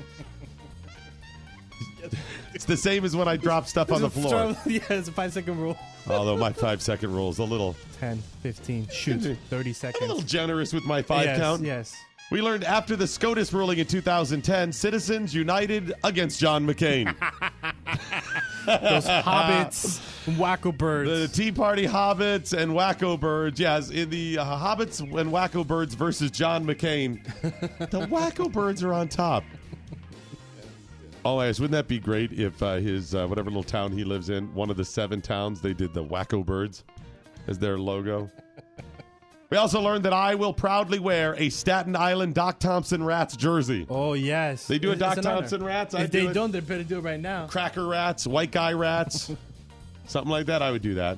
it's 2.53 2.65
the 2.65 2.77
same 2.77 3.05
as 3.05 3.15
when 3.15 3.27
I 3.27 3.37
drop 3.37 3.67
stuff 3.67 3.91
on 3.91 4.01
the 4.01 4.09
floor. 4.09 4.55
yeah, 4.65 4.81
it's 4.89 5.07
a 5.07 5.11
five 5.11 5.33
second 5.33 5.59
rule. 5.59 5.77
Although 6.09 6.37
my 6.37 6.51
five 6.51 6.81
second 6.81 7.13
rule 7.13 7.29
is 7.29 7.37
a 7.37 7.43
little 7.43 7.75
10, 7.99 8.23
15, 8.41 8.87
shoot, 8.87 9.37
30 9.49 9.73
seconds. 9.73 10.03
a 10.03 10.07
little 10.07 10.23
generous 10.23 10.73
with 10.73 10.85
my 10.85 11.01
five 11.01 11.25
yes, 11.25 11.37
count. 11.37 11.61
Yes. 11.61 11.95
We 12.31 12.41
learned 12.41 12.63
after 12.63 12.95
the 12.95 13.07
SCOTUS 13.07 13.53
ruling 13.53 13.79
in 13.79 13.87
2010, 13.87 14.71
citizens 14.71 15.33
united 15.33 15.93
against 16.03 16.39
John 16.39 16.65
McCain. 16.67 17.15
Those 18.65 19.07
hobbits, 19.07 19.99
wacko 20.37 20.77
birds. 20.77 21.09
The 21.09 21.43
Tea 21.43 21.51
Party 21.51 21.87
hobbits 21.87 22.55
and 22.55 22.71
wacko 22.73 23.19
birds. 23.19 23.59
Yes, 23.59 23.89
in 23.89 24.11
the 24.11 24.37
uh, 24.37 24.45
hobbits 24.45 24.99
and 24.99 25.31
wacko 25.31 25.65
birds 25.65 25.95
versus 25.95 26.29
John 26.29 26.65
McCain. 26.65 27.23
the 27.89 28.05
wacko 28.07 28.51
birds 28.51 28.83
are 28.83 28.93
on 28.93 29.07
top. 29.07 29.43
Oh, 31.25 31.41
yes, 31.41 31.59
wouldn't 31.59 31.71
that 31.71 31.87
be 31.87 31.99
great 31.99 32.31
if 32.33 32.61
uh, 32.61 32.75
his 32.75 33.15
uh, 33.15 33.25
whatever 33.25 33.49
little 33.49 33.63
town 33.63 33.91
he 33.91 34.03
lives 34.03 34.29
in, 34.29 34.53
one 34.53 34.69
of 34.69 34.77
the 34.77 34.85
seven 34.85 35.19
towns, 35.19 35.61
they 35.61 35.73
did 35.73 35.93
the 35.93 36.03
wacko 36.03 36.45
birds 36.45 36.83
as 37.47 37.57
their 37.57 37.79
logo. 37.79 38.29
We 39.49 39.57
also 39.57 39.81
learned 39.81 40.05
that 40.05 40.13
I 40.13 40.35
will 40.35 40.53
proudly 40.53 40.99
wear 40.99 41.33
a 41.37 41.49
Staten 41.49 41.95
Island 41.95 42.35
Doc 42.35 42.59
Thompson 42.59 43.03
Rats 43.03 43.35
jersey. 43.35 43.87
Oh 43.89 44.13
yes, 44.13 44.67
They 44.67 44.77
do 44.77 44.89
a 44.89 44.91
It's- 44.93 44.99
Doc 44.99 45.17
it's 45.17 45.25
an 45.25 45.31
honor. 45.31 45.41
Thompson 45.41 45.63
Rats. 45.63 45.95
I 45.95 46.01
If 46.03 46.11
do 46.11 46.21
they 46.21 46.27
it. 46.27 46.33
don't, 46.33 46.51
they 46.51 46.59
better 46.59 46.83
do 46.83 46.99
it 46.99 47.01
right 47.01 47.19
now. 47.19 47.47
Cracker 47.47 47.87
Rats, 47.87 48.27
White 48.27 48.51
Guy 48.51 48.73
Rats, 48.73 49.31
something 50.05 50.29
like 50.31 50.45
that. 50.47 50.61
I 50.61 50.69
would 50.71 50.83
do 50.83 50.93
that. 50.95 51.17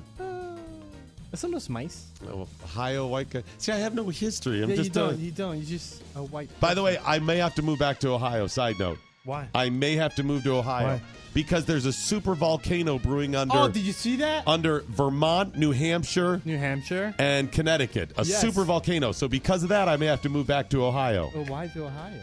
Some 1.34 1.48
of 1.48 1.52
those 1.54 1.70
mice. 1.70 2.08
Oh, 2.30 2.46
Ohio 2.64 3.06
White 3.06 3.30
Guy. 3.30 3.42
See, 3.56 3.72
I 3.72 3.76
have 3.78 3.94
no 3.94 4.04
history. 4.10 4.62
I'm 4.62 4.68
yeah, 4.70 4.76
just. 4.76 4.94
you 4.94 5.00
uh, 5.02 5.06
don't. 5.08 5.18
you 5.18 5.30
don't. 5.30 5.58
You 5.58 5.64
just 5.64 6.02
a 6.14 6.22
white. 6.22 6.48
by 6.60 6.74
the 6.74 6.82
way, 6.82 6.98
I 7.06 7.18
may 7.20 7.38
have 7.38 7.54
to 7.54 7.62
move 7.62 7.78
back 7.78 7.98
to 8.00 8.10
Ohio. 8.10 8.46
Side 8.46 8.78
note. 8.78 8.98
Why? 9.24 9.48
I 9.54 9.70
may 9.70 9.94
have 9.96 10.14
to 10.16 10.22
move 10.22 10.42
to 10.44 10.54
Ohio 10.56 10.86
Why? 10.96 11.00
Because 11.34 11.64
there's 11.64 11.86
a 11.86 11.92
super 11.92 12.34
volcano 12.34 12.98
brewing 12.98 13.34
under 13.34 13.56
oh, 13.56 13.68
did 13.68 13.82
you 13.82 13.92
see 13.92 14.16
that? 14.16 14.46
under 14.46 14.80
Vermont, 14.88 15.56
New 15.56 15.72
Hampshire, 15.72 16.40
New 16.44 16.58
Hampshire. 16.58 17.14
and 17.18 17.50
Connecticut. 17.50 18.10
A 18.18 18.24
Yes. 18.24 18.40
super 18.40 18.64
volcano. 18.64 19.12
So 19.12 19.28
because 19.28 19.62
of 19.62 19.68
that, 19.70 19.88
I 19.88 19.96
may 19.96 20.06
have 20.06 20.22
to 20.22 20.28
move 20.28 20.46
back 20.46 20.68
to 20.70 20.84
Ohio 20.84 21.30
Oh, 21.34 21.44
why 21.44 21.68
to 21.68 21.84
Ohio? 21.86 22.20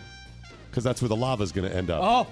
because 0.69 0.83
that's 0.83 1.01
where 1.01 1.09
the 1.09 1.15
lava's 1.15 1.51
going 1.51 1.69
to 1.69 1.75
end 1.75 1.89
up. 1.89 2.01
Oh, 2.03 2.27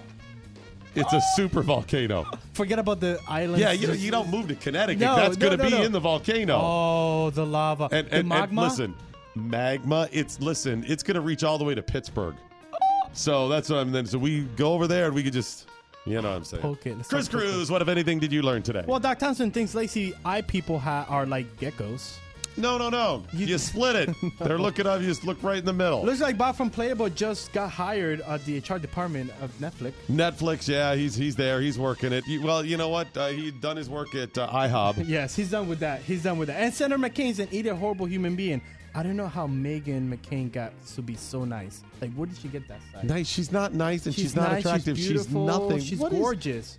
It's 0.95 1.13
a 1.13 1.21
super 1.35 1.61
volcano. 1.61 2.25
forget 2.53 2.79
about 2.79 2.99
the 2.99 3.19
island. 3.27 3.59
Yeah, 3.61 3.71
you, 3.71 3.91
you 3.93 4.09
don't 4.11 4.29
move 4.29 4.47
to 4.49 4.55
Connecticut. 4.55 5.01
No, 5.01 5.15
that's 5.15 5.37
no, 5.37 5.47
going 5.47 5.57
to 5.59 5.69
no, 5.69 5.77
be 5.79 5.83
in 5.85 5.91
the 5.91 5.99
volcano. 5.99 6.59
Oh, 6.61 7.29
the 7.31 7.45
lava. 7.45 7.83
and, 7.91 7.91
the 7.91 7.97
and, 7.97 8.13
and 8.13 8.27
magma. 8.29 8.61
listen, 8.63 8.95
magma. 9.35 10.07
It's 10.11 10.39
listen. 10.39 10.83
It's 10.87 11.03
going 11.03 11.15
to 11.15 11.21
reach 11.21 11.43
all 11.43 11.57
the 11.57 11.63
way 11.65 11.75
to 11.75 11.81
Pittsburgh. 11.83 12.35
So 13.13 13.47
that's 13.47 13.69
what 13.69 13.79
I'm. 13.79 13.91
Then 13.91 14.05
so 14.05 14.19
we 14.19 14.41
go 14.57 14.73
over 14.73 14.85
there 14.85 15.05
and 15.07 15.15
we 15.15 15.23
could 15.23 15.33
just, 15.33 15.67
you 16.07 16.21
know, 16.21 16.29
what 16.29 16.37
I'm 16.37 16.43
saying. 16.43 16.65
Okay, 16.65 16.95
Chris 17.07 17.27
Cruz. 17.27 17.69
What 17.69 17.81
if 17.81 17.87
anything 17.87 18.19
did 18.19 18.31
you 18.31 18.41
learn 18.41 18.63
today? 18.63 18.83
Well, 18.87 18.99
Doc 18.99 19.19
Thompson 19.19 19.51
thinks 19.51 19.75
lazy 19.75 20.13
eye 20.25 20.41
people 20.41 20.79
ha- 20.79 21.05
are 21.09 21.25
like 21.25 21.57
geckos. 21.59 22.17
No, 22.59 22.79
no, 22.79 22.89
no. 22.89 23.23
You, 23.33 23.55
split 23.59 23.95
it. 23.95 24.15
They're 24.39 24.57
looking 24.57 24.87
up. 24.87 24.99
You 24.99 25.05
just 25.05 25.23
look 25.23 25.43
right 25.43 25.59
in 25.59 25.65
the 25.65 25.73
middle. 25.73 26.03
Looks 26.03 26.21
like 26.21 26.39
Bob 26.39 26.55
from 26.55 26.71
Playable 26.71 27.07
just 27.07 27.53
got 27.53 27.69
hired 27.69 28.21
at 28.21 28.43
the 28.45 28.57
HR 28.57 28.79
department 28.79 29.29
of 29.41 29.55
Netflix. 29.59 29.93
Netflix. 30.09 30.67
Yeah, 30.67 30.95
he's 30.95 31.13
he's 31.13 31.35
there. 31.35 31.61
He's 31.61 31.77
working 31.77 32.11
it. 32.13 32.25
You- 32.25 32.41
Well, 32.41 32.65
you 32.65 32.75
know 32.75 32.89
what? 32.89 33.15
Uh, 33.15 33.27
he 33.27 33.51
done 33.51 33.77
his 33.77 33.91
work 33.91 34.15
at 34.15 34.35
uh, 34.39 34.49
IHOB. 34.49 35.07
Yes, 35.07 35.35
he's 35.35 35.51
done 35.51 35.67
with 35.69 35.79
that. 35.81 36.01
He's 36.01 36.23
done 36.23 36.39
with 36.39 36.47
that. 36.47 36.59
And 36.59 36.73
Senator 36.73 36.99
McCain's 36.99 37.37
an 37.37 37.47
idiot, 37.51 37.75
horrible 37.75 38.07
human 38.07 38.35
being. 38.35 38.61
I 38.97 39.03
don't 39.03 39.15
know 39.15 39.27
how 39.27 39.45
Meghan 39.45 40.11
McCain 40.11 40.51
got 40.51 40.73
to 40.95 41.03
be 41.03 41.15
so 41.15 41.45
nice. 41.45 41.83
Like, 42.01 42.11
where 42.13 42.25
did 42.25 42.35
she 42.35 42.47
get 42.47 42.67
that 42.67 42.79
side? 42.91 43.03
Nice. 43.03 43.27
She's 43.27 43.51
not 43.51 43.75
nice 43.75 44.07
and 44.07 44.15
she's, 44.15 44.35
not 44.35 44.51
nice, 44.51 44.65
attractive. 44.65 44.97
She's, 44.97 45.09
beautiful, 45.09 45.45
nothing. 45.45 45.79
She's 45.81 45.99
What 45.99 46.13
is- 46.13 46.17
gorgeous. 46.17 46.77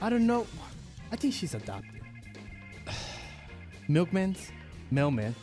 I 0.00 0.08
don't 0.08 0.28
know. 0.28 0.46
I 1.10 1.16
think 1.16 1.34
she's 1.34 1.54
adopted. 1.54 2.02
Milkman's? 3.88 4.52
Mailman. 4.92 5.34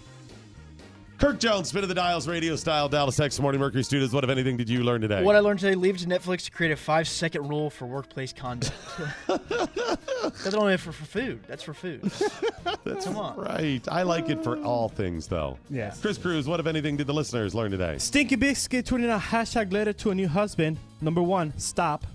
Kirk 1.24 1.40
Jones, 1.40 1.69
spin 1.69 1.84
of 1.84 1.88
the 1.88 1.95
dials, 1.95 2.27
radio 2.27 2.53
style, 2.58 2.90
Dallas 2.90 3.16
Texas 3.16 3.40
Morning 3.40 3.61
Mercury 3.61 3.82
Studios. 3.84 4.11
What 4.11 4.26
if 4.26 4.30
anything 4.30 4.58
did 4.58 4.68
you 4.68 4.84
learn 4.84 5.00
today? 5.00 5.24
What 5.24 5.38
I 5.38 5.40
learned 5.40 5.61
today: 5.61 5.74
leave 5.74 5.95
it 5.95 6.00
to 6.00 6.06
Netflix 6.06 6.43
to 6.43 6.52
create 6.52 6.74
a 6.74 6.76
five-second 6.76 7.48
rule 7.48 7.69
for 7.69 7.85
workplace 7.85 8.34
conduct. 8.34 8.74
That's 9.27 10.53
only 10.53 10.76
for, 10.76 10.92
for 10.92 11.06
food. 11.06 11.40
That's 11.48 11.64
for 11.64 11.74
food. 11.74 12.02
That's 12.84 13.06
Come 13.06 13.16
on. 13.16 13.38
right. 13.38 13.82
I 13.88 14.02
like 14.02 14.27
it 14.27 14.43
for 14.43 14.61
all 14.64 14.90
things, 14.90 15.27
though. 15.27 15.58
Yes. 15.69 16.02
Chris 16.02 16.18
Cruz, 16.18 16.45
what 16.45 16.60
if 16.60 16.68
anything 16.68 16.98
did 16.98 17.08
the 17.08 17.14
listeners 17.14 17.56
learn 17.56 17.72
today? 17.72 18.00
Stinky 18.00 18.35
Biscuit 18.35 18.85
tweeting 18.85 19.16
a 19.16 19.18
hashtag 19.18 19.72
letter 19.72 19.93
to 19.93 20.11
a 20.11 20.16
new 20.16 20.27
husband. 20.27 20.77
Number 21.00 21.22
one, 21.22 21.58
stop. 21.58 22.06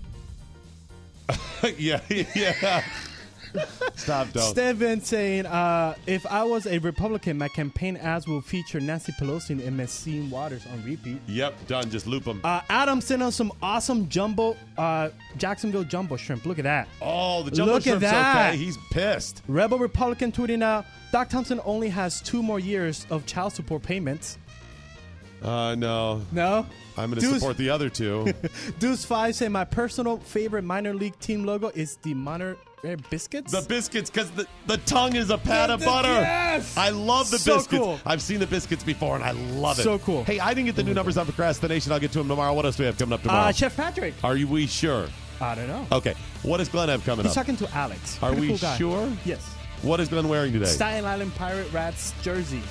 yeah, 1.79 1.99
yeah. 2.35 2.83
Stop, 3.95 4.31
don't. 4.31 4.51
Steven 4.51 5.01
saying, 5.01 5.45
uh, 5.45 5.95
if 6.07 6.25
I 6.25 6.43
was 6.43 6.65
a 6.65 6.79
Republican, 6.79 7.37
my 7.37 7.47
campaign 7.49 7.97
ads 7.97 8.27
will 8.27 8.41
feature 8.41 8.79
Nancy 8.79 9.11
Pelosi 9.19 9.65
and 9.65 9.77
Maxine 9.77 10.29
Waters 10.29 10.65
on 10.71 10.83
repeat. 10.83 11.19
Yep, 11.27 11.67
done. 11.67 11.89
Just 11.91 12.07
loop 12.07 12.23
them. 12.23 12.41
Uh, 12.43 12.61
Adam 12.69 13.01
sent 13.01 13.21
us 13.21 13.35
some 13.35 13.51
awesome 13.61 14.09
jumbo, 14.09 14.55
uh, 14.77 15.09
Jacksonville 15.37 15.83
jumbo 15.83 16.15
shrimp. 16.15 16.45
Look 16.45 16.57
at 16.59 16.63
that. 16.63 16.87
oh, 17.01 17.43
the 17.43 17.51
jumbo 17.51 17.73
Look 17.73 17.81
at 17.81 17.83
shrimp's 17.83 18.01
that. 18.01 18.49
okay. 18.53 18.57
He's 18.57 18.77
pissed. 18.91 19.43
Rebel 19.47 19.77
Republican 19.77 20.31
tweeting 20.31 20.63
out, 20.63 20.85
Doc 21.11 21.29
Thompson 21.29 21.59
only 21.65 21.89
has 21.89 22.21
two 22.21 22.41
more 22.41 22.59
years 22.59 23.05
of 23.09 23.25
child 23.25 23.53
support 23.53 23.83
payments. 23.83 24.37
Uh, 25.41 25.75
no. 25.75 26.21
No? 26.31 26.65
I'm 26.97 27.09
going 27.11 27.21
to 27.21 27.27
Deuce- 27.27 27.39
support 27.39 27.57
the 27.57 27.69
other 27.69 27.89
two. 27.89 28.33
Deuce 28.79 29.05
Five 29.05 29.35
say 29.35 29.47
my 29.47 29.63
personal 29.63 30.17
favorite 30.17 30.63
minor 30.63 30.93
league 30.93 31.17
team 31.19 31.45
logo 31.45 31.69
is 31.69 31.95
the 31.97 32.13
Montgomery 32.13 32.57
Biscuits. 33.09 33.51
the 33.51 33.61
biscuits, 33.67 34.09
because 34.09 34.31
the, 34.31 34.47
the 34.67 34.77
tongue 34.77 35.17
is 35.17 35.29
a 35.31 35.37
pat 35.37 35.69
of 35.69 35.83
butter. 35.83 36.07
yes! 36.07 36.77
I 36.77 36.89
love 36.91 37.29
the 37.29 37.37
So 37.37 37.57
biscuits. 37.57 37.83
cool. 37.83 37.99
I've 38.05 38.21
seen 38.21 38.39
the 38.39 38.47
biscuits 38.47 38.85
before, 38.85 39.15
and 39.15 39.23
I 39.23 39.31
love 39.31 39.77
it. 39.79 39.83
So 39.83 39.99
cool. 39.99 40.23
Hey, 40.23 40.39
I 40.39 40.53
didn't 40.53 40.67
get 40.67 40.77
the 40.77 40.83
new 40.83 40.93
numbers 40.93 41.17
on 41.17 41.25
procrastination. 41.25 41.91
I'll 41.91 41.99
get 41.99 42.13
to 42.13 42.19
them 42.19 42.29
tomorrow. 42.29 42.53
What 42.53 42.63
else 42.65 42.77
do 42.77 42.83
we 42.83 42.87
have 42.87 42.97
coming 42.97 43.11
up 43.13 43.21
tomorrow? 43.21 43.49
uh, 43.49 43.51
Chef 43.51 43.75
Patrick. 43.75 44.13
Are 44.23 44.37
you 44.37 44.47
we 44.47 44.65
sure? 44.65 45.07
I 45.41 45.55
don't 45.55 45.67
know. 45.67 45.85
Okay. 45.91 46.13
What 46.41 46.57
does 46.59 46.69
Glenn 46.69 46.87
have 46.87 47.03
coming 47.05 47.25
He's 47.25 47.35
up? 47.35 47.45
talking 47.45 47.57
to 47.57 47.75
Alex. 47.75 48.17
Are 48.23 48.29
Pretty 48.31 48.41
we 48.41 48.47
cool 48.47 48.57
guy. 48.59 48.77
sure? 48.77 49.11
Yes. 49.25 49.45
What 49.81 49.99
is 49.99 50.07
Glenn 50.07 50.29
wearing 50.29 50.53
today? 50.53 50.65
Staten 50.65 51.03
Island 51.05 51.35
Pirate 51.35 51.69
Rats 51.73 52.13
jersey. 52.21 52.61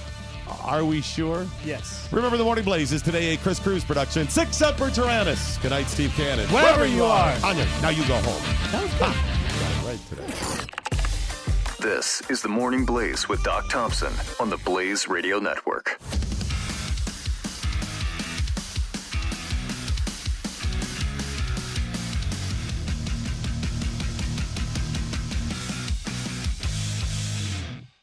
Are 0.62 0.84
we 0.84 1.00
sure? 1.00 1.46
Yes. 1.64 2.08
Remember, 2.12 2.36
the 2.36 2.44
Morning 2.44 2.64
Blaze 2.64 2.92
is 2.92 3.02
today 3.02 3.34
a 3.34 3.36
Chris 3.38 3.58
Cruz 3.58 3.84
production. 3.84 4.28
Sic 4.28 4.48
semper 4.52 4.90
tyrannis. 4.90 5.60
Good 5.62 5.70
night, 5.70 5.86
Steve 5.86 6.12
Cannon. 6.16 6.46
Wherever 6.48 6.86
you 6.86 7.04
are. 7.04 7.34
Anya, 7.44 7.66
now 7.82 7.90
you 7.90 8.06
go 8.06 8.16
home. 8.16 8.72
That 8.72 8.82
was 8.82 8.92
good. 8.92 9.00
Got 9.00 9.72
it 9.72 9.86
right 9.86 10.00
today. 10.08 10.64
This 11.80 12.28
is 12.28 12.42
the 12.42 12.48
Morning 12.48 12.84
Blaze 12.84 13.28
with 13.28 13.42
Doc 13.44 13.70
Thompson 13.70 14.12
on 14.40 14.50
the 14.50 14.56
Blaze 14.58 15.08
Radio 15.08 15.38
Network. 15.38 15.98